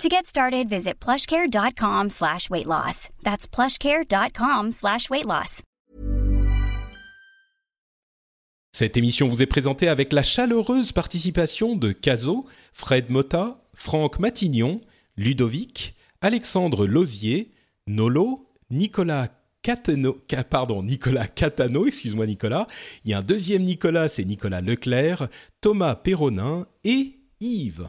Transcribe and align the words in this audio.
To 0.00 0.08
get 0.08 0.26
started, 0.26 0.68
visit 0.68 0.94
plushcare.com 1.00 2.10
slash 2.10 2.50
weight 2.50 2.66
loss. 2.66 3.08
That's 3.22 3.46
plushcare.com 3.46 4.72
slash. 4.72 5.08
Cette 8.72 8.96
émission 8.96 9.28
vous 9.28 9.42
est 9.42 9.46
présentée 9.46 9.88
avec 9.88 10.12
la 10.12 10.22
chaleureuse 10.22 10.92
participation 10.92 11.76
de 11.76 11.92
Caso, 11.92 12.46
Fred 12.72 13.10
Motta, 13.10 13.62
Franck 13.74 14.18
Matignon, 14.18 14.80
Ludovic, 15.16 15.94
Alexandre 16.20 16.86
Lozier, 16.86 17.52
Nolo, 17.86 18.48
Nicolas 18.70 19.28
Catano, 19.62 20.18
pardon, 20.50 20.82
Nicolas 20.82 21.28
Catano, 21.28 21.86
excuse-moi 21.86 22.26
Nicolas. 22.26 22.66
Il 23.04 23.10
y 23.10 23.14
a 23.14 23.18
un 23.18 23.22
deuxième 23.22 23.62
Nicolas, 23.62 24.08
c'est 24.08 24.24
Nicolas 24.24 24.60
Leclerc, 24.60 25.28
Thomas 25.60 25.94
Perronin 25.94 26.66
et 26.82 27.18
Yves. 27.40 27.88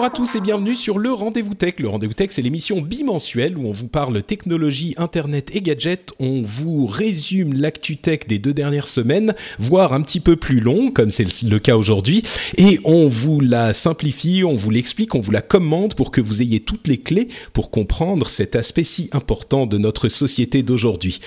Bonjour 0.00 0.14
à 0.14 0.16
tous 0.16 0.34
et 0.36 0.40
bienvenue 0.40 0.74
sur 0.74 0.98
le 0.98 1.12
Rendez-vous 1.12 1.52
Tech. 1.52 1.74
Le 1.76 1.86
Rendez-vous 1.86 2.14
Tech, 2.14 2.30
c'est 2.30 2.40
l'émission 2.40 2.80
bimensuelle 2.80 3.58
où 3.58 3.66
on 3.66 3.72
vous 3.72 3.86
parle 3.86 4.22
technologie, 4.22 4.94
internet 4.96 5.50
et 5.54 5.60
gadgets. 5.60 6.14
On 6.18 6.40
vous 6.40 6.86
résume 6.86 7.52
l'actu 7.52 7.98
tech 7.98 8.20
des 8.26 8.38
deux 8.38 8.54
dernières 8.54 8.88
semaines, 8.88 9.34
voire 9.58 9.92
un 9.92 10.00
petit 10.00 10.20
peu 10.20 10.36
plus 10.36 10.60
long, 10.60 10.90
comme 10.90 11.10
c'est 11.10 11.42
le 11.42 11.58
cas 11.58 11.76
aujourd'hui. 11.76 12.22
Et 12.56 12.80
on 12.84 13.08
vous 13.08 13.40
la 13.40 13.74
simplifie, 13.74 14.42
on 14.42 14.54
vous 14.54 14.70
l'explique, 14.70 15.14
on 15.14 15.20
vous 15.20 15.32
la 15.32 15.42
commande 15.42 15.94
pour 15.94 16.10
que 16.10 16.22
vous 16.22 16.40
ayez 16.40 16.60
toutes 16.60 16.88
les 16.88 16.96
clés 16.96 17.28
pour 17.52 17.70
comprendre 17.70 18.26
cet 18.26 18.56
aspect 18.56 18.84
si 18.84 19.10
important 19.12 19.66
de 19.66 19.76
notre 19.76 20.08
société 20.08 20.62
d'aujourd'hui. 20.62 21.20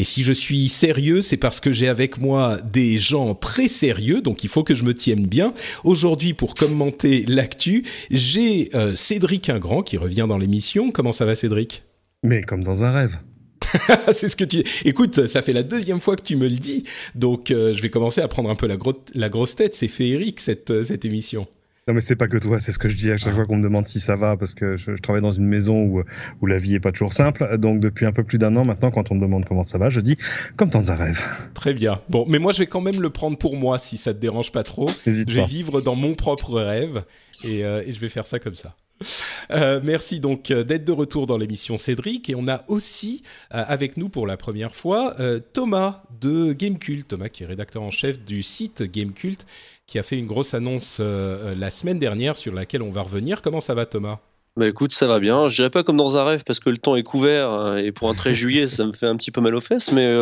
Et 0.00 0.04
si 0.04 0.24
je 0.24 0.32
suis 0.32 0.68
sérieux, 0.68 1.22
c'est 1.22 1.36
parce 1.36 1.60
que 1.60 1.72
j'ai 1.72 1.86
avec 1.86 2.18
moi 2.18 2.58
des 2.72 2.98
gens 2.98 3.34
très 3.36 3.68
sérieux, 3.68 4.20
donc 4.20 4.42
il 4.42 4.50
faut 4.50 4.64
que 4.64 4.74
je 4.74 4.82
me 4.82 4.94
tienne 4.94 5.28
bien. 5.28 5.54
Aujourd'hui, 5.84 6.34
pour 6.34 6.56
commenter 6.56 7.24
l'actu, 7.28 7.84
j'ai 8.16 8.68
euh, 8.74 8.94
Cédric 8.94 9.48
Ingrand 9.48 9.82
qui 9.82 9.96
revient 9.96 10.26
dans 10.28 10.38
l'émission. 10.38 10.90
Comment 10.90 11.12
ça 11.12 11.24
va 11.24 11.34
Cédric? 11.34 11.84
Mais 12.22 12.42
comme 12.42 12.64
dans 12.64 12.84
un 12.84 12.92
rêve. 12.92 13.18
c'est 14.12 14.28
ce 14.28 14.36
que 14.36 14.44
tu. 14.44 14.62
Écoute, 14.84 15.26
ça 15.26 15.42
fait 15.42 15.52
la 15.52 15.62
deuxième 15.62 16.00
fois 16.00 16.16
que 16.16 16.22
tu 16.22 16.36
me 16.36 16.48
le 16.48 16.56
dis, 16.56 16.84
donc 17.14 17.50
euh, 17.50 17.72
je 17.72 17.82
vais 17.82 17.90
commencer 17.90 18.20
à 18.20 18.28
prendre 18.28 18.50
un 18.50 18.54
peu 18.54 18.66
la, 18.66 18.76
la 19.14 19.28
grosse 19.28 19.56
tête. 19.56 19.74
C'est 19.74 19.88
féerique 19.88 20.40
cette, 20.40 20.70
euh, 20.70 20.82
cette 20.82 21.04
émission. 21.04 21.46
Non 21.88 21.94
mais 21.94 22.00
c'est 22.00 22.16
pas 22.16 22.26
que 22.26 22.36
toi, 22.36 22.58
c'est 22.58 22.72
ce 22.72 22.80
que 22.80 22.88
je 22.88 22.96
dis 22.96 23.12
à 23.12 23.16
chaque 23.16 23.32
ah. 23.32 23.36
fois 23.36 23.44
qu'on 23.44 23.58
me 23.58 23.62
demande 23.62 23.86
si 23.86 24.00
ça 24.00 24.16
va, 24.16 24.36
parce 24.36 24.56
que 24.56 24.76
je, 24.76 24.90
travaille 24.96 25.22
dans 25.22 25.30
une 25.30 25.46
maison 25.46 25.82
où, 25.82 26.02
où 26.40 26.46
la 26.46 26.58
vie 26.58 26.74
est 26.74 26.80
pas 26.80 26.90
toujours 26.90 27.12
simple. 27.12 27.58
Donc 27.58 27.78
depuis 27.78 28.06
un 28.06 28.12
peu 28.12 28.24
plus 28.24 28.38
d'un 28.38 28.56
an 28.56 28.64
maintenant, 28.64 28.90
quand 28.90 29.12
on 29.12 29.14
me 29.14 29.20
demande 29.20 29.44
comment 29.44 29.62
ça 29.62 29.78
va, 29.78 29.88
je 29.88 30.00
dis 30.00 30.16
comme 30.56 30.68
dans 30.68 30.90
un 30.90 30.96
rêve. 30.96 31.22
Très 31.54 31.74
bien. 31.74 32.00
Bon, 32.08 32.24
mais 32.28 32.40
moi 32.40 32.52
je 32.52 32.58
vais 32.58 32.66
quand 32.66 32.80
même 32.80 33.00
le 33.00 33.10
prendre 33.10 33.38
pour 33.38 33.54
moi 33.54 33.78
si 33.78 33.98
ça 33.98 34.12
te 34.12 34.18
dérange 34.18 34.50
pas 34.50 34.64
trop. 34.64 34.90
je 35.06 35.22
vais 35.32 35.46
vivre 35.46 35.80
dans 35.80 35.94
mon 35.94 36.14
propre 36.14 36.60
rêve 36.60 37.04
et, 37.44 37.64
euh, 37.64 37.82
et 37.86 37.92
je 37.92 38.00
vais 38.00 38.08
faire 38.08 38.26
ça 38.26 38.38
comme 38.38 38.54
ça. 38.54 38.74
Euh, 39.50 39.78
merci 39.84 40.20
donc 40.20 40.50
euh, 40.50 40.64
d'être 40.64 40.84
de 40.84 40.92
retour 40.92 41.26
dans 41.26 41.36
l'émission 41.36 41.76
Cédric 41.76 42.30
et 42.30 42.34
on 42.34 42.48
a 42.48 42.64
aussi 42.68 43.22
avec 43.50 43.98
nous 43.98 44.08
pour 44.08 44.26
la 44.26 44.38
première 44.38 44.74
fois 44.74 45.14
Thomas 45.52 46.02
de 46.20 46.52
Gamecult, 46.52 47.06
Thomas 47.06 47.28
qui 47.28 47.42
est 47.42 47.46
rédacteur 47.46 47.82
en 47.82 47.90
chef 47.90 48.24
du 48.24 48.42
site 48.42 48.82
Gamecult 48.82 49.46
qui 49.86 49.98
a 49.98 50.02
fait 50.02 50.18
une 50.18 50.26
grosse 50.26 50.54
annonce 50.54 51.00
la 51.00 51.70
semaine 51.70 51.98
dernière 51.98 52.36
sur 52.36 52.54
laquelle 52.54 52.82
on 52.82 52.90
va 52.90 53.02
revenir. 53.02 53.42
Comment 53.42 53.60
ça 53.60 53.74
va 53.74 53.86
Thomas? 53.86 54.18
Bah 54.56 54.66
écoute, 54.66 54.92
ça 54.92 55.06
va 55.06 55.20
bien. 55.20 55.48
Je 55.48 55.56
dirais 55.56 55.70
pas 55.70 55.84
comme 55.84 55.98
dans 55.98 56.16
un 56.16 56.24
rêve 56.24 56.42
parce 56.44 56.60
que 56.60 56.70
le 56.70 56.78
temps 56.78 56.96
est 56.96 57.02
couvert 57.02 57.76
et 57.76 57.92
pour 57.92 58.08
un 58.08 58.14
13 58.14 58.34
juillet, 58.34 58.68
ça 58.68 58.86
me 58.86 58.94
fait 58.94 59.06
un 59.06 59.16
petit 59.16 59.30
peu 59.30 59.42
mal 59.42 59.54
aux 59.54 59.60
fesses, 59.60 59.92
mais, 59.92 60.12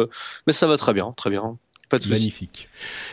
mais 0.47 0.53
ça 0.53 0.67
va 0.67 0.77
très 0.77 0.93
bien, 0.93 1.13
très 1.17 1.31
bien. 1.31 1.57
Magnifique. 2.09 2.69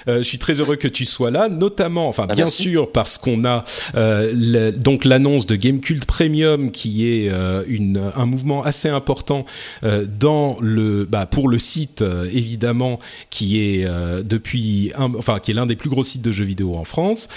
Euh, 0.08 0.20
je 0.20 0.24
suis 0.24 0.38
très 0.38 0.60
heureux 0.60 0.76
que 0.76 0.88
tu 0.88 1.06
sois 1.06 1.32
là, 1.32 1.50
notamment, 1.50 2.08
enfin 2.08 2.28
ah, 2.30 2.34
bien 2.34 2.48
sûr 2.48 2.92
parce 2.92 3.18
qu'on 3.18 3.46
a 3.46 3.64
euh, 3.96 4.72
donc 4.72 5.06
l'annonce 5.06 5.46
de 5.46 5.56
Gamecult 5.56 6.06
Premium 6.06 6.72
qui 6.72 7.08
est 7.08 7.30
euh, 7.30 7.64
une, 7.68 8.12
un 8.16 8.26
mouvement 8.26 8.64
assez 8.64 8.90
important 8.90 9.46
dans 9.82 10.58
le, 10.60 11.06
bah, 11.06 11.26
pour 11.26 11.48
le 11.48 11.60
site 11.60 12.04
évidemment 12.34 13.00
qui 13.30 13.60
est 13.60 13.88
depuis, 14.24 14.92
un, 14.98 15.14
enfin 15.16 15.40
qui 15.40 15.52
est 15.52 15.54
l'un 15.54 15.66
des 15.66 15.76
plus 15.76 15.90
gros 15.90 16.04
sites 16.04 16.22
de 16.22 16.32
jeux 16.32 16.46
vidéo 16.46 16.76
en 16.76 16.84
France 16.84 17.28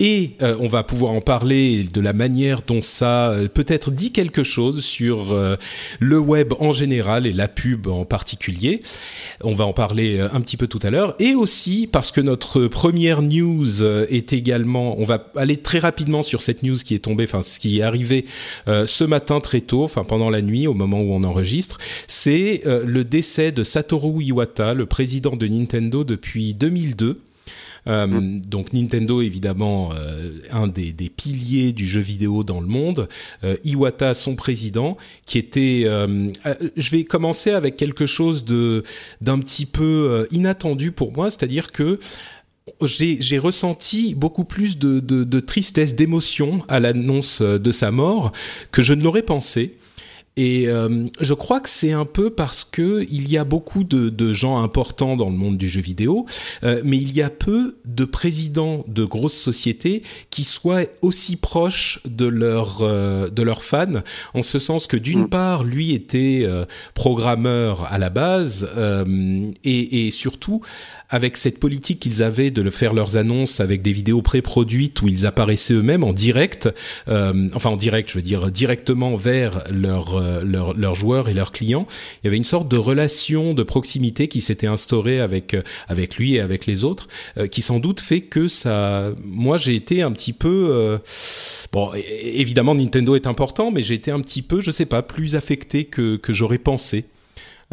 et 0.00 0.36
euh, 0.42 0.56
on 0.60 0.68
va 0.68 0.84
pouvoir 0.84 1.12
en 1.12 1.20
parler 1.20 1.82
de 1.82 2.00
la 2.00 2.12
manière 2.12 2.62
dont 2.62 2.82
ça 2.82 3.30
euh, 3.30 3.48
peut-être 3.48 3.90
dit 3.90 4.12
quelque 4.12 4.44
chose 4.44 4.84
sur 4.84 5.32
euh, 5.32 5.56
le 5.98 6.18
web 6.18 6.52
en 6.60 6.70
général 6.70 7.26
et 7.26 7.32
la 7.32 7.48
pub 7.48 7.88
en 7.88 8.04
particulier. 8.04 8.80
On 9.42 9.54
va 9.54 9.66
en 9.66 9.72
parler 9.72 10.20
un 10.20 10.40
petit 10.40 10.56
peu 10.56 10.68
tout 10.68 10.78
à 10.82 10.90
l'heure. 10.90 11.16
Et 11.18 11.34
aussi 11.34 11.88
parce 11.90 12.12
que 12.12 12.20
notre 12.20 12.66
première 12.68 13.22
news 13.22 13.82
est 13.82 14.32
également, 14.32 14.98
on 15.00 15.04
va 15.04 15.26
aller 15.36 15.56
très 15.56 15.78
rapidement 15.78 16.22
sur 16.22 16.42
cette 16.42 16.62
news 16.62 16.76
qui 16.76 16.94
est 16.94 17.00
tombée, 17.00 17.24
enfin 17.24 17.42
ce 17.42 17.58
qui 17.58 17.78
est 17.78 17.82
arrivé 17.82 18.24
ce 18.66 19.04
matin 19.04 19.40
très 19.40 19.60
tôt, 19.60 19.84
enfin 19.84 20.04
pendant 20.04 20.30
la 20.30 20.42
nuit 20.42 20.66
au 20.66 20.74
moment 20.74 21.00
où 21.00 21.12
on 21.12 21.24
enregistre, 21.24 21.78
c'est 22.06 22.62
le 22.64 23.04
décès 23.04 23.52
de 23.52 23.64
Satoru 23.64 24.22
Iwata, 24.22 24.74
le 24.74 24.86
président 24.86 25.36
de 25.36 25.46
Nintendo 25.46 26.04
depuis 26.04 26.54
2002. 26.54 27.20
Euh, 27.86 28.06
mm. 28.06 28.40
Donc 28.42 28.72
Nintendo, 28.72 29.20
évidemment, 29.22 29.90
euh, 29.94 30.38
un 30.50 30.66
des, 30.66 30.92
des, 30.92 31.08
piliers 31.08 31.72
du 31.72 31.86
jeu 31.86 32.00
vidéo 32.00 32.44
dans 32.44 32.60
le 32.60 32.66
monde. 32.66 33.08
Euh, 33.44 33.56
Iwata, 33.64 34.14
son 34.14 34.34
président, 34.34 34.96
qui 35.26 35.38
était... 35.38 35.84
je 35.84 36.90
vais 36.90 37.04
commencer 37.04 37.50
avec 37.50 37.76
quelque 37.76 38.06
chose 38.06 38.44
de 38.44 38.82
d'un 39.20 39.38
petit 39.38 39.66
peu 39.66 40.26
inattendu 40.30 40.92
pour 40.92 41.12
moi, 41.12 41.30
c'est-à-dire 41.30 41.72
que 41.72 41.98
j'ai 42.82 43.38
ressenti 43.38 44.14
beaucoup 44.14 44.44
plus 44.44 44.78
de, 44.78 45.00
de, 45.00 45.24
de 45.24 45.40
tristesse, 45.40 45.94
d'émotion 45.94 46.64
à 46.68 46.80
l'annonce 46.80 47.42
de 47.42 47.70
sa 47.70 47.90
mort 47.90 48.32
que 48.70 48.82
je 48.82 48.94
ne 48.94 49.02
l'aurais 49.02 49.22
pensé. 49.22 49.76
Et 50.38 50.68
euh, 50.68 51.06
je 51.20 51.34
crois 51.34 51.58
que 51.58 51.68
c'est 51.68 51.90
un 51.90 52.04
peu 52.04 52.30
parce 52.30 52.64
que 52.64 53.04
il 53.10 53.28
y 53.28 53.36
a 53.36 53.42
beaucoup 53.42 53.82
de, 53.82 54.08
de, 54.08 54.32
gens 54.32 54.62
importants 54.62 55.16
dans 55.16 55.30
le 55.30 55.36
monde 55.36 55.58
du 55.58 55.68
jeu 55.68 55.80
vidéo, 55.80 56.26
euh, 56.62 56.80
mais 56.84 56.96
il 56.96 57.12
y 57.12 57.22
a 57.22 57.28
peu 57.28 57.76
de 57.84 58.04
présidents 58.04 58.84
de 58.86 59.04
grosses 59.04 59.36
sociétés 59.36 60.02
qui 60.30 60.44
soient 60.44 60.84
aussi 61.02 61.34
proches 61.34 61.98
de 62.08 62.26
leurs 62.26 62.82
euh, 62.82 63.28
de 63.30 63.42
leurs 63.42 63.64
fans, 63.64 64.02
en 64.32 64.44
ce 64.44 64.60
sens 64.60 64.86
que 64.86 64.96
d'une 64.96 65.22
mm. 65.22 65.28
part, 65.28 65.64
lui 65.64 65.92
était 65.92 66.46
programmeur 66.94 67.92
à 67.92 67.98
la 67.98 68.10
base 68.10 68.68
et, 69.64 70.06
et, 70.06 70.10
surtout 70.12 70.60
avec 71.08 71.36
cette 71.36 71.58
politique 71.58 71.98
qu'ils 71.98 72.22
avaient 72.22 72.52
de 72.52 72.70
faire 72.70 72.94
leurs 72.94 73.16
annonces 73.16 73.58
avec 73.58 73.82
des 73.82 73.92
vidéos 73.92 74.22
pré-produites 74.22 75.02
où 75.02 75.08
ils 75.08 75.26
apparaissaient 75.26 75.74
eux-mêmes 75.74 76.04
en 76.04 76.12
direct, 76.12 76.68
enfin 77.08 77.70
en 77.70 77.76
direct, 77.76 78.10
je 78.10 78.14
veux 78.14 78.22
dire 78.22 78.52
directement 78.52 79.16
vers 79.16 79.64
leur 79.72 80.27
euh, 80.28 80.72
leurs 80.76 80.94
joueurs 80.94 81.28
et 81.28 81.34
leurs 81.34 81.52
clients. 81.52 81.86
Il 82.22 82.26
y 82.26 82.28
avait 82.28 82.36
une 82.36 82.44
sorte 82.44 82.68
de 82.68 82.78
relation 82.78 83.54
de 83.54 83.62
proximité 83.62 84.28
qui 84.28 84.40
s'était 84.40 84.66
instaurée 84.66 85.20
avec 85.20 85.54
euh, 85.54 85.62
avec 85.88 86.16
lui 86.16 86.34
et 86.34 86.40
avec 86.40 86.66
les 86.66 86.84
autres, 86.84 87.08
euh, 87.36 87.46
qui 87.46 87.62
sans 87.62 87.80
doute 87.80 88.00
fait 88.00 88.20
que 88.20 88.48
ça. 88.48 89.12
Moi, 89.22 89.56
j'ai 89.58 89.74
été 89.74 90.02
un 90.02 90.12
petit 90.12 90.32
peu 90.32 90.98
bon. 91.72 91.90
Évidemment, 92.22 92.74
Nintendo 92.74 93.14
est 93.14 93.26
important, 93.26 93.70
mais 93.70 93.82
j'ai 93.82 93.94
été 93.94 94.10
un 94.10 94.20
petit 94.20 94.42
peu, 94.42 94.60
je 94.60 94.70
sais 94.70 94.86
pas, 94.86 95.02
plus 95.02 95.36
affecté 95.36 95.84
que 95.84 96.16
que 96.16 96.32
j'aurais 96.32 96.58
pensé. 96.58 97.04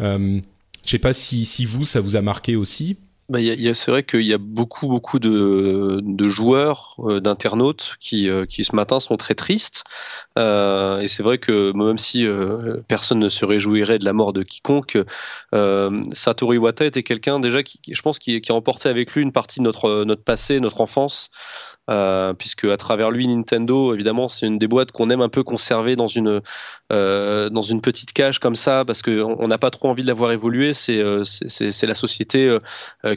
je 0.00 0.40
sais 0.84 0.98
pas 0.98 1.12
si 1.12 1.44
si 1.44 1.64
vous 1.64 1.84
ça 1.84 2.00
vous 2.00 2.16
a 2.16 2.22
marqué 2.22 2.56
aussi. 2.56 2.96
Bah, 3.28 3.38
c'est 3.74 3.90
vrai 3.90 4.04
qu'il 4.04 4.22
y 4.22 4.32
a 4.32 4.38
beaucoup, 4.38 4.86
beaucoup 4.86 5.18
de, 5.18 6.00
de 6.02 6.28
joueurs, 6.28 6.94
euh, 7.00 7.20
d'internautes 7.20 7.96
qui, 7.98 8.28
euh, 8.28 8.46
qui 8.46 8.62
ce 8.62 8.74
matin 8.76 9.00
sont 9.00 9.16
très 9.16 9.34
tristes. 9.34 9.82
Euh, 10.38 11.00
et 11.00 11.08
c'est 11.08 11.22
vrai 11.24 11.38
que 11.38 11.72
même 11.72 11.98
si 11.98 12.24
euh, 12.24 12.78
personne 12.88 13.18
ne 13.18 13.28
se 13.28 13.44
réjouirait 13.44 13.98
de 13.98 14.04
la 14.04 14.12
mort 14.12 14.32
de 14.32 14.42
quiconque, 14.44 14.98
Satoru 16.12 16.56
Iwata 16.56 16.84
était 16.84 17.02
quelqu'un 17.02 17.40
déjà 17.40 17.62
qui, 17.62 17.80
je 17.90 18.02
pense, 18.02 18.18
qui, 18.18 18.40
qui 18.40 18.52
a 18.52 18.54
emporté 18.54 18.88
avec 18.88 19.12
lui 19.12 19.22
une 19.22 19.32
partie 19.32 19.58
de 19.58 19.64
notre, 19.64 20.04
notre 20.04 20.22
passé, 20.22 20.60
notre 20.60 20.80
enfance. 20.80 21.30
Euh, 21.88 22.34
puisque 22.34 22.64
à 22.64 22.76
travers 22.76 23.12
lui 23.12 23.28
Nintendo 23.28 23.94
évidemment 23.94 24.26
c'est 24.26 24.44
une 24.44 24.58
des 24.58 24.66
boîtes 24.66 24.90
qu'on 24.90 25.08
aime 25.08 25.20
un 25.20 25.28
peu 25.28 25.44
conserver 25.44 25.94
dans 25.94 26.08
une 26.08 26.42
euh, 26.90 27.48
dans 27.48 27.62
une 27.62 27.80
petite 27.80 28.12
cage 28.12 28.40
comme 28.40 28.56
ça 28.56 28.84
parce 28.84 29.02
qu'on 29.02 29.46
n'a 29.46 29.56
pas 29.56 29.70
trop 29.70 29.88
envie 29.88 30.02
de 30.02 30.08
la 30.08 30.14
voir 30.14 30.32
évoluer. 30.32 30.72
C'est 30.72 30.98
euh, 30.98 31.22
la 31.82 31.94
société 31.94 32.58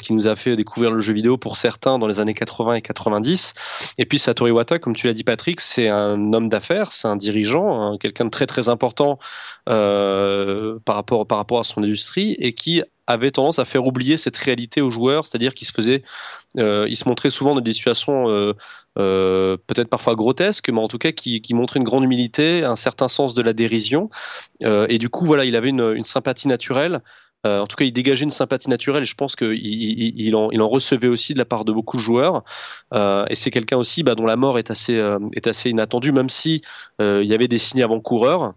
qui 0.03 0.13
nous 0.13 0.27
a 0.27 0.35
fait 0.35 0.55
découvrir 0.55 0.91
le 0.91 0.99
jeu 0.99 1.13
vidéo 1.13 1.37
pour 1.37 1.57
certains 1.57 1.97
dans 1.97 2.05
les 2.05 2.19
années 2.19 2.35
80 2.35 2.75
et 2.75 2.81
90 2.83 3.53
et 3.97 4.05
puis 4.05 4.19
Satoru 4.19 4.51
Iwata 4.51 4.77
comme 4.77 4.95
tu 4.95 5.07
l'as 5.07 5.13
dit 5.13 5.23
Patrick 5.23 5.59
c'est 5.61 5.89
un 5.89 6.33
homme 6.33 6.49
d'affaires 6.49 6.91
c'est 6.91 7.07
un 7.07 7.15
dirigeant 7.15 7.81
hein, 7.81 7.97
quelqu'un 7.99 8.25
de 8.25 8.29
très 8.29 8.45
très 8.45 8.69
important 8.69 9.17
par 9.65 10.95
rapport 10.95 11.25
par 11.25 11.39
rapport 11.39 11.59
à 11.59 11.63
son 11.63 11.81
industrie 11.81 12.35
et 12.39 12.53
qui 12.53 12.83
avait 13.09 13.31
tendance 13.31 13.57
à 13.57 13.65
faire 13.65 13.85
oublier 13.85 14.17
cette 14.17 14.37
réalité 14.37 14.81
aux 14.81 14.91
joueurs, 14.91 15.25
c'est-à-dire 15.25 15.55
qu'il 15.55 15.67
se 15.67 15.73
faisait, 15.73 16.03
il 16.55 16.95
se 16.95 17.07
montrait 17.07 17.29
souvent 17.29 17.53
dans 17.55 17.61
des 17.61 17.73
situations 17.73 18.29
euh, 18.29 18.53
euh, 18.97 19.57
peut-être 19.67 19.89
parfois 19.89 20.15
grotesques, 20.15 20.69
mais 20.69 20.79
en 20.79 20.87
tout 20.87 20.97
cas 20.97 21.11
qui, 21.11 21.41
qui 21.41 21.53
une 21.53 21.83
grande 21.83 22.03
humilité, 22.03 22.63
un 22.63 22.75
certain 22.75 23.07
sens 23.07 23.33
de 23.33 23.41
la 23.41 23.53
dérision, 23.53 24.09
et 24.61 24.97
du 24.97 25.09
coup 25.09 25.25
voilà, 25.25 25.45
il 25.45 25.55
avait 25.55 25.69
une, 25.69 26.03
sympathie 26.03 26.47
naturelle. 26.47 27.01
en 27.45 27.67
tout 27.67 27.75
cas, 27.75 27.85
il 27.85 27.93
dégageait 27.93 28.23
une 28.23 28.29
sympathie 28.31 28.69
naturelle 28.69 29.05
je 29.05 29.15
pense 29.15 29.35
qu'il 29.35 29.53
il, 29.53 30.35
en, 30.35 30.51
il 30.51 30.61
en, 30.61 30.67
recevait 30.67 31.07
aussi 31.07 31.33
de 31.33 31.39
la 31.39 31.45
part 31.45 31.65
de 31.65 31.71
beaucoup 31.71 31.97
de 31.97 32.01
joueurs. 32.01 32.43
et 32.93 33.35
c'est 33.35 33.51
quelqu'un 33.51 33.77
aussi 33.77 34.03
bah, 34.03 34.15
dont 34.15 34.25
la 34.25 34.35
mort 34.35 34.57
est 34.57 34.71
assez, 34.71 34.95
est 35.33 35.47
assez 35.47 35.69
inattendue, 35.69 36.11
même 36.11 36.29
si 36.29 36.61
il 36.99 37.25
y 37.25 37.33
avait 37.33 37.47
des 37.47 37.59
signes 37.59 37.83
avant-coureurs. 37.83 38.53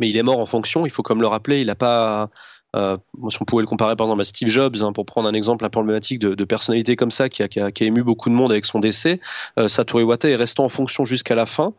Mais 0.00 0.08
il 0.08 0.16
est 0.16 0.22
mort 0.22 0.38
en 0.38 0.46
fonction, 0.46 0.86
il 0.86 0.90
faut 0.90 1.02
comme 1.02 1.20
le 1.20 1.26
rappeler, 1.26 1.60
il 1.60 1.66
n'a 1.66 1.74
pas, 1.74 2.30
euh, 2.76 2.96
si 3.30 3.38
on 3.40 3.44
pouvait 3.44 3.62
le 3.62 3.66
comparer 3.66 3.96
par 3.96 4.06
exemple 4.06 4.20
à 4.20 4.24
Steve 4.24 4.48
Jobs, 4.48 4.76
hein, 4.82 4.92
pour 4.92 5.06
prendre 5.06 5.28
un 5.28 5.32
exemple 5.32 5.64
un 5.64 5.70
peu 5.70 5.80
emblématique 5.80 6.18
de, 6.18 6.44
personnalité 6.44 6.96
comme 6.96 7.10
ça 7.10 7.28
qui 7.28 7.42
a, 7.42 7.48
qui, 7.48 7.60
a, 7.60 7.72
qui 7.72 7.84
a, 7.84 7.86
ému 7.86 8.02
beaucoup 8.02 8.28
de 8.28 8.34
monde 8.34 8.52
avec 8.52 8.64
son 8.64 8.78
décès, 8.78 9.20
euh, 9.58 9.68
Satoru 9.68 10.06
est 10.22 10.36
resté 10.36 10.60
en 10.62 10.68
fonction 10.68 11.04
jusqu'à 11.04 11.34
la 11.34 11.46
fin. 11.46 11.74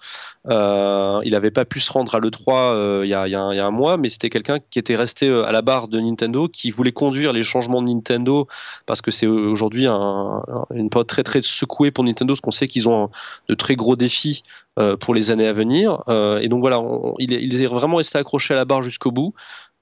Euh, 0.47 1.19
il 1.25 1.31
n'avait 1.31 1.51
pas 1.51 1.65
pu 1.65 1.79
se 1.79 1.91
rendre 1.91 2.15
à 2.15 2.19
l'E3 2.19 2.73
euh, 2.73 3.01
il 3.03 3.09
y, 3.09 3.13
a, 3.13 3.27
y, 3.27 3.31
y, 3.31 3.35
a, 3.35 3.65
un 3.65 3.71
mois, 3.71 3.97
mais 3.97 4.07
c'était 4.07 4.29
quelqu'un 4.29 4.57
qui 4.71 4.79
était 4.79 4.95
resté 4.95 5.27
euh, 5.27 5.45
à 5.45 5.51
la 5.51 5.61
barre 5.61 5.89
de 5.89 5.99
Nintendo, 5.99 6.47
qui 6.47 6.71
voulait 6.71 6.93
conduire 6.93 7.33
les 7.33 7.43
changements 7.43 7.81
de 7.81 7.89
Nintendo, 7.89 8.47
parce 8.85 9.01
que 9.01 9.11
c'est 9.11 9.27
aujourd'hui 9.27 9.85
un, 9.85 10.43
une 10.71 10.89
période 10.89 11.07
très 11.07 11.23
très 11.23 11.41
secouée 11.41 11.91
pour 11.91 12.05
Nintendo, 12.05 12.33
parce 12.33 12.41
qu'on 12.41 12.51
sait 12.51 12.67
qu'ils 12.67 12.87
ont 12.87 13.09
de 13.49 13.55
très 13.55 13.75
gros 13.75 13.95
défis 13.95 14.43
pour 15.01 15.13
les 15.13 15.29
années 15.29 15.47
à 15.47 15.51
venir. 15.51 16.01
et 16.07 16.47
donc 16.47 16.61
voilà, 16.61 16.81
il, 17.17 17.33
est, 17.33 17.67
vraiment 17.67 17.97
resté 17.97 18.17
accroché 18.17 18.53
à 18.53 18.57
la 18.57 18.63
barre 18.63 18.81
jusqu'au 18.81 19.11
bout. 19.11 19.33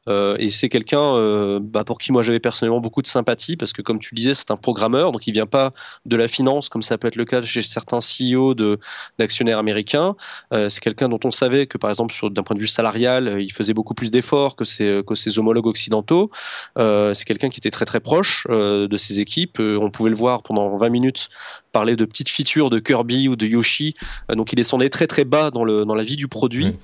Euh, 0.07 0.35
et 0.39 0.49
c'est 0.49 0.69
quelqu'un 0.69 1.01
euh, 1.01 1.59
bah, 1.61 1.83
pour 1.83 1.97
qui 1.97 2.11
moi 2.11 2.21
j'avais 2.21 2.39
personnellement 2.39 2.79
beaucoup 2.79 3.01
de 3.01 3.07
sympathie 3.07 3.57
parce 3.57 3.73
que 3.73 3.81
comme 3.81 3.99
tu 3.99 4.15
disais 4.15 4.33
c'est 4.33 4.51
un 4.51 4.57
programmeur 4.57 5.11
donc 5.11 5.27
il 5.27 5.33
vient 5.33 5.45
pas 5.45 5.73
de 6.05 6.15
la 6.15 6.27
finance 6.27 6.69
comme 6.69 6.81
ça 6.81 6.97
peut 6.97 7.07
être 7.07 7.15
le 7.15 7.25
cas 7.25 7.41
chez 7.41 7.61
certains 7.61 7.99
CEO 7.99 8.55
d'actionnaires 9.17 9.57
américains. 9.57 10.15
Euh, 10.53 10.69
c'est 10.69 10.79
quelqu'un 10.79 11.09
dont 11.09 11.19
on 11.23 11.31
savait 11.31 11.67
que 11.67 11.77
par 11.77 11.89
exemple 11.89 12.13
d'un 12.29 12.43
point 12.43 12.55
de 12.55 12.61
vue 12.61 12.67
salarial 12.67 13.37
il 13.39 13.51
faisait 13.51 13.73
beaucoup 13.73 13.93
plus 13.93 14.11
d'efforts 14.11 14.55
que 14.55 14.65
ses 14.65 15.01
que 15.05 15.39
homologues 15.39 15.67
occidentaux. 15.67 16.31
c'est 16.77 17.25
quelqu'un 17.25 17.49
qui 17.49 17.59
était 17.59 17.71
très 17.71 17.85
très 17.85 17.99
proche 17.99 18.47
de 18.49 18.97
ses 18.97 19.19
équipes. 19.19 19.59
on 19.59 19.89
pouvait 19.91 20.09
le 20.09 20.15
voir 20.15 20.43
pendant 20.43 20.75
20 20.75 20.89
minutes 20.89 21.29
parler 21.71 21.95
de 21.95 22.05
petites 22.05 22.29
features 22.29 22.69
de 22.69 22.79
Kirby 22.79 23.27
ou 23.27 23.35
de 23.35 23.45
Yoshi. 23.45 23.95
donc 24.29 24.53
il 24.53 24.55
descendait 24.55 24.89
très 24.89 25.07
très 25.07 25.25
bas 25.25 25.51
dans 25.51 25.63
le 25.63 25.85
dans 25.85 25.95
la 25.95 26.03
vie 26.03 26.15
du 26.15 26.27
produit. 26.27 26.77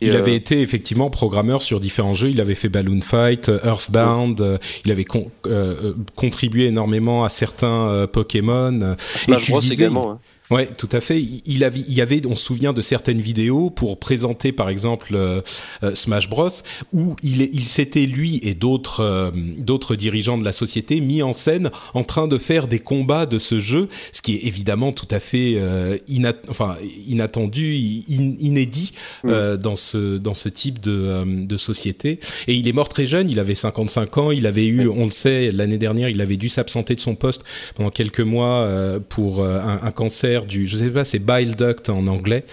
Il 0.00 0.16
avait 0.16 0.34
été 0.34 0.60
effectivement 0.60 1.10
programmeur 1.10 1.62
sur 1.62 1.80
différents 1.80 2.14
jeux. 2.14 2.30
Il 2.30 2.40
avait 2.40 2.54
fait 2.54 2.68
Balloon 2.68 3.00
Fight, 3.00 3.50
Earthbound. 3.64 4.40
Euh, 4.40 4.58
il 4.84 4.90
avait 4.90 5.04
euh, 5.46 5.92
contribué 6.14 6.66
énormément 6.66 7.24
à 7.24 7.28
certains 7.28 8.06
Pokémon. 8.12 8.96
Smash 8.98 9.50
Bros 9.50 9.60
également. 9.60 10.12
Hein. 10.12 10.18
Ouais, 10.50 10.66
tout 10.66 10.88
à 10.92 11.00
fait. 11.00 11.22
Il, 11.44 11.62
avait, 11.62 11.80
il 11.80 11.92
y 11.92 12.00
avait, 12.00 12.22
on 12.26 12.34
se 12.34 12.44
souvient 12.44 12.72
de 12.72 12.80
certaines 12.80 13.20
vidéos 13.20 13.68
pour 13.68 13.98
présenter, 13.98 14.50
par 14.50 14.70
exemple, 14.70 15.14
euh, 15.14 15.42
euh, 15.82 15.94
Smash 15.94 16.30
Bros, 16.30 16.48
où 16.92 17.16
il, 17.22 17.42
il 17.52 17.66
s'était 17.66 18.06
lui 18.06 18.40
et 18.42 18.54
d'autres, 18.54 19.00
euh, 19.00 19.30
d'autres 19.58 19.94
dirigeants 19.94 20.38
de 20.38 20.44
la 20.44 20.52
société 20.52 21.00
mis 21.00 21.22
en 21.22 21.34
scène 21.34 21.70
en 21.92 22.02
train 22.02 22.28
de 22.28 22.38
faire 22.38 22.66
des 22.66 22.78
combats 22.78 23.26
de 23.26 23.38
ce 23.38 23.60
jeu, 23.60 23.88
ce 24.12 24.22
qui 24.22 24.36
est 24.36 24.46
évidemment 24.46 24.92
tout 24.92 25.08
à 25.10 25.20
fait 25.20 25.60
inat 26.08 26.34
enfin, 26.48 26.76
inattendu, 27.06 27.74
inédit 27.74 28.92
mm. 29.24 29.56
dans 29.56 29.76
ce 29.76 30.18
dans 30.18 30.34
ce 30.34 30.48
type 30.48 30.80
de, 30.80 31.24
de 31.44 31.56
société. 31.56 32.20
Et 32.46 32.54
il 32.54 32.68
est 32.68 32.72
mort 32.72 32.88
très 32.88 33.06
jeune. 33.06 33.28
Il 33.28 33.38
avait 33.38 33.54
55 33.54 34.18
ans. 34.18 34.30
Il 34.30 34.46
avait 34.46 34.66
eu, 34.66 34.88
on 34.88 35.04
le 35.04 35.10
sait, 35.10 35.52
l'année 35.52 35.78
dernière, 35.78 36.08
il 36.08 36.20
avait 36.20 36.36
dû 36.36 36.48
s'absenter 36.48 36.94
de 36.94 37.00
son 37.00 37.14
poste 37.14 37.44
pendant 37.74 37.90
quelques 37.90 38.20
mois 38.20 38.68
pour 39.08 39.44
un, 39.44 39.80
un 39.82 39.90
cancer 39.90 40.37
du, 40.46 40.66
je 40.66 40.76
sais 40.76 40.90
pas, 40.90 41.04
c'est 41.04 41.18
bile 41.18 41.54
duct 41.56 41.88
en 41.88 42.06
anglais. 42.06 42.44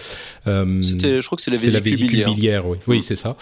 Euh, 0.46 0.80
je 0.82 1.26
crois 1.26 1.36
que 1.36 1.42
c'est 1.42 1.50
la 1.50 1.56
vésicule, 1.56 1.72
la 1.72 1.80
vésicule 1.80 2.24
biliaire. 2.24 2.66
oui, 2.66 2.78
oui 2.86 3.02
c'est 3.02 3.16
ça. 3.16 3.36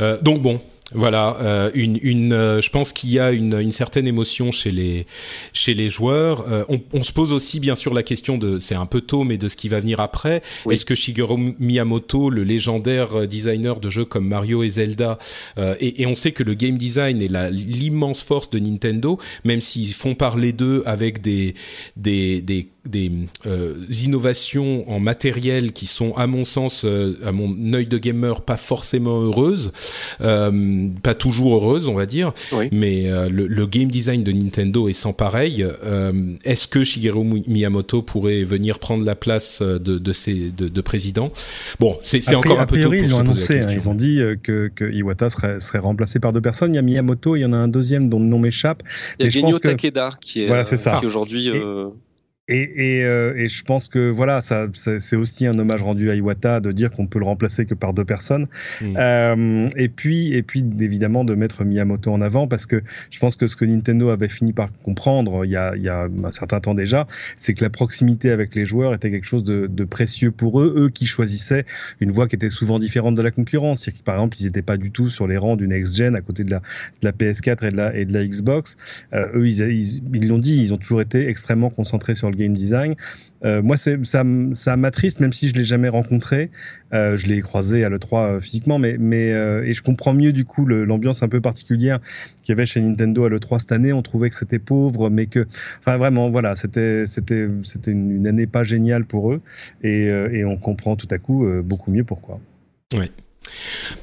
Euh, 0.00 0.18
donc 0.22 0.42
bon, 0.42 0.60
voilà, 0.92 1.36
euh, 1.40 1.70
une, 1.74 1.98
une 2.02 2.32
euh, 2.32 2.60
je 2.60 2.70
pense 2.70 2.92
qu'il 2.92 3.10
y 3.10 3.18
a 3.18 3.32
une, 3.32 3.58
une, 3.58 3.72
certaine 3.72 4.06
émotion 4.06 4.52
chez 4.52 4.70
les 4.70 5.06
chez 5.52 5.72
les 5.72 5.88
joueurs. 5.88 6.44
Euh, 6.48 6.64
on, 6.68 6.78
on, 6.92 7.02
se 7.02 7.12
pose 7.12 7.32
aussi 7.32 7.58
bien 7.58 7.74
sûr 7.74 7.94
la 7.94 8.02
question 8.02 8.36
de, 8.36 8.58
c'est 8.58 8.74
un 8.74 8.84
peu 8.84 9.00
tôt, 9.00 9.24
mais 9.24 9.38
de 9.38 9.48
ce 9.48 9.56
qui 9.56 9.68
va 9.68 9.80
venir 9.80 9.98
après. 9.98 10.42
Est-ce 10.70 10.84
que 10.84 10.94
Shigeru 10.94 11.54
Miyamoto, 11.58 12.28
le 12.28 12.44
légendaire 12.44 13.26
designer 13.26 13.80
de 13.80 13.88
jeux 13.88 14.04
comme 14.04 14.28
Mario 14.28 14.62
et 14.62 14.68
Zelda, 14.68 15.18
et, 15.58 16.02
et, 16.02 16.06
on 16.06 16.14
sait 16.14 16.32
que 16.32 16.42
le 16.42 16.54
game 16.54 16.76
design 16.76 17.22
est 17.22 17.50
l'immense 17.50 18.22
force 18.22 18.50
de 18.50 18.58
Nintendo, 18.58 19.18
même 19.44 19.60
s'ils 19.60 19.94
font 19.94 20.14
parler 20.14 20.52
d'eux 20.52 20.82
avec 20.86 21.22
des 21.22 21.54
des, 21.96 22.42
des 22.42 22.68
des 22.86 23.10
innovations 24.04 24.90
en 24.90 25.00
matériel 25.00 25.72
qui 25.72 25.86
sont, 25.86 26.14
à 26.16 26.26
mon 26.26 26.44
sens, 26.44 26.84
à 27.24 27.32
mon 27.32 27.72
œil 27.72 27.86
de 27.86 27.98
gamer, 27.98 28.42
pas 28.42 28.56
forcément 28.56 29.20
heureuses. 29.20 29.72
Euh, 30.20 30.88
pas 31.02 31.14
toujours 31.14 31.56
heureuse, 31.56 31.88
on 31.88 31.94
va 31.94 32.06
dire. 32.06 32.32
Mais 32.72 33.10
euh, 33.10 33.28
le, 33.30 33.66
game 33.66 33.88
design 33.88 34.22
de 34.22 34.32
Nintendo 34.32 34.88
est 34.88 34.92
sans 34.92 35.12
pareil. 35.12 35.66
Euh, 35.84 36.12
est-ce 36.44 36.68
que 36.68 36.84
Shigeru 36.84 37.24
Miyamoto 37.46 38.02
pourrait 38.02 38.44
venir 38.44 38.78
prendre 38.78 39.04
la 39.04 39.14
place 39.14 39.62
de, 39.62 39.78
de, 39.78 40.12
ces, 40.12 40.50
de, 40.50 40.80
président? 40.80 41.32
Bon, 41.80 41.96
c'est 42.00 42.34
encore 42.34 42.60
un 42.60 42.66
peu 42.66 42.80
tôt 42.80 42.88
pour 42.88 42.94
ils 42.94 43.10
se 43.10 43.20
poser 43.20 43.40
la 43.40 43.46
question. 43.46 43.70
Hein, 43.70 43.76
ils 43.76 43.88
ont 43.88 43.94
dit 43.94 44.20
euh, 44.20 44.36
que, 44.40 44.70
que 44.74 44.84
Iwata 44.84 45.30
serait, 45.30 45.60
serait, 45.60 45.78
remplacé 45.78 46.20
par 46.20 46.32
deux 46.32 46.40
personnes. 46.40 46.74
Il 46.74 46.76
y 46.76 46.78
a 46.78 46.82
Miyamoto, 46.82 47.36
il 47.36 47.40
y 47.40 47.44
en 47.44 47.52
a 47.52 47.56
un 47.56 47.68
deuxième 47.68 48.08
dont 48.08 48.18
le 48.18 48.26
nom 48.26 48.38
m'échappe. 48.38 48.82
Il 49.18 49.24
y 49.24 49.26
a 49.26 49.30
Genyo 49.30 49.58
Takeda 49.58 50.10
qui 50.20 50.42
est, 50.42 50.46
voilà, 50.46 50.64
ça. 50.64 50.98
qui 51.00 51.06
aujourd'hui... 51.06 51.48
Et, 51.48 51.62
et, 52.46 53.02
euh, 53.04 53.32
et, 53.36 53.48
je 53.48 53.64
pense 53.64 53.88
que 53.88 54.10
voilà, 54.10 54.42
ça, 54.42 54.66
c'est 54.74 55.16
aussi 55.16 55.46
un 55.46 55.58
hommage 55.58 55.82
rendu 55.82 56.10
à 56.10 56.14
Iwata 56.14 56.60
de 56.60 56.72
dire 56.72 56.90
qu'on 56.90 57.06
peut 57.06 57.18
le 57.18 57.24
remplacer 57.24 57.64
que 57.64 57.72
par 57.72 57.94
deux 57.94 58.04
personnes. 58.04 58.48
Mm. 58.82 58.96
Euh, 58.98 59.68
et 59.76 59.88
puis, 59.88 60.34
et 60.34 60.42
puis 60.42 60.62
évidemment 60.78 61.24
de 61.24 61.34
mettre 61.34 61.64
Miyamoto 61.64 62.12
en 62.12 62.20
avant 62.20 62.46
parce 62.46 62.66
que 62.66 62.82
je 63.10 63.18
pense 63.18 63.36
que 63.36 63.48
ce 63.48 63.56
que 63.56 63.64
Nintendo 63.64 64.10
avait 64.10 64.28
fini 64.28 64.52
par 64.52 64.68
comprendre 64.84 65.46
il 65.46 65.52
y 65.52 65.56
a, 65.56 65.74
il 65.74 65.82
y 65.82 65.88
a 65.88 66.02
un 66.02 66.32
certain 66.32 66.60
temps 66.60 66.74
déjà, 66.74 67.06
c'est 67.38 67.54
que 67.54 67.64
la 67.64 67.70
proximité 67.70 68.30
avec 68.30 68.54
les 68.54 68.66
joueurs 68.66 68.92
était 68.92 69.10
quelque 69.10 69.26
chose 69.26 69.44
de, 69.44 69.66
de, 69.66 69.84
précieux 69.84 70.30
pour 70.30 70.60
eux, 70.60 70.74
eux 70.76 70.90
qui 70.90 71.06
choisissaient 71.06 71.64
une 72.00 72.10
voie 72.10 72.28
qui 72.28 72.36
était 72.36 72.50
souvent 72.50 72.78
différente 72.78 73.14
de 73.14 73.22
la 73.22 73.30
concurrence. 73.30 73.84
C'est-à-dire 73.84 74.02
par 74.02 74.16
exemple, 74.16 74.36
ils 74.38 74.44
n'étaient 74.44 74.60
pas 74.60 74.76
du 74.76 74.90
tout 74.90 75.08
sur 75.08 75.26
les 75.26 75.38
rangs 75.38 75.56
du 75.56 75.66
next 75.66 75.96
gen 75.96 76.14
à 76.14 76.20
côté 76.20 76.44
de 76.44 76.50
la, 76.50 76.58
de 76.58 77.04
la 77.04 77.12
PS4 77.12 77.66
et 77.66 77.70
de 77.70 77.76
la, 77.78 77.96
et 77.96 78.04
de 78.04 78.12
la 78.12 78.22
Xbox. 78.26 78.76
Euh, 79.14 79.28
eux, 79.34 79.48
ils 79.48 80.28
l'ont 80.28 80.38
dit, 80.38 80.60
ils 80.60 80.74
ont 80.74 80.78
toujours 80.78 81.00
été 81.00 81.26
extrêmement 81.26 81.70
concentrés 81.70 82.14
sur 82.14 82.33
game 82.34 82.54
design. 82.54 82.94
Euh, 83.44 83.62
moi, 83.62 83.76
ça, 83.76 83.90
ça 84.52 84.76
m'attriste, 84.76 85.20
même 85.20 85.32
si 85.32 85.48
je 85.48 85.54
l'ai 85.54 85.64
jamais 85.64 85.88
rencontré. 85.88 86.50
Euh, 86.92 87.16
je 87.16 87.26
l'ai 87.26 87.40
croisé 87.40 87.84
à 87.84 87.88
l'E3 87.88 88.36
euh, 88.36 88.40
physiquement, 88.40 88.78
mais, 88.78 88.96
mais 88.98 89.28
et 89.28 89.74
je 89.74 89.82
comprends 89.82 90.14
mieux 90.14 90.32
du 90.32 90.44
coup 90.44 90.66
l'ambiance 90.66 91.22
un 91.22 91.28
peu 91.28 91.40
particulière 91.40 92.00
qu'il 92.42 92.50
y 92.50 92.52
avait 92.52 92.66
chez 92.66 92.80
Nintendo 92.80 93.24
à 93.24 93.28
l'E3 93.28 93.58
cette 93.58 93.72
année. 93.72 93.92
On 93.92 94.02
trouvait 94.02 94.30
que 94.30 94.36
c'était 94.36 94.58
pauvre, 94.58 95.10
mais 95.10 95.26
que, 95.26 95.46
enfin 95.80 95.96
vraiment, 95.96 96.30
voilà, 96.30 96.56
c'était 96.56 97.04
une, 97.86 98.26
année 98.26 98.46
pas 98.46 98.64
géniale 98.64 99.04
pour 99.04 99.32
eux, 99.32 99.40
et, 99.82 100.06
et 100.06 100.44
on 100.44 100.56
comprend 100.56 100.96
tout 100.96 101.08
à 101.10 101.18
coup 101.18 101.46
beaucoup 101.62 101.90
mieux 101.90 102.04
pourquoi. 102.04 102.40
Oui. 102.94 103.10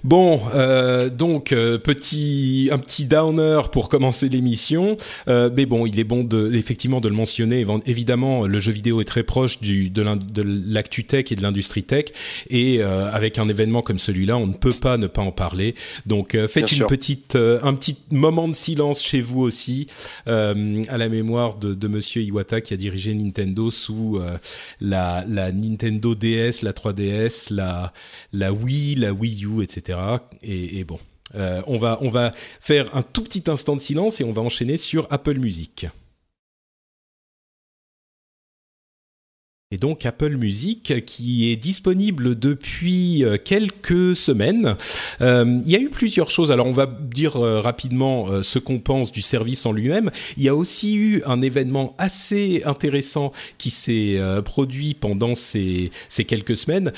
Bon, 0.04 0.42
euh, 0.54 1.10
donc 1.10 1.52
euh, 1.52 1.78
petit 1.78 2.70
un 2.72 2.80
petit 2.80 3.06
downer 3.06 3.62
pour 3.72 3.90
commencer 3.90 4.30
l'émission, 4.30 4.98
euh, 5.28 5.50
mais 5.56 5.66
bon, 5.66 5.86
il 5.86 6.00
est 6.00 6.04
bon 6.04 6.24
de 6.24 6.54
effectivement 6.54 7.02
de 7.02 7.08
le 7.08 7.16
mentionner. 7.16 7.66
Évidemment, 7.86 8.46
le 8.48 8.60
jeu 8.60 8.72
vidéo 8.72 9.02
est 9.02 9.06
très 9.06 9.24
proche 9.24 9.60
du 9.60 9.90
de 9.90 10.44
l'actu 10.44 11.06
tech 11.06 11.32
et 11.32 11.36
de 11.36 11.42
l'industrie 11.42 11.84
tech, 11.84 12.06
et 12.50 12.82
avec 12.82 13.38
un 13.38 13.48
événement 13.48 13.82
comme 13.82 14.00
celui-là, 14.00 14.38
on 14.38 14.48
ne 14.48 14.54
peut 14.54 14.74
pas 14.74 14.98
ne 14.98 15.08
pas 15.08 15.22
en 15.22 15.32
parler. 15.32 15.76
Donc 16.06 16.38
faites 16.48 16.72
une 16.72 16.86
petite 16.86 17.36
un 17.36 17.74
petit 17.76 17.98
moment 18.12 18.48
de 18.48 18.56
silence 18.56 19.04
chez 19.04 19.22
vous 19.22 19.42
aussi 19.42 19.88
à 20.26 20.54
la 20.98 21.10
mémoire 21.10 21.58
de, 21.58 21.74
de 21.74 21.88
Monsieur 21.88 22.22
Iwata 22.22 22.62
qui 22.62 22.74
a 22.74 22.78
dirigé 22.78 23.14
Nintendo 23.14 23.72
sous 23.72 24.20
la 24.80 25.24
la 25.28 25.52
Nintendo 25.52 26.16
DS, 26.16 26.62
la 26.64 26.72
3DS, 26.72 27.54
la 27.54 27.94
la 28.34 28.54
Wii, 28.54 28.96
la 28.96 29.14
Wii 29.14 29.31
Etc. 29.62 29.98
Et, 30.42 30.84
bon, 30.84 31.00
euh, 31.36 31.62
on 31.68 31.78
va 31.78 32.32
faire 32.60 32.96
un 32.96 33.02
tout 33.02 33.24
petit 33.24 33.44
instant 33.48 33.76
de 33.76 33.82
silence 33.82 34.22
et 34.22 34.24
on 34.24 34.32
va 34.32 34.42
enchaîner 34.42 34.78
sur 34.78 35.08
Apple 35.10 35.38
Music. 35.38 35.88
Et 39.72 39.78
donc 39.78 40.06
Apple 40.06 40.36
Music 40.36 41.06
qui 41.06 41.50
est 41.52 41.56
disponible 41.56 42.38
depuis 42.38 43.24
euh, 43.24 43.38
quelques 43.44 44.16
semaines. 44.16 44.76
Euh, 45.22 45.60
il 45.66 45.72
y 45.72 45.76
a 45.76 45.80
eu 45.80 45.90
plusieurs 45.90 46.30
choses. 46.30 46.52
Alors 46.52 46.68
on 46.68 46.72
va 46.72 46.86
dire 46.86 47.38
euh, 47.38 47.62
rapidement 47.62 48.44
ce 48.44 48.60
qu'on 48.60 48.80
pense 48.80 49.12
du 49.12 49.22
service 49.22 49.66
en 49.66 49.72
lui-même. 49.72 50.12
Il 50.38 50.44
y 50.44 50.50
a 50.50 50.56
aussi 50.56 50.96
eu 50.96 51.24
un 51.26 51.42
événement 51.42 51.96
assez 51.98 52.64
intéressant 52.66 53.32
qui 53.58 53.70
s'est 53.70 54.20
produit 54.44 54.94
pendant 54.94 55.36
ces, 55.36 55.92
ces, 56.10 56.26
quelques 56.26 56.58
semaines. 56.58 56.92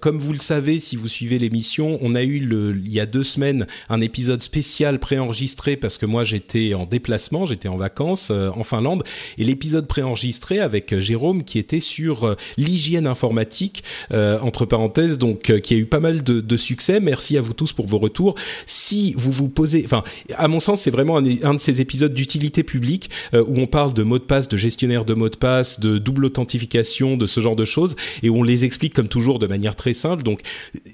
comme 0.00 0.18
vous 0.18 0.32
le 0.32 0.38
savez, 0.38 0.78
si 0.78 0.96
vous 0.96 1.08
suivez 1.08 1.38
l'émission, 1.38 1.98
on 2.00 2.14
a 2.14 2.22
eu 2.22 2.36
il 2.36 2.92
y 2.92 3.00
a 3.00 3.06
deux 3.06 3.24
semaines 3.24 3.66
un 3.88 4.00
épisode 4.00 4.40
spécial 4.40 4.98
préenregistré 4.98 5.76
parce 5.76 5.98
que 5.98 6.06
moi 6.06 6.24
j'étais 6.24 6.74
en 6.74 6.86
déplacement, 6.86 7.46
j'étais 7.46 7.68
en 7.68 7.76
vacances 7.76 8.30
en 8.30 8.62
Finlande 8.62 9.04
et 9.38 9.44
l'épisode 9.44 9.86
préenregistré 9.86 10.60
avec 10.60 10.98
Jérôme 10.98 11.44
qui 11.44 11.58
était 11.58 11.80
sur 11.80 12.05
euh, 12.10 12.34
l'hygiène 12.56 13.06
informatique, 13.06 13.82
euh, 14.12 14.38
entre 14.40 14.64
parenthèses, 14.64 15.18
donc 15.18 15.50
euh, 15.50 15.58
qui 15.58 15.74
a 15.74 15.76
eu 15.76 15.86
pas 15.86 16.00
mal 16.00 16.22
de, 16.22 16.56
succès. 16.56 17.00
Merci 17.00 17.36
à 17.36 17.42
vous 17.42 17.52
tous 17.52 17.72
pour 17.72 17.86
vos 17.86 17.98
retours. 17.98 18.34
Si 18.64 19.12
vous 19.16 19.30
vous 19.30 19.48
posez, 19.48 19.82
enfin, 19.84 20.02
à 20.36 20.48
mon 20.48 20.58
sens, 20.58 20.80
c'est 20.80 20.90
vraiment 20.90 21.18
un, 21.18 21.22
de 21.54 21.58
ces 21.58 21.80
épisodes 21.82 22.14
d'utilité 22.14 22.62
publique 22.62 23.10
où 23.34 23.58
on 23.58 23.66
parle 23.66 23.92
de 23.92 24.02
mots 24.02 24.18
de 24.18 24.24
passe, 24.24 24.48
de 24.48 24.56
gestionnaire 24.56 25.04
de 25.04 25.12
mots 25.12 25.28
de 25.28 25.36
passe, 25.36 25.80
de 25.80 25.98
double 25.98 26.24
authentification, 26.24 27.18
de 27.18 27.26
ce 27.26 27.40
genre 27.40 27.56
de 27.56 27.66
choses, 27.66 27.94
et 28.22 28.30
où 28.30 28.38
on 28.38 28.42
les 28.42 28.64
explique 28.64 28.94
comme 28.94 29.08
toujours 29.08 29.38
de 29.38 29.46
manière 29.46 29.76
très 29.76 29.92
simple. 29.92 30.22
Donc, 30.22 30.40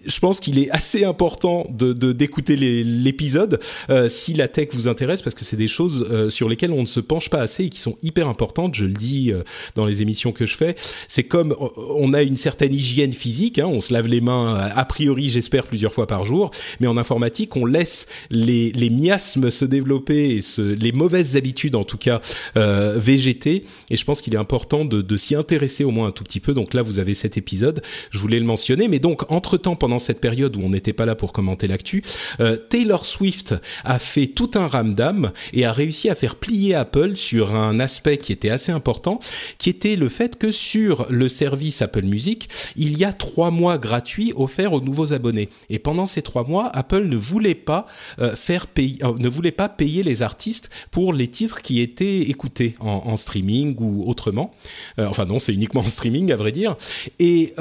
je 0.05 0.19
pense 0.19 0.41
qu'il 0.41 0.59
est 0.59 0.71
assez 0.71 1.05
important 1.05 1.65
de 1.71 1.93
d'écouter 2.13 2.57
l'épisode 2.57 3.61
si 4.09 4.35
la 4.35 4.49
tech 4.49 4.71
vous 4.73 4.89
intéresse, 4.89 5.23
parce 5.23 5.35
que 5.35 5.45
c'est 5.45 5.57
des 5.57 5.69
choses 5.69 6.29
sur 6.31 6.49
lesquelles 6.49 6.73
on 6.73 6.83
ne 6.83 6.87
se 6.87 7.01
penche 7.01 7.31
pas 7.31 7.41
assez 7.41 7.65
et 7.65 7.71
qui 7.71 7.81
sont 7.81 7.97
hyper 8.03 8.29
importantes. 8.29 8.75
Je 8.75 8.85
le 8.85 8.95
dis 8.95 9.33
dans 9.77 9.87
les 9.87 10.03
émissions 10.03 10.33
que 10.33 10.47
je 10.47 10.57
fais 10.57 10.75
c'est 11.09 11.25
comme 11.25 11.55
on 11.77 12.13
a 12.13 12.23
une 12.23 12.37
certaine 12.37 12.73
hygiène 12.73 13.13
physique, 13.13 13.59
hein, 13.59 13.67
on 13.67 13.81
se 13.81 13.93
lave 13.93 14.07
les 14.07 14.21
mains 14.21 14.55
a 14.75 14.85
priori, 14.85 15.29
j'espère, 15.29 15.67
plusieurs 15.67 15.93
fois 15.93 16.07
par 16.07 16.25
jour, 16.25 16.51
mais 16.81 16.87
en 16.87 16.97
informatique, 16.97 17.57
on 17.57 17.65
laisse 17.65 18.07
les, 18.31 18.91
miasmes 18.91 19.51
se 19.51 19.65
développer 19.65 20.37
et 20.37 20.41
les 20.59 20.93
mauvaises 20.93 21.37
habitudes, 21.37 21.75
en 21.75 21.85
tout 21.85 21.99
cas, 21.99 22.21
euh, 22.57 22.99
végéter. 22.99 23.65
Et 23.91 23.97
je 23.97 24.05
pense 24.05 24.21
qu'il 24.21 24.35
est 24.35 24.39
important 24.39 24.85
de, 24.85 25.17
s'y 25.17 25.35
intéresser 25.35 25.85
au 25.85 25.91
moins 25.91 26.09
un 26.09 26.11
tout 26.11 26.25
petit 26.25 26.41
peu. 26.41 26.55
Donc 26.55 26.75
là, 26.75 26.83
vous 26.83 26.99
avez 26.99 27.15
cet 27.15 27.37
épisode, 27.37 27.83
je 28.11 28.19
voulais 28.19 28.39
le 28.39 28.45
mentionner. 28.45 28.89
Mais 28.89 28.99
donc, 28.99 29.31
entre-temps, 29.31 29.77
pendant 29.77 29.99
cette 29.99 30.21
période 30.21 30.57
où 30.57 30.61
on 30.63 30.71
n'était 30.71 30.93
pas 30.93 31.07
là 31.07 31.15
pour 31.15 31.33
commenter 31.33 31.67
l'actu, 31.69 32.03
euh, 32.41 32.57
Taylor 32.57 33.07
Swift 33.07 33.55
a 33.85 33.99
fait 33.99 34.27
tout 34.27 34.51
un 34.55 34.67
ramdam 34.67 35.33
et 35.53 35.65
a 35.65 35.73
réussi 35.73 36.11
à 36.11 36.15
faire 36.15 36.37
plier 36.37 36.75
Apple 36.75 37.17
sur 37.17 37.55
un 37.55 37.81
aspect 37.81 38.19
qui 38.19 38.33
était 38.33 38.51
assez 38.51 38.73
important, 38.73 39.19
qui 39.59 39.71
était 39.71 39.97
le 39.97 40.09
fait 40.09 40.39
que 40.39 40.51
sur 40.51 40.92
le 41.11 41.29
service 41.29 41.83
Apple 41.83 42.05
Music, 42.05 42.49
il 42.77 42.99
y 42.99 43.05
a 43.05 43.13
trois 43.13 43.51
mois 43.51 43.79
gratuits 43.79 44.33
offerts 44.37 44.73
aux 44.73 44.81
nouveaux 44.81 45.13
abonnés. 45.13 45.49
Et 45.71 45.79
pendant 45.79 46.07
ces 46.07 46.23
trois 46.23 46.45
mois, 46.45 46.71
Apple 46.75 47.05
ne 47.05 47.17
voulait 47.17 47.55
pas 47.55 47.87
euh, 48.21 48.35
faire 48.37 48.67
payer, 48.67 48.99
euh, 49.05 49.13
ne 49.19 49.29
voulait 49.29 49.53
pas 49.53 49.69
payer 49.69 50.03
les 50.03 50.23
artistes 50.23 50.71
pour 50.91 51.13
les 51.13 51.29
titres 51.29 51.63
qui 51.63 51.81
étaient 51.81 52.23
écoutés 52.23 52.75
en, 52.81 53.17
streaming 53.17 53.77
ou 53.79 54.09
autrement. 54.09 54.53
Euh, 54.99 55.07
enfin 55.07 55.27
non, 55.27 55.39
c'est 55.39 55.53
uniquement 55.53 55.83
en 55.83 55.89
streaming 55.89 56.33
à 56.33 56.37
vrai 56.37 56.53
dire. 56.53 56.77
Et 57.19 57.55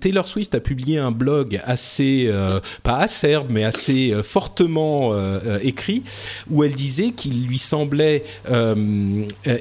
Taylor 0.00 0.26
Swift 0.26 0.54
a 0.54 0.60
publié 0.60 0.98
un 0.98 1.10
blog 1.10 1.60
assez, 1.64 2.30
pas 2.82 2.96
acerbe, 2.98 3.48
mais 3.50 3.64
assez 3.64 4.14
fortement 4.22 5.12
écrit, 5.62 6.02
où 6.50 6.64
elle 6.64 6.74
disait 6.74 7.10
qu'il 7.10 7.46
lui 7.46 7.58
semblait 7.58 8.24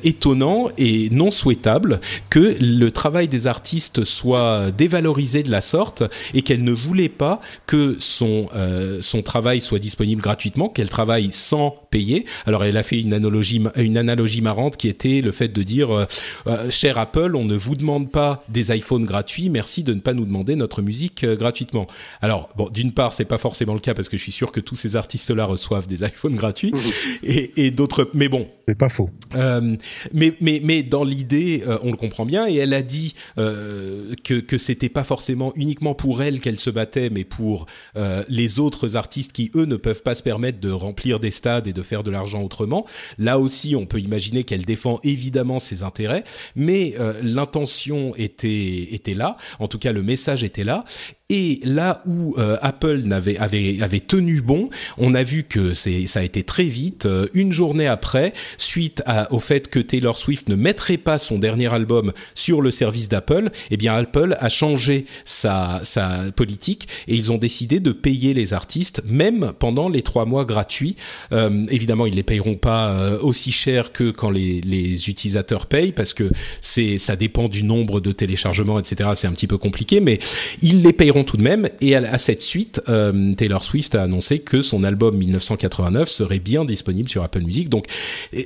étonnant 0.03 0.69
et 0.77 1.09
non 1.11 1.31
souhaitable 1.31 1.99
que 2.29 2.55
le 2.59 2.91
travail 2.91 3.12
des 3.21 3.47
artistes 3.47 4.03
soit 4.03 4.71
dévalorisé 4.71 5.43
de 5.43 5.51
la 5.51 5.61
sorte 5.61 6.03
et 6.33 6.41
qu'elle 6.41 6.63
ne 6.63 6.71
voulait 6.71 7.09
pas 7.09 7.39
que 7.67 7.95
son, 7.99 8.47
euh, 8.55 9.01
son 9.01 9.21
travail 9.21 9.61
soit 9.61 9.79
disponible 9.79 10.21
gratuitement, 10.21 10.69
qu'elle 10.69 10.89
travaille 10.89 11.31
sans 11.31 11.75
payer. 11.91 12.25
Alors 12.45 12.63
elle 12.63 12.77
a 12.77 12.83
fait 12.83 12.99
une 12.99 13.13
analogie, 13.13 13.61
une 13.75 13.97
analogie 13.97 14.41
marrante 14.41 14.77
qui 14.77 14.87
était 14.87 15.21
le 15.21 15.31
fait 15.31 15.47
de 15.47 15.63
dire, 15.63 15.91
euh, 15.91 16.05
euh, 16.47 16.69
cher 16.69 16.97
Apple, 16.97 17.35
on 17.35 17.45
ne 17.45 17.55
vous 17.55 17.75
demande 17.75 18.11
pas 18.11 18.39
des 18.49 18.75
iPhones 18.75 19.05
gratuits, 19.05 19.49
merci 19.49 19.83
de 19.83 19.93
ne 19.93 19.99
pas 19.99 20.13
nous 20.13 20.25
demander 20.25 20.55
notre 20.55 20.81
musique 20.81 21.25
gratuitement. 21.25 21.87
Alors 22.21 22.49
bon, 22.57 22.69
d'une 22.69 22.91
part, 22.91 23.13
c'est 23.13 23.25
pas 23.25 23.37
forcément 23.37 23.73
le 23.73 23.79
cas 23.79 23.93
parce 23.93 24.09
que 24.09 24.17
je 24.17 24.21
suis 24.21 24.31
sûr 24.31 24.51
que 24.51 24.59
tous 24.59 24.75
ces 24.75 24.95
artistes-là 24.95 25.45
reçoivent 25.45 25.87
des 25.87 26.03
iPhones 26.03 26.35
gratuits 26.35 26.71
mmh. 26.71 26.77
et, 27.23 27.65
et 27.65 27.71
d'autres, 27.71 28.09
mais 28.13 28.29
bon. 28.29 28.47
C'est 28.67 28.77
pas 28.77 28.89
faux. 28.89 29.09
mais, 29.33 30.33
mais, 30.39 30.61
mais 30.63 30.83
dans 30.83 31.03
l'idée, 31.03 31.63
on 31.83 31.91
le 31.91 31.97
comprend 31.97 32.25
bien 32.25 32.47
et 32.47 32.55
elle 32.55 32.73
a 32.73 32.81
dit 32.81 33.02
euh, 33.37 34.13
que, 34.23 34.35
que 34.35 34.57
c'était 34.57 34.89
pas 34.89 35.03
forcément 35.03 35.51
uniquement 35.55 35.95
pour 35.95 36.21
elle 36.21 36.39
qu'elle 36.39 36.59
se 36.59 36.69
battait, 36.69 37.09
mais 37.09 37.23
pour 37.23 37.65
euh, 37.97 38.23
les 38.29 38.59
autres 38.59 38.95
artistes 38.95 39.31
qui, 39.31 39.51
eux, 39.55 39.65
ne 39.65 39.75
peuvent 39.75 40.03
pas 40.03 40.15
se 40.15 40.23
permettre 40.23 40.59
de 40.59 40.71
remplir 40.71 41.19
des 41.19 41.31
stades 41.31 41.67
et 41.67 41.73
de 41.73 41.81
faire 41.81 42.03
de 42.03 42.11
l'argent 42.11 42.41
autrement. 42.41 42.85
Là 43.17 43.39
aussi, 43.39 43.75
on 43.75 43.85
peut 43.85 43.99
imaginer 43.99 44.43
qu'elle 44.43 44.65
défend 44.65 44.99
évidemment 45.03 45.59
ses 45.59 45.83
intérêts, 45.83 46.23
mais 46.55 46.95
euh, 46.99 47.13
l'intention 47.21 48.13
était, 48.15 48.89
était 48.91 49.13
là, 49.13 49.37
en 49.59 49.67
tout 49.67 49.79
cas 49.79 49.91
le 49.91 50.03
message 50.03 50.43
était 50.43 50.63
là, 50.63 50.85
et 51.29 51.61
là 51.63 52.03
où 52.05 52.35
Apple 52.61 53.01
n'avait 53.05 53.39
avait, 53.39 53.99
tenu 54.01 54.41
bon, 54.41 54.69
on 54.99 55.15
a 55.15 55.23
vu 55.23 55.43
que 55.43 55.73
c'est 55.73 56.05
ça 56.05 56.19
a 56.19 56.23
été 56.23 56.43
très 56.43 56.65
vite. 56.65 57.07
Une 57.33 57.51
journée 57.51 57.87
après, 57.87 58.33
suite 58.57 59.01
au 59.31 59.39
fait 59.39 59.67
que 59.67 59.79
Taylor 59.79 60.15
Swift 60.15 60.47
ne 60.49 60.55
mettrait 60.55 60.97
pas 60.97 61.17
son 61.17 61.39
dernier 61.39 61.73
album 61.73 62.13
sur 62.35 62.61
le 62.61 62.69
service 62.69 62.82
d'Apple, 63.09 63.49
eh 63.71 63.77
bien 63.77 63.95
Apple 63.95 64.35
a 64.39 64.49
changé 64.49 65.05
sa, 65.25 65.81
sa 65.83 66.31
politique 66.35 66.87
et 67.07 67.15
ils 67.15 67.31
ont 67.31 67.37
décidé 67.37 67.79
de 67.79 67.91
payer 67.91 68.33
les 68.33 68.53
artistes 68.53 69.01
même 69.05 69.53
pendant 69.57 69.89
les 69.89 70.01
trois 70.01 70.25
mois 70.25 70.45
gratuits. 70.45 70.95
Euh, 71.31 71.65
évidemment, 71.69 72.05
ils 72.05 72.15
les 72.15 72.23
payeront 72.23 72.55
pas 72.55 73.17
aussi 73.21 73.51
cher 73.51 73.91
que 73.91 74.11
quand 74.11 74.29
les, 74.29 74.61
les 74.61 75.09
utilisateurs 75.09 75.65
payent 75.65 75.91
parce 75.91 76.13
que 76.13 76.29
c'est 76.61 76.97
ça 76.97 77.15
dépend 77.15 77.47
du 77.47 77.63
nombre 77.63 77.99
de 77.99 78.11
téléchargements, 78.11 78.79
etc. 78.79 79.11
C'est 79.15 79.27
un 79.27 79.31
petit 79.31 79.47
peu 79.47 79.57
compliqué, 79.57 79.99
mais 79.99 80.19
ils 80.61 80.81
les 80.81 80.93
payeront 80.93 81.23
tout 81.23 81.37
de 81.37 81.43
même. 81.43 81.69
Et 81.81 81.95
à, 81.95 82.17
cette 82.17 82.41
suite, 82.41 82.81
euh, 82.89 83.33
Taylor 83.35 83.63
Swift 83.63 83.95
a 83.95 84.03
annoncé 84.03 84.39
que 84.39 84.61
son 84.61 84.83
album 84.83 85.17
1989 85.17 86.09
serait 86.09 86.39
bien 86.39 86.65
disponible 86.65 87.09
sur 87.09 87.23
Apple 87.23 87.41
Music. 87.41 87.69
Donc 87.69 87.85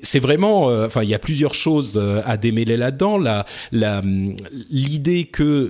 c'est 0.03 0.19
vraiment, 0.19 0.69
euh, 0.69 0.87
enfin 0.87 1.03
il 1.03 1.09
y 1.09 1.13
a 1.13 1.19
plusieurs 1.19 1.53
choses 1.53 1.97
euh, 2.01 2.21
à 2.25 2.37
démêler 2.37 2.77
là-dedans. 2.77 3.17
La, 3.17 3.45
la, 3.71 4.01
l'idée 4.69 5.25
que 5.25 5.69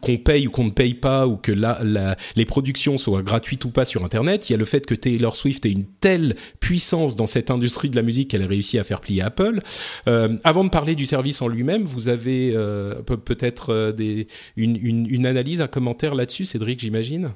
qu'on 0.00 0.16
paye 0.18 0.46
ou 0.46 0.50
qu'on 0.50 0.64
ne 0.64 0.70
paye 0.70 0.94
pas 0.94 1.26
ou 1.26 1.36
que 1.36 1.52
les 2.36 2.44
productions 2.44 2.98
soient 2.98 3.22
gratuites 3.22 3.64
ou 3.64 3.70
pas 3.70 3.84
sur 3.84 4.04
Internet. 4.04 4.48
Il 4.48 4.52
y 4.52 4.54
a 4.54 4.58
le 4.58 4.64
fait 4.64 4.86
que 4.86 4.94
Taylor 4.94 5.36
Swift 5.36 5.66
ait 5.66 5.70
une 5.70 5.86
telle 6.00 6.36
puissance 6.60 7.16
dans 7.16 7.26
cette 7.26 7.50
industrie 7.50 7.90
de 7.90 7.96
la 7.96 8.02
musique 8.02 8.30
qu'elle 8.30 8.42
a 8.42 8.46
réussi 8.46 8.78
à 8.78 8.84
faire 8.84 9.00
plier 9.00 9.22
Apple. 9.22 9.60
avant 10.06 10.64
de 10.64 10.70
parler 10.70 10.94
du 10.94 11.06
service 11.06 11.42
en 11.42 11.48
lui-même, 11.48 11.84
vous 11.84 12.08
avez 12.08 12.52
peut-être 13.06 13.92
des, 13.92 14.26
une, 14.56 14.76
une, 14.76 15.06
une 15.08 15.26
analyse, 15.26 15.60
un 15.60 15.66
commentaire 15.66 16.14
là-dessus, 16.14 16.44
Cédric, 16.44 16.80
j'imagine? 16.80 17.32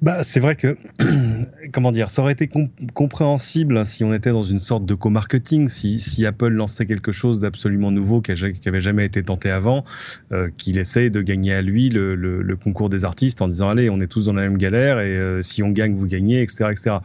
Bah, 0.00 0.22
c'est 0.22 0.38
vrai 0.38 0.54
que, 0.54 0.76
comment 1.72 1.90
dire, 1.90 2.10
ça 2.10 2.22
aurait 2.22 2.32
été 2.32 2.48
compréhensible 2.94 3.84
si 3.84 4.04
on 4.04 4.14
était 4.14 4.30
dans 4.30 4.44
une 4.44 4.60
sorte 4.60 4.86
de 4.86 4.94
co-marketing, 4.94 5.68
si, 5.68 5.98
si, 5.98 6.24
Apple 6.24 6.50
lançait 6.50 6.86
quelque 6.86 7.10
chose 7.10 7.40
d'absolument 7.40 7.90
nouveau 7.90 8.20
qui 8.20 8.32
n'avait 8.64 8.80
jamais 8.80 9.04
été 9.04 9.24
tenté 9.24 9.50
avant, 9.50 9.84
euh, 10.30 10.50
qu'il 10.56 10.78
essaye 10.78 11.10
de 11.10 11.20
gagner 11.20 11.52
à 11.52 11.62
lui 11.62 11.90
le, 11.90 12.14
le, 12.14 12.42
le, 12.42 12.56
concours 12.56 12.88
des 12.88 13.04
artistes 13.04 13.42
en 13.42 13.48
disant 13.48 13.70
allez, 13.70 13.90
on 13.90 13.98
est 14.00 14.06
tous 14.06 14.26
dans 14.26 14.34
la 14.34 14.42
même 14.42 14.56
galère 14.56 15.00
et 15.00 15.16
euh, 15.16 15.42
si 15.42 15.64
on 15.64 15.70
gagne, 15.70 15.94
vous 15.94 16.06
gagnez, 16.06 16.42
etc., 16.42 16.66
etc. 16.70 16.96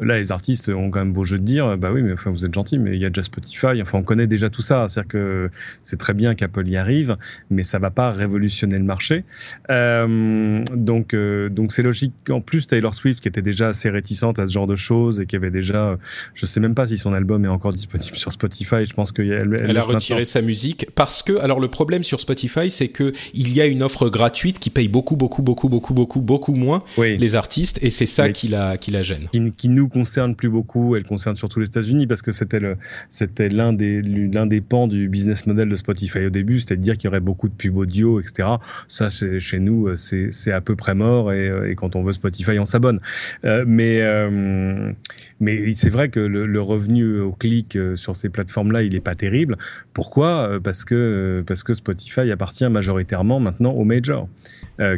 Là, 0.00 0.18
les 0.18 0.30
artistes 0.30 0.68
ont 0.68 0.90
quand 0.90 1.00
même 1.00 1.12
beau 1.12 1.24
jeu 1.24 1.38
de 1.38 1.44
dire, 1.44 1.76
bah 1.76 1.90
oui, 1.92 2.02
mais 2.02 2.12
enfin, 2.12 2.30
vous 2.30 2.46
êtes 2.46 2.54
gentil, 2.54 2.78
mais 2.78 2.94
il 2.94 3.00
y 3.00 3.04
a 3.04 3.10
déjà 3.10 3.24
Spotify. 3.24 3.82
Enfin, 3.82 3.98
on 3.98 4.02
connaît 4.02 4.28
déjà 4.28 4.48
tout 4.48 4.62
ça. 4.62 4.86
C'est-à-dire 4.88 5.08
que 5.08 5.50
c'est 5.82 5.98
très 5.98 6.14
bien 6.14 6.36
qu'Apple 6.36 6.68
y 6.68 6.76
arrive, 6.76 7.16
mais 7.50 7.64
ça 7.64 7.80
va 7.80 7.90
pas 7.90 8.12
révolutionner 8.12 8.78
le 8.78 8.84
marché. 8.84 9.24
Euh, 9.70 10.62
donc, 10.74 11.14
euh, 11.14 11.48
donc 11.48 11.72
c'est 11.72 11.82
logique 11.82 12.14
en 12.30 12.40
plus 12.40 12.66
Taylor 12.66 12.94
Swift 12.94 13.20
qui 13.20 13.28
était 13.28 13.42
déjà 13.42 13.68
assez 13.68 13.90
réticente 13.90 14.38
à 14.38 14.46
ce 14.46 14.52
genre 14.52 14.66
de 14.66 14.76
choses 14.76 15.20
et 15.20 15.26
qui 15.26 15.36
avait 15.36 15.50
déjà, 15.50 15.98
je 16.34 16.46
sais 16.46 16.60
même 16.60 16.74
pas 16.74 16.86
si 16.86 16.98
son 16.98 17.12
album 17.12 17.44
est 17.44 17.48
encore 17.48 17.72
disponible 17.72 18.16
sur 18.16 18.32
Spotify. 18.32 18.84
Je 18.86 18.94
pense 18.94 19.12
qu'elle 19.12 19.32
elle, 19.32 19.70
elle 19.70 19.76
a 19.76 19.82
retiré 19.82 20.24
sa 20.24 20.42
musique 20.42 20.86
parce 20.94 21.22
que 21.22 21.38
alors 21.38 21.60
le 21.60 21.68
problème 21.68 22.02
sur 22.02 22.20
Spotify 22.20 22.70
c'est 22.70 22.88
que 22.88 23.12
il 23.34 23.52
y 23.52 23.60
a 23.60 23.66
une 23.66 23.82
offre 23.82 24.08
gratuite 24.08 24.58
qui 24.58 24.70
paye 24.70 24.88
beaucoup 24.88 25.16
beaucoup 25.16 25.42
beaucoup 25.42 25.68
beaucoup 25.68 25.94
beaucoup 25.94 26.20
beaucoup 26.20 26.54
moins 26.54 26.82
les 26.96 27.34
artistes 27.34 27.78
et 27.82 27.90
c'est 27.90 28.06
ça 28.06 28.30
qui 28.30 28.48
la 28.48 28.76
qui 28.76 28.90
la 28.90 29.02
gêne. 29.02 29.28
Qui, 29.32 29.52
qui, 29.52 29.68
nous 29.68 29.88
concerne 29.88 30.34
plus 30.34 30.48
beaucoup. 30.48 30.96
Elle 30.96 31.04
concerne 31.04 31.34
surtout 31.34 31.60
les 31.60 31.68
États-Unis 31.68 32.06
parce 32.06 32.22
que 32.22 32.32
c'était 32.32 32.60
le 32.60 32.76
c'était 33.10 33.48
l'un 33.48 33.72
des 33.72 34.02
l'un 34.02 34.46
des 34.46 34.60
pans 34.60 34.88
du 34.88 35.08
business 35.08 35.46
model 35.46 35.68
de 35.68 35.76
Spotify 35.76 36.26
au 36.26 36.30
début, 36.30 36.60
c'était 36.60 36.76
de 36.76 36.82
dire 36.82 36.96
qu'il 36.96 37.04
y 37.06 37.08
aurait 37.08 37.20
beaucoup 37.20 37.48
de 37.48 37.54
pubs 37.54 37.76
audio, 37.76 38.20
etc. 38.20 38.48
Ça 38.88 39.08
chez 39.10 39.58
nous 39.58 39.96
c'est 39.96 40.30
c'est 40.32 40.52
à 40.52 40.60
peu 40.60 40.76
près 40.76 40.94
mort 40.94 41.32
et, 41.32 41.70
et 41.70 41.74
quand 41.74 41.96
on 41.96 42.02
veut 42.02 42.12
Spotify 42.18 42.58
on 42.58 42.66
s'abonne. 42.66 43.00
Euh, 43.44 43.64
mais 43.66 44.00
euh, 44.02 44.92
mais 45.40 45.74
c'est 45.74 45.90
vrai 45.90 46.08
que 46.08 46.20
le, 46.20 46.60
revenu 46.60 47.20
au 47.20 47.32
clic 47.32 47.76
euh, 47.76 47.94
sur 47.94 48.16
ces 48.16 48.28
plateformes-là, 48.28 48.82
il 48.82 48.94
est 48.94 49.00
pas 49.00 49.14
terrible. 49.14 49.56
Pourquoi? 49.94 50.58
Parce 50.62 50.84
que 50.84 51.44
parce 51.46 51.62
que 51.62 51.74
Spotify 51.74 52.30
appartient 52.30 52.68
majoritairement 52.68 53.40
maintenant 53.40 53.70
aux 53.70 53.84
majors, 53.84 54.28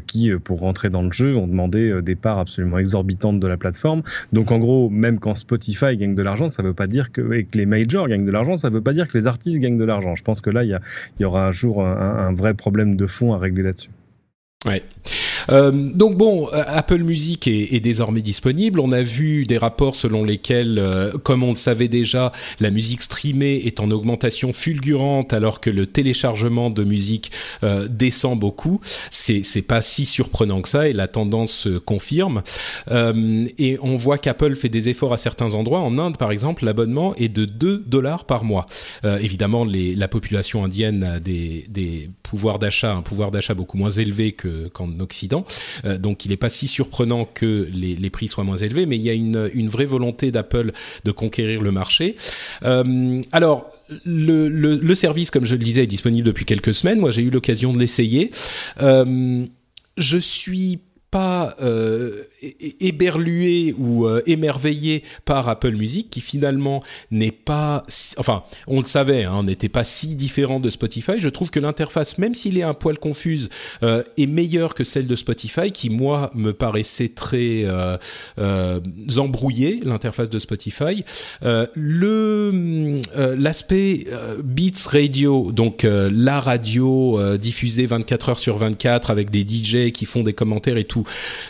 qui 0.06 0.30
pour 0.44 0.60
rentrer 0.60 0.90
dans 0.90 1.02
le 1.02 1.12
jeu 1.12 1.36
ont 1.36 1.46
demandé 1.46 2.00
des 2.02 2.16
parts 2.16 2.38
absolument 2.38 2.78
exorbitantes 2.78 3.40
de 3.40 3.46
la 3.46 3.56
plateforme. 3.56 4.02
Donc 4.32 4.50
en 4.50 4.58
gros, 4.58 4.90
même 4.90 5.18
quand 5.18 5.34
Spotify 5.34 5.96
gagne 5.96 6.14
de 6.14 6.22
l'argent, 6.22 6.48
ça 6.48 6.62
veut 6.62 6.74
pas 6.74 6.86
dire 6.86 7.12
que 7.12 7.22
les 7.54 7.66
majors 7.66 8.08
gagnent 8.08 8.26
de 8.26 8.30
l'argent, 8.30 8.56
ça 8.56 8.70
veut 8.70 8.82
pas 8.82 8.92
dire 8.92 9.08
que 9.08 9.16
les 9.16 9.26
artistes 9.26 9.60
gagnent 9.60 9.78
de 9.78 9.84
l'argent. 9.84 10.14
Je 10.14 10.24
pense 10.24 10.40
que 10.40 10.50
là, 10.50 10.64
il 10.64 10.70
y, 10.70 10.74
a, 10.74 10.80
il 11.18 11.22
y 11.22 11.24
aura 11.24 11.46
un 11.46 11.52
jour 11.52 11.84
un, 11.84 12.28
un 12.28 12.32
vrai 12.34 12.54
problème 12.54 12.96
de 12.96 13.06
fond 13.06 13.32
à 13.32 13.38
régler 13.38 13.62
là-dessus. 13.62 13.90
Ouais. 14.66 14.82
Euh, 15.48 15.70
donc 15.72 16.18
bon, 16.18 16.48
euh, 16.52 16.62
Apple 16.66 16.98
Music 16.98 17.48
est, 17.48 17.72
est, 17.72 17.80
désormais 17.80 18.20
disponible. 18.20 18.78
On 18.78 18.92
a 18.92 19.00
vu 19.00 19.46
des 19.46 19.56
rapports 19.56 19.94
selon 19.94 20.22
lesquels, 20.22 20.78
euh, 20.78 21.12
comme 21.12 21.42
on 21.42 21.50
le 21.50 21.56
savait 21.56 21.88
déjà, 21.88 22.30
la 22.60 22.70
musique 22.70 23.00
streamée 23.00 23.56
est 23.64 23.80
en 23.80 23.90
augmentation 23.90 24.52
fulgurante 24.52 25.32
alors 25.32 25.60
que 25.60 25.70
le 25.70 25.86
téléchargement 25.86 26.68
de 26.68 26.84
musique 26.84 27.32
euh, 27.64 27.88
descend 27.88 28.38
beaucoup. 28.38 28.82
C'est 29.10 29.42
c'est 29.44 29.62
pas 29.62 29.80
si 29.80 30.04
surprenant 30.04 30.60
que 30.60 30.68
ça 30.68 30.90
et 30.90 30.92
la 30.92 31.08
tendance 31.08 31.52
se 31.52 31.78
confirme. 31.78 32.42
Euh, 32.90 33.46
et 33.56 33.78
on 33.80 33.96
voit 33.96 34.18
qu'Apple 34.18 34.54
fait 34.56 34.68
des 34.68 34.90
efforts 34.90 35.14
à 35.14 35.16
certains 35.16 35.54
endroits. 35.54 35.80
En 35.80 35.98
Inde, 35.98 36.18
par 36.18 36.32
exemple, 36.32 36.66
l'abonnement 36.66 37.14
est 37.14 37.30
de 37.30 37.46
2 37.46 37.84
dollars 37.86 38.26
par 38.26 38.44
mois. 38.44 38.66
évidemment, 39.04 39.64
les, 39.64 39.94
la 39.94 40.08
population 40.08 40.64
indienne 40.64 41.02
a 41.02 41.18
des, 41.18 41.64
des 41.70 42.10
pouvoirs 42.22 42.58
d'achat, 42.58 42.94
un 42.94 43.02
pouvoir 43.02 43.30
d'achat 43.30 43.54
beaucoup 43.54 43.78
moins 43.78 43.90
élevé 43.90 44.32
que 44.32 44.49
qu'en 44.72 45.00
Occident. 45.00 45.44
Euh, 45.84 45.98
donc 45.98 46.24
il 46.24 46.30
n'est 46.30 46.36
pas 46.36 46.50
si 46.50 46.68
surprenant 46.68 47.24
que 47.24 47.68
les, 47.72 48.10
prix 48.10 48.28
soient 48.28 48.44
moins 48.44 48.56
élevés, 48.56 48.86
mais 48.86 48.96
il 48.96 49.02
y 49.02 49.10
a 49.10 49.12
une, 49.12 49.68
vraie 49.68 49.86
volonté 49.86 50.32
d'Apple 50.32 50.72
de 51.04 51.12
conquérir 51.12 51.62
le 51.62 51.70
marché. 51.70 52.16
Euh, 52.64 53.20
alors 53.32 53.70
le, 54.04 54.94
service, 54.94 55.30
comme 55.30 55.44
je 55.44 55.54
le 55.54 55.62
disais, 55.62 55.84
est 55.84 55.86
disponible 55.86 56.26
depuis 56.26 56.44
quelques 56.44 56.74
semaines. 56.74 56.98
Moi, 56.98 57.10
j'ai 57.10 57.22
eu 57.22 57.30
l'occasion 57.30 57.72
de 57.72 57.78
l'essayer. 57.78 58.30
Euh, 58.82 59.46
je 59.96 60.18
suis 60.18 60.80
pas 61.10 61.56
éberlué 62.80 63.74
ou 63.78 64.06
euh, 64.06 64.22
émerveillé 64.26 65.02
par 65.24 65.48
Apple 65.48 65.72
Music, 65.72 66.08
qui 66.10 66.20
finalement 66.20 66.82
n'est 67.10 67.30
pas, 67.30 67.82
enfin, 68.16 68.42
on 68.66 68.80
le 68.80 68.86
savait, 68.86 69.24
hein, 69.24 69.42
n'était 69.42 69.68
pas 69.68 69.84
si 69.84 70.14
différent 70.14 70.60
de 70.60 70.70
Spotify. 70.70 71.14
Je 71.18 71.28
trouve 71.28 71.50
que 71.50 71.60
l'interface, 71.60 72.18
même 72.18 72.34
s'il 72.34 72.58
est 72.58 72.62
un 72.62 72.74
poil 72.74 72.98
confuse, 72.98 73.50
euh, 73.82 74.02
est 74.16 74.26
meilleure 74.26 74.74
que 74.74 74.84
celle 74.84 75.06
de 75.06 75.16
Spotify, 75.16 75.70
qui 75.72 75.90
moi 75.90 76.30
me 76.34 76.52
paraissait 76.52 77.08
très 77.08 77.64
euh, 77.64 77.96
euh 78.38 78.80
embrouillée, 79.16 79.80
l'interface 79.84 80.30
de 80.30 80.38
Spotify. 80.38 81.04
le 81.42 83.00
l'aspect 83.36 84.06
Beats 84.42 84.88
Radio, 84.88 85.50
donc 85.52 85.84
la 85.84 86.40
radio 86.40 87.18
diffusée 87.36 87.86
24 87.86 88.28
heures 88.30 88.38
sur 88.38 88.56
24 88.56 89.10
avec 89.10 89.30
des 89.30 89.40
DJ 89.40 89.90
qui 89.92 90.06
font 90.06 90.22
des 90.22 90.32
commentaires 90.32 90.76
et 90.76 90.84
tout 90.84 91.04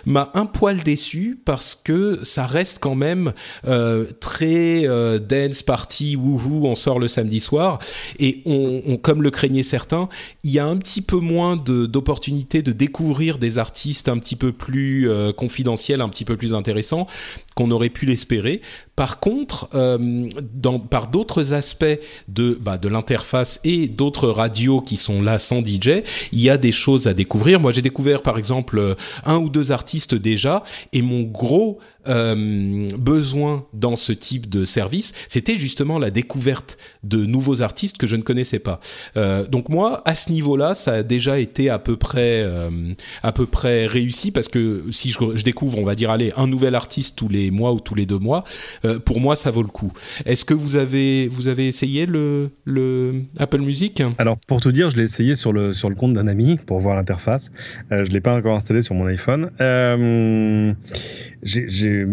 m'a 0.06 0.30
un 0.34 0.46
poil 0.46 0.79
déçu 0.84 1.38
parce 1.44 1.74
que 1.74 2.20
ça 2.24 2.46
reste 2.46 2.78
quand 2.80 2.94
même 2.94 3.32
euh, 3.66 4.06
très 4.20 4.86
euh, 4.86 5.18
dance 5.18 5.62
party, 5.62 6.16
wouhou, 6.16 6.66
on 6.66 6.74
sort 6.74 6.98
le 6.98 7.08
samedi 7.08 7.40
soir. 7.40 7.78
Et 8.18 8.42
on, 8.46 8.96
comme 8.96 9.22
le 9.22 9.30
craignaient 9.30 9.62
certains, 9.62 10.08
il 10.44 10.50
y 10.50 10.58
a 10.58 10.66
un 10.66 10.76
petit 10.76 11.02
peu 11.02 11.16
moins 11.16 11.56
d'opportunités 11.56 12.62
de, 12.62 12.72
découvrir 12.72 13.38
des 13.38 13.58
artistes 13.58 14.08
un 14.08 14.18
petit 14.18 14.36
peu 14.36 14.52
plus 14.52 15.10
euh, 15.10 15.32
confidentiels, 15.32 16.00
un 16.00 16.08
petit 16.08 16.24
peu 16.24 16.36
plus 16.36 16.54
intéressants 16.54 17.06
qu'on 17.54 17.70
aurait 17.70 17.90
pu 17.90 18.06
l'espérer. 18.06 18.62
Par 18.96 19.18
contre, 19.18 19.68
euh, 19.74 20.28
dans, 20.54 20.78
par 20.78 21.08
d'autres 21.08 21.52
aspects 21.52 21.98
de, 22.28 22.58
bah, 22.60 22.78
de 22.78 22.88
l'interface 22.88 23.60
et 23.64 23.88
d'autres 23.88 24.28
radios 24.28 24.80
qui 24.80 24.96
sont 24.96 25.22
là 25.22 25.38
sans 25.38 25.60
DJ, 25.60 26.02
il 26.32 26.40
y 26.40 26.50
a 26.50 26.58
des 26.58 26.72
choses 26.72 27.06
à 27.06 27.14
découvrir. 27.14 27.60
Moi, 27.60 27.72
j'ai 27.72 27.82
découvert 27.82 28.22
par 28.22 28.38
exemple 28.38 28.96
un 29.24 29.36
ou 29.36 29.48
deux 29.48 29.72
artistes 29.72 30.14
déjà, 30.14 30.62
et 30.92 31.02
mon 31.02 31.22
gros 31.22 31.78
euh, 32.08 32.88
besoin 32.98 33.66
dans 33.72 33.96
ce 33.96 34.12
type 34.12 34.48
de 34.48 34.64
service, 34.64 35.12
c'était 35.28 35.56
justement 35.56 35.98
la 35.98 36.10
découverte 36.10 36.78
de 37.02 37.24
nouveaux 37.24 37.62
artistes 37.62 37.98
que 37.98 38.06
je 38.06 38.16
ne 38.16 38.22
connaissais 38.22 38.58
pas. 38.58 38.80
Euh, 39.16 39.46
donc 39.46 39.68
moi, 39.68 40.02
à 40.04 40.14
ce 40.14 40.30
niveau-là, 40.32 40.74
ça 40.74 40.92
a 40.92 41.02
déjà 41.02 41.38
été 41.38 41.70
à 41.70 41.78
peu 41.78 41.96
près 41.96 42.42
euh, 42.42 42.70
à 43.22 43.32
peu 43.32 43.46
près 43.46 43.86
réussi 43.86 44.30
parce 44.30 44.48
que 44.48 44.84
si 44.90 45.10
je, 45.10 45.44
découvre, 45.44 45.78
on 45.78 45.84
va 45.84 45.94
dire, 45.94 46.10
allez, 46.10 46.32
un 46.36 46.46
nouvel 46.46 46.74
artiste 46.74 47.16
tous 47.16 47.28
les 47.28 47.50
mois 47.50 47.72
ou 47.72 47.80
tous 47.80 47.94
les 47.94 48.06
deux 48.06 48.18
mois, 48.18 48.44
euh, 48.84 48.98
pour 48.98 49.20
moi, 49.20 49.36
ça 49.36 49.50
vaut 49.50 49.62
le 49.62 49.68
coup. 49.68 49.92
Est-ce 50.24 50.44
que 50.44 50.54
vous 50.54 50.76
avez 50.76 51.28
vous 51.28 51.48
avez 51.48 51.66
essayé 51.66 52.06
le, 52.06 52.50
le 52.64 53.22
Apple 53.38 53.60
Music? 53.60 54.02
Alors 54.18 54.36
pour 54.46 54.60
tout 54.60 54.72
dire, 54.72 54.90
je 54.90 54.96
l'ai 54.96 55.04
essayé 55.04 55.36
sur 55.36 55.52
le 55.52 55.72
sur 55.72 55.88
le 55.88 55.94
compte 55.94 56.12
d'un 56.14 56.26
ami 56.26 56.58
pour 56.66 56.80
voir 56.80 56.96
l'interface. 56.96 57.50
Euh, 57.92 58.04
je 58.04 58.10
l'ai 58.10 58.20
pas 58.20 58.36
encore 58.36 58.56
installé 58.56 58.82
sur 58.82 58.94
mon 58.94 59.06
iPhone. 59.06 59.50
Euh, 59.60 60.72
j'ai, 61.42 62.06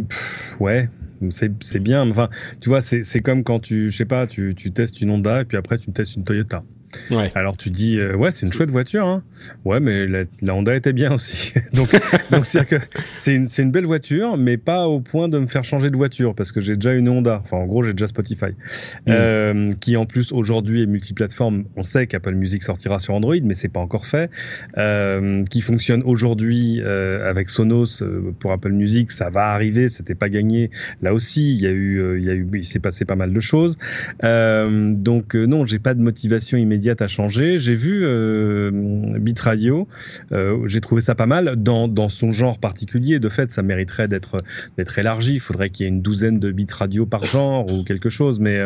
ouais, 0.60 0.90
c'est 1.30 1.80
bien. 1.80 2.10
Enfin, 2.10 2.30
tu 2.62 2.70
vois, 2.70 2.82
c'est 2.82 3.22
comme 3.22 3.44
quand 3.44 3.60
tu, 3.60 3.92
je 3.92 3.98
sais 3.98 4.06
pas, 4.06 4.28
tu, 4.28 4.56
tu 4.56 4.72
testes 4.72 5.02
une 5.02 5.10
Honda 5.10 5.42
et 5.42 5.46
puis 5.46 5.58
après 5.58 5.78
tu 5.78 5.92
testes 5.92 6.16
une 6.16 6.24
Toyota. 6.24 6.64
Ouais. 7.12 7.32
Alors 7.36 7.58
tu 7.58 7.70
dis 7.70 8.00
euh, 8.00 8.16
ouais 8.16 8.32
c'est 8.32 8.46
une 8.46 8.54
chouette 8.54 8.72
voiture 8.72 9.06
hein. 9.06 9.22
ouais 9.66 9.82
mais 9.82 10.08
la, 10.08 10.24
la, 10.42 10.56
Honda 10.56 10.74
était 10.74 10.94
bien 10.94 11.14
aussi. 11.14 11.54
Donc 11.74 11.94
donc 12.32 12.46
c'est 12.46 12.66
que 12.66 12.78
c'est 13.18 13.36
une 13.36 13.48
une 13.58 13.72
belle 13.72 13.86
voiture 13.86 14.38
mais 14.38 14.56
pas 14.58 14.88
au 14.88 15.02
point 15.02 15.28
de 15.28 15.38
me 15.38 15.48
faire 15.48 15.66
changer 15.66 15.90
de 15.90 15.98
voiture 15.98 16.34
parce 16.34 16.54
que 16.54 16.62
j'ai 16.62 16.76
déjà 16.76 16.94
une 16.94 17.10
Honda. 17.10 17.42
Enfin 17.44 17.58
en 17.58 17.66
gros 17.66 17.84
j'ai 17.84 17.92
déjà 17.92 18.08
Spotify. 18.08 18.46
Mmh. 18.46 19.10
euh, 19.10 19.72
qui 19.82 19.98
en 19.98 20.06
plus 20.06 20.32
aujourd'hui 20.32 20.84
est 20.84 20.86
multiplateforme. 20.86 21.66
On 21.76 21.84
sait 21.84 22.08
qu'Apple 22.08 22.36
Music 22.36 22.64
sortira 22.64 23.00
sur 23.00 23.14
Android 23.14 23.36
mais 23.44 23.56
c'est 23.56 23.68
pas 23.68 23.82
encore 23.82 24.06
fait. 24.06 24.30
Euh, 24.78 25.44
qui 25.46 25.60
fonctionne 25.62 26.04
aujourd'hui 26.04 26.82
avec 26.82 27.50
Sonos 27.50 28.02
pour 28.40 28.54
Apple 28.54 28.72
Music. 28.72 29.12
Ça 29.12 29.30
va 29.30 29.48
arriver 29.48 29.90
c'était 29.90 30.16
pas 30.16 30.30
gagné. 30.30 30.72
Là 31.02 31.14
aussi 31.14 31.54
il 31.54 31.60
y 31.60 31.68
a 31.68 31.72
eu 31.72 32.18
il 32.18 32.26
y 32.26 32.30
a 32.30 32.34
eu 32.34 32.48
il 32.54 32.64
s'est 32.64 32.80
passé 32.80 33.04
pas 33.04 33.16
mal 33.16 33.34
de 33.34 33.40
choses. 33.42 33.78
Donc 34.24 35.36
non 35.36 35.66
j'ai 35.66 35.80
pas 35.80 35.94
de 35.94 36.02
motivation 36.02 36.58
immédiate 36.58 36.77
à 37.00 37.08
changer. 37.08 37.58
J'ai 37.58 37.76
vu 37.76 38.02
euh, 38.04 38.72
Beat 39.20 39.40
Radio, 39.40 39.88
euh, 40.32 40.68
j'ai 40.68 40.82
trouvé 40.82 41.02
ça 41.02 41.16
pas 41.16 41.26
mal 41.26 41.56
dans, 41.58 41.88
dans 41.88 42.10
son 42.10 42.32
genre 42.32 42.60
particulier. 42.60 43.20
De 43.20 43.30
fait, 43.30 43.52
ça 43.52 43.62
mériterait 43.62 44.08
d'être 44.08 44.38
d'être 44.78 44.98
élargi. 44.98 45.36
Il 45.36 45.40
faudrait 45.40 45.70
qu'il 45.70 45.86
y 45.86 45.88
ait 45.88 45.92
une 45.92 46.02
douzaine 46.02 46.40
de 46.40 46.52
Beat 46.52 46.72
Radio 46.72 47.06
par 47.06 47.26
genre 47.26 47.72
ou 47.72 47.84
quelque 47.84 48.10
chose. 48.10 48.40
Mais 48.40 48.66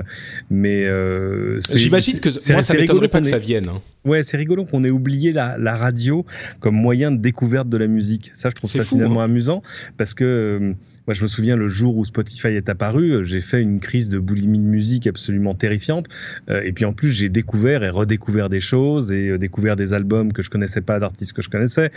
mais 0.50 0.86
euh, 0.86 1.60
j'imagine 1.74 2.20
que 2.20 2.30
moi 2.52 2.62
ça 2.62 2.74
m'étonnerait 2.74 3.08
pas 3.08 3.22
que 3.22 3.28
ça 3.28 3.38
vienne. 3.38 3.68
Hein. 3.68 3.80
Ouais, 4.06 4.24
c'est 4.24 4.38
rigolo 4.38 4.66
qu'on 4.66 4.84
ait 4.84 4.92
oublié 4.92 5.32
la, 5.32 5.58
la, 5.58 5.76
radio 5.76 6.26
comme 6.60 6.76
moyen 6.76 7.12
de 7.12 7.18
découverte 7.18 7.70
de 7.70 7.78
la 7.78 7.88
musique. 7.88 8.32
Ça, 8.34 8.50
je 8.50 8.56
trouve 8.56 8.70
ça 8.70 8.84
finalement 8.84 9.22
amusant 9.22 9.62
parce 9.98 10.14
que 10.14 10.76
Moi, 11.08 11.14
je 11.14 11.24
me 11.24 11.28
souviens 11.28 11.56
le 11.56 11.68
jour 11.68 11.98
où 11.98 12.06
Spotify 12.06 12.50
est 12.50 12.70
apparu, 12.70 13.26
j'ai 13.26 13.42
fait 13.42 13.62
une 13.62 13.80
crise 13.80 14.10
de 14.10 14.20
boulimie 14.20 14.60
de 14.60 14.64
musique 14.64 15.08
absolument 15.08 15.56
terrifiante. 15.56 16.08
et 16.50 16.72
puis 16.74 16.86
en 16.86 16.94
plus, 16.94 17.12
j'ai 17.12 17.30
découvert 17.30 17.84
et 17.84 17.90
redécouvert 17.90 18.50
des 18.50 18.60
choses 18.60 19.12
et 19.12 19.38
découvert 19.38 19.76
des 19.76 19.94
albums 19.94 20.34
que 20.34 20.42
je 20.42 20.50
connaissais 20.50 20.82
pas, 20.82 21.00
d'artistes 21.00 21.34
que 21.34 21.42
je 21.42 21.50
connaissais. 21.50 21.92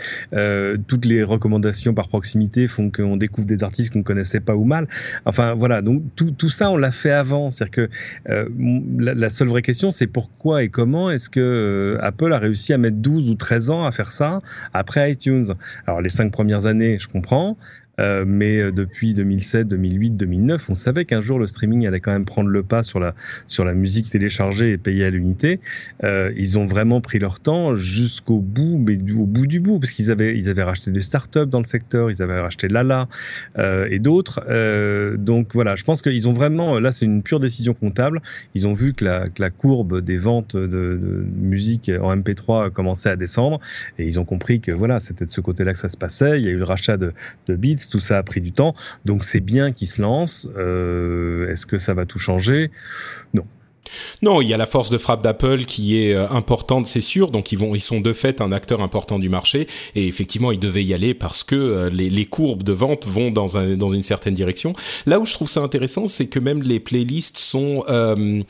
toutes 0.87 1.05
les 1.05 1.23
recommandations 1.23 1.93
par 1.93 2.07
proximité 2.07 2.67
font 2.67 2.89
qu'on 2.89 3.17
découvre 3.17 3.47
des 3.47 3.63
artistes 3.63 3.93
qu'on 3.93 4.03
connaissait 4.03 4.39
pas 4.39 4.55
ou 4.55 4.63
mal. 4.63 4.87
Enfin 5.25 5.53
voilà, 5.53 5.81
donc 5.81 6.03
tout, 6.15 6.31
tout 6.31 6.49
ça, 6.49 6.71
on 6.71 6.77
l'a 6.77 6.91
fait 6.91 7.11
avant. 7.11 7.49
C'est-à-dire 7.49 7.71
que 7.71 7.89
la, 8.27 9.13
la, 9.13 9.29
seule 9.29 9.47
vraie 9.47 9.61
question, 9.61 9.91
c'est 9.91 10.07
pourquoi 10.07 10.63
et 10.63 10.69
comment 10.69 11.11
est-ce 11.11 11.29
que 11.29 11.97
Apple 12.01 12.33
a 12.33 12.39
réussi 12.39 12.73
à 12.73 12.77
mettre 12.77 12.97
12 12.97 13.29
ou 13.29 13.35
13 13.35 13.69
ans 13.69 13.85
à 13.85 13.91
faire 13.91 14.11
ça 14.11 14.41
après 14.73 15.11
iTunes? 15.11 15.53
Alors 15.87 16.01
les 16.01 16.09
cinq 16.09 16.31
premières 16.31 16.65
années, 16.65 16.97
je 16.99 17.07
comprends. 17.07 17.57
Euh, 17.99 18.25
mais 18.27 18.59
euh, 18.59 18.71
depuis 18.71 19.13
2007, 19.13 19.67
2008, 19.67 20.11
2009, 20.11 20.69
on 20.69 20.75
savait 20.75 21.05
qu'un 21.05 21.21
jour 21.21 21.39
le 21.39 21.47
streaming 21.47 21.87
allait 21.87 21.99
quand 21.99 22.11
même 22.11 22.25
prendre 22.25 22.49
le 22.49 22.63
pas 22.63 22.83
sur 22.83 22.99
la 22.99 23.13
sur 23.47 23.65
la 23.65 23.73
musique 23.73 24.09
téléchargée 24.09 24.71
et 24.71 24.77
payée 24.77 25.05
à 25.05 25.09
l'unité. 25.09 25.59
Euh, 26.03 26.31
ils 26.35 26.59
ont 26.59 26.65
vraiment 26.65 27.01
pris 27.01 27.19
leur 27.19 27.39
temps 27.39 27.75
jusqu'au 27.75 28.39
bout, 28.39 28.77
mais 28.77 28.97
au 29.11 29.25
bout 29.25 29.47
du 29.47 29.59
bout, 29.59 29.79
parce 29.79 29.91
qu'ils 29.91 30.11
avaient 30.11 30.37
ils 30.37 30.49
avaient 30.49 30.63
racheté 30.63 30.91
des 30.91 31.01
startups 31.01 31.45
dans 31.47 31.59
le 31.59 31.65
secteur, 31.65 32.11
ils 32.11 32.21
avaient 32.21 32.39
racheté 32.39 32.67
Lala 32.67 33.07
euh, 33.57 33.87
et 33.89 33.99
d'autres. 33.99 34.43
Euh, 34.49 35.17
donc 35.17 35.53
voilà, 35.53 35.75
je 35.75 35.83
pense 35.83 36.01
qu'ils 36.01 36.27
ont 36.27 36.33
vraiment 36.33 36.79
là 36.79 36.91
c'est 36.91 37.05
une 37.05 37.23
pure 37.23 37.39
décision 37.39 37.73
comptable. 37.73 38.21
Ils 38.53 38.67
ont 38.67 38.73
vu 38.73 38.93
que 38.93 39.05
la, 39.05 39.27
que 39.27 39.41
la 39.41 39.49
courbe 39.49 40.01
des 40.01 40.17
ventes 40.17 40.55
de, 40.55 40.67
de, 40.67 41.25
musique 41.37 41.91
en 42.01 42.15
MP3 42.15 42.71
commençait 42.71 43.09
à 43.09 43.15
descendre 43.15 43.59
et 43.97 44.05
ils 44.05 44.19
ont 44.19 44.25
compris 44.25 44.59
que 44.59 44.71
voilà 44.71 44.99
c'était 44.99 45.25
de 45.25 45.31
ce 45.31 45.41
côté-là 45.41 45.73
que 45.73 45.79
ça 45.79 45.89
se 45.89 45.97
passait. 45.97 46.39
Il 46.39 46.45
y 46.45 46.47
a 46.47 46.51
eu 46.51 46.57
le 46.57 46.63
rachat 46.63 46.97
de, 46.97 47.13
de 47.47 47.55
Beats 47.55 47.84
tout 47.89 47.99
ça 47.99 48.17
a 48.17 48.23
pris 48.23 48.41
du 48.41 48.51
temps. 48.51 48.75
Donc 49.05 49.23
c'est 49.23 49.39
bien 49.39 49.71
qu'ils 49.71 49.87
se 49.87 50.01
lancent. 50.01 50.49
Euh, 50.57 51.49
est-ce 51.49 51.65
que 51.65 51.77
ça 51.77 51.93
va 51.93 52.05
tout 52.05 52.19
changer? 52.19 52.71
Non. 53.33 53.45
Non, 54.21 54.41
il 54.41 54.47
y 54.47 54.53
a 54.53 54.57
la 54.57 54.65
force 54.65 54.89
de 54.89 54.97
frappe 54.97 55.23
d'Apple 55.23 55.65
qui 55.65 55.97
est 55.97 56.13
euh, 56.13 56.27
importante, 56.29 56.85
c'est 56.85 57.01
sûr. 57.01 57.31
Donc 57.31 57.51
ils 57.51 57.57
vont, 57.57 57.75
ils 57.75 57.81
sont 57.81 58.01
de 58.01 58.13
fait 58.13 58.41
un 58.41 58.51
acteur 58.51 58.81
important 58.81 59.19
du 59.19 59.29
marché. 59.29 59.67
Et 59.95 60.07
effectivement, 60.07 60.51
ils 60.51 60.59
devaient 60.59 60.83
y 60.83 60.93
aller 60.93 61.13
parce 61.13 61.43
que 61.43 61.55
euh, 61.55 61.89
les, 61.89 62.25
courbes 62.25 62.63
de 62.63 62.73
vente 62.73 63.07
vont 63.07 63.29
dans, 63.29 63.57
un, 63.57 63.75
dans 63.77 63.89
une 63.89 64.03
certaine 64.03 64.33
direction. 64.33 64.73
Là 65.05 65.19
où 65.19 65.25
je 65.25 65.33
trouve 65.33 65.49
ça 65.49 65.61
intéressant, 65.61 66.07
c'est 66.07 66.27
que 66.27 66.39
même 66.39 66.63
les 66.63 66.79
playlists 66.79 67.37
sont 67.37 67.83
euh, 67.87 68.43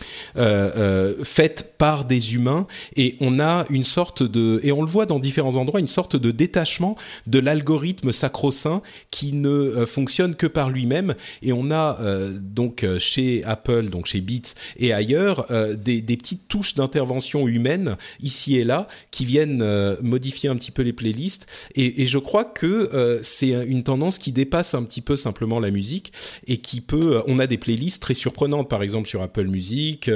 faites 1.23 1.75
par 1.77 2.05
des 2.05 2.35
humains 2.35 2.67
et 2.95 3.17
on 3.19 3.39
a 3.39 3.65
une 3.69 3.83
sorte 3.83 4.23
de, 4.23 4.59
et 4.63 4.71
on 4.71 4.81
le 4.81 4.87
voit 4.87 5.05
dans 5.05 5.19
différents 5.19 5.57
endroits, 5.57 5.79
une 5.79 5.87
sorte 5.87 6.15
de 6.15 6.31
détachement 6.31 6.95
de 7.27 7.39
l'algorithme 7.39 8.11
sacro-saint 8.11 8.81
qui 9.11 9.33
ne 9.33 9.85
fonctionne 9.85 10.35
que 10.35 10.47
par 10.47 10.69
lui-même. 10.69 11.15
Et 11.41 11.51
on 11.51 11.69
a 11.71 11.97
donc 12.39 12.85
chez 12.99 13.43
Apple, 13.43 13.89
donc 13.89 14.05
chez 14.05 14.21
Beats 14.21 14.55
et 14.77 14.93
ailleurs 14.93 15.24
euh, 15.51 15.75
des, 15.75 16.01
petites 16.01 16.47
touches 16.47 16.75
d'intervention 16.75 17.47
humaine 17.47 17.97
ici 18.21 18.55
et 18.57 18.63
là 18.63 18.87
qui 19.11 19.25
viennent 19.25 19.61
euh, 19.61 19.95
modifier 20.01 20.49
un 20.49 20.55
petit 20.55 20.71
peu 20.71 20.81
les 20.81 20.93
playlists. 20.93 21.47
Et, 21.75 22.05
je 22.05 22.17
crois 22.17 22.45
que 22.45 22.65
euh, 22.93 23.19
c'est 23.23 23.49
une 23.49 23.83
tendance 23.83 24.19
qui 24.19 24.31
dépasse 24.31 24.73
un 24.73 24.83
petit 24.83 25.01
peu 25.01 25.15
simplement 25.15 25.59
la 25.59 25.71
musique 25.71 26.13
et 26.47 26.57
qui 26.57 26.81
peut. 26.81 27.21
on 27.27 27.39
a 27.39 27.47
des 27.47 27.57
playlists 27.57 28.01
très 28.01 28.13
surprenantes, 28.13 28.69
par 28.69 28.83
exemple 28.83 29.07
sur 29.07 29.21
Apple 29.21 29.47
Music, 29.47 30.09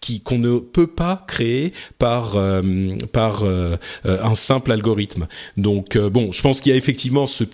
qui 0.00 0.20
qu'on 0.20 0.38
ne 0.38 0.58
peut 0.58 0.86
pas 0.86 1.24
créer 1.28 1.72
par 1.98 2.36
par 3.12 3.44
un 4.04 4.34
simple 4.34 4.72
algorithme. 4.72 5.26
Donc 5.56 5.96
bon, 5.96 6.32
je 6.32 6.42
pense 6.42 6.60
qu'il 6.60 6.70
y 6.70 6.74
a 6.74 6.78
effectivement 6.78 7.26
ce 7.26 7.44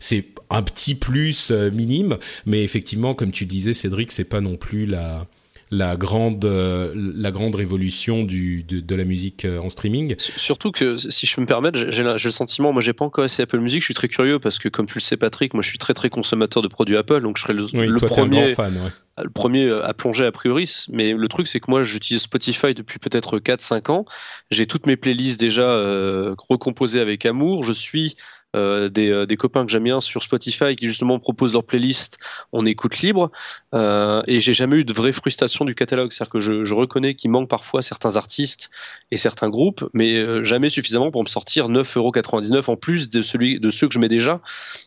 c'est 0.00 0.24
un 0.50 0.62
petit 0.62 0.94
plus 0.94 1.50
minime, 1.50 2.18
mais 2.46 2.62
effectivement, 2.62 3.14
comme 3.14 3.32
tu 3.32 3.46
disais, 3.46 3.74
Cédric, 3.74 4.12
c'est 4.12 4.24
pas 4.24 4.40
non 4.40 4.56
plus 4.56 4.86
la 4.86 5.26
la 5.70 5.96
grande, 5.96 6.44
euh, 6.44 6.92
la 6.94 7.30
grande 7.30 7.54
révolution 7.54 8.24
du, 8.24 8.62
de, 8.62 8.80
de, 8.80 8.94
la 8.94 9.04
musique 9.04 9.44
euh, 9.44 9.58
en 9.58 9.68
streaming. 9.68 10.14
Surtout 10.18 10.72
que, 10.72 10.96
si 10.96 11.26
je 11.26 11.34
peux 11.34 11.42
me 11.42 11.46
permettre, 11.46 11.78
j'ai 11.90 12.02
le 12.02 12.18
sentiment, 12.30 12.72
moi 12.72 12.80
j'ai 12.80 12.92
pas 12.92 13.04
encore 13.04 13.24
essayé 13.24 13.44
Apple 13.44 13.60
Music, 13.60 13.80
je 13.80 13.84
suis 13.84 13.94
très 13.94 14.08
curieux 14.08 14.38
parce 14.38 14.58
que 14.58 14.68
comme 14.68 14.86
tu 14.86 14.94
le 14.94 15.00
sais 15.00 15.16
Patrick, 15.16 15.54
moi 15.54 15.62
je 15.62 15.68
suis 15.68 15.78
très 15.78 15.94
très 15.94 16.08
consommateur 16.10 16.62
de 16.62 16.68
produits 16.68 16.96
Apple, 16.96 17.20
donc 17.20 17.36
je 17.36 17.42
serais 17.42 17.52
le, 17.52 17.66
le 17.86 17.96
premier, 17.96 18.54
fan, 18.54 18.92
le 19.22 19.30
premier 19.30 19.70
à 19.70 19.92
plonger 19.94 20.24
a 20.24 20.32
priori. 20.32 20.70
Mais 20.90 21.12
le 21.12 21.28
truc 21.28 21.46
c'est 21.48 21.60
que 21.60 21.70
moi 21.70 21.82
j'utilise 21.82 22.22
Spotify 22.22 22.74
depuis 22.74 22.98
peut-être 22.98 23.38
4-5 23.38 23.90
ans, 23.90 24.04
j'ai 24.50 24.66
toutes 24.66 24.86
mes 24.86 24.96
playlists 24.96 25.38
déjà 25.38 25.70
euh, 25.70 26.34
recomposées 26.48 27.00
avec 27.00 27.26
amour, 27.26 27.64
je 27.64 27.72
suis 27.72 28.16
euh, 28.56 28.88
des, 28.88 29.10
euh, 29.10 29.26
des, 29.26 29.36
copains 29.36 29.66
que 29.66 29.70
j'aime 29.70 29.84
bien 29.84 30.00
sur 30.00 30.22
Spotify 30.22 30.74
qui 30.74 30.88
justement 30.88 31.18
proposent 31.18 31.52
leur 31.52 31.64
playlist 31.64 32.16
en 32.52 32.64
écoute 32.64 33.00
libre. 33.00 33.30
Euh, 33.74 34.22
et 34.26 34.40
j'ai 34.40 34.54
jamais 34.54 34.76
eu 34.76 34.84
de 34.86 34.92
vraie 34.94 35.12
frustration 35.12 35.66
du 35.66 35.74
catalogue. 35.74 36.10
C'est-à-dire 36.12 36.32
que 36.32 36.40
je, 36.40 36.74
reconnais 36.74 37.14
qu'il 37.14 37.30
manque 37.30 37.50
parfois 37.50 37.82
certains 37.82 38.16
artistes 38.16 38.70
et 39.10 39.18
certains 39.18 39.50
groupes 39.50 39.88
mais 39.92 40.44
jamais 40.44 40.70
suffisamment 40.70 41.10
pour 41.10 41.22
me 41.22 41.28
sortir 41.28 41.68
9,99€ 41.68 42.70
en 42.70 42.76
plus 42.76 43.10
de, 43.10 43.20
celui, 43.20 43.60
de 43.60 43.68
ceux 43.68 43.86
que 43.86 43.92
je 43.92 43.98
mets 43.98 44.08
déjà. 44.08 44.40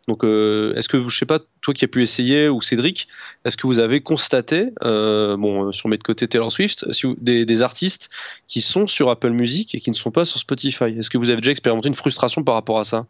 Donc 0.08 0.24
est-ce 0.24 0.88
que 0.88 1.08
je 1.08 1.16
sais 1.16 1.26
pas 1.26 1.40
toi 1.62 1.74
qui 1.74 1.86
as 1.86 1.88
pu 1.88 2.02
essayer 2.02 2.50
ou 2.50 2.62
Cédric 2.62 3.08
est-ce 3.46 3.58
que 3.58 3.68
vous 3.68 3.80
avez 3.80 4.02
constaté 4.02 4.70
bon 4.82 5.72
sur 5.72 5.90
mes 5.90 5.98
de 5.98 6.04
côté 6.04 6.28
Taylor 6.28 6.52
Swift 6.52 6.86
des, 7.20 7.46
des 7.46 7.62
artistes 7.62 8.10
qui 8.48 8.62
sont 8.62 8.88
sur 8.88 9.10
Apple 9.10 9.32
Music 9.32 9.76
et 9.76 9.82
qui 9.82 9.92
ne 9.92 9.96
sont 9.96 10.12
pas 10.12 10.26
sur 10.26 10.40
Spotify? 10.40 10.86
Est-ce 10.98 11.10
que 11.10 11.18
vous 11.18 11.30
avez 11.30 11.42
déjà 11.42 11.52
expérimenté 11.52 11.90
une 11.90 11.96
frustration 11.96 12.44
par 12.44 12.56
rapport 12.56 12.80
à 12.80 12.86
ça? 12.86 13.06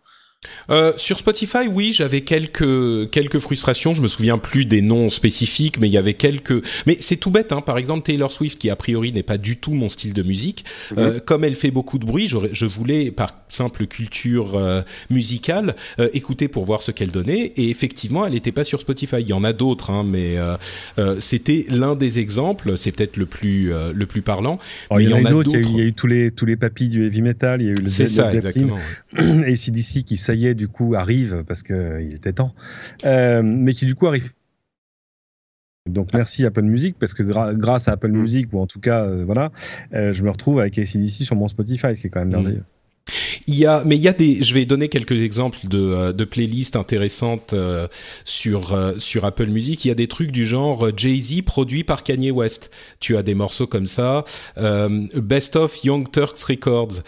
Euh, 0.69 0.93
sur 0.97 1.19
Spotify, 1.19 1.67
oui, 1.69 1.91
j'avais 1.91 2.21
quelques 2.21 3.09
quelques 3.09 3.39
frustrations. 3.39 3.93
Je 3.93 4.01
me 4.01 4.07
souviens 4.07 4.37
plus 4.37 4.65
des 4.65 4.81
noms 4.81 5.09
spécifiques, 5.09 5.79
mais 5.79 5.87
il 5.87 5.91
y 5.91 5.97
avait 5.97 6.13
quelques. 6.13 6.63
Mais 6.85 6.97
c'est 6.99 7.17
tout 7.17 7.31
bête, 7.31 7.51
hein. 7.51 7.61
Par 7.61 7.77
exemple, 7.77 8.03
Taylor 8.03 8.31
Swift, 8.31 8.59
qui 8.59 8.69
a 8.69 8.75
priori 8.75 9.11
n'est 9.11 9.23
pas 9.23 9.37
du 9.37 9.57
tout 9.57 9.73
mon 9.73 9.89
style 9.89 10.13
de 10.13 10.23
musique, 10.23 10.65
mhm. 10.91 10.99
euh, 10.99 11.19
comme 11.19 11.43
elle 11.43 11.55
fait 11.55 11.71
beaucoup 11.71 11.99
de 11.99 12.05
bruit, 12.05 12.27
je, 12.27 12.65
voulais 12.65 13.11
par 13.11 13.35
simple 13.49 13.85
culture 13.85 14.55
euh, 14.55 14.81
musicale 15.09 15.75
euh, 15.99 16.09
écouter 16.13 16.47
pour 16.47 16.65
voir 16.65 16.81
ce 16.81 16.91
qu'elle 16.91 17.11
donnait. 17.11 17.53
Et 17.57 17.69
effectivement, 17.69 18.25
elle 18.25 18.33
n'était 18.33 18.51
pas 18.51 18.63
sur 18.63 18.79
Spotify. 18.79 19.17
Il 19.19 19.27
y 19.27 19.33
en 19.33 19.43
a 19.43 19.53
d'autres, 19.53 19.89
hein, 19.89 20.03
mais 20.03 20.37
c'était 21.19 21.65
l'un 21.69 21.95
des 21.95 22.19
exemples. 22.19 22.77
C'est 22.77 22.91
peut-être 22.91 23.17
le 23.17 23.25
plus 23.25 23.71
le 23.71 24.05
plus 24.05 24.21
parlant. 24.21 24.59
Oh, 24.89 24.95
mais 24.97 25.03
il 25.03 25.09
y, 25.09 25.13
en 25.13 25.25
a 25.25 25.29
d'autres. 25.29 25.51
Il, 25.53 25.77
y 25.77 25.81
a 25.81 25.83
eu 25.83 25.93
tous 25.93 26.07
les 26.07 26.31
tous 26.31 26.45
les 26.45 26.55
papis 26.55 26.87
du 26.87 27.05
heavy 27.05 27.21
metal. 27.21 27.61
Il 27.61 27.65
y 27.65 27.69
a 27.69 27.71
eu 27.71 27.83
le 27.83 27.89
C'est 27.89 28.07
ça, 28.07 28.33
exactement. 28.33 28.79
Et 29.45 29.55
CDC 29.55 30.03
qui 30.03 30.17
ça 30.31 30.35
y 30.35 30.47
est, 30.47 30.53
du 30.53 30.69
coup, 30.69 30.95
arrive, 30.95 31.43
parce 31.45 31.61
qu'il 31.61 31.75
euh, 31.75 32.15
était 32.15 32.31
temps, 32.31 32.55
euh, 33.03 33.41
mais 33.43 33.73
qui 33.73 33.85
du 33.85 33.95
coup 33.95 34.07
arrive. 34.07 34.31
Donc 35.89 36.13
merci 36.13 36.45
Apple 36.45 36.61
Music 36.61 36.95
parce 36.99 37.13
que 37.13 37.23
grâce 37.53 37.87
à 37.87 37.93
Apple 37.93 38.11
mm. 38.11 38.21
Music 38.21 38.53
ou 38.53 38.59
en 38.59 38.67
tout 38.67 38.79
cas 38.79 39.03
euh, 39.03 39.25
voilà, 39.25 39.51
je 39.91 40.23
me 40.23 40.29
retrouve 40.29 40.59
avec 40.59 40.77
ACDC 40.77 41.25
sur 41.25 41.35
mon 41.35 41.47
Spotify, 41.47 41.95
ce 41.95 42.01
qui 42.01 42.07
est 42.07 42.09
quand 42.11 42.19
même 42.19 42.29
mm. 42.29 42.31
merveilleux. 42.31 42.63
Il 43.47 43.55
y 43.55 43.65
a, 43.65 43.83
mais 43.85 43.95
il 43.95 44.01
y 44.01 44.07
a 44.07 44.13
des, 44.13 44.43
je 44.43 44.53
vais 44.53 44.65
donner 44.65 44.89
quelques 44.89 45.21
exemples 45.21 45.59
de, 45.63 45.79
euh, 45.79 46.13
de 46.13 46.25
playlists 46.25 46.75
intéressantes 46.75 47.53
euh, 47.53 47.87
sur 48.23 48.73
euh, 48.73 48.93
sur 48.99 49.25
Apple 49.25 49.47
Music. 49.47 49.85
Il 49.85 49.89
y 49.89 49.91
a 49.91 49.95
des 49.95 50.07
trucs 50.07 50.31
du 50.31 50.45
genre 50.45 50.89
Jay 50.95 51.19
Z 51.19 51.41
produit 51.43 51.83
par 51.83 52.03
Kanye 52.03 52.31
West. 52.31 52.71
Tu 52.99 53.17
as 53.17 53.23
des 53.23 53.35
morceaux 53.35 53.67
comme 53.67 53.85
ça. 53.85 54.23
Best 55.15 55.55
of 55.55 55.83
Young 55.83 56.09
Turks 56.11 56.39
Records. 56.43 57.01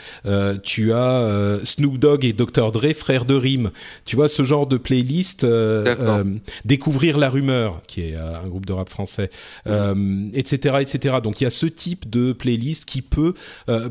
tu 0.64 0.94
as 0.94 1.60
Snoop 1.64 1.98
Dogg 1.98 2.26
et 2.26 2.34
Dr 2.34 2.72
Dre 2.72 2.94
frères 2.94 3.26
de 3.26 3.36
rime. 3.36 3.72
Tu 4.06 4.16
vois 4.16 4.28
ce 4.28 4.44
genre 4.44 4.68
de 4.68 4.78
playlist. 4.78 5.46
Découvrir 6.66 7.18
la 7.18 7.30
rumeur, 7.30 7.82
qui 7.88 8.02
est 8.02 8.16
un 8.16 8.48
groupe 8.48 8.66
de 8.66 8.74
rap 8.74 8.90
français, 8.90 9.30
etc., 10.34 10.78
etc. 10.82 11.16
Donc 11.24 11.42
il 11.42 11.46
y 11.46 11.48
a 11.48 11.52
ce 11.52 11.66
type 11.66 12.10
de 12.10 12.34
playlist 12.34 12.86
qui 12.86 13.02
peut 13.02 13.34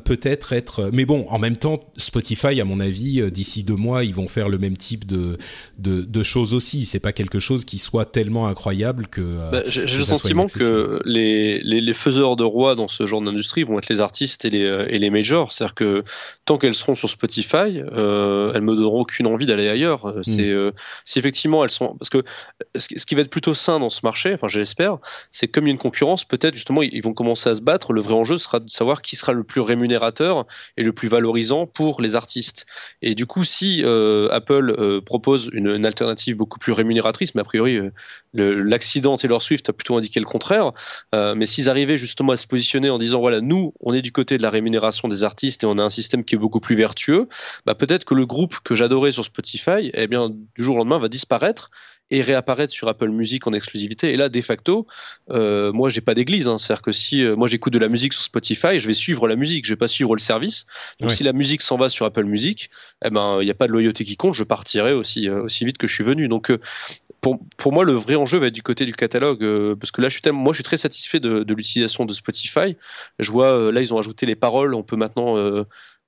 peut-être 0.04 0.52
être, 0.52 0.90
mais 0.92 1.04
bon, 1.04 1.26
en 1.28 1.38
même 1.38 1.56
temps 1.56 1.80
Spotify, 1.96 2.31
à 2.60 2.64
mon 2.64 2.80
avis, 2.80 3.20
euh, 3.20 3.30
d'ici 3.30 3.62
deux 3.62 3.76
mois, 3.76 4.04
ils 4.04 4.14
vont 4.14 4.28
faire 4.28 4.48
le 4.48 4.58
même 4.58 4.76
type 4.76 5.06
de, 5.06 5.38
de, 5.78 6.02
de 6.02 6.22
choses 6.22 6.54
aussi. 6.54 6.84
C'est 6.84 7.00
pas 7.00 7.12
quelque 7.12 7.40
chose 7.40 7.64
qui 7.64 7.78
soit 7.78 8.04
tellement 8.04 8.46
incroyable 8.46 9.06
que. 9.06 9.20
Euh, 9.20 9.50
bah, 9.50 9.62
j'ai 9.66 9.82
le 9.82 10.04
sentiment 10.04 10.46
que 10.46 11.00
les, 11.04 11.60
les, 11.62 11.80
les, 11.80 11.94
faiseurs 11.94 12.36
de 12.36 12.44
rois 12.44 12.74
dans 12.74 12.88
ce 12.88 13.06
genre 13.06 13.22
d'industrie 13.22 13.64
vont 13.64 13.78
être 13.78 13.88
les 13.88 14.00
artistes 14.00 14.44
et 14.44 14.50
les, 14.50 14.64
euh, 14.64 14.86
et 14.88 14.98
les 14.98 15.10
majors. 15.10 15.52
C'est-à-dire 15.52 15.74
que 15.74 16.04
tant 16.44 16.58
qu'elles 16.58 16.74
seront 16.74 16.94
sur 16.94 17.08
Spotify, 17.08 17.80
euh, 17.92 18.52
elles 18.54 18.62
me 18.62 18.74
donneront 18.74 19.00
aucune 19.00 19.26
envie 19.26 19.46
d'aller 19.46 19.68
ailleurs. 19.68 20.06
Mm. 20.06 20.22
C'est 20.24 20.52
si 21.04 21.18
effectivement 21.18 21.62
elles 21.64 21.70
sont 21.70 21.96
parce 21.98 22.10
que 22.10 22.22
ce 22.76 23.06
qui 23.06 23.14
va 23.14 23.22
être 23.22 23.30
plutôt 23.30 23.54
sain 23.54 23.78
dans 23.78 23.90
ce 23.90 24.00
marché, 24.02 24.34
enfin 24.34 24.48
j'espère, 24.48 24.98
c'est 25.30 25.48
comme 25.48 25.64
il 25.64 25.68
y 25.68 25.70
a 25.70 25.72
une 25.72 25.78
concurrence, 25.78 26.24
peut-être 26.24 26.54
justement 26.54 26.82
ils 26.82 27.02
vont 27.02 27.14
commencer 27.14 27.48
à 27.48 27.54
se 27.54 27.60
battre. 27.60 27.92
Le 27.92 28.00
vrai 28.00 28.14
enjeu 28.14 28.38
sera 28.38 28.60
de 28.60 28.70
savoir 28.70 29.02
qui 29.02 29.16
sera 29.16 29.32
le 29.32 29.44
plus 29.44 29.60
rémunérateur 29.60 30.46
et 30.76 30.82
le 30.82 30.92
plus 30.92 31.08
valorisant 31.08 31.66
pour 31.66 32.00
les 32.00 32.14
artistes. 32.14 32.21
Et 33.02 33.14
du 33.14 33.26
coup, 33.26 33.44
si 33.44 33.82
euh, 33.84 34.28
Apple 34.30 34.74
euh, 34.78 35.00
propose 35.00 35.50
une, 35.52 35.84
alternative 35.86 36.36
beaucoup 36.36 36.58
plus 36.58 36.72
rémunératrice, 36.72 37.34
mais 37.34 37.40
a 37.40 37.44
priori 37.44 37.76
euh, 37.76 37.90
l'accident 38.34 39.16
Taylor 39.16 39.42
Swift 39.42 39.68
a 39.68 39.72
plutôt 39.72 39.96
indiqué 39.96 40.20
le 40.20 40.26
contraire, 40.26 40.72
mais 41.12 41.46
s'ils 41.46 41.68
arrivaient 41.68 41.98
justement 41.98 42.32
à 42.32 42.36
se 42.36 42.46
positionner 42.46 42.90
en 42.90 42.98
disant 42.98 43.20
voilà, 43.20 43.40
nous, 43.40 43.74
on 43.80 43.92
est 43.92 44.02
du 44.02 44.12
côté 44.12 44.38
de 44.38 44.42
la 44.42 44.50
rémunération 44.50 45.08
des 45.08 45.24
artistes 45.24 45.64
et 45.64 45.66
on 45.66 45.78
a 45.78 45.82
un 45.82 45.90
système 45.90 46.24
qui 46.24 46.34
est 46.34 46.38
beaucoup 46.38 46.60
plus 46.60 46.76
vertueux, 46.76 47.28
bah, 47.66 47.74
peut-être 47.74 48.04
que 48.04 48.14
le 48.14 48.26
groupe 48.26 48.58
que 48.64 48.74
j'adorais 48.74 49.12
sur 49.12 49.24
Spotify, 49.24 49.90
eh 49.92 50.06
bien, 50.06 50.30
du 50.30 50.64
jour 50.64 50.76
au 50.76 50.78
lendemain, 50.78 50.98
va 50.98 51.08
disparaître 51.08 51.70
et 52.10 52.20
réapparaître 52.20 52.72
sur 52.72 52.88
Apple 52.88 53.08
Music 53.08 53.46
en 53.46 53.52
exclusivité. 53.52 54.12
Et 54.12 54.16
là, 54.16 54.28
de 54.28 54.40
facto, 54.42 54.86
euh, 55.30 55.72
moi, 55.72 55.88
j'ai 55.88 56.02
pas 56.02 56.14
d'église. 56.14 56.46
Hein. 56.46 56.58
C'est-à-dire 56.58 56.82
que 56.82 56.92
si 56.92 57.22
euh, 57.24 57.36
moi 57.36 57.48
j'écoute 57.48 57.72
de 57.72 57.78
la 57.78 57.88
musique 57.88 58.12
sur 58.12 58.22
Spotify, 58.22 58.78
je 58.78 58.86
vais 58.86 58.94
suivre 58.94 59.26
la 59.26 59.36
musique, 59.36 59.64
je 59.64 59.72
vais 59.72 59.78
pas 59.78 59.88
suivre 59.88 60.14
le 60.14 60.20
service. 60.20 60.66
Donc 61.00 61.10
si 61.10 61.22
la 61.22 61.32
musique 61.32 61.62
s'en 61.62 61.76
va 61.76 61.88
sur 61.88 62.04
Apple 62.04 62.24
Music, 62.24 62.70
eh 63.04 63.10
ben 63.10 63.38
il 63.40 63.44
n'y 63.44 63.50
a 63.50 63.54
pas 63.54 63.66
de 63.66 63.72
loyauté 63.72 64.04
qui 64.04 64.16
compte. 64.16 64.34
Je 64.34 64.44
partirai 64.44 64.92
aussi 64.92 65.28
euh, 65.28 65.42
aussi 65.42 65.64
vite 65.64 65.78
que 65.78 65.86
je 65.86 65.94
suis 65.94 66.04
venu. 66.04 66.28
Donc 66.28 66.50
euh, 66.50 66.58
pour, 67.22 67.40
pour 67.56 67.72
moi, 67.72 67.84
le 67.84 67.92
vrai 67.92 68.16
enjeu 68.16 68.38
va 68.38 68.48
être 68.48 68.54
du 68.54 68.62
côté 68.62 68.84
du 68.84 68.92
catalogue, 68.92 69.76
parce 69.76 69.92
que 69.92 70.02
là, 70.02 70.08
je 70.08 70.14
suis 70.14 70.22
tellement, 70.22 70.40
moi, 70.40 70.52
je 70.52 70.56
suis 70.56 70.64
très 70.64 70.76
satisfait 70.76 71.20
de, 71.20 71.44
de 71.44 71.54
l'utilisation 71.54 72.04
de 72.04 72.12
Spotify. 72.12 72.76
Je 73.20 73.30
vois, 73.30 73.70
là, 73.70 73.80
ils 73.80 73.94
ont 73.94 73.98
ajouté 73.98 74.26
les 74.26 74.34
paroles. 74.34 74.74
On 74.74 74.82
peut 74.82 74.96
maintenant 74.96 75.36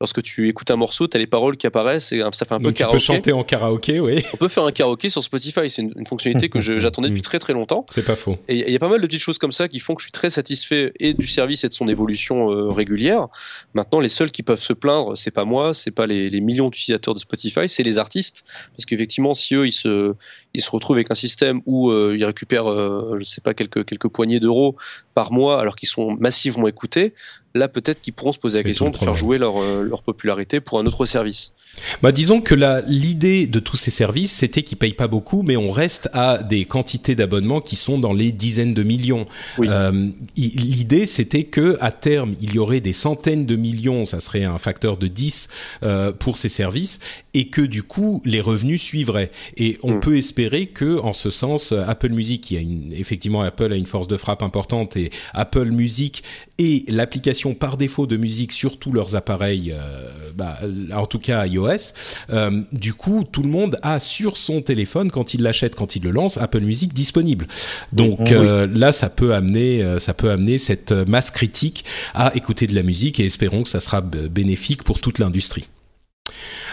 lorsque 0.01 0.23
tu 0.23 0.49
écoutes 0.49 0.71
un 0.71 0.77
morceau, 0.77 1.07
tu 1.07 1.17
as 1.17 1.21
les 1.21 1.27
paroles 1.27 1.57
qui 1.57 1.67
apparaissent 1.67 2.13
et 2.13 2.21
ça 2.33 2.45
fait 2.45 2.55
un 2.55 2.59
peu 2.59 2.65
Donc 2.65 2.75
karaoké. 2.75 2.99
Tu 2.99 3.07
peux 3.07 3.15
chanter 3.15 3.33
en 3.33 3.45
karaoké, 3.45 4.01
oui. 4.01 4.23
On 4.35 4.37
peut 4.37 4.49
faire 4.49 4.65
un 4.65 4.73
karaoké 4.73 5.09
sur 5.09 5.23
Spotify, 5.23 5.71
c'est 5.71 5.83
une, 5.83 6.07
fonctionnalité 6.07 6.49
que 6.49 6.61
j'attendais 6.79 7.09
depuis 7.09 7.23
très 7.23 7.39
très 7.39 7.53
longtemps. 7.53 7.87
C'est 7.91 8.05
pas 8.05 8.17
faux. 8.17 8.37
Et 8.49 8.69
il 8.69 8.73
y 8.73 8.77
a 8.77 8.79
pas 8.79 8.89
mal 8.89 9.01
de 9.01 9.07
petites 9.07 9.23
choses 9.23 9.39
comme 9.39 9.53
ça 9.53 9.69
qui 9.69 9.81
font 9.81 9.95
que 9.95 10.03
je 10.03 10.07
suis 10.07 10.13
très 10.13 10.31
satisfait 10.31 10.93
et 10.99 11.15
du 11.15 11.27
service 11.27 11.65
et 11.65 11.69
de 11.69 11.75
son 11.75 11.89
évolution 11.89 12.51
euh, 12.51 12.71
régulière. 12.71 13.29
Maintenant, 13.75 14.01
les 14.01 14.09
seuls 14.09 14.31
qui 14.31 14.43
peuvent 14.43 14.61
se 14.61 14.73
plaindre, 14.73 15.17
c'est 15.17 15.31
pas 15.31 15.45
moi, 15.45 15.75
c'est 15.75 15.93
pas 15.93 16.07
les, 16.07 16.29
les 16.29 16.41
millions 16.41 16.69
d'utilisateurs 16.69 17.15
de 17.15 17.21
Spotify, 17.21 17.69
c'est 17.69 17.83
les 17.83 17.99
artistes. 17.99 18.45
Parce 18.77 18.87
qu'effectivement, 18.87 19.35
si 19.35 19.55
eux, 19.55 19.67
ils 19.67 19.73
se, 19.73 20.15
ils 20.55 20.61
se 20.61 20.71
retrouvent 20.71 20.97
avec 20.97 21.11
un 21.11 21.17
système 21.17 21.61
où 21.67 21.91
euh, 21.91 22.17
ils 22.17 22.25
récupèrent, 22.25 22.71
euh, 22.71 23.17
je 23.21 23.25
sais 23.25 23.41
pas, 23.41 23.55
quelques, 23.55 23.85
quelques 23.85 24.09
poignées 24.09 24.41
d'euros 24.41 24.77
par 25.15 25.33
mois 25.33 25.61
alors 25.61 25.77
qu'ils 25.77 25.89
sont 25.89 26.17
massivement 26.19 26.69
écoutés, 26.69 27.15
là 27.55 27.69
peut-être 27.69 28.01
qu'ils 28.01 28.13
pourront 28.13 28.33
se 28.33 28.39
poser 28.39 28.59
la 28.59 28.65
question 28.65 28.91
de 28.91 28.97
faire 28.97 29.15
jouer 29.15 29.39
leur, 29.39 29.59
euh, 29.59 29.83
leur 29.83 30.03
popularité 30.03 30.61
pour 30.61 30.79
un 30.81 30.87
autre 30.87 31.07
service. 31.07 31.53
Bah 32.03 32.13
disons 32.13 32.41
que 32.41 32.55
l'idée 32.89 33.47
de 33.47 33.59
tous 33.61 33.77
ces 33.77 33.91
services, 33.91 34.33
c'était 34.33 34.63
qu'ils 34.63 34.79
payent 34.79 34.93
pas 34.95 35.09
beaucoup, 35.09 35.43
mais 35.43 35.57
on 35.57 35.71
reste 35.71 36.09
à 36.13 36.43
des 36.43 36.65
quantités 36.65 37.15
d'abonnements 37.15 37.61
qui 37.61 37.77
sont 37.77 37.99
dans 37.99 38.13
les 38.13 38.33
dizaines 38.33 38.75
de 38.75 38.83
millions. 38.83 39.25
Oui. 39.59 39.69
Euh, 39.71 40.09
l'idée, 40.37 41.07
c'était 41.07 41.45
que 41.45 41.77
à 41.81 41.91
terme, 41.93 42.35
il 42.41 42.55
y 42.55 42.59
aurait 42.59 42.81
des 42.81 42.93
centaines 42.93 43.47
de 43.47 43.57
millions, 43.57 44.05
ça 44.05 44.21
serait 44.21 44.45
un 44.45 44.59
facteur 44.59 44.97
de 44.97 45.07
10 45.07 45.49
euh, 45.83 46.13
pour 46.13 46.37
ces 46.37 46.49
services, 46.49 46.99
et 47.35 47.49
que 47.49 47.61
du 47.63 47.83
coup, 47.83 48.21
les 48.25 48.41
revenus 48.41 48.83
suivraient. 48.83 49.31
Et 49.57 49.79
on 49.83 49.95
Mm. 49.95 50.01
peut 50.01 50.17
espérer 50.17 50.67
que, 50.67 50.99
en 50.99 51.13
ce 51.13 51.31
sens, 51.31 51.73
Apple 51.73 52.11
Music, 52.11 52.41
qui 52.41 52.57
a 52.57 52.61
une, 52.61 52.93
effectivement, 52.93 53.43
Apple 53.43 53.73
a 53.73 53.77
une 53.77 53.87
force 53.87 54.09
de 54.09 54.17
frappe 54.17 54.43
importante, 54.43 54.97
et 54.97 55.11
Apple 55.35 55.71
Music 55.71 56.23
et 56.59 56.85
l'application 56.89 57.44
par 57.53 57.77
défaut 57.77 58.07
de 58.07 58.17
musique 58.17 58.53
sur 58.53 58.79
tous 58.79 58.93
leurs 58.93 59.17
appareils, 59.17 59.73
euh, 59.77 60.09
bah, 60.35 60.59
en 60.95 61.05
tout 61.05 61.19
cas 61.19 61.45
iOS, 61.47 61.93
euh, 62.31 62.63
du 62.73 62.95
coup, 62.95 63.25
tout 63.31 63.43
le 63.43 63.51
monde 63.51 63.79
a 63.83 64.01
sur 64.01 64.39
son 64.39 64.63
téléphone, 64.63 65.11
quand 65.11 65.35
il 65.35 65.43
l'achète, 65.43 65.75
quand 65.75 65.97
il 65.97 66.03
le 66.05 66.11
lance, 66.13 66.39
Apple 66.39 66.61
Music 66.61 66.95
disponible. 66.95 67.47
Donc 67.93 68.21
Oui. 68.21 68.27
euh, 68.33 68.67
là, 68.73 68.93
ça 68.93 69.11
peut 69.11 69.35
amener, 69.35 69.99
ça 69.99 70.15
peut 70.15 70.31
amener 70.31 70.57
cette 70.57 70.93
masse 70.93 71.31
critique 71.31 71.85
à 72.15 72.35
écouter 72.35 72.67
de 72.67 72.75
la 72.75 72.83
musique 72.83 73.21
et 73.21 73.27
espérons 73.27 73.65
que 73.65 73.69
ça 73.69 73.81
sera 73.81 74.01
bénéfique 74.01 74.85
pour 74.85 75.01
toute 75.01 75.19
l'industrie. 75.19 75.67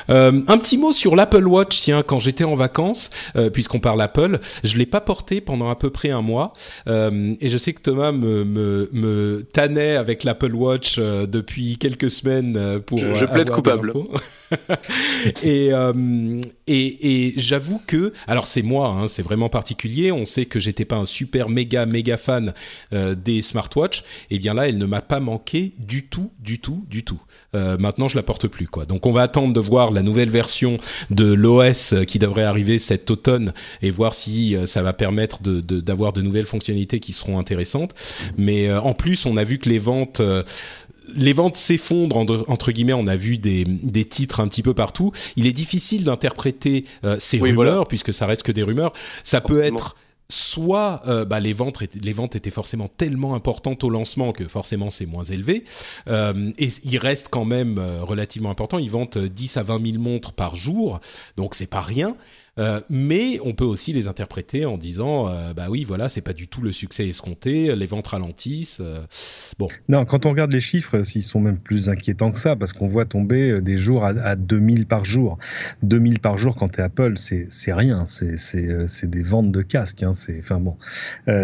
Euh, 0.10 0.42
un 0.48 0.58
petit 0.58 0.78
mot 0.78 0.92
sur 0.92 1.16
l'Apple 1.16 1.46
Watch. 1.48 1.80
Tiens, 1.82 2.02
quand 2.02 2.20
j'étais 2.20 2.44
en 2.44 2.56
vacances, 2.56 3.10
euh, 3.36 3.50
puisqu'on 3.50 3.80
parle 3.80 4.02
Apple, 4.02 4.40
je 4.64 4.78
l'ai 4.78 4.86
pas 4.86 5.02
porté 5.02 5.42
pendant 5.42 5.70
à 5.70 5.76
peu 5.76 5.90
près 5.90 6.10
un 6.10 6.22
mois. 6.22 6.54
Euh, 6.88 7.36
et 7.40 7.50
je 7.50 7.58
sais 7.58 7.74
que 7.74 7.82
Thomas 7.82 8.12
me, 8.12 8.44
me, 8.44 8.90
me 8.94 9.46
tannait 9.54 9.96
avec 9.96 10.24
l'Apple 10.24 10.54
Watch 10.56 10.98
depuis 11.00 11.78
quelques 11.78 12.10
semaines 12.10 12.80
pour. 12.86 12.98
Je- 12.98 13.14
je 13.14 13.26
plaide 13.26 13.50
coupable. 13.52 13.94
et 15.44 15.74
euh, 15.74 16.42
et, 16.68 17.28
et 17.28 17.34
j'avoue 17.38 17.82
que 17.86 18.14
alors 18.28 18.48
c'est 18.48 18.62
moi 18.62 18.88
hein, 18.88 19.08
c'est 19.08 19.22
vraiment 19.22 19.50
particulier 19.50 20.12
on 20.12 20.26
sait 20.26 20.46
que 20.46 20.60
j'étais 20.60 20.86
pas 20.86 20.96
un 20.98 21.06
super 21.06 21.50
méga 21.50 21.86
méga 21.86 22.18
fan 22.18 22.54
euh, 22.94 23.16
des 23.16 23.42
smartwatches 23.42 24.04
et 24.30 24.40
bien 24.40 24.54
là 24.54 24.68
elle 24.68 24.78
ne 24.78 24.86
m'a 24.86 25.02
pas 25.02 25.20
manqué 25.20 25.74
du 25.80 26.08
tout 26.08 26.32
du 26.40 26.60
tout 26.60 26.86
du 26.90 27.04
tout. 27.04 27.22
Euh, 27.56 27.78
maintenant 27.78 28.08
je 28.08 28.16
la 28.16 28.24
porte 28.24 28.48
plus 28.48 28.68
quoi. 28.68 28.86
Donc 28.86 29.06
on 29.06 29.12
va 29.12 29.22
attendre 29.24 29.54
de 29.54 29.60
voir 29.60 29.92
la 29.92 30.02
nouvelle 30.02 30.30
version 30.30 30.78
de 31.10 31.26
l'OS 31.34 31.94
qui 32.08 32.20
devrait 32.20 32.44
arriver 32.44 32.80
cet 32.80 33.10
automne 33.12 33.54
et 33.82 33.92
voir 33.92 34.14
si 34.14 34.56
euh, 34.56 34.66
ça 34.66 34.82
va 34.82 34.94
permettre 34.94 35.42
de 35.42 35.62
de- 35.62 35.80
d'avoir 35.82 36.14
de, 36.14 36.22
nouvelles 36.22 36.46
fonctionnalités 36.46 37.00
qui 37.00 37.14
seront 37.14 37.40
intéressantes. 37.40 37.94
Mais 38.38 38.70
euh, 38.70 38.80
en 38.82 38.94
plus 38.94 39.26
on 39.26 39.38
a 39.38 39.44
vu 39.44 39.58
que 39.58 39.70
les 39.70 39.80
ventes 39.80 40.20
euh, 40.20 40.44
les 41.16 41.34
ventes 41.34 41.56
s'effondrent 41.56 42.18
entre, 42.48 42.72
guillemets. 42.72 42.94
On 42.94 43.08
a 43.08 43.16
vu 43.16 43.38
des, 43.38 43.64
des 43.66 44.06
titres 44.06 44.40
un 44.40 44.48
petit 44.48 44.64
peu 44.64 44.74
partout. 44.74 45.12
Il 45.36 45.46
est 45.48 45.54
difficile 45.54 46.04
d'interpréter 46.04 46.86
euh, 47.04 47.18
ces 47.20 47.40
Oui, 47.40 47.50
rumeurs 47.52 47.74
voilà. 47.74 47.86
puisque 47.86 48.14
ça 48.14 48.26
reste 48.26 48.44
que 48.44 48.52
des 48.52 48.64
rumeurs. 48.64 48.94
Ça 49.24 49.42
peut 49.42 49.62
être 49.64 49.96
soit 50.30 51.02
euh, 51.08 51.26
bah, 51.26 51.42
les 51.42 51.52
ventes 51.52 51.82
étaient- 51.82 52.00
les 52.00 52.14
ventes 52.14 52.38
étaient 52.38 52.52
forcément 52.52 52.88
tellement 52.88 53.36
importantes 53.36 53.84
au 53.84 53.90
lancement 53.90 54.32
que 54.32 54.48
forcément 54.48 54.90
c'est 54.90 55.06
moins 55.06 55.26
élevé 55.26 55.66
Euh, 56.08 56.52
et 56.58 56.70
il 56.86 56.98
reste 57.00 57.28
quand 57.30 57.44
même 57.44 57.78
relativement 58.02 58.50
important 58.50 58.80
ils 58.80 58.90
vendent 58.90 59.10
euh, 59.18 59.28
10 59.28 59.58
à 59.58 59.64
20 59.64 59.86
000 59.92 60.02
montres 60.02 60.32
par 60.32 60.56
jour 60.56 61.02
donc 61.36 61.54
c'est 61.54 61.68
pas 61.68 61.82
rien 61.82 62.16
Euh, 62.60 62.82
mais 62.90 63.40
on 63.46 63.54
peut 63.54 63.64
aussi 63.64 63.94
les 63.94 64.10
interpréter 64.10 64.66
en 64.66 64.78
disant 64.78 65.30
euh, 65.30 65.54
bah 65.54 65.68
oui 65.70 65.86
voilà 65.86 66.10
c'est 66.10 66.20
pas 66.20 66.34
du 66.34 66.50
tout 66.50 66.62
le 66.62 66.74
succès 66.74 67.08
escompté 67.08 67.74
les 67.78 67.86
ventes 67.86 68.08
ralentissent 68.08 68.82
euh, 68.82 69.00
bon 69.58 69.70
Non, 69.88 70.04
quand 70.04 70.26
on 70.26 70.32
regarde 70.32 70.52
les 70.52 70.60
chiffres, 70.60 71.02
ils 71.16 71.22
sont 71.24 71.40
même 71.40 71.58
plus 71.62 71.88
inquiétants 71.88 72.34
que 72.34 72.40
ça, 72.40 72.58
parce 72.58 72.74
qu'on 72.74 72.90
voit 72.90 73.06
tomber 73.06 73.52
euh, 73.52 73.62
des 73.62 73.78
jours 73.78 74.04
à, 74.04 74.10
à 74.10 74.36
2000 74.36 74.86
par 74.86 75.06
jour. 75.06 75.38
2000 75.84 76.20
par 76.20 76.38
jour 76.38 76.56
quand 76.56 76.68
t'es 76.68 76.82
Apple, 76.82 77.14
c'est 77.16 77.48
c'est 77.50 77.72
rien, 77.72 78.06
c'est 78.06 78.36
c'est 78.38 78.68
c'est 78.86 79.10
des 79.10 79.22
ventes 79.24 79.54
de 79.54 79.62
casques, 79.62 80.04
hein, 80.04 80.14
c'est 80.14 80.38
enfin 80.40 80.60
bon, 80.60 80.76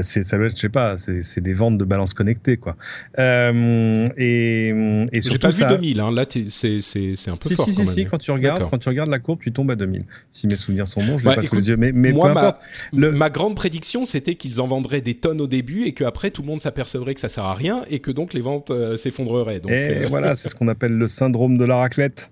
c'est 0.04 0.24
ça 0.26 0.38
doit 0.38 0.48
être, 0.48 0.58
je 0.58 0.62
sais 0.62 0.70
pas, 0.70 0.98
c'est 0.98 1.22
c'est 1.22 1.40
des 1.42 1.54
ventes 1.54 1.78
de 1.78 1.86
balances 1.86 2.14
connectées 2.14 2.58
quoi. 2.58 2.76
Et 3.18 4.74
et 5.12 5.22
j'ai 5.22 5.40
pas 5.40 5.52
vu 5.52 5.62
ça, 5.62 5.68
2000 5.68 6.00
hein. 6.02 6.12
là 6.12 6.26
t'es- 6.26 6.46
c'est 6.50 6.82
c'est 6.82 7.16
c'est 7.16 7.32
un 7.32 7.38
peu 7.38 7.50
si, 7.50 7.56
fort 7.56 7.66
si, 7.66 7.72
quand 7.72 7.82
si, 7.82 7.86
même 7.86 7.94
si, 7.96 8.06
quand 8.06 8.18
tu 8.18 8.32
regardes, 8.32 8.70
quand 8.70 8.78
tu 8.78 8.90
regardes 8.90 9.10
la 9.10 9.20
courbe, 9.20 9.40
tu 9.42 9.52
tombes 9.52 9.72
à 9.72 9.76
2000. 9.76 10.04
Si 10.30 10.48
mes 10.48 10.56
souvenirs 10.58 10.88
sont 10.88 10.97
bons, 11.02 11.18
je 11.18 11.26
Ouais, 11.28 11.36
pas 11.36 11.42
sous 11.42 11.48
écoute, 11.48 11.60
les 11.60 11.68
yeux, 11.70 11.78
mais, 11.78 11.92
mais 11.92 12.12
moi, 12.12 12.30
peu 12.30 12.34
ma- 12.34 12.40
importe. 12.42 12.62
Le- 12.96 13.12
Ma 13.12 13.30
grande 13.30 13.56
prédiction, 13.56 14.06
c'était 14.06 14.36
qu'ils 14.36 14.62
en 14.62 14.68
vendraient 14.68 15.02
des 15.02 15.16
tonnes 15.16 15.42
au 15.42 15.48
début 15.48 15.84
et 15.84 15.94
qu'après 15.94 16.32
tout 16.32 16.42
le 16.42 16.48
monde 16.48 16.62
s'apercevrait 16.62 17.14
que 17.14 17.20
ça 17.20 17.30
sert 17.30 17.44
à 17.46 17.54
rien 17.54 17.82
et 17.90 18.00
que 18.00 18.12
donc 18.12 18.34
les 18.34 18.42
ventes 18.42 18.72
euh, 18.72 18.98
s'effondreraient. 18.98 19.60
Donc, 19.60 19.72
et 19.72 20.04
euh, 20.04 20.08
voilà, 20.10 20.36
c'est 20.36 20.50
ce 20.50 20.56
qu'on 20.56 20.68
appelle 20.68 20.94
le 20.94 21.08
syndrome 21.08 21.58
de 21.58 21.66
la 21.66 21.78
raclette. 21.78 22.30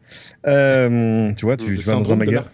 Euh, 0.47 1.31
tu 1.33 1.45
vois, 1.45 1.57
tu, 1.57 1.77
tu 1.77 1.85
vas 1.85 1.93
dans 1.93 2.13
un 2.13 2.15
magasin. 2.15 2.45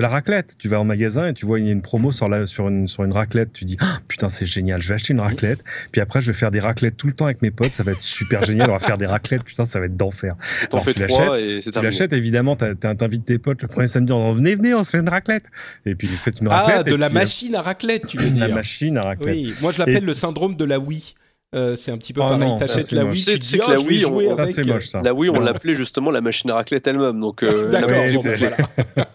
La- 0.00 0.08
De 0.08 0.10
la 0.10 0.14
raclette. 0.14 0.54
Tu 0.58 0.68
vas 0.68 0.80
en 0.80 0.84
magasin 0.84 1.26
et 1.26 1.34
tu 1.34 1.44
vois, 1.44 1.58
il 1.58 1.66
y 1.66 1.68
a 1.68 1.72
une 1.72 1.82
promo 1.82 2.12
sur, 2.12 2.28
la, 2.28 2.46
sur, 2.46 2.68
une, 2.68 2.86
sur 2.88 3.02
une 3.04 3.12
raclette. 3.12 3.52
Tu 3.52 3.64
dis, 3.64 3.76
Ah, 3.80 3.98
putain, 4.06 4.28
c'est 4.30 4.46
génial, 4.46 4.80
je 4.80 4.88
vais 4.88 4.94
acheter 4.94 5.12
une 5.12 5.20
raclette. 5.20 5.62
Puis 5.92 6.00
après, 6.00 6.20
je 6.22 6.28
vais 6.30 6.38
faire 6.38 6.50
des 6.50 6.60
raclettes 6.60 6.96
tout 6.96 7.06
le 7.08 7.12
temps 7.12 7.24
avec 7.26 7.42
mes 7.42 7.50
potes. 7.50 7.72
Ça 7.72 7.82
va 7.82 7.92
être 7.92 8.00
super 8.02 8.42
génial. 8.44 8.70
On 8.70 8.74
va 8.74 8.78
faire 8.78 8.96
des 8.98 9.06
raclettes. 9.06 9.42
Putain, 9.44 9.66
ça 9.66 9.80
va 9.80 9.86
être 9.86 9.96
d'enfer. 9.96 10.34
Alors, 10.72 10.84
fais 10.84 10.94
tu 10.94 11.06
trois 11.06 11.40
et 11.40 11.60
c'est 11.60 11.72
Tu 11.72 11.80
l'achètes, 11.82 12.12
évidemment, 12.12 12.54
t'invites 12.56 13.24
tes 13.24 13.38
potes 13.38 13.62
le 13.62 13.68
premier 13.68 13.88
samedi 13.88 14.12
en 14.12 14.18
disant, 14.18 14.32
venez, 14.32 14.54
venez, 14.54 14.74
on 14.74 14.84
se 14.84 14.90
fait 14.90 14.98
une 14.98 15.08
raclette. 15.08 15.44
Et 15.84 15.94
puis, 15.94 16.06
vous 16.06 16.16
faites 16.16 16.40
une 16.40 16.48
raclette. 16.48 16.76
Ah, 16.80 16.82
de 16.84 16.94
la 16.94 17.08
puis, 17.08 17.16
euh, 17.16 17.20
machine 17.20 17.54
à 17.56 17.62
raclette, 17.62 18.06
tu 18.06 18.18
veux 18.18 18.24
La 18.24 18.30
dire 18.46 18.54
machine 18.54 18.96
à 18.98 19.00
raclette. 19.00 19.34
Oui, 19.34 19.54
moi 19.60 19.72
je 19.72 19.78
l'appelle 19.80 20.04
le 20.04 20.14
syndrome 20.14 20.54
de 20.54 20.64
la 20.64 20.78
Wii. 20.78 21.14
Euh, 21.54 21.76
c'est 21.76 21.90
un 21.90 21.96
petit 21.96 22.12
peu 22.12 22.20
Oh 22.22 22.28
pareil. 22.28 22.52
T'achètes 22.58 22.92
la. 22.92 23.06
Wii, 23.06 23.24
Tu 23.24 23.38
dis 23.38 23.56
que 23.58 23.62
ah, 23.66 23.72
la 23.72 23.80
Wii, 23.80 24.04
on- 24.04 24.36
Ça, 24.36 24.42
avec. 24.42 24.66
moche, 24.66 24.88
ça. 24.88 25.00
L'appelait 25.02 25.74
justement 25.74 26.10
la 26.10 26.20
machine 26.20 26.50
à 26.50 26.54
raclette 26.54 26.86
elle-même. 26.86 27.18
Donc, 27.20 27.42
euh, 27.42 27.70
voilà. 27.70 28.56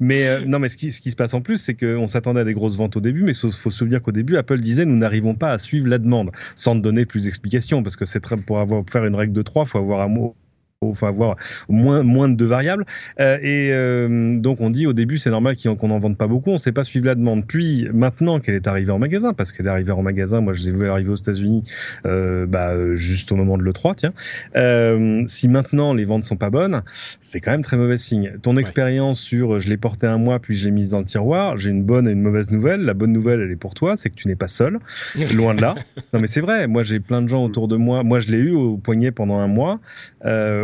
Mais 0.00 0.28
euh, 0.28 0.44
non, 0.46 0.58
mais 0.60 0.68
ce 0.68 0.76
qui, 0.76 0.92
ce 0.92 1.00
qui 1.00 1.10
se 1.10 1.16
passe 1.16 1.34
en 1.34 1.40
plus, 1.40 1.58
c'est 1.58 1.74
qu'on 1.74 2.06
s'attendait 2.06 2.40
à 2.40 2.44
des 2.44 2.54
grosses 2.54 2.76
ventes 2.76 2.96
au 2.96 3.00
début, 3.00 3.22
mais 3.22 3.32
il 3.32 3.36
faut, 3.36 3.50
faut 3.50 3.70
se 3.70 3.78
souvenir 3.78 4.00
qu'au 4.02 4.12
début, 4.12 4.36
Apple 4.36 4.60
disait 4.60 4.84
nous 4.84 4.96
n'arrivons 4.96 5.34
pas 5.34 5.50
à 5.52 5.58
suivre 5.58 5.88
la 5.88 5.98
demande, 5.98 6.30
sans 6.56 6.76
te 6.76 6.80
donner 6.80 7.04
plus 7.04 7.22
d'explications, 7.22 7.82
parce 7.82 7.96
que 7.96 8.04
c'est 8.04 8.20
très 8.20 8.36
pour 8.36 8.58
avoir 8.60 8.82
pour 8.84 8.92
faire 8.92 9.04
une 9.04 9.14
règle 9.14 9.32
de 9.32 9.42
3, 9.42 9.64
faut 9.66 9.78
avoir 9.78 10.00
un 10.00 10.08
mot 10.08 10.36
faut 10.94 11.06
avoir 11.06 11.36
moins 11.68 12.02
moins 12.02 12.28
de 12.28 12.34
deux 12.34 12.46
variables. 12.46 12.84
Euh, 13.20 13.38
et 13.42 13.70
euh, 13.72 14.36
donc 14.36 14.60
on 14.60 14.70
dit 14.70 14.86
au 14.86 14.92
début 14.92 15.18
c'est 15.18 15.30
normal 15.30 15.56
qu'on 15.56 15.88
n'en 15.88 15.98
vende 15.98 16.16
pas 16.16 16.26
beaucoup. 16.26 16.50
On 16.50 16.58
sait 16.58 16.72
pas 16.72 16.84
suivre 16.84 17.06
la 17.06 17.14
demande. 17.14 17.46
Puis 17.46 17.88
maintenant 17.92 18.40
qu'elle 18.40 18.54
est 18.54 18.66
arrivée 18.66 18.92
en 18.92 18.98
magasin 18.98 19.32
parce 19.32 19.52
qu'elle 19.52 19.66
est 19.66 19.70
arrivée 19.70 19.92
en 19.92 20.02
magasin 20.02 20.40
moi 20.40 20.52
je 20.52 20.64
l'ai 20.64 20.72
vu 20.72 20.88
arriver 20.88 21.10
aux 21.10 21.16
États-Unis 21.16 21.64
euh, 22.06 22.46
bah, 22.46 22.74
juste 22.94 23.32
au 23.32 23.36
moment 23.36 23.58
de 23.58 23.62
l'E3 23.62 23.94
tiens. 23.96 24.12
Si 25.28 25.48
maintenant 25.48 25.94
les 25.94 26.04
ventes 26.04 26.24
sont 26.24 26.36
pas 26.36 26.50
bonnes 26.50 26.82
c'est 27.20 27.40
quand 27.40 27.50
même 27.50 27.62
très 27.62 27.76
mauvais 27.76 27.98
signe. 27.98 28.32
Ton 28.42 28.56
expérience 28.56 29.20
sur 29.20 29.60
je 29.60 29.68
l'ai 29.68 29.76
porté 29.76 30.06
un 30.06 30.18
mois 30.18 30.38
puis 30.38 30.54
je 30.54 30.64
l'ai 30.64 30.70
mise 30.70 30.90
dans 30.90 31.00
le 31.00 31.04
tiroir 31.04 31.56
j'ai 31.56 31.70
une 31.70 31.82
bonne 31.82 32.08
et 32.08 32.12
une 32.12 32.22
mauvaise 32.22 32.50
nouvelle. 32.50 32.82
La 32.82 32.94
bonne 32.94 33.12
nouvelle 33.12 33.40
elle 33.40 33.50
est 33.50 33.56
pour 33.56 33.74
toi 33.74 33.96
c'est 33.96 34.10
que 34.10 34.16
tu 34.16 34.28
n'es 34.28 34.36
pas 34.36 34.48
seul. 34.48 34.78
Loin 35.34 35.54
de 35.54 35.62
là. 35.62 35.74
Non 36.12 36.20
mais 36.20 36.26
c'est 36.26 36.40
vrai. 36.40 36.66
Moi 36.66 36.82
j'ai 36.82 37.00
plein 37.00 37.22
de 37.22 37.28
gens 37.28 37.44
autour 37.44 37.68
de 37.68 37.76
moi. 37.76 38.02
Moi 38.02 38.20
je 38.20 38.30
l'ai 38.30 38.38
eu 38.38 38.52
au 38.52 38.76
poignet 38.76 39.10
pendant 39.10 39.38
un 39.38 39.48
mois 39.48 39.80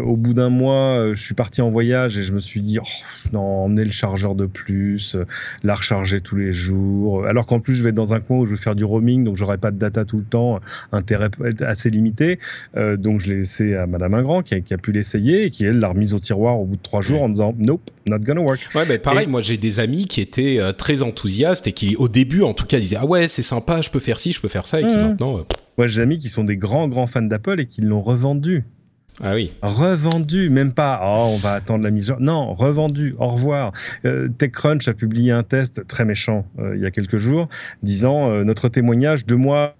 au 0.08 0.16
bout 0.16 0.34
d'un 0.34 0.48
mois, 0.48 1.10
je 1.12 1.22
suis 1.22 1.34
parti 1.34 1.60
en 1.60 1.70
voyage 1.70 2.18
et 2.18 2.22
je 2.22 2.32
me 2.32 2.40
suis 2.40 2.60
dit, 2.60 2.78
oh, 2.80 2.86
non, 3.32 3.40
emmener 3.40 3.84
le 3.84 3.90
chargeur 3.90 4.34
de 4.34 4.46
plus, 4.46 5.16
la 5.62 5.74
recharger 5.74 6.20
tous 6.20 6.36
les 6.36 6.52
jours. 6.52 7.26
Alors 7.26 7.46
qu'en 7.46 7.60
plus, 7.60 7.74
je 7.74 7.82
vais 7.82 7.90
être 7.90 7.94
dans 7.94 8.14
un 8.14 8.20
coin 8.20 8.38
où 8.38 8.46
je 8.46 8.52
vais 8.52 8.60
faire 8.60 8.74
du 8.74 8.84
roaming, 8.84 9.24
donc 9.24 9.36
j'aurai 9.36 9.58
pas 9.58 9.70
de 9.70 9.78
data 9.78 10.04
tout 10.04 10.18
le 10.18 10.24
temps, 10.24 10.60
intérêt 10.92 11.30
assez 11.60 11.90
limité. 11.90 12.38
donc 12.76 13.20
je 13.20 13.28
l'ai 13.30 13.38
laissé 13.38 13.74
à 13.74 13.86
Madame 13.86 14.14
Ingrand 14.14 14.42
qui 14.42 14.54
a, 14.54 14.60
qui 14.60 14.74
a 14.74 14.78
pu 14.78 14.92
l'essayer 14.92 15.44
et 15.44 15.50
qui 15.50 15.64
elle 15.64 15.78
l'a 15.78 15.88
remise 15.88 16.14
au 16.14 16.20
tiroir 16.20 16.58
au 16.58 16.64
bout 16.64 16.76
de 16.76 16.82
trois 16.82 17.00
jours 17.00 17.22
en 17.22 17.28
disant, 17.28 17.54
nope, 17.58 17.90
not 18.06 18.18
gonna 18.18 18.40
work. 18.40 18.68
Ouais, 18.74 18.84
mais 18.88 18.98
pareil, 18.98 19.26
moi 19.26 19.42
j'ai 19.42 19.56
des 19.56 19.80
amis 19.80 20.06
qui 20.06 20.20
étaient 20.20 20.60
très 20.76 21.02
enthousiastes 21.02 21.66
et 21.66 21.72
qui 21.72 21.96
au 21.96 22.08
début 22.08 22.42
en 22.42 22.54
tout 22.54 22.66
cas 22.66 22.78
disaient, 22.78 22.98
ah 23.00 23.06
ouais, 23.06 23.28
c'est 23.28 23.42
sympa, 23.42 23.82
je 23.82 23.90
peux 23.90 24.00
faire 24.00 24.18
ci, 24.18 24.32
je 24.32 24.40
peux 24.40 24.48
faire 24.48 24.66
ça, 24.66 24.80
et 24.80 24.86
qui 24.86 24.96
mmh. 24.96 25.00
maintenant 25.00 25.42
moi, 25.78 25.86
j'ai 25.86 26.00
des 26.00 26.02
amis 26.02 26.18
qui 26.18 26.28
sont 26.28 26.42
des 26.42 26.56
grands, 26.56 26.88
grands 26.88 27.06
fans 27.06 27.22
d'Apple 27.22 27.60
et 27.60 27.66
qui 27.66 27.82
l'ont 27.82 28.02
revendu. 28.02 28.64
Ah 29.22 29.34
oui. 29.34 29.52
Revendu, 29.62 30.48
même 30.48 30.72
pas. 30.72 31.00
Oh, 31.02 31.30
on 31.32 31.36
va 31.36 31.54
attendre 31.54 31.82
la 31.82 31.90
mise. 31.90 32.14
Non, 32.20 32.54
revendu. 32.54 33.14
Au 33.18 33.28
revoir. 33.28 33.72
Euh, 34.04 34.28
TechCrunch 34.28 34.86
a 34.86 34.94
publié 34.94 35.32
un 35.32 35.42
test 35.42 35.86
très 35.88 36.04
méchant 36.04 36.46
euh, 36.58 36.76
il 36.76 36.82
y 36.82 36.86
a 36.86 36.90
quelques 36.90 37.18
jours, 37.18 37.48
disant 37.82 38.30
euh, 38.30 38.44
notre 38.44 38.68
témoignage 38.68 39.26
deux 39.26 39.36
mois 39.36 39.74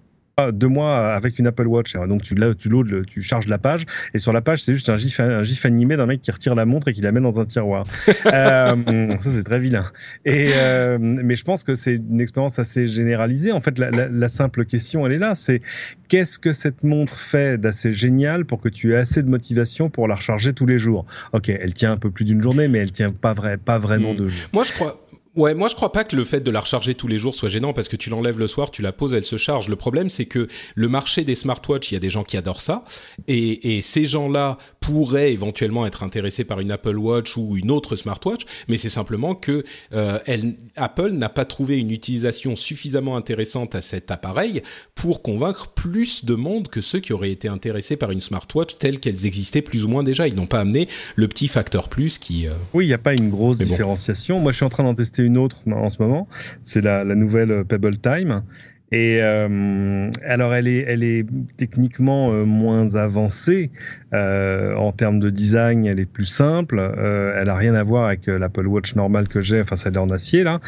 deux 0.51 0.67
mois 0.67 1.13
avec 1.13 1.39
une 1.39 1.47
Apple 1.47 1.67
Watch. 1.67 1.93
Donc 1.93 2.21
tu 2.23 2.35
là, 2.35 2.53
tu 2.55 2.69
tu 3.07 3.21
charges 3.21 3.47
la 3.47 3.57
page 3.57 3.85
et 4.13 4.19
sur 4.19 4.33
la 4.33 4.41
page 4.41 4.63
c'est 4.63 4.73
juste 4.73 4.89
un 4.89 4.97
gif, 4.97 5.19
un 5.19 5.43
gif 5.43 5.65
animé 5.65 5.97
d'un 5.97 6.05
mec 6.05 6.21
qui 6.21 6.31
retire 6.31 6.55
la 6.55 6.65
montre 6.65 6.87
et 6.87 6.93
qui 6.93 7.01
la 7.01 7.11
met 7.11 7.21
dans 7.21 7.39
un 7.39 7.45
tiroir. 7.45 7.85
euh, 8.07 8.75
ça 9.19 9.29
c'est 9.29 9.43
très 9.43 9.59
vilain. 9.59 9.85
Et 10.25 10.51
euh, 10.53 10.97
mais 10.99 11.35
je 11.35 11.43
pense 11.43 11.63
que 11.63 11.75
c'est 11.75 11.95
une 11.95 12.21
expérience 12.21 12.59
assez 12.59 12.87
généralisée. 12.87 13.51
En 13.51 13.61
fait, 13.61 13.77
la, 13.79 13.91
la, 13.91 14.07
la 14.07 14.29
simple 14.29 14.65
question 14.65 15.05
elle 15.05 15.13
est 15.13 15.19
là, 15.19 15.35
c'est 15.35 15.61
qu'est-ce 16.07 16.39
que 16.39 16.53
cette 16.53 16.83
montre 16.83 17.19
fait 17.19 17.57
d'assez 17.57 17.93
génial 17.93 18.45
pour 18.45 18.61
que 18.61 18.69
tu 18.69 18.93
aies 18.93 18.97
assez 18.97 19.23
de 19.23 19.29
motivation 19.29 19.89
pour 19.89 20.07
la 20.07 20.15
recharger 20.15 20.53
tous 20.53 20.65
les 20.65 20.79
jours? 20.79 21.05
Ok, 21.33 21.49
elle 21.49 21.73
tient 21.73 21.91
un 21.91 21.97
peu 21.97 22.11
plus 22.11 22.25
d'une 22.25 22.41
journée, 22.41 22.67
mais 22.67 22.79
elle 22.79 22.91
tient 22.91 23.11
pas 23.11 23.33
vrai, 23.33 23.57
pas 23.57 23.79
vraiment 23.79 24.13
hmm. 24.13 24.17
deux 24.17 24.27
jours. 24.27 24.49
Moi 24.53 24.63
je 24.63 24.73
crois 24.73 24.99
Ouais, 25.39 25.55
moi 25.55 25.69
je 25.69 25.75
crois 25.75 25.93
pas 25.93 26.03
que 26.03 26.17
le 26.17 26.25
fait 26.25 26.41
de 26.41 26.51
la 26.51 26.59
recharger 26.59 26.95
tous 26.95 27.07
les 27.07 27.17
jours 27.17 27.33
soit 27.33 27.47
gênant 27.47 27.71
parce 27.71 27.87
que 27.87 27.95
tu 27.95 28.09
l'enlèves 28.09 28.39
le 28.39 28.47
soir, 28.47 28.71
tu 28.71 28.81
la 28.81 28.91
poses, 28.91 29.13
elle 29.13 29.23
se 29.23 29.37
charge. 29.37 29.69
Le 29.69 29.77
problème 29.77 30.09
c'est 30.09 30.25
que 30.25 30.49
le 30.75 30.89
marché 30.89 31.23
des 31.23 31.33
smartwatches, 31.33 31.91
il 31.91 31.93
y 31.93 31.97
a 31.97 32.01
des 32.01 32.09
gens 32.09 32.25
qui 32.25 32.35
adorent 32.35 32.59
ça 32.59 32.83
et, 33.29 33.77
et 33.77 33.81
ces 33.81 34.05
gens-là 34.05 34.57
pourraient 34.81 35.31
éventuellement 35.31 35.85
être 35.85 36.03
intéressés 36.03 36.43
par 36.43 36.59
une 36.59 36.71
Apple 36.71 36.97
Watch 36.97 37.37
ou 37.37 37.55
une 37.55 37.71
autre 37.71 37.95
smartwatch, 37.95 38.41
mais 38.67 38.77
c'est 38.77 38.89
simplement 38.89 39.35
que 39.35 39.63
euh, 39.93 40.19
elle, 40.25 40.55
Apple 40.75 41.11
n'a 41.11 41.29
pas 41.29 41.45
trouvé 41.45 41.79
une 41.79 41.91
utilisation 41.91 42.55
suffisamment 42.55 43.15
intéressante 43.15 43.75
à 43.75 43.81
cet 43.81 44.11
appareil 44.11 44.61
pour 44.95 45.21
convaincre 45.21 45.69
plus 45.69 46.25
de 46.25 46.35
monde 46.35 46.67
que 46.67 46.81
ceux 46.81 46.99
qui 46.99 47.13
auraient 47.13 47.31
été 47.31 47.47
intéressés 47.47 47.95
par 47.97 48.11
une 48.11 48.21
smartwatch 48.21 48.77
telles 48.77 48.99
qu'elles 48.99 49.25
existaient 49.25 49.61
plus 49.61 49.85
ou 49.85 49.87
moins 49.87 50.03
déjà. 50.03 50.27
Ils 50.27 50.35
n'ont 50.35 50.47
pas 50.47 50.59
amené 50.59 50.87
le 51.15 51.27
petit 51.27 51.47
facteur 51.47 51.87
plus 51.87 52.17
qui. 52.17 52.47
Euh, 52.47 52.53
oui, 52.73 52.85
il 52.85 52.87
n'y 52.87 52.93
a 52.93 52.97
pas 52.97 53.13
une 53.13 53.29
grosse 53.29 53.59
différenciation. 53.59 54.39
Moi, 54.39 54.51
je 54.51 54.57
suis 54.57 54.65
en 54.65 54.69
train 54.69 54.83
d'en 54.83 54.95
tester 54.95 55.23
une 55.23 55.28
autre 55.37 55.57
en 55.71 55.89
ce 55.89 56.01
moment. 56.01 56.27
C'est 56.63 56.81
la, 56.81 57.03
nouvelle 57.03 57.65
Pebble 57.65 57.97
Time. 57.97 58.43
Et 58.91 59.19
euh, 59.21 60.09
alors, 60.25 60.55
elle 60.55 60.67
est, 60.67 60.83
elle 60.87 61.03
est 61.03 61.23
techniquement 61.57 62.31
euh, 62.31 62.43
moins 62.43 62.95
avancée 62.95 63.69
euh, 64.13 64.73
en 64.75 64.91
termes 64.91 65.19
de 65.19 65.29
design. 65.29 65.85
Elle 65.85 65.99
est 65.99 66.07
plus 66.07 66.25
simple. 66.25 66.79
elle 66.79 67.49
a 67.49 67.55
rien 67.55 67.75
à 67.75 67.83
voir 67.83 68.07
avec 68.07 68.25
l'Apple 68.25 68.65
Watch 68.65 68.95
normale 68.95 69.27
que 69.27 69.41
j'ai. 69.41 69.61
Enfin, 69.61 69.75
celle 69.75 69.97
en 69.99 70.09
acier 70.09 70.43
là. 70.43 70.59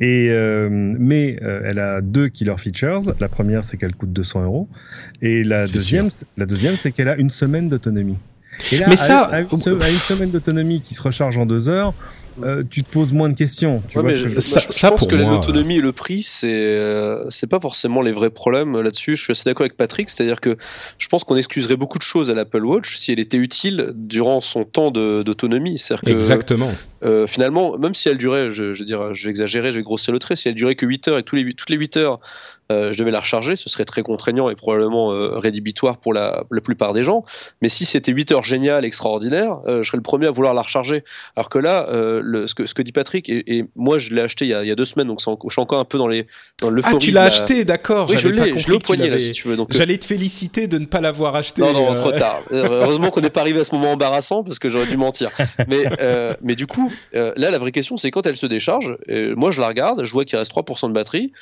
Et 0.00 0.28
mais 0.70 1.36
elle 1.64 1.78
a 1.78 2.00
deux 2.00 2.28
killer 2.28 2.56
features. 2.58 3.14
La 3.18 3.28
première, 3.28 3.64
c'est 3.64 3.76
qu'elle 3.76 3.94
coûte 3.94 4.12
200 4.12 4.44
euros. 4.44 4.68
Et 5.20 5.42
la 5.42 5.66
deuxième, 5.66 6.10
la 6.36 6.46
deuxième, 6.46 6.74
c'est 6.74 6.92
qu'elle 6.92 7.08
a 7.08 7.16
une 7.16 7.30
semaine 7.30 7.68
d'autonomie. 7.68 8.18
Et 8.72 8.78
là, 8.78 8.86
mais 8.88 8.96
ça, 8.96 9.22
à, 9.22 9.40
une, 9.40 9.48
semaine 9.48 10.30
d'autonomie 10.30 10.80
qui 10.80 10.94
se 10.94 11.02
recharge 11.02 11.36
en 11.38 11.46
deux 11.46 11.68
heures, 11.68 11.94
euh, 12.42 12.62
tu 12.68 12.82
te 12.82 12.90
poses 12.90 13.12
moins 13.12 13.28
de 13.28 13.36
questions. 13.36 13.82
Tu 13.88 13.98
vois, 13.98 14.10
je, 14.10 14.40
ça, 14.40 14.60
je, 14.60 14.88
pense 14.88 15.06
que 15.06 15.14
l'autonomie 15.14 15.76
et 15.76 15.80
le 15.80 15.92
prix, 15.92 16.22
c'est 16.22 16.48
euh, 16.48 17.28
c'est 17.30 17.46
pas 17.46 17.60
forcément 17.60 18.02
les 18.02 18.12
vrais 18.12 18.30
problèmes 18.30 18.80
là-dessus. 18.80 19.16
Je 19.16 19.22
suis 19.22 19.30
assez 19.30 19.44
d'accord 19.44 19.62
avec 19.62 19.76
Patrick, 19.76 20.10
c'est-à-dire 20.10 20.40
que 20.40 20.56
je 20.98 21.08
pense 21.08 21.24
qu'on 21.24 21.36
excuserait 21.36 21.76
beaucoup 21.76 21.98
de 21.98 22.02
choses 22.02 22.30
à 22.30 22.34
l'Apple 22.34 22.64
Watch 22.64 22.96
si 22.96 23.12
elle 23.12 23.20
était 23.20 23.36
utile 23.36 23.92
durant 23.94 24.40
son 24.40 24.64
temps 24.64 24.90
d'autonomie. 24.90 25.80
Exactement. 26.06 26.72
Euh, 27.04 27.26
finalement, 27.26 27.78
même 27.78 27.94
si 27.94 28.08
elle 28.08 28.18
durait, 28.18 28.50
je, 28.50 28.72
je 28.72 28.78
veux 28.80 28.84
dire, 28.84 29.14
je 29.14 29.24
vais 29.24 29.30
exagérer, 29.30 29.72
je 29.72 29.76
vais 29.76 29.82
grossir 29.82 30.12
le 30.12 30.18
trait, 30.18 30.36
si 30.36 30.48
elle 30.48 30.54
durait 30.54 30.74
que 30.74 30.86
8 30.86 31.08
heures 31.08 31.18
et 31.18 31.22
tous 31.22 31.36
les, 31.36 31.52
toutes 31.52 31.70
les 31.70 31.76
8 31.76 31.98
heures, 31.98 32.20
euh, 32.72 32.92
je 32.94 32.98
devais 32.98 33.10
la 33.10 33.20
recharger, 33.20 33.56
ce 33.56 33.68
serait 33.68 33.84
très 33.84 34.02
contraignant 34.02 34.48
et 34.48 34.54
probablement 34.54 35.12
euh, 35.12 35.36
rédhibitoire 35.38 35.98
pour 35.98 36.14
la, 36.14 36.44
la, 36.50 36.60
plupart 36.62 36.94
des 36.94 37.02
gens. 37.02 37.22
Mais 37.60 37.68
si 37.68 37.84
c'était 37.84 38.10
8 38.10 38.32
heures 38.32 38.42
géniales, 38.42 38.86
extraordinaires, 38.86 39.58
euh, 39.66 39.82
je 39.82 39.88
serais 39.88 39.98
le 39.98 40.02
premier 40.02 40.28
à 40.28 40.30
vouloir 40.30 40.54
la 40.54 40.62
recharger. 40.62 41.04
Alors 41.36 41.50
que 41.50 41.58
là, 41.58 41.86
le, 41.90 42.46
ce, 42.46 42.54
que, 42.54 42.64
ce 42.64 42.72
que 42.72 42.80
dit 42.80 42.92
Patrick, 42.92 43.28
et, 43.28 43.66
moi 43.76 43.98
je 43.98 44.14
l'ai 44.14 44.22
acheté 44.22 44.46
il 44.46 44.48
y, 44.48 44.54
a, 44.54 44.62
il 44.62 44.68
y, 44.68 44.70
a, 44.70 44.74
deux 44.74 44.86
semaines, 44.86 45.08
donc 45.08 45.20
je 45.20 45.52
suis 45.52 45.60
encore 45.60 45.78
un 45.78 45.84
peu 45.84 45.98
dans 45.98 46.08
les 46.08 46.26
dans 46.60 46.72
Ah, 46.82 46.94
tu 46.98 47.10
l'as 47.10 47.24
acheté, 47.24 47.64
d'accord. 47.64 48.08
Oui, 48.08 48.16
je 48.18 48.28
l'ai, 48.28 48.58
je 48.58 48.66
l'ai 48.66 48.74
au 48.74 48.78
poignet 48.78 49.10
là, 49.10 49.18
si 49.18 49.32
tu 49.32 49.48
veux. 49.48 49.56
J'allais 49.70 49.98
te 49.98 50.06
féliciter 50.06 50.66
de 50.66 50.78
ne 50.78 50.86
pas 50.86 51.00
l'avoir 51.00 51.36
acheté. 51.36 51.60
Non, 51.60 51.72
non, 51.72 51.92
trop 51.94 52.12
tard. 52.12 52.42
Heureusement 52.50 53.10
qu'on 53.10 53.20
n'est 53.20 53.30
pas 53.30 53.42
arrivé 53.42 53.60
à 53.60 53.64
ce 53.64 53.74
moment 53.74 53.92
embarrassant 53.92 54.42
parce 54.42 54.58
que 54.58 54.70
j'aurais 54.70 54.86
dû 54.86 54.96
mentir. 54.96 55.30
Mais, 55.68 55.84
mais 56.42 56.54
du 56.54 56.66
coup, 56.66 56.90
là, 57.12 57.34
la 57.36 57.58
vraie 57.58 57.72
question, 57.72 57.96
c'est 57.98 58.10
quand 58.10 58.26
elle 58.26 58.36
se 58.36 58.46
décharge. 58.46 58.96
moi, 59.36 59.50
je 59.50 59.60
la 59.60 59.68
regarde, 59.68 60.04
je 60.04 60.12
vois 60.12 60.24
qu'il 60.24 60.38
reste 60.38 60.52
3% 60.52 60.88
de 60.88 60.94
batterie. 60.94 61.32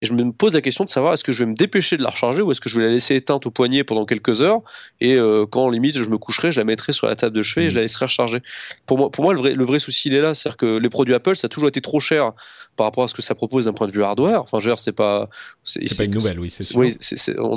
Et 0.00 0.06
je 0.06 0.12
me 0.12 0.30
pose 0.30 0.54
la 0.54 0.60
question 0.60 0.84
de 0.84 0.88
savoir 0.88 1.14
est-ce 1.14 1.24
que 1.24 1.32
je 1.32 1.40
vais 1.40 1.50
me 1.50 1.54
dépêcher 1.54 1.96
de 1.96 2.02
la 2.02 2.10
recharger 2.10 2.40
ou 2.40 2.52
est-ce 2.52 2.60
que 2.60 2.68
je 2.68 2.76
vais 2.76 2.84
la 2.84 2.90
laisser 2.90 3.16
éteinte 3.16 3.46
au 3.46 3.50
poignet 3.50 3.82
pendant 3.82 4.06
quelques 4.06 4.40
heures 4.40 4.60
et 5.00 5.14
euh, 5.14 5.44
quand 5.44 5.68
limite 5.70 5.98
je 5.98 6.08
me 6.08 6.18
coucherai, 6.18 6.52
je 6.52 6.60
la 6.60 6.64
mettrai 6.64 6.92
sur 6.92 7.08
la 7.08 7.16
table 7.16 7.34
de 7.34 7.42
chevet 7.42 7.66
et 7.66 7.70
je 7.70 7.74
la 7.74 7.82
laisserai 7.82 8.04
recharger. 8.04 8.40
Pour 8.86 8.98
moi, 8.98 9.10
pour 9.10 9.24
moi 9.24 9.34
le, 9.34 9.40
vrai, 9.40 9.54
le 9.54 9.64
vrai 9.64 9.80
souci 9.80 10.08
il 10.08 10.14
est 10.14 10.20
là, 10.20 10.34
c'est-à-dire 10.34 10.56
que 10.56 10.78
les 10.78 10.88
produits 10.88 11.14
Apple 11.14 11.34
ça 11.34 11.46
a 11.46 11.48
toujours 11.48 11.68
été 11.68 11.80
trop 11.80 11.98
cher 11.98 12.32
par 12.76 12.86
rapport 12.86 13.04
à 13.04 13.08
ce 13.08 13.14
que 13.14 13.22
ça 13.22 13.34
propose 13.34 13.64
d'un 13.64 13.72
point 13.72 13.88
de 13.88 13.92
vue 13.92 14.04
hardware. 14.04 14.40
Enfin, 14.40 14.60
je 14.60 14.66
veux 14.66 14.74
dire, 14.74 14.78
c'est 14.78 14.92
pas 14.92 15.28
c'est 15.64 15.96
pas 15.96 16.04
une 16.04 16.14
nouvelle, 16.14 16.38
oui, 16.38 16.48
c'est 16.48 16.62
sûr. 16.62 16.78
Oui, 16.78 16.96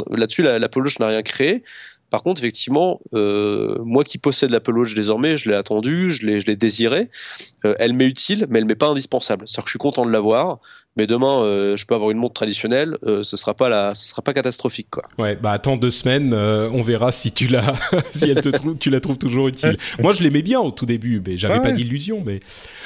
là-dessus 0.10 0.42
l'Apple 0.42 0.80
Watch 0.80 1.00
n'a 1.00 1.08
rien 1.08 1.22
créé. 1.22 1.64
Par 2.12 2.24
contre, 2.24 2.42
effectivement, 2.42 3.00
euh, 3.14 3.78
moi 3.86 4.04
qui 4.04 4.18
possède 4.18 4.50
l'Apple 4.50 4.78
Watch 4.78 4.94
désormais, 4.94 5.38
je 5.38 5.50
l'ai 5.50 5.56
attendu, 5.56 6.12
je 6.12 6.26
l'ai, 6.26 6.42
je 6.42 6.46
l'ai 6.46 6.58
désiré. 6.58 7.10
Euh, 7.64 7.74
elle 7.80 7.94
m'est 7.94 8.06
utile, 8.06 8.48
mais 8.50 8.60
elle 8.60 8.66
m'est 8.66 8.76
pas 8.76 8.88
indispensable. 8.88 9.48
C'est-à-dire 9.48 9.64
que 9.64 9.70
je 9.70 9.72
suis 9.72 9.80
content 9.80 10.06
de 10.06 10.12
l'avoir 10.12 10.60
mais 10.98 11.08
demain 11.08 11.42
euh, 11.42 11.78
je 11.78 11.86
peux 11.86 11.96
avoir 11.96 12.12
une 12.12 12.18
montre 12.18 12.34
traditionnelle 12.34 12.98
euh, 13.04 13.24
ce 13.24 13.38
sera 13.38 13.54
pas 13.54 13.70
la 13.70 13.96
ce 13.96 14.08
sera 14.08 14.22
pas 14.22 14.34
catastrophique 14.34 14.88
quoi. 14.90 15.04
Ouais 15.18 15.36
bah 15.36 15.52
attends 15.52 15.78
deux 15.78 15.92
semaines 15.92 16.34
euh, 16.34 16.70
on 16.74 16.82
verra 16.82 17.12
si 17.12 17.32
tu 17.32 17.48
la 17.48 17.74
si 18.12 18.30
elle 18.30 18.42
te 18.42 18.50
trouve 18.50 18.78
tu 18.78 18.90
la 18.90 19.00
trouves 19.00 19.18
toujours 19.18 19.48
utile. 19.48 19.78
Moi 20.00 20.14
je 20.14 20.24
l'aimais 20.24 20.42
bien 20.42 20.60
au 20.60 20.72
tout 20.72 20.86
début 20.86 21.22
mais 21.26 21.38
j'avais 21.38 21.62
pas 21.62 21.72
d'illusion 21.72 22.22
mais 22.26 22.40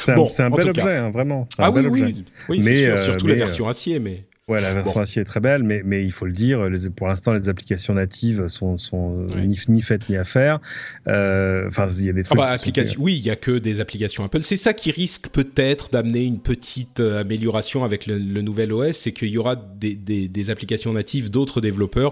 c'est 0.03 0.11
un, 0.11 0.15
bon, 0.15 0.29
c'est 0.29 0.43
un 0.43 0.49
bel 0.49 0.69
objet 0.69 0.97
hein, 0.97 1.09
vraiment. 1.09 1.47
Ah 1.57 1.71
oui, 1.71 1.85
oui. 1.87 2.25
oui 2.49 2.61
mais 2.63 2.83
sûr, 2.83 2.99
surtout 2.99 3.27
la 3.27 3.35
version 3.35 3.67
acier 3.67 3.99
mais 3.99 4.23
Ouais, 4.47 4.61
la 4.61 4.73
version 4.75 5.01
acier 5.01 5.23
est 5.23 5.25
très 5.25 5.39
belle, 5.39 5.63
mais, 5.63 5.81
mais 5.83 6.05
il 6.05 6.11
faut 6.11 6.27
le 6.27 6.31
dire, 6.31 6.69
les, 6.69 6.91
pour 6.91 7.07
l'instant, 7.07 7.33
les 7.33 7.49
applications 7.49 7.95
natives 7.95 8.47
sont, 8.47 8.77
sont 8.77 9.25
ni, 9.37 9.59
ni, 9.69 9.81
faites 9.81 10.07
ni 10.07 10.17
à 10.17 10.23
faire. 10.23 10.59
Euh, 11.07 11.67
enfin, 11.67 11.87
il 11.97 12.05
y 12.05 12.09
a 12.09 12.13
des 12.13 12.21
trucs. 12.21 12.37
Ah 12.37 12.43
bah, 12.43 12.51
applications, 12.51 13.01
oui, 13.01 13.15
il 13.17 13.25
y 13.25 13.31
a 13.31 13.35
que 13.35 13.57
des 13.57 13.79
applications 13.79 14.23
Apple. 14.23 14.43
C'est 14.43 14.55
ça 14.55 14.73
qui 14.73 14.91
risque 14.91 15.29
peut-être 15.29 15.89
d'amener 15.89 16.25
une 16.25 16.39
petite 16.39 16.99
euh, 16.99 17.21
amélioration 17.21 17.83
avec 17.83 18.05
le, 18.05 18.19
le 18.19 18.41
nouvel 18.43 18.71
OS, 18.71 18.95
c'est 18.95 19.13
qu'il 19.13 19.29
y 19.29 19.39
aura 19.39 19.55
des, 19.55 19.95
des, 19.95 20.27
des 20.27 20.49
applications 20.51 20.93
natives 20.93 21.31
d'autres 21.31 21.59
développeurs. 21.59 22.11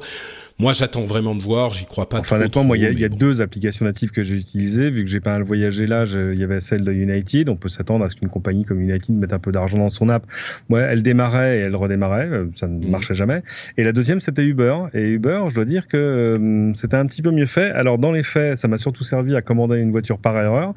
Moi, 0.58 0.74
j'attends 0.74 1.06
vraiment 1.06 1.36
de 1.36 1.42
voir. 1.42 1.74
J'y 1.74 1.86
crois 1.86 2.10
pas. 2.10 2.18
Enfin, 2.18 2.38
honnêtement, 2.38 2.64
moi, 2.64 2.78
il 2.78 2.84
y 2.84 2.88
a, 2.88 2.92
y 2.92 3.06
a 3.06 3.10
deux 3.10 3.42
applications 3.42 3.86
natives 3.86 4.10
que 4.10 4.24
j'ai 4.24 4.38
utilisées. 4.38 4.90
Vu 4.90 5.04
que 5.04 5.10
j'ai 5.10 5.20
pas 5.20 5.34
mal 5.34 5.44
voyagé 5.44 5.86
là, 5.86 6.06
il 6.08 6.40
y 6.40 6.44
avait 6.44 6.62
celle 6.62 6.84
de 6.84 6.92
United. 6.92 7.48
On 7.50 7.56
peut 7.58 7.70
s'attendre 7.70 8.04
à 8.06 8.10
ce 8.10 8.16
qu'une 8.16 8.30
compagnie 8.30 8.64
comme 8.64 8.82
United 8.82 9.16
mette 9.16 9.34
un 9.34 9.40
peu 9.40 9.52
d'argent 9.52 9.78
dans 9.78 9.92
son 9.92 10.10
app. 10.10 10.26
Moi, 10.70 10.82
elle 10.82 11.04
démarrait 11.04 11.58
et 11.58 11.62
elle 11.62 11.76
redémarrait. 11.76 12.23
Euh, 12.32 12.46
ça 12.56 12.68
ne 12.68 12.84
mhm. 12.84 12.90
marchait 12.90 13.14
jamais. 13.14 13.44
Et 13.78 13.84
la 13.84 13.92
deuxième, 13.92 14.22
c'était 14.22 14.44
Uber. 14.44 14.76
Et 14.94 15.08
Uber, 15.08 15.42
je 15.50 15.56
dois 15.56 15.66
dire 15.66 15.88
que 15.88 15.98
euh, 15.98 16.74
c'était 16.74 16.98
un 16.98 17.06
petit 17.06 17.22
peu 17.22 17.32
mieux 17.32 17.46
fait. 17.46 17.72
Alors, 17.72 17.98
dans 17.98 18.12
les 18.12 18.24
faits, 18.24 18.58
ça 18.58 18.68
m'a 18.68 18.78
surtout 18.78 19.04
servi 19.04 19.36
à 19.36 19.42
commander 19.42 19.78
une 19.78 19.92
voiture 19.92 20.18
par 20.18 20.38
erreur. 20.38 20.74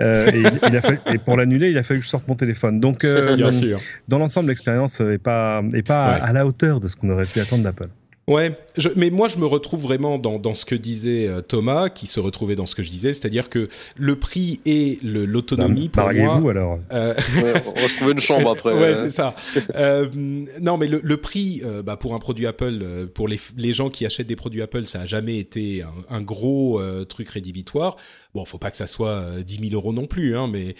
Euh, 0.00 0.28
et, 0.32 0.42
il 0.68 0.76
a 0.76 0.82
fallu, 0.82 0.98
et 1.12 1.18
pour 1.18 1.36
l'annuler, 1.36 1.70
il 1.70 1.78
a 1.78 1.82
fallu 1.82 2.00
que 2.00 2.04
je 2.04 2.10
sorte 2.10 2.26
mon 2.28 2.34
téléphone. 2.34 2.80
Donc, 2.80 3.04
euh, 3.04 3.36
Bien 3.36 3.50
sûr. 3.50 3.78
dans 4.08 4.18
l'ensemble, 4.18 4.48
l'expérience 4.48 5.00
est 5.00 5.22
pas 5.22 5.62
est 5.72 5.86
pas 5.86 6.14
ouais. 6.14 6.20
à 6.22 6.32
la 6.32 6.46
hauteur 6.46 6.80
de 6.80 6.88
ce 6.88 6.96
qu'on 6.96 7.10
aurait 7.10 7.24
pu 7.24 7.40
attendre 7.40 7.62
d'Apple. 7.62 7.88
Ouais, 8.28 8.52
je, 8.76 8.90
mais 8.94 9.08
moi 9.08 9.26
je 9.28 9.38
me 9.38 9.46
retrouve 9.46 9.80
vraiment 9.80 10.18
dans, 10.18 10.38
dans 10.38 10.52
ce 10.52 10.66
que 10.66 10.74
disait 10.74 11.26
euh, 11.26 11.40
Thomas, 11.40 11.88
qui 11.88 12.06
se 12.06 12.20
retrouvait 12.20 12.56
dans 12.56 12.66
ce 12.66 12.74
que 12.74 12.82
je 12.82 12.90
disais, 12.90 13.14
c'est-à-dire 13.14 13.48
que 13.48 13.68
le 13.96 14.16
prix 14.16 14.60
et 14.66 14.98
l'autonomie 15.02 15.88
pour 15.88 16.12
moi. 16.12 16.36
vous 16.36 16.48
alors? 16.50 16.78
Euh... 16.92 17.14
Ouais, 17.42 17.54
on 17.74 17.80
va 17.80 17.88
se 17.88 17.96
trouver 17.96 18.12
une 18.12 18.18
chambre 18.18 18.50
après. 18.50 18.74
ouais, 18.74 18.96
c'est 18.96 19.08
ça. 19.08 19.34
euh, 19.76 20.06
non, 20.60 20.76
mais 20.76 20.88
le, 20.88 21.00
le 21.02 21.16
prix, 21.16 21.62
euh, 21.64 21.82
bah, 21.82 21.96
pour 21.96 22.12
un 22.14 22.18
produit 22.18 22.46
Apple, 22.46 22.78
euh, 22.82 23.06
pour 23.06 23.28
les, 23.28 23.40
les 23.56 23.72
gens 23.72 23.88
qui 23.88 24.04
achètent 24.04 24.26
des 24.26 24.36
produits 24.36 24.60
Apple, 24.60 24.84
ça 24.84 25.00
a 25.00 25.06
jamais 25.06 25.38
été 25.38 25.82
un, 25.82 26.16
un 26.16 26.20
gros 26.20 26.80
euh, 26.82 27.04
truc 27.06 27.30
rédhibitoire. 27.30 27.96
Bon, 28.34 28.44
faut 28.44 28.58
pas 28.58 28.70
que 28.70 28.76
ça 28.76 28.86
soit 28.86 29.40
10 29.42 29.70
000 29.70 29.72
euros 29.72 29.94
non 29.94 30.06
plus, 30.06 30.36
hein, 30.36 30.48
mais 30.48 30.74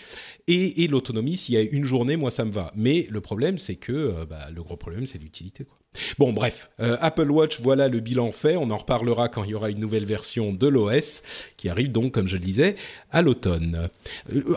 et, 0.49 0.85
et 0.85 0.87
l'autonomie, 0.87 1.39
s'il 1.39 1.55
y 1.55 1.57
a 1.57 1.63
une 1.63 1.87
journée, 1.87 2.17
moi 2.19 2.31
ça 2.31 2.45
me 2.45 2.53
va. 2.53 2.73
Mais 2.77 3.07
le 3.09 3.23
problème, 3.23 3.57
c'est 3.57 3.77
que 3.77 4.27
bah, 4.29 4.49
le 4.55 4.63
gros 4.63 4.77
problème, 4.77 5.07
c'est 5.07 5.17
l'utilité, 5.19 5.65
quoi. 5.65 5.78
Bon, 6.19 6.33
bref, 6.33 6.71
Apple 6.79 7.31
Watch, 7.31 7.61
voilà 7.61 7.89
le 7.89 8.01
bilan 8.01 8.33
fait. 8.33 8.57
On 8.57 8.71
en 8.71 8.77
reparlera 8.77 9.29
quand 9.29 9.45
il 9.45 9.51
y 9.51 9.55
aura 9.55 9.71
une 9.71 9.81
nouvelle 9.81 10.05
version 10.05 10.53
de 10.53 10.67
l'OS 10.67 11.23
qui 11.57 11.69
arrive 11.69 11.93
donc, 11.93 12.13
comme 12.13 12.29
je 12.29 12.35
le 12.35 12.41
disais, 12.41 12.77
à 13.11 13.23
l'automne. 13.23 13.89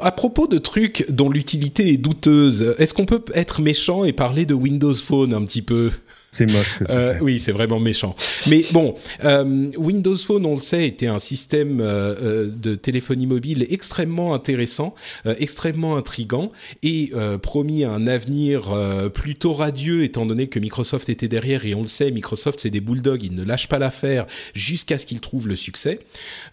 à 0.02 0.12
propos 0.12 0.48
de 0.48 0.58
trucs 0.58 1.10
dont 1.10 1.30
l'utilité 1.30 1.90
est 1.90 1.98
douteuse, 1.98 2.76
est-ce 2.78 2.94
qu'on 2.94 3.06
peut 3.06 3.24
être 3.34 3.62
méchant 3.62 4.04
et 4.04 4.14
parler 4.14 4.46
de 4.46 4.54
Windows 4.54 4.94
Phone 4.94 5.34
un 5.34 5.46
petit 5.46 5.62
peu? 5.62 5.92
C'est 6.34 6.50
moche. 6.50 6.78
Que 6.80 6.86
tu 6.86 6.92
euh, 6.92 7.18
Oui, 7.20 7.40
c'est 7.40 7.52
vraiment 7.52 7.82
méchant. 7.82 8.16
Mais 8.48 8.64
bon, 8.72 8.96
euh, 9.26 9.70
Windows 9.76 10.16
Phone, 10.16 10.46
on 10.46 10.56
le 10.56 10.62
sait, 10.62 10.88
était 10.88 11.08
un 11.08 11.20
système 11.20 11.80
euh, 11.82 12.50
de 12.50 12.76
téléphonie 12.76 13.28
mobile 13.28 13.68
extrêmement 13.70 14.34
intéressant, 14.34 14.96
extrêmement 15.26 15.98
intrigant 15.98 16.50
et 16.84 17.12
promis 17.42 17.84
un 17.84 18.08
avenir 18.08 18.74
plutôt 19.14 19.54
radieux 19.54 20.04
étant 20.04 20.26
donné 20.26 20.48
que 20.48 20.60
Microsoft 20.60 21.10
était 21.10 21.28
derrière 21.28 21.66
et 21.66 21.76
on 21.76 21.82
le 21.82 21.88
sait, 21.88 22.12
Microsoft 22.12 22.60
c'est 22.62 22.70
des 22.70 22.80
bulldogs, 22.80 23.24
ils 23.24 23.36
ne 23.36 23.44
lâchent 23.44 23.68
pas 23.68 23.80
l'affaire 23.80 24.26
jusqu'à 24.54 24.98
ce 24.98 25.06
qu'ils 25.06 25.20
trouvent 25.20 25.48
le 25.48 25.56
succès. 25.56 26.00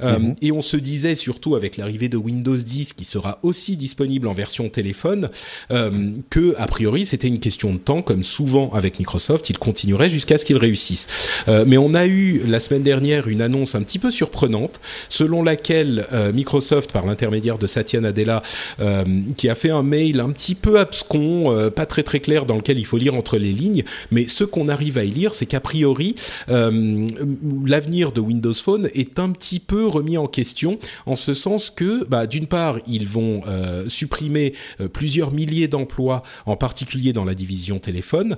Mm-hmm. 0.00 0.36
Et 0.42 0.52
on 0.52 0.60
se 0.60 0.76
disait 0.76 1.14
surtout 1.14 1.54
avec 1.54 1.76
l'arrivée 1.76 2.08
de 2.08 2.16
Windows 2.16 2.56
10 2.56 2.94
qui 2.94 3.04
sera 3.04 3.38
aussi 3.42 3.76
disponible 3.76 4.26
en 4.26 4.32
version 4.32 4.68
téléphone 4.68 5.30
que 5.68 6.54
a 6.58 6.66
priori 6.66 7.06
c'était 7.06 7.28
une 7.28 7.40
question 7.40 7.72
de 7.72 7.78
temps, 7.78 8.02
comme 8.02 8.22
souvent 8.22 8.70
avec 8.72 8.98
Microsoft, 8.98 9.50
ils 9.50 9.58
continuerait 9.68 10.08
jusqu'à 10.08 10.38
ce 10.38 10.46
qu'ils 10.46 10.56
réussissent. 10.56 11.08
Euh, 11.46 11.64
mais 11.66 11.76
on 11.76 11.92
a 11.92 12.06
eu 12.06 12.40
la 12.46 12.58
semaine 12.58 12.82
dernière 12.82 13.28
une 13.28 13.42
annonce 13.42 13.74
un 13.74 13.82
petit 13.82 13.98
peu 13.98 14.10
surprenante, 14.10 14.80
selon 15.10 15.42
laquelle 15.42 16.06
euh, 16.14 16.32
Microsoft, 16.32 16.90
par 16.90 17.04
l'intermédiaire 17.04 17.58
de 17.58 17.66
Satya 17.66 18.00
Nadella, 18.00 18.42
euh, 18.80 19.04
qui 19.36 19.50
a 19.50 19.54
fait 19.54 19.68
un 19.68 19.82
mail 19.82 20.20
un 20.20 20.30
petit 20.30 20.54
peu 20.54 20.80
abscon, 20.80 21.70
pas 21.76 21.84
très 21.84 22.02
très 22.02 22.20
clair, 22.20 22.46
dans 22.46 22.56
lequel 22.56 22.78
il 22.78 22.86
faut 22.86 22.96
lire 22.96 23.14
entre 23.14 23.36
les 23.36 23.52
lignes, 23.52 23.84
mais 24.10 24.26
ce 24.26 24.44
qu'on 24.44 24.68
arrive 24.68 24.96
à 24.96 25.04
y 25.04 25.10
lire, 25.10 25.34
c'est 25.34 25.44
qu'a 25.44 25.60
priori, 25.60 26.14
l'avenir 26.48 28.12
de 28.12 28.20
Windows 28.20 28.54
Phone 28.54 28.88
est 28.94 29.18
un 29.18 29.30
petit 29.32 29.60
peu 29.60 29.86
remis 29.86 30.16
en 30.16 30.28
question, 30.28 30.78
en 31.04 31.16
ce 31.16 31.34
sens 31.34 31.70
que, 31.70 32.06
bah, 32.06 32.26
d'une 32.26 32.46
part, 32.46 32.78
ils 32.86 33.06
vont 33.06 33.42
supprimer 33.88 34.54
plusieurs 34.92 35.32
milliers 35.32 35.68
d'emplois, 35.68 36.22
en 36.46 36.56
particulier 36.56 37.12
dans 37.12 37.24
la 37.24 37.34
division 37.34 37.78
téléphone, 37.78 38.36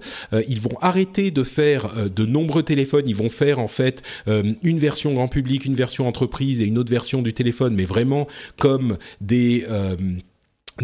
ils 0.48 0.60
vont 0.60 0.76
arrêter 0.80 1.19
de 1.30 1.44
faire 1.44 1.98
euh, 1.98 2.08
de 2.08 2.24
nombreux 2.24 2.62
téléphones. 2.62 3.04
Ils 3.06 3.14
vont 3.14 3.28
faire 3.28 3.58
en 3.58 3.68
fait 3.68 4.02
euh, 4.28 4.54
une 4.62 4.78
version 4.78 5.12
grand 5.12 5.28
public, 5.28 5.66
une 5.66 5.74
version 5.74 6.08
entreprise 6.08 6.62
et 6.62 6.64
une 6.64 6.78
autre 6.78 6.90
version 6.90 7.20
du 7.20 7.34
téléphone, 7.34 7.74
mais 7.74 7.84
vraiment 7.84 8.26
comme 8.56 8.96
des 9.20 9.66
euh, 9.68 9.96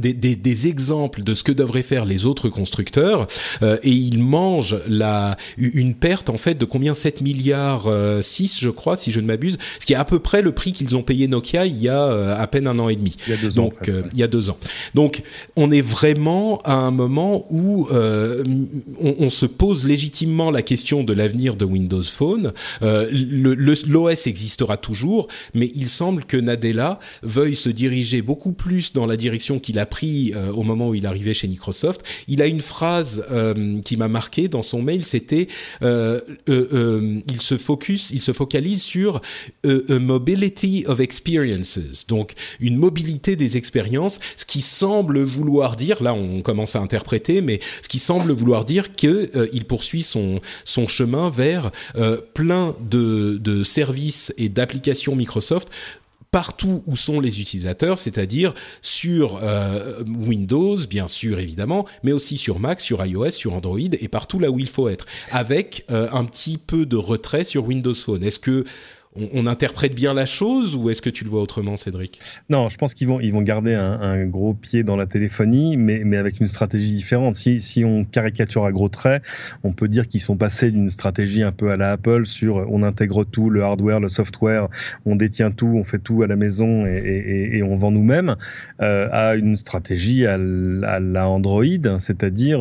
des, 0.01 0.15
des, 0.15 0.37
des, 0.37 0.67
exemples 0.67 1.23
de 1.23 1.35
ce 1.35 1.45
que 1.45 1.53
devraient 1.53 1.83
faire 1.83 2.05
les 2.05 2.27
autres 2.27 2.49
constructeurs 2.49 3.27
euh, 3.63 3.77
et 3.83 3.91
ils 3.91 4.23
mangent 4.23 4.79
la 4.89 5.37
une 5.57 5.95
perte 5.95 6.31
en 6.31 6.39
fait 6.39 6.55
de 6.55 6.65
combien? 6.65 6.95
7 6.95 7.21
milliards 7.21 7.89
6 8.21 8.61
je 8.61 8.71
crois 8.71 8.97
si 8.97 9.11
je 9.11 9.21
ne 9.21 9.27
m'abuse 9.27 9.59
ce 9.81 9.87
qui 9.87 9.93
est 9.93 9.97
à 9.97 10.05
peu 10.05 10.19
près 10.19 10.41
le 10.41 10.53
prix 10.53 10.73
qu'ils 10.73 10.97
ont 10.97 11.03
payé 11.03 11.29
Nokia 11.29 11.67
il 11.67 11.79
y 11.83 11.89
a 11.89 12.05
euh, 12.05 12.37
à 12.41 12.47
peine 12.47 12.67
un 12.69 12.79
an 12.79 12.89
et 12.89 12.97
demi. 12.97 13.15
Il 13.27 13.31
y 13.31 13.37
a 13.37 13.41
deux 13.41 13.51
donc 13.51 13.75
ans, 13.75 13.93
euh, 13.93 14.03
il 14.13 14.19
y 14.19 14.23
a 14.23 14.29
deux 14.29 14.51
ans. 14.51 14.57
Donc 14.95 15.23
on 15.57 15.71
est 15.71 15.81
vraiment 15.81 16.59
à 16.65 16.75
un 16.75 16.91
moment 16.91 17.47
où 17.51 17.89
on, 17.91 18.67
on, 19.01 19.29
se 19.29 19.47
pose 19.47 19.85
légitimement 19.85 20.51
la 20.51 20.63
question 20.63 21.05
de 21.05 21.13
l'avenir 21.13 21.57
de 21.57 21.65
Windows 21.65 22.03
Phone. 22.03 22.53
l'OS 22.81 24.27
existera 24.27 24.77
toujours 24.77 25.29
mais 25.55 25.71
il 25.75 25.89
semble 25.89 26.25
que 26.25 26.37
Nadella 26.37 26.99
veuille 27.23 27.57
se 27.57 27.69
diriger 27.69 28.23
beaucoup 28.23 28.53
plus 28.53 28.93
dans 28.93 29.07
la 29.07 29.17
direction 29.17 29.59
qu'il 29.59 29.79
a 29.79 29.86
pris 29.87 30.33
euh, 30.35 30.53
au 30.53 30.63
moment 30.63 30.89
où 30.89 30.95
il 30.95 31.07
arrivait 31.07 31.35
chez 31.35 31.49
Microsoft. 31.49 32.03
Il 32.29 32.43
a 32.43 32.47
une 32.47 32.61
phrase 32.61 33.25
euh, 33.31 33.79
qui 33.83 33.97
m'a 33.97 34.09
marqué 34.09 34.49
dans 34.49 34.63
son 34.63 34.83
mail, 34.83 35.05
c'était 35.05 35.49
euh 35.83 36.21
il 37.29 37.41
se 37.41 37.57
focus, 37.57 38.11
il 38.11 38.21
se 38.21 38.33
focalise 38.33 38.83
sur 38.83 39.21
a 39.65 39.99
mobility 39.99 40.85
of 40.87 41.01
experiences, 41.01 42.07
donc 42.09 42.33
une 42.61 42.77
mobilité 42.77 43.37
des 43.37 43.57
expériences, 43.57 44.21
ce 44.37 44.45
qui 44.45 44.61
semble 44.61 45.23
vouloir 45.23 45.77
dire, 45.77 46.03
là 46.03 46.15
on 46.15 46.43
commence 46.43 46.77
à 46.77 46.81
interpréter, 46.81 47.41
mais 47.41 47.61
ce 47.83 47.89
qui 47.89 47.99
semble 47.99 48.33
vouloir 48.33 48.65
dire 48.65 48.95
que 48.95 49.31
il 49.53 49.65
poursuit 49.65 50.03
son 50.03 50.41
son 50.65 50.87
chemin 50.87 51.31
vers 51.31 51.71
plein 52.35 52.75
de, 52.91 53.39
de 53.39 53.65
services 53.65 54.33
et 54.39 54.49
d'applications 54.49 55.17
Microsoft 55.17 55.69
partout 56.37 56.83
où 56.85 56.97
sont 56.97 57.19
les 57.19 57.41
utilisateurs, 57.41 57.97
c'est-à-dire 57.97 58.53
sur 58.83 59.41
euh, 59.43 60.05
Windows, 60.07 60.77
bien 60.87 61.09
sûr 61.09 61.39
évidemment, 61.39 61.87
mais 62.03 62.13
aussi 62.13 62.37
sur 62.37 62.59
Mac, 62.59 62.83
sur 62.83 63.03
iOS, 63.07 63.31
sur 63.31 63.55
Android 63.55 63.79
et 63.79 64.09
partout 64.09 64.39
là 64.39 64.51
où 64.51 64.59
il 64.59 64.69
faut 64.69 64.91
être, 64.91 65.07
avec 65.31 65.87
euh, 65.91 66.09
un 66.13 66.27
petit 66.27 66.59
peu 66.59 66.85
de 66.85 66.97
retrait 66.97 67.45
sur 67.45 67.65
Windows 67.65 67.95
Phone. 67.95 68.23
Est-ce 68.23 68.39
que 68.39 68.65
on, 69.33 69.47
interprète 69.47 69.95
bien 69.95 70.15
la 70.15 70.27
chose 70.27 70.77
ou 70.77 70.91
est-ce 70.91 71.03
que 71.03 71.11
tu 71.11 71.25
le 71.25 71.31
vois 71.31 71.41
autrement, 71.41 71.77
Cédric? 71.77 72.21
Non, 72.51 72.69
je 72.69 72.77
pense 72.77 72.95
qu'ils 72.95 73.09
vont 73.09 73.21
ils 73.21 73.33
vont 73.33 73.43
garder 73.43 73.75
un, 73.75 74.27
gros 74.27 74.55
pied 74.55 74.83
dans 74.83 74.97
la 74.97 75.07
téléphonie, 75.07 75.77
mais 75.77 76.03
mais 76.05 76.17
avec 76.17 76.41
une 76.41 76.49
stratégie 76.49 76.95
différente. 76.95 77.37
Si 77.37 77.61
si 77.61 77.85
on 77.85 78.05
caricature 78.05 78.65
à 78.65 78.73
gros 78.73 78.89
traits, 78.89 79.23
on 79.63 79.73
peut 79.73 79.89
dire 79.89 80.09
qu'ils 80.09 80.21
sont 80.21 80.37
passés 80.37 80.71
d'une 80.71 80.91
stratégie 80.91 81.43
un 81.43 81.53
peu 81.53 81.71
à 81.71 81.77
la 81.77 81.93
Apple 81.93 82.27
sur 82.27 82.67
on 82.69 82.83
intègre 82.83 83.25
tout, 83.25 83.51
le 83.51 83.63
hardware, 83.63 84.01
le 84.01 84.09
software, 84.09 84.69
on 85.05 85.17
détient 85.17 85.51
tout, 85.51 85.73
on 85.75 85.85
fait 85.85 85.99
tout 85.99 86.23
à 86.23 86.27
la 86.27 86.37
maison 86.37 86.87
et, 86.87 87.63
on 87.63 87.77
vend 87.77 87.91
nous-mêmes, 87.91 88.37
euh, 88.81 89.09
à 89.11 89.35
une 89.35 89.57
stratégie 89.57 90.27
à, 90.27 90.39
la 90.39 91.29
Android, 91.29 91.65
c'est-à-dire 91.99 92.61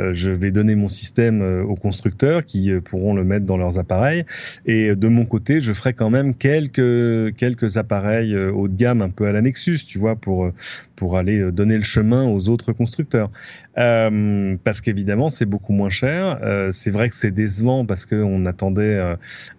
euh, 0.00 0.12
je 0.12 0.30
vais 0.30 0.50
donner 0.50 0.74
mon 0.74 0.88
système 0.88 1.42
euh, 1.42 1.62
aux 1.62 1.74
constructeurs 1.74 2.44
qui 2.44 2.70
euh, 2.70 2.80
pourront 2.80 3.14
le 3.14 3.24
mettre 3.24 3.46
dans 3.46 3.56
leurs 3.56 3.78
appareils 3.78 4.24
et 4.66 4.94
de 4.94 5.08
mon 5.08 5.24
côté 5.24 5.60
je 5.60 5.72
ferai 5.80 5.94
quand 5.94 6.10
même 6.10 6.34
quelques 6.34 7.34
quelques 7.36 7.76
appareils 7.76 8.34
euh, 8.34 8.52
haut 8.52 8.68
de 8.68 8.76
gamme 8.76 9.02
un 9.02 9.08
peu 9.08 9.26
à 9.26 9.32
la 9.32 9.40
Nexus, 9.40 9.80
tu 9.86 9.98
vois, 9.98 10.16
pour 10.16 10.44
euh, 10.44 10.54
pour 11.00 11.16
aller 11.16 11.40
euh, 11.40 11.50
donner 11.50 11.78
le 11.78 11.82
chemin 11.82 12.26
aux 12.26 12.50
autres 12.50 12.74
constructeurs. 12.74 13.30
Euh, 13.78 14.56
parce 14.64 14.82
qu'évidemment, 14.82 15.30
c'est 15.30 15.46
beaucoup 15.46 15.72
moins 15.72 15.88
cher. 15.88 16.38
Euh, 16.42 16.72
c'est 16.72 16.90
vrai 16.90 17.08
que 17.08 17.16
c'est 17.16 17.30
décevant 17.30 17.86
parce 17.86 18.04
qu'on 18.04 18.44
attendait 18.44 19.00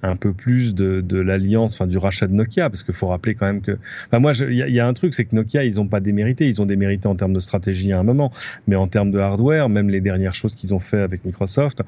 un 0.04 0.16
peu 0.16 0.34
plus 0.34 0.76
de, 0.76 1.02
de 1.02 1.18
l'alliance, 1.20 1.74
enfin 1.74 1.88
du 1.88 1.98
rachat 1.98 2.28
de 2.28 2.34
Nokia, 2.34 2.70
parce 2.70 2.84
qu'il 2.84 2.94
faut 2.94 3.08
rappeler 3.08 3.34
quand 3.34 3.48
même 3.48 3.62
que. 3.62 3.80
Enfin, 4.08 4.20
moi, 4.20 4.34
il 4.34 4.56
y, 4.56 4.80
a 4.80 4.88
un 4.88 4.94
truc, 4.94 5.16
c'est 5.16 5.26
que 5.26 5.36
Nokia, 5.36 5.64
ils 5.64 5.80
ont 5.80 5.88
pas 5.88 6.00
démérité. 6.00 6.48
Ils 6.48 6.62
ont 6.62 6.68
démérité 6.68 7.08
en 7.08 7.16
termes 7.16 7.34
de 7.34 7.40
stratégie 7.40 7.92
à 7.92 7.98
un 7.98 8.04
moment, 8.04 8.32
mais 8.68 8.76
en 8.76 8.86
termes 8.86 9.10
de 9.10 9.18
hardware, 9.18 9.68
même 9.68 9.90
les 9.90 10.02
dernières 10.02 10.36
choses 10.36 10.56
qu'ils 10.56 10.76
ont 10.76 10.80
fait 10.80 11.02
avec 11.02 11.26
Microsoft, 11.26 11.82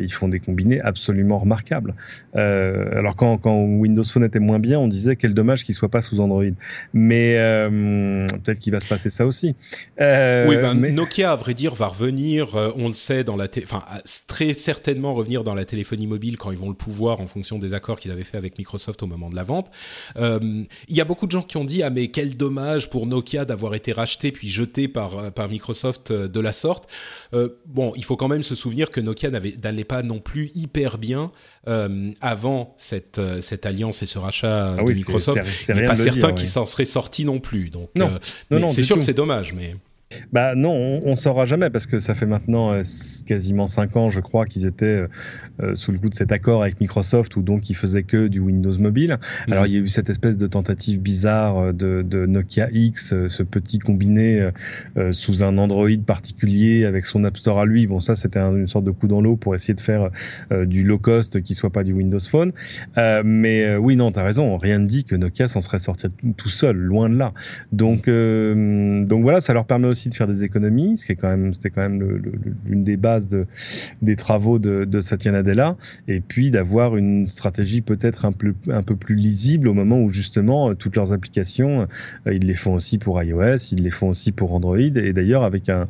ils 0.00 0.12
font 0.12 0.26
des 0.26 0.40
combinés 0.40 0.80
absolument 0.80 1.38
remarquables. 1.38 1.94
Alors 2.34 3.14
quand, 3.14 3.38
quand 3.38 3.56
Windows 3.62 4.02
Phone 4.02 4.24
était 4.24 4.40
moins 4.40 4.58
bien, 4.58 4.80
on 4.80 4.88
disait 4.88 5.14
quel 5.14 5.34
dommage 5.34 5.64
qu'il 5.64 5.76
soit 5.76 5.90
pas 5.90 6.00
sous 6.00 6.18
Android. 6.20 6.56
Mais 6.92 7.36
peut-être 8.42 8.58
qu'il 8.58 8.72
va 8.72 8.80
se 8.80 8.88
passer 8.88 8.95
c'est 9.02 9.10
ça 9.10 9.26
aussi. 9.26 9.54
Euh, 10.00 10.46
oui, 10.48 10.56
ben, 10.56 10.74
mais... 10.74 10.92
Nokia, 10.92 11.32
à 11.32 11.36
vrai 11.36 11.54
dire, 11.54 11.74
va 11.74 11.88
revenir, 11.88 12.54
euh, 12.54 12.70
on 12.76 12.88
le 12.88 12.94
sait, 12.94 13.24
dans 13.24 13.36
la 13.36 13.46
enfin, 13.62 13.82
très 14.26 14.54
certainement 14.54 15.14
revenir 15.14 15.44
dans 15.44 15.54
la 15.54 15.64
téléphonie 15.64 16.06
mobile 16.06 16.36
quand 16.36 16.50
ils 16.50 16.58
vont 16.58 16.68
le 16.68 16.74
pouvoir 16.74 17.20
en 17.20 17.26
fonction 17.26 17.58
des 17.58 17.74
accords 17.74 17.98
qu'ils 17.98 18.10
avaient 18.10 18.24
fait 18.24 18.36
avec 18.36 18.58
Microsoft 18.58 19.02
au 19.02 19.06
moment 19.06 19.30
de 19.30 19.36
la 19.36 19.42
vente. 19.42 19.70
Euh, 20.16 20.62
il 20.88 20.96
y 20.96 21.00
a 21.00 21.04
beaucoup 21.04 21.26
de 21.26 21.32
gens 21.32 21.42
qui 21.42 21.56
ont 21.56 21.64
dit, 21.64 21.82
ah 21.82 21.90
mais 21.90 22.08
quel 22.08 22.36
dommage 22.36 22.90
pour 22.90 23.06
Nokia 23.06 23.44
d'avoir 23.44 23.74
été 23.74 23.92
racheté 23.92 24.32
puis 24.32 24.48
jeté 24.48 24.88
par, 24.88 25.32
par 25.32 25.48
Microsoft 25.48 26.12
de 26.12 26.40
la 26.40 26.52
sorte. 26.52 26.88
bon, 27.66 27.92
il 27.96 28.04
faut 28.04 28.16
quand 28.16 28.28
même 28.28 28.42
se 28.42 28.54
souvenir 28.54 28.90
que 28.90 29.00
Nokia 29.00 29.30
n'allait 29.30 29.84
pas 29.84 30.02
non 30.02 30.18
plus 30.18 30.50
hyper 30.54 30.98
bien 30.98 31.30
avant 32.20 32.74
cette, 32.76 33.20
cette 33.40 33.66
alliance 33.66 34.02
et 34.02 34.06
ce 34.06 34.18
rachat 34.18 34.76
ah 34.78 34.82
de 34.82 34.92
Microsoft. 34.92 35.42
Il 35.68 35.74
n'est 35.74 35.84
pas 35.84 35.96
certain 35.96 36.32
qu'il 36.32 36.48
s'en 36.48 36.66
serait 36.66 36.84
sorti 36.84 37.24
non 37.24 37.40
plus. 37.40 37.70
Donc, 37.70 37.90
non, 37.94 38.10
non, 38.50 38.60
non 38.60 38.68
c'est 38.68 38.82
sûr 38.86 38.96
que 38.96 39.02
c'est 39.02 39.14
dommage, 39.14 39.52
mais. 39.52 39.76
Bah 40.32 40.54
non, 40.54 40.72
on, 40.72 41.00
on 41.04 41.16
saura 41.16 41.46
jamais 41.46 41.68
parce 41.68 41.86
que 41.86 41.98
ça 41.98 42.14
fait 42.14 42.26
maintenant 42.26 42.72
euh, 42.72 42.82
quasiment 43.26 43.66
cinq 43.66 43.96
ans, 43.96 44.08
je 44.08 44.20
crois, 44.20 44.46
qu'ils 44.46 44.64
étaient 44.64 45.04
euh, 45.60 45.74
sous 45.74 45.90
le 45.90 45.98
coup 45.98 46.08
de 46.08 46.14
cet 46.14 46.30
accord 46.30 46.62
avec 46.62 46.80
Microsoft 46.80 47.34
où 47.34 47.42
donc 47.42 47.70
ils 47.70 47.74
faisaient 47.74 48.04
que 48.04 48.28
du 48.28 48.38
Windows 48.38 48.78
Mobile. 48.78 49.18
Mmh. 49.48 49.52
Alors 49.52 49.66
il 49.66 49.72
y 49.72 49.76
a 49.76 49.80
eu 49.80 49.88
cette 49.88 50.08
espèce 50.08 50.36
de 50.36 50.46
tentative 50.46 51.00
bizarre 51.00 51.58
euh, 51.58 51.72
de, 51.72 52.04
de 52.08 52.24
Nokia 52.24 52.68
X, 52.70 53.12
euh, 53.12 53.28
ce 53.28 53.42
petit 53.42 53.80
combiné 53.80 54.50
euh, 54.96 55.12
sous 55.12 55.42
un 55.42 55.58
Android 55.58 55.88
particulier 56.06 56.84
avec 56.84 57.04
son 57.04 57.24
App 57.24 57.36
Store 57.36 57.58
à 57.58 57.66
lui. 57.66 57.88
Bon, 57.88 57.98
ça 57.98 58.14
c'était 58.14 58.38
un, 58.38 58.54
une 58.54 58.68
sorte 58.68 58.84
de 58.84 58.92
coup 58.92 59.08
dans 59.08 59.20
l'eau 59.20 59.34
pour 59.34 59.56
essayer 59.56 59.74
de 59.74 59.80
faire 59.80 60.10
du 60.66 60.84
low 60.84 60.98
cost 60.98 61.42
qui 61.42 61.54
soit 61.54 61.70
pas 61.70 61.82
du 61.82 61.92
Windows 61.92 62.20
Phone. 62.20 62.52
mais 62.96 63.76
oui, 63.76 63.96
non, 63.96 64.12
t'as 64.12 64.22
raison. 64.22 64.56
Rien 64.56 64.78
ne 64.78 64.86
dit 64.86 65.04
que 65.04 65.16
Nokia 65.16 65.48
s'en 65.48 65.60
serait 65.60 65.78
sorti 65.78 66.06
tout 66.36 66.48
seul, 66.48 66.76
loin 66.76 67.08
de 67.08 67.16
là. 67.16 67.32
Donc 67.72 68.08
donc 68.08 69.22
voilà, 69.22 69.40
ça 69.40 69.52
leur 69.52 69.66
permet 69.66 69.88
aussi 69.88 69.95
de 70.04 70.14
faire 70.14 70.26
des 70.26 70.44
économies, 70.44 70.96
ce 70.96 71.06
qui 71.06 71.12
est 71.12 71.16
quand 71.16 71.28
même, 71.28 71.54
c'était 71.54 71.70
quand 71.70 71.82
même 71.82 72.22
l'une 72.64 72.84
des 72.84 72.96
bases 72.96 73.28
de, 73.28 73.46
des 74.02 74.16
travaux 74.16 74.58
de, 74.58 75.00
Satya 75.00 75.32
Nadella, 75.32 75.76
et 76.08 76.20
puis 76.20 76.50
d'avoir 76.50 76.96
une 76.96 77.26
stratégie 77.26 77.80
peut-être 77.80 78.24
un 78.24 78.32
peu, 78.32 78.54
un 78.68 78.82
peu 78.82 78.96
plus 78.96 79.14
lisible 79.14 79.68
au 79.68 79.74
moment 79.74 80.00
où 80.00 80.08
justement 80.08 80.74
toutes 80.74 80.96
leurs 80.96 81.12
applications, 81.12 81.86
ils 82.26 82.44
les 82.44 82.54
font 82.54 82.74
aussi 82.74 82.98
pour 82.98 83.22
iOS, 83.22 83.72
ils 83.72 83.82
les 83.82 83.90
font 83.90 84.08
aussi 84.08 84.32
pour 84.32 84.54
Android, 84.54 84.78
et 84.78 85.12
d'ailleurs 85.12 85.44
avec 85.44 85.68
un, 85.68 85.86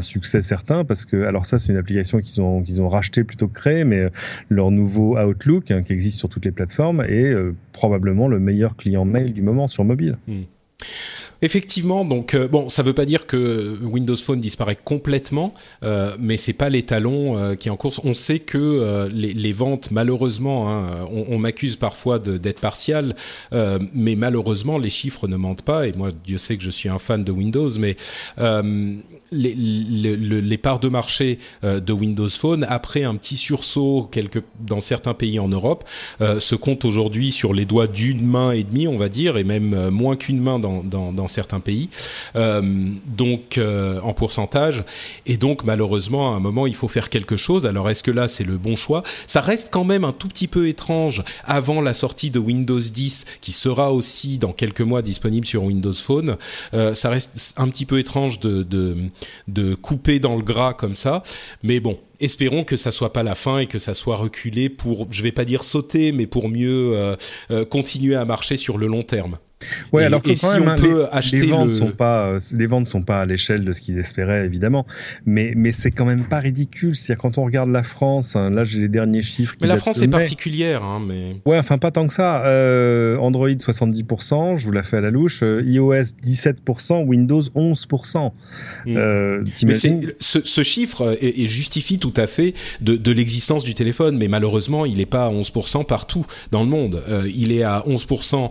succès 0.00 0.42
certain, 0.42 0.84
parce 0.84 1.04
que 1.04 1.24
alors 1.24 1.46
ça 1.46 1.58
c'est 1.58 1.72
une 1.72 1.78
application 1.78 2.20
qu'ils 2.20 2.40
ont 2.42 2.62
qu'ils 2.62 2.82
ont 2.82 2.88
racheté 2.88 3.24
plutôt 3.24 3.48
que 3.48 3.54
créé, 3.54 3.84
mais 3.84 4.10
leur 4.48 4.70
nouveau 4.70 5.18
Outlook 5.18 5.70
hein, 5.70 5.82
qui 5.82 5.92
existe 5.92 6.18
sur 6.18 6.28
toutes 6.28 6.44
les 6.44 6.50
plateformes 6.50 7.02
est 7.02 7.34
probablement 7.72 8.28
le 8.28 8.38
meilleur 8.38 8.76
client 8.76 9.04
mail 9.04 9.32
du 9.32 9.42
moment 9.42 9.68
sur 9.68 9.84
mobile. 9.84 10.18
Hmm. 10.26 10.42
Effectivement, 11.44 12.04
donc 12.04 12.34
euh, 12.34 12.46
bon, 12.46 12.68
ça 12.68 12.84
veut 12.84 12.92
pas 12.92 13.04
dire 13.04 13.26
que 13.26 13.76
Windows 13.82 14.14
Phone 14.16 14.38
disparaît 14.38 14.78
complètement, 14.82 15.52
euh, 15.82 16.14
mais 16.20 16.36
c'est 16.36 16.52
pas 16.52 16.68
l'étalon 16.68 17.36
euh, 17.36 17.54
qui 17.56 17.66
est 17.66 17.70
en 17.72 17.76
course. 17.76 18.00
On 18.04 18.14
sait 18.14 18.38
que 18.38 18.58
euh, 18.58 19.08
les, 19.12 19.52
ventes, 19.52 19.90
malheureusement, 19.90 20.70
hein, 20.70 21.04
on, 21.10 21.34
on 21.34 21.38
m'accuse 21.38 21.74
parfois 21.74 22.20
d'être 22.20 22.60
partial, 22.60 23.16
mais 23.50 24.14
malheureusement 24.14 24.78
les 24.78 24.90
chiffres 24.90 25.26
ne 25.26 25.36
mentent 25.36 25.62
pas. 25.62 25.88
Et 25.88 25.92
moi, 25.94 26.10
Dieu 26.24 26.38
sait 26.38 26.56
que 26.56 26.62
je 26.62 26.70
suis 26.70 26.88
un 26.88 27.00
fan 27.00 27.24
de 27.24 27.32
Windows, 27.32 27.70
mais 27.76 27.96
les, 29.32 29.54
les, 29.54 30.16
les, 30.16 30.58
parts 30.58 30.78
de 30.78 30.88
marché 30.88 31.38
de 31.62 31.92
Windows 31.92 32.28
Phone, 32.28 32.64
après 32.68 33.04
un 33.04 33.16
petit 33.16 33.36
sursaut 33.36 34.08
quelque, 34.10 34.40
dans 34.60 34.80
certains 34.80 35.14
pays 35.14 35.38
en 35.38 35.48
Europe, 35.48 35.84
se 36.20 36.54
comptent 36.54 36.84
aujourd'hui 36.84 37.32
sur 37.32 37.52
les 37.52 37.64
doigts 37.64 37.86
d'une 37.86 38.24
main 38.24 38.52
et 38.52 38.64
demie, 38.64 38.86
on 38.86 38.96
va 38.96 39.08
dire, 39.08 39.36
et 39.36 39.44
même 39.44 39.90
moins 39.90 40.16
qu'une 40.16 40.40
main 40.40 40.58
dans, 40.58 40.82
dans, 40.82 41.12
dans 41.12 41.28
certains 41.28 41.60
pays, 41.60 41.88
euh, 42.36 42.90
donc 43.06 43.58
euh, 43.58 44.00
en 44.00 44.12
pourcentage. 44.12 44.84
Et 45.26 45.36
donc 45.36 45.64
malheureusement, 45.64 46.32
à 46.32 46.36
un 46.36 46.40
moment, 46.40 46.66
il 46.66 46.74
faut 46.74 46.88
faire 46.88 47.08
quelque 47.08 47.36
chose. 47.36 47.66
Alors 47.66 47.90
est-ce 47.90 48.02
que 48.02 48.10
là, 48.10 48.28
c'est 48.28 48.44
le 48.44 48.58
bon 48.58 48.76
choix? 48.76 49.02
Ça 49.26 49.40
reste 49.40 49.68
quand 49.70 49.84
même 49.84 50.04
un 50.04 50.12
tout 50.12 50.28
petit 50.28 50.48
peu 50.48 50.68
étrange 50.68 51.22
avant 51.44 51.80
la 51.80 51.94
sortie 51.94 52.30
de 52.30 52.38
Windows 52.38 52.78
10, 52.78 53.24
qui 53.40 53.52
sera 53.52 53.92
aussi 53.92 54.38
dans 54.38 54.52
quelques 54.52 54.80
mois 54.80 55.02
disponible 55.02 55.46
sur 55.46 55.64
Windows 55.64 55.92
Phone. 55.92 56.36
Euh, 56.74 56.94
ça 56.94 57.10
reste 57.10 57.54
un 57.56 57.68
petit 57.68 57.86
peu 57.86 57.98
étrange 57.98 58.40
de, 58.40 58.62
de, 58.62 58.96
de 59.48 59.74
couper 59.74 60.18
dans 60.18 60.36
le 60.36 60.42
gras 60.42 60.74
comme 60.74 60.94
ça, 60.94 61.22
mais 61.62 61.80
bon, 61.80 61.98
espérons 62.20 62.64
que 62.64 62.76
ça 62.76 62.90
soit 62.90 63.12
pas 63.12 63.22
la 63.22 63.34
fin 63.34 63.58
et 63.58 63.66
que 63.66 63.78
ça 63.78 63.94
soit 63.94 64.16
reculé 64.16 64.68
pour, 64.68 65.08
je 65.10 65.22
vais 65.22 65.32
pas 65.32 65.44
dire 65.44 65.64
sauter, 65.64 66.12
mais 66.12 66.26
pour 66.26 66.48
mieux 66.48 66.92
euh, 67.50 67.64
continuer 67.64 68.14
à 68.14 68.24
marcher 68.24 68.56
sur 68.56 68.78
le 68.78 68.86
long 68.86 69.02
terme. 69.02 69.38
Ouais, 69.92 70.04
alors 70.04 70.22
que 70.22 70.30
quand 70.40 70.52
même, 70.52 70.62
on 70.62 70.70
hein, 70.70 70.76
peut 70.76 71.00
les, 71.00 71.08
acheter 71.12 71.38
les 71.38 71.46
ventes 71.46 71.70
sont 71.70 71.90
pas, 71.90 72.26
euh, 72.26 72.40
les 72.52 72.66
ventes 72.66 72.86
sont 72.86 73.02
pas 73.02 73.20
à 73.20 73.26
l'échelle 73.26 73.64
de 73.64 73.72
ce 73.72 73.80
qu'ils 73.80 73.98
espéraient 73.98 74.44
évidemment, 74.44 74.86
mais 75.26 75.52
mais 75.56 75.72
c'est 75.72 75.90
quand 75.90 76.04
même 76.04 76.24
pas 76.24 76.38
ridicule. 76.38 76.96
C'est-à-dire 76.96 77.20
quand 77.20 77.38
on 77.38 77.44
regarde 77.44 77.70
la 77.70 77.82
France, 77.82 78.36
hein, 78.36 78.50
là 78.50 78.64
j'ai 78.64 78.80
les 78.80 78.88
derniers 78.88 79.22
chiffres. 79.22 79.54
Mais 79.60 79.66
la 79.66 79.76
France 79.76 80.02
est 80.02 80.08
particulière, 80.08 80.82
hein, 80.82 81.00
mais. 81.06 81.40
Ouais, 81.46 81.58
enfin 81.58 81.78
pas 81.78 81.90
tant 81.90 82.06
que 82.06 82.14
ça. 82.14 82.44
Euh, 82.44 83.16
Android 83.18 83.48
70%, 83.48 84.56
je 84.56 84.64
vous 84.64 84.72
la 84.72 84.82
fais 84.82 84.98
à 84.98 85.00
la 85.00 85.10
louche. 85.10 85.42
Euh, 85.42 85.62
iOS 85.64 86.14
17%, 86.24 87.04
Windows 87.04 87.42
11%. 87.42 88.32
Hmm. 88.86 89.44
Mais 89.64 89.74
ce, 89.74 90.40
ce, 90.44 90.62
chiffre 90.62 91.16
est, 91.20 91.42
est, 91.42 91.46
justifie 91.46 91.98
tout 91.98 92.14
à 92.16 92.26
fait 92.26 92.54
de, 92.80 92.96
de 92.96 93.12
l'existence 93.12 93.64
du 93.64 93.74
téléphone, 93.74 94.16
mais 94.16 94.28
malheureusement 94.28 94.86
il 94.86 94.96
n'est 94.96 95.06
pas 95.06 95.26
à 95.26 95.30
11% 95.30 95.84
partout 95.86 96.24
dans 96.50 96.62
le 96.62 96.68
monde. 96.68 97.02
Il 97.34 97.52
est 97.52 97.62
à 97.62 97.84
11% 97.86 98.50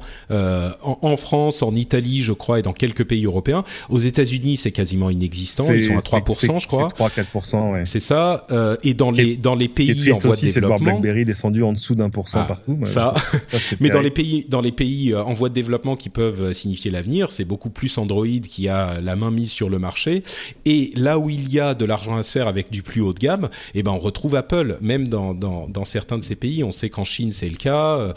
en 0.81 1.00
en 1.01 1.17
France, 1.17 1.61
en 1.61 1.75
Italie, 1.75 2.21
je 2.21 2.33
crois, 2.33 2.59
et 2.59 2.61
dans 2.61 2.73
quelques 2.73 3.05
pays 3.05 3.25
européens. 3.25 3.63
Aux 3.89 3.99
États-Unis, 3.99 4.57
c'est 4.57 4.71
quasiment 4.71 5.09
inexistant. 5.09 5.71
Ils 5.73 5.81
sont 5.81 5.97
à 5.97 6.01
3%, 6.01 6.59
je 6.59 6.67
crois. 6.67 6.89
3-4%, 6.89 7.73
ouais. 7.73 7.85
C'est 7.85 7.99
ça. 7.99 8.45
Euh, 8.51 8.75
et 8.83 8.93
dans 8.93 9.11
les 9.11 9.37
dans 9.37 9.55
les 9.55 9.67
pays 9.67 10.11
en 10.11 10.19
voie 10.19 10.35
de 10.35 10.41
développement, 10.41 10.77
c'est 10.77 10.83
BlackBerry 10.83 11.25
descendu 11.25 11.63
en 11.63 11.73
dessous 11.73 11.95
d'un 11.95 12.09
pour 12.09 12.29
cent 12.29 12.39
ah, 12.41 12.45
partout. 12.45 12.79
Ça. 12.83 13.13
ça 13.47 13.57
mais 13.79 13.89
dans 13.89 14.01
les 14.01 14.11
pays 14.11 14.45
dans 14.47 14.61
les 14.61 14.71
pays 14.71 15.13
euh, 15.13 15.23
en 15.23 15.33
voie 15.33 15.49
de 15.49 15.53
développement 15.53 15.95
qui 15.95 16.09
peuvent 16.09 16.41
euh, 16.41 16.53
signifier 16.53 16.91
l'avenir, 16.91 17.31
c'est 17.31 17.45
beaucoup 17.45 17.69
plus 17.69 17.97
Android 17.97 18.25
qui 18.25 18.69
a 18.69 19.01
la 19.01 19.15
main 19.15 19.31
mise 19.31 19.51
sur 19.51 19.69
le 19.69 19.79
marché. 19.79 20.23
Et 20.65 20.91
là 20.95 21.19
où 21.19 21.29
il 21.29 21.51
y 21.51 21.59
a 21.59 21.73
de 21.73 21.85
l'argent 21.85 22.15
à 22.15 22.23
se 22.23 22.31
faire 22.31 22.47
avec 22.47 22.71
du 22.71 22.83
plus 22.83 23.01
haut 23.01 23.13
de 23.13 23.19
gamme, 23.19 23.49
eh 23.73 23.83
ben 23.83 23.91
on 23.91 23.99
retrouve 23.99 24.35
Apple. 24.35 24.77
Même 24.81 25.07
dans 25.07 25.33
dans, 25.33 25.67
dans 25.67 25.85
certains 25.85 26.17
de 26.17 26.23
ces 26.23 26.35
pays, 26.35 26.63
on 26.63 26.71
sait 26.71 26.89
qu'en 26.89 27.03
Chine 27.03 27.31
c'est 27.31 27.49
le 27.49 27.57
cas. 27.57 28.13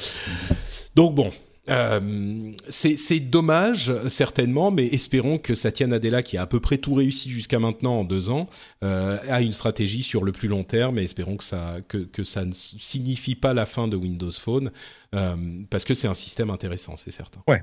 Donc 0.95 1.15
bon, 1.15 1.33
euh, 1.71 2.53
c'est 2.69 3.21
dommage 3.21 3.93
certainement, 4.09 4.71
mais 4.71 4.87
espérons 4.87 5.39
que 5.39 5.55
Satya 5.55 5.87
Nadella, 5.87 6.23
qui 6.23 6.37
a 6.37 6.43
à 6.43 6.47
peu 6.47 6.61
près 6.61 6.77
tout 6.77 6.95
réussi 6.95 7.31
jusqu'à 7.31 7.59
maintenant 7.59 8.01
en 8.01 8.05
deux 8.05 8.31
ans, 8.31 8.49
euh, 8.83 9.17
a 9.29 9.41
une 9.41 9.53
stratégie 9.53 10.03
sur 10.03 10.25
le 10.25 10.33
plus 10.33 10.49
long 10.49 10.65
terme. 10.65 10.99
Et 10.99 11.05
espérons 11.05 11.37
que 11.37 11.45
ça 11.45 11.77
que, 11.89 11.99
que 11.99 12.23
ça 12.23 12.45
ne 12.45 12.53
signifie 12.53 13.35
pas 13.35 13.55
la 13.55 13.67
fin 13.67 13.89
de 13.89 13.97
Windows 13.97 14.31
Phone, 14.31 14.73
euh, 15.15 15.37
parce 15.71 15.85
que 15.85 15.95
c'est 15.95 16.09
un 16.09 16.15
système 16.15 16.51
intéressant, 16.51 16.97
c'est 16.97 17.13
certain. 17.13 17.41
Ouais, 17.49 17.63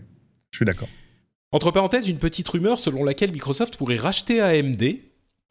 je 0.49 0.57
suis 0.57 0.65
d'accord. 0.65 0.89
Entre 1.51 1.69
parenthèses, 1.71 2.07
une 2.07 2.17
petite 2.19 2.47
rumeur 2.47 2.79
selon 2.79 3.03
laquelle 3.03 3.31
Microsoft 3.31 3.75
pourrait 3.75 3.97
racheter 3.97 4.41
AMD. 4.41 4.83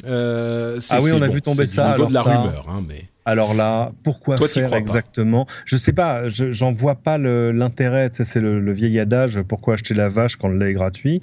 Ah 0.03 1.01
oui, 1.03 1.13
on 1.13 1.23
a 1.23 1.29
vu 1.29 1.43
tomber 1.43 1.67
ça. 1.67 1.89
Au 1.89 1.93
niveau 1.93 2.07
de 2.07 2.15
la 2.15 2.23
rumeur, 2.23 2.69
hein, 2.69 2.83
mais. 2.87 3.05
Alors 3.27 3.55
là, 3.55 3.93
pourquoi 4.03 4.37
faire 4.37 4.75
exactement? 4.75 5.47
Je 5.65 5.77
sais 5.77 5.93
pas, 5.93 6.29
j'en 6.29 6.73
vois 6.73 6.95
pas 6.95 7.19
l'intérêt. 7.19 8.09
C'est 8.13 8.41
le, 8.41 8.73
vieil 8.73 8.99
adage 8.99 9.41
pourquoi 9.43 9.75
acheter 9.75 9.95
la 9.95 10.09
vache 10.09 10.37
quand 10.37 10.49
le 10.49 10.59
lait 10.59 10.71
est 10.71 10.75
gratuit 10.75 11.21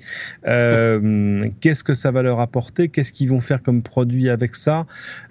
euh, 0.47 1.43
Qu'est-ce 1.61 1.83
que 1.83 1.93
ça 1.93 2.11
va 2.11 2.21
leur 2.21 2.39
apporter? 2.39 2.89
Qu'est-ce 2.89 3.11
qu'ils 3.11 3.29
vont 3.29 3.39
faire 3.39 3.63
comme 3.63 3.81
produit 3.81 4.29
avec 4.29 4.55
ça? 4.55 4.85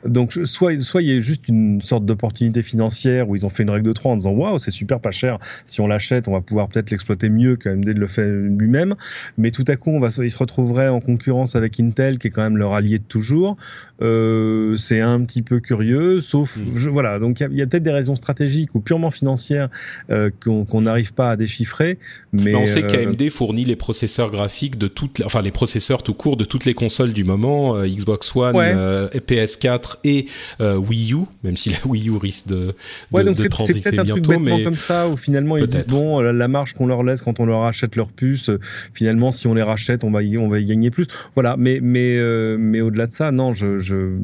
Donc, 0.04 0.32
soit, 0.44 0.78
soit 0.80 1.02
il 1.02 1.08
y 1.08 1.16
a 1.16 1.20
juste 1.20 1.48
une 1.48 1.80
sorte 1.82 2.04
d'opportunité 2.04 2.62
financière 2.62 3.28
où 3.28 3.36
ils 3.36 3.46
ont 3.46 3.50
fait 3.50 3.62
une 3.62 3.70
règle 3.70 3.86
de 3.86 3.92
3 3.92 4.12
en 4.12 4.16
disant 4.16 4.32
waouh, 4.32 4.58
c'est 4.58 4.70
super 4.70 5.00
pas 5.00 5.12
cher. 5.12 5.38
Si 5.64 5.80
on 5.80 5.86
l'achète, 5.86 6.26
on 6.28 6.32
va 6.32 6.40
pouvoir 6.40 6.68
peut-être 6.68 6.90
l'exploiter 6.90 7.28
mieux 7.28 7.56
qu'AMD 7.56 7.86
le 7.86 8.06
faire 8.06 8.26
lui-même. 8.26 8.96
Mais 9.38 9.50
tout 9.50 9.64
à 9.68 9.76
coup, 9.76 9.90
on 9.90 10.00
va, 10.00 10.08
ils 10.18 10.30
se 10.30 10.38
retrouveraient 10.38 10.88
en 10.88 11.00
concurrence 11.00 11.54
avec 11.54 11.78
Intel, 11.78 12.18
qui 12.18 12.28
est 12.28 12.30
quand 12.30 12.42
même 12.42 12.56
leur 12.56 12.74
allié 12.74 12.98
de 12.98 13.04
toujours. 13.04 13.56
Euh, 14.02 14.76
c'est 14.76 15.00
un 15.00 15.22
petit 15.22 15.42
peu 15.42 15.60
curieux, 15.60 16.20
sauf 16.20 16.55
Mm. 16.56 16.88
voilà, 16.88 17.18
donc 17.18 17.40
il 17.40 17.56
y 17.56 17.62
a, 17.62 17.66
peut-être 17.66 17.82
des 17.82 17.90
raisons 17.90 18.16
stratégiques 18.16 18.74
ou 18.74 18.80
purement 18.80 19.10
financières 19.10 19.68
euh, 20.10 20.30
qu'on 20.40 20.80
n'arrive 20.80 21.12
pas 21.12 21.30
à 21.30 21.36
déchiffrer. 21.36 21.98
Mais, 22.32 22.54
on 22.54 22.66
sait 22.66 22.84
euh, 22.84 22.88
qu'AMD 22.88 23.30
fournit 23.30 23.64
les 23.64 23.76
processeurs 23.76 24.30
graphiques 24.30 24.78
de 24.78 24.88
toutes, 24.88 25.22
enfin 25.24 25.42
les 25.42 25.50
processeurs 25.50 26.02
tout 26.02 26.14
court 26.14 26.36
de 26.36 26.44
toutes 26.44 26.64
les 26.64 26.74
consoles 26.74 27.12
du 27.12 27.24
moment, 27.24 27.76
euh, 27.76 27.86
Xbox 27.86 28.34
One, 28.34 28.56
PS4 28.56 29.96
et 30.04 30.26
Wii 30.60 31.14
U, 31.14 31.24
même 31.44 31.56
si 31.56 31.70
la 31.70 31.78
Wii 31.86 32.08
U 32.08 32.16
risque 32.16 32.46
de, 32.46 32.74
ouais, 33.12 33.24
donc 33.24 33.36
c'est 33.38 33.48
peut-être 33.48 33.98
un 33.98 34.04
truc 34.04 34.26
mais 34.40 34.64
comme 34.64 34.74
ça 34.74 35.08
où 35.08 35.16
finalement 35.16 35.56
ils 35.56 35.66
disent 35.66 35.86
bon 35.86 36.20
la 36.20 36.48
marge 36.48 36.74
qu'on 36.74 36.86
leur 36.86 37.02
laisse 37.02 37.22
quand 37.22 37.40
on 37.40 37.46
leur 37.46 37.64
achète 37.64 37.96
leur 37.96 38.08
puce, 38.08 38.50
finalement 38.92 39.32
si 39.32 39.46
on 39.46 39.54
les 39.54 39.62
rachète 39.62 40.04
on 40.04 40.10
va 40.10 40.22
y, 40.22 40.36
on 40.38 40.48
va 40.48 40.58
y 40.58 40.64
gagner 40.64 40.90
plus. 40.90 41.06
Voilà, 41.34 41.56
mais 41.58 41.80
mais 41.82 42.16
mais 42.58 42.80
au-delà 42.80 43.06
de 43.06 43.12
ça, 43.12 43.32
non, 43.32 43.52
je, 43.52 43.78
je 43.78 44.16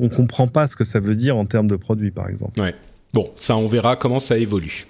on 0.00 0.08
comprend 0.08 0.48
pas 0.48 0.66
ce 0.66 0.76
que 0.76 0.84
ça 0.84 1.00
veut 1.00 1.14
dire 1.14 1.36
en 1.36 1.46
termes 1.46 1.66
de 1.66 1.77
produit, 1.78 2.10
par 2.10 2.28
exemple. 2.28 2.60
Ouais. 2.60 2.74
Bon, 3.12 3.30
ça, 3.36 3.56
on 3.56 3.66
verra 3.66 3.96
comment 3.96 4.18
ça 4.18 4.36
évolue. 4.36 4.86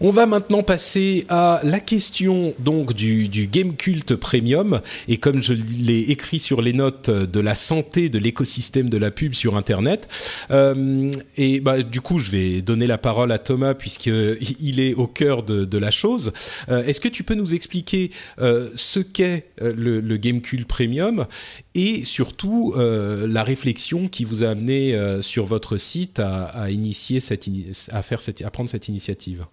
On 0.00 0.10
va 0.10 0.26
maintenant 0.26 0.62
passer 0.62 1.26
à 1.28 1.60
la 1.64 1.80
question 1.80 2.54
donc 2.58 2.94
du, 2.94 3.28
Game 3.50 3.74
Cult 3.76 4.14
Premium 4.16 4.80
et 5.08 5.18
comme 5.18 5.42
je 5.42 5.52
l'ai 5.52 6.10
écrit 6.10 6.38
sur 6.38 6.62
les 6.62 6.72
notes 6.72 7.10
de 7.10 7.40
la 7.40 7.54
santé 7.54 8.08
de 8.08 8.18
l'écosystème 8.18 8.88
de 8.88 8.96
la 8.96 9.10
pub 9.10 9.34
sur 9.34 9.56
Internet. 9.56 10.08
Euh, 10.50 11.10
et 11.36 11.60
bah, 11.60 11.82
du 11.82 12.00
coup, 12.00 12.18
je 12.18 12.30
vais 12.30 12.62
donner 12.62 12.86
la 12.86 12.98
parole 12.98 13.32
à 13.32 13.38
Thomas 13.38 13.74
puisque 13.74 14.06
il 14.60 14.80
est 14.80 14.94
au 14.94 15.06
cœur 15.06 15.42
de, 15.42 15.78
la 15.78 15.90
chose. 15.90 16.32
Euh, 16.68 16.84
Est-ce 16.84 17.00
que 17.00 17.08
tu 17.08 17.22
peux 17.22 17.34
nous 17.34 17.54
expliquer 17.54 18.10
euh, 18.40 18.68
ce 18.76 19.00
qu'est 19.00 19.46
le, 19.60 20.00
le 20.00 20.16
Game 20.16 20.40
Cult 20.42 20.66
Premium 20.66 21.26
et 21.74 22.04
surtout 22.04 22.74
euh, 22.76 23.26
la 23.28 23.44
réflexion 23.44 24.08
qui 24.08 24.24
vous 24.24 24.44
a 24.44 24.48
amené 24.48 24.94
euh, 24.94 25.22
sur 25.22 25.44
votre 25.44 25.76
site 25.76 26.18
à, 26.18 26.44
à 26.44 26.70
initier 26.70 27.20
cette, 27.20 27.48
à 27.90 28.02
faire 28.02 28.20
cette, 28.22 28.42
à 28.42 28.50
prendre 28.50 28.68
cette 28.68 28.88
initiative. 28.88 29.46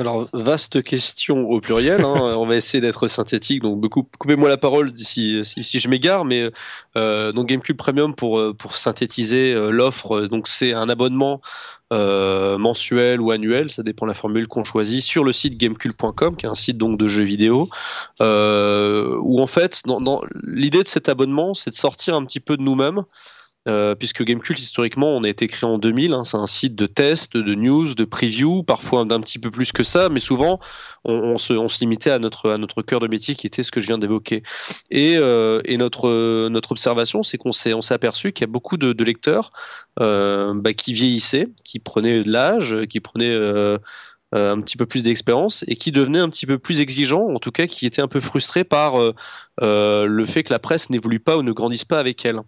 Alors, 0.00 0.28
vaste 0.32 0.82
question 0.82 1.50
au 1.50 1.60
pluriel. 1.60 2.04
Hein. 2.04 2.14
On 2.38 2.46
va 2.46 2.54
essayer 2.54 2.80
d'être 2.80 3.08
synthétique. 3.08 3.62
Donc, 3.62 3.84
coupez-moi 3.88 4.48
la 4.48 4.56
parole 4.56 4.96
si, 4.96 5.44
si, 5.44 5.64
si 5.64 5.80
je 5.80 5.88
m'égare. 5.88 6.24
Mais 6.24 6.48
euh, 6.96 7.32
donc, 7.32 7.48
GameCube 7.48 7.76
Premium, 7.76 8.14
pour, 8.14 8.40
pour 8.56 8.76
synthétiser 8.76 9.54
l'offre, 9.54 10.28
donc 10.28 10.46
c'est 10.46 10.72
un 10.72 10.88
abonnement 10.88 11.40
euh, 11.92 12.58
mensuel 12.58 13.20
ou 13.20 13.30
annuel, 13.30 13.70
ça 13.70 13.82
dépend 13.82 14.06
de 14.06 14.10
la 14.10 14.14
formule 14.14 14.46
qu'on 14.46 14.64
choisit, 14.64 15.02
sur 15.02 15.24
le 15.24 15.32
site 15.32 15.56
gamecube.com, 15.56 16.36
qui 16.36 16.46
est 16.46 16.48
un 16.48 16.54
site 16.54 16.76
donc 16.76 16.98
de 16.98 17.06
jeux 17.06 17.24
vidéo, 17.24 17.68
euh, 18.20 19.16
où 19.22 19.40
en 19.40 19.46
fait, 19.46 19.82
l'idée 20.44 20.82
de 20.82 20.88
cet 20.88 21.08
abonnement, 21.08 21.54
c'est 21.54 21.70
de 21.70 21.74
sortir 21.74 22.14
un 22.14 22.24
petit 22.24 22.40
peu 22.40 22.56
de 22.56 22.62
nous-mêmes 22.62 23.04
euh, 23.68 23.94
puisque 23.94 24.24
Gamecult 24.24 24.58
historiquement 24.58 25.16
on 25.16 25.24
a 25.24 25.28
été 25.28 25.46
créé 25.46 25.68
en 25.68 25.78
2000. 25.78 26.12
Hein, 26.12 26.24
c'est 26.24 26.36
un 26.36 26.46
site 26.46 26.74
de 26.74 26.86
test, 26.86 27.36
de 27.36 27.54
news, 27.54 27.94
de 27.94 28.04
preview, 28.04 28.62
parfois 28.62 29.04
d'un 29.04 29.20
petit 29.20 29.38
peu 29.38 29.50
plus 29.50 29.72
que 29.72 29.82
ça, 29.82 30.08
mais 30.08 30.20
souvent 30.20 30.58
on, 31.04 31.38
se, 31.38 31.80
limitait 31.80 32.10
à 32.10 32.18
notre 32.18 32.82
cœur 32.82 33.00
de 33.00 33.08
métier 33.08 33.34
qui 33.34 33.46
était 33.46 33.62
ce 33.62 33.70
que 33.70 33.80
je 33.80 33.86
viens 33.86 33.98
d'évoquer. 33.98 34.42
Et, 34.90 35.16
euh, 35.16 35.60
et 35.64 35.76
notre 35.76 36.70
observation, 36.70 37.22
c'est 37.22 37.38
qu'on 37.38 37.52
s'est 37.52 37.72
aperçu 37.90 38.32
qu'il 38.32 38.42
y 38.42 38.48
a 38.48 38.52
beaucoup 38.52 38.76
de, 38.76 39.04
lecteurs 39.04 39.52
bah, 39.98 40.74
qui 40.76 40.92
vieillissaient, 40.92 41.48
qui 41.64 41.78
prenaient 41.78 42.22
de 42.22 42.30
l'âge, 42.30 42.76
qui 42.88 43.00
prenaient 43.00 43.36
euh, 44.34 44.52
un 44.52 44.60
petit 44.60 44.76
peu 44.76 44.84
plus 44.84 45.02
d'expérience 45.02 45.64
et 45.68 45.76
qui 45.76 45.90
devenait 45.90 46.18
un 46.18 46.28
petit 46.28 46.44
peu 46.44 46.58
plus 46.58 46.82
exigeant, 46.82 47.28
en 47.28 47.38
tout 47.38 47.50
cas 47.50 47.66
qui 47.66 47.86
était 47.86 48.02
un 48.02 48.08
peu 48.08 48.20
frustré 48.20 48.62
par 48.62 49.00
euh, 49.00 49.14
euh, 49.62 50.04
le 50.04 50.24
fait 50.26 50.42
que 50.42 50.52
la 50.52 50.58
presse 50.58 50.90
n'évolue 50.90 51.18
pas 51.18 51.38
ou 51.38 51.42
ne 51.42 51.52
grandisse 51.52 51.86
pas 51.86 51.98
avec 51.98 52.26
elle 52.26 52.42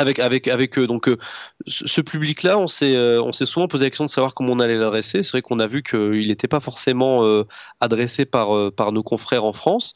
avec 0.00 0.18
avec 0.18 0.48
avec 0.48 0.78
eux. 0.78 0.86
Donc 0.86 1.08
euh, 1.08 1.18
ce 1.66 2.00
public-là, 2.00 2.58
on 2.58 2.66
s'est 2.66 2.96
euh, 2.96 3.22
on 3.22 3.32
s'est 3.32 3.46
souvent 3.46 3.68
posé 3.68 3.84
la 3.84 3.90
question 3.90 4.06
de 4.06 4.10
savoir 4.10 4.34
comment 4.34 4.54
on 4.54 4.60
allait 4.60 4.76
l'adresser. 4.76 5.22
C'est 5.22 5.32
vrai 5.32 5.42
qu'on 5.42 5.60
a 5.60 5.66
vu 5.66 5.82
qu'il 5.82 6.26
n'était 6.26 6.48
pas 6.48 6.60
forcément 6.60 7.24
euh, 7.24 7.44
adressé 7.80 8.24
par 8.24 8.72
par 8.72 8.92
nos 8.92 9.02
confrères 9.02 9.44
en 9.44 9.52
France, 9.52 9.92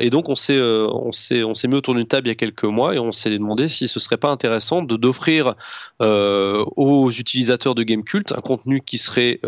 et 0.00 0.10
donc 0.10 0.28
on 0.28 0.34
s'est 0.34 0.60
on 0.60 1.12
s'est 1.12 1.42
on 1.42 1.54
s'est 1.54 1.68
mis 1.68 1.74
autour 1.74 1.94
d'une 1.94 2.06
table 2.06 2.26
il 2.26 2.30
y 2.30 2.32
a 2.32 2.36
quelques 2.36 2.64
mois 2.64 2.94
et 2.94 2.98
on 2.98 3.12
s'est 3.12 3.30
demandé 3.30 3.68
si 3.68 3.88
ce 3.88 3.98
serait 4.00 4.16
pas 4.16 4.30
intéressant 4.30 4.82
de 4.82 4.96
d'offrir 4.96 5.54
aux 6.00 7.10
utilisateurs 7.10 7.74
de 7.74 7.82
Gamecult 7.82 8.32
un 8.32 8.40
contenu 8.40 8.80
qui 8.80 8.98
serait 8.98 9.40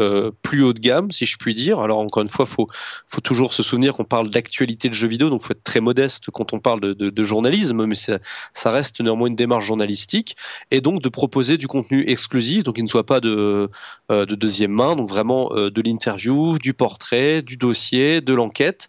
plus 0.42 0.62
haut 0.62 0.72
de 0.72 0.80
gamme, 0.80 1.10
si 1.10 1.26
je 1.26 1.36
puis 1.36 1.54
dire. 1.54 1.80
Alors 1.80 1.98
encore 1.98 2.22
une 2.22 2.28
fois, 2.28 2.46
faut 2.46 2.68
faut 3.06 3.20
toujours 3.20 3.52
se 3.52 3.62
souvenir 3.62 3.94
qu'on 3.94 4.04
parle 4.04 4.30
d'actualité 4.30 4.88
de 4.88 4.94
jeux 4.94 5.08
vidéo, 5.08 5.30
donc 5.30 5.42
faut 5.42 5.52
être 5.52 5.64
très 5.64 5.80
modeste 5.80 6.30
quand 6.32 6.52
on 6.52 6.60
parle 6.60 6.80
de, 6.80 6.92
de, 6.92 7.10
de 7.10 7.22
journalisme, 7.22 7.86
mais 7.86 7.94
ça 7.94 8.70
reste 8.70 9.00
néanmoins 9.00 9.28
une 9.28 9.36
démarche 9.36 9.66
journalistique 9.66 10.36
et 10.70 10.80
donc 10.80 11.02
de 11.02 11.08
proposer 11.08 11.56
du 11.56 11.68
contenu 11.68 12.04
exclusif, 12.08 12.64
donc 12.64 12.78
il 12.78 12.84
ne 12.84 12.88
soit 12.88 13.06
pas 13.06 13.20
de, 13.20 13.70
euh, 14.10 14.26
de 14.26 14.34
deuxième 14.34 14.72
main, 14.72 14.96
donc 14.96 15.08
vraiment 15.08 15.50
euh, 15.52 15.70
de 15.70 15.82
l'interview, 15.82 16.58
du 16.58 16.74
portrait, 16.74 17.42
du 17.42 17.56
dossier, 17.56 18.20
de 18.20 18.34
l'enquête, 18.34 18.88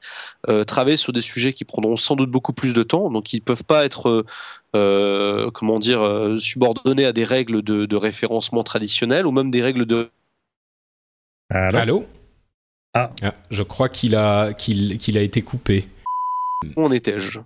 euh, 0.49 0.63
travailler 0.63 0.97
sur 0.97 1.13
des 1.13 1.21
sujets 1.21 1.53
qui 1.53 1.65
prendront 1.65 1.95
sans 1.95 2.15
doute 2.15 2.31
beaucoup 2.31 2.53
plus 2.53 2.73
de 2.73 2.83
temps, 2.83 3.09
donc 3.09 3.33
ils 3.33 3.37
ne 3.37 3.43
peuvent 3.43 3.63
pas 3.63 3.85
être 3.85 4.25
comment 4.73 5.79
dire 5.79 6.35
subordonnés 6.37 7.05
à 7.05 7.13
des 7.13 7.23
règles 7.23 7.61
de, 7.61 7.95
référencement 7.95 8.63
traditionnelles 8.63 9.25
ou 9.25 9.31
même 9.31 9.49
des 9.49 9.61
règles 9.61 9.85
de 9.85 10.09
Allô, 11.49 12.05
ah. 12.93 13.11
ah. 13.21 13.33
Je 13.51 13.63
crois 13.63 13.89
qu'il 13.89 14.15
a, 14.15 14.53
qu'il, 14.53 14.97
qu'il 14.97 15.17
a 15.17 15.21
été 15.21 15.41
coupé. 15.41 15.87
Où 16.75 16.83
en 16.83 16.91
étais-je? 16.91 17.39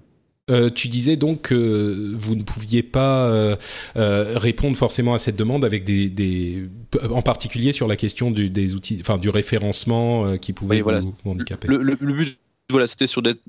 Euh, 0.50 0.70
tu 0.70 0.88
disais 0.88 1.16
donc 1.16 1.44
que 1.44 2.16
vous 2.18 2.36
ne 2.36 2.42
pouviez 2.44 2.82
pas 2.82 3.28
euh, 3.28 3.56
euh, 3.98 4.34
répondre 4.36 4.76
forcément 4.76 5.14
à 5.14 5.20
cette 5.20 5.36
demande 5.36 5.64
avec 5.64 5.84
des, 5.84 6.10
des, 6.10 6.68
en 7.12 7.22
particulier 7.22 7.72
sur 7.72 7.88
la 7.88 7.96
question 7.96 8.32
du, 8.32 8.50
des 8.50 8.74
outils, 8.74 8.98
enfin 9.02 9.18
du 9.18 9.30
référencement 9.30 10.38
qui 10.38 10.54
pouvait 10.54 10.82
vous, 10.82 11.14
handicaper. 11.26 11.68
Le, 11.68 11.82
le, 11.84 11.96
but, 11.96 12.40
voilà, 12.70 12.88
c'était 12.88 13.08
sur 13.08 13.22
d'être 13.22 13.42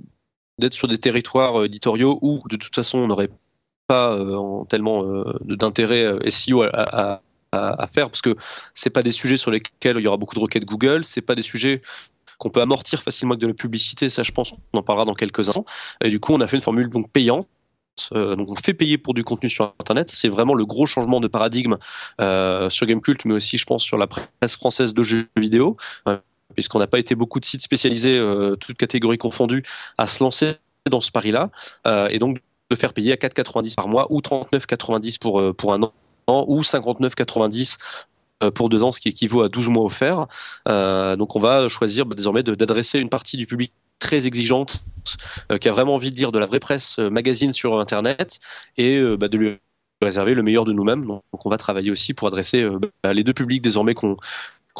sur 0.72 0.88
des 0.88 0.98
territoires 0.98 1.64
éditoriaux 1.64 2.18
où 2.22 2.42
de 2.48 2.56
toute 2.56 2.74
façon 2.74 2.98
on 2.98 3.06
n'aurait 3.06 3.30
pas 3.86 4.18
tellement 4.68 5.24
d'intérêt 5.40 6.30
SEO 6.30 6.62
à, 6.62 7.22
faire 7.92 8.08
parce 8.10 8.22
que 8.22 8.36
c'est 8.74 8.90
pas 8.90 9.02
des 9.02 9.10
sujets 9.10 9.36
sur 9.36 9.50
lesquels 9.50 9.96
il 9.98 10.02
y 10.02 10.06
aura 10.06 10.16
beaucoup 10.16 10.34
de 10.34 10.40
requêtes 10.40 10.64
Google, 10.64 11.04
c'est 11.04 11.22
pas 11.22 11.34
des 11.34 11.42
sujets 11.42 11.80
qu'on 12.40 12.50
peut 12.50 12.60
amortir 12.60 13.02
facilement 13.02 13.34
avec 13.34 13.42
de 13.42 13.46
la 13.46 13.54
publicité. 13.54 14.10
Ça, 14.10 14.24
je 14.24 14.32
pense 14.32 14.50
qu'on 14.50 14.78
en 14.78 14.82
parlera 14.82 15.04
dans 15.04 15.14
quelques 15.14 15.48
instants. 15.48 15.66
Et 16.02 16.08
du 16.08 16.18
coup, 16.18 16.32
on 16.32 16.40
a 16.40 16.48
fait 16.48 16.56
une 16.56 16.62
formule 16.62 16.88
donc 16.88 17.08
payante. 17.12 17.46
Euh, 18.12 18.34
donc 18.34 18.50
on 18.50 18.56
fait 18.56 18.72
payer 18.72 18.96
pour 18.98 19.14
du 19.14 19.22
contenu 19.22 19.50
sur 19.50 19.74
Internet. 19.78 20.10
C'est 20.12 20.28
vraiment 20.28 20.54
le 20.54 20.64
gros 20.64 20.86
changement 20.86 21.20
de 21.20 21.28
paradigme 21.28 21.76
euh, 22.20 22.70
sur 22.70 22.86
Gamecult, 22.86 23.24
mais 23.26 23.34
aussi, 23.34 23.58
je 23.58 23.66
pense, 23.66 23.84
sur 23.84 23.98
la 23.98 24.06
presse 24.06 24.56
française 24.56 24.94
de 24.94 25.02
jeux 25.02 25.28
vidéo, 25.36 25.76
euh, 26.08 26.16
puisqu'on 26.55 26.78
n'a 26.78 26.86
pas 26.86 26.98
été 26.98 27.14
beaucoup 27.14 27.40
de 27.40 27.44
sites 27.44 27.62
spécialisés, 27.62 28.20
toutes 28.61 28.76
catégories 28.76 29.18
confondues, 29.18 29.62
à 29.98 30.07
se 30.07 30.22
lancer 30.22 30.57
dans 30.88 31.01
ce 31.01 31.11
pari-là. 31.11 31.51
et 32.11 32.18
donc 32.18 32.40
de 32.70 32.76
faire 32.76 32.92
payer 32.92 33.12
à 33.12 33.16
4,90 33.16 33.74
par 33.74 33.88
mois 33.88 34.07
ou 34.11 34.20
39,90 34.20 35.18
pour, 35.18 35.55
pour 35.57 35.72
un 35.72 35.82
an 35.82 35.92
ou 36.28 36.61
59,90 36.62 37.78
euh, 38.42 38.51
pour 38.51 38.68
deux 38.68 38.82
ans, 38.82 38.92
ce 38.92 39.01
qui 39.01 39.09
équivaut 39.09 39.42
à 39.42 39.48
12 39.48 39.68
mois 39.68 39.84
offerts. 39.84 40.26
Euh, 40.68 41.16
donc 41.16 41.36
on 41.36 41.40
va 41.40 41.68
choisir 41.68 42.07
bah, 42.07 42.14
désormais 42.14 42.42
d'adresser 42.42 42.98
une 42.98 43.11
partie 43.11 43.36
du 43.36 43.46
public 43.46 43.72
très 43.98 44.26
exigeante, 44.26 44.80
euh, 45.53 45.59
qui 45.59 45.68
a 45.68 45.72
vraiment 45.72 45.94
envie 45.94 46.11
de 46.11 46.16
lire 46.16 46.32
de 46.32 46.38
la 46.38 46.46
vraie 46.46 46.61
presse 46.61 46.98
magazine 46.98 47.53
sur 47.53 47.78
Internet 47.78 48.38
et 48.78 49.01
bah, 49.18 49.28
de 49.28 49.36
lui 49.36 49.59
réserver 50.03 50.32
le 50.32 50.42
meilleur 50.42 50.64
de 50.64 50.72
nous-mêmes. 50.72 51.05
Donc, 51.05 51.22
on 51.44 51.51
va 51.51 51.59
travailler 51.59 51.90
aussi 51.90 52.14
pour 52.14 52.28
adresser 52.28 52.66
bah, 53.03 53.12
les 53.12 53.24
deux 53.24 53.34
publics 53.34 53.61
désormais 53.61 53.92
qu'on 53.92 54.16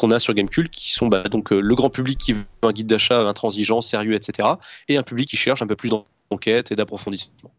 qu'on 0.01 0.11
a 0.11 0.19
sur 0.19 0.33
Gamecult, 0.33 0.69
qui 0.71 0.91
sont 0.91 1.07
donc 1.07 1.51
le 1.51 1.75
grand 1.75 1.91
public 1.91 2.17
qui 2.17 2.33
veut 2.33 2.43
un 2.63 2.71
guide 2.71 2.87
d'achat 2.87 3.21
intransigeant, 3.21 3.81
sérieux, 3.81 4.15
etc., 4.15 4.49
et 4.89 4.97
un 4.97 5.03
public 5.03 5.29
qui 5.29 5.37
cherche 5.37 5.61
un 5.61 5.67
peu 5.67 5.75
plus 5.75 5.89
d'enquête 5.89 6.71
et 6.71 6.75
d'approfondissement. 6.75 7.51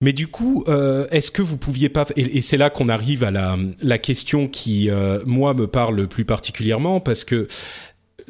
Mais 0.00 0.12
du 0.12 0.28
coup, 0.28 0.64
euh, 0.68 1.06
est-ce 1.10 1.30
que 1.30 1.42
vous 1.42 1.58
pouviez 1.58 1.88
pas 1.88 2.06
et, 2.16 2.40
c'est 2.40 2.56
là 2.56 2.70
qu'on 2.70 2.88
arrive 2.88 3.24
à 3.24 3.32
la, 3.32 3.56
la 3.82 3.98
question 3.98 4.46
qui 4.46 4.88
euh, 4.90 5.20
moi 5.26 5.54
me 5.54 5.66
parle 5.66 6.06
plus 6.06 6.24
particulièrement 6.24 7.00
parce 7.00 7.24
que 7.24 7.48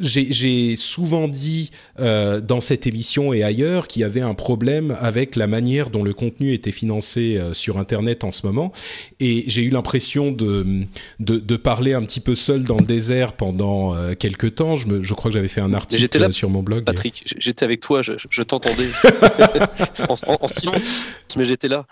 j'ai 0.00 0.76
souvent 0.76 1.28
dit 1.28 1.70
euh, 1.98 2.40
dans 2.40 2.60
cette 2.60 2.86
émission 2.86 3.32
et 3.32 3.42
ailleurs 3.42 3.88
qu'il 3.88 4.02
y 4.02 4.04
avait 4.04 4.20
un 4.20 4.34
problème 4.34 4.96
avec 5.00 5.36
la 5.36 5.46
manière 5.46 5.90
dont 5.90 6.02
le 6.02 6.14
contenu 6.14 6.52
était 6.52 6.72
financé 6.72 7.36
euh, 7.36 7.52
sur 7.54 7.78
Internet 7.78 8.24
en 8.24 8.32
ce 8.32 8.46
moment. 8.46 8.72
Et 9.20 9.44
j'ai 9.48 9.62
eu 9.62 9.70
l'impression 9.70 10.30
de, 10.30 10.84
de, 11.20 11.38
de, 11.38 11.56
parler 11.56 11.94
un 11.94 12.02
petit 12.02 12.20
peu 12.20 12.34
seul 12.34 12.62
dans 12.64 12.76
le 12.76 12.84
désert 12.84 13.32
pendant 13.32 13.94
euh, 13.94 14.14
quelques 14.14 14.54
temps. 14.56 14.76
Je, 14.76 14.86
me, 14.86 15.02
je 15.02 15.14
crois 15.14 15.30
que 15.30 15.34
j'avais 15.34 15.48
fait 15.48 15.60
un 15.60 15.74
article 15.74 16.18
là, 16.18 16.30
sur 16.30 16.50
mon 16.50 16.62
blog. 16.62 16.84
Patrick, 16.84 17.24
j'étais 17.38 17.64
avec 17.64 17.80
toi, 17.80 18.02
je, 18.02 18.12
je 18.30 18.42
t'entendais 18.42 18.88
en, 20.08 20.48
silence, 20.48 21.08
mais 21.36 21.44
j'étais 21.44 21.68
là. 21.68 21.86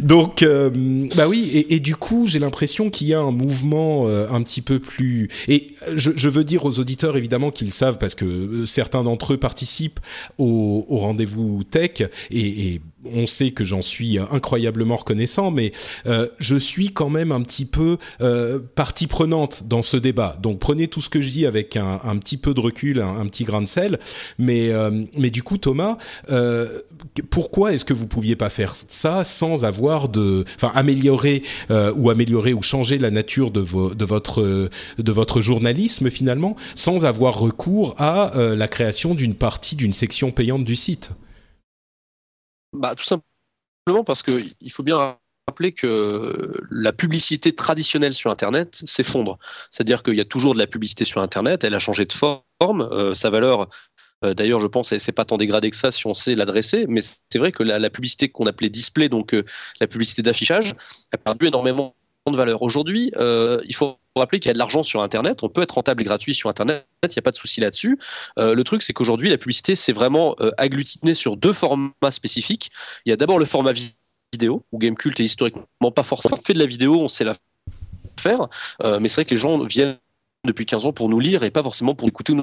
Donc, 0.00 0.42
euh, 0.42 0.70
bah 1.16 1.28
oui, 1.28 1.50
et, 1.52 1.74
et 1.74 1.80
du 1.80 1.96
coup, 1.96 2.26
j'ai 2.26 2.38
l'impression 2.38 2.90
qu'il 2.90 3.08
y 3.08 3.14
a 3.14 3.20
un 3.20 3.32
mouvement 3.32 4.06
un 4.06 4.42
petit 4.42 4.62
peu 4.62 4.78
plus... 4.78 5.28
Et 5.48 5.68
je, 5.94 6.12
je 6.14 6.28
veux 6.28 6.44
dire 6.44 6.64
aux 6.64 6.78
auditeurs 6.78 7.15
évidemment 7.16 7.50
qu'ils 7.50 7.72
savent 7.72 7.98
parce 7.98 8.14
que 8.14 8.24
euh, 8.24 8.66
certains 8.66 9.02
d'entre 9.02 9.34
eux 9.34 9.36
participent 9.36 10.00
au, 10.38 10.84
rendez-vous 10.88 11.64
tech 11.64 12.02
et, 12.30 12.80
on 13.14 13.26
sait 13.26 13.50
que 13.50 13.64
j'en 13.64 13.82
suis 13.82 14.18
incroyablement 14.18 14.96
reconnaissant, 14.96 15.50
mais 15.50 15.72
euh, 16.06 16.28
je 16.38 16.56
suis 16.56 16.90
quand 16.90 17.10
même 17.10 17.32
un 17.32 17.42
petit 17.42 17.64
peu 17.64 17.98
euh, 18.20 18.58
partie 18.74 19.06
prenante 19.06 19.64
dans 19.66 19.82
ce 19.82 19.96
débat. 19.96 20.36
Donc 20.42 20.58
prenez 20.58 20.88
tout 20.88 21.00
ce 21.00 21.08
que 21.08 21.20
je 21.20 21.30
dis 21.30 21.46
avec 21.46 21.76
un, 21.76 22.16
petit 22.18 22.36
peu 22.36 22.54
de 22.54 22.60
recul, 22.60 23.00
un, 23.00 23.26
petit 23.26 23.44
grain 23.44 23.62
de 23.62 23.68
sel. 23.68 23.98
Mais, 24.38 24.70
mais 25.16 25.30
du 25.30 25.42
coup, 25.42 25.58
Thomas, 25.58 25.96
pourquoi 27.30 27.72
est-ce 27.72 27.84
que 27.84 27.94
vous 27.94 28.06
pouviez 28.06 28.36
pas 28.36 28.50
faire 28.50 28.74
ça 28.88 29.24
sans 29.24 29.64
avoir 29.64 30.08
de, 30.08 30.44
enfin 30.56 30.72
améliorer 30.74 31.42
ou 31.96 32.10
améliorer 32.10 32.52
ou 32.52 32.62
changer 32.62 32.98
la 32.98 33.10
nature 33.10 33.50
de, 33.50 33.60
votre 33.60 34.70
de 34.98 35.12
votre 35.12 35.40
journalisme 35.40 36.10
finalement, 36.10 36.56
sans 36.74 37.04
avoir 37.04 37.38
recours 37.38 37.94
à 37.98 38.36
euh, 38.36 38.56
la 38.56 38.68
création 38.68 39.14
d'une 39.14 39.34
partie 39.34 39.76
d'une 39.76 39.92
section 39.92 40.30
payante 40.30 40.64
du 40.64 40.76
site? 40.76 41.10
Bah, 42.76 42.94
Tout 42.94 43.04
simplement 43.04 44.04
parce 44.04 44.22
qu'il 44.22 44.70
faut 44.70 44.82
bien 44.82 45.18
rappeler 45.48 45.72
que 45.72 46.60
la 46.70 46.92
publicité 46.92 47.54
traditionnelle 47.54 48.14
sur 48.14 48.30
Internet 48.30 48.82
s'effondre. 48.84 49.38
C'est-à-dire 49.70 50.02
qu'il 50.02 50.14
y 50.14 50.20
a 50.20 50.24
toujours 50.24 50.54
de 50.54 50.58
la 50.58 50.66
publicité 50.66 51.04
sur 51.04 51.20
Internet, 51.20 51.64
elle 51.64 51.74
a 51.74 51.78
changé 51.78 52.04
de 52.04 52.12
forme, 52.12 52.42
euh, 52.62 53.14
sa 53.14 53.30
valeur 53.30 53.68
euh, 54.24 54.34
D'ailleurs, 54.34 54.60
je 54.60 54.66
pense, 54.66 54.96
c'est 54.96 55.12
pas 55.12 55.24
tant 55.24 55.36
dégradé 55.36 55.70
que 55.70 55.76
ça 55.76 55.90
si 55.90 56.06
on 56.06 56.14
sait 56.14 56.34
l'adresser, 56.34 56.86
mais 56.88 57.00
c'est 57.02 57.38
vrai 57.38 57.52
que 57.52 57.62
la, 57.62 57.90
publicité 57.90 58.28
qu'on 58.28 58.46
appelait 58.46 58.70
display, 58.70 59.08
donc 59.08 59.36
la 59.78 59.86
publicité 59.86 60.22
d'affichage, 60.22 60.74
a 61.12 61.18
perdu 61.18 61.46
énormément 61.46 61.94
de 62.26 62.36
valeur. 62.36 62.62
Aujourd'hui, 62.62 63.12
il 63.14 63.74
faut 63.74 63.98
rappeler 64.16 64.40
qu'il 64.40 64.48
y 64.48 64.50
a 64.50 64.54
de 64.54 64.58
l'argent 64.58 64.82
sur 64.82 65.02
Internet, 65.02 65.42
on 65.42 65.50
peut 65.50 65.60
être 65.60 65.72
rentable 65.72 66.00
et 66.00 66.04
gratuit 66.04 66.34
sur 66.34 66.48
Internet, 66.48 66.86
il 67.14 67.18
n'y 67.18 67.20
a 67.20 67.22
pas 67.22 67.30
de 67.30 67.36
souci 67.36 67.60
là-dessus. 67.60 67.98
Euh, 68.38 68.54
le 68.54 68.64
truc, 68.64 68.82
c'est 68.82 68.92
qu'aujourd'hui, 68.92 69.28
la 69.28 69.38
publicité, 69.38 69.74
c'est 69.74 69.92
vraiment 69.92 70.34
euh, 70.40 70.50
agglutiné 70.58 71.14
sur 71.14 71.36
deux 71.36 71.52
formats 71.52 71.92
spécifiques. 72.10 72.70
Il 73.04 73.10
y 73.10 73.12
a 73.12 73.16
d'abord 73.16 73.38
le 73.38 73.44
format 73.44 73.72
vidéo, 73.72 74.64
où 74.72 74.78
Gamecult 74.78 75.18
est 75.20 75.24
historiquement 75.24 75.66
pas 75.94 76.02
forcément 76.02 76.36
fait 76.36 76.52
de 76.52 76.58
la 76.58 76.66
vidéo, 76.66 77.00
on 77.00 77.08
sait 77.08 77.24
la 77.24 77.36
faire, 78.20 78.48
euh, 78.82 78.98
mais 79.00 79.08
c'est 79.08 79.16
vrai 79.16 79.24
que 79.24 79.30
les 79.30 79.36
gens 79.36 79.62
viennent 79.64 79.98
depuis 80.44 80.66
15 80.66 80.86
ans 80.86 80.92
pour 80.92 81.08
nous 81.08 81.20
lire 81.20 81.42
et 81.42 81.50
pas 81.50 81.62
forcément 81.62 81.94
pour 81.94 82.08
écouter 82.08 82.34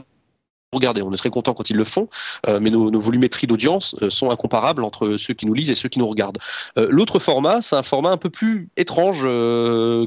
On 0.74 1.14
est 1.14 1.18
très 1.18 1.30
content 1.30 1.54
quand 1.54 1.70
ils 1.70 1.76
le 1.76 1.84
font, 1.84 2.10
euh, 2.48 2.60
mais 2.60 2.70
nos, 2.70 3.00
volumétries 3.00 3.48
d'audience 3.48 3.96
euh, 4.02 4.10
sont 4.10 4.32
incomparables 4.32 4.84
entre 4.84 5.18
ceux 5.18 5.34
qui 5.34 5.46
nous 5.46 5.54
lisent 5.54 5.70
et 5.70 5.76
ceux 5.76 5.90
qui 5.90 6.00
nous 6.00 6.08
regardent. 6.08 6.40
Euh, 6.78 6.88
l'autre 6.90 7.20
format, 7.20 7.62
c'est 7.62 7.76
un 7.76 7.84
format 7.84 8.10
un 8.10 8.18
peu 8.18 8.30
plus 8.30 8.70
étrange 8.78 9.28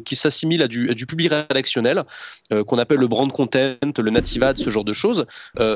qui 0.04 0.16
s'assimile 0.16 0.62
à 0.62 0.68
du, 0.68 1.06
public 1.06 1.30
rédactionnel, 1.30 2.04
qu'on 2.66 2.78
appelle 2.78 2.98
le 2.98 3.06
brand 3.06 3.30
content, 3.30 3.76
le 3.98 4.10
native 4.10 4.36
ce 4.56 4.70
genre 4.70 4.84
de 4.84 4.92
choses. 4.92 5.26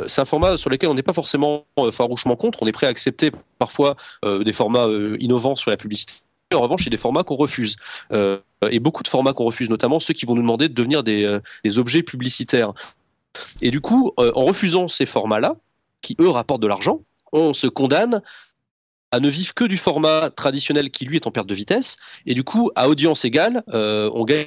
c'est 0.06 0.20
un 0.20 0.24
format 0.24 0.56
sur 0.56 0.70
lequel 0.70 0.88
on 0.88 0.94
n'est 0.94 1.02
pas 1.02 1.12
forcément 1.12 1.64
farouchement 1.92 2.36
contre, 2.36 2.62
on 2.62 2.66
est 2.66 2.72
prêt 2.72 2.86
à 2.86 2.90
accepter 2.90 3.30
parfois 3.58 3.96
des 4.24 4.52
formats 4.52 4.86
innovants 5.18 5.54
sur 5.54 5.70
la 5.70 5.76
publicité 5.76 6.12
en 6.52 6.60
revanche, 6.60 6.86
a 6.86 6.90
des 6.90 6.96
formats 6.96 7.22
qu'on 7.22 7.36
refuse. 7.36 7.76
et 8.12 8.80
beaucoup 8.80 9.02
de 9.02 9.08
formats 9.08 9.32
qu'on 9.32 9.44
refuse, 9.44 9.70
notamment 9.70 9.98
ceux 10.00 10.14
qui 10.14 10.26
vont 10.26 10.34
nous 10.34 10.42
demander 10.42 10.68
de 10.68 10.74
devenir 10.74 11.02
des 11.02 11.78
objets 11.78 12.02
publicitaires. 12.02 12.72
Et 13.62 13.70
du 13.70 13.80
coup, 13.80 14.12
en 14.16 14.44
refusant 14.44 14.88
ces 14.88 15.06
formats-là, 15.06 15.56
qui 16.02 16.16
eux 16.20 16.28
rapportent 16.28 16.62
de 16.62 16.66
l'argent, 16.66 17.00
on 17.32 17.54
se 17.54 17.66
condamne 17.66 18.22
à 19.12 19.20
ne 19.20 19.28
vivre 19.28 19.54
que 19.54 19.64
du 19.64 19.76
format 19.76 20.30
traditionnel 20.30 20.90
qui 20.90 21.04
lui 21.04 21.16
est 21.16 21.26
en 21.26 21.30
perte 21.30 21.46
de 21.46 21.54
vitesse. 21.54 21.96
Et 22.26 22.34
du 22.34 22.44
coup, 22.44 22.70
à 22.76 22.88
audience 22.88 23.24
égale, 23.24 23.64
on 23.68 24.24
gagne 24.24 24.46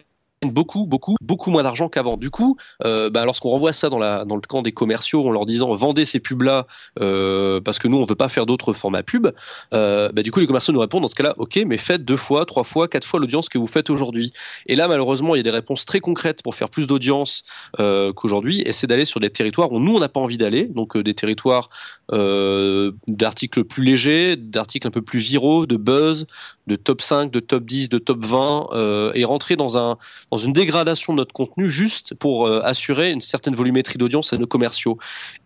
beaucoup, 0.52 0.86
beaucoup, 0.86 1.16
beaucoup 1.22 1.52
moins 1.52 1.64
d'argent 1.64 1.90
qu'avant. 1.90 2.18
Du 2.18 2.30
coup, 2.30 2.58
euh, 2.86 3.10
bah, 3.10 3.26
lorsqu'on 3.26 3.50
renvoie 3.50 3.74
ça 3.74 3.90
dans, 3.90 4.00
le 4.00 4.48
camp 4.48 4.62
des 4.62 4.72
commerciaux 4.72 5.28
en 5.28 5.32
leur 5.32 5.46
disant 5.46 5.74
vendez 5.74 6.06
ces 6.06 6.20
pubs-là 6.20 6.68
euh, 7.02 7.62
parce 7.62 7.80
que 7.80 7.88
nous, 7.88 7.98
on 7.98 8.04
veut 8.04 8.16
pas 8.16 8.30
faire 8.30 8.46
d'autres 8.46 8.74
formats 8.74 9.04
pub, 9.04 9.28
euh, 9.74 10.12
bah, 10.12 10.22
du 10.22 10.32
coup, 10.32 10.40
les 10.40 10.48
commerciaux 10.48 10.74
nous 10.74 10.80
répondent 10.80 11.02
dans 11.02 11.08
ce 11.08 11.16
cas-là, 11.16 11.36
ok, 11.38 11.64
mais 11.66 11.78
faites 11.78 12.06
deux 12.06 12.18
fois, 12.18 12.46
trois 12.46 12.64
fois, 12.64 12.88
quatre 12.88 13.06
fois 13.06 13.20
l'audience 13.20 13.50
que 13.50 13.58
vous 13.58 13.68
faites 13.68 13.90
aujourd'hui. 13.90 14.34
Et 14.66 14.76
là, 14.76 14.88
malheureusement, 14.88 15.36
il 15.36 15.40
y 15.40 15.42
a 15.42 15.44
des 15.44 15.50
réponses 15.50 15.86
très 15.86 16.00
concrètes 16.00 16.44
pour 16.44 16.56
faire 16.56 16.70
plus 16.70 16.88
d'audience 16.88 17.44
qu'aujourd'hui, 17.78 18.62
et 18.66 18.72
c'est 18.72 18.88
d'aller 18.88 19.06
sur 19.06 19.20
des 19.20 19.30
territoires 19.30 19.72
où 19.72 19.80
nous, 19.80 19.96
on 19.96 20.00
n'a 20.00 20.10
pas 20.10 20.20
envie 20.20 20.38
d'aller, 20.38 20.66
donc 20.66 20.98
des 20.98 21.14
territoires 21.14 21.70
d'articles 22.10 23.64
plus 23.64 23.84
légers, 23.84 24.36
d'articles 24.36 24.88
un 24.88 24.92
peu 24.92 25.02
plus 25.02 25.20
viraux, 25.20 25.66
de 25.66 25.78
buzz, 25.78 26.28
de 26.68 26.76
top 26.76 27.02
5, 27.02 27.32
de 27.32 27.40
top 27.40 27.66
10, 27.66 27.90
de 27.90 27.98
top 27.98 28.26
20, 28.26 28.68
euh, 28.72 29.12
et 29.16 29.26
rentrer 29.26 29.56
dans, 29.56 29.78
un, 29.78 29.98
dans 30.32 30.38
une 30.38 30.54
dégradation 30.54 31.14
de 31.14 31.18
notre 31.18 31.34
contenu 31.34 31.70
juste 31.70 32.14
pour 32.16 32.48
euh, 32.48 32.62
assurer 32.64 33.12
une 33.12 33.22
certaine 33.22 33.56
volumétrie 33.56 33.98
d'audience 33.98 34.32
à 34.34 34.38
nos 34.38 34.48
commerciaux. 34.48 34.98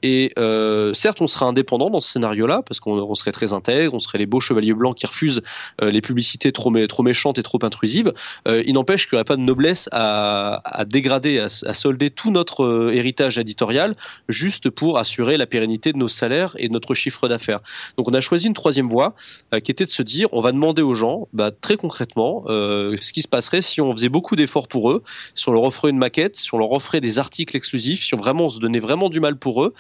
Et 0.04 0.32
euh, 0.38 0.94
certes, 0.94 1.22
on 1.22 1.28
sera 1.28 1.48
indépendant 1.48 1.90
dans 1.90 2.02
ce 2.02 2.12
scénario-là, 2.12 2.62
parce 2.66 2.80
qu'on 2.80 3.16
serait 3.16 3.32
très 3.32 3.54
intègre, 3.54 3.94
on 3.94 4.00
serait 4.00 4.20
les 4.20 4.26
beaux 4.26 4.40
chevaliers 4.40 4.74
blancs 4.74 4.96
qui 4.96 5.08
refusent 5.08 5.42
les 5.82 6.02
publicités 6.02 6.52
trop, 6.52 6.70
méchantes 6.70 7.38
et 7.38 7.44
trop 7.44 7.60
intrusives. 7.64 8.14
il 8.46 8.74
n'empêche 8.74 9.08
qu'il 9.08 9.16
n'y 9.16 9.18
aurait 9.18 9.26
pas 9.26 9.36
de 9.36 9.42
noblesse 9.42 9.90
à, 9.92 10.62
à 10.64 10.86
dégrader, 10.86 11.40
à, 11.40 11.46
à, 11.46 11.74
solder 11.74 12.10
tout 12.10 12.32
notre 12.32 12.92
héritage 12.94 13.38
éditorial, 13.38 13.96
juste 14.30 14.70
pour 14.70 14.98
assurer 14.98 15.38
la 15.38 15.46
pérennité 15.46 15.94
de 15.94 15.98
nos 15.98 16.08
salaires 16.08 16.56
et 16.58 16.68
de 16.68 16.74
notre 16.74 16.94
chiffre 16.94 17.28
d'affaires. 17.28 17.60
Donc 17.98 18.08
on 18.08 18.14
a 18.14 18.22
choisi 18.22 18.48
une 18.48 18.54
troisième 18.54 18.90
voie, 18.90 19.16
qui 19.64 19.72
était 19.72 19.86
de 19.86 19.90
se 19.92 20.04
dire, 20.04 20.28
on 20.32 20.42
va 20.42 20.52
demander 20.52 20.82
aux 20.82 20.94
gens 20.94 21.07
bah, 21.34 21.52
très 21.52 21.78
concrètement, 21.78 22.44
euh, 22.48 22.96
ce 23.00 23.14
qui 23.14 23.22
se 23.22 23.28
passerait 23.28 23.62
si 23.62 23.82
on 23.82 23.92
faisait 23.92 24.10
beaucoup 24.10 24.36
d'efforts 24.36 24.68
pour 24.68 24.92
eux, 24.92 25.04
si 25.36 25.48
on 25.50 25.52
leur 25.52 25.64
offrait 25.64 25.90
une 25.90 25.98
maquette, 25.98 26.36
si 26.36 26.54
on 26.54 26.58
leur 26.58 26.72
offrait 26.72 27.02
des 27.02 27.20
articles 27.20 27.56
exclusifs, 27.56 28.04
si 28.04 28.14
on 28.14 28.18
vraiment 28.18 28.50
se 28.50 28.60
donnait 28.60 28.80
vraiment 28.80 29.10
du 29.10 29.20
mal 29.20 29.38
pour 29.38 29.64
eux 29.64 29.74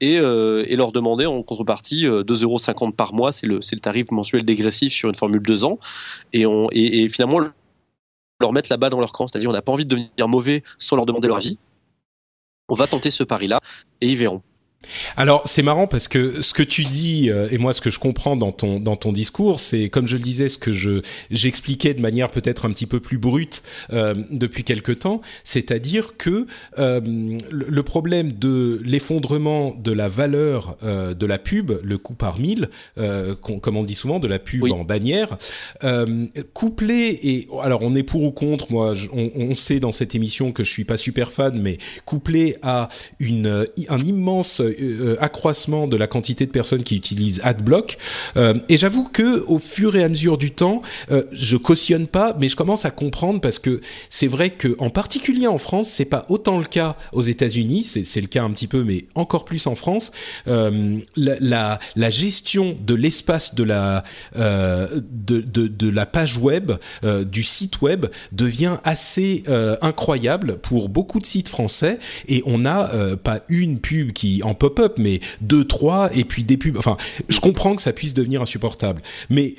et, 0.00 0.18
euh, 0.18 0.64
leur 0.76 0.92
demandait 0.92 1.26
en 1.26 1.42
contrepartie 1.42 2.04
2,50 2.04 2.88
euh, 2.88 2.92
par 2.92 3.14
mois, 3.14 3.32
c'est 3.32 3.46
le, 3.46 3.56
le 3.56 3.80
tarif 3.80 4.10
mensuel 4.10 4.44
dégressif 4.44 4.92
sur 4.92 5.08
une 5.08 5.14
formule 5.14 5.42
2 5.42 5.64
ans, 5.64 5.78
et, 6.32 6.46
on, 6.46 6.68
et, 6.72 7.08
finalement 7.08 7.40
leur 8.40 8.52
mettre 8.52 8.68
la 8.70 8.76
balle 8.76 8.90
dans 8.90 9.00
leur 9.00 9.12
camp, 9.12 9.28
c'est-à-dire 9.28 9.50
on 9.50 9.52
n'a 9.52 9.62
pas 9.62 9.72
envie 9.72 9.84
de 9.84 9.90
devenir 9.90 10.28
mauvais 10.28 10.62
sans 10.78 10.96
leur 10.96 11.06
demander 11.06 11.28
leur 11.28 11.36
avis. 11.36 11.58
On 12.68 12.74
va 12.74 12.86
tenter 12.86 13.10
ce 13.10 13.22
pari-là 13.22 13.60
et 14.00 14.08
ils 14.08 14.16
verront. 14.16 14.42
Alors 15.16 15.42
c'est 15.46 15.62
marrant 15.62 15.86
parce 15.86 16.08
que 16.08 16.42
ce 16.42 16.54
que 16.54 16.62
tu 16.62 16.84
dis 16.84 17.30
euh, 17.30 17.48
et 17.50 17.58
moi 17.58 17.72
ce 17.72 17.80
que 17.80 17.90
je 17.90 17.98
comprends 17.98 18.36
dans 18.36 18.52
ton 18.52 18.80
dans 18.80 18.96
ton 18.96 19.12
discours, 19.12 19.60
c'est 19.60 19.88
comme 19.88 20.06
je 20.06 20.16
le 20.16 20.22
disais, 20.22 20.48
ce 20.48 20.58
que 20.58 20.72
je 20.72 21.02
j'expliquais 21.30 21.94
de 21.94 22.00
manière 22.00 22.30
peut-être 22.30 22.66
un 22.66 22.70
petit 22.70 22.86
peu 22.86 23.00
plus 23.00 23.18
brute 23.18 23.62
euh, 23.92 24.14
depuis 24.30 24.64
quelque 24.64 24.92
temps, 24.92 25.20
c'est-à-dire 25.44 26.16
que 26.16 26.46
euh, 26.78 27.00
le 27.50 27.82
problème 27.82 28.32
de 28.32 28.80
l'effondrement 28.84 29.74
de 29.78 29.92
la 29.92 30.08
valeur 30.08 30.76
de 30.82 31.26
la 31.26 31.38
pub, 31.38 31.72
le 31.82 31.98
coût 31.98 32.14
par 32.14 32.38
mille, 32.38 32.68
comme 33.40 33.76
on 33.76 33.82
dit 33.82 33.94
souvent, 33.94 34.18
de 34.18 34.28
la 34.28 34.38
pub 34.38 34.70
en 34.70 34.84
bannière, 34.84 35.36
couplé 36.52 37.18
et 37.22 37.48
alors 37.62 37.82
on 37.82 37.94
est 37.94 38.02
pour 38.02 38.22
ou 38.22 38.30
contre, 38.30 38.70
moi 38.70 38.92
on, 39.12 39.30
on, 39.34 39.54
sait 39.54 39.80
dans 39.80 39.92
cette 39.92 40.14
émission 40.14 40.52
que 40.52 40.64
je 40.64 40.70
suis 40.70 40.84
pas 40.84 40.96
super 40.96 41.32
fan, 41.32 41.60
mais 41.60 41.78
couplé 42.04 42.56
à 42.62 42.88
une 43.20 43.66
un 43.88 44.00
immense 44.00 44.62
accroissement 45.20 45.86
de 45.86 45.96
la 45.96 46.06
quantité 46.06 46.46
de 46.46 46.50
personnes 46.50 46.84
qui 46.84 46.96
utilisent 46.96 47.40
AdBlock. 47.44 47.98
Euh, 48.36 48.54
et 48.68 48.76
j'avoue 48.76 49.04
que 49.04 49.44
au 49.46 49.58
fur 49.58 49.96
et 49.96 50.04
à 50.04 50.08
mesure 50.08 50.38
du 50.38 50.50
temps, 50.50 50.82
euh, 51.10 51.22
je 51.32 51.56
cautionne 51.56 52.06
pas, 52.06 52.36
mais 52.38 52.48
je 52.48 52.56
commence 52.56 52.84
à 52.84 52.90
comprendre 52.90 53.40
parce 53.40 53.58
que 53.58 53.80
c'est 54.10 54.26
vrai 54.26 54.50
que 54.50 54.74
en 54.78 54.90
particulier 54.90 55.46
en 55.46 55.58
France, 55.58 55.88
c'est 55.88 56.04
pas 56.04 56.24
autant 56.28 56.58
le 56.58 56.64
cas 56.64 56.96
aux 57.12 57.22
États-Unis. 57.22 57.84
C'est 57.84 58.20
le 58.20 58.26
cas 58.26 58.42
un 58.42 58.50
petit 58.50 58.66
peu, 58.66 58.84
mais 58.84 59.04
encore 59.14 59.44
plus 59.44 59.66
en 59.66 59.74
France. 59.74 60.12
Euh, 60.48 60.98
la, 61.16 61.78
gestion 62.10 62.76
de 62.84 62.94
l'espace 62.94 63.54
de 63.54 63.64
la 63.64 64.04
euh, 64.36 65.00
de, 65.10 65.90
la 65.90 66.06
page 66.06 66.36
web, 66.36 66.72
euh, 67.04 67.24
du 67.24 67.42
site 67.42 67.80
web 67.80 68.06
devient 68.32 68.76
assez 68.84 69.42
incroyable 69.80 70.58
pour 70.58 70.88
beaucoup 70.88 71.20
de 71.20 71.26
sites 71.26 71.48
français. 71.48 71.98
Et 72.28 72.42
on 72.46 72.58
n'a 72.58 72.90
pas 73.22 73.40
une 73.48 73.78
pub 73.80 74.12
qui 74.12 74.42
en 74.42 74.54
pop-up, 74.62 74.94
mais 74.96 75.18
deux, 75.40 75.64
trois, 75.64 76.08
et 76.16 76.24
puis 76.24 76.44
des 76.44 76.56
pubs. 76.56 76.76
Enfin, 76.76 76.96
je 77.28 77.40
comprends 77.40 77.74
que 77.74 77.82
ça 77.82 77.92
puisse 77.92 78.14
devenir 78.14 78.40
insupportable, 78.40 79.02
mais 79.28 79.56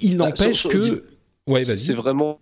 il 0.00 0.18
bah, 0.18 0.26
n'empêche 0.26 0.68
que. 0.68 1.06
Ouais, 1.46 1.62
vas-y. 1.62 1.78
C'est 1.78 1.94
vraiment. 1.94 2.40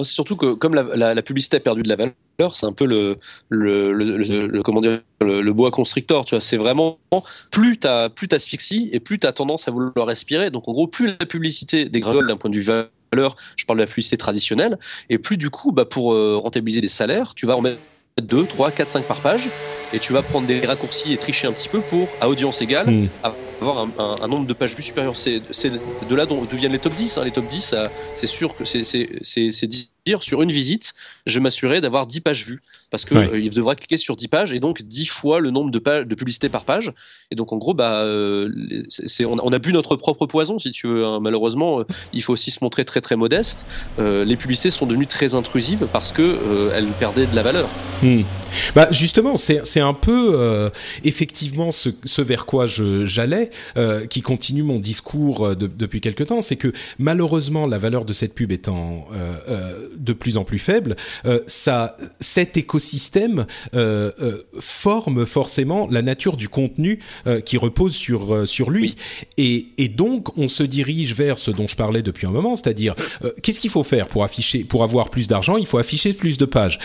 C'est 0.00 0.12
surtout 0.12 0.36
que 0.36 0.52
comme 0.52 0.74
la, 0.74 1.22
publicité 1.22 1.56
a 1.56 1.60
perdu 1.60 1.82
de 1.82 1.88
la 1.88 1.96
valeur, 1.96 2.54
c'est 2.54 2.66
un 2.66 2.72
peu 2.72 2.84
le, 2.84 3.16
le, 3.48 3.92
le, 3.92 4.62
comment 4.62 4.80
dire 4.80 5.00
le, 5.20 5.52
bois 5.52 5.72
constrictor. 5.72 6.24
Tu 6.24 6.34
vois, 6.36 6.40
c'est 6.40 6.58
vraiment 6.58 6.98
plus 7.50 7.78
tu 7.80 7.88
plus 8.14 8.28
t'asphyxies 8.28 8.90
et 8.92 9.00
plus 9.00 9.18
tu 9.18 9.26
as 9.26 9.32
tendance 9.32 9.66
à 9.66 9.72
vouloir 9.72 10.06
respirer. 10.06 10.50
Donc 10.50 10.68
en 10.68 10.72
gros, 10.72 10.86
plus 10.86 11.16
la 11.18 11.26
publicité 11.26 11.88
dégringole 11.88 12.28
d'un 12.28 12.36
point 12.36 12.50
de 12.50 12.56
vue 12.56 12.62
valeur, 12.62 13.34
je 13.56 13.64
parle 13.64 13.78
de 13.78 13.84
la 13.84 13.88
publicité 13.88 14.16
traditionnelle, 14.18 14.78
et 15.08 15.18
plus 15.18 15.36
du 15.36 15.50
coup, 15.50 15.72
bah, 15.72 15.84
pour 15.84 16.12
euh, 16.12 16.36
rentabiliser 16.36 16.80
les 16.80 16.88
salaires, 16.88 17.34
tu 17.34 17.46
vas 17.46 17.56
en 17.56 17.62
mettre 17.62 17.80
2, 18.20 18.46
3, 18.46 18.70
4, 18.70 18.88
5 18.88 19.04
par 19.04 19.18
page 19.18 19.48
et 19.92 19.98
tu 19.98 20.12
vas 20.12 20.22
prendre 20.22 20.46
des 20.46 20.60
raccourcis 20.64 21.12
et 21.12 21.16
tricher 21.16 21.46
un 21.46 21.52
petit 21.52 21.68
peu 21.68 21.80
pour, 21.80 22.08
à 22.20 22.28
audience 22.28 22.60
égale, 22.60 22.90
hmm. 22.90 23.08
avoir 23.60 23.88
un, 23.98 24.28
nombre 24.28 24.46
de 24.46 24.52
pages 24.52 24.74
vues 24.74 24.82
supérieur. 24.82 25.16
C'est 25.16 25.40
de 25.70 26.14
là 26.14 26.26
dont 26.26 26.42
viennent 26.52 26.72
les 26.72 26.78
top 26.78 26.94
10. 26.94 27.18
Hein. 27.18 27.24
Les 27.24 27.30
top 27.30 27.48
10, 27.48 27.74
c'est 28.14 28.26
sûr 28.26 28.54
que 28.54 28.64
c'est 28.64 29.66
dire 30.06 30.22
sur 30.22 30.42
une 30.42 30.52
visite, 30.52 30.94
je 31.26 31.34
vais 31.34 31.40
m'assurer 31.42 31.80
d'avoir 31.80 32.06
10 32.06 32.20
pages 32.20 32.44
vues 32.44 32.60
parce 32.90 33.04
que 33.04 33.14
euh, 33.14 33.38
il 33.38 33.50
devra 33.50 33.74
cliquer 33.74 33.96
sur 33.96 34.16
10 34.16 34.28
pages 34.28 34.52
et 34.52 34.60
donc 34.60 34.82
10 34.82 35.06
fois 35.06 35.40
le 35.40 35.50
nombre 35.50 35.70
de, 35.70 35.78
pages, 35.78 36.06
de 36.06 36.14
publicités 36.14 36.48
par 36.48 36.64
page. 36.64 36.92
Et 37.30 37.34
donc 37.34 37.52
en 37.52 37.58
gros, 37.58 37.74
bah, 37.74 38.02
euh, 38.02 38.48
c'est, 38.88 39.24
on, 39.24 39.36
a 39.36 39.58
bu 39.58 39.72
notre 39.72 39.96
propre 39.96 40.26
poison 40.26 40.58
si 40.58 40.70
tu 40.70 40.86
veux. 40.86 41.04
Hein. 41.04 41.20
Malheureusement, 41.20 41.80
euh, 41.80 41.84
il 42.12 42.22
faut 42.22 42.32
aussi 42.32 42.50
se 42.50 42.58
montrer 42.62 42.84
très 42.84 43.00
très 43.00 43.16
modeste. 43.16 43.66
les 43.98 44.36
publicités 44.36 44.70
sont 44.70 44.86
devenues 44.86 45.06
très 45.06 45.34
intrusives 45.34 45.86
parce 45.92 46.12
que 46.12 46.70
elles 46.74 46.86
perdaient 46.98 47.26
de 47.26 47.36
la 47.36 47.42
valeur. 47.42 47.68
Hmm. 48.02 48.22
Bah 48.74 48.88
justement, 48.90 49.36
c'est, 49.36 49.66
c'est 49.66 49.80
un 49.80 49.94
peu 49.94 50.70
effectivement 51.04 51.70
ce, 51.70 51.90
ce, 52.04 52.22
vers 52.22 52.46
quoi 52.46 52.66
j'allais, 52.66 53.50
qui 54.08 54.22
continue 54.22 54.62
mon 54.62 54.78
discours 54.78 55.54
depuis 55.56 56.00
quelque 56.00 56.24
temps, 56.24 56.40
c'est 56.40 56.56
que 56.56 56.72
malheureusement 56.98 57.66
la 57.66 57.78
valeur 57.78 58.04
de 58.04 58.12
cette 58.12 58.34
pub 58.34 58.52
étant 58.52 59.06
de 59.96 60.12
plus 60.12 60.36
en 60.36 60.44
plus 60.44 60.58
faible, 60.58 60.96
ça, 61.46 61.96
cet 62.20 62.56
écosystème 62.56 62.77
écosystème 62.78 63.44
euh, 63.74 64.12
euh, 64.20 64.42
forme 64.60 65.26
forcément 65.26 65.88
la 65.90 66.00
nature 66.00 66.36
du 66.36 66.48
contenu 66.48 67.00
euh, 67.26 67.40
qui 67.40 67.56
repose 67.56 67.94
sur 67.94 68.46
sur 68.46 68.70
lui. 68.70 68.94
Et, 69.36 69.66
et, 69.78 69.88
donc 69.88 70.38
on 70.38 70.46
se 70.46 70.62
dirige 70.62 71.14
vers 71.14 71.38
ce 71.38 71.50
dont 71.50 71.66
je 71.66 71.74
parlais 71.74 72.02
depuis 72.02 72.26
un 72.26 72.30
moment, 72.30 72.54
c'est-à-dire 72.54 72.94
qu'est-ce 73.42 73.58
qu'il 73.58 73.70
faut 73.70 73.82
faire 73.82 74.06
pour 74.06 74.22
afficher, 74.22 74.62
pour 74.64 74.84
avoir 74.84 75.10
plus 75.10 75.26
d'argent, 75.26 75.56
il 75.56 75.66
faut 75.66 75.78
afficher 75.78 76.12
plus 76.12 76.38
de 76.38 76.44
pages, 76.44 76.78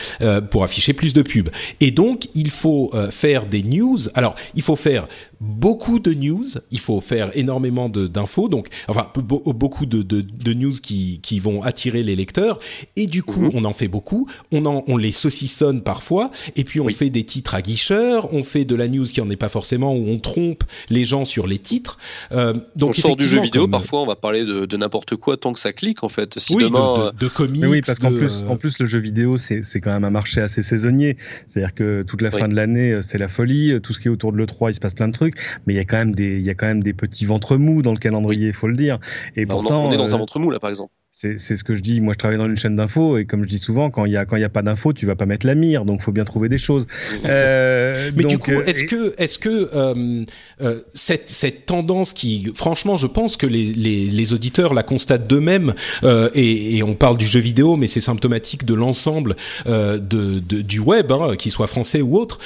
pour 0.49 0.63
afficher 0.63 0.93
plus 0.93 1.13
de 1.13 1.21
pubs. 1.21 1.49
Et 1.79 1.91
donc 1.91 2.27
il 2.33 2.49
faut 2.49 2.91
faire 3.11 3.45
des 3.45 3.61
news. 3.61 3.99
Alors 4.15 4.35
il 4.55 4.63
faut 4.63 4.75
faire 4.75 5.07
beaucoup 5.43 5.99
de 5.99 6.13
news, 6.13 6.45
il 6.71 6.79
faut 6.79 7.01
faire 7.01 7.29
énormément 7.35 7.89
d'infos, 7.89 8.47
donc 8.47 8.69
enfin 8.87 9.11
beaucoup 9.13 9.85
de, 9.85 10.01
de, 10.01 10.21
de, 10.21 10.53
news 10.53 10.71
qui, 10.71 11.19
qui 11.21 11.39
vont 11.39 11.61
attirer 11.61 12.01
les 12.01 12.15
lecteurs, 12.15 12.59
et 12.95 13.07
du 13.07 13.23
coup 13.23 13.41
mhm. 13.41 13.51
on 13.53 13.65
en 13.65 13.73
fait 13.73 13.89
beaucoup, 13.89 14.29
on, 14.53 14.65
en, 14.65 14.83
on 14.87 14.95
les 14.95 15.11
saucissonne 15.11 15.81
parfois, 15.83 16.31
et 16.55 16.63
puis 16.63 16.79
on 16.79 16.87
fait 16.89 17.09
des 17.09 17.25
titres 17.25 17.55
à 17.55 17.61
guicheur, 17.61 18.33
on 18.33 18.43
fait 18.43 18.63
de 18.63 18.75
la 18.75 18.87
news 18.87 19.03
qui 19.03 19.19
en 19.19 19.29
est 19.29 19.35
pas 19.35 19.49
forcément, 19.49 19.93
où 19.93 20.07
on 20.07 20.17
trompe 20.17 20.63
les 20.89 21.03
gens 21.03 21.25
sur 21.25 21.45
les 21.45 21.59
titres. 21.59 21.97
Euh, 22.31 22.53
donc 22.77 22.91
on 22.91 23.01
sort 23.01 23.15
du 23.17 23.27
jeu 23.27 23.41
vidéo, 23.41 23.67
parfois 23.67 24.01
on 24.01 24.05
va 24.05 24.15
parler 24.15 24.45
de, 24.45 24.65
de 24.65 24.77
n'importe 24.77 25.17
quoi 25.17 25.35
tant 25.35 25.51
que 25.51 25.59
ça 25.59 25.73
clique 25.73 26.05
en 26.05 26.09
fait. 26.09 26.39
Si 26.39 26.55
oui, 26.55 26.63
demain, 26.63 27.11
de, 27.11 27.17
de, 27.17 27.27
comics. 27.27 27.65
oui, 27.67 27.81
parce 27.85 27.99
qu'en 27.99 28.13
plus, 28.13 28.45
en 28.47 28.55
plus 28.55 28.79
le 28.79 28.85
jeu 28.85 28.99
vidéo 28.99 29.37
c'est 29.37 29.81
quand 29.81 29.91
même 29.91 30.05
un 30.05 30.09
marché 30.09 30.39
assez 30.39 30.63
saisonnier, 30.63 31.17
c'est-à-dire 31.47 31.73
que 31.73 32.03
toute 32.03 32.21
la 32.21 32.31
fin 32.31 32.47
de 32.47 32.55
l'année 32.55 32.99
c'est 33.01 33.17
la 33.17 33.27
folie, 33.27 33.77
tout 33.83 33.91
ce 33.91 33.99
qui 33.99 34.07
est 34.07 34.11
autour 34.11 34.31
de 34.31 34.37
l'E3 34.37 34.71
il 34.71 34.75
se 34.75 34.79
passe 34.79 34.93
plein 34.93 35.09
de 35.09 35.13
trucs 35.13 35.32
mais 35.65 35.73
il 35.73 35.77
y 35.77 35.79
a 35.79 35.85
quand 35.85 35.97
même 35.97 36.15
des, 36.15 36.37
il 36.39 36.45
y 36.45 36.49
a 36.49 36.55
quand 36.55 36.67
même 36.67 36.83
des 36.83 36.93
petits 36.93 37.25
ventres 37.25 37.57
mous 37.57 37.81
dans 37.81 37.93
le 37.93 37.99
calendrier, 37.99 38.47
il 38.47 38.53
faut 38.53 38.67
le 38.67 38.75
dire. 38.75 38.99
Et 39.35 39.45
bah, 39.45 39.55
pourtant, 39.55 39.85
on, 39.85 39.91
est 39.91 39.97
dans 39.97 40.13
un 40.13 40.15
euh, 40.15 40.19
ventre 40.19 40.39
mou 40.39 40.51
là, 40.51 40.59
par 40.59 40.69
exemple. 40.69 40.93
C'est 41.15 41.37
ce 41.37 41.63
que 41.63 41.75
je 41.75 41.81
dis. 41.81 42.01
Moi, 42.01 42.13
je 42.13 42.17
travaille 42.17 42.39
dans 42.39 42.47
une 42.47 42.57
chaîne 42.57 42.75
d'infos 42.75 43.19
et 43.19 43.25
comme 43.25 43.43
je 43.43 43.47
dis 43.47 43.59
souvent, 43.59 43.91
quand 43.91 44.05
il 44.05 44.13
y 44.13 44.17
a 44.17 44.25
quand 44.25 44.35
il 44.35 44.41
y 44.41 44.45
a 44.45 44.49
pas 44.49 44.63
d'infos, 44.63 44.93
tu 44.93 45.05
vas 45.05 45.15
pas 45.15 45.27
mettre 45.27 45.45
la 45.45 45.53
mire. 45.53 45.85
Donc, 45.85 46.01
faut 46.01 46.11
bien 46.11 46.25
trouver 46.25 46.49
des 46.49 46.57
choses. 46.57 46.87
Euh, 47.25 48.11
Mais 48.15 48.25
du 48.25 48.37
coup, 48.37 48.51
euh, 48.51 48.65
est-ce 48.65 48.83
que 48.83 49.13
est-ce 49.17 49.39
que 49.39 49.69
euh, 49.73 50.25
euh, 50.61 50.81
cette 50.93 51.29
cette 51.29 51.65
tendance 51.65 52.11
qui, 52.11 52.51
franchement, 52.53 52.97
je 52.97 53.07
pense 53.07 53.37
que 53.37 53.45
les 53.45 53.65
les, 53.73 54.05
les 54.05 54.33
auditeurs 54.33 54.73
la 54.73 54.83
constatent 54.83 55.27
d'eux-mêmes 55.27 55.73
euh, 56.03 56.29
et, 56.33 56.77
et, 56.77 56.83
on 56.83 56.95
parle 56.95 57.17
du 57.17 57.25
jeu 57.25 57.39
vidéo, 57.39 57.75
mais 57.75 57.87
c'est 57.87 58.01
symptomatique 58.01 58.65
de 58.65 58.73
l'ensemble 58.73 59.35
de, 59.65 59.99
de, 59.99 60.61
du 60.61 60.79
web, 60.79 61.11
hein, 61.11 61.35
qu'il 61.37 61.51
soit 61.51 61.67
français 61.67 62.01
ou 62.01 62.17
autre. 62.17 62.39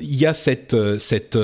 Il 0.00 0.16
y 0.16 0.26
a 0.26 0.34
cette 0.34 0.76
cette 0.98 1.38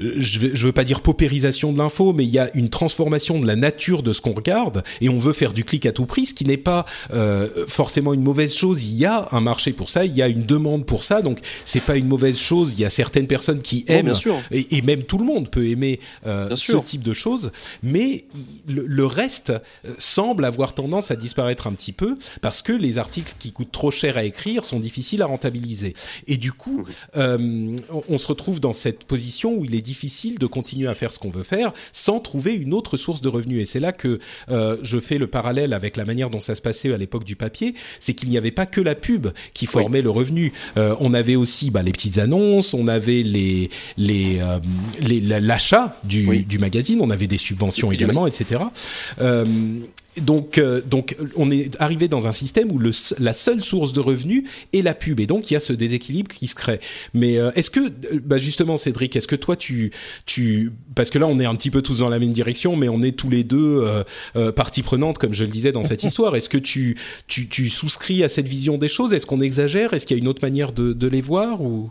je 0.00 0.38
veux, 0.40 0.50
je 0.54 0.66
veux 0.66 0.72
pas 0.72 0.84
dire 0.84 1.00
paupérisation 1.00 1.72
de 1.72 1.78
l'info, 1.78 2.12
mais 2.12 2.24
il 2.24 2.30
y 2.30 2.38
a 2.38 2.50
une 2.56 2.70
transformation 2.70 3.38
de 3.38 3.46
la 3.46 3.56
nature 3.56 4.02
de 4.02 4.12
ce 4.12 4.20
qu'on 4.20 4.32
regarde 4.32 4.82
et 5.00 5.08
on 5.08 5.18
veut 5.18 5.32
faire 5.32 5.52
du 5.52 5.64
clic 5.64 5.86
à 5.86 5.89
tout 5.92 6.06
prix, 6.06 6.26
ce 6.26 6.34
qui 6.34 6.44
n'est 6.44 6.56
pas 6.56 6.84
euh, 7.12 7.66
forcément 7.68 8.14
une 8.14 8.22
mauvaise 8.22 8.54
chose. 8.54 8.84
Il 8.84 8.94
y 8.94 9.06
a 9.06 9.28
un 9.32 9.40
marché 9.40 9.72
pour 9.72 9.90
ça, 9.90 10.04
il 10.04 10.14
y 10.14 10.22
a 10.22 10.28
une 10.28 10.44
demande 10.44 10.86
pour 10.86 11.04
ça, 11.04 11.22
donc 11.22 11.38
c'est 11.64 11.84
pas 11.84 11.96
une 11.96 12.06
mauvaise 12.06 12.38
chose. 12.38 12.72
Il 12.72 12.80
y 12.80 12.84
a 12.84 12.90
certaines 12.90 13.26
personnes 13.26 13.62
qui 13.62 13.84
aiment, 13.88 14.14
et, 14.50 14.76
et, 14.76 14.82
même 14.82 15.04
tout 15.04 15.18
le 15.18 15.24
monde 15.24 15.50
peut 15.50 15.66
aimer 15.68 16.00
euh, 16.26 16.56
ce 16.56 16.76
type 16.76 17.02
de 17.02 17.12
choses, 17.12 17.52
mais 17.82 18.24
le, 18.68 18.86
le 18.86 19.06
reste 19.06 19.50
euh, 19.50 19.94
semble 19.98 20.44
avoir 20.44 20.74
tendance 20.74 21.10
à 21.10 21.16
disparaître 21.16 21.66
un 21.66 21.72
petit 21.72 21.92
peu 21.92 22.16
parce 22.40 22.62
que 22.62 22.72
les 22.72 22.98
articles 22.98 23.34
qui 23.38 23.52
coûtent 23.52 23.72
trop 23.72 23.90
cher 23.90 24.16
à 24.16 24.24
écrire 24.24 24.64
sont 24.64 24.80
difficiles 24.80 25.22
à 25.22 25.26
rentabiliser. 25.26 25.94
Et 26.26 26.36
du 26.36 26.52
coup, 26.52 26.84
euh, 27.16 27.76
on 28.08 28.18
se 28.18 28.26
retrouve 28.26 28.60
dans 28.60 28.72
cette 28.72 29.04
position 29.04 29.54
où 29.54 29.64
il 29.64 29.74
est 29.74 29.82
difficile 29.82 30.38
de 30.38 30.46
continuer 30.46 30.88
à 30.88 30.94
faire 30.94 31.12
ce 31.12 31.18
qu'on 31.18 31.30
veut 31.30 31.42
faire 31.42 31.72
sans 31.92 32.20
trouver 32.20 32.54
une 32.54 32.74
autre 32.74 32.96
source 32.96 33.20
de 33.20 33.28
revenus. 33.28 33.62
Et 33.62 33.64
c'est 33.64 33.80
là 33.80 33.92
que 33.92 34.18
euh, 34.50 34.76
je 34.82 34.98
fais 34.98 35.18
le 35.18 35.26
parallèle 35.26 35.72
avec 35.80 35.96
la 35.96 36.04
manière 36.04 36.28
dont 36.28 36.40
ça 36.40 36.54
se 36.54 36.60
passait 36.60 36.92
à 36.92 36.98
l'époque 36.98 37.24
du 37.24 37.36
papier, 37.36 37.74
c'est 38.00 38.12
qu'il 38.12 38.28
n'y 38.28 38.36
avait 38.36 38.50
pas 38.50 38.66
que 38.66 38.80
la 38.80 38.94
pub 38.94 39.28
qui 39.54 39.66
formait 39.66 40.02
le 40.02 40.10
revenu. 40.10 40.52
Euh, 40.76 40.94
on 41.00 41.14
avait 41.14 41.36
aussi 41.36 41.70
bah, 41.70 41.82
les 41.82 41.92
petites 41.92 42.18
annonces, 42.18 42.74
on 42.74 42.86
avait 42.86 43.22
les 43.22 43.70
les 43.96 44.38
euh, 44.40 44.58
l'achat 45.40 45.98
du, 46.04 46.44
du 46.44 46.58
magazine, 46.58 47.00
on 47.00 47.10
avait 47.10 47.26
des 47.26 47.38
subventions 47.38 47.90
également, 47.90 48.26
etc. 48.26 48.64
Euh, 50.18 50.20
donc, 50.20 50.58
euh, 50.58 50.80
donc, 50.84 51.16
on 51.36 51.50
est 51.50 51.76
arrivé 51.80 52.08
dans 52.08 52.26
un 52.26 52.32
système 52.32 52.70
où 52.72 52.78
le, 52.78 52.90
la 53.18 53.32
seule 53.32 53.62
source 53.62 53.92
de 53.92 54.00
revenus 54.00 54.44
est 54.72 54.82
la 54.82 54.94
pub, 54.94 55.20
et 55.20 55.26
donc 55.26 55.50
il 55.50 55.54
y 55.54 55.56
a 55.56 55.60
ce 55.60 55.72
déséquilibre 55.72 56.34
qui 56.34 56.46
se 56.46 56.54
crée. 56.54 56.80
Mais 57.14 57.38
euh, 57.38 57.50
est-ce 57.54 57.70
que, 57.70 57.80
bah 58.18 58.38
justement, 58.38 58.76
Cédric, 58.76 59.16
est-ce 59.16 59.28
que 59.28 59.36
toi, 59.36 59.56
tu, 59.56 59.92
tu, 60.26 60.72
parce 60.94 61.10
que 61.10 61.18
là, 61.18 61.26
on 61.26 61.38
est 61.38 61.44
un 61.44 61.54
petit 61.54 61.70
peu 61.70 61.82
tous 61.82 61.98
dans 61.98 62.08
la 62.08 62.18
même 62.18 62.32
direction, 62.32 62.76
mais 62.76 62.88
on 62.88 63.02
est 63.02 63.12
tous 63.12 63.30
les 63.30 63.44
deux 63.44 63.82
euh, 63.84 64.02
euh 64.36 64.52
partie 64.52 64.82
prenante, 64.82 65.18
comme 65.18 65.32
je 65.32 65.44
le 65.44 65.50
disais 65.50 65.72
dans 65.72 65.82
cette 65.82 66.02
histoire. 66.10 66.36
Est-ce 66.36 66.48
que 66.48 66.58
tu, 66.58 66.96
tu, 67.26 67.48
tu 67.48 67.68
souscris 67.68 68.22
à 68.24 68.28
cette 68.28 68.48
vision 68.48 68.78
des 68.78 68.88
choses? 68.88 69.12
Est-ce 69.12 69.26
qu'on 69.26 69.40
exagère? 69.40 69.94
Est-ce 69.94 70.06
qu'il 70.06 70.16
y 70.16 70.20
a 70.20 70.22
une 70.22 70.28
autre 70.28 70.42
manière 70.42 70.72
de, 70.72 70.92
de 70.92 71.06
les 71.06 71.20
voir 71.20 71.62
ou? 71.62 71.90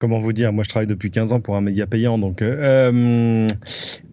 Comment 0.00 0.18
vous 0.18 0.32
dire 0.32 0.52
Moi, 0.52 0.64
je 0.64 0.70
travaille 0.70 0.86
depuis 0.86 1.10
15 1.10 1.32
ans 1.32 1.40
pour 1.40 1.56
un 1.56 1.60
média 1.60 1.86
payant, 1.86 2.18
donc 2.18 2.40
euh, 2.42 2.56
euh, 2.92 3.46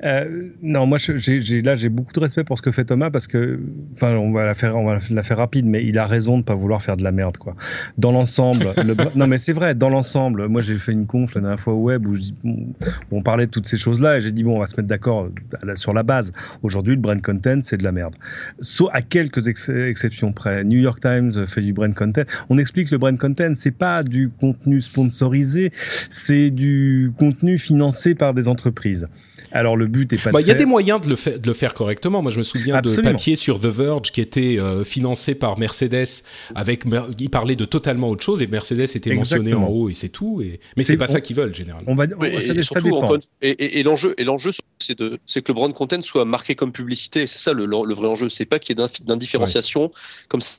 euh 0.03 0.49
non, 0.61 0.85
moi, 0.85 0.97
j'ai 0.99 1.61
là, 1.61 1.75
j'ai 1.75 1.89
beaucoup 1.89 2.13
de 2.13 2.19
respect 2.19 2.43
pour 2.43 2.57
ce 2.57 2.61
que 2.61 2.71
fait 2.71 2.83
Thomas 2.83 3.09
parce 3.09 3.25
que, 3.25 3.59
enfin, 3.93 4.15
on 4.17 4.31
va 4.31 4.45
la 4.45 4.53
faire, 4.53 4.75
on 4.75 4.85
va 4.85 4.99
la 5.09 5.23
faire 5.23 5.38
rapide, 5.38 5.65
mais 5.65 5.85
il 5.85 5.97
a 5.97 6.05
raison 6.05 6.38
de 6.38 6.43
pas 6.43 6.55
vouloir 6.55 6.83
faire 6.83 6.97
de 6.97 7.03
la 7.03 7.11
merde, 7.11 7.38
quoi. 7.38 7.55
Dans 7.97 8.11
l'ensemble, 8.11 8.67
non, 9.15 9.27
mais 9.27 9.38
c'est 9.38 9.53
vrai. 9.53 9.75
Dans 9.75 9.89
l'ensemble, 9.89 10.47
moi, 10.47 10.61
j'ai 10.61 10.77
fait 10.77 10.91
une 10.91 11.07
conf 11.07 11.33
la 11.35 11.41
dernière 11.41 11.59
fois 11.59 11.73
au 11.73 11.83
web 11.83 12.05
où, 12.05 12.15
je, 12.15 12.21
où 12.43 12.73
on 13.11 13.23
parlait 13.23 13.45
de 13.45 13.51
toutes 13.51 13.67
ces 13.67 13.77
choses-là 13.77 14.17
et 14.17 14.21
j'ai 14.21 14.33
dit 14.33 14.43
bon, 14.43 14.57
on 14.57 14.59
va 14.59 14.67
se 14.67 14.75
mettre 14.75 14.89
d'accord 14.89 15.29
sur 15.75 15.93
la 15.93 16.03
base. 16.03 16.33
Aujourd'hui, 16.63 16.95
le 16.95 17.01
brand 17.01 17.21
content, 17.21 17.61
c'est 17.63 17.77
de 17.77 17.83
la 17.83 17.93
merde. 17.93 18.15
Sauf 18.59 18.89
à 18.91 19.01
quelques 19.01 19.47
exceptions 19.47 20.33
près. 20.33 20.65
New 20.65 20.79
York 20.79 20.99
Times 20.99 21.47
fait 21.47 21.61
du 21.61 21.71
brand 21.71 21.93
content. 21.95 22.23
On 22.49 22.57
explique 22.57 22.91
le 22.91 22.97
brand 22.97 23.17
content, 23.17 23.53
c'est 23.55 23.71
pas 23.71 24.03
du 24.03 24.29
contenu 24.29 24.81
sponsorisé 24.81 25.71
c'est 26.09 26.49
du 26.49 27.11
contenu 27.17 27.57
financé 27.57 28.15
par 28.15 28.34
des 28.34 28.47
entreprises. 28.47 29.07
Alors 29.51 29.75
le 29.78 29.88
but 29.88 30.11
est 30.13 30.21
pas. 30.21 30.32
Bah, 30.32 30.41
il 30.41 30.47
y 30.47 30.51
a 30.51 30.55
des 30.55 30.65
moyens 30.65 31.01
de 31.01 31.09
le, 31.09 31.15
faire, 31.15 31.39
de 31.39 31.47
le 31.47 31.53
faire 31.53 31.73
correctement. 31.73 32.21
Moi, 32.21 32.32
je 32.32 32.38
me 32.38 32.43
souviens 32.43 32.82
de 32.82 33.01
papier 33.01 33.36
sur 33.36 33.59
The 33.59 33.65
Verge 33.65 34.11
qui 34.11 34.21
était 34.21 34.59
euh, 34.59 34.84
financé 34.84 35.36
par 35.36 35.57
Mercedes. 35.57 36.23
Avec, 36.55 36.84
il 37.19 37.30
parlait 37.30 37.55
de 37.55 37.65
totalement 37.65 38.09
autre 38.09 38.23
chose 38.23 38.41
et 38.41 38.47
Mercedes 38.47 38.95
était 38.95 39.13
mentionné 39.13 39.53
en 39.53 39.67
haut 39.67 39.89
et 39.89 39.93
c'est 39.93 40.09
tout. 40.09 40.41
Et... 40.41 40.59
Mais 40.75 40.84
c'est 40.84 40.97
pas 40.97 41.07
ça 41.07 41.21
qu'ils 41.21 41.36
veulent 41.36 41.55
généralement. 41.55 41.91
On 41.91 41.95
va, 41.95 42.05
ça, 42.41 42.63
ça, 42.63 42.82
dépend. 42.82 43.17
Et, 43.41 43.84
l'enjeu, 43.84 44.13
et 44.17 44.23
l'enjeu, 44.23 44.51
c'est 44.80 44.97
de, 44.97 45.19
c'est 45.25 45.41
que 45.41 45.51
le 45.51 45.55
brand 45.55 45.73
content 45.73 46.01
soit 46.01 46.25
marqué 46.25 46.55
comme 46.55 46.71
publicité. 46.71 47.28
C'est 47.28 47.39
ça 47.39 47.53
le, 47.53 47.65
le, 47.65 47.93
vrai 47.93 48.07
enjeu. 48.07 48.30
C'est 48.30 48.45
pas 48.45 48.59
qu'il 48.59 48.78
y 48.78 48.82
ait 48.82 48.88
d'indifférenciation 49.05 49.86
ouais. 49.86 49.91
comme 50.28 50.41
ça 50.41 50.57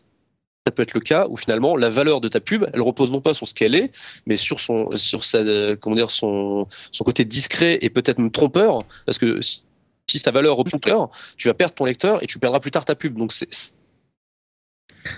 peut 0.71 0.83
être 0.83 0.95
le 0.95 1.01
cas 1.01 1.27
où 1.29 1.37
finalement 1.37 1.77
la 1.77 1.91
valeur 1.91 2.21
de 2.21 2.29
ta 2.29 2.41
pub, 2.41 2.67
elle 2.73 2.83
repose 2.83 3.11
non 3.11 3.21
pas 3.21 3.35
sur 3.35 3.47
ce 3.47 3.55
qu'elle 3.55 3.75
est, 3.75 3.91
mais 4.27 4.37
sur 4.37 4.61
son, 4.61 4.97
sur 4.97 5.25
sa, 5.25 5.41
comment 5.77 5.97
dire, 5.97 6.11
son, 6.11 6.67
son 6.93 7.05
côté 7.05 7.25
discret 7.25 7.79
et 7.83 7.91
peut-être 7.91 8.19
même 8.19 8.31
trompeur, 8.31 8.81
parce 9.07 9.19
que 9.19 9.41
si, 9.41 9.63
ta 10.23 10.31
valeur 10.31 10.57
cœur, 10.83 11.11
tu 11.37 11.49
vas 11.49 11.55
perdre 11.55 11.75
ton 11.75 11.85
lecteur 11.85 12.23
et 12.23 12.27
tu 12.27 12.39
perdras 12.39 12.61
plus 12.61 12.71
tard 12.71 12.85
ta 12.85 12.95
pub. 12.95 13.17
Donc 13.17 13.33
c'est 13.33 13.49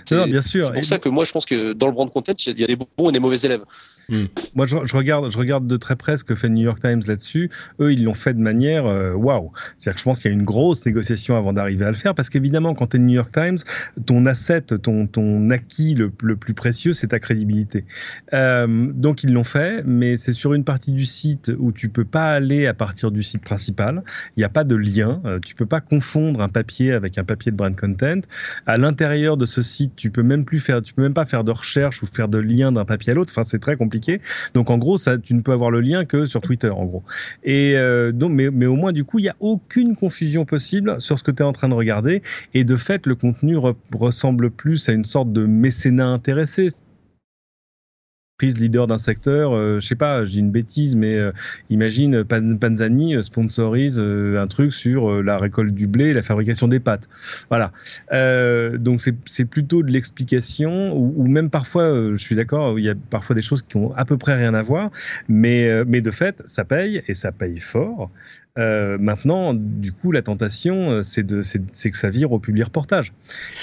c'est 0.05 0.27
bien 0.27 0.41
sûr. 0.41 0.65
C'est 0.65 0.73
pour 0.73 0.85
ça 0.85 0.99
que 0.99 1.09
moi 1.09 1.25
je 1.25 1.31
pense 1.31 1.45
que 1.45 1.73
dans 1.73 1.87
le 1.87 1.93
brand 1.93 2.09
content, 2.11 2.33
il 2.45 2.59
y 2.59 2.63
a 2.63 2.67
des 2.67 2.75
bons 2.75 3.09
et 3.09 3.11
des 3.11 3.19
mauvais 3.19 3.37
élèves. 3.37 3.63
Hmm. 4.11 4.25
Moi, 4.55 4.65
je, 4.65 4.75
je, 4.83 4.95
regarde, 4.97 5.31
je 5.31 5.37
regarde 5.37 5.65
de 5.65 5.77
très 5.77 5.95
près 5.95 6.17
ce 6.17 6.25
que 6.25 6.35
fait 6.35 6.49
New 6.49 6.63
York 6.63 6.81
Times 6.81 7.01
là-dessus. 7.07 7.49
Eux, 7.79 7.93
ils 7.93 8.03
l'ont 8.03 8.13
fait 8.13 8.33
de 8.33 8.41
manière 8.41 8.85
euh, 8.85 9.13
waouh. 9.13 9.43
Wow. 9.43 9.53
C'est-à-dire 9.77 9.95
que 9.95 9.99
je 9.99 10.03
pense 10.03 10.19
qu'il 10.19 10.29
y 10.29 10.33
a 10.33 10.37
une 10.37 10.43
grosse 10.43 10.85
négociation 10.85 11.37
avant 11.37 11.53
d'arriver 11.53 11.85
à 11.85 11.91
le 11.91 11.95
faire, 11.95 12.13
parce 12.13 12.29
qu'évidemment, 12.29 12.73
quand 12.73 12.87
tu 12.87 12.97
es 12.97 12.99
New 12.99 13.13
York 13.13 13.31
Times, 13.33 13.59
ton 14.05 14.25
asset, 14.25 14.61
ton, 14.61 15.07
ton 15.07 15.49
acquis 15.49 15.95
le, 15.95 16.11
le 16.21 16.35
plus 16.35 16.53
précieux, 16.53 16.91
c'est 16.91 17.07
ta 17.07 17.19
crédibilité. 17.19 17.85
Euh, 18.33 18.91
donc, 18.93 19.23
ils 19.23 19.31
l'ont 19.31 19.45
fait, 19.45 19.83
mais 19.85 20.17
c'est 20.17 20.33
sur 20.33 20.53
une 20.53 20.65
partie 20.65 20.91
du 20.91 21.05
site 21.05 21.53
où 21.57 21.71
tu 21.71 21.87
peux 21.87 22.03
pas 22.03 22.31
aller 22.31 22.67
à 22.67 22.73
partir 22.73 23.11
du 23.11 23.23
site 23.23 23.43
principal. 23.43 24.03
Il 24.35 24.41
n'y 24.41 24.43
a 24.43 24.49
pas 24.49 24.65
de 24.65 24.75
lien. 24.75 25.21
Euh, 25.23 25.39
tu 25.39 25.55
peux 25.55 25.65
pas 25.65 25.79
confondre 25.79 26.41
un 26.41 26.49
papier 26.49 26.91
avec 26.91 27.17
un 27.17 27.23
papier 27.23 27.53
de 27.53 27.57
brand 27.57 27.73
content. 27.73 28.19
À 28.65 28.77
l'intérieur 28.77 29.37
de 29.37 29.45
ce 29.45 29.61
site, 29.61 29.95
tu 29.95 30.11
peux 30.11 30.23
même 30.23 30.43
plus 30.43 30.59
faire, 30.59 30.81
tu 30.81 30.93
peux 30.93 31.01
même 31.01 31.13
pas 31.13 31.25
faire 31.25 31.45
de 31.45 31.51
recherche 31.51 32.03
ou 32.03 32.07
faire 32.07 32.27
de 32.27 32.39
lien 32.39 32.73
d'un 32.73 32.83
papier 32.83 33.13
à 33.13 33.15
l'autre. 33.15 33.31
Enfin, 33.31 33.45
c'est 33.45 33.59
très 33.59 33.77
compliqué 33.77 34.00
Donc 34.53 34.69
en 34.69 34.77
gros, 34.77 34.97
ça, 34.97 35.17
tu 35.17 35.33
ne 35.33 35.41
peux 35.41 35.51
avoir 35.51 35.71
le 35.71 35.81
lien 35.81 36.05
que 36.05 36.25
sur 36.25 36.41
Twitter, 36.41 36.69
en 36.69 36.85
gros. 36.85 37.03
Et 37.43 37.73
euh, 37.75 38.11
donc, 38.11 38.31
mais, 38.31 38.65
au 38.65 38.75
moins 38.75 38.91
du 38.91 39.03
coup, 39.03 39.19
il 39.19 39.25
y 39.25 39.29
a 39.29 39.35
aucune 39.39 39.95
confusion 39.95 40.45
possible 40.45 40.99
sur 40.99 41.17
ce 41.19 41.23
que 41.23 41.31
tu 41.31 41.43
es 41.43 41.45
en 41.45 41.53
train 41.53 41.69
de 41.69 41.73
regarder. 41.73 42.21
Et 42.53 42.63
de 42.63 42.75
fait, 42.75 43.07
le 43.07 43.15
contenu 43.15 43.57
re 43.57 43.75
ressemble 43.93 44.51
plus 44.51 44.89
à 44.89 44.93
une 44.93 45.05
sorte 45.05 45.31
de 45.31 45.45
mécénat 45.45 46.07
intéressé 46.07 46.69
leader 48.47 48.87
d'un 48.87 48.97
secteur, 48.97 49.53
euh, 49.53 49.79
je 49.79 49.87
sais 49.87 49.95
pas, 49.95 50.25
je 50.25 50.31
dis 50.31 50.39
une 50.39 50.51
bêtise, 50.51 50.95
mais 50.95 51.15
euh, 51.15 51.31
imagine 51.69 52.23
Pan 52.23 52.55
Panzani 52.57 53.15
euh, 53.15 53.21
sponsorise 53.21 53.97
euh, 53.99 54.41
un 54.41 54.47
truc 54.47 54.73
sur 54.73 55.21
la 55.21 55.37
récolte 55.37 55.73
du 55.73 55.87
blé 55.87 56.07
et 56.07 56.13
la 56.13 56.21
fabrication 56.21 56.67
des 56.67 56.79
pâtes. 56.79 57.07
Voilà. 57.49 57.71
donc 58.77 59.01
c'est 59.25 59.45
plutôt 59.45 59.83
de 59.83 59.91
l'explication, 59.91 60.95
ou, 60.95 61.13
ou, 61.17 61.27
même 61.27 61.49
parfois, 61.49 61.89
je 62.11 62.23
suis 62.23 62.35
d'accord, 62.35 62.79
il 62.79 62.85
y 62.85 62.89
a 62.89 62.95
parfois 63.09 63.35
des 63.35 63.41
choses 63.41 63.61
qui 63.61 63.77
ont 63.77 63.93
à 63.95 64.05
peu 64.05 64.17
près 64.17 64.35
rien 64.35 64.53
à 64.53 64.61
voir, 64.61 64.91
mais, 65.27 65.83
mais 65.85 66.01
de 66.01 66.11
fait, 66.11 66.41
ça 66.45 66.63
paye, 66.65 67.03
et 67.07 67.13
ça 67.13 67.31
paye 67.31 67.59
fort. 67.59 68.09
Euh, 68.57 68.97
maintenant, 68.99 69.53
du 69.53 69.93
coup, 69.93 70.11
la 70.11 70.21
tentation, 70.21 70.91
euh, 70.91 71.03
c'est 71.03 71.23
de, 71.23 71.41
c'est 71.41 71.91
que 71.91 71.97
ça 71.97 72.09
vire 72.09 72.33
au 72.33 72.39
public 72.39 72.65
reportage. 72.65 73.13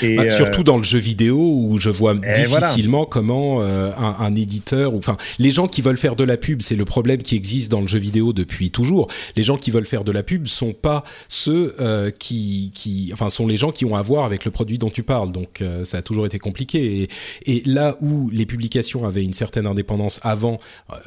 Et 0.03 0.17
bah, 0.17 0.31
surtout 0.31 0.61
euh, 0.61 0.65
dans 0.65 0.79
le 0.79 0.83
jeu 0.83 0.99
vidéo 0.99 1.37
où 1.39 1.77
je 1.79 1.91
vois 1.91 2.15
difficilement 2.15 2.99
voilà. 2.99 3.11
comment 3.11 3.61
euh, 3.61 3.91
un, 3.99 4.17
un, 4.21 4.35
éditeur, 4.35 4.95
enfin, 4.95 5.19
les 5.39 5.51
gens 5.51 5.67
qui 5.67 5.83
veulent 5.83 5.99
faire 5.99 6.17
de 6.17 6.25
la 6.25 6.39
pub, 6.39 6.63
c'est 6.63 6.75
le 6.75 6.87
problème 6.87 7.21
qui 7.21 7.37
existe 7.37 7.71
dans 7.71 7.83
le 7.83 7.89
jeu 7.89 7.99
vidéo 7.99 8.33
depuis 8.33 8.71
toujours. 8.71 9.09
Les 9.37 9.43
gens 9.43 9.59
qui 9.59 9.71
veulent 9.71 9.85
faire 9.85 10.05
de 10.05 10.13
la 10.13 10.23
pub 10.23 10.47
sont 10.47 10.73
pas 10.73 11.05
ceux 11.29 11.75
euh, 11.81 12.11
qui, 12.11 12.73
qui, 12.75 13.11
enfin, 13.13 13.29
sont 13.29 13.47
les 13.47 13.59
gens 13.59 13.73
qui 13.73 13.85
ont 13.85 13.95
à 13.95 14.01
voir 14.01 14.25
avec 14.25 14.47
le 14.47 14.51
produit 14.51 14.79
dont 14.79 14.91
tu 14.91 15.03
parles. 15.03 15.33
Donc, 15.33 15.63
ça 15.85 15.99
a 15.99 16.03
toujours 16.03 16.25
été 16.25 16.39
compliqué. 16.39 17.03
Et, 17.03 17.59
et, 17.59 17.63
là 17.67 17.97
où 18.01 18.31
les 18.31 18.47
publications 18.47 19.07
avaient 19.07 19.25
une 19.25 19.35
certaine 19.35 19.67
indépendance 19.67 20.19
avant, 20.23 20.59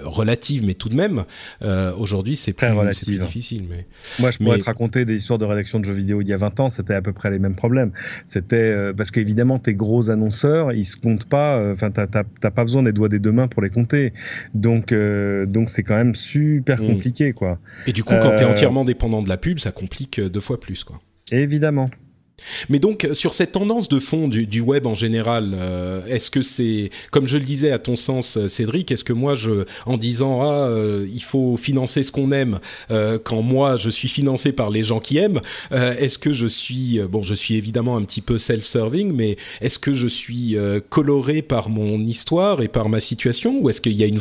relative, 0.03 0.63
mais 0.65 0.75
tout 0.75 0.89
de 0.89 0.95
même, 0.95 1.23
aujourd'hui, 1.97 2.35
c'est 2.35 2.53
plus, 2.53 2.67
plus 3.03 3.17
difficile. 3.17 3.70
Mais, 3.71 3.85
Moi, 4.19 4.31
je 4.31 4.37
pourrais 4.37 4.57
mais... 4.57 4.61
te 4.61 4.65
raconter 4.65 5.05
des 5.05 5.15
histoires 5.15 5.39
de 5.39 5.45
rédaction 5.45 5.79
de 5.79 5.85
jeux 5.85 5.93
vidéo 5.93 6.21
il 6.21 6.27
y 6.27 6.33
a 6.33 6.37
20 6.37 6.59
ans, 6.59 6.69
c'était 6.69 6.93
à 6.93 7.01
peu 7.01 7.13
près 7.13 7.31
les 7.31 7.39
mêmes 7.39 7.55
problèmes. 7.55 7.91
C'était 8.27 8.55
euh, 8.57 8.93
parce 8.93 9.11
qu'évidemment, 9.11 9.59
tes 9.59 9.73
gros 9.73 10.09
annonceurs, 10.09 10.73
ils 10.73 10.83
se 10.83 10.97
comptent 10.97 11.27
pas. 11.27 11.71
Enfin, 11.71 11.91
euh, 11.97 12.05
t'as 12.05 12.51
pas 12.51 12.63
besoin 12.63 12.83
des 12.83 12.91
doigts 12.91 13.09
des 13.09 13.19
deux 13.19 13.31
mains 13.31 13.47
pour 13.47 13.61
les 13.61 13.69
compter. 13.69 14.13
Donc, 14.53 14.91
euh, 14.91 15.45
donc 15.45 15.69
c'est 15.69 15.83
quand 15.83 15.95
même 15.95 16.15
super 16.15 16.81
mmh. 16.81 16.87
compliqué, 16.87 17.33
quoi. 17.33 17.59
Et 17.87 17.93
du 17.93 18.03
coup, 18.03 18.13
quand 18.21 18.35
t'es 18.35 18.45
entièrement 18.45 18.85
dépendant 18.85 19.21
de 19.21 19.29
la 19.29 19.37
pub, 19.37 19.59
ça 19.59 19.71
complique 19.71 20.19
deux 20.19 20.41
fois 20.41 20.59
plus, 20.59 20.83
quoi. 20.83 20.99
Évidemment. 21.31 21.89
Mais 22.69 22.79
donc 22.79 23.07
sur 23.13 23.33
cette 23.33 23.53
tendance 23.53 23.89
de 23.89 23.99
fond 23.99 24.27
du, 24.27 24.61
web 24.61 24.87
en 24.87 24.95
général, 24.95 25.53
euh, 25.55 26.05
est-ce 26.07 26.31
que 26.31 26.41
c'est, 26.41 26.89
comme 27.11 27.27
je 27.27 27.37
le 27.37 27.43
disais 27.43 27.71
à 27.71 27.79
ton 27.79 27.95
sens, 27.95 28.37
euh, 28.37 28.47
Cédric, 28.47 28.91
est-ce 28.91 29.03
que 29.03 29.13
moi, 29.13 29.35
je, 29.35 29.65
en 29.85 29.97
disant 29.97 30.41
ah 30.41 30.67
euh, 30.67 31.05
il 31.11 31.23
faut 31.23 31.57
financer 31.57 32.03
ce 32.03 32.11
qu'on 32.11 32.31
aime, 32.31 32.59
quand 33.23 33.41
moi 33.41 33.77
je 33.77 33.89
suis 33.89 34.07
financé 34.07 34.51
par 34.51 34.69
les 34.69 34.83
gens 34.83 34.99
qui 34.99 35.17
aiment, 35.17 35.41
est-ce 35.71 36.17
que 36.17 36.33
je 36.33 36.47
suis 36.47 36.99
bon, 37.09 37.23
je 37.23 37.33
suis 37.33 37.55
évidemment 37.55 37.97
un 37.97 38.03
petit 38.03 38.21
peu 38.21 38.37
self-serving, 38.37 39.11
mais 39.13 39.37
est-ce 39.61 39.79
que 39.79 39.93
je 39.93 40.07
suis 40.07 40.57
coloré 40.89 41.41
par 41.41 41.69
mon 41.69 42.03
histoire 42.03 42.61
et 42.61 42.67
par 42.67 42.89
ma 42.89 42.99
situation, 42.99 43.59
ou 43.61 43.69
est-ce 43.69 43.81
qu'il 43.81 43.93
y 43.93 44.03
a 44.03 44.07
une 44.07 44.19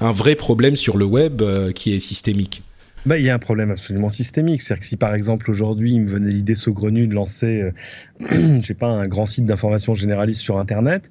un 0.00 0.12
vrai 0.12 0.34
problème 0.34 0.76
sur 0.76 0.96
le 0.96 1.04
web 1.04 1.42
qui 1.74 1.94
est 1.94 2.00
systémique? 2.00 2.62
Bah, 3.06 3.18
il 3.18 3.24
y 3.24 3.30
a 3.30 3.34
un 3.34 3.38
problème 3.38 3.70
absolument 3.70 4.08
systémique. 4.08 4.62
C'est-à-dire 4.62 4.80
que 4.80 4.86
si 4.86 4.96
par 4.96 5.14
exemple 5.14 5.48
aujourd'hui 5.48 5.92
il 5.94 6.02
me 6.02 6.10
venait 6.10 6.32
l'idée 6.32 6.56
saugrenue 6.56 7.06
de 7.06 7.14
lancer, 7.14 7.62
euh, 7.62 7.70
je 8.60 8.66
sais 8.66 8.74
pas, 8.74 8.88
un 8.88 9.06
grand 9.06 9.26
site 9.26 9.46
d'information 9.46 9.94
généraliste 9.94 10.40
sur 10.40 10.58
Internet, 10.58 11.08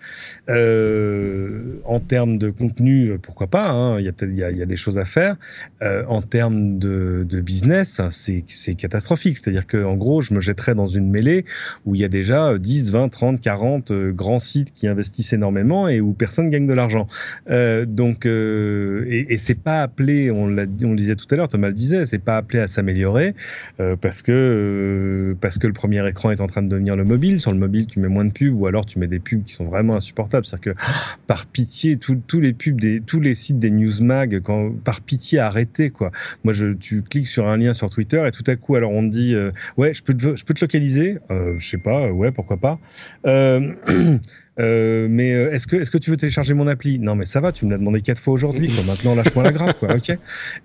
euh, 0.49 1.79
en 1.85 2.01
termes 2.01 2.37
de 2.37 2.49
contenu, 2.49 3.11
euh, 3.11 3.17
pourquoi 3.17 3.47
pas 3.47 3.69
hein, 3.69 3.99
Il 3.99 4.05
y 4.05 4.09
a 4.09 4.11
peut-être 4.11 4.33
y 4.33 4.43
a, 4.43 4.65
des 4.65 4.75
choses 4.75 4.97
à 4.97 5.05
faire. 5.05 5.37
Euh, 5.81 6.03
en 6.09 6.21
termes 6.21 6.79
de, 6.79 7.25
business, 7.45 8.01
c'est 8.11 8.43
c'est 8.47 8.75
catastrophique. 8.75 9.37
C'est-à-dire 9.37 9.67
que 9.67 9.83
en 9.83 9.95
gros, 9.95 10.21
je 10.21 10.33
me 10.33 10.39
jetterais 10.39 10.75
dans 10.75 10.87
une 10.87 11.09
mêlée 11.09 11.45
où 11.85 11.95
il 11.95 12.01
y 12.01 12.03
a 12.03 12.07
déjà 12.09 12.57
10, 12.57 12.91
20, 12.91 13.09
30, 13.09 13.41
40 13.41 13.91
grands 14.11 14.39
sites 14.39 14.73
qui 14.73 14.87
investissent 14.87 15.33
énormément 15.33 15.87
et 15.87 16.01
où 16.01 16.13
personne 16.13 16.49
gagne 16.49 16.67
de 16.67 16.73
l'argent. 16.73 17.07
Donc 17.47 18.25
et, 18.25 19.33
et 19.33 19.37
c'est 19.37 19.55
pas 19.55 19.83
appelé, 19.83 20.31
on 20.31 20.45
on 20.45 20.47
le 20.47 20.95
disait 20.95 21.15
tout 21.15 21.27
à 21.31 21.35
l'heure, 21.35 21.49
Thomas 21.49 21.67
le 21.67 21.73
dit 21.73 21.84
c'est 22.05 22.19
pas 22.19 22.37
appelé 22.37 22.59
à 22.59 22.67
s'améliorer 22.67 23.33
euh, 23.79 23.95
parce 23.95 24.21
que 24.21 24.31
euh, 24.31 25.35
parce 25.39 25.57
que 25.57 25.67
le 25.67 25.73
premier 25.73 26.07
écran 26.07 26.31
est 26.31 26.41
en 26.41 26.47
train 26.47 26.61
de 26.61 26.67
devenir 26.67 26.95
le 26.95 27.03
mobile. 27.03 27.39
Sur 27.39 27.51
le 27.51 27.57
mobile, 27.57 27.87
tu 27.87 27.99
mets 27.99 28.07
moins 28.07 28.25
de 28.25 28.31
pubs 28.31 28.53
ou 28.53 28.67
alors 28.67 28.85
tu 28.85 28.99
mets 28.99 29.07
des 29.07 29.19
pubs 29.19 29.43
qui 29.43 29.53
sont 29.53 29.65
vraiment 29.65 29.95
insupportables. 29.95 30.45
C'est-à-dire 30.45 30.73
que 30.73 30.79
par 31.27 31.45
pitié, 31.45 31.97
tous 31.97 32.39
les 32.39 32.53
pubs 32.53 32.79
des 32.79 33.01
tous 33.01 33.19
les 33.19 33.35
sites 33.35 33.59
des 33.59 33.71
newsmag, 33.71 34.41
quand 34.41 34.71
par 34.83 35.01
pitié 35.01 35.39
arrêtez 35.39 35.89
quoi. 35.89 36.11
Moi, 36.43 36.53
je 36.53 36.73
tu 36.73 37.01
cliques 37.01 37.27
sur 37.27 37.47
un 37.47 37.57
lien 37.57 37.73
sur 37.73 37.89
Twitter 37.89 38.23
et 38.27 38.31
tout 38.31 38.43
à 38.47 38.55
coup, 38.55 38.75
alors 38.75 38.91
on 38.91 39.07
te 39.07 39.13
dit 39.13 39.35
euh, 39.35 39.51
ouais, 39.77 39.93
je 39.93 40.03
peux 40.03 40.15
je 40.17 40.43
peux 40.43 40.53
te 40.53 40.61
localiser? 40.61 41.17
je 41.29 41.69
sais 41.69 41.77
pas, 41.77 42.09
ouais, 42.11 42.31
pourquoi 42.31 42.57
pas. 42.57 42.79
Euh, 44.59 45.07
mais 45.09 45.33
euh, 45.33 45.51
est-ce 45.51 45.67
que 45.67 45.75
est-ce 45.75 45.91
que 45.91 45.97
tu 45.97 46.09
veux 46.09 46.17
télécharger 46.17 46.53
mon 46.53 46.67
appli? 46.67 46.99
Non, 46.99 47.15
mais 47.15 47.25
ça 47.25 47.39
va, 47.39 47.51
tu 47.51 47.65
me 47.65 47.71
l'as 47.71 47.77
demandé 47.77 48.01
quatre 48.01 48.21
fois 48.21 48.33
aujourd'hui. 48.33 48.71
Maintenant, 48.85 49.15
lâche-moi 49.15 49.43
la 49.43 49.51
grappe, 49.51 49.79
quoi. 49.79 49.95
Ok? 49.95 50.09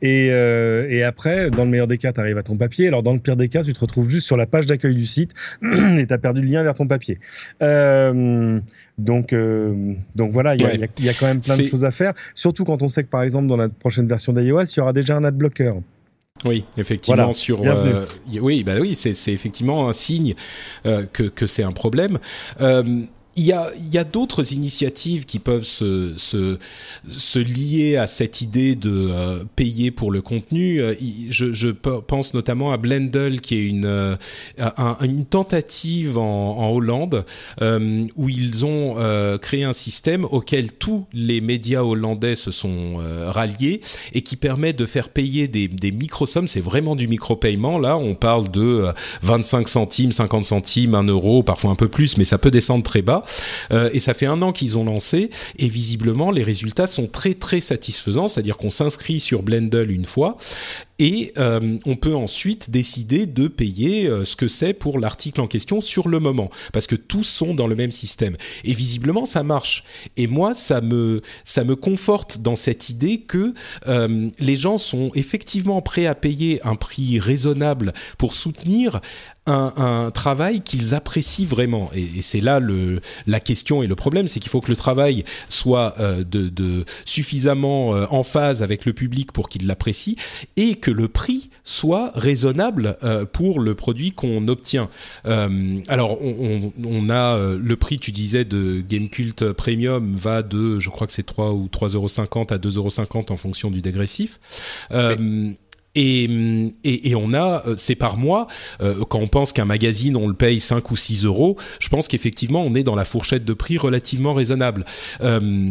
Et 0.03 0.31
euh, 0.31 0.87
et 0.89 1.03
après, 1.03 1.51
dans 1.51 1.65
le 1.65 1.71
meilleur 1.71 1.87
des 1.87 1.99
cas, 1.99 2.13
tu 2.13 2.21
arrives 2.21 2.39
à 2.39 2.43
ton 2.43 2.57
papier. 2.57 2.89
Alors 2.89 3.03
dans 3.03 3.13
le 3.13 3.19
pire 3.19 3.37
des 3.37 3.49
cas, 3.49 3.65
tu 3.65 3.73
te 3.73 3.81
retrouves 3.81 4.09
juste 4.09 4.27
sur 4.27 4.37
la 4.37 4.47
page 4.47 4.67
d'accueil 4.67 4.95
du 4.95 5.07
site 5.07 5.33
et 5.63 6.07
tu 6.07 6.13
as 6.13 6.19
perdu 6.19 6.41
le 6.41 6.49
lien 6.49 6.63
vers 6.63 6.75
ton 6.75 6.87
papier. 6.87 7.19
Euh, 7.63 8.61
donc, 8.99 9.33
euh, 9.33 9.95
donc 10.15 10.31
voilà, 10.33 10.55
il 10.55 10.61
y, 10.61 10.65
a, 10.65 10.75
y, 10.75 11.09
a, 11.09 11.13
quand 11.15 11.27
même 11.27 11.41
plein 11.41 11.57
de 11.57 11.67
choses 11.67 11.85
à 11.85 11.91
faire. 11.91 12.13
Surtout 12.35 12.65
quand 12.65 12.83
on 12.83 12.89
sait 12.89 13.03
que 13.03 13.09
par 13.09 13.23
exemple 13.23 13.49
dans 13.49 13.57
la 13.57 13.69
prochaine 13.69 14.07
version 14.07 14.33
d'iOS, 14.33 14.65
il 14.65 14.79
y 14.79 14.81
aura 14.81 14.93
déjà 14.93 15.17
un 15.17 15.25
adblocker. 15.25 15.73
Oui, 16.45 16.65
effectivement. 16.79 17.33
sur, 17.33 17.63
euh, 17.63 18.07
oui, 18.41 18.65
bah 18.65 18.75
oui, 18.81 18.95
c'est 18.95 19.33
effectivement 19.33 19.89
un 19.89 19.93
signe 19.93 20.35
euh, 20.87 21.05
que, 21.13 21.25
que 21.25 21.47
c'est 21.47 21.63
un 21.63 21.73
problème. 21.73 22.19
Euh, 22.61 23.03
il 23.37 23.45
y 23.45 23.53
a, 23.99 24.05
d'autres 24.05 24.53
initiatives 24.53 25.25
qui 25.25 25.39
peuvent 25.39 25.65
se, 25.65 27.39
lier 27.39 27.97
à 27.97 28.07
cette 28.07 28.41
idée 28.41 28.75
de 28.75 29.09
euh, 29.11 29.45
payer 29.57 29.91
pour 29.91 30.11
le 30.11 30.21
contenu. 30.21 30.81
Euh, 30.81 30.95
je, 31.31 31.69
pense 31.71 32.35
notamment 32.35 32.73
à 32.73 32.77
Blendle, 32.77 33.41
qui 33.41 33.55
est 33.55 33.67
une, 33.67 33.87
euh, 33.87 34.17
tentative 35.31 36.19
en, 36.19 36.59
en 36.59 36.71
Hollande, 36.71 37.25
où 38.17 38.29
ils 38.29 38.65
ont 38.65 38.97
créé 39.41 39.65
un 39.65 39.73
système 39.73 40.25
auquel 40.25 40.73
tous 40.73 41.07
les 41.13 41.41
médias 41.41 41.83
hollandais 41.83 42.37
se 42.37 42.51
sont 42.51 42.99
ralliés 43.27 43.81
et 44.13 44.23
qui 44.23 44.37
permet 44.37 44.73
de 44.73 44.87
faire 44.87 45.09
payer 45.09 45.49
des, 45.49 45.69
des 45.69 45.93
micro-sommes. 45.93 46.49
C'est 46.49 46.61
vraiment 46.61 46.97
du 46.97 47.07
micro-paiement. 47.07 47.79
Là, 47.79 47.97
on 47.97 48.15
parle 48.15 48.51
de 48.51 48.87
25 49.23 49.69
centimes, 49.69 50.13
50 50.13 50.45
centimes, 50.45 50.95
1 50.95 51.05
euro, 51.05 51.43
parfois 51.43 51.71
un 51.71 51.77
peu 51.77 51.89
plus, 51.89 52.17
mais 52.17 52.25
ça 52.25 52.39
peut 52.39 52.51
descendre 52.51 52.83
très 52.83 53.03
bas. 53.03 53.20
Euh, 53.73 53.91
et 53.93 54.01
ça 54.01 54.15
fait 54.15 54.27
un 54.27 54.43
an 54.43 54.53
qu'ils 54.53 54.79
ont 54.79 54.85
lancé 54.85 55.31
et 55.59 55.69
visiblement 55.69 56.31
les 56.31 56.43
résultats 56.43 56.87
sont 56.87 57.07
très 57.07 57.35
très 57.35 57.61
satisfaisants. 57.61 58.29
C'est-à-dire 58.29 58.57
qu'on 58.57 58.71
s'inscrit 58.71 59.21
sur 59.21 59.43
Blendle 59.43 59.91
une 59.91 60.05
fois 60.05 60.37
et 61.01 61.33
euh, 61.39 61.79
on 61.87 61.97
peut 61.97 62.15
ensuite 62.15 62.71
décider 62.71 63.25
de 63.25 63.49
payer 63.49 64.07
euh, 64.07 64.27
ce 64.27 64.37
que 64.37 64.49
c'est 64.49 64.75
pour 64.75 65.01
l'article 65.01 65.41
en 65.41 65.47
question 65.47 65.81
sur 65.81 66.09
le 66.09 66.21
moment, 66.21 66.51
parce 66.75 66.87
que 66.87 66.95
tous 66.95 67.25
sont 67.25 67.55
dans 67.55 67.67
le 67.67 67.75
même 67.75 67.91
système. 67.91 68.37
Et 68.65 68.75
visiblement, 68.75 69.25
ça 69.25 69.43
marche. 69.43 69.83
Et 70.19 70.27
moi, 70.27 70.53
ça 70.53 70.83
me 70.83 71.23
ça 71.43 71.65
me 71.65 71.75
conforte 71.75 72.43
dans 72.43 72.55
cette 72.55 72.91
idée 72.91 73.23
que 73.23 73.55
euh, 73.89 74.29
les 74.39 74.57
gens 74.57 74.77
sont 74.77 75.11
effectivement 75.15 75.81
prêts 75.81 76.07
à 76.07 76.15
payer 76.15 76.61
un 76.67 76.75
prix 76.75 77.19
raisonnable 77.19 77.95
pour 78.19 78.35
soutenir 78.35 79.01
un, 79.47 79.73
un, 79.79 80.11
travail 80.11 80.61
qu'ils 80.61 80.95
apprécient 80.95 81.47
vraiment. 81.47 81.91
Et, 81.95 82.21
c'est 82.21 82.43
là 82.43 82.61
le, 82.61 83.01
la 83.27 83.41
question 83.41 83.83
et 83.83 83.87
le 83.87 83.97
problème, 83.97 84.29
c'est 84.29 84.39
qu'il 84.39 84.51
faut 84.51 84.61
que 84.61 84.71
le 84.71 84.77
travail 84.77 85.25
soit 85.49 85.97
de, 85.99 86.85
suffisamment 87.07 87.91
en 87.91 88.23
phase 88.23 88.63
avec 88.63 88.85
le 88.85 88.93
public 88.93 89.33
pour 89.33 89.49
qu'il 89.49 89.67
l'apprécie 89.67 90.17
et 90.57 90.75
que 90.75 90.90
le 90.93 91.09
prix 91.09 91.51
soit 91.65 92.13
raisonnable 92.15 92.97
euh, 93.03 93.25
pour 93.25 93.61
le 93.61 93.75
produit 93.75 94.13
qu'on 94.13 94.49
obtient. 94.49 94.89
Euh, 95.27 95.81
alors, 95.89 96.21
on, 96.23 96.73
on, 96.85 97.11
a 97.11 97.37
euh, 97.37 97.59
le 97.63 97.77
prix, 97.77 97.99
tu 97.99 98.13
disais, 98.13 98.45
de 98.45 98.81
Gamecult 98.81 99.53
Premium 99.53 100.15
va 100.15 100.43
de, 100.43 100.79
je 100.79 100.91
crois 100.91 101.07
que 101.07 101.13
c'est 101.13 101.23
3 101.23 101.53
ou 101.53 101.67
3,50 101.67 101.95
euros 101.95 102.07
à 102.51 102.59
2,50 102.59 102.77
euros 102.77 103.27
en 103.31 103.37
fonction 103.37 103.71
du 103.71 103.83
dégressif. 103.83 104.41
Et, 105.97 106.25
et, 106.85 107.11
et, 107.11 107.15
on 107.17 107.35
a, 107.35 107.65
c'est 107.77 107.97
par 107.97 108.17
mois, 108.17 108.47
quand 108.79 109.19
on 109.19 109.27
pense 109.27 109.53
qu'un 109.53 109.65
magazine, 109.65 110.17
on 110.17 110.29
le 110.29 110.35
paye 110.35 110.61
5 110.61 110.89
ou 110.93 110.97
6 110.97 111.25
euros, 111.25 111.57
je 111.81 111.89
pense 111.89 112.07
qu'effectivement, 112.07 112.63
on 112.63 112.75
est 112.75 112.85
dans 112.85 112.95
la 112.95 113.05
fourchette 113.05 113.45
de 113.45 113.53
prix 113.53 113.77
relativement 113.77 114.33
raisonnable. 114.33 114.85
Euh, 115.23 115.71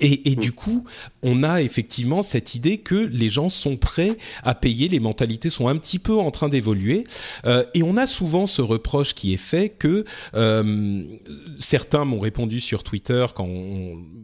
et, 0.00 0.30
et, 0.30 0.36
du 0.36 0.52
coup, 0.52 0.84
on 1.22 1.42
a 1.42 1.62
effectivement 1.62 2.22
cette 2.22 2.54
idée 2.54 2.78
que 2.78 2.94
les 2.94 3.30
gens 3.30 3.48
sont 3.48 3.76
prêts 3.76 4.16
à 4.42 4.54
payer, 4.54 4.88
les 4.88 5.00
mentalités 5.00 5.50
sont 5.50 5.68
un 5.68 5.76
petit 5.76 5.98
peu 5.98 6.14
en 6.14 6.30
train 6.30 6.48
d'évoluer, 6.48 7.04
euh, 7.46 7.64
et 7.74 7.82
on 7.82 7.96
a 7.96 8.06
souvent 8.06 8.46
ce 8.46 8.62
reproche 8.62 9.14
qui 9.14 9.32
est 9.32 9.38
fait 9.38 9.68
que 9.68 10.04
euh, 10.34 11.02
certains 11.58 12.04
m'ont 12.04 12.20
répondu 12.20 12.60
sur 12.60 12.82
Twitter 12.82 13.26
quand 13.34 13.48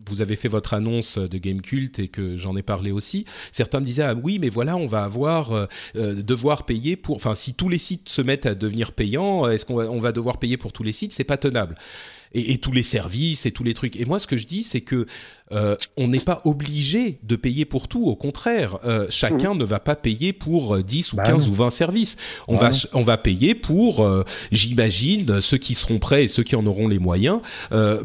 vous 0.08 0.22
avez 0.22 0.36
fait 0.36 0.48
votre 0.48 0.74
annonce 0.74 1.18
de 1.18 1.38
Game 1.38 1.60
Cult 1.60 1.98
et 1.98 2.08
que 2.08 2.36
j'en 2.36 2.56
ai 2.56 2.62
parlé 2.62 2.90
aussi. 2.90 3.24
Certains 3.50 3.80
me 3.80 3.86
disaient 3.86 4.02
ah 4.02 4.14
oui, 4.14 4.38
mais 4.38 4.48
voilà, 4.48 4.76
on 4.76 4.86
va 4.86 5.04
avoir 5.04 5.52
euh, 5.52 5.66
euh 5.96 6.22
devoir 6.22 6.66
payer 6.66 6.96
pour, 6.96 7.16
enfin 7.16 7.34
si 7.34 7.54
tous 7.54 7.68
les 7.68 7.78
sites 7.78 8.08
se 8.08 8.22
mettent 8.22 8.46
à 8.46 8.54
devenir 8.54 8.92
payants, 8.92 9.48
est-ce 9.48 9.64
qu'on 9.64 9.76
va, 9.76 9.90
on 9.90 10.00
va 10.00 10.12
devoir 10.12 10.38
payer 10.38 10.56
pour 10.56 10.72
tous 10.72 10.82
les 10.82 10.92
sites? 10.92 11.12
C'est 11.12 11.24
pas 11.24 11.36
tenable 11.36 11.74
et, 12.34 12.52
et, 12.52 12.58
tous 12.58 12.72
les 12.72 12.82
services 12.82 13.46
et 13.46 13.52
tous 13.52 13.64
les 13.64 13.74
trucs. 13.74 13.96
Et 13.96 14.04
moi, 14.04 14.18
ce 14.18 14.26
que 14.26 14.36
je 14.36 14.46
dis, 14.46 14.62
c'est 14.62 14.80
que 14.80 15.06
euh, 15.52 15.76
on 15.96 16.08
n'est 16.08 16.20
pas 16.20 16.40
obligé 16.44 17.18
de 17.22 17.36
payer 17.36 17.64
pour 17.64 17.88
tout. 17.88 18.04
Au 18.06 18.16
contraire, 18.16 18.78
euh, 18.84 19.06
chacun 19.10 19.54
mmh. 19.54 19.58
ne 19.58 19.64
va 19.64 19.80
pas 19.80 19.96
payer 19.96 20.32
pour 20.32 20.78
10 20.78 21.08
euh, 21.08 21.12
ou 21.12 21.16
bah 21.16 21.22
15 21.24 21.48
ou 21.48 21.54
20 21.54 21.70
services. 21.70 22.16
On 22.48 22.56
bah 22.56 22.70
va 22.70 22.76
on 22.94 23.02
va 23.02 23.18
payer 23.18 23.54
pour, 23.54 24.04
euh, 24.04 24.24
j'imagine, 24.50 25.40
ceux 25.40 25.58
qui 25.58 25.74
seront 25.74 25.98
prêts 25.98 26.24
et 26.24 26.28
ceux 26.28 26.42
qui 26.42 26.56
en 26.56 26.66
auront 26.66 26.88
les 26.88 26.98
moyens 26.98 27.40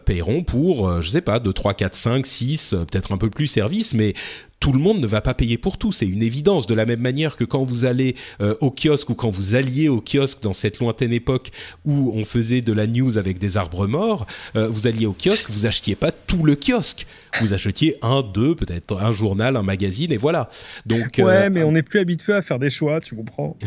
paieront 0.06 0.44
pour, 0.44 1.02
je 1.02 1.10
sais 1.10 1.22
pas, 1.22 1.40
2, 1.40 1.52
3, 1.54 1.74
4, 1.74 1.94
5, 1.94 2.26
6, 2.26 2.76
peut-être 2.90 3.12
un 3.12 3.18
peu 3.18 3.30
plus 3.30 3.48
services, 3.48 3.94
mais 3.94 4.14
tout 4.60 4.74
le 4.74 4.80
monde 4.80 5.00
ne 5.00 5.08
va 5.08 5.22
pas 5.22 5.34
payer 5.34 5.58
pour 5.58 5.78
tout, 5.78 5.92
c'est 5.92 6.08
une 6.08 6.24
évidence. 6.24 6.68
De 6.68 6.74
la 6.74 6.86
même 6.86 7.00
manière 7.00 7.36
que 7.36 7.44
quand 7.44 7.64
vous 7.64 7.86
allez 7.86 8.16
euh, 8.42 8.56
au 8.60 8.72
kiosque 8.72 9.10
ou 9.10 9.16
quand 9.16 9.30
vous 9.30 9.56
alliez 9.56 9.88
au 9.88 10.02
kiosque 10.02 10.42
dans 10.42 10.54
cette 10.54 10.80
lointaine 10.80 11.14
époque 11.14 11.52
où 11.86 12.12
on 12.16 12.26
faisait 12.26 12.62
de 12.62 12.74
la 12.74 12.88
news 12.88 13.18
avec 13.18 13.38
des 13.38 13.58
arbres 13.58 13.88
morts, 13.88 14.26
euh, 14.56 14.68
vous 14.68 14.88
alliez 14.88 15.06
au 15.06 15.14
kiosque, 15.14 15.50
vous 15.50 15.66
achetiez 15.66 15.96
pas 15.96 16.12
tout 16.12 16.44
le 16.44 16.56
kiosque, 16.56 17.06
vous 17.42 17.54
achetiez 17.54 17.96
un, 18.02 18.22
deux, 18.22 18.56
peut-être 18.56 19.02
un 19.02 19.12
journal, 19.12 19.56
un 19.56 19.64
magazine 19.64 20.12
et 20.12 20.18
voilà. 20.18 20.50
Donc 20.86 21.16
ouais, 21.18 21.24
euh, 21.24 21.50
mais 21.52 21.64
on 21.64 21.72
n'est 21.72 21.84
plus 21.84 22.00
habitué 22.00 22.34
à 22.34 22.42
faire 22.42 22.60
des 22.60 22.70
choix, 22.70 23.00
tu 23.00 23.16
comprends. 23.16 23.58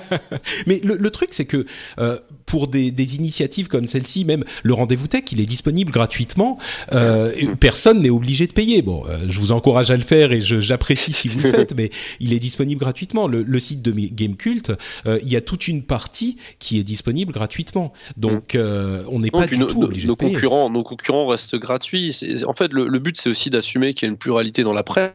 mais 0.66 0.80
le, 0.84 0.96
le 0.96 1.10
truc 1.10 1.30
c'est 1.32 1.44
que 1.44 1.66
euh, 1.98 2.18
pour 2.44 2.68
des, 2.68 2.90
des, 2.90 3.16
initiatives 3.16 3.68
comme 3.68 3.86
celle-ci, 3.86 4.24
même 4.24 4.44
le 4.62 4.74
rendez-vous 4.74 5.06
tech, 5.06 5.24
il 5.32 5.40
est 5.40 5.46
disponible 5.46 5.92
gratuitement. 5.92 6.58
Euh, 6.92 7.32
personne 7.58 8.02
n'est 8.02 8.10
obligé 8.10 8.46
de 8.46 8.52
payer. 8.52 8.82
Bon, 8.82 9.04
je 9.26 9.40
vous 9.40 9.52
encourage 9.52 9.90
à 9.90 9.96
le 9.96 10.02
faire 10.02 10.32
et 10.32 10.40
j'apprécie 10.40 11.12
si 11.12 11.28
vous 11.28 11.40
le 11.40 11.50
faites, 11.50 11.74
mais 11.76 11.90
il 12.20 12.32
est 12.32 12.38
disponible 12.38 12.80
gratuitement. 12.80 13.26
Le, 13.26 13.42
le 13.42 13.58
site 13.58 13.82
de 13.82 13.92
Gamecult, 13.92 14.72
euh, 15.06 15.18
il 15.22 15.28
y 15.28 15.36
a 15.36 15.40
toute 15.40 15.68
une 15.68 15.82
partie 15.82 16.36
qui 16.58 16.78
est 16.78 16.84
disponible 16.84 17.32
gratuitement. 17.32 17.92
Donc, 18.16 18.54
euh, 18.54 19.02
on 19.10 19.20
n'est 19.20 19.30
pas 19.30 19.46
du 19.46 19.58
tout 19.66 19.82
obligé 19.82 20.06
nos 20.06 20.14
de 20.14 20.18
payer. 20.18 20.32
Concurrents, 20.34 20.70
nos 20.70 20.82
concurrents 20.82 21.26
restent 21.26 21.56
gratuits. 21.56 22.14
En 22.46 22.54
fait, 22.54 22.72
le, 22.72 22.95
le 22.96 23.00
but, 23.00 23.16
c'est 23.20 23.28
aussi 23.28 23.50
d'assumer 23.50 23.94
qu'il 23.94 24.06
y 24.06 24.08
a 24.08 24.12
une 24.12 24.18
pluralité 24.18 24.62
dans 24.62 24.72
la 24.72 24.82
presse 24.82 25.12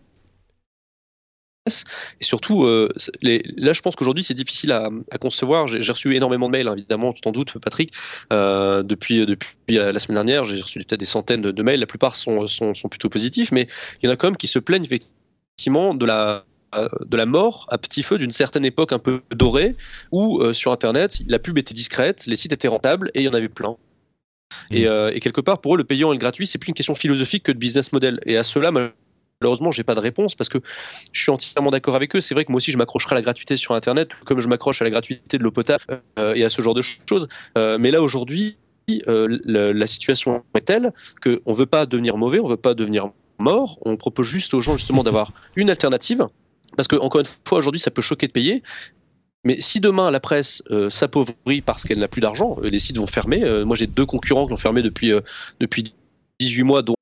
Et 2.20 2.24
surtout, 2.24 2.64
euh, 2.64 2.90
là, 3.22 3.74
je 3.74 3.82
pense 3.82 3.96
qu'aujourd'hui, 3.96 4.24
c'est 4.24 4.34
difficile 4.34 4.72
à, 4.72 4.90
concevoir. 5.20 5.68
J'ai 5.68 5.92
reçu 5.92 6.16
énormément 6.16 6.48
de 6.48 6.52
mails, 6.52 6.68
hein, 6.68 6.76
évidemment, 6.78 7.14
tu 7.14 7.22
t'en 7.22 7.32
doutes, 7.32 7.58
Patrick. 7.60 7.92
Euh, 8.32 8.84
depuis, 8.84 9.26
depuis 9.26 9.56
la 9.68 10.00
semaine 10.00 10.16
dernière, 10.16 10.46
j'ai 10.46 10.62
reçu 10.62 10.80
peut-être 10.80 11.00
des 11.00 11.06
centaines 11.06 11.42
de, 11.42 11.64
mails. 11.64 11.80
La 11.80 11.86
plupart 11.88 12.16
sont, 12.16 12.46
plutôt 12.90 13.10
positifs, 13.10 13.52
mais 13.52 13.68
il 14.02 14.06
y 14.06 14.10
en 14.10 14.14
a 14.14 14.16
quand 14.16 14.28
même 14.28 14.38
qui 14.38 14.48
se 14.48 14.60
plaignent 14.60 14.86
effectivement 14.86 15.94
de 15.94 16.06
la, 16.06 16.46
mort 17.26 17.68
à 17.70 17.78
petit 17.78 18.04
feu 18.04 18.18
d'une 18.18 18.32
certaine 18.32 18.66
époque 18.66 18.94
un 18.94 19.00
peu 19.00 19.22
dorée, 19.32 19.76
où 20.12 20.40
euh, 20.40 20.54
sur 20.54 20.72
Internet, 20.72 21.22
la 21.28 21.40
pub 21.40 21.58
était 21.58 21.74
discrète, 21.74 22.26
les 22.28 22.36
sites 22.36 22.54
étaient 22.54 22.68
rentables 22.68 23.12
et 23.14 23.22
il 23.22 23.26
y 23.26 23.30
en 23.30 23.34
avait 23.34 23.50
plein. 23.50 23.76
Et, 24.70 24.86
mmh. 24.86 24.88
euh, 24.88 25.12
et, 25.14 25.20
quelque 25.20 25.42
part, 25.42 25.62
pour 25.62 25.76
eux, 25.76 25.78
le 25.78 25.84
payant 25.84 26.12
et 26.12 26.16
le 26.16 26.20
gratuit, 26.20 26.48
c'est 26.48 26.58
plus 26.58 26.70
une 26.70 26.76
question 26.76 26.96
philosophique 26.96 27.44
que 27.44 27.52
de 27.52 27.58
business 27.58 27.92
model. 27.94 28.20
Et 28.26 28.38
à 28.38 28.44
cela, 28.44 28.72
malheureusement, 28.72 29.72
j'ai 29.72 29.84
pas 29.84 29.96
de 29.96 30.00
réponse 30.00 30.36
parce 30.36 30.50
que 30.50 30.60
je 31.12 31.22
suis 31.22 31.32
entièrement 31.32 31.72
d'accord 31.72 31.96
avec 31.96 32.16
eux. 32.16 32.22
C'est 32.22 32.34
vrai 32.34 32.46
que 32.46 32.52
moi 32.52 32.58
aussi, 32.58 32.72
je 32.72 32.78
m'accrocherai 32.78 33.14
à 33.14 33.16
la 33.16 33.22
gratuité 33.22 33.56
sur 33.56 33.74
Internet, 33.74 34.10
comme 34.26 34.40
je 34.40 34.48
m'accroche 34.48 34.82
à 34.82 34.86
la 34.86 34.92
gratuité 34.92 35.38
de 35.38 35.44
l'eau 35.44 35.52
potable 35.52 35.84
euh, 36.20 36.34
et 36.34 36.44
à 36.44 36.50
ce 36.50 36.62
genre 36.62 36.74
de 36.74 36.82
choses. 36.82 37.28
Euh, 37.58 37.78
mais 37.80 37.92
là, 37.92 38.02
aujourd'hui, 38.02 38.58
la, 38.88 39.74
la, 39.74 39.88
situation 39.88 40.44
est 40.54 40.62
telle 40.62 40.92
qu'on 41.24 41.54
veut 41.54 41.66
pas 41.66 41.86
devenir 41.86 42.18
mauvais, 42.18 42.40
on 42.40 42.48
veut 42.48 42.58
pas 42.58 42.74
devenir 42.74 43.12
mort. 43.40 43.80
On 43.84 43.96
propose 43.96 44.28
juste 44.28 44.54
aux 44.54 44.62
gens 44.62 44.76
justement 44.76 45.04
d'avoir 45.04 45.32
une 45.56 45.70
alternative. 45.70 46.28
Parce 46.76 46.88
que, 46.88 46.96
encore 46.96 47.22
une 47.22 47.28
fois, 47.46 47.58
aujourd'hui, 47.58 47.80
ça 47.80 47.92
peut 47.92 48.02
choquer 48.02 48.28
de 48.28 48.32
payer. 48.32 48.64
Mais 49.44 49.60
si 49.60 49.80
demain 49.80 50.12
la 50.12 50.20
presse 50.20 50.62
euh, 50.70 50.90
s'appauvrit 50.90 51.62
parce 51.66 51.84
qu'elle 51.84 52.00
n'a 52.00 52.08
plus 52.08 52.22
d'argent, 52.22 52.58
les 52.62 52.80
sites 52.80 52.98
vont 52.98 53.08
fermer. 53.08 53.44
Euh, 53.44 53.66
moi 53.66 53.76
j'ai 53.76 53.88
deux 53.88 54.06
concurrents 54.06 54.48
qui 54.48 54.54
ont 54.54 54.58
fermé 54.58 54.82
depuis, 54.84 55.12
euh, 55.12 55.22
depuis 55.60 55.94
18 56.40 56.64
mois, 56.64 56.82
dont 56.82 56.96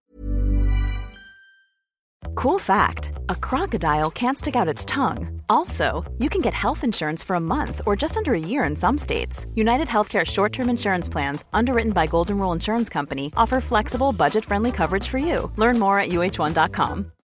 Cool 2.35 2.59
fact 2.59 3.11
a 3.27 3.35
crocodile 3.35 4.09
can't 4.09 4.37
stick 4.37 4.55
out 4.55 4.73
its 4.73 4.85
tongue. 4.85 5.41
Also, 5.49 6.05
you 6.19 6.29
can 6.29 6.41
get 6.41 6.53
health 6.53 6.85
insurance 6.85 7.21
for 7.21 7.35
a 7.35 7.39
month 7.39 7.81
or 7.85 7.97
just 7.97 8.15
under 8.15 8.33
a 8.33 8.39
year 8.39 8.63
in 8.63 8.77
some 8.77 8.97
states. 8.97 9.45
United 9.55 9.87
Healthcare 9.89 10.25
short 10.25 10.53
term 10.53 10.69
insurance 10.69 11.09
plans, 11.09 11.43
underwritten 11.51 11.91
by 11.91 12.07
Golden 12.07 12.37
Rule 12.37 12.53
Insurance 12.53 12.87
Company, 12.87 13.29
offer 13.35 13.59
flexible, 13.59 14.13
budget 14.13 14.45
friendly 14.45 14.71
coverage 14.71 15.07
for 15.07 15.17
you. 15.17 15.51
Learn 15.57 15.77
more 15.77 15.99
at 15.99 16.09
uh1.com. 16.09 17.11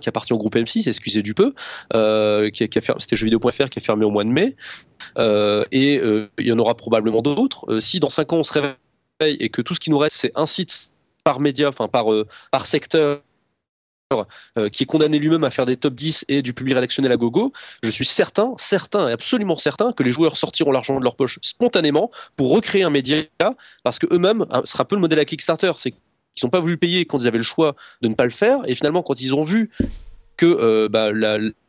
Qui 0.00 0.08
appartient 0.08 0.32
au 0.32 0.38
groupe 0.38 0.56
M6, 0.56 0.88
excusez 0.88 1.22
du 1.22 1.34
peu, 1.34 1.54
euh, 1.94 2.50
qui 2.50 2.68
qui 2.68 2.78
a 2.78 2.82
c'était 2.98 3.16
jeuxvideo.fr 3.16 3.68
qui 3.68 3.78
a 3.78 3.82
fermé 3.82 4.04
au 4.04 4.10
mois 4.10 4.24
de 4.24 4.30
mai, 4.30 4.56
euh, 5.18 5.64
et 5.72 5.98
euh, 5.98 6.30
il 6.38 6.46
y 6.46 6.52
en 6.52 6.58
aura 6.58 6.74
probablement 6.74 7.22
d'autres. 7.22 7.70
Euh, 7.70 7.80
si 7.80 8.00
dans 8.00 8.08
5 8.08 8.32
ans 8.32 8.36
on 8.38 8.42
se 8.42 8.52
réveille 8.52 8.76
et 9.20 9.48
que 9.48 9.62
tout 9.62 9.74
ce 9.74 9.80
qui 9.80 9.90
nous 9.90 9.98
reste 9.98 10.16
c'est 10.16 10.32
un 10.34 10.46
site 10.46 10.90
par 11.22 11.40
média, 11.40 11.68
enfin 11.68 11.88
par, 11.88 12.06
par 12.50 12.66
secteur, 12.66 13.20
qui 14.72 14.82
est 14.82 14.86
condamné 14.86 15.18
lui-même 15.18 15.42
à 15.42 15.50
faire 15.50 15.64
des 15.64 15.76
top 15.76 15.94
10 15.94 16.26
et 16.28 16.42
du 16.42 16.52
public 16.52 16.74
rédactionnel 16.74 17.10
à 17.10 17.16
gogo, 17.16 17.52
je 17.82 17.90
suis 17.90 18.04
certain, 18.04 18.52
certain, 18.58 19.06
absolument 19.06 19.56
certain 19.56 19.92
que 19.92 20.02
les 20.02 20.10
joueurs 20.10 20.36
sortiront 20.36 20.70
l'argent 20.70 20.98
de 20.98 21.04
leur 21.04 21.16
poche 21.16 21.38
spontanément 21.40 22.10
pour 22.36 22.50
recréer 22.50 22.82
un 22.82 22.90
média 22.90 23.24
parce 23.82 23.98
que 23.98 24.06
eux-mêmes, 24.12 24.44
hein, 24.50 24.60
ce 24.64 24.72
sera 24.72 24.82
un 24.82 24.84
peu 24.84 24.96
le 24.96 25.00
modèle 25.00 25.18
à 25.18 25.24
Kickstarter, 25.24 25.72
qu'ils 26.34 26.46
n'ont 26.46 26.50
pas 26.50 26.60
voulu 26.60 26.76
payer 26.76 27.04
quand 27.04 27.18
ils 27.18 27.28
avaient 27.28 27.38
le 27.38 27.44
choix 27.44 27.76
de 28.02 28.08
ne 28.08 28.14
pas 28.14 28.24
le 28.24 28.30
faire 28.30 28.60
et 28.66 28.74
finalement 28.74 29.02
quand 29.02 29.20
ils 29.20 29.34
ont 29.34 29.44
vu 29.44 29.70
que 30.36 30.46
euh, 30.46 30.88
bah, 30.88 31.10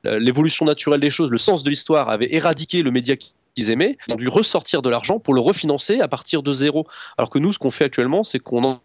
l'évolution 0.03 0.66
naturelle 0.66 1.01
des 1.01 1.09
choses, 1.09 1.32
le 1.32 1.38
sens 1.38 1.63
de 1.63 1.70
l'histoire 1.70 2.09
avait 2.09 2.34
éradiqué 2.34 2.82
le 2.82 2.91
média 2.91 3.16
qu'ils 3.16 3.72
aimaient, 3.72 3.97
ils 4.07 4.16
ont 4.16 4.18
dû 4.18 4.28
ressortir 4.28 4.82
de 4.82 4.89
l'argent 4.89 5.20
pour 5.20 5.34
le 5.34 5.41
refinancer 5.41 5.99
à 5.99 6.07
partir 6.07 6.43
de 6.43 6.51
zéro. 6.51 6.88
Alors 7.18 7.30
que 7.30 7.39
nous, 7.39 7.51
ce 7.51 7.59
qu'on 7.59 7.72
fait 7.72 7.86
actuellement, 7.86 8.24
c'est 8.24 8.39
qu'on 8.39 8.80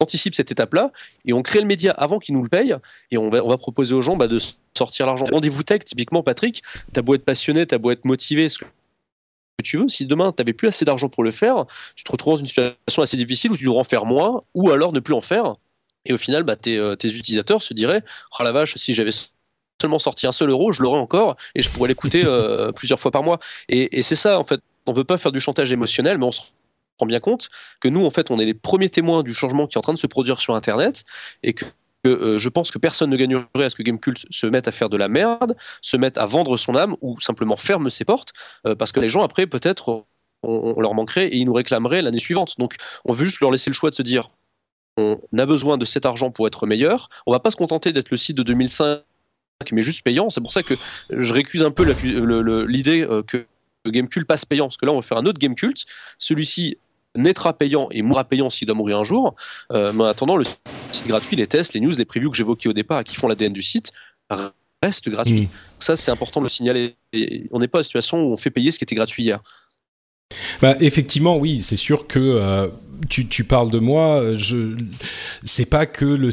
anticipe 0.00 0.34
cette 0.34 0.50
étape-là 0.50 0.92
et 1.24 1.32
on 1.32 1.42
crée 1.42 1.60
le 1.60 1.66
média 1.66 1.92
avant 1.92 2.18
qu'il 2.18 2.34
nous 2.34 2.42
le 2.42 2.48
paye 2.48 2.74
et 3.10 3.16
on 3.16 3.30
va, 3.30 3.56
proposer 3.56 3.94
aux 3.94 4.02
gens 4.02 4.16
bah, 4.16 4.28
de 4.28 4.38
sortir 4.76 5.06
l'argent. 5.06 5.26
Rendez-vous 5.32 5.62
tech, 5.62 5.84
typiquement, 5.84 6.22
Patrick, 6.22 6.62
t'as 6.92 7.02
beau 7.02 7.14
être 7.14 7.24
passionné, 7.24 7.66
t'as 7.66 7.78
beau 7.78 7.90
être 7.90 8.04
motivé, 8.04 8.48
tu 9.62 9.78
veux, 9.78 9.88
si 9.88 10.06
demain 10.06 10.32
tu 10.32 10.40
n'avais 10.40 10.52
plus 10.52 10.68
assez 10.68 10.84
d'argent 10.84 11.08
pour 11.08 11.24
le 11.24 11.30
faire, 11.30 11.64
tu 11.94 12.04
te 12.04 12.12
retrouves 12.12 12.34
dans 12.34 12.40
une 12.40 12.46
situation 12.46 13.02
assez 13.02 13.16
difficile 13.16 13.52
où 13.52 13.56
tu 13.56 13.64
devras 13.64 13.80
en 13.80 13.84
faire 13.84 14.04
moins 14.04 14.40
ou 14.54 14.70
alors 14.70 14.92
ne 14.92 15.00
plus 15.00 15.14
en 15.14 15.20
faire. 15.20 15.56
Et 16.04 16.12
au 16.12 16.18
final, 16.18 16.42
bah, 16.42 16.56
tes, 16.56 16.76
euh, 16.76 16.94
tes 16.94 17.08
utilisateurs 17.08 17.62
se 17.62 17.74
diraient 17.74 18.02
Oh 18.38 18.42
la 18.42 18.52
vache, 18.52 18.76
si 18.76 18.94
j'avais 18.94 19.10
seulement 19.80 19.98
sorti 19.98 20.26
un 20.26 20.32
seul 20.32 20.50
euro, 20.50 20.72
je 20.72 20.82
l'aurais 20.82 21.00
encore 21.00 21.36
et 21.54 21.62
je 21.62 21.70
pourrais 21.70 21.88
l'écouter 21.88 22.22
euh, 22.26 22.72
plusieurs 22.72 23.00
fois 23.00 23.10
par 23.10 23.22
mois. 23.22 23.40
Et, 23.68 23.98
et 23.98 24.02
c'est 24.02 24.14
ça, 24.14 24.38
en 24.38 24.44
fait. 24.44 24.60
On 24.88 24.92
veut 24.92 25.04
pas 25.04 25.18
faire 25.18 25.32
du 25.32 25.40
chantage 25.40 25.72
émotionnel, 25.72 26.16
mais 26.16 26.26
on 26.26 26.32
se 26.32 26.42
prend 26.96 27.06
bien 27.06 27.18
compte 27.18 27.48
que 27.80 27.88
nous, 27.88 28.06
en 28.06 28.10
fait, 28.10 28.30
on 28.30 28.38
est 28.38 28.44
les 28.44 28.54
premiers 28.54 28.88
témoins 28.88 29.24
du 29.24 29.34
changement 29.34 29.66
qui 29.66 29.76
est 29.76 29.78
en 29.78 29.82
train 29.82 29.94
de 29.94 29.98
se 29.98 30.06
produire 30.06 30.40
sur 30.40 30.54
Internet 30.54 31.04
et 31.42 31.54
que 31.54 31.64
euh, 32.08 32.38
je 32.38 32.48
pense 32.48 32.70
que 32.70 32.78
personne 32.78 33.10
ne 33.10 33.16
gagnerait 33.16 33.46
à 33.58 33.70
ce 33.70 33.74
que 33.76 33.82
Gamecult 33.82 34.26
se 34.30 34.46
mette 34.46 34.68
à 34.68 34.72
faire 34.72 34.88
de 34.88 34.96
la 34.96 35.08
merde, 35.08 35.56
se 35.82 35.96
mette 35.96 36.18
à 36.18 36.26
vendre 36.26 36.56
son 36.56 36.76
âme 36.76 36.96
ou 37.00 37.18
simplement 37.20 37.56
ferme 37.56 37.90
ses 37.90 38.04
portes, 38.04 38.32
euh, 38.66 38.74
parce 38.74 38.92
que 38.92 39.00
les 39.00 39.08
gens 39.08 39.22
après 39.22 39.46
peut-être 39.46 39.88
on, 39.88 40.04
on, 40.42 40.80
leur 40.80 40.94
manquerait 40.94 41.26
et 41.28 41.36
ils 41.36 41.44
nous 41.44 41.52
réclameraient 41.52 42.02
l'année 42.02 42.18
suivante. 42.18 42.58
Donc 42.58 42.76
on 43.04 43.12
veut 43.12 43.24
juste 43.24 43.40
leur 43.40 43.50
laisser 43.50 43.70
le 43.70 43.74
choix 43.74 43.90
de 43.90 43.94
se 43.94 44.02
dire 44.02 44.30
on 44.98 45.18
a 45.36 45.46
besoin 45.46 45.76
de 45.76 45.84
cet 45.84 46.06
argent 46.06 46.30
pour 46.30 46.46
être 46.46 46.66
meilleur. 46.66 47.08
On 47.26 47.32
va 47.32 47.40
pas 47.40 47.50
se 47.50 47.56
contenter 47.56 47.92
d'être 47.92 48.10
le 48.10 48.16
site 48.16 48.36
de 48.36 48.42
2005 48.42 49.02
mais 49.72 49.82
juste 49.82 50.02
payant. 50.02 50.30
C'est 50.30 50.40
pour 50.40 50.52
ça 50.52 50.62
que 50.62 50.74
je 51.10 51.32
récuse 51.32 51.62
un 51.62 51.70
peu 51.70 51.84
l'idée 52.66 53.02
euh, 53.02 53.22
que 53.22 53.46
Gamecult 53.86 54.26
passe 54.26 54.44
payant, 54.44 54.66
parce 54.66 54.76
que 54.76 54.86
là 54.86 54.92
on 54.92 54.96
va 54.96 55.02
faire 55.02 55.18
un 55.18 55.26
autre 55.26 55.38
Gamecult. 55.38 55.84
Celui-ci 56.18 56.78
naîtra 57.16 57.52
payant 57.52 57.88
et 57.90 58.02
mourra 58.02 58.24
payant 58.24 58.50
s'il 58.50 58.66
doit 58.66 58.76
mourir 58.76 58.98
un 58.98 59.04
jour. 59.04 59.34
Euh, 59.72 59.92
mais 59.92 60.04
en 60.04 60.06
attendant, 60.06 60.36
le 60.36 60.44
site 60.92 61.06
gratuit, 61.06 61.36
les 61.36 61.46
tests, 61.46 61.74
les 61.74 61.80
news, 61.80 61.92
les 61.96 62.04
previews 62.04 62.30
que 62.30 62.36
j'évoquais 62.36 62.68
au 62.68 62.72
départ 62.72 63.00
et 63.00 63.04
qui 63.04 63.16
font 63.16 63.28
l'ADN 63.28 63.52
du 63.52 63.62
site 63.62 63.92
restent 64.82 65.08
gratuits. 65.08 65.42
Mmh. 65.42 65.48
Ça, 65.78 65.96
c'est 65.96 66.10
important 66.10 66.40
de 66.40 66.46
le 66.46 66.50
signaler. 66.50 66.96
Et 67.12 67.46
on 67.50 67.58
n'est 67.58 67.68
pas 67.68 67.78
à 67.78 67.80
une 67.80 67.84
situation 67.84 68.18
où 68.18 68.32
on 68.32 68.36
fait 68.36 68.50
payer 68.50 68.70
ce 68.70 68.78
qui 68.78 68.84
était 68.84 68.94
gratuit 68.94 69.22
hier. 69.22 69.40
Bah, 70.60 70.74
effectivement, 70.80 71.36
oui, 71.36 71.60
c'est 71.60 71.76
sûr 71.76 72.06
que 72.06 72.18
euh, 72.18 72.68
tu, 73.08 73.26
tu, 73.26 73.44
parles 73.44 73.70
de 73.70 73.78
moi. 73.78 74.34
Je 74.34 74.76
c'est 75.44 75.66
pas 75.66 75.86
que 75.86 76.04
le, 76.04 76.30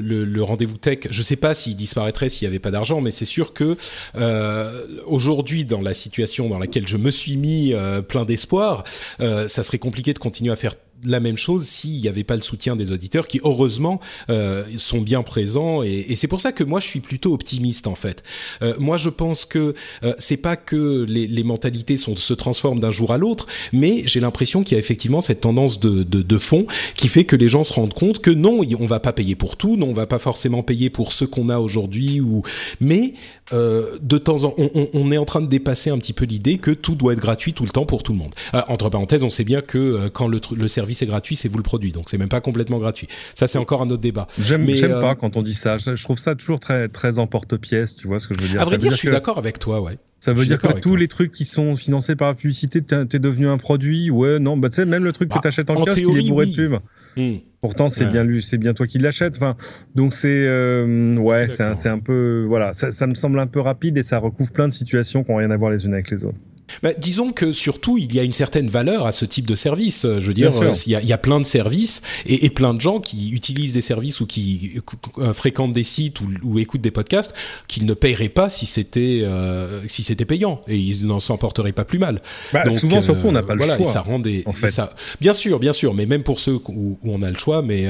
le, 0.00 0.24
le, 0.24 0.42
rendez-vous 0.42 0.76
tech. 0.76 1.00
Je 1.10 1.22
sais 1.22 1.36
pas 1.36 1.54
s'il 1.54 1.76
disparaîtrait 1.76 2.28
s'il 2.28 2.44
y 2.44 2.46
avait 2.46 2.58
pas 2.58 2.70
d'argent, 2.70 3.00
mais 3.00 3.10
c'est 3.10 3.24
sûr 3.24 3.52
que 3.52 3.76
euh, 4.16 4.86
aujourd'hui, 5.06 5.64
dans 5.64 5.80
la 5.80 5.94
situation 5.94 6.48
dans 6.48 6.58
laquelle 6.58 6.86
je 6.86 6.96
me 6.96 7.10
suis 7.10 7.36
mis 7.36 7.72
euh, 7.72 8.02
plein 8.02 8.24
d'espoir, 8.24 8.84
euh, 9.20 9.48
ça 9.48 9.62
serait 9.62 9.78
compliqué 9.78 10.12
de 10.12 10.18
continuer 10.18 10.52
à 10.52 10.56
faire 10.56 10.74
la 11.04 11.20
même 11.20 11.36
chose 11.36 11.64
s'il 11.64 12.00
n'y 12.00 12.08
avait 12.08 12.24
pas 12.24 12.36
le 12.36 12.42
soutien 12.42 12.76
des 12.76 12.92
auditeurs 12.92 13.26
qui 13.26 13.40
heureusement 13.44 14.00
euh, 14.30 14.64
sont 14.76 15.00
bien 15.00 15.22
présents 15.22 15.82
et, 15.82 16.14
c'est 16.16 16.28
pour 16.28 16.40
ça 16.40 16.52
que 16.52 16.62
moi 16.62 16.78
je 16.78 16.86
suis 16.86 17.00
plutôt 17.00 17.32
optimiste 17.32 17.86
en 17.86 17.94
fait. 17.94 18.22
Euh, 18.62 18.74
moi 18.78 18.96
je 18.96 19.08
pense 19.08 19.44
que 19.44 19.74
euh, 20.04 20.12
c'est 20.18 20.36
pas 20.36 20.56
que 20.56 21.04
les, 21.08 21.42
mentalités 21.42 21.96
se 21.96 22.34
transforment 22.34 22.78
d'un 22.78 22.92
jour 22.92 23.12
à 23.12 23.18
l'autre, 23.18 23.46
mais 23.72 24.02
j'ai 24.06 24.20
l'impression 24.20 24.62
qu'il 24.62 24.74
y 24.74 24.76
a 24.76 24.78
effectivement 24.78 25.20
cette 25.20 25.40
tendance 25.40 25.80
de, 25.80 26.38
fond 26.38 26.64
qui 26.94 27.08
fait 27.08 27.24
que 27.24 27.36
les 27.36 27.48
gens 27.48 27.64
se 27.64 27.72
rendent 27.72 27.94
compte 27.94 28.20
que 28.20 28.30
non, 28.30 28.60
on 28.78 28.86
va 28.86 29.00
pas 29.00 29.12
payer 29.12 29.34
pour 29.34 29.56
tout, 29.56 29.76
non, 29.76 29.88
on 29.88 29.92
va 29.92 30.06
pas 30.06 30.18
forcément 30.18 30.62
payer 30.62 30.88
pour 30.88 31.12
ce 31.12 31.24
qu'on 31.24 31.48
a 31.48 31.58
aujourd'hui 31.58 32.20
ou 32.20 32.42
mais 32.80 33.14
euh, 33.52 33.98
de 34.00 34.18
temps 34.18 34.44
en 34.44 34.54
on, 34.56 34.88
on, 34.92 35.10
est 35.10 35.18
en 35.18 35.24
train 35.24 35.40
de 35.40 35.46
dépasser 35.46 35.90
un 35.90 35.98
petit 35.98 36.12
peu 36.12 36.24
l'idée 36.24 36.58
que 36.58 36.70
tout 36.70 36.94
doit 36.94 37.12
être 37.12 37.20
gratuit 37.20 37.52
tout 37.52 37.64
le 37.64 37.70
temps 37.70 37.86
pour 37.86 38.02
tout 38.02 38.12
le 38.12 38.18
monde. 38.18 38.34
Entre 38.68 38.88
parenthèses, 38.88 39.24
on 39.24 39.30
sait 39.30 39.44
bien 39.44 39.60
que 39.60 40.08
quand 40.08 40.28
le 40.28 40.68
service 40.68 40.91
est 41.00 41.06
gratuit, 41.06 41.36
c'est 41.36 41.48
vous 41.48 41.56
le 41.56 41.62
produit, 41.62 41.92
donc 41.92 42.08
c'est 42.08 42.18
même 42.18 42.28
pas 42.28 42.40
complètement 42.40 42.78
gratuit. 42.78 43.08
Ça, 43.34 43.48
c'est 43.48 43.58
encore 43.58 43.82
un 43.82 43.90
autre 43.90 44.02
débat. 44.02 44.26
J'aime 44.38 44.68
euh, 44.68 45.00
pas 45.00 45.14
quand 45.14 45.36
on 45.36 45.42
dit 45.42 45.54
ça. 45.54 45.78
Je 45.78 46.02
trouve 46.02 46.18
ça 46.18 46.34
toujours 46.34 46.60
très 46.60 46.88
très 46.88 47.18
emporte-pièce. 47.18 47.96
Tu 47.96 48.06
vois 48.06 48.20
ce 48.20 48.28
que 48.28 48.34
je 48.34 48.42
veux 48.42 48.48
dire 48.48 48.60
À 48.60 48.64
vrai 48.64 48.78
dire, 48.78 48.88
dire, 48.88 48.92
je 48.92 48.98
suis 48.98 49.08
que... 49.08 49.12
d'accord 49.12 49.38
avec 49.38 49.58
toi, 49.58 49.80
ouais. 49.80 49.98
Ça 50.20 50.32
veut 50.32 50.44
dire 50.44 50.58
que 50.58 50.68
tous 50.78 50.90
toi. 50.90 50.98
les 50.98 51.08
trucs 51.08 51.32
qui 51.32 51.44
sont 51.44 51.74
financés 51.74 52.14
par 52.14 52.28
la 52.28 52.34
publicité, 52.34 52.80
t'es 52.80 53.18
devenu 53.18 53.48
un 53.48 53.58
produit. 53.58 54.08
Ouais, 54.08 54.38
non, 54.38 54.56
bah 54.56 54.70
tu 54.70 54.76
sais, 54.76 54.84
même 54.84 55.02
le 55.02 55.12
truc 55.12 55.28
bah, 55.28 55.36
que 55.36 55.42
t'achètes 55.42 55.68
en, 55.68 55.74
en 55.74 55.84
kiosque, 55.84 55.98
il 55.98 56.16
est 56.16 56.28
bourré 56.28 56.46
oui. 56.46 56.52
de 56.52 56.56
pub. 56.56 56.78
Mmh. 57.16 57.38
Pourtant, 57.60 57.88
c'est 57.88 58.04
ouais. 58.04 58.10
bien 58.10 58.24
lu, 58.24 58.40
c'est 58.40 58.56
bien 58.56 58.74
toi 58.74 58.86
qui 58.86 58.98
l'achètes. 58.98 59.36
Enfin, 59.36 59.56
donc 59.94 60.14
c'est 60.14 60.28
euh, 60.28 61.16
ouais, 61.16 61.48
c'est 61.48 61.62
un, 61.62 61.76
un, 61.94 61.98
peu 61.98 62.44
voilà, 62.48 62.72
ça, 62.72 62.90
ça, 62.90 63.06
me 63.06 63.14
semble 63.14 63.38
un 63.38 63.46
peu 63.46 63.60
rapide 63.60 63.98
et 63.98 64.02
ça 64.02 64.18
recouvre 64.18 64.52
plein 64.52 64.68
de 64.68 64.72
situations 64.72 65.24
qui 65.24 65.30
n'ont 65.30 65.38
rien 65.38 65.50
à 65.50 65.56
voir 65.56 65.70
les 65.70 65.84
unes 65.84 65.94
avec 65.94 66.10
les 66.10 66.24
autres. 66.24 66.38
Bah, 66.82 66.90
disons 66.96 67.32
que 67.32 67.52
surtout 67.52 67.98
il 67.98 68.14
y 68.14 68.20
a 68.20 68.22
une 68.22 68.32
certaine 68.32 68.68
valeur 68.68 69.06
à 69.06 69.12
ce 69.12 69.24
type 69.24 69.46
de 69.46 69.54
service. 69.54 70.02
Je 70.02 70.26
veux 70.26 70.34
dire, 70.34 70.52
il 70.86 70.92
y, 70.92 70.94
a, 70.94 71.00
il 71.00 71.08
y, 71.08 71.12
a, 71.12 71.18
plein 71.18 71.40
de 71.40 71.46
services 71.46 72.02
et, 72.26 72.46
et, 72.46 72.50
plein 72.50 72.74
de 72.74 72.80
gens 72.80 73.00
qui 73.00 73.30
utilisent 73.30 73.74
des 73.74 73.82
services 73.82 74.20
ou 74.20 74.26
qui 74.26 74.80
euh, 75.18 75.34
fréquentent 75.34 75.72
des 75.72 75.84
sites 75.84 76.20
ou, 76.20 76.28
ou, 76.42 76.58
écoutent 76.58 76.80
des 76.80 76.90
podcasts 76.90 77.34
qu'ils 77.68 77.86
ne 77.86 77.94
paieraient 77.94 78.28
pas 78.28 78.48
si 78.48 78.66
c'était 78.66 79.20
euh, 79.22 79.80
si 79.86 80.02
c'était 80.02 80.24
payant 80.24 80.60
et 80.68 80.76
ils 80.76 81.06
n'en 81.06 81.20
s'en 81.20 81.38
porteraient 81.38 81.72
pas 81.72 81.84
plus 81.84 81.98
mal. 81.98 82.20
Bah, 82.52 82.64
Donc, 82.64 82.74
souvent, 82.74 83.02
surtout, 83.02 83.28
on 83.28 83.32
n'a 83.32 83.42
pas 83.42 83.54
le 83.54 83.58
voilà, 83.58 83.76
choix. 83.76 83.86
Et 83.86 83.88
ça 83.90 84.00
rend 84.00 84.18
des, 84.18 84.42
en 84.46 84.52
fait. 84.52 84.68
ça, 84.68 84.94
bien 85.20 85.34
sûr, 85.34 85.58
bien 85.58 85.72
sûr, 85.72 85.94
mais 85.94 86.06
même 86.06 86.22
pour 86.22 86.40
ceux 86.40 86.54
où, 86.54 86.62
où 86.68 86.98
on 87.04 87.22
a 87.22 87.30
le 87.30 87.38
choix, 87.38 87.62
mais 87.62 87.86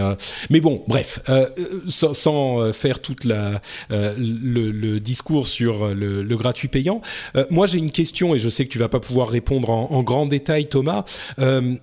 mais 0.50 0.60
bon, 0.60 0.82
bref, 0.86 1.20
sans, 1.88 2.14
sans, 2.14 2.72
faire 2.72 3.00
toute 3.00 3.24
la 3.24 3.60
le, 3.90 4.70
le, 4.70 5.00
discours 5.00 5.46
sur 5.46 5.94
le, 5.94 6.22
le 6.22 6.36
gratuit 6.36 6.68
payant, 6.68 7.00
moi 7.50 7.66
j'ai 7.66 7.78
une 7.78 7.90
question 7.90 8.34
et 8.34 8.38
je 8.38 8.48
sais 8.48 8.66
que 8.66 8.71
tu 8.72 8.78
vas 8.78 8.88
pas 8.88 9.00
pouvoir 9.00 9.28
répondre 9.28 9.68
en, 9.68 10.02
grand 10.02 10.24
détail, 10.24 10.66
Thomas. 10.66 11.04
Euh, 11.38 11.74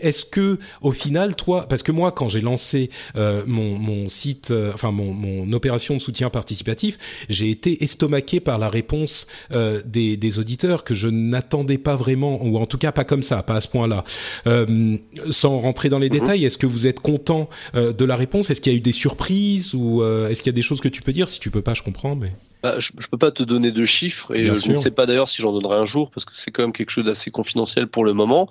est-ce 0.00 0.24
que 0.24 0.58
au 0.82 0.92
final 0.92 1.36
toi 1.36 1.66
parce 1.68 1.82
que 1.82 1.92
moi 1.92 2.12
quand 2.12 2.28
j'ai 2.28 2.40
lancé 2.40 2.90
euh, 3.16 3.42
mon, 3.46 3.78
mon, 3.78 4.08
site 4.08 4.50
euh, 4.50 4.72
enfin 4.74 4.90
mon, 4.90 5.12
mon, 5.12 5.52
opération 5.52 5.94
de 5.94 6.00
soutien 6.00 6.30
participatif 6.30 6.96
j'ai 7.28 7.50
été 7.50 7.82
estomaqué 7.82 8.40
par 8.40 8.58
la 8.58 8.68
réponse 8.68 9.26
euh, 9.52 9.82
des, 9.84 10.16
des, 10.16 10.38
auditeurs 10.38 10.84
que 10.84 10.94
je 10.94 11.08
n'attendais 11.08 11.78
pas 11.78 11.96
vraiment 11.96 12.42
ou 12.42 12.56
en 12.58 12.66
tout 12.66 12.78
cas 12.78 12.92
pas 12.92 13.04
comme 13.04 13.22
ça 13.22 13.42
pas 13.42 13.56
à 13.56 13.60
ce 13.60 13.68
point 13.68 13.88
là 13.88 14.04
euh, 14.46 14.96
sans 15.30 15.58
rentrer 15.58 15.88
dans 15.88 15.98
les 15.98 16.08
mmh. 16.08 16.10
détails 16.10 16.44
est-ce 16.44 16.58
que 16.58 16.66
vous 16.66 16.86
êtes 16.86 17.00
content 17.00 17.48
de 17.74 18.04
la 18.04 18.16
réponse? 18.16 18.50
Est-ce 18.50 18.60
qu'il 18.60 18.72
y 18.72 18.74
a 18.74 18.78
eu 18.78 18.82
des 18.82 18.92
surprises 18.92 19.74
ou 19.74 20.02
est-ce 20.04 20.42
qu'il 20.42 20.50
y 20.50 20.54
a 20.54 20.56
des 20.56 20.62
choses 20.62 20.80
que 20.80 20.88
tu 20.88 21.02
peux 21.02 21.12
dire? 21.12 21.28
Si 21.28 21.40
tu 21.40 21.50
peux 21.50 21.62
pas 21.62 21.74
je 21.74 21.82
comprends 21.82 22.14
mais 22.16 22.32
bah, 22.62 22.78
je, 22.78 22.92
je 22.98 23.08
peux 23.08 23.16
pas 23.16 23.30
te 23.30 23.42
donner 23.42 23.72
de 23.72 23.84
chiffres 23.84 24.34
et 24.34 24.42
Bien 24.42 24.54
je 24.54 24.60
sûr. 24.60 24.72
ne 24.74 24.80
sais 24.80 24.90
pas 24.90 25.06
d'ailleurs 25.06 25.28
si 25.28 25.40
j'en 25.40 25.52
donnerai 25.52 25.76
un 25.76 25.86
jour 25.86 26.10
parce 26.10 26.26
que 26.26 26.32
c'est 26.34 26.50
quand 26.50 26.62
même 26.62 26.72
quelque 26.72 26.90
chose 26.90 27.04
d'assez 27.04 27.30
confidentiel 27.30 27.86
pour 27.86 28.04
le 28.04 28.12
moment. 28.12 28.48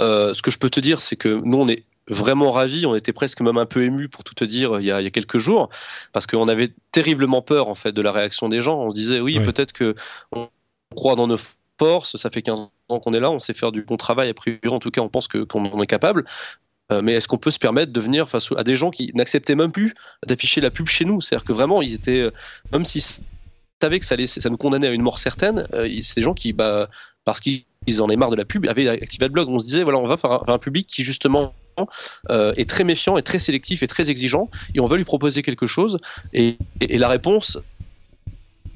Euh, 0.00 0.34
ce 0.34 0.42
que 0.42 0.50
je 0.50 0.58
peux 0.58 0.70
te 0.70 0.80
dire, 0.80 1.02
c'est 1.02 1.16
que 1.16 1.28
nous, 1.28 1.58
on 1.58 1.68
est 1.68 1.84
vraiment 2.08 2.50
ravis. 2.50 2.86
On 2.86 2.94
était 2.94 3.12
presque 3.12 3.40
même 3.40 3.58
un 3.58 3.66
peu 3.66 3.82
émus, 3.82 4.08
pour 4.08 4.24
tout 4.24 4.34
te 4.34 4.44
dire, 4.44 4.80
il 4.80 4.86
y 4.86 4.92
a, 4.92 5.00
il 5.00 5.04
y 5.04 5.06
a 5.06 5.10
quelques 5.10 5.38
jours, 5.38 5.70
parce 6.12 6.26
qu'on 6.26 6.48
avait 6.48 6.70
terriblement 6.92 7.42
peur 7.42 7.68
en 7.68 7.74
fait 7.74 7.92
de 7.92 8.02
la 8.02 8.12
réaction 8.12 8.48
des 8.48 8.60
gens. 8.60 8.78
On 8.78 8.90
se 8.90 8.94
disait, 8.94 9.20
oui, 9.20 9.38
peut-être 9.40 9.72
que 9.72 9.94
on 10.32 10.48
croit 10.94 11.16
dans 11.16 11.26
nos 11.26 11.38
forces. 11.78 12.16
Ça 12.16 12.30
fait 12.30 12.42
15 12.42 12.70
ans 12.88 13.00
qu'on 13.00 13.14
est 13.14 13.20
là, 13.20 13.30
on 13.30 13.38
sait 13.38 13.54
faire 13.54 13.72
du 13.72 13.82
bon 13.82 13.96
travail. 13.96 14.28
A 14.28 14.34
priori, 14.34 14.68
en 14.68 14.78
tout 14.78 14.90
cas, 14.90 15.00
on 15.00 15.08
pense 15.08 15.28
que 15.28 15.44
qu'on 15.44 15.64
en 15.64 15.82
est 15.82 15.86
capable. 15.86 16.24
Euh, 16.92 17.00
mais 17.02 17.14
est-ce 17.14 17.28
qu'on 17.28 17.38
peut 17.38 17.50
se 17.50 17.58
permettre 17.58 17.92
de 17.92 18.00
venir 18.00 18.28
face 18.28 18.50
à 18.56 18.62
des 18.62 18.76
gens 18.76 18.90
qui 18.90 19.10
n'acceptaient 19.14 19.54
même 19.54 19.72
plus 19.72 19.94
d'afficher 20.26 20.60
la 20.60 20.70
pub 20.70 20.86
chez 20.86 21.04
nous? 21.04 21.20
C'est-à-dire 21.20 21.44
que 21.44 21.52
vraiment, 21.52 21.80
ils 21.80 21.94
étaient, 21.94 22.20
euh, 22.20 22.30
même 22.72 22.84
s'ils 22.84 23.02
savaient 23.80 23.98
que 23.98 24.04
ça, 24.04 24.16
ça 24.26 24.50
nous 24.50 24.56
condamnait 24.56 24.88
à 24.88 24.92
une 24.92 25.02
mort 25.02 25.18
certaine, 25.18 25.66
euh, 25.72 25.88
c'est 26.02 26.16
des 26.16 26.22
gens 26.22 26.34
qui, 26.34 26.52
bah, 26.52 26.90
parce 27.24 27.40
qu'ils 27.40 27.64
ils 27.86 28.02
en 28.02 28.06
avaient 28.06 28.16
marre 28.16 28.30
de 28.30 28.36
la 28.36 28.44
pub, 28.44 28.66
avaient 28.66 28.88
activé 28.88 29.26
le 29.26 29.32
blog. 29.32 29.48
On 29.48 29.58
se 29.58 29.66
disait, 29.66 29.82
voilà, 29.82 29.98
on 29.98 30.06
va 30.06 30.16
faire 30.16 30.48
un, 30.48 30.58
public 30.58 30.86
qui 30.86 31.02
justement 31.02 31.54
euh, 32.30 32.52
est 32.56 32.68
très 32.68 32.84
méfiant, 32.84 33.16
est 33.16 33.22
très 33.22 33.38
sélectif, 33.38 33.82
et 33.82 33.86
très 33.86 34.10
exigeant, 34.10 34.48
et 34.74 34.80
on 34.80 34.86
va 34.86 34.96
lui 34.96 35.04
proposer 35.04 35.42
quelque 35.42 35.66
chose. 35.66 35.98
Et, 36.32 36.56
et, 36.80 36.98
la 36.98 37.08
réponse, 37.08 37.58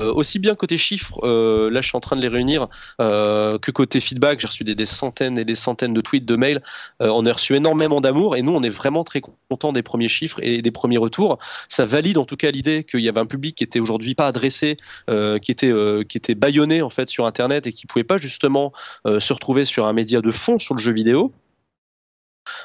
aussi 0.01 0.39
bien 0.39 0.55
côté 0.55 0.77
chiffres, 0.77 1.21
euh, 1.25 1.71
là 1.71 1.81
je 1.81 1.89
suis 1.89 1.97
en 1.97 2.01
train 2.01 2.17
de 2.17 2.23
les 2.23 2.29
réunir, 2.29 2.69
euh, 3.01 3.59
que 3.59 3.71
côté 3.71 4.01
feedback, 4.01 4.41
j'ai 4.41 4.47
reçu 4.47 4.65
des, 4.65 4.85
centaines 4.87 5.39
et 5.39 5.45
des 5.45 5.55
centaines 5.55 5.95
de 5.95 6.01
tweets, 6.01 6.25
de 6.25 6.37
mails, 6.37 6.63
euh, 7.03 7.09
on 7.09 7.27
a 7.27 7.33
reçu 7.33 7.55
énormément 7.55 8.01
d'amour 8.01 8.37
et 8.37 8.43
nous 8.43 8.53
on 8.53 8.63
est 8.63 8.69
vraiment 8.69 9.05
très 9.05 9.21
contents 9.21 9.73
des 9.73 9.83
premiers 9.83 10.09
chiffres 10.09 10.41
et 10.43 10.63
des 10.63 10.71
premiers 10.71 10.99
retours. 10.99 11.39
Ça 11.69 11.85
valide 11.85 12.19
en 12.19 12.25
tout 12.25 12.37
cas 12.37 12.51
l'idée 12.51 12.85
qu'il 12.85 13.01
y 13.01 13.09
avait 13.09 13.21
un 13.21 13.27
public 13.27 13.57
qui 13.57 13.65
était 13.65 13.81
aujourd'hui 13.81 14.15
pas 14.15 14.27
adressé, 14.27 14.77
euh, 15.11 15.39
qui 15.39 15.51
était 15.51 15.73
qui 16.09 16.35
bâillonné 16.35 16.83
en 16.83 16.91
fait 16.91 17.09
sur 17.09 17.27
internet 17.27 17.67
et 17.67 17.73
qui 17.73 17.87
pouvait 17.87 18.05
pas 18.05 18.19
justement 18.19 18.73
euh, 19.07 19.21
se 19.21 19.33
retrouver 19.33 19.65
sur 19.65 19.87
un 19.87 19.93
média 19.93 20.21
de 20.21 20.31
fond 20.31 20.59
sur 20.59 20.75
le 20.75 20.81
jeu 20.81 20.93
vidéo. 20.93 21.33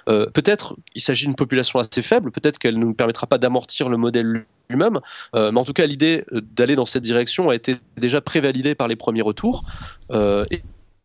Euh, 0.07 0.25
peut-être 0.27 0.75
il 0.95 1.01
s'agit 1.01 1.25
d'une 1.25 1.35
population 1.35 1.79
assez 1.79 2.01
faible, 2.01 2.31
peut-être 2.31 2.59
qu'elle 2.59 2.77
ne 2.77 2.85
nous 2.85 2.93
permettra 2.93 3.27
pas 3.27 3.37
d'amortir 3.37 3.89
le 3.89 3.97
modèle 3.97 4.45
lui-même, 4.69 4.99
euh, 5.35 5.51
mais 5.51 5.59
en 5.59 5.65
tout 5.65 5.73
cas 5.73 5.85
l'idée 5.85 6.25
d'aller 6.31 6.75
dans 6.75 6.85
cette 6.85 7.03
direction 7.03 7.49
a 7.49 7.55
été 7.55 7.77
déjà 7.97 8.21
prévalidée 8.21 8.75
par 8.75 8.87
les 8.87 8.95
premiers 8.95 9.21
retours, 9.21 9.63
euh, 10.11 10.45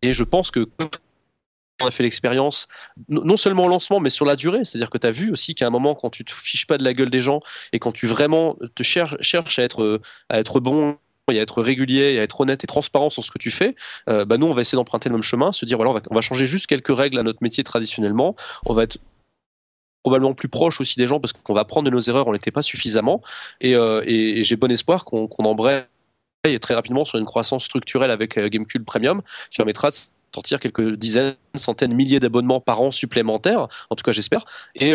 et, 0.03 0.13
je 0.13 0.25
pense 0.25 0.51
que 0.51 0.69
on 1.81 1.87
a 1.87 1.91
fait 1.93 2.03
l'expérience, 2.03 2.67
non 3.09 3.37
seulement 3.37 3.67
au 3.67 3.69
lancement, 3.69 4.01
mais 4.01 4.11
sur 4.11 4.25
la 4.25 4.35
durée, 4.35 4.65
c'est-à-dire 4.65 4.91
que 4.91 4.99
tu 4.99 5.07
as 5.07 5.13
vu 5.13 5.31
aussi 5.31 5.55
qu'à 5.55 5.67
un 5.67 5.71
moment, 5.71 5.95
quand 5.95 6.11
tu 6.11 6.25
te 6.25 6.33
fiches 6.33 6.67
pas 6.67 6.77
de 6.77 6.83
la 6.83 6.93
gueule 6.93 7.11
des 7.11 7.21
gens, 7.21 7.41
et 7.73 7.79
quand 7.79 7.93
tu 7.93 8.09
vraiment 8.09 8.57
te 8.75 8.83
cherches, 8.83 9.17
cherches 9.21 9.61
à, 9.61 9.63
être, 9.63 10.01
à 10.29 10.41
être 10.41 10.59
bon, 10.59 10.99
et 11.31 11.39
à 11.39 11.43
être 11.43 11.63
régulier, 11.63 12.13
et 12.15 12.21
à 12.21 12.23
être 12.23 12.41
honnête 12.41 12.65
et 12.65 12.67
transparent 12.67 13.11
sur 13.11 13.25
ce 13.25 13.31
que 13.31 13.39
tu 13.39 13.51
fais, 13.51 13.75
euh, 14.09 14.25
bah 14.25 14.39
nous 14.39 14.47
on 14.47 14.55
va 14.55 14.61
essayer 14.61 14.77
d'emprunter 14.77 15.09
le 15.09 15.15
même 15.15 15.23
chemin, 15.23 15.53
se 15.53 15.65
dire 15.65 15.77
voilà 15.77 16.01
on 16.11 16.15
va, 16.15 16.21
changer 16.21 16.47
juste 16.47 16.67
quelques 16.67 16.97
règles 16.97 17.19
à 17.19 17.23
notre 17.23 17.43
métier 17.43 17.65
traditionnellement, 17.65 18.37
on 18.67 18.75
va 18.75 18.85
être 18.85 18.99
probablement 20.03 20.35
plus 20.35 20.49
proche 20.49 20.81
aussi 20.81 20.97
des 20.99 21.07
gens 21.07 21.21
parce 21.21 21.33
qu'on 21.33 21.55
va 21.55 21.63
apprendre 21.63 21.87
de 21.87 21.95
nos 21.95 22.01
erreurs, 22.01 22.29
on 22.29 22.33
n'était 22.33 22.51
pas 22.51 22.63
suffisamment, 22.63 23.23
et, 23.61 23.75
euh, 23.75 24.03
j'ai 24.07 24.57
bon 24.57 24.71
espoir 24.71 25.05
qu'on 25.05 25.29
qu 25.29 25.37
embraye 25.39 25.85
très 26.61 26.75
rapidement 26.75 27.05
sur 27.05 27.19
une 27.19 27.27
croissance 27.27 27.65
structurelle 27.65 28.11
avec 28.11 28.39
euh, 28.39 28.49
Gamecube 28.49 28.85
Premium 28.85 29.23
qui 29.51 29.57
permettra 29.57 29.91
de 29.91 29.97
sortir 30.35 30.61
quelques 30.61 30.95
dizaines, 30.95 31.35
centaines, 31.55 31.95
milliers 31.95 32.21
d'abonnements 32.21 32.61
par 32.61 32.81
an 32.83 32.91
supplémentaires, 32.91 33.67
en 33.91 33.97
tout 33.97 34.03
cas 34.05 34.13
j'espère, 34.13 34.45
et, 34.75 34.93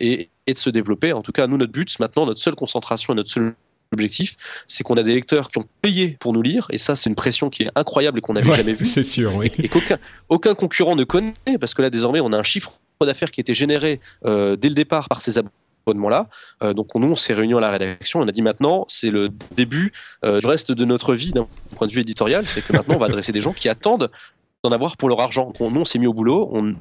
et, 0.00 0.30
et, 0.46 0.54
de 0.54 0.58
se 0.58 0.70
développer. 0.70 1.12
En 1.12 1.20
tout 1.20 1.32
cas, 1.32 1.48
nous, 1.48 1.56
notre 1.56 1.72
but 1.72 1.98
maintenant, 1.98 2.26
notre 2.26 2.40
seule 2.40 2.54
concentration 2.54 3.12
et 3.12 3.16
notre 3.16 3.28
seul 3.28 3.54
objectif, 3.92 4.36
c'est 4.66 4.84
qu'on 4.84 4.96
a 4.96 5.02
des 5.02 5.14
lecteurs 5.14 5.50
qui 5.50 5.58
ont 5.58 5.66
payé 5.82 6.16
pour 6.20 6.32
nous 6.32 6.42
lire, 6.42 6.66
et 6.70 6.78
ça, 6.78 6.94
c'est 6.94 7.08
une 7.08 7.16
pression 7.16 7.50
qui 7.50 7.64
est 7.64 7.70
incroyable 7.74 8.18
et 8.18 8.20
qu'on 8.20 8.34
n'avait 8.34 8.50
ouais, 8.50 8.56
jamais 8.56 8.74
vue. 8.74 8.84
C'est 8.98 9.02
sûr, 9.02 9.34
oui. 9.36 9.50
Et, 9.58 9.68
qu'aucun 9.68 9.98
aucun 10.28 10.54
concurrent 10.54 10.96
ne 10.96 11.04
connaît, 11.04 11.32
parce 11.60 11.74
que 11.74 11.82
là, 11.82 11.90
désormais, 11.90 12.20
on 12.20 12.32
a 12.32 12.38
un 12.38 12.42
chiffre 12.42 12.72
d'affaires 13.00 13.30
qui 13.30 13.40
a 13.40 13.42
été 13.42 13.54
généré 13.54 14.00
euh, 14.24 14.56
dès 14.56 14.68
le 14.68 14.74
départ 14.74 15.08
par 15.08 15.22
ces 15.22 15.38
abonnements-là. 15.38 16.28
Euh, 16.62 16.74
donc, 16.74 16.94
nous, 16.94 17.08
on 17.08 17.16
s'est 17.16 17.32
réunis 17.32 17.54
à 17.54 17.60
la 17.60 17.70
rédaction, 17.70 18.20
on 18.20 18.28
a 18.28 18.32
dit 18.32 18.42
maintenant, 18.42 18.84
c'est 18.88 19.10
le 19.10 19.30
début 19.54 19.92
euh, 20.24 20.40
du 20.40 20.46
reste 20.46 20.72
de 20.72 20.84
notre 20.84 21.14
vie 21.14 21.32
d'un 21.32 21.46
point 21.76 21.86
de 21.86 21.92
vue 21.92 22.00
éditorial, 22.00 22.46
c'est 22.46 22.66
que 22.66 22.72
maintenant, 22.72 22.96
on 22.96 22.98
va 22.98 23.06
adresser 23.06 23.32
des 23.32 23.40
gens 23.40 23.52
qui 23.52 23.68
attendent 23.68 24.10
d'en 24.64 24.72
avoir 24.72 24.96
pour 24.96 25.08
leur 25.08 25.20
argent. 25.20 25.52
Donc, 25.58 25.72
nous, 25.72 25.80
on 25.80 25.84
s'est 25.84 25.98
mis 25.98 26.06
au 26.06 26.12
boulot, 26.12 26.50
on, 26.52 26.74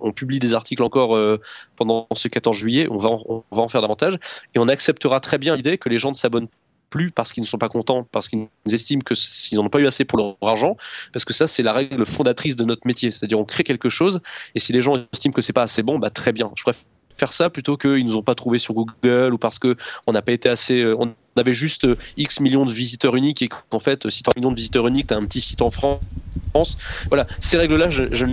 on 0.00 0.12
publie 0.12 0.38
des 0.38 0.54
articles 0.54 0.82
encore 0.82 1.16
euh, 1.16 1.40
pendant 1.76 2.06
ce 2.14 2.28
14 2.28 2.56
juillet, 2.56 2.86
on 2.90 2.98
va, 2.98 3.08
en, 3.10 3.44
on 3.50 3.56
va 3.56 3.62
en 3.62 3.68
faire 3.68 3.82
davantage, 3.82 4.18
et 4.54 4.58
on 4.58 4.68
acceptera 4.68 5.20
très 5.20 5.38
bien 5.38 5.56
l'idée 5.56 5.78
que 5.78 5.88
les 5.88 5.98
gens 5.98 6.10
ne 6.10 6.16
s'abonnent 6.16 6.48
plus 6.90 7.10
parce 7.10 7.32
qu'ils 7.32 7.42
ne 7.42 7.46
sont 7.46 7.58
pas 7.58 7.68
contents, 7.68 8.06
parce 8.10 8.28
qu'ils 8.28 8.48
estiment 8.66 9.02
que 9.02 9.14
s'ils 9.14 9.56
n'en 9.58 9.66
ont 9.66 9.70
pas 9.70 9.78
eu 9.78 9.86
assez 9.86 10.04
pour 10.04 10.18
leur 10.18 10.36
argent, 10.42 10.76
parce 11.12 11.24
que 11.24 11.32
ça 11.32 11.46
c'est 11.46 11.62
la 11.62 11.72
règle 11.72 12.04
fondatrice 12.04 12.56
de 12.56 12.64
notre 12.64 12.86
métier, 12.86 13.10
c'est-à-dire 13.10 13.38
on 13.38 13.44
crée 13.44 13.64
quelque 13.64 13.88
chose, 13.88 14.20
et 14.54 14.60
si 14.60 14.72
les 14.72 14.80
gens 14.80 14.96
estiment 15.12 15.32
que 15.32 15.42
c'est 15.42 15.52
pas 15.52 15.62
assez 15.62 15.82
bon, 15.82 15.98
bah 15.98 16.10
très 16.10 16.32
bien, 16.32 16.50
je 16.56 16.62
préfère 16.62 16.84
faire 17.20 17.32
ça 17.34 17.50
plutôt 17.50 17.76
qu'ils 17.76 18.04
nous 18.06 18.16
ont 18.16 18.22
pas 18.22 18.34
trouvé 18.34 18.58
sur 18.58 18.72
Google 18.72 19.34
ou 19.34 19.38
parce 19.38 19.58
que 19.58 19.76
on 20.06 20.12
n'a 20.12 20.22
pas 20.22 20.32
été 20.32 20.48
assez 20.48 20.80
euh, 20.80 20.96
on 20.98 21.14
avait 21.36 21.52
juste 21.52 21.86
X 22.16 22.40
millions 22.40 22.64
de 22.64 22.72
visiteurs 22.72 23.14
uniques 23.14 23.42
et 23.42 23.48
qu'en 23.48 23.78
fait 23.78 24.08
si 24.08 24.22
tu 24.22 24.30
as 24.30 24.32
un 24.34 24.40
million 24.40 24.50
de 24.50 24.56
visiteurs 24.56 24.86
uniques 24.86 25.08
tu 25.08 25.14
as 25.14 25.18
un 25.18 25.26
petit 25.26 25.42
site 25.42 25.60
en 25.60 25.70
France. 25.70 26.78
Voilà. 27.08 27.26
Ces 27.40 27.58
règles 27.58 27.76
là 27.76 27.90
je, 27.90 28.04
je 28.12 28.24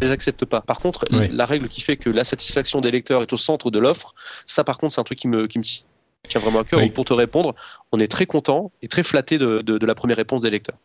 les 0.00 0.10
accepte 0.10 0.44
pas. 0.44 0.60
Par 0.60 0.80
contre, 0.80 1.04
oui. 1.12 1.28
la 1.30 1.46
règle 1.46 1.68
qui 1.68 1.80
fait 1.80 1.96
que 1.96 2.10
la 2.10 2.24
satisfaction 2.24 2.80
des 2.80 2.90
lecteurs 2.90 3.22
est 3.22 3.32
au 3.32 3.36
centre 3.36 3.70
de 3.70 3.78
l'offre, 3.78 4.14
ça 4.46 4.64
par 4.64 4.78
contre 4.78 4.94
c'est 4.94 5.00
un 5.00 5.04
truc 5.04 5.18
qui 5.18 5.28
me, 5.28 5.46
qui 5.46 5.58
me 5.58 5.64
tient 5.64 6.40
vraiment 6.40 6.60
à 6.60 6.64
cœur. 6.64 6.80
Oui. 6.80 6.90
Pour 6.90 7.04
te 7.04 7.12
répondre, 7.12 7.54
on 7.92 8.00
est 8.00 8.08
très 8.08 8.26
content 8.26 8.72
et 8.82 8.88
très 8.88 9.02
flatté 9.02 9.38
de, 9.38 9.62
de, 9.62 9.78
de 9.78 9.86
la 9.86 9.94
première 9.94 10.16
réponse 10.16 10.42
des 10.42 10.50
lecteurs. 10.50 10.76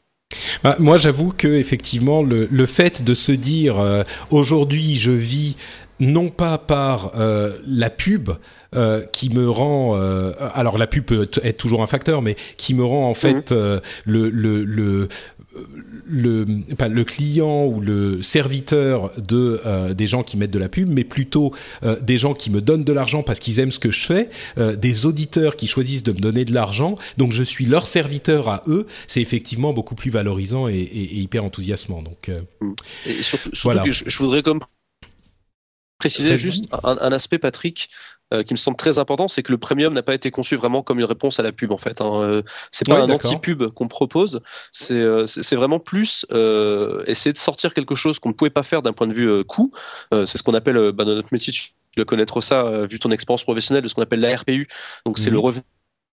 Bah, 0.63 0.75
moi, 0.79 0.97
j'avoue 0.97 1.31
que 1.31 1.47
effectivement, 1.47 2.21
le, 2.21 2.47
le, 2.51 2.65
fait 2.65 3.03
de 3.03 3.13
se 3.13 3.31
dire 3.31 3.79
euh, 3.79 4.03
aujourd'hui, 4.29 4.97
je 4.97 5.11
vis 5.11 5.55
non 5.99 6.29
pas 6.29 6.57
par 6.57 7.11
euh, 7.15 7.53
la 7.67 7.89
pub 7.89 8.29
euh, 8.75 9.05
qui 9.11 9.29
me 9.29 9.49
rend 9.49 9.95
euh, 9.95 10.31
alors 10.53 10.77
la 10.77 10.87
pub 10.87 11.03
peut 11.03 11.29
être 11.43 11.57
toujours 11.57 11.81
un 11.81 11.87
facteur 11.87 12.21
mais 12.21 12.35
qui 12.57 12.73
me 12.73 12.83
rend 12.83 13.09
en 13.09 13.13
fait 13.13 13.51
mmh. 13.51 13.79
le, 14.05 14.29
le, 14.29 14.63
le 14.63 15.09
le, 16.09 16.45
pas 16.77 16.87
le 16.87 17.03
client 17.03 17.65
ou 17.65 17.79
le 17.79 18.21
serviteur 18.21 19.11
de 19.19 19.61
euh, 19.65 19.93
des 19.93 20.07
gens 20.07 20.23
qui 20.23 20.37
mettent 20.37 20.51
de 20.51 20.59
la 20.59 20.69
pub, 20.69 20.89
mais 20.89 21.03
plutôt 21.03 21.53
euh, 21.83 21.99
des 22.01 22.17
gens 22.17 22.33
qui 22.33 22.49
me 22.49 22.61
donnent 22.61 22.83
de 22.83 22.93
l'argent 22.93 23.23
parce 23.23 23.39
qu'ils 23.39 23.59
aiment 23.59 23.71
ce 23.71 23.79
que 23.79 23.91
je 23.91 24.05
fais, 24.05 24.29
euh, 24.57 24.75
des 24.75 25.05
auditeurs 25.05 25.55
qui 25.55 25.67
choisissent 25.67 26.03
de 26.03 26.11
me 26.11 26.19
donner 26.19 26.45
de 26.45 26.53
l'argent, 26.53 26.95
donc 27.17 27.31
je 27.31 27.43
suis 27.43 27.65
leur 27.65 27.87
serviteur 27.87 28.49
à 28.49 28.63
eux. 28.67 28.87
C'est 29.07 29.21
effectivement 29.21 29.73
beaucoup 29.73 29.95
plus 29.95 30.09
valorisant 30.11 30.67
et, 30.67 30.73
et, 30.73 31.03
et 31.03 31.19
hyper 31.19 31.43
enthousiasmant. 31.43 32.01
Donc 32.01 32.29
et 32.29 33.21
surtout, 33.21 33.49
surtout 33.53 33.59
voilà. 33.63 33.83
que 33.83 33.91
je, 33.91 34.03
je, 34.07 34.17
voudrais 34.19 34.43
comme 34.43 34.59
préciser 35.99 36.37
juste 36.37 36.65
un, 36.83 36.97
un, 36.99 37.11
aspect, 37.11 37.37
Patrick. 37.37 37.89
Euh, 38.31 38.43
qui 38.43 38.53
me 38.53 38.57
semble 38.57 38.77
très 38.77 38.99
important, 38.99 39.27
c'est 39.27 39.41
que 39.41 39.51
le 39.51 39.57
premium 39.57 39.91
n'a 39.91 40.03
pas 40.03 40.13
été 40.13 40.29
conçu 40.29 40.55
vraiment 40.55 40.83
comme 40.83 40.99
une 40.99 41.05
réponse 41.05 41.39
à 41.39 41.43
la 41.43 41.51
pub 41.51 41.71
en 41.71 41.77
fait. 41.77 41.99
Hein. 41.99 42.21
Euh, 42.21 42.43
c'est 42.69 42.85
pas 42.85 43.03
ouais, 43.03 43.11
un 43.11 43.15
anti-pub 43.15 43.69
qu'on 43.69 43.87
propose, 43.87 44.41
c'est 44.71 44.93
euh, 44.93 45.25
vraiment 45.53 45.79
plus 45.79 46.27
essayer 47.07 47.33
de 47.33 47.37
sortir 47.37 47.73
quelque 47.73 47.95
chose 47.95 48.19
qu'on 48.19 48.29
ne 48.29 48.35
pouvait 48.35 48.51
pas 48.51 48.61
faire 48.61 48.83
d'un 48.83 48.93
point 48.93 49.07
de 49.07 49.13
vue 49.13 49.43
coût. 49.45 49.71
c'est 50.11 50.37
ce 50.37 50.43
qu'on 50.43 50.53
appelle 50.53 50.91
bah, 50.91 51.05
dans 51.05 51.15
notre 51.15 51.29
métier, 51.31 51.51
tu 51.51 51.71
dois 51.95 52.05
connaître 52.05 52.41
ça 52.41 52.85
vu 52.85 52.99
ton 52.99 53.09
expérience 53.09 53.43
professionnelle, 53.43 53.83
de 53.83 53.87
ce 53.87 53.95
qu'on 53.95 54.03
appelle 54.03 54.19
la 54.19 54.35
RPU. 54.35 54.67
Donc 55.05 55.17
c'est 55.17 55.31
le 55.31 55.39
revenu 55.39 55.63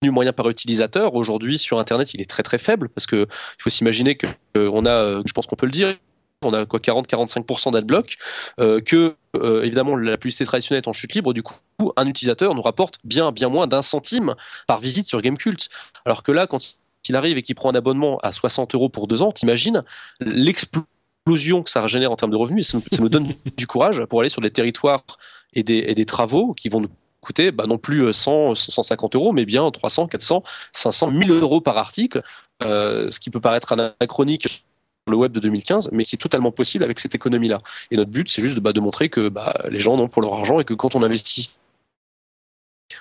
moyen 0.04 0.32
par 0.32 0.48
utilisateur, 0.48 1.14
aujourd'hui 1.14 1.58
sur 1.58 1.78
Internet, 1.78 2.14
il 2.14 2.22
est 2.22 2.30
très 2.30 2.42
très 2.42 2.58
faible 2.58 2.88
parce 2.88 3.06
que 3.06 3.26
il 3.58 3.62
faut 3.62 3.70
s'imaginer 3.70 4.16
que 4.16 4.26
on 4.56 4.86
a, 4.86 5.22
je 5.24 5.32
pense 5.32 5.46
qu'on 5.46 5.56
peut 5.56 5.66
le 5.66 5.72
dire, 5.72 5.96
on 6.42 6.52
a 6.52 6.66
quoi 6.66 6.80
40-45% 6.80 7.72
d'adblock, 7.72 8.16
euh, 8.60 8.80
que 8.80 9.16
euh, 9.42 9.62
évidemment 9.62 9.96
la 9.96 10.16
publicité 10.16 10.44
traditionnelle 10.44 10.82
est 10.84 10.88
en 10.88 10.92
chute 10.92 11.14
libre, 11.14 11.32
du 11.32 11.42
coup 11.42 11.54
un 11.96 12.06
utilisateur 12.06 12.54
nous 12.54 12.62
rapporte 12.62 12.98
bien 13.04 13.32
bien 13.32 13.48
moins 13.48 13.66
d'un 13.66 13.82
centime 13.82 14.34
par 14.66 14.80
visite 14.80 15.06
sur 15.06 15.20
Gamecult. 15.20 15.68
Alors 16.04 16.22
que 16.22 16.32
là, 16.32 16.46
quand 16.46 16.78
il 17.08 17.16
arrive 17.16 17.38
et 17.38 17.42
qu'il 17.42 17.54
prend 17.54 17.70
un 17.70 17.74
abonnement 17.74 18.18
à 18.18 18.32
60 18.32 18.74
euros 18.74 18.88
pour 18.88 19.06
deux 19.06 19.22
ans, 19.22 19.32
t'imagines 19.32 19.84
l'explosion 20.20 21.62
que 21.62 21.70
ça 21.70 21.86
génère 21.86 22.12
en 22.12 22.16
termes 22.16 22.30
de 22.30 22.36
revenus, 22.36 22.68
ça 22.68 22.78
me, 23.02 23.08
donne 23.08 23.34
du 23.56 23.66
courage 23.66 24.04
pour 24.06 24.20
aller 24.20 24.28
sur 24.28 24.40
des 24.40 24.50
territoires 24.50 25.04
et 25.52 25.62
des, 25.62 25.84
et 25.86 25.94
des 25.94 26.06
travaux 26.06 26.54
qui 26.54 26.68
vont 26.68 26.80
nous 26.80 26.90
coûter 27.20 27.50
bah, 27.50 27.66
non 27.66 27.78
plus 27.78 28.12
100, 28.12 28.54
150 28.54 29.16
euros, 29.16 29.32
mais 29.32 29.44
bien 29.44 29.68
300, 29.70 30.06
400, 30.06 30.44
500, 30.72 31.10
1000 31.10 31.30
euros 31.32 31.60
par 31.60 31.76
article, 31.78 32.22
euh, 32.62 33.10
ce 33.10 33.18
qui 33.18 33.30
peut 33.30 33.40
paraître 33.40 33.72
anachronique 33.72 34.64
le 35.08 35.16
web 35.16 35.32
de 35.32 35.40
2015, 35.40 35.90
mais 35.92 36.04
qui 36.04 36.16
est 36.16 36.18
totalement 36.18 36.52
possible 36.52 36.84
avec 36.84 36.98
cette 36.98 37.14
économie-là. 37.14 37.62
Et 37.90 37.96
notre 37.96 38.10
but, 38.10 38.28
c'est 38.28 38.42
juste 38.42 38.56
de, 38.56 38.60
bah, 38.60 38.72
montrer 38.80 39.08
que 39.08 39.28
bah, 39.28 39.54
les 39.70 39.78
gens 39.78 39.94
en 39.94 40.00
ont 40.00 40.08
pour 40.08 40.22
leur 40.22 40.34
argent 40.34 40.60
et 40.60 40.64
que 40.64 40.74
quand 40.74 40.94
on 40.94 41.02
investit 41.02 41.50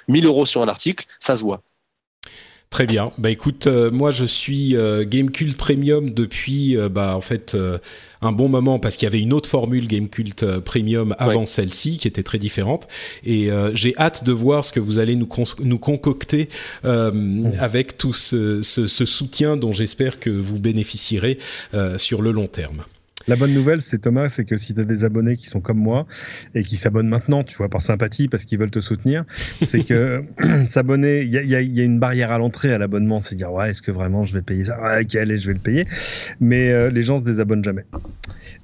1000 0.07 0.25
euros 0.25 0.45
sur 0.45 0.61
un 0.61 0.67
article, 0.67 1.05
ça 1.19 1.35
se 1.35 1.43
voit. 1.43 1.61
Très 2.75 2.87
bien. 2.87 3.13
Bah 3.17 3.31
écoute, 3.31 3.67
euh, 3.67 3.89
moi 3.89 4.11
je 4.11 4.25
suis 4.25 4.75
euh, 4.75 5.05
Gamecult 5.07 5.55
Premium 5.55 6.09
depuis 6.09 6.75
euh, 6.75 6.89
bah 6.89 7.15
en 7.15 7.21
fait 7.21 7.55
un 8.21 8.33
bon 8.33 8.49
moment 8.49 8.79
parce 8.79 8.97
qu'il 8.97 9.05
y 9.05 9.07
avait 9.07 9.21
une 9.21 9.31
autre 9.31 9.49
formule 9.49 9.87
Gamecult 9.87 10.59
Premium 10.59 11.15
avant 11.17 11.45
celle-ci 11.45 11.97
qui 11.97 12.09
était 12.09 12.21
très 12.21 12.37
différente 12.37 12.89
et 13.23 13.49
j'ai 13.75 13.95
hâte 13.97 14.25
de 14.25 14.33
voir 14.33 14.65
ce 14.65 14.73
que 14.73 14.81
vous 14.81 14.99
allez 14.99 15.15
nous 15.15 15.29
nous 15.59 15.79
concocter 15.79 16.49
avec 16.83 17.97
tout 17.97 18.13
ce, 18.13 18.61
ce, 18.61 18.87
ce, 18.87 19.05
soutien 19.05 19.55
dont 19.55 19.71
j'espère 19.71 20.19
que 20.19 20.29
vous 20.29 20.59
bénéficierez 20.59 21.37
sur 21.97 22.21
le 22.21 22.31
long 22.31 22.47
terme. 22.47 22.83
La 23.27 23.35
bonne 23.35 23.53
nouvelle, 23.53 23.81
c'est 23.81 23.99
Thomas, 23.99 24.29
c'est 24.29 24.45
que 24.45 24.57
si 24.57 24.73
tu 24.73 24.81
as 24.81 24.83
des 24.83 25.03
abonnés 25.03 25.35
qui 25.35 25.47
sont 25.47 25.61
comme 25.61 25.79
moi 25.79 26.05
et 26.53 26.63
qui 26.63 26.77
s'abonnent 26.77 27.07
maintenant, 27.07 27.43
tu 27.43 27.57
vois, 27.57 27.69
par 27.69 27.81
sympathie, 27.81 28.27
parce 28.27 28.45
qu'ils 28.45 28.59
veulent 28.59 28.71
te 28.71 28.81
soutenir, 28.81 29.25
c'est 29.63 29.83
que 29.83 30.23
s'abonner, 30.67 31.21
il 31.21 31.29
y 31.29 31.37
a, 31.37 31.43
y, 31.43 31.55
a, 31.55 31.61
y 31.61 31.81
a, 31.81 31.83
une 31.83 31.99
barrière 31.99 32.31
à 32.31 32.37
l'entrée 32.37 32.73
à 32.73 32.77
l'abonnement, 32.77 33.21
c'est 33.21 33.35
dire 33.35 33.51
ouais, 33.51 33.71
est-ce 33.71 33.81
que 33.81 33.91
vraiment 33.91 34.25
je 34.25 34.33
vais 34.33 34.41
payer 34.41 34.65
ça? 34.65 34.79
Ouais, 34.81 35.03
ok, 35.03 35.15
allez, 35.15 35.37
je 35.37 35.47
vais 35.47 35.53
le 35.53 35.59
payer? 35.59 35.87
Mais 36.39 36.71
euh, 36.71 36.89
les 36.89 37.03
gens 37.03 37.17
se 37.17 37.23
désabonnent 37.23 37.63
jamais. 37.63 37.85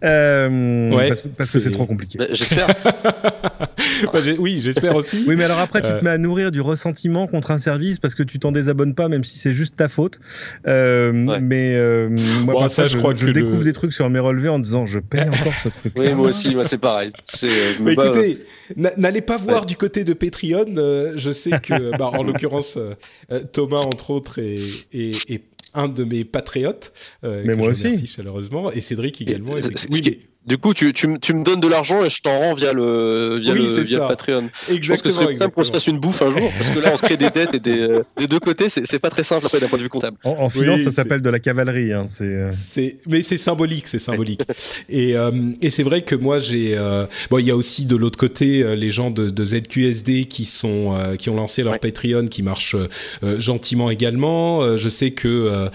Euh, 0.04 0.92
ouais, 0.92 1.08
parce, 1.10 1.22
parce 1.22 1.52
que 1.52 1.60
c'est 1.60 1.72
trop 1.72 1.86
compliqué. 1.86 2.18
Bah, 2.18 2.26
j'espère. 2.32 2.68
bah, 4.14 4.20
oui, 4.40 4.60
j'espère 4.60 4.96
aussi. 4.96 5.26
Oui, 5.28 5.36
mais 5.36 5.44
alors 5.44 5.60
après, 5.60 5.82
tu 5.82 5.88
te 5.88 5.94
euh. 5.94 6.02
mets 6.02 6.10
à 6.10 6.18
nourrir 6.18 6.52
du 6.52 6.62
ressentiment 6.62 7.28
contre 7.28 7.52
un 7.52 7.58
service 7.58 8.00
parce 8.00 8.16
que 8.16 8.24
tu 8.24 8.40
t'en 8.40 8.52
désabonnes 8.52 8.96
pas, 8.96 9.10
même 9.10 9.24
si 9.24 9.38
c'est 9.38 9.54
juste 9.54 9.76
ta 9.76 9.90
faute. 9.90 10.20
Euh, 10.68 11.12
Mais 11.42 11.76
euh, 11.76 12.10
moi, 12.44 12.54
bon, 12.54 12.70
ça, 12.70 12.88
je, 12.88 12.94
je, 12.94 12.98
crois 12.98 13.14
je 13.16 13.26
que 13.26 13.32
découvre 13.32 13.60
le... 13.60 13.64
des 13.64 13.74
trucs 13.74 13.94
sur 13.94 14.10
mes 14.10 14.20
relevés 14.20 14.50
en 14.52 14.60
disant 14.60 14.86
je 14.86 15.00
paye 15.00 15.22
encore 15.28 15.54
ce 15.64 15.70
truc. 15.70 15.94
Oui, 15.98 16.14
moi 16.14 16.30
aussi, 16.30 16.54
moi 16.54 16.64
c'est 16.64 16.78
pareil. 16.78 17.12
Euh, 17.44 17.74
mais 17.82 17.94
écoutez, 17.94 18.46
n'allez 18.76 19.22
pas 19.22 19.38
voir 19.38 19.62
ouais. 19.62 19.66
du 19.66 19.76
côté 19.76 20.04
de 20.04 20.14
Patreon. 20.14 20.76
Euh, 20.78 21.14
je 21.16 21.32
sais 21.32 21.60
que, 21.62 21.98
bah, 21.98 22.12
en 22.14 22.24
l'occurrence, 22.24 22.78
Thomas 23.54 23.80
entre 23.80 24.12
autres 24.12 24.40
est, 24.40 24.88
est, 24.94 25.30
est 25.30 25.44
un 25.74 25.88
de 25.88 26.04
mes 26.04 26.24
patriotes. 26.24 26.92
Euh, 27.24 27.44
mais 27.46 27.56
moi 27.56 27.70
aussi. 27.70 27.90
Merci 27.90 28.08
chaleureusement. 28.08 28.72
Et 28.72 28.82
Cédric 28.82 29.22
également. 29.22 29.58
Et, 29.58 29.62
oui, 29.92 30.26
du 30.46 30.58
coup, 30.58 30.74
tu, 30.74 30.94
tu, 30.94 31.20
tu, 31.20 31.34
me 31.34 31.44
donnes 31.44 31.60
de 31.60 31.68
l'argent 31.68 32.04
et 32.04 32.10
je 32.10 32.22
t'en 32.22 32.38
rends 32.38 32.54
via 32.54 32.74
le, 32.74 33.40
via 33.40 33.54
oui, 33.54 33.60
le, 33.60 33.82
via 33.82 34.00
le 34.00 34.08
Patreon. 34.08 34.50
Exactement. 34.70 34.82
Je 34.82 34.92
pense 34.92 35.02
que 35.02 35.12
c'est 35.12 35.38
simple 35.38 35.56
qu'on 35.56 35.64
se 35.64 35.72
fasse 35.72 35.88
une 35.88 36.00
bouffe 36.00 36.22
un 36.22 36.32
jour, 36.32 36.52
parce 36.58 36.70
que 36.70 36.80
là, 36.80 36.92
on 36.94 36.98
se 36.98 37.04
crée 37.04 37.18
des 37.18 37.30
dettes 37.30 37.54
et 37.54 37.60
des, 37.60 38.00
des 38.18 38.28
deux 38.28 38.40
côtés, 38.40 38.68
c'est 38.70 39.00
pas 39.00 39.10
très 39.10 39.24
simple 39.24 39.46
après 39.46 39.60
d'un 39.60 39.68
point 39.68 39.78
de 39.78 39.84
vue 39.84 39.90
comptable. 39.90 40.18
En, 40.24 40.32
en 40.32 40.50
finance, 40.50 40.80
oui, 40.80 40.84
ça 40.84 40.92
s'appelle 40.92 41.22
de 41.22 41.30
la 41.30 41.40
cavalerie. 41.40 41.94
Hein, 41.94 42.06
c'est. 42.08 42.98
Mais 43.08 43.22
c'est 43.24 43.38
symbolique, 43.38 43.88
c'est 43.88 44.00
symbolique. 44.00 44.42
et 44.90 45.16
euh, 45.16 45.32
et 45.62 45.70
c'est 45.70 45.84
vrai 45.84 46.02
que 46.02 46.16
moi, 46.16 46.40
j'ai. 46.40 46.78
Euh, 46.78 47.06
bon, 47.30 47.38
il 47.38 47.46
y 47.46 47.52
a 47.52 47.56
aussi 47.56 47.86
de 47.86 47.96
l'autre 47.96 48.18
côté 48.18 48.64
euh, 48.64 48.76
les 48.76 48.92
gens 48.92 49.12
de, 49.12 49.30
de 49.30 49.46
ZQSD 49.46 50.26
qui 50.26 50.46
sont 50.46 50.96
euh, 50.96 51.16
qui 51.16 51.30
ont 51.30 51.36
lancé 51.36 51.64
leur 51.64 51.74
ouais. 51.74 51.80
Patreon, 51.80 52.26
qui 52.26 52.44
marche 52.44 52.76
euh, 52.76 53.40
gentiment 53.40 53.90
également. 53.90 54.78
je 54.78 54.90
sais 54.90 55.12
que 55.12 55.70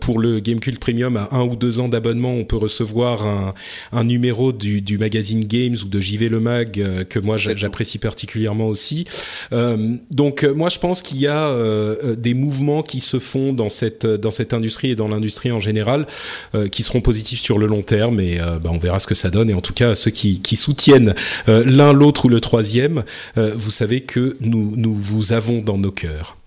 pour 0.00 0.18
le 0.18 0.40
Gamecult 0.40 0.78
Premium, 0.78 1.16
à 1.16 1.28
un 1.32 1.42
ou 1.42 1.56
deux 1.56 1.80
ans 1.80 1.88
d'abonnement, 1.88 2.32
on 2.32 2.44
peut 2.44 2.56
recevoir 2.56 3.26
un, 3.26 3.54
un 3.92 4.07
numéro 4.08 4.52
du 4.52 4.80
du 4.80 4.98
magazine 4.98 5.44
Games 5.44 5.76
ou 5.84 5.88
de 5.88 6.00
JV 6.00 6.28
Le 6.28 6.40
Mag 6.40 6.80
euh, 6.80 7.04
que 7.04 7.20
moi 7.20 7.36
j'apprécie 7.36 7.98
particulièrement 7.98 8.66
aussi. 8.66 9.04
Euh, 9.52 9.96
donc 10.10 10.42
euh, 10.42 10.52
moi 10.52 10.68
je 10.68 10.78
pense 10.78 11.02
qu'il 11.02 11.18
y 11.18 11.26
a 11.26 11.48
euh, 11.50 12.16
des 12.16 12.34
mouvements 12.34 12.82
qui 12.82 13.00
se 13.00 13.18
font 13.18 13.52
dans 13.52 13.68
cette 13.68 14.06
dans 14.06 14.32
cette 14.32 14.52
industrie 14.54 14.90
et 14.90 14.96
dans 14.96 15.08
l'industrie 15.08 15.52
en 15.52 15.60
général 15.60 16.06
euh, 16.54 16.68
qui 16.68 16.82
seront 16.82 17.00
positifs 17.00 17.40
sur 17.40 17.58
le 17.58 17.66
long 17.66 17.82
terme 17.82 18.18
et 18.20 18.38
bah, 18.38 18.70
on 18.72 18.78
verra 18.78 18.98
ce 18.98 19.06
que 19.06 19.14
ça 19.14 19.30
donne. 19.30 19.50
Et 19.50 19.54
en 19.54 19.60
tout 19.60 19.74
cas 19.74 19.94
ceux 19.94 20.10
qui, 20.10 20.40
qui 20.40 20.56
soutiennent 20.56 21.14
l'un 21.46 21.92
l'autre 21.92 22.24
ou 22.24 22.28
le 22.28 22.40
troisième, 22.40 23.04
vous 23.36 23.70
savez 23.70 24.00
que 24.00 24.36
nous 24.40 24.74
nous 24.76 24.94
vous 24.94 25.32
avons 25.32 25.60
dans 25.60 25.76
nos 25.76 25.92
cœurs. 25.92 26.37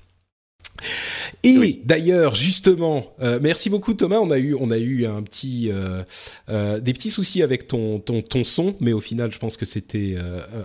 Et 1.44 1.58
oui. 1.58 1.82
d'ailleurs, 1.86 2.36
justement, 2.36 3.06
euh, 3.22 3.40
merci 3.41 3.70
beaucoup 3.70 3.94
Thomas. 3.94 4.20
On 4.20 4.30
a 4.32 4.38
eu, 4.38 4.56
on 4.60 4.72
a 4.72 4.78
eu 4.78 5.06
un 5.06 5.22
petit, 5.22 5.70
euh, 5.72 6.03
euh, 6.49 6.80
des 6.80 6.94
petits 6.94 7.10
soucis 7.10 7.41
avec 7.41 7.68
ton, 7.68 7.99
ton, 7.99 8.22
ton 8.22 8.44
son, 8.44 8.76
mais 8.80 8.94
au 8.94 9.02
final, 9.02 9.32
je 9.32 9.40
pense 9.40 9.58
que 9.58 9.66
c'était 9.66 10.16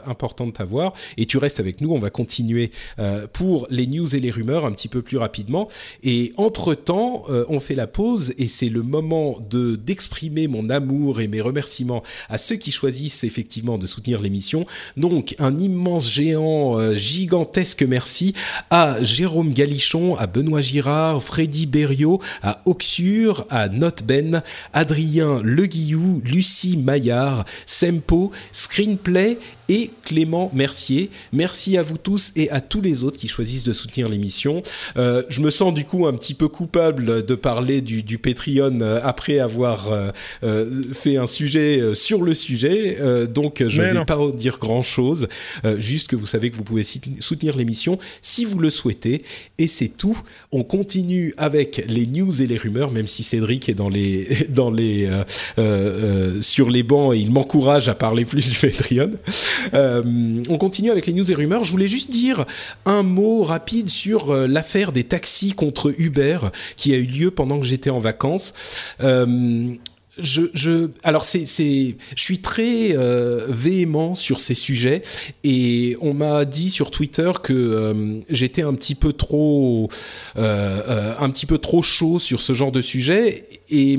important 0.07 0.47
de 0.47 0.53
t'avoir. 0.53 0.93
Et 1.17 1.27
tu 1.27 1.39
restes 1.39 1.61
avec 1.61 1.81
nous. 1.81 1.93
On 1.93 1.99
va 1.99 2.11
continuer 2.11 2.71
pour 3.33 3.67
les 3.71 3.87
news 3.87 4.15
et 4.15 4.21
les 4.21 4.31
rumeurs 4.31 4.67
un 4.67 4.73
petit 4.73 4.89
peu 4.89 5.03
plus 5.03 5.17
rapidement. 5.17 5.69
Et 6.03 6.33
entre 6.37 6.75
temps, 6.75 7.25
on 7.49 7.61
fait 7.61 7.75
la 7.75 7.87
pause 7.87 8.35
et 8.39 8.49
c'est 8.49 8.69
le 8.69 8.83
moment 8.83 9.39
de 9.49 9.77
d'exprimer 9.77 10.49
mon 10.49 10.71
amour 10.71 11.21
et 11.21 11.29
mes 11.29 11.41
remerciements 11.41 12.03
à 12.29 12.39
ceux 12.39 12.57
qui 12.57 12.71
choisissent 12.71 13.25
effectivement 13.25 13.79
de 13.79 13.87
soutenir 13.87 14.21
l'émission. 14.21 14.67
Donc, 14.97 15.35
un 15.39 15.57
immense 15.59 16.11
géant, 16.11 16.95
gigantesque 16.95 17.83
merci 17.83 18.35
à 18.71 19.03
Jérôme 19.03 19.53
Galichon, 19.53 20.06
à 20.15 20.27
Benoît 20.27 20.61
Girard, 20.61 21.23
Freddy 21.23 21.67
Berriot, 21.67 22.21
à 22.43 22.63
Oxure, 22.67 23.47
à 23.51 23.69
Notben, 23.69 24.43
Adrien 24.73 25.41
Leguillou, 25.43 26.23
Lucie 26.25 26.77
Maillard, 26.77 27.45
Sempo, 27.67 28.31
Screenplay 28.53 29.39
et 29.69 29.91
Clément 30.05 30.51
Mercier. 30.55 31.11
Merci 31.33 31.77
à 31.77 31.83
vous 31.83 31.99
tous 31.99 32.33
et 32.37 32.49
à 32.51 32.61
tous 32.61 32.81
les 32.81 33.03
autres 33.03 33.19
qui 33.19 33.27
choisissent 33.27 33.65
de 33.65 33.73
soutenir 33.73 34.09
l'émission. 34.09 34.63
Euh, 34.97 35.25
je 35.29 35.41
me 35.41 35.51
sens 35.51 35.75
du 35.75 35.85
coup 35.85 36.07
un 36.07 36.15
petit 36.15 36.35
peu 36.35 36.47
coupable 36.47 37.25
de 37.27 37.35
parler 37.35 37.81
du, 37.81 38.03
du 38.03 38.19
Patreon 38.19 38.81
euh, 38.81 39.01
après 39.03 39.39
avoir 39.39 39.91
euh, 40.43 40.93
fait 40.93 41.17
un 41.17 41.27
sujet 41.27 41.95
sur 41.95 42.23
le 42.23 42.35
sujet, 42.35 42.99
euh, 43.01 43.27
donc 43.27 43.63
je 43.67 43.83
ne 43.83 43.99
vais 43.99 44.05
pas 44.05 44.19
dire 44.35 44.59
grand 44.59 44.83
chose. 44.83 45.29
juste 45.79 46.09
que 46.09 46.17
vous 46.17 46.27
savez 46.27 46.51
que 46.51 46.57
vous 46.57 46.65
pouvez 46.65 46.85
soutenir 47.21 47.57
l'émission 47.57 47.99
si 48.21 48.45
vous 48.45 48.59
le 48.59 48.71
souhaitez 48.71 49.23
et 49.59 49.67
c'est 49.67 49.96
On 50.53 50.63
continue 50.63 51.35
avec 51.37 51.85
les 51.89 52.07
news 52.07 52.43
et 52.43 52.47
les 52.47 52.57
rumeurs, 52.57 52.91
même 52.91 53.07
si 53.07 53.23
Cédric 53.23 53.69
est 53.69 53.75
dans 53.75 53.89
les 53.89 54.27
dans 54.49 54.71
les 54.71 55.09
sur 56.41 56.71
les 56.71 56.83
bancs 56.83 57.15
et 57.15 57.19
il 57.19 57.31
m'encourage 57.33 57.89
à 57.89 57.95
parler 57.95 58.25
plus 58.25 58.51
du 58.51 58.59
Patreon. 58.59 59.13
Euh, 59.75 60.43
on 60.49 60.59
continue 60.59 60.91
avec 60.91 61.07
les 61.07 61.13
news 61.13 61.31
et 61.31 61.35
rumeurs. 61.35 61.65
Je 61.65 61.71
voulais 61.71 61.89
juste 61.89 62.11
dire 62.11 62.45
un 62.85 63.03
mot 63.03 63.43
rapide 63.43 63.89
sur 63.89 64.31
euh, 64.31 64.47
l'affaire 64.47 64.93
des 64.93 65.05
taxis 65.05 65.53
contre 65.53 65.93
Uber 65.99 66.39
qui 66.77 66.93
a 66.95 66.97
eu 66.97 67.07
lieu 67.07 67.31
pendant 67.31 67.59
que 67.59 67.67
j'étais 67.67 67.91
en 67.91 67.99
vacances. 67.99 68.55
Je, 70.19 70.43
je, 70.55 70.89
alors 71.03 71.25
c'est, 71.25 71.45
c'est, 71.45 71.97
je 72.17 72.23
suis 72.23 72.41
très 72.41 72.97
euh, 72.97 73.47
véhément 73.49 74.15
sur 74.15 74.41
ces 74.41 74.55
sujets 74.55 75.03
et 75.45 75.97
on 76.01 76.15
m'a 76.15 76.45
dit 76.45 76.71
sur 76.71 76.91
Twitter 76.91 77.31
que 77.43 77.53
euh, 77.53 78.21
j'étais 78.31 78.63
un 78.63 78.75
petit 78.75 78.95
peu 78.95 79.13
trop, 79.13 79.91
euh, 80.39 80.81
euh 80.89 81.15
un 81.19 81.31
petit 81.31 81.47
peu 81.47 81.59
trop 81.59 81.83
chaud 81.83 82.19
sur 82.19 82.41
ce 82.41 82.53
genre 82.53 82.73
de 82.73 82.81
sujet. 82.81 83.43
Et 83.69 83.99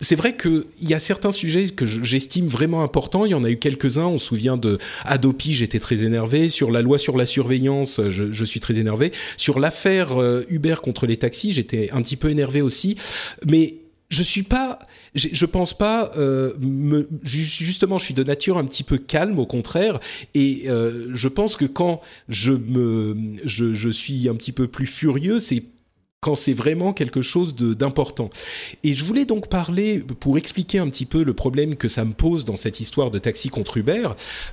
c'est 0.00 0.14
vrai 0.14 0.34
que 0.34 0.66
il 0.80 0.88
y 0.88 0.94
a 0.94 1.00
certains 1.00 1.32
sujets 1.32 1.68
que 1.68 1.84
j'estime 1.84 2.46
vraiment 2.46 2.82
importants. 2.82 3.24
Il 3.24 3.30
y 3.30 3.34
en 3.34 3.44
a 3.44 3.50
eu 3.50 3.58
quelques-uns. 3.58 4.06
On 4.06 4.18
se 4.18 4.26
souvient 4.26 4.56
de 4.56 4.78
Adopi, 5.04 5.52
j'étais 5.52 5.80
très 5.80 6.04
énervé. 6.04 6.48
Sur 6.48 6.70
la 6.70 6.82
loi 6.82 6.98
sur 6.98 7.16
la 7.16 7.26
surveillance, 7.26 8.00
je, 8.08 8.32
je 8.32 8.44
suis 8.44 8.60
très 8.60 8.78
énervé. 8.78 9.12
Sur 9.36 9.58
l'affaire 9.58 10.20
euh, 10.20 10.44
Uber 10.48 10.76
contre 10.82 11.06
les 11.06 11.16
taxis, 11.16 11.52
j'étais 11.52 11.90
un 11.92 12.02
petit 12.02 12.16
peu 12.16 12.30
énervé 12.30 12.62
aussi. 12.62 12.96
Mais 13.48 13.74
je 14.10 14.22
suis 14.22 14.42
pas 14.42 14.78
je 15.14 15.46
pense 15.46 15.74
pas. 15.74 16.10
Euh, 16.16 16.54
me, 16.60 17.08
justement, 17.22 17.98
je 17.98 18.04
suis 18.06 18.14
de 18.14 18.24
nature 18.24 18.58
un 18.58 18.64
petit 18.64 18.84
peu 18.84 18.98
calme, 18.98 19.38
au 19.38 19.46
contraire, 19.46 20.00
et 20.34 20.64
euh, 20.68 21.10
je 21.14 21.28
pense 21.28 21.56
que 21.56 21.64
quand 21.64 22.00
je 22.28 22.52
me, 22.52 23.16
je, 23.44 23.74
je 23.74 23.90
suis 23.90 24.28
un 24.28 24.34
petit 24.34 24.52
peu 24.52 24.68
plus 24.68 24.86
furieux, 24.86 25.40
c'est 25.40 25.64
quand 26.20 26.34
c'est 26.34 26.52
vraiment 26.52 26.92
quelque 26.92 27.22
chose 27.22 27.54
d'important. 27.54 28.28
Et 28.84 28.94
je 28.94 29.04
voulais 29.04 29.24
donc 29.24 29.48
parler, 29.48 30.00
pour 30.20 30.36
expliquer 30.36 30.78
un 30.78 30.88
petit 30.90 31.06
peu 31.06 31.22
le 31.22 31.32
problème 31.32 31.76
que 31.76 31.88
ça 31.88 32.04
me 32.04 32.12
pose 32.12 32.44
dans 32.44 32.56
cette 32.56 32.78
histoire 32.78 33.10
de 33.10 33.18
taxi 33.18 33.48
contre 33.48 33.78
Uber, 33.78 34.08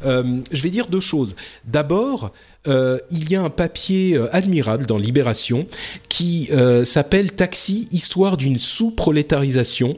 euh, 0.05 0.39
je 0.51 0.63
vais 0.63 0.69
dire 0.69 0.87
deux 0.87 1.01
choses. 1.01 1.35
D'abord, 1.65 2.31
il 2.67 3.29
y 3.29 3.35
a 3.35 3.41
un 3.41 3.49
papier 3.49 4.19
admirable 4.31 4.85
dans 4.85 4.97
Libération 4.97 5.67
qui 6.09 6.49
s'appelle 6.83 7.31
Taxi, 7.31 7.87
histoire 7.91 8.37
d'une 8.37 8.59
sous-prolétarisation, 8.59 9.97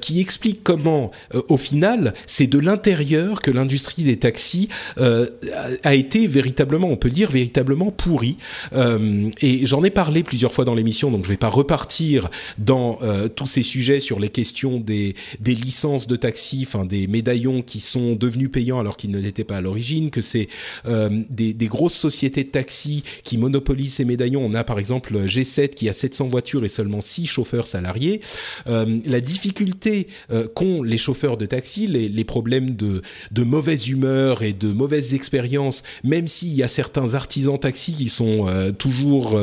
qui 0.00 0.20
explique 0.20 0.62
comment, 0.62 1.10
au 1.48 1.56
final, 1.56 2.14
c'est 2.26 2.46
de 2.46 2.58
l'intérieur 2.58 3.40
que 3.40 3.50
l'industrie 3.50 4.02
des 4.02 4.18
taxis 4.18 4.68
a 4.96 5.94
été 5.94 6.26
véritablement, 6.26 6.88
on 6.88 6.96
peut 6.96 7.10
dire, 7.10 7.30
véritablement 7.30 7.90
pourrie. 7.90 8.36
et 8.74 9.66
j'en 9.66 9.84
ai 9.84 9.90
parlé 9.90 10.22
plusieurs 10.22 10.52
fois 10.52 10.64
dans 10.64 10.74
l'émission, 10.74 11.10
donc 11.10 11.24
je 11.24 11.30
vais 11.30 11.36
pas 11.36 11.48
repartir 11.48 12.28
dans 12.58 12.98
tous 13.34 13.46
ces 13.46 13.62
sujets 13.62 14.00
sur 14.00 14.18
les 14.20 14.28
questions 14.28 14.80
des, 14.80 15.14
licences 15.44 16.06
de 16.06 16.16
taxi, 16.16 16.64
enfin 16.66 16.84
des 16.84 17.06
médaillons 17.06 17.62
qui 17.62 17.80
sont 17.80 18.14
devenus 18.14 18.50
payants 18.50 18.78
alors 18.78 18.96
qu'ils 18.96 19.10
ne 19.10 19.18
l'étaient 19.18 19.44
pas 19.44 19.58
à 19.58 19.60
l'origine, 19.60 20.10
que 20.10 20.20
c'est 20.20 20.48
euh, 20.86 21.08
des, 21.30 21.54
des, 21.54 21.66
grosses 21.66 21.93
sociétés 21.94 22.44
de 22.44 22.50
taxi 22.50 23.02
qui 23.22 23.38
monopolisent 23.38 23.94
ces 23.94 24.04
médaillons. 24.04 24.44
On 24.44 24.54
a 24.54 24.64
par 24.64 24.78
exemple 24.78 25.24
G7 25.26 25.70
qui 25.70 25.88
a 25.88 25.92
700 25.92 26.28
voitures 26.28 26.64
et 26.64 26.68
seulement 26.68 27.00
6 27.00 27.26
chauffeurs 27.26 27.66
salariés. 27.66 28.20
Euh, 28.66 28.98
la 29.06 29.20
difficulté 29.20 30.08
euh, 30.30 30.46
qu'ont 30.54 30.82
les 30.82 30.98
chauffeurs 30.98 31.36
de 31.36 31.46
taxi, 31.46 31.86
les, 31.86 32.24
problèmes 32.24 32.70
de, 32.70 33.02
de, 33.30 33.42
mauvaise 33.42 33.88
humeur 33.88 34.42
et 34.42 34.52
de 34.52 34.72
mauvaises 34.72 35.14
expériences, 35.14 35.82
même 36.02 36.26
s'il 36.26 36.54
y 36.54 36.62
a 36.62 36.68
certains 36.68 37.14
artisans 37.14 37.58
taxi 37.58 37.92
qui 37.92 38.08
sont 38.08 38.46
euh, 38.48 38.72
toujours 38.72 39.38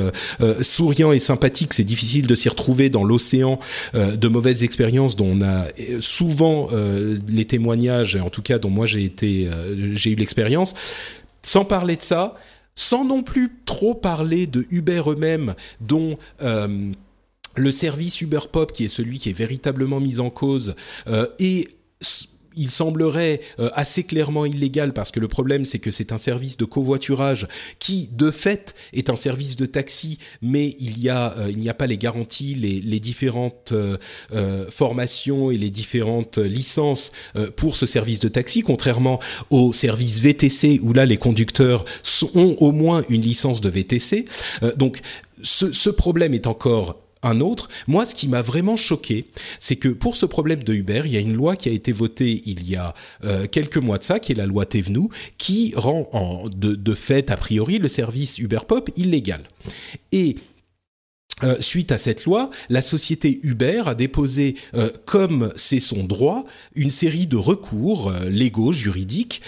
souriants 0.62 1.12
et 1.12 1.20
sympathiques, 1.20 1.74
c'est 1.74 1.84
difficile 1.84 2.28
de 2.28 2.36
s'y 2.36 2.50
retrouver 2.50 2.90
dans 2.90 3.04
l'océan 3.04 3.60
de 3.94 4.28
mauvaises 4.28 4.64
expériences 4.64 5.16
dont 5.16 5.32
on 5.32 5.42
a 5.42 5.68
souvent 6.00 6.70
les 7.28 7.46
témoignages, 7.46 8.16
en 8.16 8.30
tout 8.30 8.42
cas 8.42 8.60
dont 8.60 8.70
moi 8.70 8.86
j'ai 8.86 9.04
été, 9.04 9.48
j'ai 9.94 10.12
eu 10.12 10.16
l'expérience. 10.16 10.76
Sans 11.46 11.66
parler 11.66 11.96
de 11.96 12.02
ça, 12.02 12.36
sans 12.76 13.06
non 13.06 13.24
plus 13.24 13.52
trop 13.66 13.94
parler 13.94 14.48
de 14.48 14.66
Uber 14.70 15.04
eux-mêmes, 15.08 15.56
dont 15.80 16.18
euh, 16.42 16.92
le 17.56 17.72
service 17.72 18.22
Uber 18.22 18.40
Pop, 18.52 18.72
qui 18.72 18.86
est 18.86 18.90
celui 18.90 19.20
qui 19.20 19.30
est 19.30 19.34
véritablement 19.34 20.00
mis 20.00 20.20
en 20.20 20.30
cause, 20.30 20.76
euh, 21.08 21.26
est 21.40 21.68
il 22.56 22.72
semblerait 22.72 23.42
euh, 23.60 23.70
assez 23.74 24.04
clairement 24.04 24.46
illégal 24.46 24.94
parce 24.94 25.12
que 25.12 25.20
le 25.20 25.28
problème 25.28 25.66
c'est 25.66 25.80
que 25.80 25.92
c'est 25.92 26.12
un 26.12 26.18
service 26.18 26.58
de 26.58 26.66
covoiturage 26.66 27.48
qui 27.80 28.10
de 28.12 28.32
fait 28.32 28.76
est 28.94 29.10
un 29.10 29.16
service 29.16 29.56
de 29.56 29.66
taxi 29.66 30.18
mais 30.42 30.76
il 30.80 31.02
y 31.02 31.10
a 31.10 31.34
euh, 31.38 31.48
il 31.50 31.60
n'y 31.60 31.70
a 31.70 31.74
pas 31.74 31.88
les 31.88 31.98
garanties 31.98 32.56
les, 32.56 32.82
les 32.82 33.00
différentes 33.00 33.74
euh, 33.74 33.98
formations 34.70 35.52
et 35.52 35.58
les 35.58 35.70
différentes 35.70 36.38
licences 36.38 37.12
pour 37.56 37.76
ce 37.76 37.86
service 37.86 38.20
de 38.20 38.28
taxi 38.28 38.62
contrairement 38.62 39.20
au 39.50 39.74
service 39.74 40.20
VTC 40.20 40.80
où 40.82 40.94
là 40.94 41.06
les 41.06 41.18
conducteurs 41.18 41.86
ont 42.36 42.56
au 42.60 42.72
moins 42.72 43.04
une 43.10 43.22
licence 43.22 43.62
de 43.62 43.70
VTC 43.70 44.26
donc 44.78 45.02
ce, 45.44 45.72
ce 45.72 45.90
problème 45.90 46.34
est 46.34 46.48
encore 46.48 46.98
un 47.24 47.40
autre. 47.42 47.70
Moi, 47.88 48.06
ce 48.06 48.16
qui 48.16 48.28
m'a 48.28 48.42
vraiment 48.42 48.78
choqué, 48.78 49.28
c'est 49.60 49.76
que 49.76 49.90
pour 49.90 50.16
ce 50.16 50.26
problème 50.26 50.64
de 50.64 50.74
Uber, 50.74 51.04
il 51.06 51.12
y 51.12 51.18
a 51.18 51.20
une 51.20 51.34
loi 51.34 51.56
qui 51.56 51.70
a 51.70 51.72
été 51.72 51.92
votée 51.92 52.42
il 52.46 52.68
y 52.70 52.76
a 52.76 52.94
euh, 53.24 53.48
quelques 53.48 53.78
mois 53.78 53.98
de 53.98 54.04
ça, 54.04 54.20
qui 54.20 54.32
est 54.32 54.36
la 54.36 54.46
loi 54.46 54.66
Thévenoud, 54.66 55.10
qui 55.38 55.74
rend 55.76 56.10
en, 56.14 56.48
de, 56.50 56.76
de 56.76 56.94
fait, 56.94 57.32
a 57.32 57.38
priori, 57.38 57.78
le 57.78 57.88
service 57.88 58.38
Uber 58.40 58.60
Pop 58.68 58.90
illégal. 58.96 59.42
Et 60.12 60.36
euh, 61.44 61.56
suite 61.60 61.92
à 61.92 61.98
cette 61.98 62.26
loi, 62.26 62.50
la 62.70 62.82
société 62.82 63.40
Uber 63.44 63.84
a 63.86 63.96
déposé, 63.96 64.56
euh, 64.76 64.90
comme 65.06 65.52
c'est 65.56 65.80
son 65.80 66.04
droit, 66.04 66.44
une 66.76 66.92
série 66.92 67.28
de 67.28 67.38
recours 67.38 68.10
euh, 68.10 68.30
légaux, 68.30 68.74
juridiques, 68.74 69.42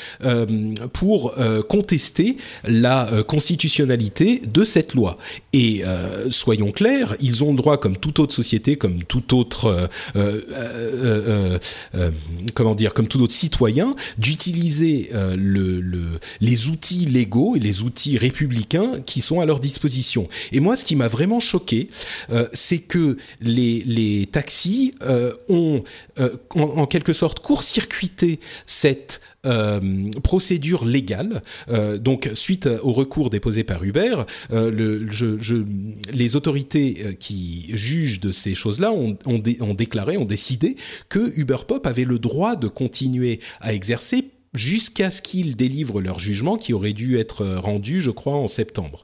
pour 0.93 1.35
contester 1.69 2.37
la 2.63 3.23
constitutionnalité 3.27 4.41
de 4.45 4.63
cette 4.63 4.93
loi. 4.93 5.17
Et 5.51 5.83
soyons 6.29 6.71
clairs, 6.71 7.15
ils 7.19 7.43
ont 7.43 7.51
le 7.51 7.57
droit, 7.57 7.77
comme 7.77 7.97
toute 7.97 8.19
autre 8.19 8.33
société, 8.33 8.75
comme 8.75 9.03
tout 9.03 9.37
autre, 9.37 9.89
comment 12.53 12.75
dire, 12.75 12.93
comme 12.93 13.07
tout 13.07 13.21
autre 13.21 13.33
citoyen, 13.33 13.95
d'utiliser 14.17 15.09
le, 15.35 15.79
le, 15.81 16.03
les 16.41 16.67
outils 16.67 17.05
légaux 17.05 17.55
et 17.55 17.59
les 17.59 17.81
outils 17.83 18.17
républicains 18.17 19.01
qui 19.05 19.21
sont 19.21 19.41
à 19.41 19.45
leur 19.45 19.59
disposition. 19.59 20.27
Et 20.51 20.59
moi, 20.59 20.75
ce 20.75 20.85
qui 20.85 20.95
m'a 20.95 21.07
vraiment 21.07 21.39
choqué, 21.39 21.82
euh, 22.29 22.47
c'est 22.53 22.79
que 22.79 23.17
les, 23.41 24.27
taxis 24.31 24.93
euh, 25.03 25.33
ont 25.49 25.83
euh, 26.19 26.29
en, 26.55 26.85
quelque 26.85 27.13
sorte 27.13 27.39
court-circuité 27.39 28.39
cette 28.65 29.21
procédure 30.23 30.85
légale. 30.85 31.41
donc, 31.99 32.31
suite 32.33 32.69
au 32.81 32.93
recours 32.93 33.29
déposé 33.29 33.65
par 33.65 33.83
Uber, 33.83 34.23
les 34.49 36.35
autorités 36.37 37.17
qui 37.19 37.69
jugent 37.75 38.21
de 38.21 38.31
ces 38.31 38.55
choses-là 38.55 38.93
ont, 38.93 39.17
ont 39.25 39.73
déclaré, 39.73 40.15
ont 40.15 40.23
décidé 40.23 40.77
que 41.09 41.37
Uber 41.37 41.57
Pop 41.67 41.85
avait 41.85 42.05
le 42.05 42.19
droit 42.19 42.55
de 42.55 42.69
continuer 42.69 43.41
à 43.59 43.73
exercer 43.73 44.29
jusqu'à 44.53 45.11
ce 45.11 45.21
qu'ils 45.21 45.55
délivrent 45.55 45.99
leur 45.99 46.19
jugement 46.19 46.57
qui 46.57 46.73
aurait 46.73 46.93
dû 46.93 47.17
être 47.17 47.45
rendu, 47.45 48.01
je 48.01 48.11
crois, 48.11 48.35
en 48.35 48.47
septembre. 48.47 49.03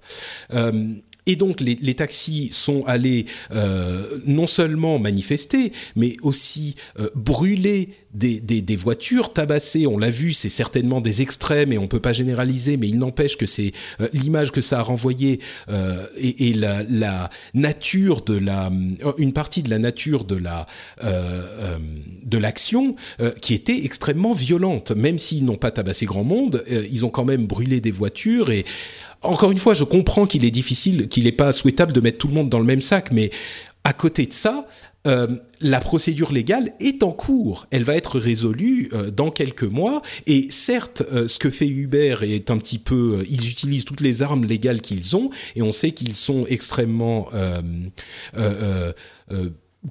Et 1.30 1.36
donc 1.36 1.62
les, 1.62 1.94
taxis 1.94 2.50
sont 2.52 2.84
allés 2.88 3.28
euh, 3.54 4.18
non 4.26 4.48
seulement 4.48 4.98
manifester, 4.98 5.72
mais 5.96 6.16
aussi 6.24 6.74
euh, 7.00 7.08
brûler 7.14 7.90
des, 8.16 8.76
voitures, 8.76 9.32
tabasser. 9.32 9.86
On 9.86 10.00
l'a 10.00 10.10
vu, 10.10 10.34
c'est 10.34 10.50
certainement 10.50 11.02
des 11.02 11.22
extrêmes 11.22 11.72
et 11.72 11.78
on 11.78 11.88
peut 11.88 12.00
pas 12.00 12.14
généraliser, 12.14 12.78
mais 12.78 12.88
il 12.88 12.98
n'empêche 12.98 13.38
que 13.38 13.46
c'est 13.46 13.74
euh, 14.02 14.08
l'image 14.12 14.52
que 14.52 14.62
ça 14.62 14.80
a 14.80 14.82
renvoyé 14.82 15.40
euh, 15.70 16.04
et, 16.18 16.54
la, 16.54 17.30
nature 17.54 18.22
de 18.22 18.34
la, 18.34 18.72
une 19.20 19.34
partie 19.34 19.62
de 19.62 19.70
la 19.70 19.78
nature 19.78 20.24
de 20.24 20.40
de 22.24 22.38
l'action 22.38 22.96
qui 23.42 23.54
était 23.54 23.86
extrêmement 23.86 24.34
violente. 24.34 24.92
Même 24.92 25.20
s'ils 25.20 25.46
n'ont 25.46 25.58
pas 25.58 25.70
tabassé 25.70 26.06
grand 26.06 26.24
monde, 26.24 26.64
ils 26.70 27.06
ont 27.06 27.10
quand 27.10 27.26
même 27.26 27.46
brûlé 27.46 27.82
des 27.82 27.92
voitures 27.92 28.50
et 28.50 28.66
encore 29.22 29.52
une 29.52 29.58
fois, 29.58 29.74
je 29.74 29.84
comprends 29.84 30.26
qu'il 30.26 30.46
est 30.46 30.52
difficile, 30.52 31.08
qu'il 31.08 31.26
n'est 31.26 31.32
pas 31.32 31.52
souhaitable 31.52 31.92
de 31.92 32.02
mettre 32.02 32.18
tout 32.18 32.28
le 32.28 32.34
monde 32.34 32.50
dans 32.50 32.60
le 32.60 32.66
même 32.66 32.82
sac, 32.82 33.12
mais 33.12 33.32
à 33.84 33.94
côté 33.94 34.26
de 34.26 34.34
ça, 34.34 34.68
euh, 35.08 35.28
la 35.62 35.80
procédure 35.80 36.32
légale 36.32 36.74
est 36.80 37.04
en 37.04 37.12
cours. 37.12 37.68
Elle 37.72 37.84
va 37.84 37.96
être 37.96 38.20
résolue 38.20 38.90
euh, 38.94 39.12
dans 39.12 39.32
quelques 39.32 39.64
mois. 39.64 40.02
Et 40.28 40.48
certes, 40.50 41.04
euh, 41.12 41.28
ce 41.28 41.40
que 41.40 41.50
fait 41.50 41.68
Uber 41.68 42.18
est 42.22 42.52
un 42.52 42.58
petit 42.58 42.80
peu... 42.80 43.24
Ils 43.30 43.50
utilisent 43.50 43.86
toutes 43.86 44.02
les 44.02 44.22
armes 44.22 44.46
légales 44.46 44.82
qu'ils 44.82 45.16
ont, 45.16 45.30
et 45.56 45.62
on 45.62 45.72
sait 45.72 45.92
qu'ils 45.92 46.16
sont 46.16 46.46
extrêmement 46.48 47.30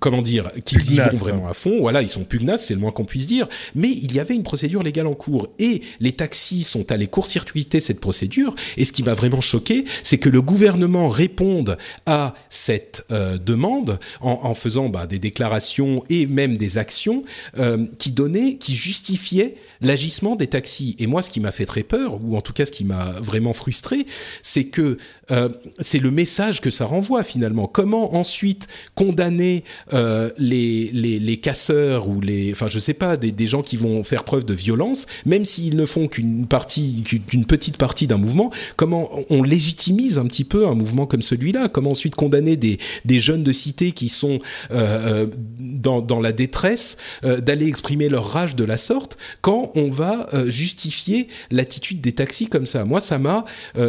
comment 0.01 0.21
dire, 0.21 0.51
qu'ils 0.65 0.93
y 0.93 0.99
vont 0.99 1.17
vraiment 1.17 1.49
à 1.49 1.55
fond. 1.55 1.79
Voilà, 1.81 2.03
ils 2.03 2.09
sont 2.09 2.25
pugnaces, 2.25 2.67
c'est 2.67 2.75
le 2.75 2.81
moins 2.81 2.93
qu'on 2.93 3.05
puisse 3.07 3.27
dire. 3.27 3.49
Mais 3.75 3.89
il 3.89 4.15
y 4.15 4.21
avait 4.21 4.35
une 4.35 4.43
procédure 4.43 4.83
légale 4.83 5.07
en 5.07 5.15
cours 5.15 5.49
et 5.59 5.83
les 6.01 6.13
taxis 6.13 6.63
sont 6.63 6.93
allés 6.93 7.07
court-circuiter 7.07 7.81
cette 7.81 8.01
procédure. 8.01 8.55
Et 8.77 8.85
ce 8.85 8.93
qui 8.93 9.03
m'a 9.03 9.15
vraiment 9.15 9.41
choqué, 9.41 9.85
c'est 10.03 10.19
que 10.19 10.29
le 10.29 10.43
gouvernement 10.43 11.09
réponde 11.09 11.79
à 12.07 12.35
cette 12.51 13.07
euh, 13.11 13.39
demande 13.39 13.99
en, 14.21 14.41
en 14.43 14.55
faisant 14.55 14.89
bah, 14.89 15.07
des 15.07 15.19
déclarations 15.19 16.05
et 16.11 16.27
même 16.27 16.57
des 16.57 16.77
actions 16.77 17.25
euh, 17.59 17.87
qui 17.99 18.13
donnaient, 18.13 18.57
qui 18.57 18.75
justifiaient 18.75 19.55
l'agissement 19.81 20.37
des 20.37 20.49
taxis. 20.49 20.97
Et 20.99 21.07
moi, 21.07 21.23
ce 21.23 21.31
qui 21.31 21.41
m'a 21.41 21.53
fait 21.53 21.67
très 21.67 21.83
peur, 21.83 22.19
ou 22.23 22.37
en 22.37 22.41
tout 22.41 22.53
cas 22.53 22.67
ce 22.67 22.73
qui 22.73 22.85
m'a 22.85 23.13
vraiment 23.23 23.55
frustré, 23.55 24.07
c'est 24.43 24.65
que 24.65 24.99
euh, 25.31 25.49
c'est 25.81 25.99
le 25.99 26.11
message 26.11 26.61
que 26.61 26.71
ça 26.71 26.85
renvoie 26.85 27.23
finalement. 27.23 27.67
Comment 27.67 28.15
ensuite 28.15 28.67
condamner 28.95 29.65
euh, 29.93 30.31
les, 30.39 30.91
les, 30.93 31.19
les, 31.19 31.37
casseurs 31.39 32.09
ou 32.09 32.21
les, 32.21 32.53
enfin 32.53 32.69
je 32.69 32.79
sais 32.79 32.95
pas, 32.95 33.17
des, 33.17 33.47
gens 33.47 33.63
qui 33.63 33.77
vont 33.77 34.05
faire 34.05 34.25
preuve 34.25 34.45
de 34.45 34.55
violence, 34.55 35.07
même 35.25 35.45
s'ils 35.45 35.77
ne 35.77 35.87
font 35.87 36.09
qu'une 36.09 36.47
partie, 36.47 37.03
qu'une 37.03 37.45
petite 37.47 37.77
partie 37.77 38.07
d'un 38.07 38.19
mouvement, 38.19 38.51
comment 38.77 39.11
on 39.31 39.43
légitimise 39.43 40.19
un 40.19 40.27
petit 40.27 40.45
peu 40.45 40.67
un 40.67 40.75
mouvement 40.75 41.07
comme 41.07 41.23
celui-là? 41.23 41.69
Comment 41.69 41.91
ensuite 41.91 42.15
condamner 42.15 42.57
des, 42.57 42.79
des 43.05 43.21
jeunes 43.21 43.43
de 43.43 43.53
cité 43.53 43.93
qui 43.93 44.09
sont 44.09 44.39
euh, 44.71 45.25
euh 45.25 45.27
dans, 45.59 46.01
dans 46.01 46.21
la 46.21 46.33
détresse 46.33 46.97
d'aller 47.23 47.67
exprimer 47.67 48.09
leur 48.09 48.31
rage 48.31 48.57
de 48.57 48.65
la 48.65 48.77
sorte 48.77 49.17
quand 49.43 49.71
on 49.75 49.91
va 49.91 50.29
justifier 50.47 51.29
l'attitude 51.51 52.01
des 52.01 52.13
taxis 52.13 52.49
comme 52.49 52.67
ça? 52.67 52.85
Moi, 52.85 53.01
ça 53.01 53.19
m'a, 53.19 53.45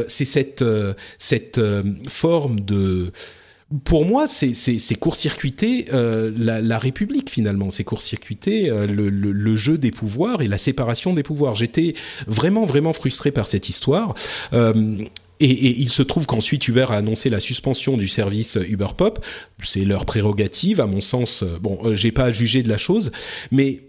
c'est 0.07 0.26
cette 0.26 0.64
cette 1.18 1.60
forme 2.07 2.60
de 2.61 3.11
pour 3.84 4.06
moi, 4.06 4.28
c'est 4.28 4.96
court-circuiter 4.96 5.86
euh, 5.94 6.32
la, 6.36 6.60
la, 6.60 6.80
République 6.80 7.30
finalement, 7.30 7.70
c'est 7.70 7.84
court-circuiter 7.84 8.70
euh, 8.70 8.88
le, 8.88 9.10
le, 9.10 9.32
le, 9.32 9.56
jeu 9.56 9.78
des 9.78 9.91
pouvoirs 9.91 10.41
et 10.41 10.48
la 10.48 10.58
séparation 10.58 11.14
des 11.14 11.22
pouvoirs. 11.22 11.56
J'étais 11.56 11.94
vraiment 12.26 12.66
vraiment 12.66 12.94
frustré 12.94 13.32
par 13.32 13.46
cette 13.46 13.70
histoire. 13.70 14.16
Euh, 14.54 14.96
et, 15.40 15.52
et, 15.52 15.80
il 15.80 15.90
se 15.90 16.02
trouve 16.02 16.26
qu'ensuite 16.26 16.68
Uber 16.68 16.88
a 16.90 16.96
annoncé 16.96 17.30
la 17.30 17.40
suspension 17.40 17.96
du 17.96 18.08
service 18.08 18.58
Uber 18.68 18.88
Pop. 18.98 19.24
C'est 19.62 19.86
leur 19.86 20.06
prérogative, 20.06 20.82
à 20.82 20.88
mon 20.88 21.00
sens. 21.00 21.44
Bon, 21.62 21.80
j'ai 21.94 22.12
pas 22.12 22.26
à 22.26 22.32
juger 22.32 22.64
de 22.64 22.70
la 22.70 22.80
chose, 22.80 23.12
mais 23.52 23.84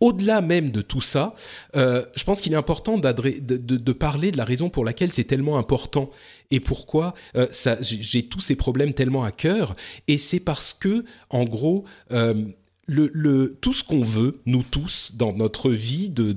au-delà 0.00 0.40
même 0.40 0.70
de 0.70 0.80
tout 0.80 1.00
ça, 1.00 1.34
euh, 1.76 2.04
je 2.14 2.24
pense 2.24 2.40
qu'il 2.40 2.52
est 2.52 2.56
important 2.56 2.98
de, 2.98 3.12
de, 3.12 3.92
parler 3.92 4.32
de 4.32 4.38
la 4.38 4.44
raison 4.44 4.70
pour 4.70 4.84
laquelle 4.84 5.12
c'est 5.12 5.24
tellement 5.24 5.58
important 5.58 6.10
et 6.50 6.58
pourquoi 6.58 7.14
euh, 7.36 7.46
j'ai 7.82 8.24
tous 8.24 8.40
ces 8.40 8.56
problèmes 8.56 8.94
tellement 8.94 9.24
à 9.24 9.30
cœur. 9.30 9.74
Et 10.08 10.18
c'est 10.18 10.40
parce 10.40 10.72
que, 10.72 11.04
en 11.28 11.44
gros, 11.44 11.84
euh, 12.12 12.44
le, 12.86 13.56
tout 13.60 13.72
ce 13.72 13.84
qu'on 13.84 14.02
veut, 14.02 14.40
nous 14.46 14.64
tous, 14.68 15.12
dans 15.14 15.32
notre 15.32 15.70
vie 15.70 16.08
de, 16.08 16.32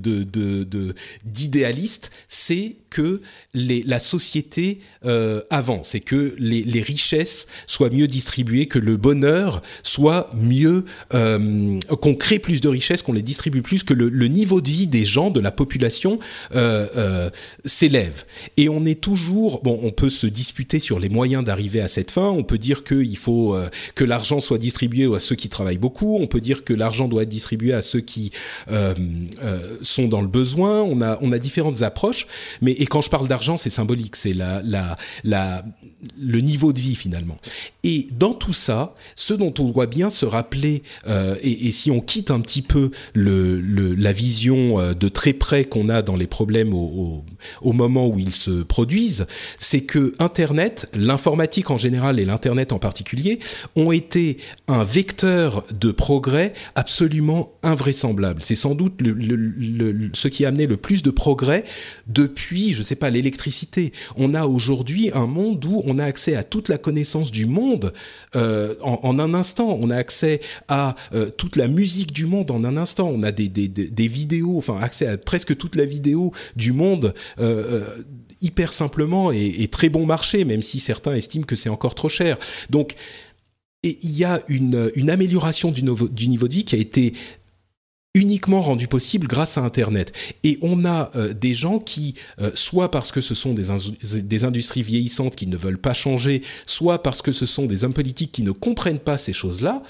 d'idéaliste, 1.24 2.10
c'est 2.28 2.76
que 2.90 3.22
les, 3.54 3.82
la 3.82 3.98
société 3.98 4.80
euh, 5.04 5.42
avance 5.50 5.96
et 5.96 6.00
que 6.00 6.34
les, 6.38 6.62
les, 6.62 6.80
richesses 6.80 7.48
soient 7.66 7.90
mieux 7.90 8.06
distribuées, 8.06 8.66
que 8.66 8.78
le 8.78 8.96
bonheur 8.96 9.60
soit 9.82 10.30
mieux, 10.32 10.84
euh, 11.12 11.80
qu'on 12.00 12.14
crée 12.14 12.38
plus 12.38 12.60
de 12.60 12.68
richesses, 12.68 13.02
qu'on 13.02 13.12
les 13.12 13.22
distribue 13.22 13.62
plus, 13.62 13.82
que 13.82 13.94
le, 13.94 14.08
le, 14.08 14.28
niveau 14.28 14.60
de 14.60 14.68
vie 14.68 14.86
des 14.86 15.04
gens, 15.04 15.30
de 15.30 15.40
la 15.40 15.50
population 15.50 16.20
euh, 16.54 16.86
euh 16.96 17.30
s'élève. 17.64 18.24
Et 18.56 18.68
on 18.68 18.84
est 18.84 19.00
toujours, 19.00 19.62
bon, 19.62 19.80
on 19.82 19.90
peut 19.90 20.10
se 20.10 20.26
disputer 20.26 20.78
sur 20.78 21.00
les 21.00 21.08
moyens 21.08 21.42
d'arriver 21.42 21.80
à 21.80 21.88
cette 21.88 22.10
fin. 22.10 22.28
On 22.28 22.44
peut 22.44 22.58
dire 22.58 22.84
qu'il 22.84 23.16
faut 23.16 23.54
euh, 23.54 23.68
que 23.94 24.04
l'argent 24.04 24.40
soit 24.40 24.58
distribué 24.58 25.12
à 25.12 25.18
ceux 25.18 25.34
qui 25.34 25.48
travaillent 25.48 25.78
beaucoup. 25.78 26.16
On 26.20 26.26
peut 26.26 26.40
dire 26.44 26.62
que 26.62 26.72
l'argent 26.72 27.08
doit 27.08 27.22
être 27.24 27.28
distribué 27.28 27.72
à 27.72 27.82
ceux 27.82 28.00
qui 28.00 28.30
euh, 28.70 28.94
euh, 29.42 29.78
sont 29.82 30.06
dans 30.06 30.20
le 30.20 30.28
besoin. 30.28 30.82
On 30.82 31.00
a, 31.02 31.18
on 31.22 31.32
a 31.32 31.38
différentes 31.38 31.82
approches, 31.82 32.26
mais 32.60 32.72
et 32.72 32.86
quand 32.86 33.00
je 33.00 33.10
parle 33.10 33.26
d'argent, 33.26 33.56
c'est 33.56 33.70
symbolique, 33.70 34.16
c'est 34.16 34.34
la, 34.34 34.62
la, 34.62 34.96
la, 35.24 35.64
le 36.20 36.40
niveau 36.40 36.72
de 36.72 36.80
vie 36.80 36.94
finalement. 36.94 37.38
Et 37.82 38.06
dans 38.16 38.34
tout 38.34 38.52
ça, 38.52 38.94
ce 39.16 39.34
dont 39.34 39.54
on 39.58 39.64
doit 39.64 39.86
bien 39.86 40.10
se 40.10 40.26
rappeler, 40.26 40.82
euh, 41.08 41.34
et, 41.42 41.72
si 41.72 41.90
on 41.90 42.00
quitte 42.00 42.30
un 42.30 42.40
petit 42.40 42.62
peu 42.62 42.90
le, 43.14 43.60
le, 43.60 43.94
la 43.94 44.12
vision 44.12 44.92
de 44.92 45.08
très 45.08 45.32
près 45.32 45.64
qu'on 45.64 45.88
a 45.88 46.02
dans 46.02 46.16
les 46.16 46.26
problèmes 46.26 46.74
au, 46.74 46.86
au, 47.04 47.24
au 47.62 47.72
moment 47.72 48.06
où 48.06 48.18
ils 48.18 48.32
se 48.32 48.62
produisent, 48.62 49.26
c'est 49.58 49.82
que 49.82 50.14
Internet, 50.18 50.86
l'informatique 50.94 51.70
en 51.70 51.78
général 51.78 52.20
et 52.20 52.24
l'Internet 52.24 52.72
en 52.72 52.78
particulier, 52.78 53.38
ont 53.76 53.92
été 53.92 54.36
un 54.68 54.84
vecteur 54.84 55.64
de 55.72 55.90
progrès 55.92 56.23
absolument 56.74 57.52
invraisemblable. 57.62 58.42
C'est 58.42 58.54
sans 58.54 58.74
doute 58.74 59.00
ce 60.12 60.28
qui 60.28 60.44
a 60.44 60.48
amené 60.48 60.66
le 60.66 60.76
plus 60.76 61.02
de 61.02 61.10
progrès 61.10 61.64
depuis, 62.06 62.72
je 62.72 62.78
ne 62.78 62.84
sais 62.84 62.96
pas, 62.96 63.10
l'électricité. 63.10 63.92
On 64.16 64.34
a 64.34 64.46
aujourd'hui 64.46 65.10
un 65.14 65.26
monde 65.26 65.64
où 65.64 65.82
on 65.84 65.98
a 65.98 66.04
accès 66.04 66.36
à 66.36 66.44
toute 66.44 66.68
la 66.68 66.78
connaissance 66.78 67.30
du 67.30 67.46
monde 67.46 67.92
euh, 68.36 68.74
en, 68.82 69.18
un 69.18 69.34
instant. 69.34 69.78
On 69.80 69.90
a 69.90 69.96
accès 69.96 70.40
à 70.68 70.94
euh, 71.14 71.30
toute 71.30 71.56
la 71.56 71.68
musique 71.68 72.12
du 72.12 72.26
monde 72.26 72.50
en 72.50 72.64
un 72.64 72.76
instant. 72.76 73.10
On 73.14 73.22
a 73.22 73.32
des, 73.32 73.48
des, 73.48 74.08
vidéos, 74.08 74.58
enfin 74.58 74.78
accès 74.80 75.06
à 75.06 75.16
presque 75.16 75.56
toute 75.56 75.76
la 75.76 75.84
vidéo 75.84 76.32
du 76.56 76.72
monde. 76.72 77.14
Euh, 77.38 77.84
hyper 78.40 78.72
simplement 78.72 79.32
et, 79.32 79.54
et, 79.60 79.68
très 79.68 79.88
bon 79.88 80.04
marché, 80.04 80.44
même 80.44 80.60
si 80.60 80.78
certains 80.78 81.14
estiment 81.14 81.44
que 81.44 81.56
c'est 81.56 81.70
encore 81.70 81.94
trop 81.94 82.08
cher. 82.08 82.36
Donc, 82.68 82.94
et 83.84 83.98
il 84.02 84.16
y 84.16 84.24
a 84.24 84.42
une, 84.48 84.90
une 84.96 85.10
amélioration 85.10 85.70
du 85.70 85.82
niveau 85.82 86.08
de 86.08 86.52
vie 86.52 86.64
qui 86.64 86.74
a 86.74 86.78
été 86.78 87.12
uniquement 88.14 88.60
rendu 88.60 88.86
possible 88.86 89.26
grâce 89.26 89.58
à 89.58 89.62
Internet. 89.62 90.12
Et 90.44 90.56
on 90.62 90.84
a 90.84 91.10
euh, 91.16 91.34
des 91.34 91.52
gens 91.52 91.80
qui, 91.80 92.14
euh, 92.40 92.52
soit 92.54 92.92
parce 92.92 93.10
que 93.10 93.20
ce 93.20 93.34
sont 93.34 93.54
des, 93.54 93.64
des 94.22 94.44
industries 94.44 94.82
vieillissantes 94.82 95.34
qui 95.34 95.48
ne 95.48 95.56
veulent 95.56 95.80
pas 95.80 95.94
changer, 95.94 96.42
soit 96.64 97.02
parce 97.02 97.22
que 97.22 97.32
ce 97.32 97.44
sont 97.44 97.66
des 97.66 97.82
hommes 97.82 97.92
politiques 97.92 98.30
qui 98.30 98.44
ne 98.44 98.52
comprennent 98.52 99.00
pas 99.00 99.18
ces 99.18 99.32
choses-là, 99.32 99.82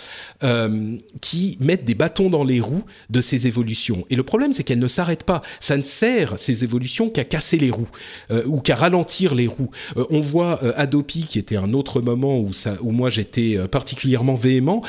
euh, 0.42 0.96
qui 1.20 1.58
mettent 1.60 1.84
des 1.84 1.94
bâtons 1.94 2.30
dans 2.30 2.44
les 2.44 2.60
roues 2.60 2.84
de 3.10 3.20
ces 3.20 3.46
évolutions. 3.46 4.06
Et 4.08 4.16
le 4.16 4.22
problème, 4.22 4.54
c'est 4.54 4.64
qu'elles 4.64 4.78
ne 4.78 4.88
s'arrêtent 4.88 5.24
pas. 5.24 5.42
Ça 5.60 5.76
ne 5.76 5.82
sert, 5.82 6.38
ces 6.38 6.64
évolutions, 6.64 7.10
qu'à 7.10 7.24
casser 7.24 7.58
les 7.58 7.70
roues 7.70 7.88
ou 8.46 8.60
qu'à 8.60 8.74
ralentir 8.76 9.34
les 9.34 9.46
roues. 9.46 9.70
on 10.10 10.20
voit 10.20 10.60
Adopi, 10.76 11.26
qui 11.28 11.38
était 11.38 11.56
un 11.56 11.74
autre 11.74 12.00
moment 12.00 12.38
où, 12.38 12.52
ça, 12.52 12.76
où 12.80 12.90
moi 12.90 13.10
j'étais 13.10 13.58
particulièrement 13.68 14.34
véhément, 14.34 14.82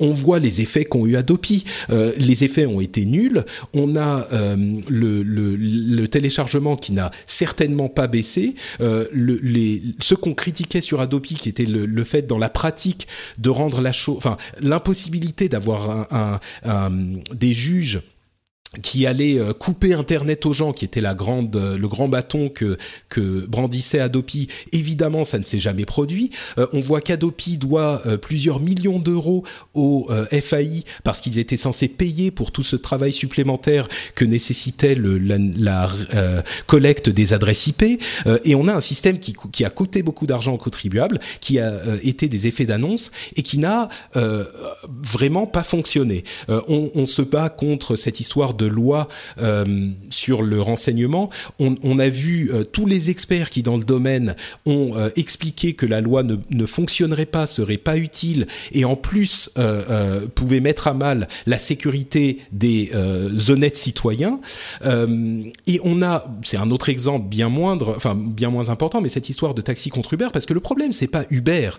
on 0.00 0.12
voit 0.12 0.38
les 0.38 0.60
effets 0.60 0.84
qu'ont 0.84 1.06
eu 1.06 1.16
Adopi. 1.16 1.64
les 1.90 2.44
effets 2.44 2.66
ont 2.66 2.77
été 2.80 3.04
nuls. 3.04 3.44
On 3.74 3.96
a 3.96 4.26
euh, 4.32 4.56
le, 4.88 6.06
téléchargement 6.06 6.76
qui 6.76 6.92
n'a 6.92 7.10
certainement 7.26 7.88
pas 7.88 8.06
baissé. 8.06 8.54
Euh, 8.80 9.06
le, 9.12 9.38
les, 9.42 9.82
ce 10.00 10.14
qu'on 10.14 10.34
critiquait 10.34 10.80
sur 10.80 11.00
Adobe, 11.00 11.22
qui 11.22 11.48
était 11.48 11.66
le, 11.66 12.04
fait 12.04 12.26
dans 12.26 12.38
la 12.38 12.48
pratique 12.48 13.06
de 13.38 13.50
rendre 13.50 13.80
la 13.80 13.92
chose, 13.92 14.16
enfin 14.16 14.36
l'impossibilité 14.60 15.48
d'avoir 15.48 16.40
des 17.34 17.54
juges 17.54 18.00
qui 18.82 19.06
allait 19.06 19.38
euh, 19.38 19.54
couper 19.54 19.94
Internet 19.94 20.44
aux 20.44 20.52
gens, 20.52 20.72
qui 20.72 20.84
était 20.84 21.00
la 21.00 21.14
grande, 21.14 21.56
euh, 21.56 21.78
le 21.78 21.88
grand 21.88 22.08
bâton 22.08 22.50
que, 22.50 22.76
que 23.08 23.46
brandissait 23.46 23.98
Adopi. 23.98 24.48
Évidemment, 24.72 25.24
ça 25.24 25.38
ne 25.38 25.44
s'est 25.44 25.58
jamais 25.58 25.86
produit. 25.86 26.30
Euh, 26.58 26.66
on 26.74 26.80
voit 26.80 27.00
qu'Adopi 27.00 27.56
doit 27.56 28.02
plusieurs 28.20 28.60
millions 28.60 28.98
d'euros 28.98 29.44
au 29.74 30.08
FAI 30.30 30.84
parce 31.04 31.20
qu'ils 31.20 31.38
étaient 31.38 31.56
censés 31.56 31.88
payer 31.88 32.30
pour 32.30 32.52
tout 32.52 32.62
ce 32.62 32.76
travail 32.76 33.12
supplémentaire 33.12 33.88
que 34.14 34.24
nécessitait 34.24 34.94
le, 34.94 35.18
la, 35.18 35.88
collecte 36.66 37.08
des 37.08 37.32
adresses 37.32 37.66
IP. 37.68 37.82
et 38.44 38.54
on 38.54 38.68
a 38.68 38.74
un 38.74 38.80
système 38.80 39.18
qui, 39.18 39.34
qui 39.52 39.64
a 39.64 39.70
coûté 39.70 40.02
beaucoup 40.02 40.26
d'argent 40.26 40.54
aux 40.54 40.58
contribuables, 40.58 41.18
qui 41.40 41.58
a 41.58 41.72
été 42.02 42.28
des 42.28 42.46
effets 42.46 42.66
d'annonce 42.66 43.10
et 43.36 43.42
qui 43.42 43.58
n'a 43.58 43.88
vraiment 45.02 45.46
pas 45.46 45.62
fonctionné. 45.62 46.24
On, 46.48 46.90
on, 46.94 47.06
se 47.06 47.22
bat 47.22 47.48
contre 47.48 47.96
cette 47.96 48.20
histoire 48.20 48.54
de 48.58 48.66
loi 48.66 49.08
euh, 49.40 49.88
sur 50.10 50.42
le 50.42 50.60
renseignement, 50.60 51.30
on, 51.58 51.98
a 51.98 52.08
vu 52.08 52.50
euh, 52.52 52.64
tous 52.64 52.86
les 52.86 53.10
experts 53.10 53.50
qui 53.50 53.62
dans 53.62 53.76
le 53.76 53.84
domaine 53.84 54.34
ont 54.66 54.92
euh, 54.96 55.08
expliqué 55.16 55.72
que 55.72 55.86
la 55.86 56.00
loi 56.00 56.22
ne, 56.22 56.36
ne, 56.50 56.66
fonctionnerait 56.66 57.26
pas, 57.26 57.46
serait 57.46 57.78
pas 57.78 57.96
utile 57.96 58.46
et 58.72 58.84
en 58.84 58.96
plus 58.96 59.50
pouvait 60.34 60.60
mettre 60.60 60.88
à 60.88 60.94
mal 60.94 61.28
la 61.46 61.58
sécurité 61.58 62.38
des 62.52 62.90
honnêtes 63.48 63.76
citoyens. 63.76 64.40
et 64.84 65.80
on 65.84 66.02
a, 66.02 66.26
c'est 66.42 66.56
un 66.56 66.70
autre 66.70 66.88
exemple 66.88 67.28
bien 67.28 67.48
moindre, 67.48 67.94
enfin 67.96 68.14
bien 68.14 68.50
moins 68.50 68.70
important, 68.70 69.00
mais 69.00 69.08
cette 69.08 69.28
histoire 69.28 69.54
de 69.54 69.62
taxi 69.62 69.88
contre 69.90 70.14
Uber, 70.14 70.28
parce 70.32 70.46
que 70.46 70.54
le 70.54 70.60
problème 70.60 70.92
c'est 70.92 71.06
pas 71.06 71.24
Uber, 71.30 71.70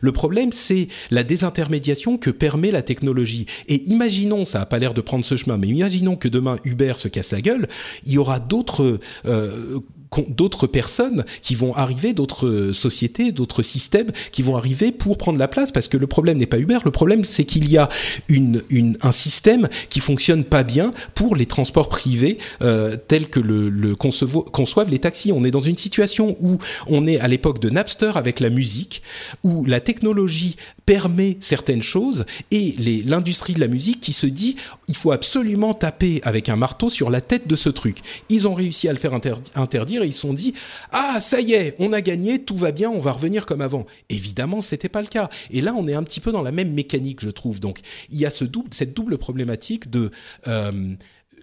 le 0.00 0.12
problème 0.12 0.52
c'est 0.52 0.88
la 1.10 1.24
désintermédiation 1.24 2.16
que 2.16 2.30
permet 2.30 2.70
la 2.70 2.82
technologie. 2.82 3.46
Et 3.68 3.88
imaginons, 3.88 4.44
ça 4.44 4.60
a 4.60 4.66
pas 4.66 4.78
l'air 4.78 4.94
de 4.94 5.00
prendre 5.00 5.24
ce 5.24 5.36
chemin, 5.36 5.58
mais 5.58 5.68
imaginons 5.68 6.16
que 6.16 6.27
demain 6.28 6.56
Uber 6.64 6.94
se 6.96 7.08
casse 7.08 7.32
la 7.32 7.40
gueule, 7.40 7.66
il 8.04 8.12
y 8.12 8.18
aura 8.18 8.40
d'autres 8.40 9.00
euh, 9.26 9.80
d'autres 10.28 10.66
personnes 10.66 11.24
qui 11.42 11.54
vont 11.54 11.74
arriver, 11.74 12.12
d'autres 12.12 12.72
sociétés, 12.72 13.32
d'autres 13.32 13.62
systèmes 13.62 14.10
qui 14.32 14.42
vont 14.42 14.56
arriver 14.56 14.92
pour 14.92 15.18
prendre 15.18 15.38
la 15.38 15.48
place 15.48 15.72
parce 15.72 15.88
que 15.88 15.96
le 15.96 16.06
problème 16.06 16.38
n'est 16.38 16.46
pas 16.46 16.58
Uber, 16.58 16.78
le 16.84 16.90
problème 16.90 17.24
c'est 17.24 17.44
qu'il 17.44 17.70
y 17.70 17.76
a 17.76 17.88
un 18.30 19.12
système 19.12 19.68
qui 19.88 20.00
fonctionne 20.00 20.44
pas 20.44 20.64
bien 20.64 20.92
pour 21.14 21.36
les 21.36 21.46
transports 21.46 21.88
privés 21.88 22.38
euh, 22.62 22.96
tels 22.96 23.28
que 23.28 23.40
le, 23.40 23.68
le 23.68 23.94
conçoivent 23.94 24.90
les 24.90 24.98
taxis. 24.98 25.32
On 25.32 25.44
est 25.44 25.50
dans 25.50 25.60
une 25.60 25.76
situation 25.76 26.36
où 26.40 26.58
on 26.86 27.06
est 27.06 27.20
à 27.20 27.28
l'époque 27.28 27.60
de 27.60 27.70
Napster 27.70 28.12
avec 28.14 28.40
la 28.40 28.50
musique, 28.50 29.02
où 29.42 29.64
la 29.64 29.80
technologie 29.80 30.56
permet 30.88 31.36
certaines 31.40 31.82
choses 31.82 32.24
et 32.50 32.74
l'industrie 33.04 33.52
de 33.52 33.60
la 33.60 33.68
musique 33.68 34.00
qui 34.00 34.14
se 34.14 34.26
dit 34.26 34.56
il 34.88 34.96
faut 34.96 35.12
absolument 35.12 35.74
taper 35.74 36.22
avec 36.22 36.48
un 36.48 36.56
marteau 36.56 36.88
sur 36.88 37.10
la 37.10 37.20
tête 37.20 37.46
de 37.46 37.56
ce 37.56 37.68
truc. 37.68 37.98
Ils 38.30 38.48
ont 38.48 38.54
réussi 38.54 38.88
à 38.88 38.94
le 38.94 38.98
faire 38.98 39.12
interdire 39.12 40.02
et 40.02 40.06
ils 40.06 40.14
se 40.14 40.20
sont 40.20 40.32
dit 40.32 40.54
ah 40.92 41.18
ça 41.20 41.42
y 41.42 41.52
est, 41.52 41.76
on 41.78 41.92
a 41.92 42.00
gagné, 42.00 42.38
tout 42.38 42.56
va 42.56 42.72
bien, 42.72 42.88
on 42.88 43.00
va 43.00 43.12
revenir 43.12 43.44
comme 43.44 43.60
avant. 43.60 43.84
Évidemment, 44.08 44.62
c'était 44.62 44.88
pas 44.88 45.02
le 45.02 45.08
cas. 45.08 45.28
Et 45.50 45.60
là, 45.60 45.74
on 45.76 45.86
est 45.86 45.94
un 45.94 46.02
petit 46.02 46.20
peu 46.20 46.32
dans 46.32 46.40
la 46.40 46.52
même 46.52 46.72
mécanique, 46.72 47.20
je 47.20 47.28
trouve. 47.28 47.60
Donc, 47.60 47.80
il 48.08 48.18
y 48.18 48.24
a 48.24 48.30
ce 48.30 48.46
double, 48.46 48.70
cette 48.72 48.94
double 48.94 49.18
problématique 49.18 49.90
de 49.90 50.10
euh, 50.46 50.94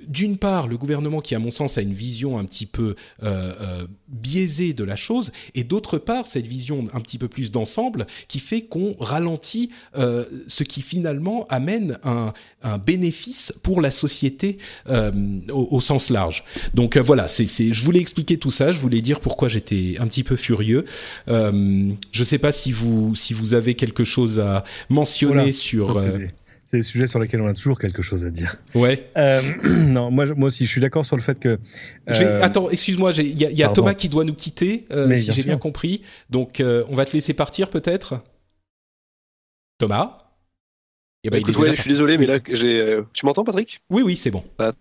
d'une 0.08 0.38
part, 0.38 0.68
le 0.68 0.78
gouvernement 0.78 1.22
qui, 1.22 1.36
à 1.36 1.40
mon 1.40 1.52
sens, 1.52 1.78
a 1.78 1.82
une 1.82 1.94
vision 1.94 2.38
un 2.38 2.46
petit 2.46 2.66
peu 2.66 2.96
euh, 3.24 3.54
euh, 3.62 3.88
biaisée 4.08 4.74
de 4.74 4.84
la 4.84 4.96
chose, 4.96 5.32
et 5.54 5.64
d'autre 5.64 5.98
part, 5.98 6.28
cette 6.28 6.48
vision 6.48 6.86
un 6.94 7.00
petit 7.00 7.18
peu 7.18 7.28
plus 7.28 7.52
d'ensemble 7.52 8.08
qui 8.28 8.40
fait 8.40 8.62
qu'on 8.62 8.96
ralentit 9.00 9.70
euh, 9.98 10.26
ce 10.48 10.64
qui 10.64 10.82
finalement 10.82 11.46
amène 11.50 11.98
un, 12.04 12.34
bénéfice 12.84 13.54
pour 13.62 13.80
la 13.80 13.92
société 13.92 14.58
au, 15.52 15.80
sens 15.80 16.10
large. 16.10 16.44
Donc 16.74 16.98
voilà, 16.98 17.28
c'est, 17.28 17.46
je 17.46 17.86
voulais 17.86 18.00
expliquer 18.00 18.38
tout 18.38 18.50
ça, 18.50 18.72
je 18.72 18.80
voulais 18.80 19.02
dire 19.02 19.20
pourquoi 19.20 19.50
j'étais 19.50 19.98
un 20.00 20.08
petit 20.08 20.24
peu 20.24 20.36
furieux. 20.36 20.84
je 21.28 21.34
ne 21.34 21.96
sais 22.12 22.40
pas 22.40 22.52
si 22.52 22.72
vous, 22.72 23.14
si 23.14 23.34
vous 23.34 23.54
avez 23.54 23.76
quelque 23.76 24.04
chose 24.04 24.40
à 24.40 24.64
mentionner 24.90 25.52
sur 25.52 26.02
c'est 26.66 26.78
des 26.78 26.84
sujets 26.84 27.08
sur 27.08 27.20
lesquels 27.20 27.42
on 27.42 27.48
a 27.48 27.54
toujours 27.54 27.80
quelque 27.80 28.02
chose 28.02 28.26
à 28.26 28.32
dire. 28.32 28.58
Ouais. 28.74 29.10
Euh, 29.18 29.42
non, 29.64 30.10
moi, 30.10 30.26
moi 30.26 30.48
aussi, 30.48 30.66
je 30.66 30.72
suis 30.72 30.82
d'accord 30.82 31.06
sur 31.06 31.16
le 31.16 31.22
fait 31.22 31.40
que. 31.40 31.60
Euh, 32.10 32.40
attends, 32.42 32.70
excuse-moi, 32.70 33.12
il 33.14 33.38
y 33.38 33.64
a, 33.64 33.70
Thomas 33.70 33.94
qui 33.94 34.10
doit 34.10 34.24
nous 34.24 34.34
quitter, 34.34 34.88
euh, 34.92 35.14
si 35.16 35.34
j'ai 35.34 35.44
bien 35.44 35.58
compris. 35.58 36.02
Donc, 36.30 36.62
on 36.62 36.96
va 36.96 37.06
te 37.06 37.14
laisser 37.14 37.34
partir 37.34 37.70
peut-être? 37.70 38.22
Thomas? 39.78 40.18
Eh 41.24 41.30
ben, 41.30 41.44
je 41.44 41.82
suis 41.82 41.90
désolé, 41.90 42.18
mais 42.18 42.28
là, 42.28 42.40
j'ai. 42.48 43.00
Tu 43.14 43.26
m'entends, 43.26 43.44
Patrick? 43.44 43.82
Oui, 43.90 44.04
oui, 44.04 44.16
c'est 44.16 44.32
bon. 44.32 44.44
Bah, 44.58 44.74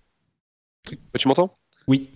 tu 1.19 1.29
m'entends? 1.29 1.51
Oui. 1.87 2.09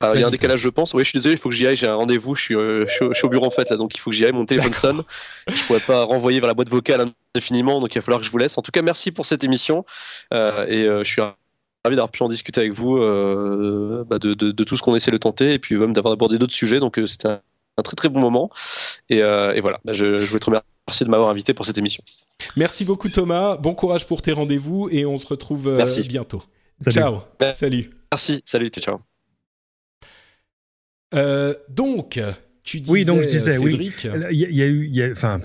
Ah, 0.00 0.12
il 0.14 0.20
y 0.20 0.24
a 0.24 0.26
un 0.26 0.30
décalage, 0.30 0.60
je 0.60 0.68
pense. 0.68 0.92
Oui, 0.92 1.02
je 1.04 1.08
suis 1.08 1.18
désolé, 1.18 1.34
il 1.34 1.38
faut 1.38 1.48
que 1.48 1.54
j'y 1.54 1.66
aille. 1.66 1.76
J'ai 1.76 1.86
un 1.86 1.94
rendez-vous. 1.94 2.34
Je 2.34 2.42
suis, 2.42 2.54
je, 2.54 3.12
suis, 3.12 3.24
au 3.24 3.28
bureau 3.28 3.46
en 3.46 3.50
fait 3.50 3.70
là, 3.70 3.76
donc 3.76 3.94
il 3.94 4.00
faut 4.00 4.10
que 4.10 4.16
j'y 4.16 4.24
aille. 4.24 4.32
Mon 4.32 4.44
téléphone 4.44 4.72
sonne. 4.72 5.02
Je 5.48 5.62
pourrais 5.64 5.80
pas 5.80 6.04
renvoyer 6.04 6.40
vers 6.40 6.48
la 6.48 6.54
boîte 6.54 6.68
vocale 6.68 7.06
indéfiniment, 7.34 7.80
donc 7.80 7.94
il 7.94 7.98
va 7.98 8.02
falloir 8.02 8.20
que 8.20 8.26
je 8.26 8.30
vous 8.30 8.38
laisse. 8.38 8.56
En 8.56 8.62
tout 8.62 8.70
cas, 8.70 8.82
merci 8.82 9.12
pour 9.12 9.26
cette 9.26 9.44
émission 9.44 9.84
et 10.32 10.82
je 10.86 11.04
suis 11.04 11.20
ravi 11.20 11.96
d'avoir 11.96 12.10
pu 12.10 12.22
en 12.22 12.28
discuter 12.28 12.60
avec 12.60 12.72
vous 12.72 12.96
bah, 12.96 14.18
de, 14.18 14.34
de, 14.34 14.64
tout 14.64 14.76
ce 14.76 14.82
qu'on 14.82 14.96
essaie 14.96 15.10
de 15.10 15.16
tenter 15.16 15.52
et 15.52 15.58
puis 15.58 15.76
même 15.76 15.92
d'avoir 15.92 16.12
abordé 16.12 16.38
d'autres 16.38 16.54
sujets. 16.54 16.80
Donc 16.80 16.98
c'était 17.06 17.28
un, 17.28 17.40
un, 17.76 17.82
très 17.82 17.96
très 17.96 18.08
bon 18.08 18.20
moment. 18.20 18.50
Et, 19.10 19.18
et 19.18 19.60
voilà, 19.60 19.80
bah, 19.84 19.92
je, 19.92 20.18
je 20.18 20.24
voulais 20.26 20.40
te 20.40 20.46
remercier 20.46 20.74
Merci 20.86 21.04
de 21.04 21.08
m'avoir 21.08 21.30
invité 21.30 21.54
pour 21.54 21.64
cette 21.64 21.78
émission. 21.78 22.04
Merci 22.56 22.84
beaucoup 22.84 23.08
Thomas, 23.08 23.56
bon 23.56 23.74
courage 23.74 24.06
pour 24.06 24.20
tes 24.20 24.32
rendez-vous 24.32 24.88
et 24.90 25.06
on 25.06 25.16
se 25.16 25.26
retrouve 25.26 25.68
euh, 25.68 25.86
bientôt. 26.06 26.42
Ciao, 26.90 27.18
salut. 27.54 27.90
Merci, 28.12 28.42
salut, 28.44 28.68
ciao. 28.68 28.98
Euh, 31.14 31.54
donc, 31.68 32.20
tu 32.62 32.80
disais, 32.80 32.92
oui, 32.92 33.04
donc 33.04 33.22
je 33.22 33.28
disais, 33.28 33.58
oui. 33.58 33.92
Il 34.30 34.36
y, 34.36 34.62
a 34.62 34.66
eu, 34.66 35.12
enfin, 35.12 35.40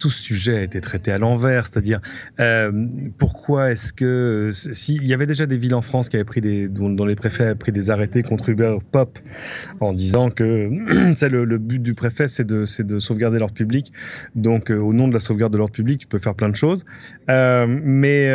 tout 0.00 0.10
ce 0.10 0.20
sujet 0.20 0.56
a 0.56 0.62
été 0.62 0.80
traité 0.80 1.12
à 1.12 1.18
l'envers, 1.18 1.66
c'est-à-dire 1.66 2.00
euh, 2.40 2.72
pourquoi 3.18 3.70
est-ce 3.70 3.92
que 3.92 4.50
s'il 4.52 5.06
y 5.06 5.14
avait 5.14 5.26
déjà 5.26 5.46
des 5.46 5.58
villes 5.58 5.74
en 5.74 5.82
France 5.82 6.08
qui 6.08 6.16
avaient 6.16 6.24
pris 6.24 6.40
des 6.40 6.68
dont, 6.68 7.04
les 7.04 7.14
préfets 7.14 7.44
avaient 7.44 7.54
pris 7.54 7.70
des 7.70 7.90
arrêtés 7.90 8.22
contre 8.22 8.48
Uber 8.48 8.78
Pop 8.90 9.18
en 9.78 9.92
disant 9.92 10.30
que 10.30 10.70
c'est 11.14 11.28
le, 11.28 11.44
le, 11.44 11.58
but 11.58 11.80
du 11.80 11.94
préfet 11.94 12.28
c'est 12.28 12.46
de 12.46 12.64
c'est 12.64 12.86
de 12.86 12.98
sauvegarder 12.98 13.38
l'ordre 13.38 13.54
public, 13.54 13.92
donc 14.34 14.70
euh, 14.70 14.78
au 14.78 14.92
nom 14.92 15.06
de 15.06 15.12
la 15.12 15.20
sauvegarde 15.20 15.52
de 15.52 15.58
l'ordre 15.58 15.74
public 15.74 16.00
tu 16.00 16.06
peux 16.06 16.18
faire 16.18 16.34
plein 16.34 16.48
de 16.48 16.56
choses, 16.56 16.84
euh, 17.28 17.66
mais 17.68 18.30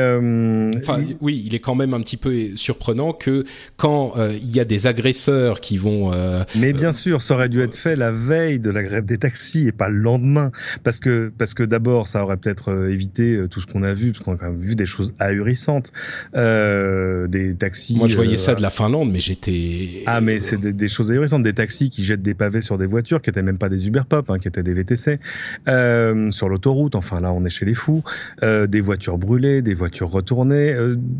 enfin 0.77 0.99
oui 1.19 1.43
il 1.45 1.55
est 1.55 1.59
quand 1.59 1.75
même 1.75 1.93
un 1.93 2.01
petit 2.01 2.17
peu 2.17 2.33
surprenant 2.55 3.11
que 3.11 3.43
quand 3.75 4.13
il 4.29 4.55
y 4.55 4.59
a 4.59 4.65
des 4.65 4.87
agresseurs 4.87 5.59
qui 5.59 5.77
vont 5.77 6.11
mais 6.55 6.73
bien 6.73 6.93
sûr 6.93 7.23
ça 7.23 7.33
aurait 7.33 7.49
dû 7.49 7.61
être 7.61 7.75
fait 7.75 7.95
la 7.95 8.11
veille 8.11 8.59
de 8.59 8.69
la 8.69 8.83
grève 8.83 9.05
des 9.05 9.17
taxis 9.17 9.67
et 9.67 9.71
pas 9.71 9.89
le 9.89 9.97
lendemain. 9.97 10.51
Parce 10.83 10.99
que 10.99 11.31
parce 11.37 11.54
que 11.55 11.63
d'abord, 11.63 12.07
ça 12.07 12.23
aurait 12.23 12.37
peut-être 12.37 12.71
euh, 12.71 12.91
évité 12.91 13.35
euh, 13.35 13.47
tout 13.47 13.61
ce 13.61 13.65
qu'on 13.65 13.81
a 13.81 13.93
vu, 13.93 14.11
parce 14.11 14.23
qu'on 14.23 14.33
a 14.33 14.37
quand 14.37 14.51
même 14.51 14.59
vu 14.59 14.75
des 14.75 14.85
choses 14.85 15.15
ahurissantes, 15.19 15.91
euh, 16.35 17.27
des 17.27 17.55
taxis. 17.55 17.97
Moi, 17.97 18.07
je 18.07 18.15
voyais 18.15 18.37
ça 18.37 18.53
de 18.53 18.61
la 18.61 18.69
Finlande, 18.69 19.11
mais 19.11 19.19
j'étais. 19.19 20.03
Ah, 20.05 20.21
mais 20.21 20.39
c'est 20.39 20.59
des, 20.59 20.87
choses 20.87 21.11
ahurissantes, 21.11 21.43
des 21.43 21.53
taxis 21.53 21.89
qui 21.89 22.03
jettent 22.03 22.21
des 22.21 22.33
pavés 22.33 22.61
sur 22.61 22.77
des 22.77 22.85
voitures, 22.85 23.21
qui 23.21 23.29
étaient 23.29 23.41
même 23.41 23.57
pas 23.57 23.69
des 23.69 23.87
Uber 23.87 24.03
Pop, 24.07 24.29
hein, 24.29 24.37
qui 24.37 24.47
étaient 24.47 24.63
des 24.63 24.73
VTC, 24.73 25.19
euh, 25.67 26.29
sur 26.31 26.49
l'autoroute. 26.49 26.95
Enfin, 26.95 27.19
là, 27.19 27.31
on 27.31 27.43
est 27.45 27.49
chez 27.49 27.65
les 27.65 27.73
fous. 27.73 28.03
Des 28.41 28.81
voitures 28.81 29.17
brûlées, 29.17 29.61
des 29.61 29.73
voitures 29.73 30.09
retournées, 30.09 30.75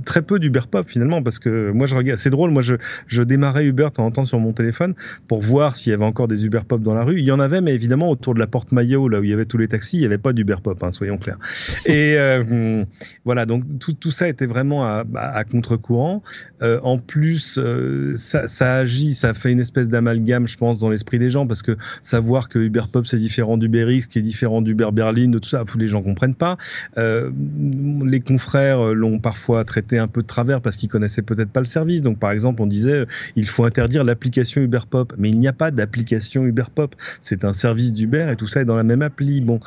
très 0.06 0.22
peu 0.22 0.38
d'Uber 0.38 0.62
Pop 0.70 0.88
finalement, 0.88 1.24
parce 1.24 1.40
que 1.40 1.72
moi, 1.72 1.88
je 1.88 1.96
regarde. 1.96 2.20
C'est 2.20 2.30
drôle, 2.30 2.52
moi, 2.52 2.62
je, 2.62 2.76
je 3.08 3.24
démarrais 3.24 3.66
Uber 3.66 3.86
de 3.86 3.90
temps 3.90 4.06
en 4.06 4.12
temps 4.12 4.26
sur 4.26 4.40
mon 4.40 4.54
téléphone 4.54 4.94
pour 5.28 5.42
voir 5.42 5.76
s'il 5.76 5.92
y 5.92 5.94
avait 5.94 6.06
encore 6.06 6.28
des 6.28 6.46
Uber 6.46 6.62
Pop 6.68 6.82
dans 6.82 6.94
la 6.94 7.04
rue. 7.04 7.20
Il 7.20 7.26
y 7.26 7.32
en 7.32 7.40
avait, 7.40 7.62
mais 7.62 7.74
évidemment 7.74 8.10
autour 8.10 8.34
de 8.34 8.40
la 8.40 8.48
porte 8.48 8.72
Maillot, 8.72 9.08
là 9.10 9.20
où 9.20 9.24
il 9.24 9.30
y 9.30 9.34
avait 9.34 9.46
tous 9.46 9.58
les 9.58 9.68
taxis, 9.68 9.98
il 9.98 10.02
y 10.02 10.06
avait 10.06 10.18
pas 10.26 10.34
d'Uber 10.34 10.56
Pop, 10.64 10.82
hein, 10.82 10.92
soyons 10.92 11.20
clairs. 11.20 11.38
Et 11.86 12.16
euh, 12.18 12.84
voilà, 13.26 13.46
donc 13.46 13.64
tout, 13.78 13.94
tout, 13.94 14.10
ça 14.10 14.28
était 14.28 14.48
vraiment 14.48 14.84
à, 14.84 15.44
contre-courant. 15.44 16.24
Euh, 16.64 16.80
en 16.82 16.98
plus, 16.98 17.60
euh, 17.60 18.16
ça, 18.16 18.74
agit, 18.74 19.14
ça 19.14 19.36
fait 19.36 19.52
une 19.52 19.60
espèce 19.60 19.88
d'amalgame, 19.88 20.48
je 20.48 20.58
pense, 20.58 20.80
dans 20.80 20.90
l'esprit 20.90 21.20
des 21.20 21.30
gens, 21.30 21.46
parce 21.46 21.62
que 21.62 21.78
savoir 22.02 22.50
que 22.50 22.58
Uber 22.58 22.86
Pop 22.92 23.06
c'est 23.06 23.20
différent 23.20 23.58
d'UberX, 23.58 24.08
qui 24.08 24.18
est 24.18 24.24
différent 24.24 24.64
d'Uber 24.64 24.90
Berlin, 24.92 25.28
de 25.28 25.38
tout 25.38 25.50
ça, 25.50 25.64
les 25.78 25.88
gens 25.88 26.02
comprennent 26.02 26.34
pas. 26.34 26.58
les 26.98 28.22
confrères 28.22 28.94
l'ont 28.94 29.20
parfois 29.20 29.64
traité 29.64 30.00
un 30.00 30.08
peu 30.08 30.24
de 30.24 30.28
travers 30.28 30.60
parce 30.60 30.78
qu'ils 30.78 30.90
connaissaient 30.90 31.22
peut-être 31.22 31.52
pas 31.52 31.60
le 31.60 31.68
service. 31.68 32.02
Donc, 32.02 32.18
par 32.18 32.32
exemple, 32.32 32.64
on 32.64 32.68
disait 32.68 33.06
il 33.36 33.48
faut 33.48 33.66
interdire 33.66 34.04
l'application 34.04 34.62
Uber 34.62 34.86
Pop, 34.90 35.14
mais 35.20 35.30
il 35.30 35.38
n'y 35.38 35.48
a 35.48 35.54
pas 35.54 35.70
d'application 35.70 36.46
Uber 36.46 36.70
Pop. 36.74 36.96
C'est 37.22 37.46
un 37.46 37.54
service 37.54 37.94
d'Uber 37.94 38.30
et 38.32 38.36
tout 38.36 38.48
ça 38.48 38.62
est 38.62 38.66
dans 38.66 38.76
la 38.76 38.84
même 38.84 39.04
appli. 39.04 39.42
Bon, 39.42 39.60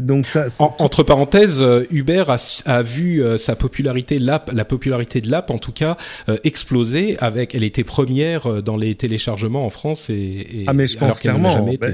donc 0.00 0.26
ça 0.26 0.48
entre 0.60 1.02
parenthèses, 1.02 1.62
euh, 1.62 1.84
Uber 1.90 2.24
a, 2.66 2.82
vu 2.82 3.22
euh, 3.22 3.36
sa 3.36 3.56
popularité, 3.56 4.18
l'app, 4.18 4.50
la 4.52 4.64
popularité 4.64 5.20
de 5.20 5.30
l'app 5.30 5.50
en 5.50 5.58
tout 5.58 5.72
cas, 5.72 5.96
euh, 6.28 6.36
exploser. 6.44 7.16
Avec, 7.18 7.54
elle 7.54 7.64
était 7.64 7.84
première 7.84 8.62
dans 8.62 8.76
les 8.76 8.94
téléchargements 8.94 9.64
en 9.64 9.70
France 9.70 10.10
et, 10.10 10.64
ah 10.66 10.72
mais 10.72 10.86
je 10.86 10.98
pense 10.98 11.20
clairement. 11.20 11.50
Jamais 11.50 11.76
bah, 11.76 11.88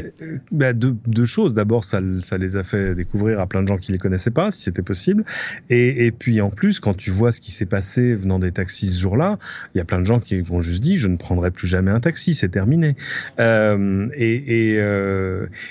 bah, 0.51 0.73
deux, 0.73 1.27
choses. 1.27 1.55
D'abord, 1.55 1.85
ça, 1.85 2.01
ça 2.23 2.39
les 2.39 2.57
a 2.57 2.63
fait 2.63 2.95
découvrir 2.95 3.41
à 3.41 3.47
plein 3.47 3.63
de 3.63 3.69
gens 3.69 3.79
qui 3.79 3.93
les 3.93 3.99
connaissaient 3.99 4.31
pas, 4.31 4.51
si 4.51 4.63
c'était 4.63 4.83
possible. 4.83 5.25
Et, 5.71 6.07
et 6.07 6.13
puis 6.13 6.41
en 6.41 6.51
plus, 6.51 6.81
quand 6.81 6.97
tu 6.97 7.11
vois 7.11 7.33
ce 7.33 7.41
qui 7.41 7.51
s'est 7.51 7.67
passé 7.67 8.15
venant 8.15 8.39
des 8.39 8.53
taxis 8.53 8.89
ce 8.89 9.01
jour-là, 9.01 9.39
il 9.75 9.79
y 9.79 9.81
a 9.81 9.85
plein 9.85 10.01
de 10.01 10.05
gens 10.05 10.21
qui 10.21 10.43
ont 10.51 10.61
juste 10.61 10.83
dit 10.83 10.99
je 10.99 11.09
ne 11.09 11.17
prendrai 11.17 11.51
plus 11.51 11.67
jamais 11.69 11.91
un 11.91 12.01
taxi, 12.01 12.35
c'est 12.35 12.49
terminé. 12.49 12.97
Euh, 13.41 14.09
et 14.15 14.37
et, 14.47 14.81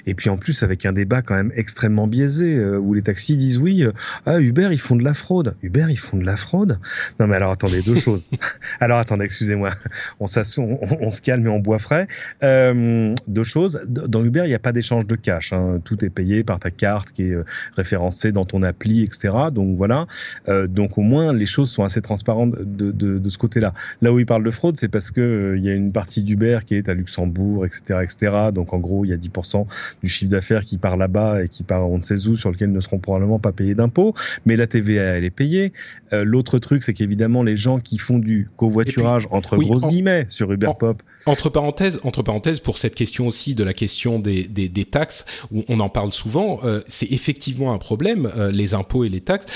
et 0.06 0.14
puis 0.14 0.30
en 0.30 0.38
plus 0.38 0.64
avec 0.64 0.86
un 0.86 0.94
débat 0.94 1.22
quand 1.22 1.36
même 1.36 1.52
extrêmement 1.56 2.07
biaisé 2.15 2.63
où 2.77 2.93
les 2.93 3.01
taxis 3.01 3.35
disent 3.35 3.57
oui, 3.57 3.83
euh, 3.83 3.91
ah, 4.25 4.39
Uber, 4.39 4.69
ils 4.71 4.79
font 4.79 4.95
de 4.95 5.03
la 5.03 5.13
fraude. 5.13 5.55
Uber, 5.61 5.87
ils 5.89 5.99
font 5.99 6.17
de 6.17 6.25
la 6.25 6.37
fraude? 6.37 6.79
Non, 7.19 7.27
mais 7.27 7.35
alors 7.35 7.51
attendez, 7.51 7.81
deux 7.81 7.95
choses. 7.95 8.27
alors 8.79 8.99
attendez, 8.99 9.25
excusez-moi. 9.25 9.71
On, 10.19 10.27
on, 10.57 10.97
on, 11.01 11.11
se 11.11 11.21
calme 11.21 11.45
et 11.45 11.49
on 11.49 11.59
boit 11.59 11.79
frais. 11.79 12.07
Euh, 12.43 13.13
deux 13.27 13.43
choses. 13.43 13.81
Dans 13.87 14.23
Uber, 14.23 14.43
il 14.45 14.49
n'y 14.49 14.55
a 14.55 14.59
pas 14.59 14.71
d'échange 14.71 15.07
de 15.07 15.15
cash. 15.15 15.53
Hein. 15.53 15.81
Tout 15.83 16.03
est 16.05 16.09
payé 16.09 16.43
par 16.43 16.59
ta 16.59 16.71
carte 16.71 17.11
qui 17.11 17.23
est 17.23 17.33
euh, 17.33 17.45
référencée 17.75 18.31
dans 18.31 18.45
ton 18.45 18.63
appli, 18.63 19.03
etc. 19.03 19.33
Donc 19.51 19.75
voilà. 19.75 20.07
Euh, 20.47 20.67
donc 20.67 20.97
au 20.97 21.01
moins, 21.01 21.33
les 21.33 21.45
choses 21.45 21.69
sont 21.69 21.83
assez 21.83 22.01
transparentes 22.01 22.55
de, 22.59 22.91
de, 22.91 23.17
de 23.17 23.29
ce 23.29 23.37
côté-là. 23.37 23.73
Là 24.01 24.13
où 24.13 24.19
il 24.19 24.25
parle 24.25 24.43
de 24.43 24.51
fraude, 24.51 24.77
c'est 24.77 24.87
parce 24.87 25.11
que 25.11 25.21
euh, 25.21 25.57
il 25.57 25.63
y 25.63 25.69
a 25.69 25.73
une 25.73 25.91
partie 25.91 26.23
d'Uber 26.23 26.59
qui 26.65 26.75
est 26.75 26.89
à 26.89 26.93
Luxembourg, 26.93 27.65
etc., 27.65 27.99
etc. 28.03 28.35
Donc 28.53 28.73
en 28.73 28.79
gros, 28.79 29.05
il 29.05 29.09
y 29.09 29.13
a 29.13 29.17
10% 29.17 29.65
du 30.03 30.09
chiffre 30.09 30.31
d'affaires 30.31 30.61
qui 30.61 30.77
part 30.77 30.97
là-bas 30.97 31.43
et 31.43 31.49
qui 31.49 31.63
part 31.63 31.89
on 31.89 32.01
où, 32.14 32.36
sur 32.36 32.52
lequel 32.52 32.72
ne 32.72 32.80
seront 32.80 32.99
probablement 32.99 33.40
pas 33.40 33.52
payés 33.52 33.76
d'impôts, 33.76 34.14
mais 34.45 34.56
la 34.56 34.68
TVA 34.68 35.03
elle 35.03 35.23
est 35.23 35.30
payée. 35.30 35.73
Euh, 36.14 36.23
l'autre 36.23 36.60
truc, 36.60 36.84
c'est 36.84 36.94
qu'évidemment 36.94 37.44
les 37.44 37.56
gens 37.56 37.80
qui 37.80 37.98
font 37.98 38.19
du 38.19 38.49
covoiturage 38.57 39.27
entre 39.32 39.57
grosses 39.57 39.88
guillemets 39.88 40.26
sur 40.30 40.52
Uber 40.52 40.72
Pop. 40.80 41.02
Entre 41.27 41.49
parenthèses, 41.49 41.99
entre 42.03 42.22
parenthèses, 42.22 42.60
pour 42.60 42.77
cette 42.77 42.94
question 42.94 43.26
aussi 43.26 43.56
de 43.56 43.64
la 43.64 43.73
question 43.73 44.19
des, 44.19 44.44
des, 44.48 44.69
des 44.69 44.86
taxes, 44.86 45.26
où 45.52 45.64
on 45.68 45.80
en 45.80 45.90
parle 45.90 46.11
souvent, 46.11 46.60
euh, 46.64 46.82
c'est 46.88 47.11
effectivement 47.11 47.73
un 47.73 47.80
problème, 47.80 48.30
euh, 48.38 48.52
les 48.52 48.76
impôts 48.76 49.03
et 49.06 49.10
les 49.10 49.22
taxes, 49.22 49.48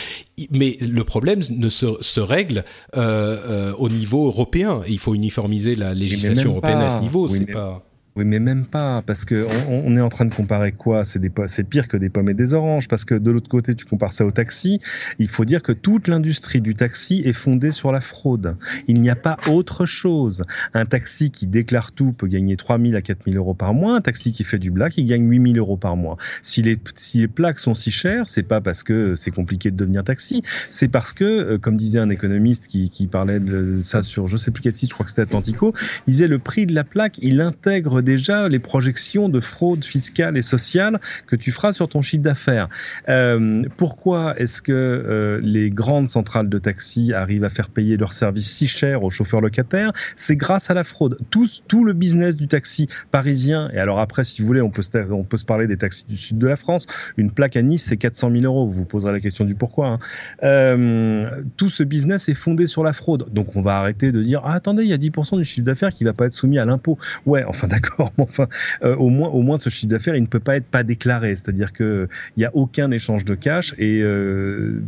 mais 0.51 0.77
le 0.81 1.03
problème 1.03 1.41
ne 1.51 1.69
se, 1.69 1.85
se 2.01 2.19
règle 2.19 2.63
au 2.95 3.89
niveau 3.89 4.25
européen. 4.27 4.81
Il 4.87 4.99
faut 4.99 5.13
uniformiser 5.13 5.75
la 5.75 5.93
législation 5.93 6.51
européenne 6.51 6.79
à 6.79 6.89
ce 6.89 6.97
niveau. 6.97 7.27
c'est 7.27 7.45
pas. 7.45 7.88
Oui, 8.19 8.25
mais 8.25 8.39
même 8.39 8.65
pas, 8.65 9.01
parce 9.01 9.23
que 9.23 9.47
on, 9.69 9.95
est 9.95 10.01
en 10.01 10.09
train 10.09 10.25
de 10.25 10.33
comparer 10.33 10.73
quoi? 10.73 11.05
C'est 11.05 11.19
des, 11.19 11.31
c'est 11.47 11.63
pire 11.63 11.87
que 11.87 11.95
des 11.95 12.09
pommes 12.09 12.27
et 12.27 12.33
des 12.33 12.53
oranges, 12.53 12.89
parce 12.89 13.05
que 13.05 13.15
de 13.15 13.31
l'autre 13.31 13.47
côté, 13.47 13.75
tu 13.75 13.85
compares 13.85 14.11
ça 14.11 14.25
au 14.25 14.31
taxi. 14.31 14.81
Il 15.19 15.29
faut 15.29 15.45
dire 15.45 15.63
que 15.63 15.71
toute 15.71 16.09
l'industrie 16.09 16.59
du 16.59 16.75
taxi 16.75 17.21
est 17.23 17.31
fondée 17.31 17.71
sur 17.71 17.93
la 17.93 18.01
fraude. 18.01 18.57
Il 18.89 18.99
n'y 18.99 19.09
a 19.09 19.15
pas 19.15 19.37
autre 19.47 19.85
chose. 19.85 20.43
Un 20.73 20.85
taxi 20.85 21.31
qui 21.31 21.47
déclare 21.47 21.93
tout 21.93 22.11
peut 22.11 22.27
gagner 22.27 22.57
3 22.57 22.77
000 22.77 22.93
à 22.95 23.01
4 23.01 23.23
000 23.23 23.37
euros 23.37 23.53
par 23.53 23.73
mois. 23.73 23.95
Un 23.95 24.01
taxi 24.01 24.33
qui 24.33 24.43
fait 24.43 24.59
du 24.59 24.69
black, 24.69 24.97
il 24.97 25.05
gagne 25.05 25.25
8 25.25 25.53
000 25.53 25.57
euros 25.57 25.77
par 25.77 25.95
mois. 25.95 26.17
Si 26.41 26.61
les, 26.61 26.77
si 26.97 27.19
les 27.19 27.29
plaques 27.29 27.59
sont 27.59 27.73
si 27.73 27.89
chères, 27.89 28.25
c'est 28.27 28.43
pas 28.43 28.59
parce 28.59 28.83
que 28.83 29.15
c'est 29.15 29.31
compliqué 29.31 29.71
de 29.71 29.77
devenir 29.77 30.03
taxi, 30.03 30.43
c'est 30.69 30.89
parce 30.89 31.13
que, 31.13 31.23
euh, 31.23 31.57
comme 31.57 31.77
disait 31.77 31.99
un 31.99 32.09
économiste 32.09 32.67
qui, 32.67 32.89
qui 32.89 33.07
parlait 33.07 33.39
de 33.39 33.79
ça 33.81 34.03
sur 34.03 34.27
je 34.27 34.35
sais 34.35 34.51
plus 34.51 34.61
quel 34.61 34.75
site, 34.75 34.89
je 34.89 34.93
crois 34.93 35.05
que 35.05 35.11
c'était 35.11 35.21
Atlantico, 35.21 35.73
il 36.05 36.11
disait 36.11 36.27
le 36.27 36.39
prix 36.39 36.65
de 36.65 36.75
la 36.75 36.83
plaque, 36.83 37.17
il 37.21 37.39
intègre 37.39 38.01
déjà 38.09 38.49
les 38.49 38.57
projections 38.57 39.29
de 39.29 39.39
fraude 39.39 39.85
fiscale 39.85 40.35
et 40.35 40.41
sociale 40.41 40.99
que 41.27 41.35
tu 41.35 41.51
feras 41.51 41.73
sur 41.73 41.87
ton 41.87 42.01
chiffre 42.01 42.23
d'affaires. 42.23 42.67
Euh, 43.07 43.63
pourquoi 43.77 44.33
est-ce 44.39 44.63
que 44.63 44.71
euh, 44.71 45.39
les 45.43 45.69
grandes 45.69 46.09
centrales 46.09 46.49
de 46.49 46.57
taxi 46.57 47.13
arrivent 47.13 47.43
à 47.43 47.51
faire 47.51 47.69
payer 47.69 47.97
leurs 47.97 48.13
services 48.13 48.51
si 48.51 48.67
cher 48.67 49.03
aux 49.03 49.11
chauffeurs 49.11 49.41
locataires? 49.41 49.93
C'est 50.15 50.35
grâce 50.35 50.71
à 50.71 50.73
la 50.73 50.83
fraude. 50.83 51.19
Tout, 51.29 51.83
le 51.85 51.93
business 51.93 52.35
du 52.35 52.47
taxi 52.47 52.89
parisien, 53.11 53.69
et 53.73 53.77
alors 53.77 53.99
après, 53.99 54.23
si 54.23 54.41
vous 54.41 54.47
voulez, 54.47 54.61
on 54.61 54.71
peut, 54.71 54.81
se, 54.81 55.45
parler 55.45 55.67
des 55.67 55.77
taxis 55.77 56.05
du 56.07 56.17
sud 56.17 56.39
de 56.39 56.47
la 56.47 56.55
France. 56.55 56.87
Une 57.15 57.31
plaque 57.31 57.55
à 57.55 57.61
Nice, 57.61 57.85
c'est 57.87 57.97
400 57.97 58.31
000 58.31 58.43
euros. 58.43 58.65
Vous 58.65 58.73
vous 58.73 58.85
poserez 58.85 59.11
la 59.11 59.19
question 59.19 59.45
du 59.45 59.53
pourquoi. 59.53 59.87
Hein. 59.87 59.99
Euh, 60.43 61.43
tout 61.57 61.69
ce 61.69 61.83
business 61.83 62.27
est 62.27 62.33
fondé 62.33 62.65
sur 62.65 62.83
la 62.83 62.93
fraude. 62.93 63.27
Donc 63.31 63.55
on 63.55 63.61
va 63.61 63.77
arrêter 63.77 64.11
de 64.11 64.21
dire, 64.23 64.41
ah, 64.43 64.53
attendez, 64.53 64.83
il 64.83 64.89
y 64.89 64.93
a 64.93 64.97
10% 64.97 65.37
du 65.37 65.45
chiffre 65.45 65.65
d'affaires 65.65 65.93
qui 65.93 66.03
va 66.03 66.13
pas 66.13 66.25
être 66.25 66.33
soumis 66.33 66.57
à 66.57 66.65
l'impôt. 66.65 66.97
Ouais, 67.25 67.43
enfin 67.43 67.67
d'accord 67.67 67.88
d'accord. 67.89 68.11
Enfin, 68.17 68.47
au 68.81 69.09
moins, 69.09 69.29
au 69.29 69.41
moins, 69.41 69.59
ce 69.59 69.69
chiffre 69.69 69.87
d'affaires, 69.87 70.15
il 70.15 70.21
ne 70.21 70.27
peut 70.27 70.39
pas 70.39 70.55
être 70.55 70.65
pas 70.65 70.83
déclaré. 70.83 71.35
C'est-à-dire 71.35 71.73
que 71.73 72.07
il 72.37 72.43
y 72.43 72.45
a 72.45 72.51
aucun 72.53 72.91
échange 72.91 73.25
de 73.25 73.35
cash 73.35 73.73
et 73.77 74.03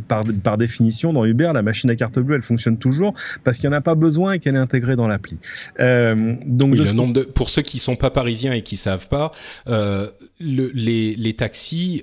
par 0.08 0.24
par 0.42 0.56
définition, 0.56 1.12
dans 1.12 1.24
Uber, 1.24 1.50
la 1.54 1.62
machine 1.62 1.90
à 1.90 1.96
carte 1.96 2.18
bleue, 2.18 2.36
elle 2.36 2.42
fonctionne 2.42 2.78
toujours 2.78 3.14
parce 3.44 3.58
qu'il 3.58 3.68
n'y 3.68 3.74
en 3.74 3.78
a 3.78 3.80
pas 3.80 3.94
besoin 3.94 4.32
et 4.32 4.38
qu'elle 4.38 4.54
est 4.54 4.58
intégrée 4.58 4.96
dans 4.96 5.08
l'appli. 5.08 5.38
donc, 5.78 6.76
le 6.76 6.92
nombre 6.92 7.12
de, 7.12 7.22
pour 7.22 7.48
ceux 7.50 7.62
qui 7.62 7.78
sont 7.78 7.96
pas 7.96 8.10
parisiens 8.10 8.52
et 8.52 8.62
qui 8.62 8.76
savent 8.76 9.08
pas, 9.08 9.32
le, 9.66 10.70
les, 10.74 11.14
les 11.16 11.34
taxis, 11.34 12.02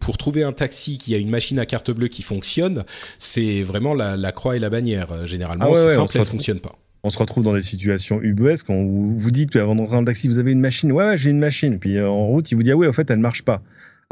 pour 0.00 0.18
trouver 0.18 0.42
un 0.42 0.52
taxi 0.52 0.98
qui 0.98 1.14
a 1.14 1.18
une 1.18 1.30
machine 1.30 1.58
à 1.58 1.66
carte 1.66 1.90
bleue 1.90 2.08
qui 2.08 2.22
fonctionne, 2.22 2.84
c'est 3.18 3.62
vraiment 3.62 3.94
la, 3.94 4.16
la, 4.16 4.32
croix 4.32 4.56
et 4.56 4.58
la 4.58 4.70
bannière. 4.70 5.26
Généralement, 5.26 5.72
ah 5.72 5.74
c'est 5.74 5.94
simple, 5.94 6.16
elle 6.18 6.24
fonctionne 6.24 6.60
pas 6.60 6.76
on 7.02 7.10
se 7.10 7.18
retrouve 7.18 7.44
dans 7.44 7.54
des 7.54 7.62
situations 7.62 8.20
ubuesques 8.22 8.66
quand 8.66 8.74
vous, 8.74 9.18
vous 9.18 9.30
dites 9.30 9.56
avant 9.56 9.74
d'entrer 9.74 9.94
dans 9.94 10.00
le 10.00 10.06
taxi, 10.06 10.28
vous 10.28 10.38
avez 10.38 10.52
une 10.52 10.60
machine. 10.60 10.92
Ouais, 10.92 11.04
ouais 11.04 11.16
j'ai 11.16 11.30
une 11.30 11.38
machine. 11.38 11.78
Puis 11.78 11.96
euh, 11.96 12.08
en 12.08 12.26
route, 12.26 12.50
il 12.50 12.54
vous 12.54 12.62
dit 12.62 12.72
ah 12.72 12.76
oui, 12.76 12.86
en 12.86 12.92
fait, 12.92 13.10
elle 13.10 13.18
ne 13.18 13.22
marche 13.22 13.42
pas. 13.42 13.62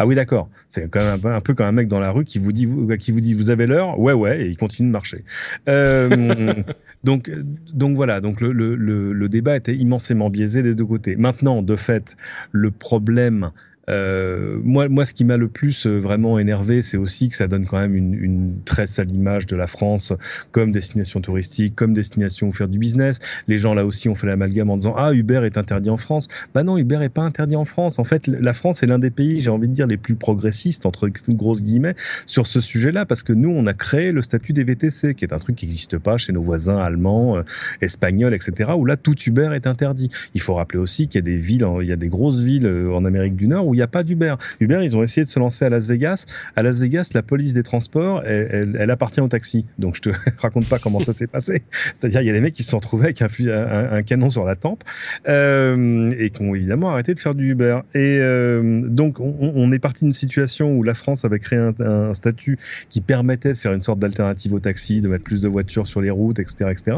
Ah 0.01 0.07
oui, 0.07 0.15
d'accord. 0.15 0.49
C'est 0.71 0.89
quand 0.89 1.01
même 1.01 1.27
un 1.27 1.41
peu, 1.41 1.55
comme 1.55 1.67
un 1.67 1.73
mec 1.73 1.89
dans 1.89 1.99
la 1.99 2.13
rue 2.13 2.25
qui 2.25 2.39
vous 2.39 2.53
dit, 2.53 2.69
qui 3.01 3.11
vous 3.11 3.21
dit, 3.21 3.35
vous 3.35 3.51
avez 3.51 3.67
l'heure? 3.67 3.99
Ouais, 3.99 4.13
ouais, 4.13 4.43
et 4.43 4.47
il 4.47 4.57
continue 4.57 4.87
de 4.87 4.93
marcher. 4.93 5.25
Euh, 5.69 6.55
donc, 7.05 7.29
voilà. 7.75 8.21
Donc 8.21 8.41
le, 8.41 9.27
débat 9.29 9.57
était 9.57 9.75
immensément 9.75 10.31
biaisé 10.31 10.63
des 10.63 10.77
deux 10.77 10.87
côtés. 10.87 11.17
Maintenant, 11.17 11.63
de 11.63 11.75
fait, 11.75 12.17
le 12.53 12.71
problème 12.71 13.51
euh, 13.89 14.61
moi, 14.63 14.89
moi, 14.89 15.05
ce 15.05 15.15
qui 15.15 15.25
m'a 15.25 15.37
le 15.37 15.49
plus 15.49 15.87
euh, 15.87 15.99
vraiment 15.99 16.39
énervé, 16.39 16.83
c'est 16.83 16.97
aussi 16.97 17.29
que 17.29 17.37
ça 17.37 17.49
donne 17.49 17.67
quand 17.67 17.79
même 17.79 17.95
une, 17.95 18.15
une 18.15 18.63
très 18.65 18.87
sale 18.87 19.11
image 19.11 19.47
de 19.47 19.57
la 19.57 19.67
France 19.67 20.13
comme 20.53 20.73
destination 20.73 21.21
touristique, 21.21 21.75
comme 21.75 21.95
destination 21.95 22.49
où 22.49 22.53
faire 22.53 22.69
du 22.69 22.79
business. 22.79 23.19
Les 23.47 23.59
gens 23.59 23.75
là 23.75 23.87
aussi 23.87 24.09
ont 24.09 24.15
fait 24.15 24.27
l'amalgame 24.27 24.71
en 24.71 24.77
disant 24.77 24.95
ah 24.97 25.13
Uber 25.13 25.43
est 25.45 25.57
interdit 25.57 25.91
en 25.91 25.97
France. 25.97 26.29
Bah 26.55 26.63
non, 26.63 26.77
Uber 26.77 27.01
est 27.03 27.09
pas 27.09 27.23
interdit 27.23 27.57
en 27.57 27.65
France. 27.65 27.99
En 27.99 28.05
fait, 28.05 28.27
la 28.27 28.53
France 28.53 28.83
est 28.83 28.87
l'un 28.87 28.99
des 28.99 29.11
pays, 29.11 29.41
j'ai 29.41 29.51
envie 29.51 29.69
de 29.69 29.73
dire, 29.73 29.87
les 29.87 29.97
plus 29.97 30.15
progressistes 30.15 30.87
entre 30.87 31.09
grosses 31.29 31.63
guillemets 31.63 31.95
sur 32.27 32.47
ce 32.47 32.61
sujet-là, 32.61 33.07
parce 33.07 33.23
que 33.23 33.33
nous, 33.33 33.51
on 33.51 33.67
a 33.67 33.73
créé 33.73 34.13
le 34.13 34.23
statut 34.23 34.53
des 34.53 34.65
VTC, 34.65 35.15
qui 35.15 35.25
est 35.25 35.33
un 35.33 35.39
truc 35.39 35.57
qui 35.57 35.67
n'existe 35.67 35.99
pas 35.99 36.19
chez 36.19 36.33
nos 36.33 36.43
voisins 36.43 36.79
allemands, 36.79 37.39
euh, 37.39 37.43
espagnols, 37.81 38.35
etc. 38.35 38.73
Où 38.77 38.85
là, 38.85 38.97
tout 38.97 39.17
Uber 39.27 39.51
est 39.55 39.67
interdit. 39.67 40.11
Il 40.35 40.41
faut 40.41 40.55
rappeler 40.55 40.79
aussi 40.79 41.09
qu'il 41.09 41.19
y 41.19 41.23
a 41.23 41.23
des 41.23 41.37
villes, 41.37 41.67
il 41.81 41.87
y 41.87 41.93
a 41.93 41.97
des 41.97 42.09
grosses 42.09 42.43
villes 42.43 42.69
en 42.69 43.05
Amérique 43.05 43.37
du 43.37 43.49
Nord 43.49 43.67
où 43.67 43.75
n'y 43.79 43.83
a 43.83 43.89
pas 43.89 44.03
d'Uber. 44.03 44.35
Uber, 44.61 44.81
ils 44.83 44.97
ont 44.97 45.03
essayé 45.03 45.25
de 45.25 45.29
se 45.29 45.39
lancer 45.39 45.65
à 45.65 45.71
Las 45.71 45.87
Vegas. 45.87 46.27
À 46.57 46.63
Las 46.63 46.79
Vegas, 46.79 47.11
la 47.15 47.23
police 47.23 47.55
des 47.55 47.63
transports, 47.63 48.23
elle, 48.25 48.91
appartient 48.91 49.21
au 49.21 49.29
taxi. 49.29 49.67
Donc 49.79 49.97
je 49.97 50.03
te 50.03 50.11
raconte 50.39 50.69
pas 50.69 50.79
comment 50.79 51.01
ça 51.01 51.13
s'est 51.13 51.27
passé. 51.27 51.63
C'est-à-dire, 51.97 52.23
il 52.23 52.27
y 52.27 52.31
a 52.31 52.33
des 52.33 52.41
mecs 52.41 52.55
qui 52.55 52.63
se 52.63 52.71
sont 52.71 52.79
retrouvés 52.79 53.05
avec 53.05 53.23
un, 53.23 54.03
canon 54.03 54.31
sur 54.31 54.45
la 54.45 54.57
tempe 54.57 54.85
euh, 55.29 56.13
et 56.19 56.31
qui 56.31 56.43
ont 56.43 56.55
évidemment 56.55 56.91
arrêté 56.91 57.15
de 57.15 57.21
faire 57.21 57.35
du 57.35 57.51
Uber. 57.51 57.81
Et 57.95 58.19
euh, 58.21 58.83
donc, 58.87 59.21
on, 59.21 59.73
est 59.73 59.79
parti 59.79 60.05
d'une 60.05 60.15
situation 60.15 60.75
où 60.77 60.83
la 60.83 60.95
France 60.95 61.25
avait 61.25 61.39
créé 61.39 61.59
un, 61.59 62.15
statut 62.15 62.59
qui 62.89 63.01
permettait 63.01 63.53
de 63.53 63.59
faire 63.59 63.73
une 63.73 63.83
sorte 63.83 63.99
d'alternative 63.99 64.55
au 64.55 64.61
taxi, 64.61 65.01
de 65.01 65.09
mettre 65.09 65.25
plus 65.25 65.41
de 65.41 65.49
voitures 65.49 65.87
sur 65.87 66.01
les 66.01 66.11
routes, 66.11 66.39
etc., 66.39 66.71
etc. 66.71 66.97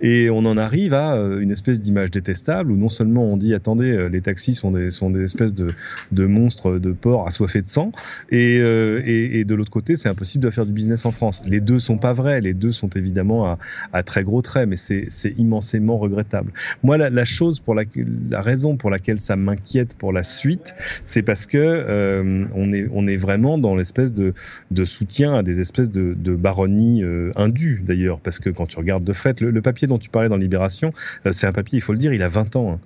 Et 0.00 0.30
on 0.30 0.38
en 0.38 0.56
arrive 0.56 0.94
à 0.94 1.14
euh, 1.14 1.40
une 1.40 1.50
espèce 1.50 1.80
d'image 1.80 2.10
détestable 2.10 2.72
où 2.72 2.76
non 2.76 2.88
seulement 2.88 3.24
on 3.24 3.36
dit 3.36 3.54
attendez, 3.54 4.08
les 4.10 4.20
taxis 4.20 4.54
sont 4.54 4.70
des 4.70 5.22
espèces 5.22 5.54
de 5.54 6.17
monstres 6.26 6.78
de 6.78 6.92
porc 6.92 7.26
assoiffé 7.26 7.62
de 7.62 7.68
sang. 7.68 7.92
Euh, 8.32 9.02
et, 9.04 9.40
et, 9.40 9.44
de 9.44 9.54
l'autre 9.54 9.70
côté, 9.70 9.96
c'est 9.96 10.08
impossible 10.08 10.44
de 10.44 10.50
faire 10.50 10.66
du 10.66 10.72
business 10.72 11.04
en 11.06 11.12
France. 11.12 11.42
Les 11.46 11.60
deux 11.60 11.78
sont 11.78 11.98
pas 11.98 12.12
vrais. 12.12 12.40
Les 12.40 12.54
deux 12.54 12.72
sont 12.72 12.88
évidemment 12.90 13.46
à, 13.46 13.58
à 13.92 14.02
très 14.02 14.24
gros 14.24 14.42
traits, 14.42 14.68
mais 14.68 14.76
c'est 14.76 15.34
immensément 15.38 15.98
regrettable. 15.98 16.52
Moi, 16.82 16.98
la, 16.98 17.24
chose 17.24 17.60
pour 17.60 17.74
la, 17.74 17.84
raison 18.32 18.76
pour 18.76 18.90
laquelle 18.90 19.20
ça 19.20 19.36
m'inquiète 19.36 19.94
pour 19.94 20.12
la 20.12 20.24
suite, 20.24 20.74
c'est 21.04 21.22
parce 21.22 21.46
que 21.46 21.58
euh, 21.58 22.44
on 22.54 22.72
est 22.72 22.88
on 22.92 23.06
est 23.06 23.16
vraiment 23.16 23.58
dans 23.58 23.76
l'espèce 23.76 24.12
de, 24.12 24.34
de 24.70 24.84
soutien 24.84 25.34
à 25.34 25.42
des 25.42 25.60
espèces 25.60 25.90
de, 25.90 26.14
de 26.16 26.34
baronnies 26.34 27.02
euh, 27.02 27.30
indues 27.36 27.82
d'ailleurs, 27.84 28.20
parce 28.20 28.38
que 28.38 28.50
quand 28.50 28.66
tu 28.66 28.78
regardes 28.78 29.04
de 29.04 29.12
fait 29.12 29.40
le, 29.40 29.62
papier 29.62 29.88
dont 29.88 29.98
tu 29.98 30.08
parlais 30.08 30.28
dans 30.28 30.36
Libération, 30.36 30.92
c'est 31.32 31.46
un 31.46 31.52
papier, 31.52 31.78
il 31.78 31.80
faut 31.80 31.92
le 31.92 31.98
dire, 31.98 32.12
il 32.12 32.22
a 32.22 32.28
20 32.28 32.56
ans. 32.56 32.72
Hein. 32.72 32.80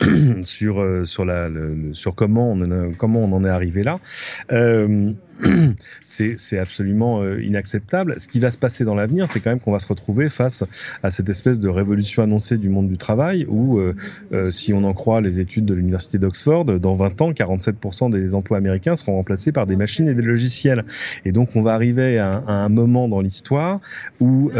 sur 0.42 0.80
euh, 0.80 1.04
sur 1.04 1.24
la 1.24 1.48
le, 1.48 1.94
sur 1.94 2.14
comment 2.14 2.52
on 2.52 2.92
comment 2.92 3.20
on 3.24 3.32
en 3.32 3.44
est 3.44 3.48
arrivé 3.50 3.82
là. 3.82 4.00
Euh, 4.52 5.12
c'est 6.04 6.58
absolument 6.58 7.22
euh, 7.22 7.42
inacceptable. 7.42 8.14
Ce 8.18 8.28
qui 8.28 8.40
va 8.40 8.50
se 8.50 8.58
passer 8.58 8.84
dans 8.84 8.94
l'avenir, 8.94 9.26
c'est 9.30 9.40
quand 9.40 9.50
même 9.50 9.60
qu'on 9.60 9.72
va 9.72 9.78
se 9.78 9.86
retrouver 9.86 10.28
face 10.28 10.64
à 11.02 11.10
cette 11.10 11.28
espèce 11.28 11.60
de 11.60 11.68
révolution 11.68 12.22
annoncée 12.22 12.58
du 12.58 12.68
monde 12.68 12.88
du 12.88 12.98
travail 12.98 13.46
où, 13.48 13.78
euh, 13.78 13.94
euh, 14.32 14.50
si 14.50 14.72
on 14.72 14.84
en 14.84 14.94
croit 14.94 15.20
les 15.20 15.40
études 15.40 15.64
de 15.64 15.74
l'université 15.74 16.18
d'Oxford, 16.18 16.64
dans 16.64 16.94
20 16.94 17.20
ans, 17.20 17.32
47% 17.32 18.10
des 18.10 18.34
emplois 18.34 18.58
américains 18.58 18.96
seront 18.96 19.16
remplacés 19.16 19.52
par 19.52 19.66
des 19.66 19.76
machines 19.76 20.08
et 20.08 20.14
des 20.14 20.22
logiciels. 20.22 20.84
Et 21.24 21.32
donc, 21.32 21.54
on 21.54 21.62
va 21.62 21.74
arriver 21.74 22.18
à, 22.18 22.42
un 22.48 22.68
moment 22.68 23.08
dans 23.08 23.20
l'histoire 23.20 23.80
où 24.20 24.50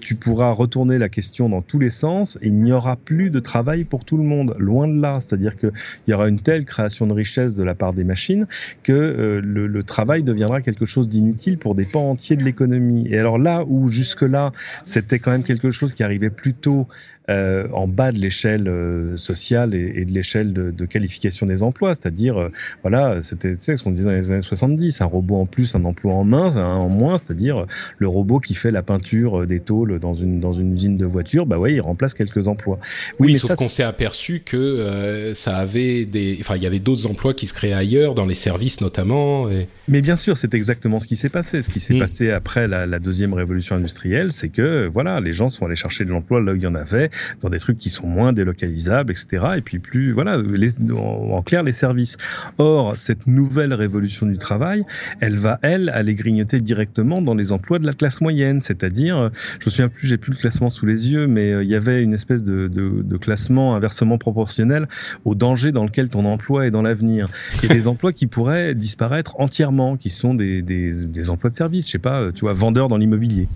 tu 0.00 0.14
pourras 0.14 0.50
retourner 0.52 0.98
la 0.98 1.08
question 1.08 1.48
dans 1.48 1.62
tous 1.62 1.78
les 1.78 1.90
sens 1.90 2.38
et 2.42 2.48
il 2.48 2.54
n'y 2.54 2.72
aura 2.72 2.96
plus 2.96 3.30
de 3.30 3.40
travail 3.40 3.84
pour 3.84 4.04
tout 4.04 4.16
le 4.16 4.22
monde. 4.22 4.54
Loin 4.58 4.86
de 4.88 5.00
là. 5.00 5.20
C'est-à-dire 5.20 5.56
qu'il 5.56 5.72
y 6.08 6.12
aura 6.12 6.28
une 6.28 6.40
telle 6.40 6.64
création 6.64 7.06
de 7.06 7.12
richesse 7.12 7.54
de 7.54 7.64
la 7.64 7.74
part 7.74 7.92
des 7.92 8.04
machines 8.04 8.46
que 8.82 9.40
le, 9.42 9.66
le 9.66 9.82
travail 9.82 10.19
deviendra 10.22 10.62
quelque 10.62 10.84
chose 10.84 11.08
d'inutile 11.08 11.58
pour 11.58 11.74
des 11.74 11.84
pans 11.84 12.10
entiers 12.10 12.36
de 12.36 12.42
l'économie. 12.42 13.06
Et 13.08 13.18
alors 13.18 13.38
là 13.38 13.64
où 13.66 13.88
jusque-là, 13.88 14.52
c'était 14.84 15.18
quand 15.18 15.30
même 15.30 15.44
quelque 15.44 15.70
chose 15.70 15.94
qui 15.94 16.02
arrivait 16.02 16.30
plutôt 16.30 16.88
euh, 17.30 17.68
en 17.72 17.86
bas 17.86 18.10
de 18.10 18.18
l'échelle 18.18 18.66
euh, 18.66 19.16
sociale 19.16 19.74
et, 19.74 20.04
de 20.04 20.12
l'échelle 20.12 20.52
de, 20.52 20.86
qualification 20.86 21.46
des 21.46 21.62
emplois, 21.62 21.94
c'est-à-dire 21.94 22.38
euh, 22.38 22.48
voilà, 22.82 23.22
c'était 23.22 23.56
ce 23.56 23.82
qu'on 23.82 23.92
disait 23.92 24.04
dans 24.04 24.10
les 24.10 24.32
années 24.32 24.42
70, 24.42 25.00
un 25.00 25.04
robot 25.04 25.36
en 25.36 25.46
plus, 25.46 25.74
un 25.76 25.84
emploi 25.84 26.14
en 26.14 26.24
main, 26.24 26.56
en 26.56 26.88
moins, 26.88 27.18
c'est-à-dire 27.18 27.66
le 27.98 28.08
robot 28.08 28.40
qui 28.40 28.54
fait 28.54 28.72
la 28.72 28.82
peinture 28.82 29.46
des 29.46 29.60
tôles 29.60 30.00
dans 30.00 30.14
une 30.14 30.40
dans 30.40 30.52
une 30.52 30.74
usine 30.74 30.96
de 30.96 31.06
voiture, 31.06 31.46
bah 31.46 31.58
ouais, 31.58 31.74
il 31.74 31.80
remplace 31.80 32.14
quelques 32.14 32.48
emplois. 32.48 32.80
Oui, 33.20 33.36
sauf 33.36 33.54
qu'on 33.54 33.68
s'est 33.68 33.84
aperçu 33.84 34.40
que 34.40 35.30
ça 35.34 35.56
avait 35.56 36.06
des, 36.06 36.38
enfin 36.40 36.56
il 36.56 36.62
y 36.62 36.66
avait 36.66 36.78
d'autres 36.80 37.06
emplois 37.06 37.34
qui 37.34 37.46
se 37.46 37.54
créaient 37.54 37.72
ailleurs, 37.72 38.14
dans 38.14 38.26
les 38.26 38.34
services 38.34 38.80
notamment. 38.80 39.48
Et... 39.50 39.68
Mais 39.86 40.00
bien 40.00 40.16
sûr, 40.16 40.36
c'est 40.36 40.54
exactement 40.54 40.98
ce 40.98 41.06
qui 41.06 41.16
s'est 41.16 41.28
passé. 41.28 41.62
Ce 41.62 41.70
qui 41.70 41.78
s'est 41.78 41.94
mm. 41.94 42.00
passé 42.00 42.30
après 42.30 42.66
la, 42.66 42.86
la, 42.86 42.98
deuxième 42.98 43.34
révolution 43.34 43.76
industrielle, 43.76 44.32
c'est 44.32 44.48
que 44.48 44.90
voilà, 44.92 45.20
les 45.20 45.32
gens 45.32 45.50
sont 45.50 45.66
allés 45.66 45.76
chercher 45.76 46.04
de 46.04 46.10
l'emploi 46.10 46.40
là 46.40 46.52
où 46.52 46.56
il 46.56 46.62
y 46.62 46.66
en 46.66 46.74
avait 46.74 47.10
dans 47.42 47.50
des 47.50 47.58
trucs 47.58 47.78
qui 47.78 47.88
sont 47.88 48.06
moins 48.06 48.32
délocalisables, 48.32 49.12
etc. 49.12 49.46
Et 49.56 49.60
puis 49.60 49.78
plus, 49.78 50.12
voilà, 50.12 50.38
les, 50.38 50.70
en, 50.92 51.42
clair, 51.42 51.62
les 51.62 51.72
services. 51.72 52.16
Or, 52.58 52.96
cette 52.96 53.26
nouvelle 53.26 53.74
révolution 53.74 54.26
du 54.26 54.38
travail, 54.38 54.84
elle 55.20 55.38
va, 55.38 55.58
elle, 55.62 55.88
aller 55.90 56.14
grignoter 56.14 56.60
directement 56.60 57.22
dans 57.22 57.34
les 57.34 57.52
emplois 57.52 57.78
de 57.78 57.86
la 57.86 57.92
classe 57.92 58.20
moyenne. 58.20 58.60
C'est-à-dire, 58.60 59.30
je 59.60 59.66
me 59.66 59.70
souviens 59.70 59.88
plus, 59.88 60.06
j'ai 60.06 60.16
plus 60.16 60.32
le 60.32 60.38
classement 60.38 60.70
sous 60.70 60.86
les 60.86 61.10
yeux, 61.10 61.26
mais 61.26 61.52
euh, 61.52 61.62
il 61.62 61.70
y 61.70 61.74
avait 61.74 62.02
une 62.02 62.14
espèce 62.14 62.42
de, 62.44 62.68
de, 62.68 63.02
de 63.02 63.16
classement 63.16 63.74
inversement 63.74 64.18
proportionnel 64.18 64.88
au 65.24 65.34
danger 65.34 65.72
dans 65.72 65.84
lequel 65.84 66.08
ton 66.08 66.24
emploi 66.24 66.66
est 66.66 66.70
dans 66.70 66.82
l'avenir. 66.82 67.28
A 67.62 67.66
des 67.66 67.88
emplois 67.88 68.12
qui 68.12 68.26
pourraient 68.26 68.74
disparaître 68.74 69.38
entièrement, 69.40 69.96
qui 69.96 70.10
sont 70.10 70.34
des, 70.34 70.62
des, 70.62 71.06
des 71.06 71.30
emplois 71.30 71.50
de 71.50 71.54
service. 71.54 71.86
Je 71.86 71.92
sais 71.92 71.98
pas, 71.98 72.32
tu 72.32 72.40
vois, 72.40 72.52
vendeur 72.52 72.88
dans 72.88 72.96
l'immobilier. 72.96 73.48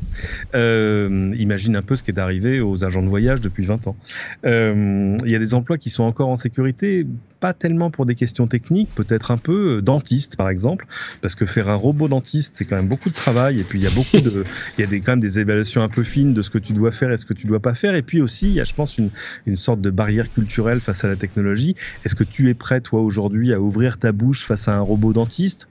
Euh, 0.55 1.35
imagine 1.39 1.77
un 1.77 1.83
peu 1.83 1.97
ce 1.97 2.03
qui 2.03 2.11
est 2.11 2.19
arrivé 2.19 2.61
aux 2.61 2.85
agents 2.85 3.03
de 3.03 3.09
voyage 3.09 3.41
depuis 3.41 3.54
20 3.63 3.87
ans. 3.87 3.97
Euh, 4.45 5.17
il 5.25 5.31
y 5.31 5.37
a 5.37 5.39
des 5.39 5.55
emplois 5.55 5.79
qui 5.79 5.91
sont 5.91 6.05
encore 6.05 6.29
en 6.29 6.37
sécurité 6.37 7.07
pas 7.45 7.53
tellement 7.53 7.91
pour 7.91 8.07
des 8.07 8.15
questions 8.15 8.47
techniques, 8.47 8.89
peut-être 8.95 9.31
un 9.31 9.37
peu 9.37 9.77
euh, 9.77 9.83
dentiste 9.83 10.35
par 10.35 10.49
exemple, 10.49 10.87
parce 11.21 11.35
que 11.35 11.45
faire 11.45 11.69
un 11.69 11.75
robot 11.75 12.09
dentiste 12.09 12.55
c'est 12.57 12.65
quand 12.65 12.77
même 12.77 12.89
beaucoup 12.89 13.11
de 13.11 13.15
travail 13.15 13.61
et 13.61 13.65
puis 13.65 13.79
il 13.79 13.85
y 13.85 13.87
a 13.87 13.91
beaucoup 13.91 14.19
de, 14.19 14.45
il 14.79 14.81
y 14.81 14.85
a 14.85 14.87
des 14.87 15.03
quand 15.03 15.13
même 15.13 15.21
des 15.21 15.39
évaluations 15.41 15.83
un 15.83 15.91
peu 15.91 16.05
fines 16.05 16.33
de 16.33 16.41
ce 16.41 16.49
que 16.49 16.57
tu 16.57 16.73
dois 16.73 16.91
faire 16.91 17.13
et 17.13 17.19
ce 17.19 17.27
que 17.27 17.35
tu 17.35 17.47
dois 17.47 17.61
pas 17.61 17.75
faire 17.75 17.95
et 17.97 18.01
puis 18.01 18.23
aussi 18.23 18.47
il 18.47 18.55
y 18.55 18.63
a 18.63 18.65
je 18.65 18.73
pense 18.73 18.97
une 18.97 19.11
une 19.45 19.59
sorte 19.59 19.83
de 19.83 19.91
barrière 19.91 20.33
culturelle 20.33 20.81
face 20.81 21.05
à 21.05 21.09
la 21.09 21.17
technologie. 21.17 21.77
Est-ce 22.07 22.15
que 22.15 22.25
tu 22.25 22.49
es 22.49 22.55
prêt 22.55 22.81
toi 22.81 23.03
aujourd'hui 23.03 23.53
à 23.53 23.61
ouvrir 23.61 23.99
ta 23.99 24.13
bouche 24.13 24.47
face 24.47 24.67
à 24.67 24.73
un 24.77 24.81
robot 24.81 25.13
dentiste? 25.13 25.69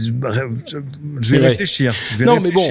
Je, 0.00 1.30
vais 1.30 1.38
réfléchir. 1.38 1.92
non 2.20 2.38
mais 2.40 2.52
bon, 2.52 2.68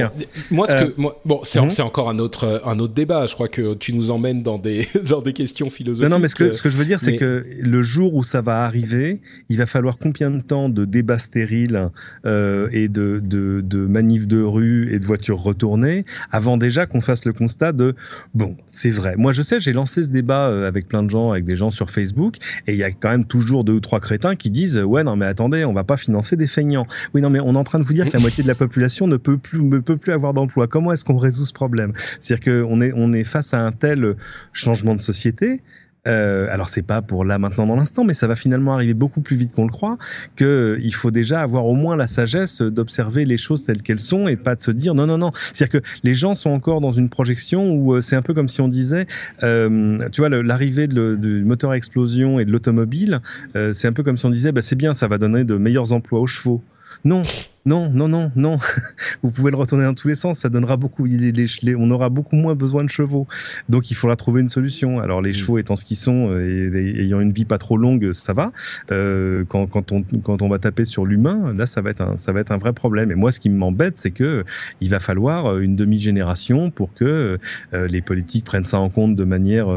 moi 0.51 0.67
ce 0.67 0.73
que 0.73 0.83
euh, 0.85 0.93
moi, 0.95 1.21
bon 1.25 1.41
c'est 1.43 1.59
mhm. 1.59 1.69
c'est 1.69 1.81
encore 1.81 2.09
un 2.09 2.19
autre 2.19 2.61
un 2.65 2.79
autre 2.79 2.93
débat. 2.93 3.25
Je 3.25 3.33
crois 3.33 3.49
que 3.49 3.73
tu 3.73 3.93
nous 3.93 4.09
emmènes 4.09 4.41
dans 4.41 4.57
des 4.57 4.87
dans 5.09 5.21
des 5.21 5.33
questions 5.33 5.69
philosophiques. 5.69 6.09
Non, 6.09 6.15
non 6.15 6.21
mais 6.21 6.29
ce 6.29 6.35
que 6.35 6.53
ce 6.53 6.61
que 6.61 6.69
je 6.69 6.77
veux 6.77 6.85
dire 6.85 7.01
c'est 7.01 7.17
que 7.17 7.45
le 7.59 7.72
jour 7.81 8.13
où 8.15 8.23
ça 8.23 8.41
va 8.41 8.63
arriver, 8.63 9.21
il 9.49 9.57
va 9.57 9.65
falloir 9.65 9.97
combien 9.97 10.31
de 10.31 10.41
temps 10.41 10.69
de 10.69 10.85
débats 10.85 11.19
stériles 11.19 11.89
euh, 12.25 12.69
et 12.71 12.87
de, 12.87 13.19
de, 13.23 13.61
de 13.61 13.85
manifs 13.85 14.27
de 14.27 14.41
rue 14.41 14.93
et 14.93 14.99
de 14.99 15.05
voitures 15.05 15.39
retournées 15.39 16.05
avant 16.31 16.57
déjà 16.57 16.85
qu'on 16.85 17.01
fasse 17.01 17.25
le 17.25 17.33
constat 17.33 17.71
de 17.71 17.95
bon, 18.33 18.55
c'est 18.67 18.91
vrai. 18.91 19.15
Moi, 19.17 19.31
je 19.31 19.41
sais, 19.41 19.59
j'ai 19.59 19.73
lancé 19.73 20.03
ce 20.03 20.09
débat 20.09 20.47
euh, 20.47 20.67
avec 20.67 20.87
plein 20.87 21.03
de 21.03 21.09
gens, 21.09 21.31
avec 21.31 21.45
des 21.45 21.55
gens 21.55 21.71
sur 21.71 21.89
Facebook, 21.89 22.37
et 22.67 22.73
il 22.73 22.77
y 22.77 22.83
a 22.83 22.91
quand 22.91 23.09
même 23.09 23.25
toujours 23.25 23.63
deux 23.63 23.73
ou 23.73 23.79
trois 23.79 23.99
crétins 23.99 24.35
qui 24.35 24.49
disent 24.49 24.77
ouais 24.77 25.03
non 25.03 25.15
mais 25.15 25.25
attendez, 25.25 25.65
on 25.65 25.73
va 25.73 25.83
pas 25.83 25.97
financer 25.97 26.35
des 26.35 26.47
feignants. 26.47 26.87
Oui 27.13 27.21
non 27.21 27.29
mais 27.29 27.39
on 27.39 27.53
est 27.53 27.57
en 27.57 27.63
train 27.63 27.79
de 27.79 27.83
vous 27.83 27.93
dire 27.93 28.07
que 28.07 28.13
la 28.13 28.19
moitié 28.19 28.43
de 28.43 28.47
la 28.47 28.55
population 28.55 29.07
ne 29.07 29.17
peut 29.17 29.37
plus 29.37 29.61
ne 29.61 29.79
peut 29.79 29.97
plus 29.97 30.11
avoir 30.13 30.33
d'emploi. 30.33 30.67
Comment 30.67 30.91
est-ce 30.91 31.05
qu'on 31.05 31.17
résout 31.17 31.45
ce 31.45 31.53
problème? 31.53 31.93
C'est-à-dire 32.19 32.63
qu'on 32.63 32.81
est 32.81 32.91
on 32.95 33.13
est 33.13 33.23
face 33.23 33.53
à 33.53 33.59
un 33.59 33.71
tel 33.71 34.15
changement 34.51 34.95
de 34.95 35.01
société 35.01 35.61
Euh, 36.07 36.47
alors 36.51 36.67
c'est 36.67 36.81
pas 36.81 37.01
pour 37.01 37.23
là 37.23 37.39
maintenant 37.39 37.65
dans 37.65 37.75
l'instant, 37.75 38.03
mais 38.03 38.13
ça 38.13 38.27
va 38.27 38.35
finalement 38.35 38.73
arriver 38.73 38.93
beaucoup 38.93 39.21
plus 39.21 39.37
vite 39.37 39.53
qu'on 39.53 39.65
le 39.65 39.71
croit. 39.71 39.97
Que 40.35 40.77
il 40.81 40.93
faut 40.93 41.11
déjà 41.11 41.41
avoir 41.41 41.65
au 41.65 41.73
moins 41.73 41.95
la 41.95 42.07
sagesse 42.07 42.61
d'observer 42.61 43.25
les 43.25 43.37
choses 43.37 43.63
telles 43.63 43.81
qu'elles 43.81 43.99
sont 43.99 44.27
et 44.27 44.35
pas 44.35 44.55
de 44.55 44.61
se 44.61 44.71
dire 44.71 44.95
non 44.95 45.07
non 45.07 45.17
non. 45.17 45.31
C'est-à-dire 45.53 45.81
que 45.81 45.87
les 46.03 46.13
gens 46.13 46.35
sont 46.35 46.49
encore 46.49 46.81
dans 46.81 46.91
une 46.91 47.09
projection 47.09 47.71
où 47.71 47.93
euh, 47.93 48.01
c'est 48.01 48.15
un 48.15 48.21
peu 48.21 48.33
comme 48.33 48.49
si 48.49 48.61
on 48.61 48.67
disait, 48.67 49.07
euh, 49.43 50.09
tu 50.11 50.21
vois, 50.21 50.29
l'arrivée 50.29 50.87
du 50.87 51.43
moteur 51.43 51.71
à 51.71 51.77
explosion 51.77 52.39
et 52.39 52.45
de 52.45 52.51
l'automobile, 52.51 53.21
euh, 53.55 53.73
c'est 53.73 53.87
un 53.87 53.93
peu 53.93 54.03
comme 54.03 54.17
si 54.17 54.25
on 54.25 54.29
disait, 54.29 54.51
bah, 54.51 54.61
c'est 54.61 54.75
bien, 54.75 54.93
ça 54.93 55.07
va 55.07 55.17
donner 55.17 55.43
de 55.43 55.55
meilleurs 55.57 55.93
emplois 55.93 56.19
aux 56.19 56.27
chevaux. 56.27 56.61
Non, 57.05 57.21
non, 57.65 57.89
non, 57.89 58.09
non, 58.09 58.29
non. 58.35 58.57
Vous 59.23 59.31
pouvez 59.31 59.49
le 59.49 59.55
retourner 59.55 59.85
dans 59.85 59.93
tous 59.93 60.09
les 60.09 60.15
sens. 60.15 60.39
Ça 60.39 60.49
donnera 60.49 60.75
beaucoup. 60.75 61.07
on 61.07 61.91
aura 61.91 62.09
beaucoup 62.09 62.35
moins 62.35 62.55
besoin 62.55 62.83
de 62.83 62.89
chevaux. 62.89 63.25
Donc 63.69 63.89
il 63.89 63.95
faudra 63.95 64.17
trouver 64.17 64.41
une 64.41 64.49
solution. 64.49 64.99
Alors 64.99 65.21
les 65.21 65.29
mm. 65.29 65.33
chevaux 65.33 65.57
étant 65.57 65.75
ce 65.75 65.85
qu'ils 65.85 65.97
sont 65.97 66.29
euh, 66.29 66.75
et, 66.75 67.03
ayant 67.03 67.21
une 67.21 67.31
vie 67.31 67.45
pas 67.45 67.57
trop 67.57 67.77
longue, 67.77 68.11
ça 68.11 68.33
va. 68.33 68.51
Euh, 68.91 69.45
quand, 69.47 69.67
quand, 69.67 69.93
on, 69.93 70.03
quand 70.23 70.41
on 70.41 70.49
va 70.49 70.59
taper 70.59 70.83
sur 70.83 71.05
l'humain, 71.05 71.53
là 71.53 71.65
ça 71.65 71.81
va 71.81 71.91
être 71.91 72.01
un, 72.01 72.17
ça 72.17 72.33
va 72.33 72.41
être 72.41 72.51
un 72.51 72.57
vrai 72.57 72.73
problème. 72.73 73.11
Et 73.11 73.15
moi, 73.15 73.31
ce 73.31 73.39
qui 73.39 73.49
m'embête, 73.49 73.95
c'est 73.95 74.11
que 74.11 74.43
il 74.81 74.89
va 74.89 74.99
falloir 74.99 75.45
euh, 75.45 75.59
une 75.61 75.75
demi-génération 75.75 76.69
pour 76.69 76.93
que 76.93 77.37
les 77.71 78.01
politiques 78.01 78.45
prennent 78.45 78.63
ça 78.65 78.79
en 78.79 78.89
compte 78.89 79.15
de 79.15 79.23
manière 79.23 79.67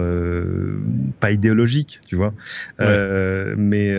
pas 1.21 1.31
idéologique, 1.31 2.01
tu 2.07 2.17
vois. 2.17 2.33
mais 2.79 3.97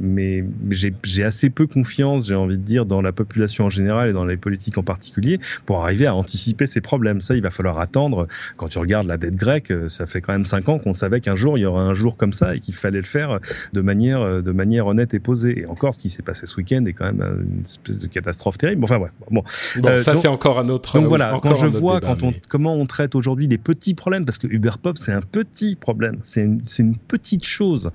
mais 0.00 0.44
j'ai 0.70 1.24
assez 1.24 1.50
peu 1.50 1.66
confiance, 1.66 2.28
j'ai 2.28 2.34
envie 2.34 2.56
de 2.56 2.62
dire, 2.62 2.86
dans 2.86 3.02
la 3.02 3.09
la 3.10 3.12
population 3.12 3.64
en 3.66 3.68
général 3.68 4.08
et 4.08 4.12
dans 4.12 4.24
les 4.24 4.36
politiques 4.36 4.78
en 4.78 4.82
particulier 4.82 5.40
pour 5.66 5.82
arriver 5.82 6.06
à 6.06 6.14
anticiper 6.14 6.66
ces 6.66 6.80
problèmes. 6.80 7.20
Ça, 7.20 7.34
il 7.34 7.42
va 7.42 7.50
falloir 7.50 7.80
attendre. 7.80 8.28
Quand 8.56 8.68
tu 8.68 8.78
regardes 8.78 9.06
la 9.06 9.18
dette 9.18 9.36
grecque, 9.36 9.72
euh, 9.72 9.88
ça 9.88 10.06
fait 10.06 10.20
quand 10.20 10.32
même 10.32 10.44
cinq 10.44 10.68
ans 10.68 10.78
qu'on 10.78 10.94
savait 10.94 11.20
qu'un 11.20 11.36
jour 11.36 11.58
il 11.58 11.62
y 11.62 11.66
aurait 11.66 11.82
un 11.82 11.94
jour 11.94 12.16
comme 12.16 12.32
ça 12.32 12.54
et 12.54 12.60
qu'il 12.60 12.74
fallait 12.74 12.98
le 12.98 13.04
faire 13.04 13.40
de 13.72 13.80
manière 13.80 14.20
euh, 14.20 14.42
de 14.42 14.52
manière 14.52 14.86
honnête 14.86 15.12
et 15.14 15.18
posée. 15.18 15.60
Et 15.60 15.66
encore, 15.66 15.94
ce 15.94 15.98
qui 15.98 16.08
s'est 16.08 16.22
passé 16.22 16.46
ce 16.46 16.56
week-end 16.56 16.84
est 16.86 16.92
quand 16.92 17.06
même 17.06 17.20
une 17.20 17.62
espèce 17.62 18.00
de 18.00 18.06
catastrophe 18.06 18.58
terrible. 18.58 18.84
Enfin 18.84 18.98
ouais, 18.98 19.10
bon. 19.30 19.42
bon 19.76 19.88
euh, 19.88 19.96
ça 19.98 20.14
c'est 20.14 20.28
encore 20.28 20.58
un 20.58 20.68
autre. 20.68 20.98
Donc 20.98 21.08
voilà, 21.08 21.38
quand 21.42 21.54
je 21.56 21.66
vois 21.66 22.00
quand 22.00 22.22
on, 22.22 22.32
comment 22.48 22.74
on 22.74 22.86
traite 22.86 23.14
aujourd'hui 23.14 23.48
des 23.48 23.58
petits 23.58 23.94
problèmes, 23.94 24.24
parce 24.24 24.38
que 24.38 24.46
Uber 24.46 24.72
Pop 24.82 24.98
c'est 24.98 25.12
un 25.12 25.22
petit 25.22 25.76
problème, 25.76 26.18
c'est 26.22 26.42
une, 26.42 26.62
une, 26.78 26.96
petite 26.96 27.44
chose, 27.44 27.90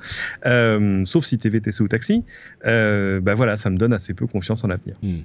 euh, 0.45 1.03
sauf 1.05 1.25
si 1.25 1.37
t'es 1.37 1.49
VTC 1.49 1.81
ou 1.81 1.87
taxi. 1.87 2.23
Euh, 2.65 3.21
ben 3.21 3.35
voilà, 3.35 3.57
ça 3.57 3.69
me 3.69 3.77
donne 3.77 3.93
assez 3.93 4.13
peu 4.13 4.27
confiance 4.27 4.63
en 4.63 4.67
l'avenir. 4.67 4.95
Hmm. 5.06 5.22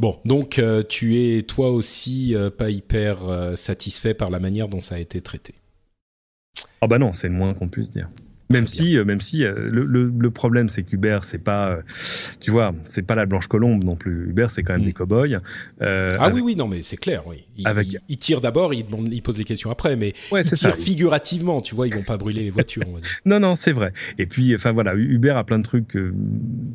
Bon, 0.00 0.18
donc 0.24 0.58
euh, 0.58 0.82
tu 0.82 1.18
es 1.18 1.42
toi 1.42 1.70
aussi 1.70 2.34
euh, 2.34 2.50
pas 2.50 2.70
hyper 2.70 3.24
euh, 3.28 3.56
satisfait 3.56 4.14
par 4.14 4.30
la 4.30 4.40
manière 4.40 4.68
dont 4.68 4.80
ça 4.80 4.94
a 4.94 4.98
été 4.98 5.20
traité. 5.20 5.54
Ah 6.80 6.86
bah 6.86 6.98
non, 6.98 7.12
c'est 7.12 7.28
le 7.28 7.34
moins 7.34 7.52
qu'on 7.52 7.68
puisse 7.68 7.90
dire. 7.90 8.08
Même 8.52 8.66
si, 8.66 8.96
euh, 8.96 9.04
même 9.04 9.20
si 9.20 9.44
euh, 9.44 9.68
le, 9.70 9.84
le, 9.84 10.12
le 10.16 10.30
problème, 10.30 10.68
c'est 10.68 10.82
qu'Uber, 10.82 11.20
c'est 11.22 11.42
pas, 11.42 11.70
euh, 11.70 11.82
tu 12.40 12.50
vois, 12.50 12.74
c'est 12.86 13.02
pas 13.02 13.14
la 13.14 13.26
blanche 13.26 13.46
colombe 13.46 13.82
non 13.82 13.96
plus. 13.96 14.28
Uber, 14.28 14.46
c'est 14.50 14.62
quand 14.62 14.74
même 14.74 14.82
mm. 14.82 14.86
des 14.86 14.92
cow-boys. 14.92 15.40
ah 15.80 16.30
oui, 16.32 16.40
oui, 16.40 16.56
non, 16.56 16.68
mais 16.68 16.82
c'est 16.82 16.96
clair, 16.96 17.22
oui. 17.26 17.46
Il, 17.56 17.66
avec... 17.66 17.88
il, 18.08 18.16
tire 18.16 18.40
d'abord, 18.40 18.74
il, 18.74 18.86
il 19.10 19.22
pose 19.22 19.38
les 19.38 19.44
questions 19.44 19.70
après, 19.70 19.96
mais 19.96 20.14
ouais, 20.30 20.42
il 20.42 20.50
tire 20.50 20.74
figurativement, 20.74 21.60
tu 21.60 21.74
vois, 21.74 21.86
ils 21.86 21.94
vont 21.94 22.02
pas 22.02 22.16
brûler 22.16 22.42
les 22.42 22.50
voitures. 22.50 22.82
On 22.86 22.94
va 22.94 23.00
dire. 23.00 23.10
non, 23.24 23.40
non, 23.40 23.56
c'est 23.56 23.72
vrai. 23.72 23.92
Et 24.18 24.26
puis, 24.26 24.54
enfin 24.54 24.72
voilà, 24.72 24.94
Uber 24.94 25.30
a 25.30 25.44
plein 25.44 25.58
de 25.58 25.64
trucs 25.64 25.96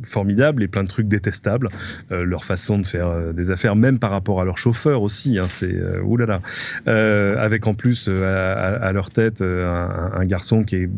formidables 0.05 0.63
et 0.63 0.67
plein 0.67 0.83
de 0.83 0.89
trucs 0.89 1.07
détestables. 1.07 1.69
leur 2.09 2.43
façon 2.43 2.79
de 2.79 2.87
faire 2.87 3.33
des 3.33 3.51
affaires, 3.51 3.75
même 3.75 3.99
par 3.99 4.11
rapport 4.11 4.41
à 4.41 4.45
leurs 4.45 4.57
chauffeurs 4.57 5.01
aussi, 5.01 5.37
hein, 5.37 5.47
c'est 5.49 5.75
oulala. 6.03 6.41
avec 6.85 7.67
en 7.67 7.73
plus 7.73 8.09
à, 8.09 8.75
à, 8.75 8.91
leur 8.91 9.11
tête 9.11 9.41
un, 9.41 10.11
un 10.13 10.25
garçon 10.25 10.63
qui 10.63 10.75
est 10.75 10.89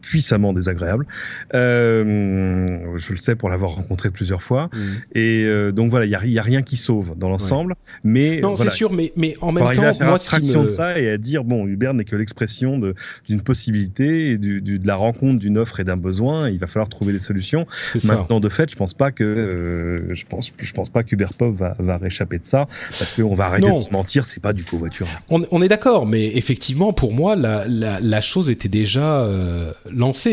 puissant 0.00 0.23
désagréable. 0.54 1.06
Euh, 1.54 2.96
je 2.96 3.12
le 3.12 3.18
sais 3.18 3.36
pour 3.36 3.48
l'avoir 3.48 3.72
rencontré 3.72 4.10
plusieurs 4.10 4.42
fois. 4.42 4.70
Mm. 4.72 4.78
Et 5.14 5.44
euh, 5.44 5.72
donc 5.72 5.90
voilà, 5.90 6.06
il 6.06 6.32
y 6.32 6.38
a, 6.38 6.42
rien 6.42 6.62
qui 6.62 6.76
sauve 6.76 7.14
dans 7.16 7.28
l'ensemble. 7.28 7.74
Mais 8.02 8.40
non, 8.40 8.56
c'est 8.56 8.70
sûr, 8.70 8.92
mais 8.92 9.12
mais 9.16 9.34
en 9.40 9.52
même 9.52 9.70
temps, 9.72 9.82
moi, 10.00 10.18
ce 10.18 10.28
qui 10.28 10.50
me... 10.50 10.62
de 10.62 10.68
ça 10.68 10.98
et 10.98 11.10
à 11.10 11.18
dire 11.18 11.44
bon, 11.44 11.66
Uber 11.66 11.92
n'est 11.94 12.04
que 12.04 12.16
l'expression 12.16 12.80
d'une 13.26 13.42
possibilité 13.42 14.32
et 14.32 14.38
du, 14.38 14.60
du, 14.60 14.78
de 14.78 14.86
la 14.86 14.96
rencontre 14.96 15.40
d'une 15.40 15.58
offre 15.58 15.80
et 15.80 15.84
d'un 15.84 15.96
besoin. 15.96 16.48
il 16.48 16.58
va 16.58 16.66
falloir 16.66 16.88
trouver 16.88 17.12
des 17.12 17.20
solutions. 17.20 17.66
Maintenant, 18.04 18.40
de 18.40 18.48
fait, 18.48 18.70
je 18.70 18.76
pense 18.76 18.94
pas 18.94 19.10
que 19.10 19.24
euh, 19.24 20.14
je 20.14 20.24
pense 20.26 20.52
je 20.56 20.72
pense 20.72 20.90
pas 20.90 21.02
qu'Uber 21.02 21.28
Pop 21.36 21.54
va, 21.54 21.76
va 21.78 21.96
réchapper 21.96 22.38
de 22.38 22.46
ça 22.46 22.66
parce 22.98 23.12
qu'on 23.12 23.34
va 23.34 23.46
arrêter 23.46 23.70
de 23.70 23.78
se 23.78 23.90
mentir. 23.90 24.24
C'est 24.24 24.42
pas 24.42 24.52
du 24.52 24.64
covoiturage. 24.64 25.14
On, 25.30 25.42
on 25.50 25.62
est 25.62 25.68
d'accord, 25.68 26.06
mais 26.06 26.36
effectivement, 26.36 26.92
pour 26.92 27.12
moi, 27.12 27.36
la, 27.36 27.64
la, 27.68 28.00
la 28.00 28.20
chose 28.20 28.50
était 28.50 28.68
déjà 28.68 29.22
euh, 29.22 29.72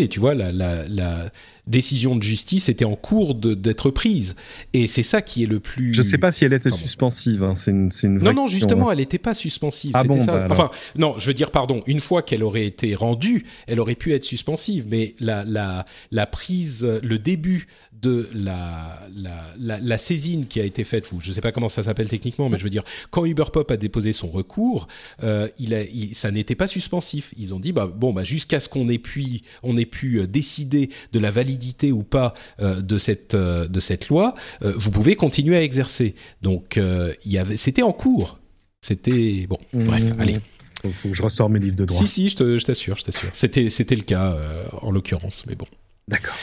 Tu 0.09 0.19
vois, 0.19 0.33
la, 0.35 0.51
la, 0.51 0.87
la 0.87 1.29
décision 1.67 2.15
de 2.15 2.23
justice 2.23 2.69
était 2.69 2.85
en 2.85 2.95
cours 2.95 3.35
d'être 3.35 3.91
prise. 3.91 4.35
Et 4.73 4.87
c'est 4.87 5.03
ça 5.03 5.21
qui 5.21 5.43
est 5.43 5.47
le 5.47 5.59
plus. 5.59 5.93
Je 5.93 6.01
sais 6.01 6.17
pas 6.17 6.31
si 6.31 6.45
elle 6.45 6.53
était 6.53 6.69
suspensive. 6.69 7.43
Hein. 7.43 7.53
C'est 7.55 7.71
une, 7.71 7.91
une 8.03 8.17
non, 8.17 8.33
non, 8.33 8.47
justement, 8.47 8.89
hein. 8.89 8.93
elle 8.93 8.99
n'était 8.99 9.17
pas 9.17 9.33
suspensive. 9.33 9.91
Ah 9.93 10.03
bon, 10.03 10.19
ça. 10.19 10.37
Bah 10.37 10.47
enfin, 10.49 10.69
non, 10.95 11.15
je 11.17 11.27
veux 11.27 11.33
dire, 11.33 11.51
pardon. 11.51 11.81
Une 11.87 11.99
fois 11.99 12.21
qu'elle 12.21 12.43
aurait 12.43 12.65
été 12.65 12.95
rendue, 12.95 13.45
elle 13.67 13.79
aurait 13.79 13.95
pu 13.95 14.13
être 14.13 14.23
suspensive. 14.23 14.85
Mais 14.89 15.15
la, 15.19 15.43
la, 15.43 15.85
la 16.11 16.25
prise, 16.25 16.85
le 17.03 17.19
début 17.19 17.67
de 18.01 18.27
la, 18.33 18.99
la, 19.15 19.79
la, 19.79 19.97
saisine 19.99 20.47
qui 20.47 20.59
a 20.59 20.63
été 20.63 20.83
faite, 20.83 21.11
ou 21.11 21.19
je 21.19 21.29
ne 21.29 21.33
sais 21.33 21.41
pas 21.41 21.51
comment 21.51 21.67
ça 21.67 21.83
s'appelle 21.83 22.09
techniquement, 22.09 22.49
mais 22.49 22.57
je 22.57 22.63
veux 22.63 22.71
dire, 22.71 22.83
quand 23.11 23.25
Uberpop 23.25 23.69
a 23.69 23.77
déposé 23.77 24.11
son 24.11 24.27
recours, 24.27 24.87
euh, 25.21 25.47
il 25.59 25.75
a, 25.75 25.81
ça 26.13 26.31
n'était 26.31 26.55
pas 26.55 26.65
suspensif. 26.65 27.31
Ils 27.37 27.53
ont 27.53 27.59
dit, 27.59 27.73
bah, 27.73 27.85
bon, 27.85 28.11
bah, 28.11 28.23
jusqu'à 28.23 28.59
ce 28.59 28.69
qu'on 28.69 28.89
ait 28.89 28.97
pu, 28.97 29.41
on 29.61 29.77
ait 29.77 29.85
pu 29.85 30.19
euh, 30.19 30.25
décider 30.25 30.89
de 31.13 31.19
la 31.19 31.29
validité 31.29 31.50
ou 31.91 32.03
pas 32.03 32.33
euh, 32.61 32.81
de, 32.81 32.97
cette, 32.97 33.35
de 33.35 33.79
cette 33.79 34.09
loi, 34.09 34.33
vous 34.61 34.91
pouvez 34.91 35.15
continuer 35.15 35.57
à 35.57 35.63
exercer. 35.63 36.15
Donc, 36.41 36.77
il 36.77 37.31
y 37.31 37.37
avait, 37.37 37.57
c'était 37.57 37.81
en 37.81 37.93
cours. 37.93 38.39
C'était, 38.81 39.45
bon, 39.47 39.59
bref, 39.73 40.03
mmh. 40.03 40.19
allez. 40.19 40.39
Faut, 40.81 41.09
que 41.09 41.13
je 41.13 41.21
ressors 41.21 41.49
mes 41.49 41.59
livres 41.59 41.75
de 41.75 41.85
droit. 41.85 41.99
Si, 41.99 42.07
si, 42.07 42.29
je 42.29 42.65
t'assure, 42.65 42.97
je 42.97 43.03
t'assure. 43.03 43.29
C'était, 43.33 43.69
c'était 43.69 43.95
le 43.95 44.01
cas, 44.01 44.35
en 44.81 44.91
l'occurrence, 44.91 45.45
mais 45.47 45.55
bon. 45.55 45.67
D'accord. 46.07 46.35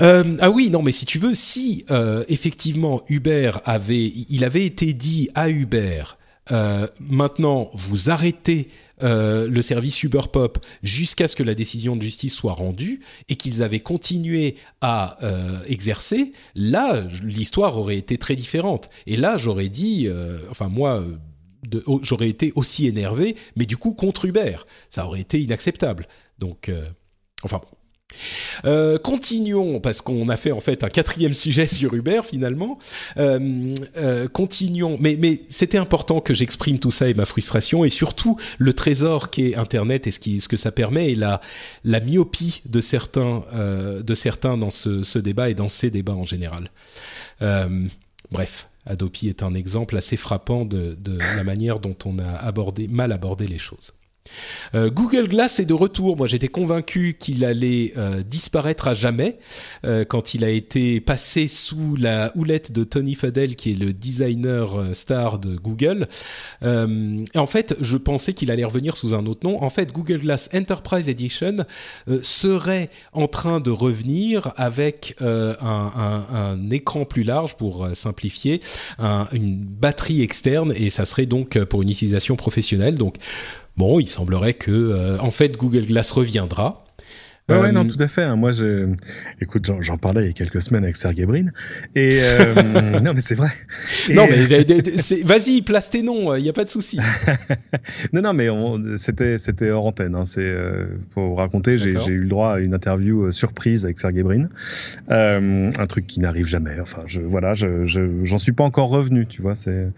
Euh, 0.00 0.36
ah 0.40 0.50
oui, 0.50 0.70
non, 0.70 0.82
mais 0.82 0.92
si 0.92 1.06
tu 1.06 1.18
veux, 1.18 1.34
si 1.34 1.84
euh, 1.90 2.24
effectivement 2.28 3.02
Uber 3.08 3.52
avait, 3.64 4.12
il 4.28 4.44
avait 4.44 4.64
été 4.64 4.92
dit 4.92 5.28
à 5.34 5.50
Uber, 5.50 6.02
euh, 6.52 6.86
maintenant 7.00 7.70
vous 7.74 8.10
arrêtez 8.10 8.68
le 9.00 9.60
service 9.62 10.02
Uber 10.02 10.22
Pop 10.32 10.58
jusqu'à 10.82 11.28
ce 11.28 11.36
que 11.36 11.44
la 11.44 11.54
décision 11.54 11.94
de 11.94 12.02
justice 12.02 12.34
soit 12.34 12.54
rendue 12.54 12.98
et 13.28 13.36
qu'ils 13.36 13.62
avaient 13.62 13.78
continué 13.78 14.56
à 14.80 15.18
exercer, 15.68 16.32
là 16.56 17.04
l'histoire 17.22 17.78
aurait 17.78 17.96
été 17.96 18.18
très 18.18 18.34
différente. 18.34 18.90
Et 19.06 19.16
là 19.16 19.36
j'aurais 19.36 19.68
dit, 19.68 20.08
enfin 20.50 20.66
moi 20.66 21.04
j'aurais 22.02 22.28
été 22.28 22.52
aussi 22.56 22.88
énervé, 22.88 23.36
mais 23.54 23.66
du 23.66 23.76
coup 23.76 23.94
contre 23.94 24.24
Uber, 24.24 24.56
ça 24.90 25.06
aurait 25.06 25.20
été 25.20 25.40
inacceptable. 25.40 26.08
Donc, 26.40 26.68
enfin. 27.44 27.60
Euh, 28.64 28.98
continuons 28.98 29.80
parce 29.80 30.00
qu'on 30.00 30.28
a 30.28 30.36
fait 30.36 30.52
en 30.52 30.60
fait 30.60 30.84
un 30.84 30.88
quatrième 30.88 31.34
sujet 31.34 31.66
sur 31.66 31.94
Uber 31.94 32.20
finalement. 32.24 32.78
Euh, 33.16 33.74
euh, 33.96 34.28
continuons, 34.28 34.96
mais 35.00 35.42
c'était 35.48 35.78
important 35.78 36.20
que 36.20 36.34
j'exprime 36.34 36.78
tout 36.78 36.90
ça 36.90 37.08
et 37.08 37.14
ma 37.14 37.24
frustration 37.24 37.84
et 37.84 37.90
surtout 37.90 38.36
le 38.58 38.72
trésor 38.72 39.30
qu'est 39.30 39.56
Internet 39.56 40.06
et 40.06 40.10
ce 40.10 40.18
qui 40.18 40.38
que 40.48 40.56
ça 40.56 40.70
permet 40.70 41.10
et 41.10 41.14
la 41.14 41.40
myopie 42.00 42.62
de 42.64 42.80
certains 42.80 43.42
de 43.52 44.14
certains 44.14 44.56
dans 44.56 44.70
ce, 44.70 45.18
débat 45.18 45.50
et 45.50 45.54
dans 45.54 45.68
ces 45.68 45.90
débats 45.90 46.14
en 46.14 46.24
général. 46.24 46.70
bref. 48.30 48.68
Adopi 48.86 49.28
est 49.28 49.42
un 49.42 49.52
exemple 49.52 49.98
assez 49.98 50.16
frappant 50.16 50.64
de, 50.64 50.96
de 50.98 51.18
la 51.18 51.44
manière 51.44 51.78
dont 51.78 51.96
on 52.06 52.18
a 52.18 52.52
mal 52.88 53.12
abordé 53.12 53.46
les 53.46 53.58
choses. 53.58 53.92
Euh, 54.74 54.90
Google 54.90 55.28
Glass 55.28 55.60
est 55.60 55.64
de 55.64 55.74
retour. 55.74 56.16
Moi, 56.16 56.26
j'étais 56.26 56.48
convaincu 56.48 57.16
qu'il 57.18 57.44
allait 57.44 57.92
euh, 57.96 58.22
disparaître 58.22 58.88
à 58.88 58.94
jamais 58.94 59.38
euh, 59.84 60.04
quand 60.04 60.34
il 60.34 60.44
a 60.44 60.50
été 60.50 61.00
passé 61.00 61.48
sous 61.48 61.96
la 61.96 62.32
houlette 62.36 62.72
de 62.72 62.84
Tony 62.84 63.14
Fadell, 63.14 63.56
qui 63.56 63.72
est 63.72 63.78
le 63.78 63.92
designer 63.92 64.94
star 64.94 65.38
de 65.38 65.56
Google. 65.56 66.06
en 66.62 67.46
fait, 67.46 67.76
je 67.80 67.96
pensais 67.96 68.32
qu'il 68.32 68.50
allait 68.50 68.64
revenir 68.64 68.96
sous 68.96 69.14
un 69.14 69.26
autre 69.26 69.40
nom. 69.44 69.62
En 69.62 69.70
fait, 69.70 69.92
Google 69.92 70.18
Glass 70.18 70.48
Enterprise 70.54 71.08
Edition 71.08 71.56
serait 72.22 72.90
en 73.12 73.26
train 73.26 73.60
de 73.60 73.70
revenir 73.70 74.52
avec 74.56 75.16
un, 75.20 76.70
écran 76.70 77.04
plus 77.04 77.22
large, 77.22 77.56
pour 77.56 77.88
simplifier, 77.94 78.60
une 79.32 79.56
batterie 79.56 80.22
externe, 80.22 80.72
et 80.76 80.90
ça 80.90 81.04
serait 81.04 81.26
donc 81.26 81.58
pour 81.64 81.82
une 81.82 81.90
utilisation 81.90 82.36
professionnelle. 82.36 82.96
Donc 82.96 83.16
Bon, 83.78 84.00
il 84.00 84.08
semblerait 84.08 84.54
que, 84.54 84.72
euh, 84.72 85.18
en 85.20 85.30
fait, 85.30 85.56
Google 85.56 85.86
Glass 85.86 86.10
reviendra. 86.10 86.84
Ouais, 87.48 87.58
ouais, 87.58 87.72
non, 87.72 87.86
tout 87.86 88.00
à 88.00 88.08
fait. 88.08 88.22
Hein. 88.22 88.36
Moi, 88.36 88.52
je, 88.52 88.88
écoute, 89.40 89.70
j'en 89.80 89.96
parlais 89.96 90.22
il 90.22 90.26
y 90.26 90.30
a 90.30 90.32
quelques 90.32 90.60
semaines 90.62 90.84
avec 90.84 90.96
Sergey 90.96 91.24
Brin. 91.24 91.46
Et 91.94 92.20
non, 93.02 93.14
mais 93.14 93.20
c'est 93.20 93.34
vrai. 93.34 93.50
Non, 94.12 94.26
mais 94.28 94.44
vas-y, 95.24 95.62
place 95.62 95.90
tes 95.90 96.02
noms. 96.02 96.34
Il 96.36 96.42
n'y 96.42 96.48
a 96.48 96.52
pas 96.52 96.64
de 96.64 96.68
souci. 96.68 96.98
non, 98.12 98.22
non, 98.22 98.32
mais 98.32 98.48
c'était 98.96 99.38
c'était 99.38 99.70
hors 99.70 99.86
antenne. 99.86 100.14
Hein. 100.14 100.24
C'est 100.24 100.54
pour 101.12 101.28
vous 101.28 101.34
raconter, 101.34 101.78
j'ai 101.78 101.90
eu 101.90 102.18
le 102.18 102.28
droit 102.28 102.54
à 102.54 102.58
une 102.58 102.74
interview 102.74 103.30
surprise 103.32 103.84
avec 103.84 103.98
Sergey 103.98 104.22
Brin, 104.22 104.48
un 105.08 105.86
truc 105.86 106.06
qui 106.06 106.20
n'arrive 106.20 106.46
jamais. 106.46 106.78
Enfin, 106.80 107.02
je 107.06 107.20
voilà, 107.20 107.54
je 107.54 107.86
j'en 108.24 108.38
suis 108.38 108.52
pas 108.52 108.64
encore 108.64 108.88
revenu, 108.88 109.26
tu 109.26 109.42
vois. 109.42 109.56
C'est 109.56 109.88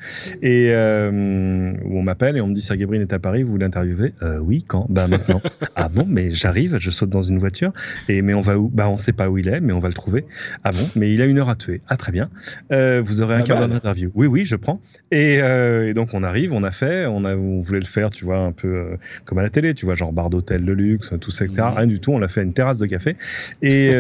et 0.43 0.71
où 0.73 1.99
on 1.99 2.03
m'appelle 2.03 2.37
et 2.37 2.41
on 2.41 2.47
me 2.47 2.55
dit 2.55 2.63
Sergey 2.63 2.87
Brin 2.87 3.01
est 3.01 3.13
à 3.13 3.19
Paris, 3.19 3.43
vous 3.43 3.57
l'interviewez? 3.57 4.15
Euh, 4.23 4.39
Oui, 4.39 4.65
quand? 4.67 4.87
Ben 4.89 5.09
maintenant. 5.09 5.41
ah 5.77 5.89
bon, 5.89 6.07
mais 6.09 6.31
j'arrive, 6.31 6.77
je 6.79 6.91
saute 6.91 7.11
dans 7.11 7.23
une 7.23 7.39
voiture 7.41 7.73
et 8.09 8.23
mais 8.23 8.35
on 8.35 8.41
va 8.41 8.59
où 8.59 8.69
Ben 8.69 8.89
on 8.89 8.97
sait 8.97 9.13
pas 9.13 9.29
où 9.29 9.39
il 9.39 9.49
est, 9.49 9.61
mais 9.61 9.73
on 9.73 9.79
va 9.79 9.89
le 9.89 9.95
trouver. 9.95 10.25
Ah 10.65 10.71
bon, 10.71 10.87
mais 10.97 11.13
il 11.13 11.23
a 11.23 11.27
une 11.27 11.39
heure 11.39 11.49
à 11.49 11.57
tuer. 11.57 11.81
Ah 11.89 11.97
très 11.97 12.13
bien. 12.13 12.31
Euh, 12.73 13.03
vous 13.05 13.21
aurez 13.21 13.35
un 13.35 13.43
quart 13.43 13.59
d'heure 13.59 13.69
d'interview. 13.69 14.11
Oui, 14.15 14.27
oui, 14.27 14.45
je 14.45 14.57
prends. 14.57 14.81
Et, 15.11 15.41
euh, 15.43 15.89
et, 15.89 15.95
donc 15.95 16.15
on 16.15 16.23
arrive, 16.23 16.53
on 16.53 16.63
a 16.63 16.71
fait, 16.71 17.07
on 17.07 17.25
a, 17.25 17.35
on 17.35 17.61
voulait 17.61 17.81
le 17.81 17.87
faire, 17.87 18.11
tu 18.11 18.25
vois, 18.25 18.39
un 18.39 18.53
peu 18.53 18.69
euh, 18.69 18.97
comme 19.25 19.39
à 19.39 19.43
la 19.43 19.51
télé, 19.51 19.75
tu 19.75 19.87
vois, 19.87 19.95
genre 19.95 20.13
bar 20.13 20.31
d'hôtel 20.31 20.65
de 20.65 20.73
luxe, 20.73 21.13
tout 21.21 21.31
ça, 21.31 21.45
etc. 21.45 21.63
Mmh. 21.63 21.77
Rien 21.77 21.87
du 21.87 22.01
tout. 22.01 22.13
On 22.13 22.19
l'a 22.19 22.29
fait 22.29 22.41
à 22.41 22.45
une 22.45 22.53
terrasse 22.53 22.79
de 22.79 22.87
café. 22.87 23.17
Et 23.63 23.91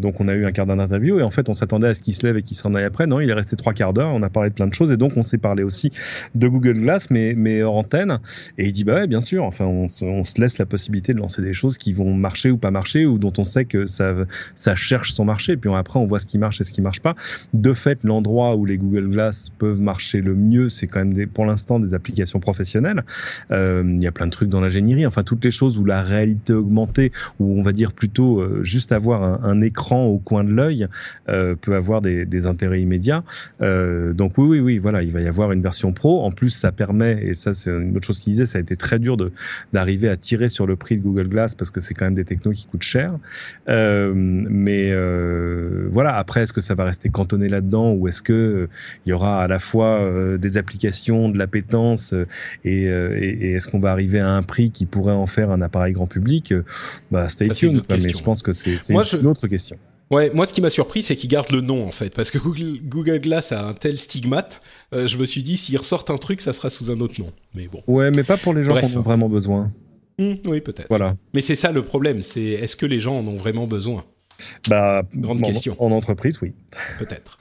donc 0.00 0.20
on 0.20 0.28
a 0.28 0.34
eu 0.34 0.44
un 0.46 0.52
quart 0.52 0.66
d'heure 0.66 0.76
d'interview 0.76 1.18
et 1.18 1.22
en 1.22 1.30
fait 1.30 1.48
on 1.48 1.54
s'attendait 1.54 1.88
à 1.88 1.94
ce 1.94 2.02
qu'il 2.02 2.14
se 2.14 2.26
lève 2.26 2.36
et 2.36 2.42
qu'il 2.42 2.56
s'en 2.56 2.74
aille 2.74 2.84
après. 2.84 3.06
Non, 3.06 3.20
il 3.20 3.30
est 3.30 3.34
resté 3.34 3.56
trois 3.56 3.72
quarts 3.72 3.92
d'heure. 3.92 4.12
On 4.12 4.22
a 4.22 4.28
parlé 4.30 4.50
de 4.50 4.54
plein 4.54 4.66
de 4.66 4.74
choses 4.74 4.92
et 4.92 4.96
donc 4.96 5.16
on 5.16 5.22
s'est 5.22 5.38
parlé 5.38 5.62
aussi 5.62 5.92
de 6.34 6.48
Google 6.48 6.80
Glass, 6.80 7.10
mais 7.10 7.34
mais 7.36 7.62
hors 7.62 7.76
antenne. 7.76 8.18
Et 8.58 8.66
il 8.66 8.72
dit 8.72 8.84
bah 8.84 8.94
ouais, 8.94 9.06
bien 9.06 9.20
sûr. 9.20 9.44
Enfin, 9.44 9.64
on, 9.64 9.88
on, 10.02 10.24
se 10.24 10.40
laisse 10.40 10.58
la 10.58 10.66
possibilité 10.66 11.14
de 11.14 11.18
lancer 11.18 11.42
des 11.42 11.54
choses 11.54 11.78
qui 11.78 11.92
vont 11.92 12.14
marcher 12.14 12.50
ou 12.50 12.58
pas 12.58 12.70
marcher 12.70 12.81
ou 13.06 13.18
dont 13.18 13.32
on 13.38 13.44
sait 13.44 13.64
que 13.64 13.86
ça 13.86 14.74
cherche 14.74 15.12
son 15.12 15.24
marché. 15.24 15.56
Puis 15.56 15.70
après, 15.74 15.98
on 15.98 16.06
voit 16.06 16.18
ce 16.18 16.26
qui 16.26 16.38
marche 16.38 16.60
et 16.60 16.64
ce 16.64 16.72
qui 16.72 16.82
marche 16.82 17.00
pas. 17.00 17.14
De 17.52 17.72
fait, 17.72 18.04
l'endroit 18.04 18.56
où 18.56 18.64
les 18.64 18.76
Google 18.76 19.08
Glass 19.08 19.50
peuvent 19.58 19.80
marcher 19.80 20.20
le 20.20 20.34
mieux, 20.34 20.68
c'est 20.68 20.86
quand 20.86 21.04
même 21.04 21.26
pour 21.26 21.46
l'instant 21.46 21.78
des 21.78 21.94
applications 21.94 22.40
professionnelles. 22.40 23.04
Euh, 23.50 23.82
il 23.86 24.02
y 24.02 24.06
a 24.06 24.12
plein 24.12 24.26
de 24.26 24.30
trucs 24.30 24.48
dans 24.48 24.60
l'ingénierie. 24.60 25.06
Enfin, 25.06 25.22
toutes 25.22 25.44
les 25.44 25.50
choses 25.50 25.78
où 25.78 25.84
la 25.84 26.02
réalité 26.02 26.52
augmentée, 26.52 27.12
où 27.38 27.58
on 27.58 27.62
va 27.62 27.72
dire 27.72 27.92
plutôt 27.92 28.40
euh, 28.40 28.62
juste 28.62 28.92
avoir 28.92 29.44
un, 29.44 29.60
écran 29.60 30.04
au 30.06 30.18
coin 30.18 30.44
de 30.44 30.52
l'œil, 30.52 30.88
euh, 31.28 31.54
peut 31.54 31.74
avoir 31.74 32.02
des, 32.02 32.46
intérêts 32.46 32.82
immédiats. 32.82 33.22
Donc 33.60 34.36
oui, 34.36 34.48
oui, 34.48 34.60
oui, 34.60 34.78
voilà, 34.78 35.02
il 35.02 35.12
va 35.12 35.20
y 35.20 35.28
avoir 35.28 35.52
une 35.52 35.62
version 35.62 35.92
pro. 35.92 36.24
En 36.24 36.32
plus, 36.32 36.50
ça 36.50 36.72
permet, 36.72 37.24
et 37.24 37.34
ça 37.34 37.54
c'est 37.54 37.70
une 37.70 37.96
autre 37.96 38.06
chose 38.06 38.18
qu'il 38.18 38.32
disait, 38.32 38.46
ça 38.46 38.58
a 38.58 38.60
été 38.60 38.76
très 38.76 38.98
dur 38.98 39.16
d'arriver 39.72 40.08
à 40.08 40.16
tirer 40.16 40.48
sur 40.48 40.66
le 40.66 40.74
prix 40.74 40.96
de 40.96 41.02
Google 41.02 41.28
Glass 41.28 41.54
parce 41.54 41.70
que 41.70 41.80
c'est 41.80 41.94
quand 41.94 42.06
même 42.06 42.14
des 42.14 42.24
technos 42.24 42.52
qui 42.52 42.66
coûtent 42.72 42.82
cher. 42.82 43.12
Euh, 43.68 44.12
mais 44.14 44.90
euh, 44.90 45.86
voilà, 45.90 46.16
après, 46.16 46.42
est-ce 46.42 46.52
que 46.52 46.60
ça 46.60 46.74
va 46.74 46.84
rester 46.84 47.10
cantonné 47.10 47.48
là-dedans 47.48 47.92
ou 47.92 48.08
est-ce 48.08 48.22
que 48.22 48.32
euh, 48.32 48.68
il 49.06 49.10
y 49.10 49.12
aura 49.12 49.42
à 49.42 49.46
la 49.46 49.58
fois 49.58 50.08
des 50.38 50.56
applications, 50.56 51.28
de 51.28 51.38
l'appétence 51.38 52.14
et, 52.64 52.84
et, 52.84 53.52
est-ce 53.52 53.68
qu'on 53.68 53.78
va 53.78 53.92
arriver 53.92 54.18
à 54.18 54.30
un 54.30 54.42
prix 54.42 54.70
qui 54.70 54.86
pourrait 54.86 55.12
en 55.12 55.26
faire 55.26 55.50
un 55.50 55.62
appareil 55.62 55.92
grand 55.92 56.06
public 56.06 56.54
Bah, 57.10 57.28
stay 57.28 57.48
tuned. 57.50 57.82
Mais 57.90 58.00
je 58.00 58.22
pense 58.22 58.42
que 58.42 58.52
c'est 58.52 58.78
une 58.90 59.26
autre 59.26 59.46
question. 59.46 59.78
Ouais, 60.12 60.30
moi 60.34 60.44
ce 60.44 60.52
qui 60.52 60.60
m'a 60.60 60.68
surpris, 60.68 61.02
c'est 61.02 61.16
qu'ils 61.16 61.30
gardent 61.30 61.52
le 61.52 61.62
nom 61.62 61.86
en 61.86 61.90
fait, 61.90 62.10
parce 62.10 62.30
que 62.30 62.36
Google, 62.36 62.80
Google 62.84 63.18
Glass 63.18 63.50
a 63.50 63.66
un 63.66 63.72
tel 63.72 63.98
stigmate. 63.98 64.60
Euh, 64.94 65.06
je 65.06 65.16
me 65.16 65.24
suis 65.24 65.42
dit, 65.42 65.56
s'ils 65.56 65.78
ressortent 65.78 66.10
un 66.10 66.18
truc, 66.18 66.42
ça 66.42 66.52
sera 66.52 66.68
sous 66.68 66.90
un 66.90 67.00
autre 67.00 67.18
nom. 67.18 67.32
Mais 67.54 67.66
bon. 67.66 67.82
Ouais, 67.86 68.10
mais 68.14 68.22
pas 68.22 68.36
pour 68.36 68.52
les 68.52 68.62
gens 68.62 68.78
qui 68.78 68.84
en 68.84 68.98
ont 69.00 69.02
vraiment 69.02 69.30
besoin. 69.30 69.72
Mmh, 70.18 70.34
oui, 70.46 70.60
peut-être. 70.60 70.88
Voilà. 70.88 71.16
Mais 71.34 71.40
c'est 71.40 71.56
ça 71.56 71.72
le 71.72 71.82
problème, 71.82 72.22
c'est 72.22 72.42
est-ce 72.42 72.76
que 72.76 72.86
les 72.86 73.00
gens 73.00 73.18
en 73.18 73.26
ont 73.26 73.36
vraiment 73.36 73.66
besoin? 73.66 74.04
Bah, 74.68 75.02
grande 75.14 75.42
question. 75.42 75.76
En 75.78 75.92
entreprise, 75.92 76.38
oui. 76.42 76.52
Peut-être. 76.98 77.38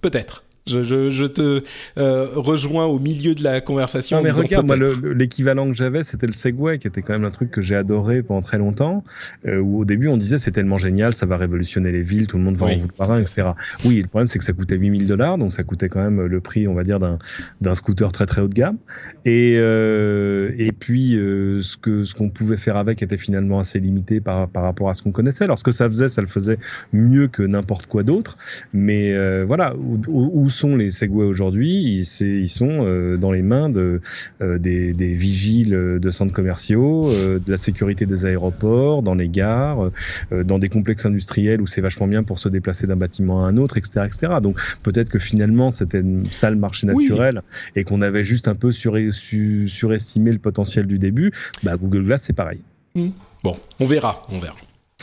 Peut-être. 0.00 0.44
Je, 0.66 0.82
je, 0.82 1.10
je 1.10 1.26
te 1.26 1.62
euh, 1.98 2.28
rejoins 2.34 2.86
au 2.86 2.98
milieu 2.98 3.34
de 3.34 3.42
la 3.42 3.60
conversation. 3.60 4.16
Non, 4.16 4.22
mais 4.22 4.30
regarde, 4.30 4.66
moi, 4.66 4.76
l'équivalent 5.14 5.68
que 5.68 5.74
j'avais, 5.76 6.04
c'était 6.04 6.26
le 6.26 6.32
Segway, 6.32 6.78
qui 6.78 6.86
était 6.86 7.02
quand 7.02 7.12
même 7.12 7.24
un 7.24 7.30
truc 7.30 7.50
que 7.50 7.60
j'ai 7.60 7.76
adoré 7.76 8.22
pendant 8.22 8.40
très 8.40 8.58
longtemps. 8.58 9.04
Euh, 9.46 9.58
où 9.58 9.80
au 9.80 9.84
début, 9.84 10.08
on 10.08 10.16
disait 10.16 10.38
c'est 10.38 10.52
tellement 10.52 10.78
génial, 10.78 11.14
ça 11.14 11.26
va 11.26 11.36
révolutionner 11.36 11.92
les 11.92 12.02
villes, 12.02 12.26
tout 12.26 12.38
le 12.38 12.44
monde 12.44 12.56
va 12.56 12.66
en 12.66 12.78
vouloir 12.78 13.10
un, 13.12 13.16
etc. 13.16 13.48
Oui, 13.84 14.00
le 14.00 14.08
problème, 14.08 14.28
c'est 14.28 14.38
que 14.38 14.44
ça 14.44 14.54
coûtait 14.54 14.76
8000 14.76 15.06
dollars, 15.06 15.36
donc 15.36 15.52
ça 15.52 15.64
coûtait 15.64 15.88
quand 15.88 16.02
même 16.02 16.24
le 16.24 16.40
prix, 16.40 16.66
on 16.66 16.74
va 16.74 16.84
dire, 16.84 16.98
d'un 16.98 17.18
d'un 17.60 17.74
scooter 17.74 18.10
très 18.12 18.26
très 18.26 18.40
haut 18.40 18.48
de 18.48 18.54
gamme. 18.54 18.78
Et 19.24 19.56
euh, 19.58 20.52
et 20.58 20.72
puis 20.72 21.16
euh, 21.16 21.62
ce 21.62 21.76
que 21.76 22.04
ce 22.04 22.14
qu'on 22.14 22.28
pouvait 22.28 22.56
faire 22.56 22.76
avec 22.76 23.02
était 23.02 23.16
finalement 23.16 23.58
assez 23.58 23.80
limité 23.80 24.20
par 24.20 24.48
par 24.48 24.62
rapport 24.62 24.88
à 24.88 24.94
ce 24.94 25.02
qu'on 25.02 25.12
connaissait. 25.12 25.44
Alors 25.44 25.58
ce 25.58 25.64
que 25.64 25.72
ça 25.72 25.88
faisait, 25.88 26.08
ça 26.08 26.20
le 26.20 26.26
faisait 26.26 26.58
mieux 26.92 27.28
que 27.28 27.42
n'importe 27.42 27.86
quoi 27.86 28.02
d'autre. 28.02 28.36
Mais 28.72 29.12
euh, 29.12 29.44
voilà, 29.46 29.74
où, 29.76 30.00
où 30.08 30.48
sont 30.54 30.76
les 30.76 30.90
Segway 30.90 31.24
aujourd'hui 31.24 31.74
ils, 31.82 32.06
ils, 32.20 32.48
sont 32.48 32.68
euh, 32.70 33.16
dans 33.16 33.32
les 33.32 33.42
mains 33.42 33.68
de, 33.68 34.00
euh, 34.40 34.58
des, 34.58 34.92
des, 34.92 35.14
vigiles 35.14 35.70
de 35.70 36.10
centres 36.10 36.32
commerciaux, 36.32 37.08
euh, 37.10 37.38
de 37.38 37.50
la 37.50 37.58
sécurité 37.58 38.06
des 38.06 38.24
aéroports, 38.24 39.02
dans 39.02 39.14
les 39.14 39.28
gares, 39.28 39.90
dans 40.32 40.58
des 40.58 40.68
complexes 40.68 41.06
industriels 41.06 41.60
où 41.60 41.66
c'est 41.66 41.80
vachement 41.80 42.06
bien 42.06 42.22
pour 42.22 42.38
se 42.38 42.48
déplacer 42.48 42.86
d'un 42.86 42.96
bâtiment 42.96 43.44
à 43.44 43.48
un 43.48 43.56
autre, 43.56 43.76
etc. 43.76 44.06
etc. 44.06 44.34
Donc 44.42 44.58
peut-être 44.82 45.10
que 45.10 45.18
finalement 45.18 45.70
c'était 45.70 46.00
une 46.00 46.24
sale 46.26 46.56
marché 46.56 46.86
naturel 46.86 47.42
et 47.76 47.84
qu'on 47.84 48.02
avait 48.02 48.24
juste 48.24 48.48
un 48.48 48.54
peu 48.54 48.72
sur, 48.72 48.96
surestimé 49.12 50.32
le 50.32 50.38
potentiel 50.38 50.86
du 50.86 50.98
début. 50.98 51.32
Bah, 51.62 51.76
Google 51.76 52.04
Glass 52.04 52.22
c'est 52.22 52.32
pareil. 52.32 52.60
Mmh. 52.94 53.08
Bon, 53.42 53.56
on 53.80 53.86
verra, 53.86 54.22
on 54.30 54.38
verra. 54.38 54.56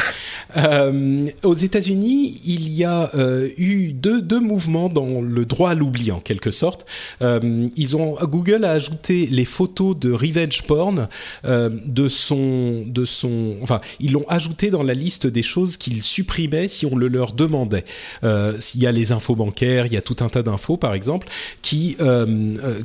Euh, 0.58 1.28
aux 1.44 1.54
États-Unis, 1.54 2.42
il 2.46 2.70
y 2.70 2.84
a 2.84 3.10
euh, 3.16 3.48
eu 3.58 3.94
deux, 3.94 4.22
deux, 4.22 4.40
mouvements 4.40 4.90
dans 4.90 5.22
le 5.22 5.46
droit 5.46 5.72
à 5.72 5.76
l'oubli 5.76 6.12
en 6.12 6.20
quelque 6.20 6.52
sorte. 6.52 6.86
Euh, 7.22 7.70
ils 7.76 7.96
ont 7.96 8.18
Google 8.24 8.66
a 8.66 8.72
ajouté 8.72 9.28
les 9.28 9.46
photos 9.46 9.98
de 9.98 10.12
revenge 10.12 10.64
porn 10.64 11.08
euh, 11.46 11.70
de 11.86 12.08
son 12.08 12.84
de 12.86 13.06
son 13.06 13.58
enfin 13.62 13.80
ils 14.00 14.12
l'ont 14.12 14.26
ajouté 14.28 14.72
dans 14.72 14.84
la 14.84 14.94
liste 14.94 15.28
des 15.28 15.44
choses 15.44 15.78
qu'ils 15.78 16.04
supprimaient 16.04 16.68
si 16.68 16.86
on 16.86 16.96
le 16.96 17.08
leur 17.08 17.34
demandait. 17.34 17.86
Euh, 18.24 18.54
il 18.76 18.82
y 18.82 18.88
a 18.88 18.92
les 18.92 19.12
infos 19.12 19.36
bancaires, 19.36 19.86
il 19.86 19.94
y 19.94 19.98
a 19.98 20.02
tout 20.02 20.18
un 20.20 20.30
tas 20.30 20.44
d'infos 20.44 20.78
par 20.78 20.94
exemple 20.94 21.28
qui 21.62 21.98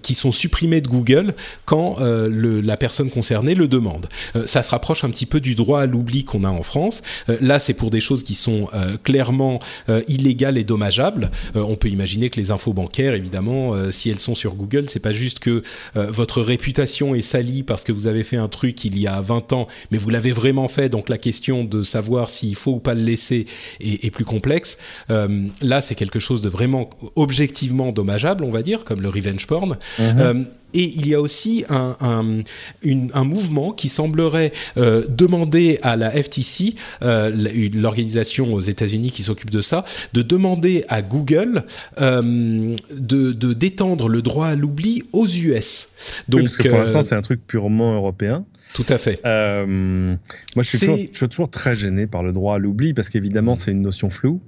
qui 0.03 0.15
sont 0.15 0.33
supprimées 0.33 0.81
de 0.81 0.89
Google 0.89 1.35
quand 1.65 1.97
le, 2.01 2.61
la 2.61 2.77
personne 2.77 3.11
concernée 3.11 3.55
le 3.55 3.69
demande. 3.69 4.09
ça 4.47 4.63
se 4.63 4.71
rapproche 4.71 5.05
un 5.05 5.11
petit 5.11 5.27
peu 5.27 5.41
du 5.41 5.55
droit 5.55 5.81
à 5.81 5.87
l'oubli 5.87 6.25
qu'on 6.25 6.45
a 6.45 6.49
en 6.49 6.63
France. 6.63 7.03
Là 7.41 7.59
c'est 7.59 7.75
pour 7.75 7.91
des 7.91 8.01
choses 8.01 8.23
qui 8.23 8.35
sont 8.35 8.69
euh, 8.75 8.97
clairement 9.03 9.59
euh, 9.89 10.03
illégales 10.09 10.59
et 10.59 10.65
dommageables. 10.65 11.31
Euh, 11.55 11.61
on 11.63 11.77
peut 11.77 11.89
imaginer 11.89 12.31
que 12.31 12.41
les 12.41 12.51
infos 12.51 12.73
bancaires, 12.73 13.15
évidemment, 13.15 13.75
si 13.91 14.11
elles 14.11 14.19
sont 14.19 14.35
sur 14.35 14.55
Google, 14.55 14.89
c'est 14.89 15.01
pas 15.01 15.13
juste 15.13 15.39
que 15.39 15.63
votre 15.95 16.41
réputation 16.43 17.15
est 17.15 17.23
salie 17.23 17.63
parce 17.63 17.85
que 17.85 17.93
vous 17.93 18.07
avez 18.07 18.25
fait 18.25 18.37
un 18.37 18.49
truc 18.49 18.85
il 18.85 18.99
y 18.99 19.07
a 19.07 19.21
20 19.21 19.53
ans, 19.53 19.67
mais 19.91 19.99
vous 19.99 20.11
l'avez 20.11 20.33
vraiment 20.33 20.69
fait. 20.69 20.89
Donc 20.89 21.09
la 21.09 21.19
question 21.19 21.65
de 21.65 21.83
savoir 21.83 22.29
s'il 22.29 22.55
faut 22.55 22.73
ou 22.73 22.79
pas 22.79 22.95
le 22.95 23.03
laisser 23.03 23.47
est, 23.81 24.11
plus 24.11 24.25
complexe. 24.25 24.79
là, 25.09 25.81
c'est 25.81 25.95
quelque 25.95 26.19
chose 26.19 26.43
de 26.43 26.49
vraiment 26.49 26.91
objectivement 27.17 27.93
dommageable, 27.93 28.45
on 28.45 28.51
va 28.51 28.63
dire, 28.63 28.85
comme 28.85 29.01
le 29.01 29.09
revenge 29.09 29.47
porn. 29.47 29.77
Mhm. 29.99 30.47
Et 30.77 30.93
il 30.95 31.09
y 31.09 31.15
a 31.15 31.21
aussi 31.23 31.65
un, 31.71 31.97
un, 32.01 32.43
une, 32.83 33.11
un 33.15 33.25
mouvement 33.25 33.73
qui 33.73 33.89
semblerait 33.89 34.53
euh, 34.77 35.07
demander 35.09 35.79
à 35.81 35.97
la 35.97 36.11
FTC, 36.11 36.75
euh, 37.01 37.31
l'organisation 37.75 38.53
aux 38.53 38.61
États-Unis 38.61 39.11
qui 39.11 39.23
s'occupe 39.23 39.49
de 39.49 39.63
ça, 39.63 39.87
de 40.13 40.21
demander 40.21 40.85
à 40.89 41.01
Google 41.01 41.65
euh, 41.99 42.77
de 42.93 43.33
d'étendre 43.55 44.11
le 44.11 44.21
droit 44.21 44.49
à 44.49 44.55
l'oubli 44.55 45.03
aux 45.15 45.27
US. 45.27 45.89
Donc, 46.29 46.43
parce 46.43 46.59
que 46.59 46.69
pour 46.69 46.79
l'instant, 46.79 47.03
c'est 47.03 47.15
un 47.15 47.23
truc 47.23 47.41
purement 47.47 47.95
européen. 47.95 48.45
Tout 48.75 48.85
à 48.91 48.99
fait. 48.99 49.19
moi, 49.25 50.63
je 50.63 50.69
suis, 50.69 50.79
toujours, 50.79 50.97
je 50.97 51.17
suis, 51.17 51.29
toujours, 51.29 51.51
très 51.51 51.75
gêné 51.75 52.07
par 52.07 52.23
le 52.23 52.33
droit 52.33 52.57
à 52.57 52.59
l'oubli 52.59 52.93
parce 52.93 53.09
qu'évidemment, 53.09 53.57
c'est 53.57 53.71
une 53.71 53.81
notion 53.81 54.11
floue. 54.11 54.43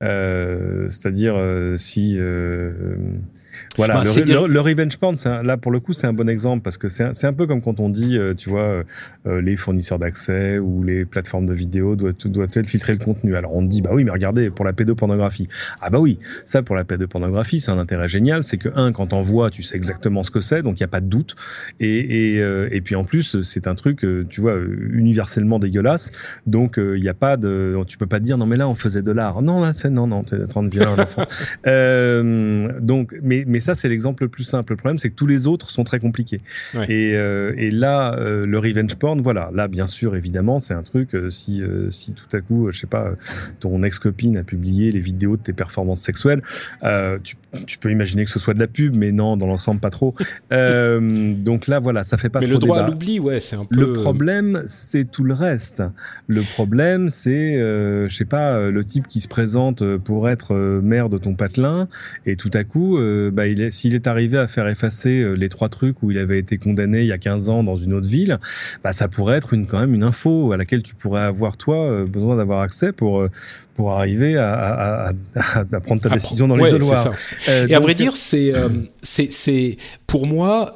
C'est-à-dire, 0.00 1.34
si 1.76 2.16
voilà, 3.76 3.94
bah, 3.94 4.02
le, 4.04 4.60
revenge 4.60 4.96
porn, 4.96 5.16
là 5.42 5.56
pour 5.56 5.70
le 5.70 5.80
coup, 5.80 5.92
c'est 5.92 6.06
un 6.06 6.12
bon 6.12 6.28
exemple 6.28 6.62
parce 6.62 6.78
que 6.78 6.88
c'est 6.88 7.04
un, 7.04 7.12
un, 7.22 7.32
peu 7.32 7.46
comme 7.46 7.60
quand 7.60 7.80
on 7.80 7.88
dit, 7.88 8.16
euh, 8.16 8.34
tu 8.34 8.50
vois, 8.50 8.60
euh, 8.60 8.82
euh, 9.26 9.40
les 9.40 9.56
fournisseurs 9.56 9.98
d'accès 9.98 10.58
ou 10.58 10.82
les 10.82 11.04
plateformes 11.04 11.46
de 11.46 11.52
vidéo 11.52 11.96
doivent, 11.96 12.14
doivent 12.24 12.48
filtrer 12.66 12.92
le 12.92 12.98
contenu. 12.98 13.36
Alors 13.36 13.54
on 13.54 13.62
dit, 13.62 13.82
bah 13.82 13.90
oui, 13.92 14.04
mais 14.04 14.10
regardez, 14.10 14.50
pour 14.50 14.64
la 14.64 14.72
pédopornographie. 14.72 15.48
Ah 15.80 15.90
bah 15.90 15.98
oui, 15.98 16.18
ça 16.46 16.62
pour 16.62 16.76
la 16.76 16.84
pédopornographie, 16.84 17.60
c'est 17.60 17.70
un 17.70 17.78
intérêt 17.78 18.08
génial, 18.08 18.44
c'est 18.44 18.58
que 18.58 18.68
un, 18.74 18.92
quand 18.92 19.12
on 19.12 19.22
voit, 19.22 19.50
tu 19.50 19.62
sais 19.62 19.76
exactement 19.76 20.22
ce 20.22 20.30
que 20.30 20.40
c'est, 20.40 20.62
donc 20.62 20.78
il 20.78 20.80
y 20.80 20.84
a 20.84 20.88
pas 20.88 21.00
de 21.00 21.06
doute. 21.06 21.36
Et, 21.80 22.36
et, 22.36 22.38
et 22.70 22.80
puis 22.80 22.94
en 22.94 23.04
plus, 23.04 23.40
c'est 23.42 23.66
un 23.66 23.74
truc, 23.74 24.06
tu 24.28 24.40
vois, 24.40 24.56
universellement 24.92 25.58
dégueulasse. 25.58 26.12
Donc 26.46 26.74
il 26.78 27.00
n'y 27.00 27.08
a 27.08 27.14
pas 27.14 27.36
de, 27.36 27.76
tu 27.86 27.98
peux 27.98 28.06
pas 28.06 28.20
te 28.20 28.24
dire, 28.24 28.38
non 28.38 28.46
mais 28.46 28.56
là 28.56 28.68
on 28.68 28.74
faisait 28.74 29.02
de 29.02 29.12
l'art. 29.12 29.42
Non 29.42 29.60
là, 29.60 29.72
c'est 29.72 29.90
non 29.90 30.06
non, 30.06 30.22
t'es 30.22 30.42
en 30.42 30.46
train 30.46 30.62
de 30.62 30.68
virer 30.68 30.86
un 30.86 30.98
enfant. 30.98 31.22
donc, 32.80 33.14
mais 33.22 33.44
mais 33.46 33.60
ça, 33.60 33.74
c'est 33.74 33.88
l'exemple 33.88 34.24
le 34.24 34.28
plus 34.28 34.44
simple. 34.44 34.72
Le 34.72 34.76
problème, 34.76 34.98
c'est 34.98 35.10
que 35.10 35.14
tous 35.14 35.26
les 35.26 35.46
autres 35.46 35.70
sont 35.70 35.84
très 35.84 36.00
compliqués. 36.00 36.40
Et, 36.88 37.14
euh, 37.14 37.52
et, 37.56 37.70
là, 37.70 38.14
euh, 38.14 38.44
le 38.44 38.58
revenge 38.58 38.96
porn, 38.96 39.20
voilà. 39.20 39.50
Là, 39.54 39.68
bien 39.68 39.86
sûr, 39.86 40.16
évidemment, 40.16 40.60
c'est 40.60 40.74
un 40.74 40.82
truc. 40.82 41.14
Euh, 41.14 41.30
si, 41.30 41.62
si 41.90 42.12
tout 42.12 42.36
à 42.36 42.40
coup, 42.40 42.70
je 42.70 42.80
sais 42.80 42.86
pas, 42.86 43.12
ton 43.60 43.82
ex-copine 43.82 44.36
a 44.36 44.42
publié 44.42 44.90
les 44.90 45.00
vidéos 45.00 45.36
de 45.36 45.42
tes 45.42 45.52
performances 45.52 46.02
sexuelles, 46.02 46.42
tu, 47.22 47.36
tu, 47.66 47.78
peux 47.78 47.90
imaginer 47.90 48.24
que 48.24 48.30
ce 48.30 48.38
soit 48.38 48.54
de 48.54 48.58
la 48.58 48.66
pub, 48.66 48.96
mais 48.96 49.12
non, 49.12 49.36
dans 49.36 49.46
l'ensemble, 49.46 49.80
pas 49.80 49.90
trop. 49.90 50.14
donc 50.50 51.68
là, 51.68 51.78
voilà, 51.78 52.04
ça 52.04 52.18
fait 52.18 52.28
pas 52.28 52.40
mais 52.40 52.46
trop 52.46 52.54
le 52.54 52.60
droit 52.60 52.80
à 52.80 52.88
l'oubli, 52.88 53.20
ouais, 53.20 53.40
c'est 53.40 53.56
un 53.56 53.64
peu. 53.64 53.78
Le 53.78 53.92
problème, 53.92 54.62
c'est 54.66 55.10
tout 55.10 55.24
le 55.24 55.34
reste. 55.34 55.82
Le 56.26 56.42
problème, 56.42 57.10
c'est, 57.10 57.54
je 57.54 58.14
sais 58.14 58.24
pas, 58.24 58.70
le 58.70 58.84
type 58.84 59.06
qui 59.06 59.20
se 59.20 59.28
présente 59.28 59.84
pour 59.98 60.28
être 60.28 60.54
maire 60.82 61.08
de 61.08 61.18
ton 61.18 61.34
patelin 61.34 61.88
et 62.26 62.36
tout 62.36 62.50
à 62.52 62.64
coup, 62.64 62.98
bah, 63.36 63.44
s'il 63.70 63.94
est 63.94 64.06
arrivé 64.06 64.38
à 64.38 64.48
faire 64.48 64.66
effacer 64.66 65.20
euh, 65.20 65.34
les 65.34 65.50
trois 65.50 65.68
trucs 65.68 66.02
où 66.02 66.10
il 66.10 66.16
avait 66.16 66.38
été 66.38 66.56
condamné 66.56 67.02
il 67.02 67.06
y 67.06 67.12
a 67.12 67.18
15 67.18 67.50
ans 67.50 67.62
dans 67.62 67.76
une 67.76 67.92
autre 67.92 68.08
ville, 68.08 68.38
bah, 68.82 68.94
ça 68.94 69.08
pourrait 69.08 69.36
être 69.36 69.52
une, 69.52 69.66
quand 69.66 69.78
même 69.78 69.94
une 69.94 70.02
info 70.02 70.52
à 70.52 70.56
laquelle 70.56 70.82
tu 70.82 70.94
pourrais 70.94 71.20
avoir, 71.20 71.58
toi, 71.58 71.76
euh, 71.76 72.06
besoin 72.06 72.36
d'avoir 72.36 72.62
accès 72.62 72.92
pour, 72.92 73.20
euh, 73.20 73.30
pour 73.76 73.92
arriver 73.92 74.36
à, 74.36 74.52
à, 74.54 75.12
à, 75.36 75.60
à 75.60 75.80
prendre 75.80 76.00
ta 76.00 76.08
décision 76.08 76.48
dans 76.48 76.56
l'isoloir. 76.56 77.12
Euh, 77.48 77.66
et 77.68 77.74
à 77.74 77.80
vrai 77.80 77.94
dire, 77.94 78.16
c'est 78.16 78.54
euh, 78.54 78.68
c'est 79.02 79.76
pour 80.06 80.26
moi, 80.26 80.72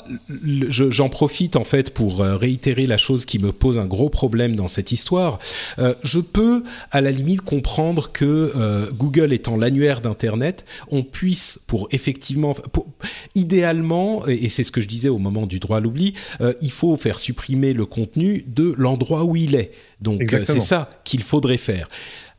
j'en 0.69 1.09
profite 1.09 1.57
en 1.57 1.65
fait 1.65 1.95
pour 1.95 2.21
euh, 2.21 2.37
réitérer 2.37 2.87
la 2.87 2.99
chose 2.99 3.25
qui 3.25 3.39
me 3.39 3.53
pose 3.53 3.79
un 3.79 3.87
gros 3.87 4.11
problème 4.11 4.55
dans 4.55 4.69
cette 4.69 4.93
histoire. 4.93 5.39
Euh, 5.79 5.95
je 6.03 6.21
peux 6.21 6.63
à 6.91 7.01
la 7.01 7.11
limite 7.11 7.41
comprendre 7.41 8.13
que 8.13 8.53
euh, 8.55 8.91
Google 8.93 9.33
étant 9.33 9.57
l'annuaire 9.57 10.01
d'internet, 10.01 10.65
on 10.91 11.03
puisse 11.03 11.59
pour 11.67 11.89
effectivement, 11.93 12.55
pour, 12.55 12.87
idéalement, 13.35 14.27
et 14.27 14.49
c'est 14.49 14.65
ce 14.65 14.73
que 14.73 14.81
je 14.81 14.89
disais 14.89 15.09
au 15.09 15.19
moment 15.19 15.47
du 15.47 15.59
droit 15.59 15.79
à 15.79 15.81
l'oubli, 15.81 16.15
il 16.61 16.73
faut 16.73 16.97
faire 16.97 17.19
supprimer 17.19 17.73
le 17.73 17.87
contenu 17.87 18.45
de 18.47 18.75
l'endroit 18.77 19.25
où 19.25 19.37
il 19.37 19.55
est. 19.55 19.71
Donc 20.01 20.35
c'est 20.45 20.61
ça 20.61 20.91
qu'il 21.05 21.23
faudrait 21.23 21.57
faire 21.57 21.89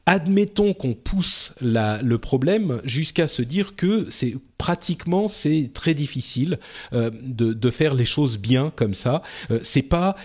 admettons 0.06 0.74
qu'on 0.74 0.94
pousse 0.94 1.54
le 1.62 2.16
problème 2.18 2.82
jusqu'à 2.84 3.28
se 3.28 3.42
dire 3.42 3.76
que 3.76 4.08
c'est 4.10 4.36
pratiquement 4.58 5.28
c'est 5.28 5.72
très 5.74 5.96
difficile 5.96 6.60
euh, 6.94 7.10
de, 7.24 7.54
de, 7.54 7.72
faire 7.72 7.96
les 7.96 8.06
choses 8.06 8.38
bien 8.38 8.72
comme 8.76 8.94
ça. 8.94 9.24
Euh, 9.50 9.60
c'est 9.64 9.82
pas 9.82 10.16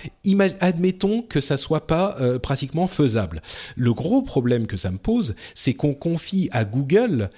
admettons 0.61 1.23
que 1.23 1.41
ça 1.41 1.57
soit 1.57 1.87
pas 1.87 2.17
euh, 2.21 2.39
pratiquement 2.39 2.87
faisable. 2.87 3.41
Le 3.77 3.95
gros 3.95 4.23
problème 4.23 4.67
que 4.67 4.77
ça 4.77 4.91
me 4.91 4.99
pose, 4.99 5.37
c'est 5.55 5.75
qu'on 5.75 5.95
confie 5.95 6.49
à 6.53 6.65
Google 6.65 7.31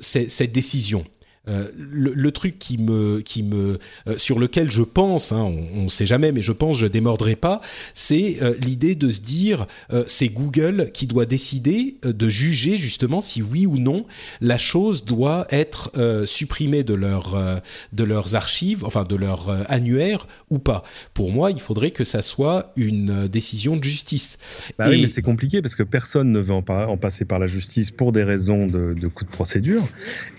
cette 0.00 0.52
décision. 0.52 1.04
Euh, 1.50 1.68
le, 1.76 2.30
truc 2.30 2.58
qui 2.58 2.78
me, 2.78 3.20
qui 3.20 3.42
me, 3.42 3.78
euh, 4.06 4.16
sur 4.16 4.38
lequel 4.38 4.70
je 4.70 4.82
pense, 4.82 5.32
hein, 5.32 5.42
on 5.74 5.84
ne 5.84 5.88
sait 5.88 6.06
jamais, 6.06 6.30
mais 6.30 6.42
je 6.42 6.52
pense 6.52 6.76
je 6.76 6.86
démordrai 6.86 7.34
pas, 7.34 7.60
c'est 7.92 8.36
euh, 8.40 8.54
l'idée 8.60 8.94
de 8.94 9.10
se 9.10 9.20
dire 9.20 9.66
c'est 10.06 10.28
Google 10.28 10.90
qui 10.94 11.06
doit 11.06 11.26
décider 11.26 11.96
de 12.02 12.28
juger 12.28 12.76
justement 12.76 13.20
si 13.20 13.42
oui 13.42 13.66
ou 13.66 13.78
non 13.78 14.06
la 14.40 14.58
chose 14.58 15.04
doit 15.04 15.46
être 15.50 15.90
supprimée 16.26 16.84
de 16.84 16.94
leur 16.94 17.36
de 17.92 18.04
leurs 18.04 18.36
archives, 18.36 18.84
enfin 18.84 19.04
de 19.04 19.16
leur 19.16 19.48
annuaire 19.68 20.26
ou 20.50 20.58
pas. 20.58 20.82
Pour 21.14 21.30
moi, 21.30 21.50
il 21.50 21.60
faudrait 21.60 21.90
que 21.90 22.04
ça 22.04 22.22
soit 22.22 22.72
une 22.76 23.26
décision 23.26 23.76
de 23.76 23.84
justice. 23.84 24.38
Bah 24.78 24.84
oui, 24.88 25.02
mais 25.02 25.08
c'est 25.08 25.22
compliqué 25.22 25.62
parce 25.62 25.74
que 25.74 25.82
personne 25.82 26.30
ne 26.30 26.40
veut 26.40 26.54
en, 26.54 26.64
en, 26.68 26.96
passer 26.96 27.24
par 27.24 27.38
la 27.38 27.46
justice 27.46 27.90
pour 27.90 28.12
des 28.12 28.22
raisons 28.22 28.66
de, 28.66 28.94
de 28.94 29.08
coût 29.08 29.24
de 29.24 29.30
procédure 29.30 29.82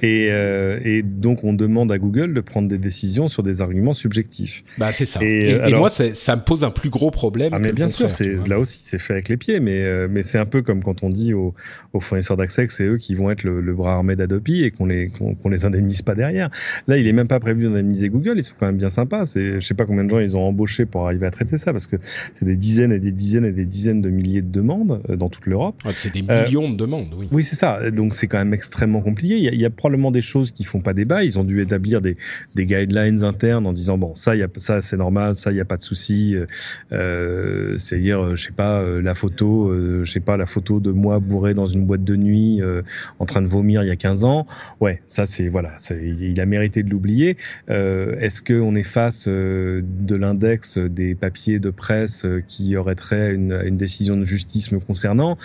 et, 0.01 0.27
et 0.27 1.00
et 1.01 1.03
donc 1.03 1.43
on 1.43 1.53
demande 1.53 1.91
à 1.91 1.97
Google 1.97 2.33
de 2.33 2.41
prendre 2.41 2.67
des 2.67 2.77
décisions 2.77 3.27
sur 3.27 3.41
des 3.41 3.61
arguments 3.61 3.95
subjectifs. 3.95 4.63
Bah 4.77 4.91
c'est 4.91 5.05
ça. 5.05 5.19
Et, 5.23 5.59
moi 5.73 5.89
ça 5.89 6.35
me 6.35 6.41
pose 6.41 6.63
un 6.63 6.69
plus 6.69 6.89
gros 6.89 7.09
problème. 7.09 7.53
Ah 7.53 7.59
mais 7.59 7.71
bien 7.71 7.89
sûr, 7.89 8.11
c'est 8.11 8.47
là 8.47 8.59
aussi 8.59 8.81
c'est 8.83 8.99
fait 8.99 9.13
avec 9.13 9.29
les 9.29 9.37
pieds, 9.37 9.59
mais 9.59 9.81
euh, 9.81 10.07
mais 10.09 10.21
c'est 10.21 10.37
un 10.37 10.45
peu 10.45 10.61
comme 10.61 10.83
quand 10.83 11.03
on 11.03 11.09
dit 11.09 11.33
aux, 11.33 11.55
aux 11.93 11.99
fournisseurs 11.99 12.37
d'accès 12.37 12.67
que 12.67 12.73
c'est 12.73 12.85
eux 12.85 12.97
qui 12.97 13.15
vont 13.15 13.31
être 13.31 13.43
le, 13.43 13.73
bras 13.73 13.95
armé 13.95 14.15
d'Adopi 14.15 14.63
et 14.63 14.71
qu'on 14.71 14.85
les 14.85 15.09
qu'on 15.09 15.49
les 15.49 15.65
indemnise 15.65 16.03
pas 16.03 16.13
derrière. 16.13 16.49
Là 16.87 16.97
il 16.97 17.07
est 17.07 17.13
même 17.13 17.27
pas 17.27 17.39
prévu 17.39 17.63
d'indemniser 17.63 18.09
Google, 18.09 18.35
ils 18.37 18.43
sont 18.43 18.55
quand 18.59 18.67
même 18.67 18.77
bien 18.77 18.91
sympas. 18.91 19.25
C'est 19.25 19.59
je 19.59 19.65
sais 19.65 19.73
pas 19.73 19.85
combien 19.85 20.03
de 20.03 20.09
gens 20.09 20.19
ils 20.19 20.37
ont 20.37 20.43
embauché 20.43 20.85
pour 20.85 21.05
arriver 21.05 21.25
à 21.25 21.31
traiter 21.31 21.57
ça 21.57 21.71
parce 21.71 21.87
que 21.87 21.95
c'est 22.35 22.45
des 22.45 22.57
dizaines 22.57 22.91
et 22.91 22.99
des 22.99 23.11
dizaines 23.11 23.45
et 23.45 23.53
des 23.53 23.65
dizaines 23.65 24.01
de 24.01 24.09
milliers 24.09 24.41
de 24.41 24.51
demandes 24.51 25.01
euh, 25.09 25.15
dans 25.15 25.29
toute 25.29 25.47
l'Europe. 25.47 25.81
c'est 25.95 26.13
des 26.13 26.21
millions 26.21 26.69
de 26.69 26.75
demandes, 26.75 27.13
oui. 27.17 27.27
Oui 27.31 27.43
c'est 27.43 27.55
ça. 27.55 27.89
Donc 27.89 28.13
c'est 28.13 28.27
quand 28.27 28.37
même 28.37 28.53
extrêmement 28.53 29.01
compliqué. 29.01 29.37
Il 29.37 29.43
y, 29.43 29.47
a, 29.47 29.51
il 29.51 29.59
y 29.59 29.65
a 29.65 29.71
probablement 29.71 30.11
des 30.11 30.21
choses 30.21 30.51
qui 30.51 30.63
font 30.81 30.83
pas 30.83 30.93
débat. 30.93 31.23
Ils 31.23 31.37
ont 31.39 31.43
dû 31.43 31.61
établir 31.61 32.01
des, 32.01 32.17
des 32.55 32.65
guidelines 32.65 33.23
internes 33.23 33.67
en 33.67 33.73
disant 33.73 33.97
bon 33.97 34.15
ça 34.15 34.35
y 34.35 34.43
a 34.43 34.47
ça 34.57 34.81
c'est 34.81 34.97
normal, 34.97 35.37
ça 35.37 35.51
il 35.51 35.57
y 35.57 35.61
a 35.61 35.65
pas 35.65 35.77
de 35.77 35.81
souci. 35.81 36.35
Euh, 36.91 37.77
C'est-à-dire 37.77 38.23
euh, 38.23 38.35
je 38.35 38.45
sais 38.45 38.51
pas 38.53 38.79
euh, 38.81 39.01
la 39.01 39.15
photo, 39.15 39.69
euh, 39.69 40.01
je 40.03 40.11
sais 40.11 40.19
pas 40.19 40.37
la 40.37 40.45
photo 40.45 40.79
de 40.79 40.91
moi 40.91 41.19
bourré 41.19 41.53
dans 41.53 41.67
une 41.67 41.85
boîte 41.85 42.03
de 42.03 42.15
nuit 42.15 42.61
en 43.19 43.25
train 43.25 43.41
de 43.41 43.47
vomir 43.47 43.83
il 43.83 43.87
y 43.87 43.91
a 43.91 43.95
15 43.95 44.23
ans. 44.23 44.47
Ouais 44.79 45.01
ça 45.07 45.25
c'est 45.25 45.47
voilà, 45.47 45.71
il 45.91 46.39
a 46.39 46.45
mérité 46.45 46.83
de 46.83 46.89
l'oublier. 46.89 47.37
Est-ce 47.67 48.41
que 48.41 48.53
on 48.53 48.75
est 48.75 48.83
face 48.83 49.27
de 49.27 50.15
l'index 50.15 50.77
des 50.77 51.15
papiers 51.15 51.59
de 51.59 51.69
presse 51.69 52.25
qui 52.47 52.75
aurait 52.75 52.95
trait 52.95 53.33
une, 53.33 53.61
une 53.65 53.77
décision 53.77 54.17
de 54.17 54.23
justice 54.23 54.71
me 54.71 54.79
concernant? 54.79 55.37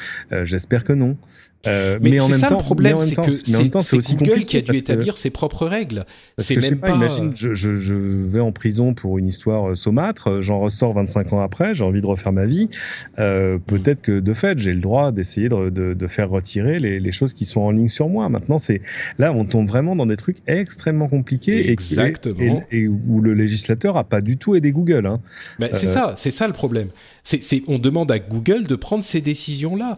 J'espère 0.44 0.84
que 0.84 0.92
non. 0.92 1.16
Euh, 1.66 1.98
mais, 2.00 2.18
c'est 2.18 2.34
ça 2.34 2.50
le 2.50 2.56
problème, 2.56 3.00
c'est 3.00 3.16
que 3.16 3.30
c'est 3.30 4.16
Google 4.16 4.44
qui 4.44 4.56
a 4.56 4.60
dû 4.60 4.76
établir 4.76 5.16
ses 5.16 5.30
propres 5.30 5.66
règles. 5.66 6.04
C'est 6.38 6.56
même 6.56 6.78
pas. 6.78 6.94
Imagine, 6.96 7.32
je, 7.34 7.54
je, 7.54 7.76
je, 7.76 7.94
vais 7.94 8.40
en 8.40 8.52
prison 8.52 8.94
pour 8.94 9.18
une 9.18 9.26
histoire 9.26 9.70
euh, 9.70 9.74
saumâtre, 9.74 10.28
euh, 10.28 10.42
j'en 10.42 10.60
ressors 10.60 10.94
25 10.94 11.32
ans 11.32 11.40
après, 11.40 11.74
j'ai 11.74 11.84
envie 11.84 12.00
de 12.00 12.06
refaire 12.06 12.32
ma 12.32 12.46
vie. 12.46 12.70
Euh, 13.18 13.58
Peut-être 13.66 14.02
que 14.02 14.20
de 14.20 14.34
fait, 14.34 14.58
j'ai 14.58 14.72
le 14.72 14.80
droit 14.80 15.12
d'essayer 15.12 15.48
de, 15.48 15.70
de, 15.70 15.94
de, 15.94 16.06
faire 16.06 16.30
retirer 16.30 16.78
les, 16.78 17.00
les, 17.00 17.12
choses 17.12 17.34
qui 17.34 17.44
sont 17.44 17.60
en 17.60 17.70
ligne 17.70 17.88
sur 17.88 18.08
moi. 18.08 18.28
Maintenant, 18.28 18.58
c'est 18.58 18.80
là, 19.18 19.32
on 19.32 19.44
tombe 19.44 19.66
vraiment 19.68 19.96
dans 19.96 20.06
des 20.06 20.16
trucs 20.16 20.38
extrêmement 20.46 21.08
compliqués 21.08 21.70
Exactement. 21.70 22.62
Et, 22.70 22.82
et, 22.82 22.88
où 22.88 23.20
le 23.20 23.34
législateur 23.34 23.96
a 23.96 24.04
pas 24.04 24.20
du 24.20 24.36
tout 24.36 24.54
aidé 24.54 24.70
Google. 24.70 25.06
Hein. 25.06 25.20
Ben, 25.58 25.70
c'est 25.72 25.86
ça, 25.86 26.14
c'est 26.16 26.30
ça 26.30 26.46
le 26.46 26.52
problème. 26.52 26.88
C'est, 27.22 27.62
on 27.66 27.78
demande 27.78 28.10
à 28.10 28.18
Google 28.18 28.64
de 28.64 28.76
prendre 28.76 29.02
ces 29.02 29.20
décisions-là, 29.20 29.96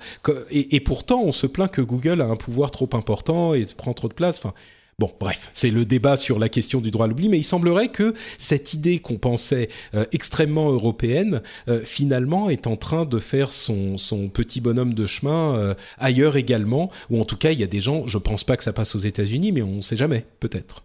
et, 0.50 0.76
et 0.76 0.80
pourtant, 0.80 1.22
on 1.22 1.32
se 1.32 1.46
que 1.66 1.80
Google 1.80 2.20
a 2.20 2.26
un 2.26 2.36
pouvoir 2.36 2.70
trop 2.70 2.88
important 2.92 3.54
et 3.54 3.66
prend 3.76 3.94
trop 3.94 4.08
de 4.08 4.14
place. 4.14 4.38
Enfin, 4.38 4.54
Bon, 5.00 5.12
bref, 5.20 5.48
c'est 5.52 5.70
le 5.70 5.84
débat 5.84 6.16
sur 6.16 6.40
la 6.40 6.48
question 6.48 6.80
du 6.80 6.90
droit 6.90 7.04
à 7.04 7.08
l'oubli, 7.08 7.28
mais 7.28 7.38
il 7.38 7.44
semblerait 7.44 7.86
que 7.86 8.14
cette 8.36 8.74
idée 8.74 8.98
qu'on 8.98 9.16
pensait 9.16 9.68
euh, 9.94 10.04
extrêmement 10.10 10.72
européenne, 10.72 11.40
euh, 11.68 11.80
finalement, 11.84 12.50
est 12.50 12.66
en 12.66 12.76
train 12.76 13.04
de 13.04 13.20
faire 13.20 13.52
son, 13.52 13.96
son 13.96 14.28
petit 14.28 14.60
bonhomme 14.60 14.94
de 14.94 15.06
chemin 15.06 15.54
euh, 15.56 15.74
ailleurs 15.98 16.36
également, 16.36 16.90
ou 17.10 17.20
en 17.20 17.24
tout 17.24 17.36
cas, 17.36 17.52
il 17.52 17.60
y 17.60 17.62
a 17.62 17.68
des 17.68 17.80
gens, 17.80 18.08
je 18.08 18.18
pense 18.18 18.42
pas 18.42 18.56
que 18.56 18.64
ça 18.64 18.72
passe 18.72 18.96
aux 18.96 18.98
États-Unis, 18.98 19.52
mais 19.52 19.62
on 19.62 19.76
ne 19.76 19.82
sait 19.82 19.96
jamais, 19.96 20.26
peut-être. 20.40 20.82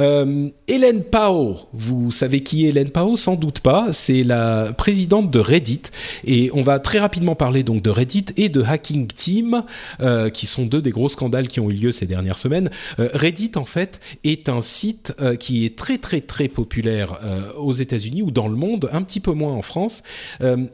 Euh, 0.00 0.48
Hélène 0.66 1.02
Pao, 1.02 1.58
vous 1.72 2.10
savez 2.10 2.42
qui 2.42 2.64
est 2.64 2.70
Hélène 2.70 2.90
Pao? 2.90 3.16
Sans 3.16 3.34
doute 3.34 3.60
pas. 3.60 3.92
C'est 3.92 4.22
la 4.22 4.72
présidente 4.72 5.30
de 5.30 5.38
Reddit 5.38 5.82
et 6.24 6.50
on 6.54 6.62
va 6.62 6.78
très 6.78 6.98
rapidement 6.98 7.34
parler 7.34 7.62
donc 7.62 7.82
de 7.82 7.90
Reddit 7.90 8.26
et 8.36 8.48
de 8.48 8.62
Hacking 8.62 9.08
Team, 9.08 9.62
euh, 10.00 10.30
qui 10.30 10.46
sont 10.46 10.64
deux 10.64 10.80
des 10.80 10.90
gros 10.90 11.08
scandales 11.08 11.48
qui 11.48 11.60
ont 11.60 11.70
eu 11.70 11.74
lieu 11.74 11.92
ces 11.92 12.06
dernières 12.06 12.38
semaines. 12.38 12.70
Euh, 12.98 13.10
Reddit 13.12 13.52
en 13.56 13.64
fait 13.64 14.00
est 14.24 14.48
un 14.48 14.60
site 14.60 15.14
qui 15.38 15.64
est 15.64 15.76
très 15.76 15.98
très 15.98 16.20
très 16.20 16.48
populaire 16.48 17.18
aux 17.58 17.72
États-Unis 17.72 18.22
ou 18.22 18.30
dans 18.30 18.48
le 18.48 18.56
monde, 18.56 18.88
un 18.92 19.02
petit 19.02 19.20
peu 19.20 19.32
moins 19.32 19.52
en 19.52 19.62
France. 19.62 20.02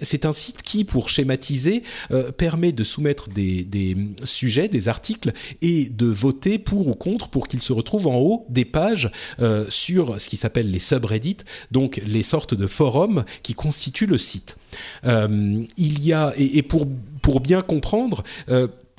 C'est 0.00 0.24
un 0.24 0.32
site 0.32 0.62
qui, 0.62 0.84
pour 0.84 1.08
schématiser, 1.08 1.82
permet 2.36 2.72
de 2.72 2.84
soumettre 2.84 3.28
des 3.30 3.96
sujets, 4.24 4.68
des 4.68 4.88
articles 4.88 5.32
et 5.62 5.88
de 5.90 6.06
voter 6.06 6.58
pour 6.58 6.88
ou 6.88 6.94
contre 6.94 7.28
pour 7.28 7.48
qu'ils 7.48 7.60
se 7.60 7.72
retrouvent 7.72 8.06
en 8.06 8.16
haut 8.16 8.46
des 8.48 8.64
pages 8.64 9.10
euh, 9.40 9.64
sur 9.68 10.20
ce 10.20 10.28
qui 10.28 10.36
s'appelle 10.36 10.70
les 10.70 10.78
subreddits, 10.78 11.38
donc 11.70 12.00
les 12.06 12.22
sortes 12.22 12.54
de 12.54 12.66
forums 12.66 13.24
qui 13.42 13.54
constituent 13.54 14.06
le 14.06 14.18
site. 14.18 14.56
Euh, 15.04 15.62
il 15.76 16.04
y 16.04 16.12
a 16.12 16.32
et, 16.36 16.62
pour 16.62 16.86
pour 17.22 17.40
bien 17.40 17.60
comprendre. 17.60 18.22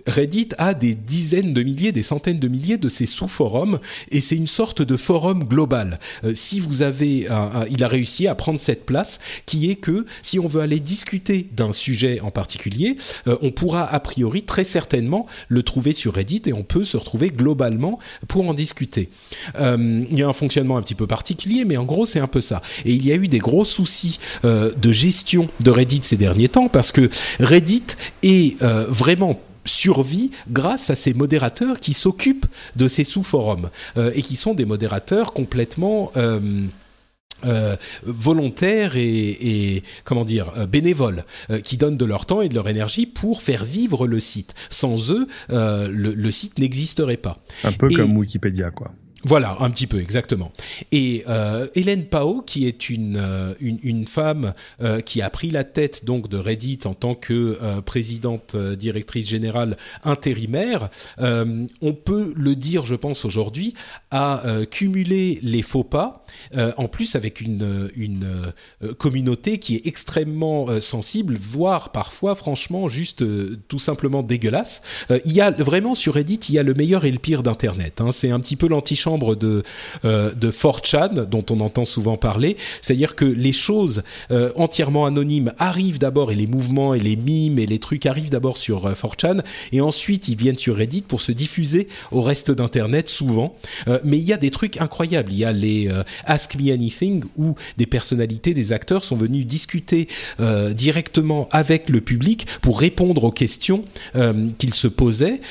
Reddit 0.08 0.50
a 0.58 0.74
des 0.74 0.96
dizaines 0.96 1.54
de 1.54 1.64
milliers, 1.64 1.92
des 1.92 2.04
centaines 2.04 2.40
de 2.40 2.48
milliers 2.48 2.78
de 2.78 2.90
ces 2.90 3.06
sous-forums 3.06 3.80
et 4.10 4.22
c'est 4.22 4.36
une 4.36 4.48
sorte 4.48 4.82
de 4.82 4.98
forum 4.98 5.44
global. 5.44 6.00
Euh, 6.24 6.34
si 6.34 6.60
vous 6.60 6.82
avez, 6.82 7.28
il 7.70 7.84
a 7.84 7.88
réussi 7.88 8.28
à 8.28 8.36
prendre 8.36 8.60
cette 8.60 8.86
place 8.86 9.20
qui 9.46 9.70
est 9.70 9.76
que 9.76 10.06
si 10.22 10.40
on 10.40 10.48
veut 10.48 10.62
aller 10.62 10.80
discuter 10.80 11.48
d'un 11.56 11.72
sujet 11.72 12.20
en 12.22 12.32
particulier, 12.32 12.96
euh, 13.28 13.38
on 13.42 13.52
pourra 13.52 13.86
a 13.86 14.00
priori 14.00 14.44
très 14.44 14.64
certainement 14.64 15.28
le 15.50 15.64
trouver 15.64 15.94
sur 15.94 16.14
Reddit 16.14 16.44
et 16.46 16.54
on 16.54 16.64
peut 16.64 16.84
se 16.84 16.98
retrouver 16.98 17.30
globalement 17.30 18.00
pour 18.28 18.48
en 18.48 18.54
discuter. 18.54 19.10
Euh, 19.60 20.06
il 20.10 20.18
y 20.18 20.24
a 20.24 20.28
un 20.28 20.34
fonctionnement 20.34 20.78
un 20.78 20.82
petit 20.82 20.96
peu 20.96 21.08
particulier, 21.08 21.66
mais 21.66 21.78
en 21.78 21.86
gros 21.86 22.06
c'est 22.06 22.20
un 22.20 22.28
peu 22.28 22.42
ça. 22.42 22.62
Et 22.86 22.94
il 22.94 23.06
y 23.06 23.12
a 23.12 23.16
eu 23.16 23.28
des 23.28 23.40
gros 23.40 23.66
soucis 23.66 24.20
de 24.44 24.92
gestion 24.92 25.50
de 25.62 25.72
Reddit 25.72 26.02
ces 26.04 26.18
derniers 26.18 26.50
temps 26.50 26.70
parce 26.70 26.92
que 26.92 27.10
Reddit 27.40 27.84
est 28.24 28.62
vraiment 28.62 29.40
survit 29.68 30.32
grâce 30.50 30.90
à 30.90 30.96
ces 30.96 31.14
modérateurs 31.14 31.80
qui 31.80 31.94
s'occupent 31.94 32.48
de 32.76 32.88
ces 32.88 33.04
sous-forums 33.04 33.70
et 33.96 34.22
qui 34.22 34.36
sont 34.36 34.54
des 34.54 34.66
modérateurs 34.66 35.34
complètement 35.34 36.12
euh, 37.46 37.76
volontaires 38.04 38.94
et, 38.96 39.84
comment 40.06 40.26
dire 40.26 40.52
euh, 40.58 40.66
bénévoles 40.66 41.24
euh, 41.52 41.60
qui 41.60 41.78
donnent 41.78 41.98
de 41.98 42.06
leur 42.06 42.26
temps 42.26 42.42
et 42.42 42.50
de 42.50 42.56
leur 42.56 42.68
énergie 42.68 43.06
pour 43.06 43.44
faire 43.44 43.64
vivre 43.64 44.08
le 44.08 44.20
site. 44.20 44.56
Sans 44.72 45.12
eux, 45.12 45.28
le, 45.50 46.32
site 46.32 46.58
n'existerait 46.58 47.18
pas. 47.18 47.38
Un 47.64 47.74
peu 47.74 47.90
comme 47.90 48.18
Wikipédia, 48.18 48.72
quoi. 48.72 48.92
Voilà, 49.24 49.58
un 49.62 49.72
petit 49.72 49.88
peu, 49.88 50.00
exactement. 50.00 50.52
Et 50.92 51.24
euh, 51.28 51.68
Hélène 51.74 52.06
Pao, 52.06 52.44
qui 52.44 52.68
est 52.68 52.90
une, 52.90 53.18
euh, 53.18 53.56
une, 53.60 54.06
femme 54.08 54.54
euh, 54.82 55.02
qui 55.02 55.24
a 55.24 55.30
pris 55.32 55.50
la 55.50 55.64
tête 55.64 56.06
donc 56.06 56.30
de 56.30 56.38
Reddit 56.38 56.80
en 56.86 56.94
tant 56.94 57.16
que 57.16 57.58
présidente 57.82 58.56
directrice 58.56 59.28
générale 59.28 59.76
intérimaire, 60.04 60.90
on 61.20 61.94
peut 61.94 62.34
le 62.36 62.56
dire, 62.56 62.86
je 62.86 62.96
pense, 62.96 63.26
aujourd'hui, 63.26 63.74
a 64.12 64.44
cumulé 64.70 65.40
les 65.42 65.62
faux 65.62 65.84
pas, 65.84 66.24
en 66.56 66.88
plus 66.88 67.16
avec 67.16 67.42
une, 67.42 67.90
une 67.96 68.54
communauté 68.98 69.58
qui 69.58 69.76
est 69.76 69.88
extrêmement 69.88 70.80
sensible, 70.80 71.38
voire 71.40 71.92
parfois, 71.92 72.36
franchement, 72.36 72.88
juste 72.90 73.24
tout 73.68 73.80
simplement 73.80 74.24
dégueulasse. 74.24 74.82
il 75.26 75.34
y 75.34 75.42
a 75.42 75.52
vraiment 75.52 75.96
sur 75.96 76.14
Reddit, 76.14 76.40
il 76.50 76.56
y 76.56 76.60
a 76.60 76.64
le 76.64 76.74
meilleur 76.74 77.06
et 77.06 77.12
le 77.12 77.20
pire 77.20 77.44
d'Internet. 77.44 78.02
Hein. 78.02 78.12
C'est 78.12 78.32
un 78.32 78.40
petit 78.40 78.56
peu 78.56 78.68
l'antichambre 78.68 79.08
de 79.18 79.64
euh, 80.06 80.34
de 80.34 80.52
4chan 80.52 81.26
dont 81.26 81.46
on 81.50 81.60
entend 81.60 81.86
souvent 81.86 82.18
parler, 82.18 82.58
c'est-à-dire 82.82 83.16
que 83.16 83.26
les 83.26 83.54
choses 83.54 84.04
euh, 84.32 84.52
entièrement 84.56 85.06
anonymes 85.06 85.54
arrivent 85.58 86.00
d'abord 86.00 86.32
et 86.32 86.36
les 86.36 86.48
mouvements 86.48 86.94
et 86.94 87.00
les 87.00 87.16
mimes 87.16 87.60
et 87.60 87.66
les 87.66 87.80
trucs 87.80 88.06
arrivent 88.06 88.30
d'abord 88.30 88.58
sur 88.58 88.92
4chan 88.92 89.40
euh, 89.40 89.42
et 89.72 89.82
ensuite 89.82 90.28
ils 90.28 90.38
viennent 90.38 90.58
sur 90.58 90.76
Reddit 90.76 91.02
pour 91.02 91.22
se 91.22 91.32
diffuser 91.32 91.88
au 92.12 92.22
reste 92.22 92.52
d'internet 92.52 93.08
souvent. 93.10 93.56
mais 94.04 94.18
il 94.18 94.24
y 94.24 94.34
a 94.34 94.38
des 94.38 94.52
trucs 94.52 94.78
incroyables, 94.78 95.32
il 95.32 95.40
y 95.40 95.46
a 95.46 95.52
les 95.52 95.90
Ask 96.26 96.56
Me 96.56 96.72
Anything 96.72 97.24
où 97.38 97.56
des 97.78 97.86
personnalités, 97.86 98.54
des 98.54 98.72
acteurs 98.72 99.04
sont 99.04 99.16
venus 99.16 99.46
discuter 99.46 100.08
directement 100.72 101.48
avec 101.52 101.90
le 101.90 102.02
public 102.02 102.48
pour 102.62 102.80
répondre 102.80 103.24
aux 103.24 103.32
questions 103.32 103.84
qu'ils 104.58 104.74
se 104.74 104.88
posaient, 104.88 105.42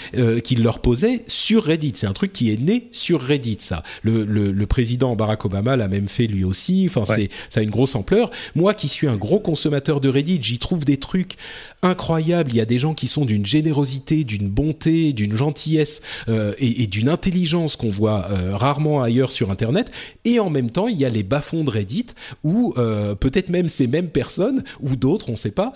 qu'ils 0.45 0.63
leur 0.63 0.81
posaient 0.81 1.25
sur 1.27 1.65
Reddit. 1.65 1.93
C'est 1.95 2.07
un 2.07 2.13
truc 2.13 2.33
qui 2.33 2.53
est 2.53 2.61
né 2.61 2.89
sur 2.93 3.21
Reddit 3.21 3.46
ça. 3.59 3.83
Le, 4.03 4.65
président 4.67 5.15
Barack 5.15 5.45
Obama 5.45 5.77
l'a 5.77 5.89
même 5.89 6.09
fait 6.09 6.27
lui 6.27 6.45
aussi. 6.45 6.87
Enfin, 6.89 7.05
c'est 7.05 7.31
ça 7.51 7.61
a 7.61 7.63
une 7.63 7.71
grosse 7.71 7.95
ampleur. 7.95 8.31
Moi, 8.55 8.75
qui 8.75 8.89
suis 8.89 9.07
un 9.07 9.17
gros 9.17 9.39
consommateur 9.39 10.01
de 10.01 10.09
Reddit, 10.09 10.39
j'y 10.43 10.59
trouve 10.59 10.85
des 10.85 10.97
trucs 10.97 11.37
incroyables. 11.83 12.51
Il 12.51 12.57
y 12.57 12.61
a 12.61 12.65
des 12.65 12.79
gens 12.79 12.95
qui 12.95 13.07
sont 13.07 13.25
d'une 13.25 13.47
générosité, 13.47 14.25
d'une 14.25 14.49
bonté, 14.49 15.13
d'une 15.13 15.37
gentillesse 15.37 16.03
euh, 16.29 16.53
et, 16.59 16.87
d'une 16.87 17.09
intelligence 17.09 17.77
qu'on 17.77 17.91
voit 17.91 18.27
euh, 18.31 18.57
rarement 18.57 19.03
ailleurs 19.03 19.31
sur 19.31 19.51
Internet. 19.51 19.91
Et 20.25 20.41
en 20.41 20.51
même 20.51 20.71
temps, 20.71 20.89
il 20.89 20.99
y 20.99 21.05
a 21.05 21.09
les 21.09 21.23
bas-fonds 21.23 21.65
de 21.65 21.71
Reddit 21.71 22.07
où 22.43 22.75
euh, 22.77 23.15
peut-être 23.15 23.49
même 23.49 23.69
ces 23.69 23.87
mêmes 23.87 24.09
personnes 24.09 24.65
ou 24.81 24.97
d'autres, 24.97 25.29
on 25.29 25.33
ne 25.33 25.37
sait 25.37 25.51
pas, 25.51 25.73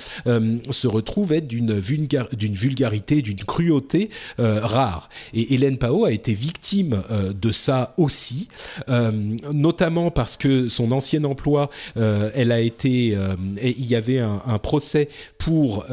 se 0.70 0.86
retrouvent 0.86 1.32
être 1.32 1.46
d'une 1.46 1.78
vulgarité, 1.78 3.22
d'une 3.22 3.44
cruauté 3.44 4.10
rare. 4.38 5.08
Et 5.34 5.54
Hélène 5.54 5.78
Pao 5.78 6.04
a 6.04 6.12
été 6.12 6.34
victime 6.34 7.02
de 7.34 7.52
ça 7.60 7.94
aussi, 7.96 8.48
euh, 8.88 9.12
notamment 9.52 10.10
parce 10.10 10.36
que 10.36 10.68
son 10.68 10.92
ancien 10.92 11.22
emploi, 11.24 11.70
euh, 11.96 12.30
elle 12.34 12.52
a 12.52 12.60
été, 12.60 13.14
euh, 13.14 13.36
il 13.62 13.86
y 13.86 13.94
avait 13.94 14.18
un, 14.18 14.42
un 14.46 14.58
procès 14.58 15.08
pour 15.38 15.84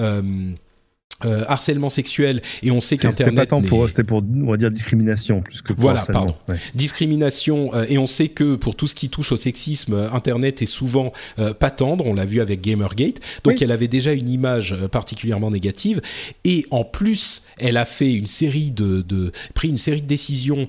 euh, 1.26 1.44
harcèlement 1.48 1.90
sexuel 1.90 2.44
et 2.62 2.70
on 2.70 2.80
sait 2.80 2.96
qu'internet 2.96 3.18
c'était 3.18 3.36
pas 3.36 3.46
tant 3.48 3.64
pour 3.64 3.90
c'était 3.90 4.04
pour 4.04 4.22
on 4.22 4.52
va 4.52 4.58
dire 4.58 4.70
discrimination 4.70 5.42
plus 5.42 5.64
que 5.64 5.74
pour 5.74 5.82
voilà 5.82 6.06
pardon. 6.06 6.36
discrimination 6.76 7.74
euh, 7.74 7.86
et 7.90 7.98
on 7.98 8.06
sait 8.06 8.28
que 8.28 8.54
pour 8.54 8.76
tout 8.76 8.86
ce 8.86 8.94
qui 8.94 9.10
touche 9.10 9.32
au 9.32 9.36
sexisme 9.36 9.96
euh, 9.96 10.12
internet 10.12 10.62
est 10.62 10.68
souvent 10.68 11.12
pas 11.60 11.72
tendre. 11.72 12.06
On 12.06 12.14
l'a 12.14 12.26
vu 12.26 12.40
avec 12.40 12.62
Gamergate. 12.62 13.20
Donc 13.44 13.64
elle 13.64 13.72
avait 13.72 13.88
déjà 13.88 14.14
une 14.14 14.30
image 14.30 14.76
particulièrement 14.92 15.50
négative. 15.50 16.02
Et 16.44 16.68
en 16.70 16.84
plus 16.84 17.42
elle 17.58 17.78
a 17.78 17.86
fait 17.86 18.14
une 18.14 18.28
série 18.28 18.70
de, 18.70 19.02
de 19.02 19.32
pris 19.56 19.70
une 19.70 19.80
série 19.80 20.04
de 20.04 20.08
décisions 20.08 20.68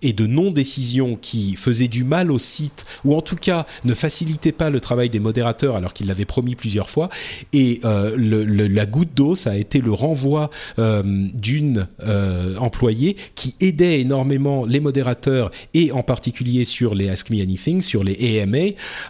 et 0.00 0.12
de 0.14 0.26
non 0.26 0.50
décisions 0.50 1.16
qui 1.16 1.56
faisaient 1.56 1.88
du 1.88 2.04
mal 2.04 2.30
au 2.30 2.38
site 2.38 2.86
ou 3.04 3.14
en 3.14 3.20
tout 3.20 3.36
cas 3.36 3.66
ne 3.84 3.92
facilitaient 3.92 4.52
pas 4.52 4.70
le 4.70 4.80
travail 4.80 5.10
des 5.10 5.20
modérateurs 5.20 5.76
alors 5.76 5.92
qu'il 5.92 6.06
l'avait 6.06 6.24
promis 6.24 6.54
plusieurs 6.54 6.88
fois. 6.88 7.10
Et 7.52 7.80
le, 7.84 8.44
la 8.44 8.86
goutte 8.86 9.14
d'eau 9.14 9.36
ça 9.36 9.49
a 9.50 9.56
été 9.56 9.80
le 9.80 9.92
renvoi 9.92 10.50
euh, 10.78 11.02
d'une 11.04 11.86
euh, 12.02 12.56
employée 12.56 13.16
qui 13.34 13.54
aidait 13.60 14.00
énormément 14.00 14.64
les 14.64 14.80
modérateurs 14.80 15.50
et 15.74 15.92
en 15.92 16.02
particulier 16.02 16.64
sur 16.64 16.94
les 16.94 17.08
Ask 17.08 17.30
Me 17.30 17.42
Anything, 17.42 17.82
sur 17.82 18.04
les 18.04 18.40
AMA. 18.40 18.58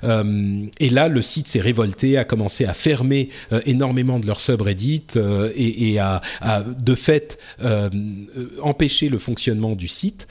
Euh, 0.05 0.67
et 0.79 0.91
là, 0.91 1.09
le 1.09 1.23
site 1.23 1.47
s'est 1.47 1.61
révolté, 1.61 2.17
a 2.17 2.25
commencé 2.25 2.65
à 2.65 2.75
fermer 2.75 3.29
énormément 3.67 4.19
de 4.19 4.27
leurs 4.27 4.41
subreddits 4.41 5.07
et, 5.55 5.93
et 5.93 5.99
a, 5.99 6.21
de 6.79 6.95
fait 6.95 7.39
empêché 8.63 9.09
le 9.09 9.19
fonctionnement 9.19 9.77
du 9.77 9.89
site. 9.89 10.27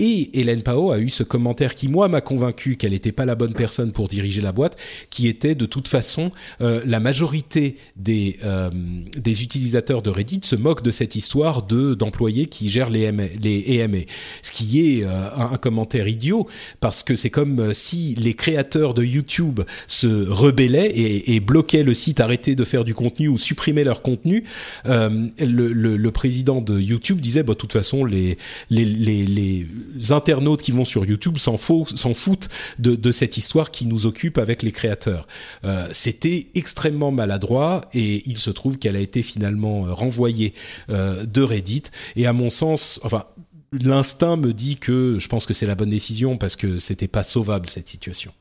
Et 0.00 0.40
Hélène 0.40 0.62
Pao 0.62 0.90
a 0.90 0.98
eu 0.98 1.08
ce 1.08 1.22
commentaire 1.22 1.76
qui, 1.76 1.86
moi, 1.86 2.08
m'a 2.08 2.20
convaincu 2.20 2.76
qu'elle 2.76 2.90
n'était 2.90 3.12
pas 3.12 3.24
la 3.24 3.36
bonne 3.36 3.54
personne 3.54 3.92
pour 3.92 4.08
diriger 4.08 4.40
la 4.40 4.50
boîte, 4.50 4.76
qui 5.08 5.28
était 5.28 5.54
de 5.54 5.66
toute 5.66 5.86
façon, 5.86 6.32
euh, 6.60 6.80
la 6.84 6.98
majorité 6.98 7.76
des, 7.94 8.38
euh, 8.44 8.70
des 9.16 9.42
utilisateurs 9.44 10.02
de 10.02 10.10
Reddit 10.10 10.40
se 10.42 10.56
moquent 10.56 10.82
de 10.82 10.90
cette 10.90 11.14
histoire 11.14 11.62
de 11.62 11.94
d'employés 11.94 12.46
qui 12.46 12.68
gèrent 12.68 12.90
les, 12.90 13.12
les 13.40 13.64
EMA. 13.68 13.98
Ce 14.42 14.50
qui 14.50 14.80
est 14.80 15.04
euh, 15.04 15.28
un, 15.36 15.56
commentaire 15.58 16.08
idiot, 16.08 16.48
parce 16.80 17.04
que 17.04 17.14
c'est 17.14 17.30
comme 17.30 17.72
si 17.72 18.16
les 18.16 18.34
créateurs 18.34 18.94
de 18.94 19.04
YouTube 19.04 19.60
se 19.86 20.28
rebellaient 20.28 20.90
et, 20.90 21.36
et, 21.36 21.40
bloquaient 21.40 21.84
le 21.84 21.94
site, 21.94 22.18
arrêtaient 22.18 22.56
de 22.56 22.64
faire 22.64 22.84
du 22.84 22.94
contenu 22.94 23.28
ou 23.28 23.38
supprimaient 23.38 23.84
leur 23.84 24.02
contenu. 24.02 24.44
Le, 24.84 25.72
le, 25.72 26.10
président 26.10 26.60
de 26.60 26.78
YouTube 26.80 27.20
disait, 27.20 27.42
bah, 27.42 27.54
de 27.54 27.58
toute 27.58 27.72
façon, 27.72 28.04
les, 28.04 28.36
les, 28.70 28.84
les 28.84 29.66
internautes 30.10 30.62
qui 30.62 30.72
vont 30.72 30.84
sur 30.84 31.04
YouTube 31.04 31.38
s'en 31.38 31.56
foutent 31.56 32.48
de, 32.78 33.12
cette 33.12 33.36
histoire 33.36 33.70
qui 33.70 33.86
nous 33.86 34.06
occupe 34.06 34.38
avec 34.38 34.62
les 34.62 34.72
créateurs. 34.72 35.26
Euh, 35.64 35.88
c'était 35.92 36.48
extrêmement 36.54 37.12
maladroit 37.12 37.82
et 37.94 38.28
il 38.28 38.38
se 38.38 38.50
trouve 38.50 38.78
qu'elle 38.78 38.96
a 38.96 39.00
été 39.00 39.22
finalement 39.22 39.86
euh, 39.86 39.92
renvoyée 39.92 40.54
euh, 40.90 41.24
de 41.24 41.42
Reddit. 41.42 41.84
Et 42.16 42.26
à 42.26 42.32
mon 42.32 42.50
sens, 42.50 43.00
enfin, 43.04 43.24
l'instinct 43.72 44.36
me 44.36 44.52
dit 44.52 44.76
que 44.76 45.18
je 45.18 45.28
pense 45.28 45.46
que 45.46 45.54
c'est 45.54 45.66
la 45.66 45.74
bonne 45.74 45.90
décision 45.90 46.36
parce 46.36 46.56
que 46.56 46.78
c'était 46.78 47.08
pas 47.08 47.22
sauvable 47.22 47.68
cette 47.68 47.88
situation. 47.88 48.32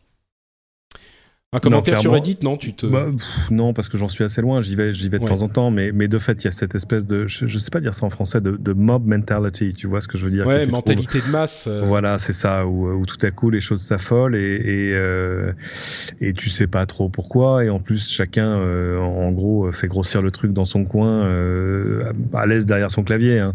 Un 1.54 1.60
commentaire 1.60 1.98
sur 1.98 2.12
Reddit, 2.12 2.40
non 2.42 2.58
Tu 2.58 2.74
te 2.74 2.86
bah, 2.86 3.08
non 3.52 3.74
parce 3.74 3.90
que 3.90 3.98
j'en 3.98 4.08
suis 4.08 4.24
assez 4.24 4.42
loin. 4.42 4.62
J'y 4.62 4.76
vais, 4.76 4.94
j'y 4.94 5.10
vais 5.10 5.20
de 5.20 5.26
temps 5.26 5.42
en 5.42 5.48
temps, 5.48 5.72
mais 5.72 5.92
mais 5.92 6.08
de 6.08 6.20
fait, 6.20 6.44
il 6.44 6.46
y 6.46 6.48
a 6.48 6.52
cette 6.52 6.76
espèce 6.76 7.06
de, 7.06 7.28
je, 7.28 7.48
je 7.48 7.60
sais 7.60 7.72
pas 7.72 7.80
dire 7.80 7.94
ça 7.94 8.06
en 8.06 8.10
français, 8.10 8.42
de, 8.42 8.58
de, 8.58 8.74
mob 8.74 9.06
mentality. 9.06 9.74
Tu 9.74 9.88
vois 9.88 10.02
ce 10.02 10.08
que 10.08 10.18
je 10.18 10.26
veux 10.26 10.32
dire 10.32 10.46
Ouais, 10.48 10.66
mentalité 10.66 11.20
de 11.22 11.32
masse. 11.32 11.68
Euh. 11.70 11.84
Voilà, 11.86 12.20
c'est 12.20 12.34
ça. 12.34 12.66
Où, 12.66 12.90
où, 12.90 13.06
tout 13.06 13.24
à 13.26 13.32
coup 13.32 13.50
les 13.50 13.62
choses 13.62 13.82
s'affolent 13.82 14.36
et 14.36 14.54
et, 14.64 14.94
euh, 14.94 15.52
et 16.22 16.34
tu 16.34 16.50
sais 16.50 16.68
pas 16.68 16.86
trop 16.86 17.10
pourquoi. 17.10 17.64
Et 17.64 17.70
en 17.70 17.80
plus, 17.80 18.10
chacun, 18.10 18.48
euh, 18.48 18.98
en 19.00 19.32
gros, 19.32 19.72
fait 19.72 19.88
grossir 19.88 20.22
le 20.22 20.32
truc 20.32 20.54
dans 20.54 20.66
son 20.66 20.86
coin, 20.86 21.26
euh, 21.26 22.12
à 22.34 22.46
l'aise 22.46 22.66
derrière 22.66 22.92
son 22.92 23.04
clavier. 23.04 23.40
Hein. 23.40 23.54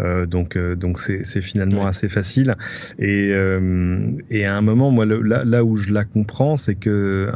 Euh, 0.00 0.26
donc 0.26 0.58
donc 0.58 0.98
c'est 0.98 1.24
c'est 1.24 1.40
finalement 1.40 1.86
assez 1.86 2.08
facile. 2.08 2.56
Et 2.98 3.32
et 4.30 4.44
à 4.44 4.56
un 4.56 4.60
moment, 4.60 4.90
moi, 4.90 5.06
là 5.06 5.44
là 5.44 5.64
où 5.64 5.76
je 5.76 5.92
la 5.92 6.04
comprends, 6.04 6.56
c'est 6.56 6.74
que 6.74 7.30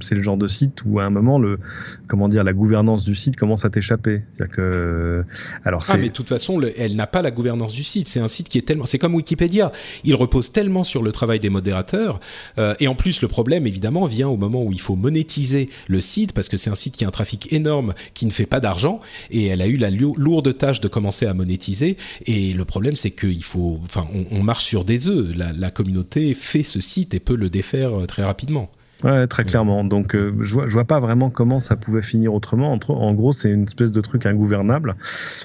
c'est 0.00 0.14
le 0.14 0.22
genre 0.22 0.36
de 0.36 0.48
site 0.48 0.82
où 0.84 1.00
à 1.00 1.04
un 1.04 1.10
moment 1.10 1.38
le 1.38 1.58
comment 2.06 2.28
dire 2.28 2.44
la 2.44 2.52
gouvernance 2.52 3.04
du 3.04 3.14
site 3.14 3.36
commence 3.36 3.64
à 3.64 3.70
t'échapper. 3.70 4.22
C'est-à-dire 4.32 4.54
que 4.54 5.24
alors 5.64 5.84
ah 5.88 5.96
mais 5.96 6.08
de 6.08 6.14
toute 6.14 6.26
façon 6.26 6.60
elle 6.76 6.96
n'a 6.96 7.06
pas 7.06 7.22
la 7.22 7.30
gouvernance 7.30 7.72
du 7.72 7.84
site. 7.84 8.08
C'est 8.08 8.20
un 8.20 8.28
site 8.28 8.48
qui 8.48 8.58
est 8.58 8.62
tellement 8.62 8.86
c'est 8.86 8.98
comme 8.98 9.14
Wikipédia. 9.14 9.72
Il 10.04 10.14
repose 10.14 10.52
tellement 10.52 10.84
sur 10.84 11.02
le 11.02 11.12
travail 11.12 11.40
des 11.40 11.50
modérateurs 11.50 12.20
euh, 12.58 12.74
et 12.80 12.88
en 12.88 12.94
plus 12.94 13.22
le 13.22 13.28
problème 13.28 13.66
évidemment 13.66 14.06
vient 14.06 14.28
au 14.28 14.36
moment 14.36 14.62
où 14.62 14.72
il 14.72 14.80
faut 14.80 14.96
monétiser 14.96 15.68
le 15.88 16.00
site 16.00 16.32
parce 16.32 16.48
que 16.48 16.56
c'est 16.56 16.70
un 16.70 16.74
site 16.74 16.96
qui 16.96 17.04
a 17.04 17.08
un 17.08 17.12
trafic 17.12 17.52
énorme 17.52 17.94
qui 18.14 18.26
ne 18.26 18.30
fait 18.30 18.46
pas 18.46 18.60
d'argent 18.60 19.00
et 19.30 19.46
elle 19.46 19.62
a 19.62 19.66
eu 19.66 19.76
la 19.76 19.90
lourde 19.90 20.56
tâche 20.56 20.80
de 20.80 20.88
commencer 20.88 21.26
à 21.26 21.34
monétiser 21.34 21.96
et 22.26 22.52
le 22.52 22.64
problème 22.64 22.96
c'est 22.96 23.10
qu'il 23.10 23.44
faut 23.44 23.80
enfin 23.82 24.06
on, 24.30 24.42
marche 24.42 24.64
sur 24.64 24.84
des 24.84 25.08
œufs. 25.08 25.36
La, 25.36 25.52
la 25.52 25.70
communauté 25.70 26.32
fait 26.34 26.62
ce 26.62 26.80
site 26.80 27.14
et 27.14 27.20
peut 27.20 27.36
le 27.36 27.50
défaire 27.50 27.98
euh, 27.98 28.06
très 28.06 28.24
rapidement. 28.24 28.70
Ouais, 29.04 29.28
très 29.28 29.44
clairement. 29.44 29.84
Donc, 29.84 30.16
euh, 30.16 30.34
je 30.40 30.54
vois, 30.54 30.66
je 30.66 30.72
vois 30.72 30.84
pas 30.84 30.98
vraiment 30.98 31.30
comment 31.30 31.60
ça 31.60 31.76
pouvait 31.76 32.02
finir 32.02 32.34
autrement. 32.34 32.76
En, 32.88 33.14
gros, 33.14 33.32
c'est 33.32 33.50
une 33.50 33.64
espèce 33.64 33.92
de 33.92 34.00
truc 34.00 34.26
ingouvernable 34.26 34.96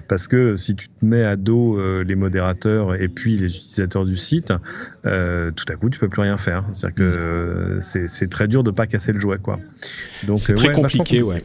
parce 0.07 0.27
que 0.27 0.55
si 0.55 0.75
tu 0.75 0.89
te 0.89 1.05
mets 1.05 1.23
à 1.23 1.35
dos 1.35 1.77
euh, 1.77 2.03
les 2.03 2.15
modérateurs 2.15 2.95
et 2.95 3.07
puis 3.07 3.37
les 3.37 3.55
utilisateurs 3.55 4.05
du 4.05 4.17
site, 4.17 4.51
euh, 5.05 5.51
tout 5.51 5.65
à 5.71 5.75
coup, 5.75 5.91
tu 5.91 5.99
peux 5.99 6.09
plus 6.09 6.21
rien 6.21 6.37
faire. 6.37 6.63
C'est-à-dire 6.71 6.95
que 6.95 7.77
c'est 7.81 8.29
très 8.29 8.47
dur 8.47 8.63
de 8.63 8.71
pas 8.71 8.87
casser 8.87 9.13
le 9.13 9.19
jouet, 9.19 9.37
quoi. 9.37 9.59
Donc, 10.25 10.39
c'est 10.39 10.55
très 10.55 10.73
compliqué, 10.73 11.21
ouais. 11.21 11.43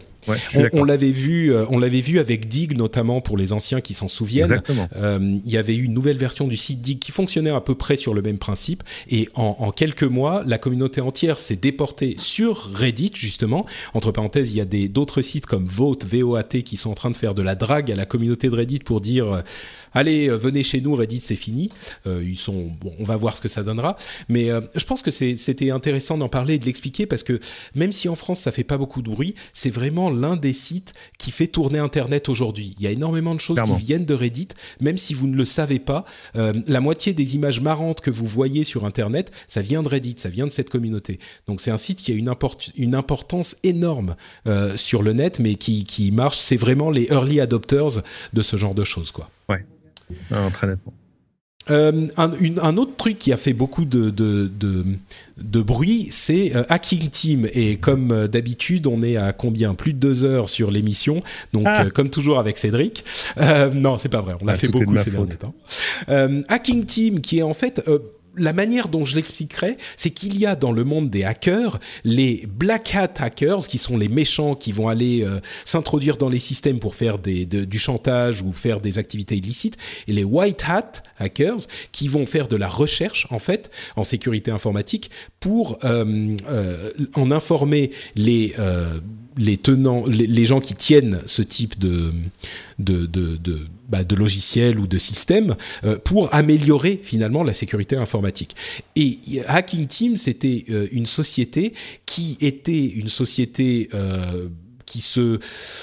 On, 0.73 0.85
l'avait 0.85 1.11
vu, 1.11 1.53
euh, 1.53 1.65
on 1.71 1.79
l'avait 1.79 2.01
vu 2.01 2.19
avec 2.19 2.49
Dig 2.49 2.77
notamment 2.77 3.21
pour 3.21 3.37
les 3.37 3.53
anciens 3.53 3.81
qui 3.81 3.95
s'en 3.95 4.09
souviennent. 4.09 4.63
Euh, 4.97 5.39
il 5.45 5.51
y 5.51 5.57
avait 5.57 5.75
eu 5.75 5.85
une 5.85 5.95
nouvelle 5.95 6.17
version 6.17 6.47
du 6.47 6.57
site 6.57 6.81
Dig 6.81 6.99
qui 6.99 7.13
fonctionnait 7.13 7.51
à 7.51 7.61
peu 7.61 7.75
près 7.75 7.97
sur 7.97 8.15
le 8.15 8.23
même 8.23 8.39
principe. 8.39 8.83
Et 9.11 9.29
en, 9.35 9.71
quelques 9.73 10.05
mois, 10.05 10.43
la 10.47 10.59
communauté 10.59 11.01
entière 11.01 11.39
s'est 11.39 11.57
déportée 11.57 12.15
sur 12.19 12.71
Reddit 12.75 13.13
justement. 13.15 13.67
Entre 13.95 14.13
parenthèses, 14.13 14.51
il 14.51 14.57
y 14.57 14.61
a 14.61 14.65
des 14.65 14.89
d'autres 14.89 15.23
sites 15.23 15.47
comme 15.47 15.67
Vote, 15.67 16.07
VOAT 16.07 16.63
qui 16.65 16.77
sont 16.77 16.91
en 16.91 16.95
train 16.95 17.11
de 17.11 17.17
faire 17.17 17.35
de 17.35 17.43
la 17.43 17.55
drague 17.55 17.91
à 17.91 17.97
la 17.97 18.07
communauté 18.07 18.49
de 18.49 18.55
Reddit 18.55 18.81
pour 18.81 19.01
dire 19.01 19.43
allez, 19.93 20.29
euh, 20.29 20.37
venez 20.37 20.63
chez 20.63 20.81
nous, 20.81 20.95
Reddit, 20.95 21.21
c'est 21.23 21.37
fini. 21.37 21.71
Euh, 22.07 22.23
ils 22.27 22.39
sont, 22.39 22.71
bon, 22.81 22.93
on 22.99 23.05
va 23.05 23.17
voir 23.17 23.37
ce 23.37 23.41
que 23.41 23.49
ça 23.49 23.63
donnera. 23.63 23.97
Mais 24.29 24.51
euh, 24.51 24.61
je 24.75 24.85
pense 24.85 25.03
que 25.03 25.11
c'était 25.11 25.71
intéressant 25.71 26.19
d'en 26.19 26.29
parler 26.29 26.55
et 26.55 26.59
de 26.59 26.65
l'expliquer 26.65 27.07
parce 27.07 27.23
que 27.23 27.39
même 27.75 27.93
si 27.93 28.09
en 28.09 28.15
France 28.15 28.41
ça 28.41 28.53
fait 28.53 28.65
pas 28.65 28.79
beaucoup 28.79 29.03
de 29.03 29.11
bruit, 29.11 29.35
c'est 29.53 29.71
vraiment 29.71 30.11
l'un 30.11 30.37
des 30.37 30.53
sites 30.53 30.93
qui 31.19 31.31
fait 31.31 31.47
tourner 31.47 31.79
Internet 31.79 32.29
aujourd'hui. 32.29 32.75
Il 32.79 32.85
y 32.85 32.87
a 32.87 32.91
énormément 32.91 33.35
de 33.35 33.41
choses 33.41 33.61
qui 33.63 33.85
viennent 33.85 34.05
de 34.05 34.15
Reddit, 34.15 34.49
même 34.81 34.99
si 34.99 35.15
vous 35.15 35.27
ne 35.27 35.37
le 35.37 35.45
savez 35.45 35.79
pas. 35.79 36.05
la 36.35 36.81
moitié 36.81 37.13
des 37.13 37.35
images 37.35 37.61
marrantes 37.61 38.01
que 38.01 38.11
vous 38.11 38.27
voyez 38.27 38.65
sur 38.65 38.85
Internet, 38.85 39.31
ça 39.47 39.61
vient 39.61 39.83
de 39.83 39.89
Reddit, 39.89 40.15
ça 40.19 40.29
vient 40.29 40.47
de 40.47 40.53
cette 40.53 40.71
communauté. 40.71 41.19
Donc 41.47 41.61
c'est 41.61 41.71
un 41.71 41.77
site 41.77 42.01
qui 42.01 42.13
a 42.13 42.15
une, 42.15 42.33
une 42.77 42.95
importance 42.95 43.57
énorme 43.63 44.17
sur 44.77 45.03
le 45.03 45.13
net, 45.13 45.41
mais 45.41 45.57
qui, 45.57 45.85
qui 45.85 46.13
marche. 46.13 46.39
C'est 46.39 46.57
vraiment 46.57 46.91
les 46.91 47.07
early 47.11 47.41
adopters 47.41 48.03
de 48.33 48.43
ce 48.43 48.57
genre 48.57 48.75
de 48.75 48.85
choses, 48.85 49.11
quoi. 49.11 49.31
Non, 50.31 50.51
très 50.51 50.67
nettement. 50.67 50.93
Euh, 51.71 52.07
un, 52.17 52.77
autre 52.77 52.97
truc 52.97 53.19
qui 53.19 53.33
a 53.33 53.37
fait 53.37 53.53
beaucoup 53.53 53.85
de, 53.85 54.11
de, 54.11 54.51
de, 55.37 55.63
bruit, 55.63 56.09
c'est 56.11 56.57
euh, 56.57 56.63
Hacking 56.69 57.11
Team. 57.11 57.47
Et 57.53 57.77
comme 57.77 58.13
euh, 58.13 58.29
d'habitude, 58.29 58.87
on 58.87 59.03
est 59.03 59.17
à 59.17 59.33
combien? 59.33 59.75
Plus 59.75 59.93
de 59.93 59.99
deux 59.99 60.25
heures 60.25 60.49
sur 60.49 60.71
l'émission. 60.71 61.23
Donc, 61.53 61.67
ah. 61.67 61.85
comme 61.91 62.11
toujours 62.11 62.39
avec 62.39 62.59
Cédric. 62.59 63.05
non, 63.75 63.99
c'est 63.99 64.09
pas 64.09 64.23
vrai. 64.23 64.35
On 64.41 64.49
a 64.49 64.53
ah, 64.53 64.57
fait 64.57 64.69
beaucoup 64.69 64.97
ces 64.97 65.11
derniers 65.11 65.37
temps. 65.37 65.55
Hacking 66.49 66.85
Team, 66.85 67.21
qui 67.21 67.39
est 67.39 67.43
en 67.43 67.55
fait 67.55 67.83
la 68.39 68.53
manière 68.53 68.89
dont 68.89 69.05
je 69.05 69.17
l'expliquerai, 69.17 69.77
c'est 69.97 70.11
qu'il 70.11 70.39
y 70.39 70.47
a 70.47 70.55
dans 70.55 70.73
le 70.73 70.85
monde 70.85 71.11
des 71.11 71.25
hackers 71.25 71.79
les 72.05 72.47
black 72.49 72.95
hat 72.95 73.15
hackers, 73.19 73.67
qui 73.69 73.79
sont 73.79 73.97
les 73.97 74.09
méchants 74.09 74.55
qui 74.55 74.73
vont 74.73 74.89
aller 74.89 75.25
euh, 75.25 75.41
s'introduire 75.65 76.17
dans 76.17 76.29
les 76.29 76.39
systèmes 76.39 76.81
pour 76.81 76.95
faire 76.95 77.19
du 77.19 77.79
chantage 77.79 78.43
ou 78.43 78.53
faire 78.53 78.81
des 78.81 78.99
activités 78.99 79.37
illicites, 79.37 79.77
et 80.07 80.13
les 80.13 80.25
white 80.25 80.65
hat 80.67 81.03
hackers, 81.19 81.67
qui 81.93 82.09
vont 82.09 82.27
faire 82.27 82.49
de 82.49 82.57
la 82.57 82.69
recherche 82.69 83.27
en 83.31 83.39
fait 83.39 83.71
en 83.97 84.05
sécurité 84.05 84.51
informatique 84.51 85.11
pour 85.41 85.79
euh, 85.85 86.37
euh, 86.49 86.91
en 87.15 87.31
informer 87.31 87.91
les 88.15 88.55
les 89.39 89.57
tenants, 89.57 90.05
les, 90.07 90.47
gens 90.47 90.61
qui 90.61 90.75
tiennent 90.75 91.21
ce 91.27 91.43
type 91.43 91.79
de 91.79 92.13
de, 92.79 93.07
de, 93.07 93.39
bah, 93.89 94.01
logiciels 94.17 94.79
ou 94.79 94.87
de 94.87 94.99
systèmes 94.99 95.57
euh, 95.85 95.97
pour 95.99 96.35
améliorer 96.35 97.01
finalement 97.03 97.43
la 97.43 97.53
sécurité 97.53 97.97
informatique. 97.97 98.55
Et 98.97 99.19
Hacking 99.47 99.87
Team, 99.87 100.17
c'était 100.17 100.65
euh, 100.71 100.87
une 100.93 101.07
société 101.07 101.73
qui 102.05 102.37
était 102.41 102.85
une 102.85 103.09
société 103.09 103.89
euh, 103.95 104.49
qui 104.85 105.01
se 105.01 105.39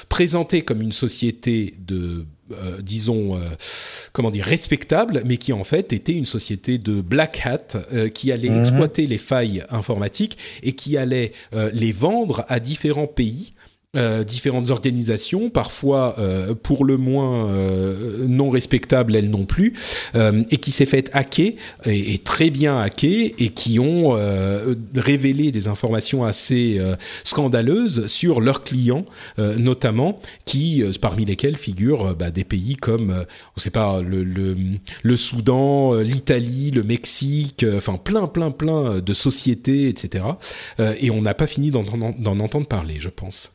présentait 0.10 0.62
comme 0.62 0.82
une 0.82 0.92
société 0.92 1.74
de 1.80 2.26
euh, 2.52 2.80
disons, 2.80 3.36
euh, 3.36 3.40
comment 4.14 4.30
dire, 4.30 4.46
respectable, 4.46 5.24
mais 5.26 5.38
qui 5.38 5.52
en 5.52 5.64
fait 5.64 5.92
était 5.94 6.14
une 6.14 6.26
société 6.26 6.78
de 6.78 7.02
black 7.02 7.42
hat 7.44 7.80
euh, 7.92 8.08
qui 8.08 8.32
allait 8.32 8.52
mhm. 8.52 8.60
exploiter 8.60 9.08
les 9.08 9.18
failles 9.18 9.64
informatiques 9.70 10.38
et 10.62 10.74
qui 10.74 10.96
allait 10.96 11.32
les 11.74 11.92
vendre 11.92 12.46
à 12.48 12.60
différents 12.60 13.08
pays 13.08 13.55
euh, 13.96 14.24
différentes 14.24 14.72
organisations, 14.72 15.50
parfois 15.50 16.16
euh, 16.20 16.54
pour 16.54 16.86
le 16.86 16.98
moins 16.98 17.48
euh, 17.48 18.26
non 18.28 18.50
respectables 18.50 19.16
elles 19.16 19.30
non 19.30 19.46
plus, 19.46 19.74
et 20.50 20.58
qui 20.58 20.72
s'est 20.72 20.86
fait 20.86 21.10
hacker 21.14 21.54
et, 21.86 22.18
très 22.20 22.50
bien 22.50 22.78
hacker 22.78 23.32
et 23.38 23.50
qui 23.50 23.80
ont 23.80 24.18
révélé 24.96 25.52
des 25.52 25.68
informations 25.68 26.24
assez 26.24 26.80
scandaleuses 27.24 28.08
sur 28.08 28.42
leurs 28.42 28.64
clients, 28.64 29.06
notamment 29.38 30.20
qui 30.46 30.84
parmi 31.02 31.26
lesquels 31.26 31.58
figurent 31.58 32.16
bah, 32.16 32.32
des 32.32 32.44
pays 32.44 32.76
comme 32.76 33.26
on 33.56 33.60
sait 33.60 33.70
pas 33.70 34.02
le, 34.02 34.24
le, 34.24 34.56
le 35.04 35.18
Soudan, 35.18 35.96
l'Italie, 35.96 36.72
le 36.72 36.84
Mexique, 36.84 37.66
enfin 37.76 37.98
plein 37.98 38.28
plein 38.28 38.52
plein 38.52 39.00
de 39.00 39.14
sociétés 39.14 39.90
etc. 39.90 40.26
et 41.00 41.12
on 41.12 41.22
n'a 41.22 41.34
pas 41.34 41.48
fini 41.48 41.72
d'en 41.72 41.86
entendre 42.40 42.68
parler, 42.68 42.96
je 43.00 43.10
pense. 43.10 43.55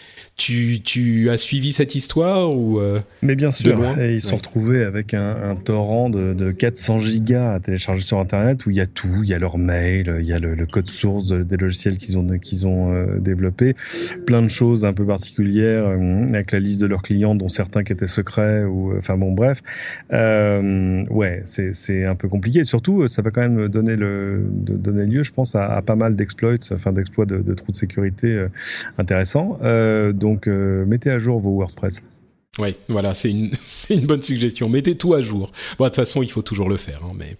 Tu, 0.41 0.81
tu, 0.81 1.29
as 1.29 1.37
suivi 1.37 1.71
cette 1.71 1.93
histoire 1.93 2.57
ou 2.57 2.79
euh, 2.79 2.97
Mais 3.21 3.35
bien 3.35 3.51
sûr. 3.51 3.99
Et 3.99 4.15
ils 4.15 4.21
sont 4.21 4.37
retrouvés 4.37 4.83
avec 4.83 5.13
un, 5.13 5.35
un 5.51 5.55
torrent 5.55 6.09
de, 6.09 6.33
de, 6.33 6.49
400 6.49 6.97
gigas 6.97 7.53
à 7.53 7.59
télécharger 7.59 8.01
sur 8.01 8.17
Internet 8.17 8.65
où 8.65 8.71
il 8.71 8.77
y 8.77 8.81
a 8.81 8.87
tout. 8.87 9.21
Il 9.21 9.29
y 9.29 9.35
a 9.35 9.37
leur 9.37 9.59
mail, 9.59 10.17
il 10.19 10.25
y 10.25 10.33
a 10.33 10.39
le, 10.39 10.55
le 10.55 10.65
code 10.65 10.89
source 10.89 11.27
des 11.27 11.57
logiciels 11.57 11.97
qu'ils 11.97 12.17
ont 12.17 12.25
qu'ils 12.39 12.65
ont 12.65 12.91
euh, 12.91 13.19
développés, 13.19 13.75
plein 14.25 14.41
de 14.41 14.47
choses 14.47 14.83
un 14.83 14.93
peu 14.93 15.05
particulières 15.05 15.85
euh, 15.85 16.29
avec 16.29 16.53
la 16.53 16.59
liste 16.59 16.81
de 16.81 16.87
leurs 16.87 17.03
clients, 17.03 17.35
dont 17.35 17.49
certains 17.49 17.83
qui 17.83 17.93
étaient 17.93 18.07
secrets 18.07 18.63
ou 18.63 18.97
enfin 18.97 19.17
bon 19.17 19.33
bref. 19.33 19.61
ouais, 20.09 21.43
c'est 21.45 21.75
c'est 21.75 22.03
un 22.03 22.15
peu 22.15 22.27
compliqué. 22.27 22.63
Surtout, 22.63 23.07
ça 23.07 23.21
va 23.21 23.29
quand 23.29 23.41
même 23.41 23.67
donner 23.67 23.95
le 23.95 24.43
de, 24.49 24.73
donner 24.73 25.05
lieu, 25.05 25.21
je 25.21 25.33
pense, 25.33 25.53
à, 25.53 25.67
à 25.71 25.83
pas 25.83 25.95
mal 25.95 26.15
d'exploits, 26.15 26.55
enfin 26.71 26.93
d'exploits 26.93 27.27
de, 27.27 27.37
de, 27.37 27.53
trous 27.53 27.73
de 27.73 27.77
sécurité 27.77 28.43
intéressants. 28.97 29.59
donc 30.15 30.30
donc, 30.31 30.47
euh, 30.47 30.85
mettez 30.85 31.09
à 31.09 31.19
jour 31.19 31.41
vos 31.41 31.51
WordPress. 31.57 32.01
Oui, 32.57 32.75
voilà, 32.87 33.13
c'est 33.13 33.29
une, 33.29 33.51
une, 33.89 34.05
bonne 34.05 34.21
suggestion. 34.21 34.69
Mettez 34.69 34.95
tout 34.95 35.13
à 35.13 35.21
jour. 35.21 35.51
Bon, 35.77 35.85
de 35.85 35.89
toute 35.89 35.97
façon, 35.97 36.21
il 36.21 36.31
faut 36.31 36.41
toujours 36.41 36.69
le 36.69 36.77
faire. 36.77 37.01
Hein, 37.03 37.11
mais... 37.15 37.35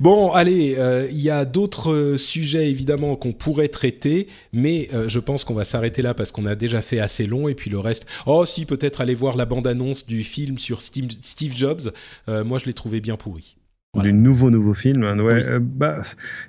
Bon, 0.00 0.32
allez, 0.32 0.74
euh, 0.76 1.06
il 1.10 1.20
y 1.20 1.30
a 1.30 1.44
d'autres 1.44 1.92
euh, 1.92 2.16
sujets 2.16 2.68
évidemment 2.68 3.14
qu'on 3.14 3.32
pourrait 3.32 3.68
traiter, 3.68 4.26
mais 4.52 4.88
je 5.06 5.18
pense 5.20 5.44
qu'on 5.44 5.54
va 5.54 5.64
s'arrêter 5.64 6.02
là 6.02 6.14
parce 6.14 6.32
qu'on 6.32 6.46
a 6.46 6.56
déjà 6.56 6.80
fait 6.82 6.98
assez 6.98 7.26
long 7.26 7.48
et 7.48 7.54
puis 7.54 7.70
le 7.70 7.78
reste. 7.78 8.06
Oh, 8.26 8.44
si, 8.44 8.66
peut-être 8.66 9.00
aller 9.00 9.14
voir 9.14 9.36
la 9.36 9.46
bande-annonce 9.46 10.04
du 10.06 10.24
film 10.24 10.58
sur 10.58 10.82
Steve, 10.82 11.10
Steve 11.22 11.54
Jobs. 11.54 11.92
moi, 12.26 12.58
je 12.58 12.64
l'ai 12.64 12.74
trouvé 12.74 13.00
bien 13.00 13.16
pourri 13.16 13.56
du 14.02 14.12
nouveau 14.12 14.50
nouveau 14.50 14.74
film. 14.74 15.04
Hein, 15.04 15.18
ouais, 15.18 15.46
euh, 15.46 15.58
bah, 15.60 15.98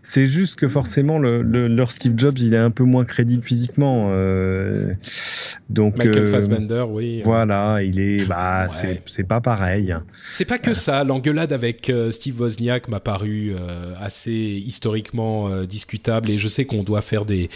c'est 0.04 0.28
juste 0.28 0.56
que 0.56 0.68
forcément 0.68 1.20
le, 1.20 1.42
leur 1.68 1.92
Steve 1.92 2.14
Jobs, 2.18 2.38
il 2.40 2.54
est 2.54 2.58
un 2.58 2.72
peu 2.72 2.84
moins 2.84 3.06
crédible 3.06 3.44
physiquement. 3.44 4.10
Euh, 4.12 4.94
donc 5.70 5.98
Michael 5.98 6.24
euh, 6.24 6.32
Fassbender, 6.32 6.86
oui. 6.88 7.22
Voilà, 7.24 7.82
il 7.84 8.00
est, 8.00 8.26
bah, 8.28 8.68
c'est 9.06 9.24
pas 9.24 9.42
pareil. 9.42 9.96
C'est 10.32 10.46
pas 10.46 10.58
que 10.58 10.74
ça. 10.74 11.04
L'engueulade 11.04 11.54
avec 11.54 11.92
Steve 12.12 12.40
Wozniak 12.40 12.88
m'a 12.88 13.00
paru 13.00 13.54
assez 14.00 14.32
historiquement 14.32 15.50
discutable 15.64 16.30
et 16.30 16.38
je 16.38 16.48
sais 16.48 16.66
qu'on 16.66 16.84
doit 16.84 17.02
faire 17.02 17.26
des 17.26 17.50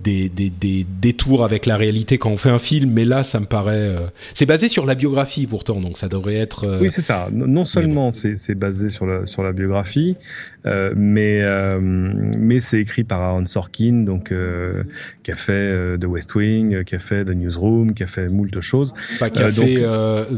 des, 0.00 0.28
des 0.28 0.50
des 0.50 0.86
détours 1.00 1.44
avec 1.44 1.66
la 1.66 1.76
réalité 1.76 2.18
quand 2.18 2.30
on 2.30 2.36
fait 2.36 2.50
un 2.50 2.58
film, 2.58 2.90
mais 2.90 3.04
là, 3.04 3.22
ça 3.22 3.40
me 3.40 3.46
paraît. 3.46 3.94
c'est 4.34 4.46
basé 4.46 4.68
sur 4.68 4.86
la 4.86 4.94
biographie 4.94 5.46
pourtant, 5.46 5.80
donc 5.80 5.96
ça 5.96 6.08
devrait 6.08 6.36
être. 6.36 6.78
oui, 6.80 6.90
c'est 6.90 7.02
ça. 7.02 7.28
Non 7.32 7.64
seulement 7.64 8.12
c'est 8.12 8.54
basé 8.54 8.90
sur 8.90 9.06
la 9.06 9.26
sur 9.30 9.42
la 9.42 9.52
biographie, 9.52 10.16
mais 10.64 11.40
euh, 11.42 11.78
mais 11.80 12.60
c'est 12.60 12.80
écrit 12.80 13.04
par 13.04 13.20
Aaron 13.20 13.46
Sorkin, 13.46 14.04
donc 14.04 14.32
euh, 14.32 14.82
qui 15.22 15.30
a 15.30 15.36
fait 15.36 15.98
The 15.98 16.04
West 16.04 16.34
Wing, 16.34 16.84
qui 16.84 16.94
a 16.94 16.98
fait 16.98 17.24
The 17.24 17.30
Newsroom, 17.30 17.94
qui 17.94 18.02
a 18.02 18.06
fait 18.06 18.28
moult 18.28 18.60
choses. 18.60 18.92
Bah, 19.20 19.30
qui 19.30 19.42
a 19.42 19.50
fait 19.50 19.82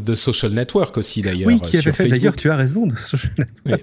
The 0.04 0.14
Social 0.14 0.52
Network 0.52 0.96
aussi 0.96 1.22
d'ailleurs. 1.22 1.48
Oui, 1.48 1.60
qui 1.60 1.76
a 1.76 1.92
fait 1.92 2.08
d'ailleurs. 2.08 2.36
Tu 2.36 2.50
as 2.50 2.56
raison 2.56 2.86
de 2.86 2.96
Social 2.96 3.32
Network. 3.38 3.82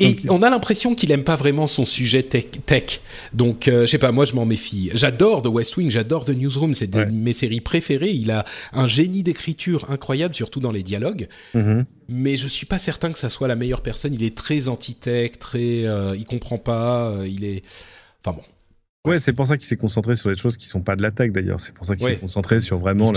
Et, 0.00 0.18
on 0.28 0.42
a 0.42 0.50
l'impression 0.50 0.94
qu'il 0.94 1.10
aime 1.12 1.24
pas 1.24 1.36
vraiment 1.36 1.66
son 1.66 1.84
sujet 1.84 2.22
tech. 2.22 2.46
tech. 2.66 3.00
Donc 3.32 3.64
je 3.66 3.86
sais 3.86 3.98
pas, 3.98 4.12
moi 4.12 4.24
je 4.24 4.34
m'en 4.34 4.44
méfie. 4.44 4.90
J'adore 4.94 5.42
The 5.42 5.48
West 5.48 5.76
Wing, 5.76 5.90
j'adore 5.90 6.24
The 6.24 6.30
Newsroom, 6.36 6.74
c'est 6.74 6.88
de 6.88 7.04
mes 7.04 7.32
séries 7.32 7.60
préférées. 7.60 8.10
Il 8.10 8.30
a 8.30 8.44
un 8.72 8.86
génie 8.86 9.22
d'écriture 9.22 9.86
incroyable, 9.90 10.34
surtout 10.34 10.60
dans 10.60 10.72
les 10.72 10.82
dialogues. 10.82 11.28
Mm-hmm 11.54 11.84
mais 12.08 12.38
je 12.38 12.46
suis 12.46 12.64
pas 12.64 12.78
certain 12.78 13.12
que 13.12 13.18
ça 13.18 13.28
soit 13.28 13.48
la 13.48 13.54
meilleure 13.54 13.82
personne. 13.82 14.14
Il 14.14 14.22
est 14.22 14.34
très 14.34 14.68
anti-tech, 14.68 15.32
très, 15.38 15.77
euh, 15.86 16.16
il 16.16 16.24
comprend 16.24 16.58
pas, 16.58 17.10
euh, 17.10 17.28
il 17.28 17.44
est, 17.44 17.62
enfin 18.24 18.36
bon. 18.36 18.42
Ouais, 19.08 19.20
c'est 19.20 19.32
pour 19.32 19.46
ça 19.46 19.56
qu'il 19.56 19.66
s'est 19.66 19.76
concentré 19.76 20.16
sur 20.16 20.28
des 20.28 20.36
choses 20.36 20.56
qui 20.56 20.66
sont 20.66 20.80
pas 20.80 20.96
de 20.96 21.02
la 21.02 21.10
tech 21.10 21.30
d'ailleurs. 21.30 21.60
C'est 21.60 21.72
pour 21.72 21.86
ça 21.86 21.96
qu'il 21.96 22.06
s'est 22.06 22.16
concentré 22.16 22.60
sur 22.60 22.78
vraiment 22.78 23.10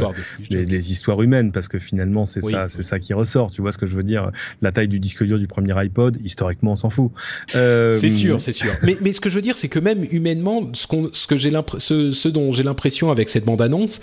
les, 0.49 0.91
histoires 0.91 1.21
humaines 1.21 1.51
parce 1.51 1.67
que 1.67 1.79
finalement 1.79 2.25
c'est 2.25 2.41
ça, 2.41 2.69
c'est 2.69 2.83
ça 2.83 2.99
qui 2.99 3.13
ressort. 3.13 3.51
Tu 3.51 3.61
vois 3.61 3.71
ce 3.71 3.77
que 3.77 3.87
je 3.87 3.95
veux 3.95 4.03
dire 4.03 4.31
La 4.61 4.71
taille 4.71 4.87
du 4.87 4.99
disque 4.99 5.23
dur 5.23 5.37
du 5.37 5.47
premier 5.47 5.73
iPod, 5.77 6.17
historiquement, 6.23 6.73
on 6.73 6.75
s'en 6.75 6.89
fout. 6.89 7.11
Euh, 7.55 7.97
c'est 7.97 8.09
sûr, 8.09 8.39
c'est 8.39 8.51
sûr. 8.53 8.73
mais, 8.81 8.95
mais 9.01 9.11
ce 9.11 9.19
que 9.19 9.29
je 9.29 9.35
veux 9.35 9.41
dire, 9.41 9.57
c'est 9.57 9.67
que 9.67 9.79
même 9.79 10.05
humainement, 10.11 10.69
ce, 10.73 10.87
qu'on, 10.87 11.09
ce 11.11 11.27
que 11.27 11.35
j'ai 11.35 11.51
ce, 11.77 12.11
ce 12.11 12.29
dont 12.29 12.51
j'ai 12.53 12.63
l'impression 12.63 13.11
avec 13.11 13.27
cette 13.27 13.43
bande 13.43 13.61
annonce, 13.61 13.99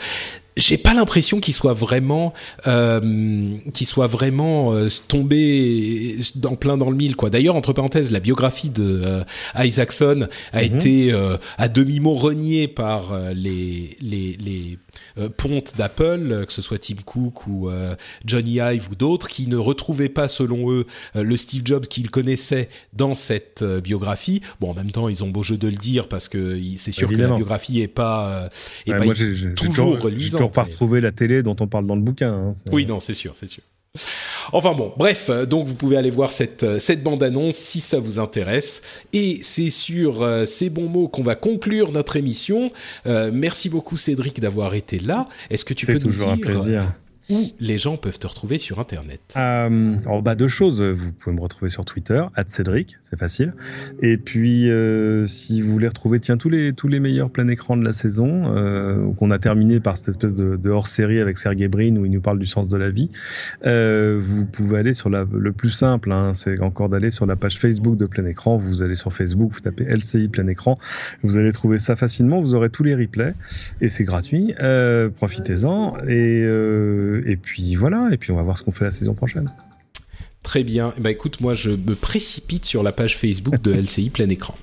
j'ai 0.58 0.76
pas 0.76 0.92
l'impression 0.92 1.40
qu'il 1.40 1.54
soit 1.54 1.72
vraiment 1.72 2.34
euh, 2.66 3.56
qu'il 3.72 3.86
soit 3.86 4.08
vraiment 4.08 4.74
euh, 4.74 4.88
tombé 5.06 6.18
en 6.44 6.56
plein 6.56 6.76
dans 6.76 6.90
le 6.90 6.96
mille 6.96 7.16
quoi. 7.16 7.30
D'ailleurs 7.30 7.56
entre 7.56 7.72
parenthèses 7.72 8.10
la 8.10 8.20
biographie 8.20 8.68
de 8.68 9.02
euh, 9.04 9.22
Isaacson 9.56 10.28
a 10.52 10.62
mhm. 10.62 10.76
été 10.76 11.12
euh, 11.12 11.36
à 11.56 11.68
demi 11.68 12.00
mot 12.00 12.14
reniée 12.14 12.66
par 12.68 13.12
les 13.34 13.96
les, 14.00 14.36
les 14.38 14.78
pontes 15.36 15.76
d'Apple 15.76 16.46
que 16.46 16.52
ce 16.52 16.62
soit 16.62 16.78
Tim 16.78 16.96
Cook 17.04 17.46
ou 17.46 17.70
Johnny 18.24 18.58
Ive 18.60 18.88
ou 18.90 18.94
d'autres 18.94 19.28
qui 19.28 19.46
ne 19.46 19.56
retrouvaient 19.56 20.08
pas 20.08 20.28
selon 20.28 20.70
eux 20.70 20.86
le 21.14 21.36
Steve 21.36 21.62
Jobs 21.64 21.86
qu'ils 21.86 22.10
connaissaient 22.10 22.68
dans 22.92 23.14
cette 23.14 23.64
biographie. 23.64 24.42
Bon 24.60 24.70
en 24.70 24.74
même 24.74 24.90
temps 24.90 25.08
ils 25.08 25.24
ont 25.24 25.28
beau 25.28 25.42
jeu 25.42 25.56
de 25.56 25.68
le 25.68 25.76
dire 25.76 26.08
parce 26.08 26.28
que 26.28 26.58
c'est 26.76 26.92
sûr 26.92 27.08
que 27.08 27.16
la 27.16 27.34
biographie 27.34 27.80
est 27.80 27.88
pas 27.88 28.48
est 28.86 28.94
pas 28.94 29.04
toujours 29.54 29.98
reluisante 29.98 30.54
pas 30.54 30.62
retrouver 30.64 31.00
la 31.00 31.12
télé 31.12 31.42
dont 31.42 31.56
on 31.60 31.66
parle 31.66 31.86
dans 31.86 31.96
le 31.96 32.02
bouquin. 32.02 32.32
Hein, 32.32 32.54
oui, 32.72 32.86
non, 32.86 33.00
c'est 33.00 33.14
sûr, 33.14 33.32
c'est 33.34 33.46
sûr. 33.46 33.62
Enfin 34.52 34.72
bon, 34.72 34.92
bref, 34.96 35.26
euh, 35.28 35.46
donc 35.46 35.66
vous 35.66 35.74
pouvez 35.74 35.96
aller 35.96 36.10
voir 36.10 36.32
cette, 36.32 36.62
euh, 36.62 36.78
cette 36.78 37.02
bande-annonce 37.02 37.56
si 37.56 37.80
ça 37.80 38.00
vous 38.00 38.18
intéresse. 38.18 38.82
Et 39.12 39.40
c'est 39.42 39.70
sur 39.70 40.22
euh, 40.22 40.46
ces 40.46 40.70
bons 40.70 40.88
mots 40.88 41.08
qu'on 41.08 41.22
va 41.22 41.34
conclure 41.34 41.92
notre 41.92 42.16
émission. 42.16 42.70
merci 43.32 43.68
beaucoup 43.68 43.96
Cédric 43.96 44.40
d'avoir 44.40 44.74
été 44.74 44.98
là. 44.98 45.26
Est-ce 45.50 45.64
que 45.64 45.74
tu 45.74 45.86
peux 45.86 45.92
nous 45.94 45.98
dire... 45.98 46.10
toujours 46.10 46.30
un 46.30 46.38
plaisir 46.38 46.94
où 47.30 47.38
les 47.60 47.78
gens 47.78 47.96
peuvent 47.96 48.18
te 48.18 48.26
retrouver 48.26 48.58
sur 48.58 48.80
Internet? 48.80 49.20
Euh, 49.36 49.96
alors, 50.04 50.22
bah, 50.22 50.34
Deux 50.34 50.48
choses. 50.48 50.82
Vous 50.82 51.12
pouvez 51.12 51.34
me 51.34 51.40
retrouver 51.40 51.70
sur 51.70 51.84
Twitter, 51.84 52.22
Cédric, 52.48 52.96
c'est 53.02 53.18
facile. 53.18 53.54
Et 54.00 54.16
puis, 54.16 54.70
euh, 54.70 55.26
si 55.26 55.60
vous 55.60 55.72
voulez 55.72 55.88
retrouver 55.88 56.18
tiens, 56.20 56.36
tous, 56.36 56.48
les, 56.48 56.72
tous 56.72 56.88
les 56.88 57.00
meilleurs 57.00 57.30
plein 57.30 57.48
écran 57.48 57.76
de 57.76 57.84
la 57.84 57.92
saison, 57.92 58.54
euh, 58.56 59.12
qu'on 59.14 59.30
a 59.30 59.38
terminé 59.38 59.80
par 59.80 59.96
cette 59.96 60.08
espèce 60.08 60.34
de, 60.34 60.56
de 60.56 60.70
hors-série 60.70 61.20
avec 61.20 61.38
Sergey 61.38 61.68
Brin 61.68 61.96
où 61.96 62.04
il 62.04 62.10
nous 62.10 62.20
parle 62.20 62.38
du 62.38 62.46
sens 62.46 62.68
de 62.68 62.76
la 62.76 62.90
vie, 62.90 63.10
euh, 63.66 64.18
vous 64.20 64.44
pouvez 64.44 64.78
aller 64.78 64.94
sur 64.94 65.10
la, 65.10 65.24
le 65.30 65.52
plus 65.52 65.70
simple, 65.70 66.10
hein, 66.12 66.32
c'est 66.34 66.60
encore 66.60 66.88
d'aller 66.88 67.10
sur 67.10 67.26
la 67.26 67.36
page 67.36 67.58
Facebook 67.58 67.96
de 67.96 68.06
plein 68.06 68.26
écran. 68.26 68.56
Vous 68.56 68.82
allez 68.82 68.96
sur 68.96 69.12
Facebook, 69.12 69.52
vous 69.52 69.60
tapez 69.60 69.84
LCI 69.84 70.28
plein 70.28 70.46
écran, 70.48 70.78
vous 71.22 71.36
allez 71.36 71.52
trouver 71.52 71.78
ça 71.78 71.96
facilement, 71.96 72.40
vous 72.40 72.54
aurez 72.54 72.70
tous 72.70 72.84
les 72.84 72.94
replays 72.94 73.34
et 73.80 73.88
c'est 73.88 74.04
gratuit. 74.04 74.54
Euh, 74.60 75.08
profitez-en. 75.08 75.96
Et 76.06 76.42
euh, 76.44 77.17
et 77.26 77.36
puis 77.36 77.74
voilà, 77.74 78.08
et 78.12 78.16
puis 78.16 78.32
on 78.32 78.36
va 78.36 78.42
voir 78.42 78.56
ce 78.56 78.62
qu'on 78.62 78.72
fait 78.72 78.84
la 78.84 78.90
saison 78.90 79.14
prochaine. 79.14 79.50
Très 80.42 80.64
bien. 80.64 80.94
Bah 80.98 81.10
écoute, 81.10 81.40
moi 81.40 81.54
je 81.54 81.70
me 81.70 81.94
précipite 81.94 82.64
sur 82.64 82.82
la 82.82 82.92
page 82.92 83.16
Facebook 83.16 83.60
de 83.62 83.72
LCI 83.80 84.10
plein 84.10 84.28
écran. 84.28 84.56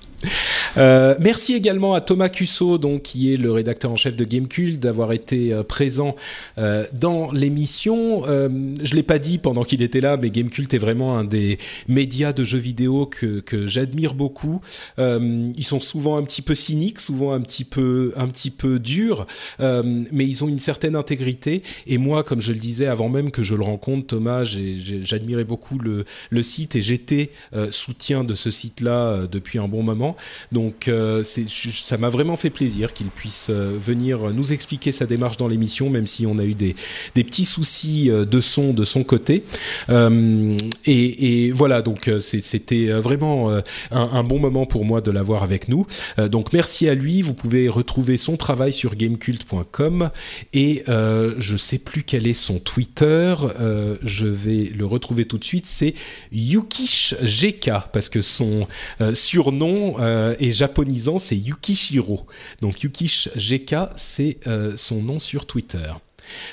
Euh, 0.77 1.15
merci 1.19 1.53
également 1.53 1.93
à 1.93 2.01
Thomas 2.01 2.29
Cusso, 2.29 2.77
donc 2.77 3.03
qui 3.03 3.33
est 3.33 3.37
le 3.37 3.51
rédacteur 3.51 3.91
en 3.91 3.95
chef 3.95 4.15
de 4.15 4.23
Gamecult, 4.23 4.79
d'avoir 4.79 5.13
été 5.13 5.53
euh, 5.53 5.63
présent 5.63 6.15
euh, 6.57 6.85
dans 6.93 7.31
l'émission. 7.31 8.23
je 8.25 8.95
l'ai 8.95 9.03
pas 9.03 9.19
dit 9.19 9.37
pendant 9.37 9.63
qu'il 9.63 9.81
était 9.81 10.01
là, 10.01 10.17
mais 10.17 10.29
Gamecult 10.29 10.73
est 10.73 10.77
vraiment 10.77 11.17
un 11.17 11.23
des 11.23 11.57
médias 11.87 12.33
de 12.33 12.43
jeux 12.43 12.59
vidéo 12.59 13.05
que, 13.05 13.39
que 13.39 13.67
j'admire 13.67 14.13
beaucoup. 14.13 14.61
ils 14.97 15.65
sont 15.65 15.79
souvent 15.79 16.17
un 16.17 16.23
petit 16.23 16.41
peu 16.41 16.55
cyniques, 16.55 16.99
souvent 16.99 17.33
un 17.33 17.41
petit 17.41 17.63
peu 17.63 18.13
un 18.15 18.27
petit 18.27 18.51
peu 18.51 18.79
durs, 18.79 19.25
mais 19.59 20.25
ils 20.25 20.43
ont 20.43 20.47
une 20.47 20.59
certaine 20.59 20.95
intégrité. 20.95 21.61
Et 21.87 21.97
moi, 21.97 22.23
comme 22.23 22.41
je 22.41 22.51
le 22.51 22.59
disais 22.59 22.87
avant 22.87 23.09
même 23.09 23.31
que 23.31 23.43
je 23.43 23.55
le 23.55 23.63
rencontre, 23.63 24.07
Thomas, 24.07 24.43
j'admirais 24.43 25.45
beaucoup 25.45 25.77
le, 25.77 26.05
le 26.29 26.43
site 26.43 26.75
et 26.75 26.81
j'étais 26.81 27.31
soutien 27.71 28.23
de 28.23 28.35
ce 28.35 28.51
site-là 28.51 29.27
depuis 29.31 29.59
un 29.59 29.67
bon 29.67 29.83
moment. 29.83 30.14
Donc 30.51 30.87
euh, 30.87 31.23
ça 31.23 31.97
m'a 31.97 32.09
vraiment 32.09 32.35
fait 32.35 32.49
plaisir 32.49 32.93
qu'il 32.93 33.07
puisse 33.07 33.47
euh, 33.49 33.77
venir 33.79 34.33
nous 34.33 34.53
expliquer 34.53 34.91
sa 34.91 35.05
démarche 35.05 35.37
dans 35.37 35.47
l'émission, 35.47 35.89
même 35.89 36.07
si 36.07 36.25
on 36.25 36.37
a 36.37 36.43
eu 36.43 36.53
des, 36.53 36.75
petits 37.13 37.45
soucis 37.45 38.09
euh, 38.09 38.25
de 38.25 38.41
son 38.41 38.73
de 38.73 38.83
son 38.83 39.03
côté. 39.03 39.43
Et, 40.85 41.51
voilà, 41.51 41.81
donc 41.81 42.09
c'était 42.19 42.87
vraiment 42.87 43.51
un, 43.91 44.23
bon 44.23 44.39
moment 44.39 44.65
pour 44.65 44.85
moi 44.85 45.01
de 45.01 45.11
l'avoir 45.11 45.43
avec 45.43 45.67
nous. 45.67 45.85
donc 46.29 46.53
merci 46.53 46.87
à 46.87 46.95
lui. 46.95 47.21
Vous 47.21 47.33
pouvez 47.33 47.69
retrouver 47.69 48.17
son 48.17 48.37
travail 48.37 48.73
sur 48.73 48.95
gamecult.com 48.95 50.09
et 50.53 50.83
je 50.85 51.57
sais 51.57 51.77
plus 51.77 52.03
quel 52.03 52.27
est 52.27 52.33
son 52.33 52.59
Twitter. 52.59 53.35
je 54.03 54.25
vais 54.25 54.71
le 54.75 54.85
retrouver 54.85 55.25
tout 55.25 55.37
de 55.37 55.43
suite. 55.43 55.65
C'est 55.65 55.93
Yukish 56.31 57.15
GK 57.21 57.71
parce 57.91 58.09
que 58.09 58.21
son 58.21 58.67
surnom 59.13 59.95
euh, 60.05 60.35
et 60.39 60.51
japonisant, 60.51 61.17
c'est 61.17 61.37
Yukishiro. 61.37 62.25
Donc 62.61 62.83
Yukish 62.83 63.29
GK, 63.35 63.75
c'est 63.95 64.37
euh, 64.47 64.77
son 64.77 65.01
nom 65.01 65.19
sur 65.19 65.45
Twitter. 65.45 65.91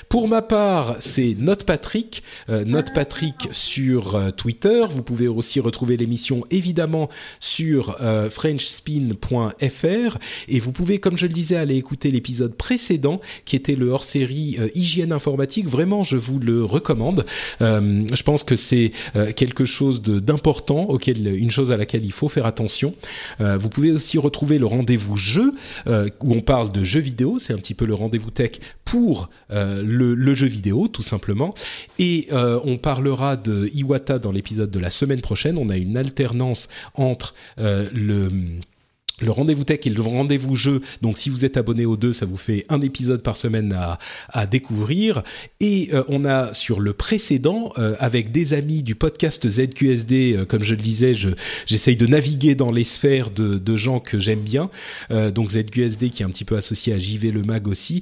Pour 0.09 0.27
ma 0.27 0.41
part, 0.41 0.97
c'est 0.99 1.35
Note 1.37 1.63
Patrick, 1.63 2.23
euh, 2.49 2.81
Patrick 2.93 3.49
sur 3.51 4.15
euh, 4.15 4.31
Twitter. 4.31 4.83
Vous 4.89 5.03
pouvez 5.03 5.27
aussi 5.27 5.59
retrouver 5.59 5.97
l'émission 5.97 6.45
évidemment 6.51 7.07
sur 7.39 7.97
euh, 8.01 8.29
frenchspin.fr 8.29 10.17
et 10.47 10.59
vous 10.59 10.71
pouvez, 10.71 10.99
comme 10.99 11.17
je 11.17 11.25
le 11.25 11.33
disais, 11.33 11.55
aller 11.55 11.75
écouter 11.75 12.11
l'épisode 12.11 12.55
précédent 12.55 13.21
qui 13.45 13.55
était 13.55 13.75
le 13.75 13.89
hors-série 13.89 14.57
hygiène 14.75 15.11
informatique. 15.11 15.67
Vraiment, 15.67 16.03
je 16.03 16.17
vous 16.17 16.39
le 16.39 16.63
recommande. 16.63 17.25
je 17.59 18.23
pense 18.23 18.43
que 18.43 18.55
c'est 18.55 18.91
quelque 19.35 19.65
chose 19.65 20.01
d'important, 20.01 20.87
une 21.07 21.51
chose 21.51 21.71
à 21.71 21.77
laquelle 21.77 22.05
il 22.05 22.11
faut 22.11 22.29
faire 22.29 22.45
attention. 22.45 22.93
vous 23.39 23.69
pouvez 23.69 23.91
aussi 23.91 24.17
retrouver 24.17 24.59
le 24.59 24.65
rendez-vous 24.65 25.15
jeu 25.15 25.53
où 25.87 26.33
on 26.33 26.41
parle 26.41 26.71
de 26.71 26.83
jeux 26.83 26.99
vidéo. 26.99 27.37
C'est 27.39 27.53
un 27.53 27.57
petit 27.57 27.73
peu 27.73 27.85
le 27.85 27.93
rendez-vous 27.93 28.31
tech 28.31 28.59
pour 28.85 29.29
euh, 29.51 29.62
le, 29.83 30.33
jeu 30.33 30.47
vidéo, 30.47 30.87
tout 30.87 31.01
simplement. 31.01 31.53
Et 31.99 32.27
euh, 32.31 32.59
on 32.63 32.77
parlera 32.77 33.37
de 33.37 33.69
Iwata 33.73 34.19
dans 34.19 34.31
l'épisode 34.31 34.71
de 34.71 34.79
la 34.79 34.89
semaine 34.89 35.21
prochaine. 35.21 35.57
On 35.57 35.69
a 35.69 35.77
une 35.77 35.97
alternance 35.97 36.69
entre 36.95 37.33
euh, 37.59 37.87
le 37.93 38.31
le 39.21 39.31
rendez-vous 39.31 39.63
tech 39.63 39.79
et 39.85 39.89
le 39.89 40.01
rendez-vous 40.01 40.55
jeu. 40.55 40.81
Donc, 41.01 41.17
si 41.17 41.29
vous 41.29 41.45
êtes 41.45 41.57
abonné 41.57 41.85
aux 41.85 41.97
deux, 41.97 42.13
ça 42.13 42.25
vous 42.25 42.37
fait 42.37 42.65
un 42.69 42.81
épisode 42.81 43.21
par 43.21 43.37
semaine 43.37 43.77
à, 44.29 44.45
découvrir. 44.47 45.23
Et 45.59 45.89
euh, 45.93 46.03
on 46.09 46.25
a 46.25 46.53
sur 46.53 46.79
le 46.79 46.93
précédent, 46.93 47.71
euh, 47.77 47.95
avec 47.99 48.31
des 48.31 48.53
amis 48.53 48.83
du 48.83 48.95
podcast 48.95 49.47
ZQSD, 49.47 50.33
euh, 50.33 50.45
comme 50.45 50.63
je 50.63 50.75
le 50.75 50.81
disais, 50.81 51.13
j'essaye 51.65 51.95
de 51.95 52.07
naviguer 52.07 52.55
dans 52.55 52.71
les 52.71 52.83
sphères 52.83 53.29
de, 53.29 53.57
de 53.57 53.77
gens 53.77 53.99
que 53.99 54.19
j'aime 54.19 54.41
bien. 54.41 54.69
donc, 55.09 55.51
ZQSD 55.51 56.09
qui 56.09 56.23
est 56.23 56.25
un 56.25 56.29
petit 56.29 56.45
peu 56.45 56.57
associé 56.57 56.93
à 56.93 56.99
JV 56.99 57.31
Le 57.31 57.43
Mag 57.43 57.67
aussi. 57.67 58.01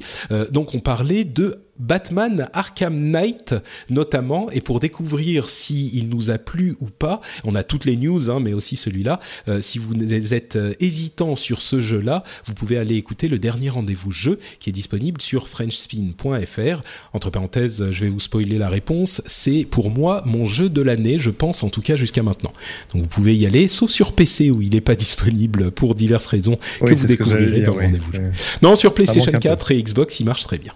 donc, 0.52 0.74
on 0.74 0.80
parlait 0.80 1.24
de 1.24 1.60
Batman 1.82 2.48
Arkham 2.54 2.96
Knight 2.96 3.56
notamment, 3.90 4.50
et 4.52 4.62
pour 4.62 4.80
découvrir 4.80 5.50
si 5.50 5.90
il 5.94 6.10
nous 6.10 6.30
a 6.30 6.38
plu 6.38 6.76
ou 6.80 6.86
pas, 6.86 7.22
on 7.44 7.56
a 7.56 7.64
toutes 7.64 7.86
les 7.86 7.98
news, 7.98 8.30
hein, 8.30 8.40
mais 8.40 8.54
aussi 8.54 8.76
celui-là. 8.76 9.20
Euh, 9.48 9.62
si 9.62 9.80
vous 9.80 9.94
êtes 10.34 10.56
euh, 10.56 10.74
hésitant 10.80 11.36
sur 11.36 11.62
ce 11.62 11.82
jeu-là, 11.82 12.24
vous 12.46 12.54
pouvez 12.54 12.78
aller 12.78 12.96
écouter 12.96 13.28
le 13.28 13.40
dernier 13.40 13.70
rendez-vous 13.70 14.12
jeu 14.12 14.40
qui 14.60 14.70
est 14.70 14.74
disponible 14.74 15.20
sur 15.22 15.48
FrenchSpin.fr. 15.48 16.82
Entre 17.14 17.30
parenthèses, 17.30 17.90
je 17.92 18.06
vais 18.06 18.10
vous 18.10 18.20
spoiler 18.20 18.58
la 18.58 18.70
réponse. 18.70 19.22
C'est 19.26 19.66
pour 19.70 19.90
moi 19.90 20.22
mon 20.26 20.46
jeu 20.46 20.70
de 20.70 20.82
l'année, 20.82 21.20
je 21.20 21.32
pense 21.32 21.64
en 21.64 21.70
tout 21.70 21.82
cas 21.82 21.96
jusqu'à 21.96 22.24
maintenant. 22.24 22.54
Donc 22.94 23.02
vous 23.02 23.08
pouvez 23.08 23.36
y 23.36 23.46
aller, 23.46 23.68
sauf 23.68 23.90
sur 23.90 24.14
PC 24.14 24.52
où 24.52 24.62
il 24.62 24.70
n'est 24.70 24.82
pas 24.82 24.96
disponible 24.96 25.72
pour 25.72 25.96
diverses 25.96 26.28
raisons 26.28 26.58
que 26.86 26.94
vous 26.94 27.08
découvrirez 27.08 27.62
dans 27.62 27.76
le 27.76 27.86
rendez-vous 27.86 28.14
jeu. 28.14 28.32
Non, 28.62 28.76
sur 28.76 28.94
PlayStation 28.94 29.32
4 29.32 29.72
et 29.72 29.82
Xbox, 29.82 30.20
il 30.20 30.26
marche 30.26 30.44
très 30.44 30.58
bien. 30.58 30.74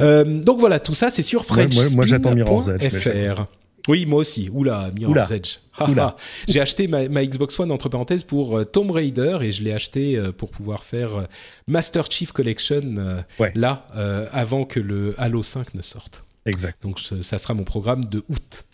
Euh, 0.00 0.24
donc 0.24 0.60
voilà, 0.60 0.80
tout 0.80 0.94
ça, 0.94 1.10
c'est 1.10 1.22
sur 1.22 1.44
FrenchSpin.fr. 1.44 3.46
Oui, 3.86 4.06
moi 4.06 4.20
aussi. 4.20 4.48
Oula, 4.52 4.90
Mirror's 4.96 5.30
Edge. 5.30 5.58
J'ai 6.48 6.60
acheté 6.60 6.88
ma, 6.88 7.24
Xbox 7.24 7.58
One 7.60 7.70
entre 7.70 7.90
parenthèses 7.90 8.22
pour 8.22 8.58
euh, 8.58 8.64
Tomb 8.64 8.90
Raider 8.90 9.38
et 9.42 9.52
je 9.52 9.62
l'ai 9.62 9.72
acheté 9.72 10.16
euh, 10.16 10.32
pour 10.32 10.50
pouvoir 10.50 10.84
faire 10.84 11.26
Master 11.66 12.10
Chief 12.10 12.32
Collection 12.32 13.24
là 13.54 13.86
avant 14.32 14.64
que 14.64 14.80
le 14.80 15.14
Halo 15.18 15.42
5 15.42 15.74
ne 15.74 15.82
sorte. 15.82 16.24
Exact. 16.46 16.82
Donc 16.82 17.00
ça 17.00 17.38
sera 17.38 17.54
mon 17.54 17.64
programme 17.64 18.06
de 18.06 18.22
août. 18.28 18.64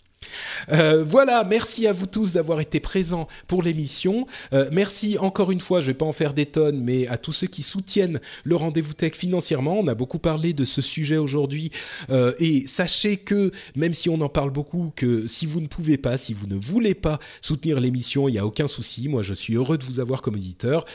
Euh, 0.69 1.03
voilà, 1.03 1.43
merci 1.43 1.87
à 1.87 1.93
vous 1.93 2.05
tous 2.05 2.33
d'avoir 2.33 2.59
été 2.61 2.79
présents 2.79 3.27
pour 3.47 3.63
l'émission. 3.63 4.25
Euh, 4.53 4.69
merci 4.71 5.17
encore 5.17 5.51
une 5.51 5.59
fois, 5.59 5.81
je 5.81 5.87
vais 5.87 5.93
pas 5.93 6.05
en 6.05 6.13
faire 6.13 6.33
des 6.33 6.45
tonnes, 6.45 6.81
mais 6.81 7.07
à 7.07 7.17
tous 7.17 7.33
ceux 7.33 7.47
qui 7.47 7.63
soutiennent 7.63 8.19
le 8.43 8.55
rendez-vous 8.55 8.93
tech 8.93 9.13
financièrement. 9.13 9.79
On 9.79 9.87
a 9.87 9.95
beaucoup 9.95 10.19
parlé 10.19 10.53
de 10.53 10.65
ce 10.65 10.81
sujet 10.81 11.17
aujourd'hui 11.17 11.71
euh, 12.09 12.33
et 12.39 12.67
sachez 12.67 13.17
que 13.17 13.51
même 13.75 13.93
si 13.93 14.09
on 14.09 14.21
en 14.21 14.29
parle 14.29 14.51
beaucoup, 14.51 14.91
que 14.95 15.27
si 15.27 15.45
vous 15.45 15.61
ne 15.61 15.67
pouvez 15.67 15.97
pas, 15.97 16.17
si 16.17 16.33
vous 16.33 16.47
ne 16.47 16.55
voulez 16.55 16.93
pas 16.93 17.19
soutenir 17.41 17.79
l'émission, 17.79 18.27
il 18.27 18.33
n'y 18.33 18.39
a 18.39 18.45
aucun 18.45 18.67
souci. 18.67 19.07
Moi, 19.07 19.23
je 19.23 19.33
suis 19.33 19.55
heureux 19.55 19.77
de 19.77 19.83
vous 19.83 19.99
avoir 19.99 20.21
comme 20.21 20.35
éditeur. 20.35 20.85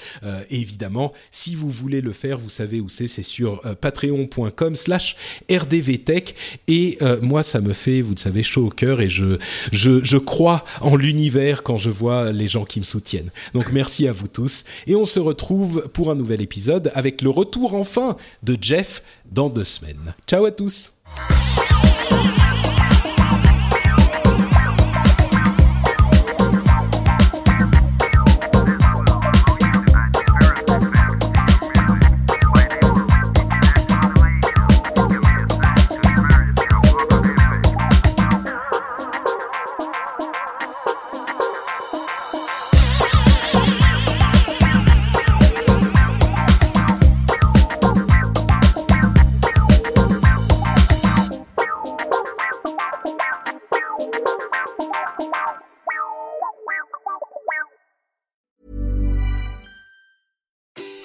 évidemment, 0.50 1.12
si 1.30 1.54
vous 1.54 1.70
voulez 1.70 2.00
le 2.00 2.12
faire, 2.12 2.38
vous 2.38 2.48
savez 2.48 2.80
où 2.80 2.88
c'est, 2.88 3.06
c'est 3.06 3.22
sur 3.22 3.60
patreon.com/slash 3.80 5.16
rdvtech. 5.50 6.34
Et 6.68 6.98
moi, 7.22 7.42
ça 7.42 7.60
me 7.60 7.72
fait, 7.72 8.00
vous 8.00 8.14
le 8.14 8.18
savez, 8.18 8.42
chaud 8.42 8.66
au 8.66 8.70
cœur 8.70 9.00
et 9.00 9.08
je, 9.72 10.16
crois 10.18 10.64
en 10.80 10.96
l'univers 10.96 11.62
quand 11.62 11.76
je 11.76 11.90
vois 11.90 12.32
les 12.32 12.48
gens 12.48 12.64
qui 12.64 12.80
me 12.80 12.84
soutiennent. 12.84 13.30
Donc 13.54 13.72
merci 13.72 14.08
à 14.08 14.12
vous 14.12 14.28
tous 14.28 14.64
et 14.86 14.94
on 14.94 15.06
se 15.06 15.20
retrouve 15.20 15.88
pour 15.92 16.10
un 16.10 16.14
nouvel 16.14 16.40
épisode 16.42 16.90
avec 16.94 17.22
le 17.22 17.30
retour 17.30 17.74
enfin 17.74 18.16
de 18.42 18.56
Jeff 18.60 19.02
dans 19.30 19.48
deux 19.48 19.64
semaines. 19.64 20.14
Ciao 20.26 20.44
à 20.44 20.52
tous. 20.52 20.92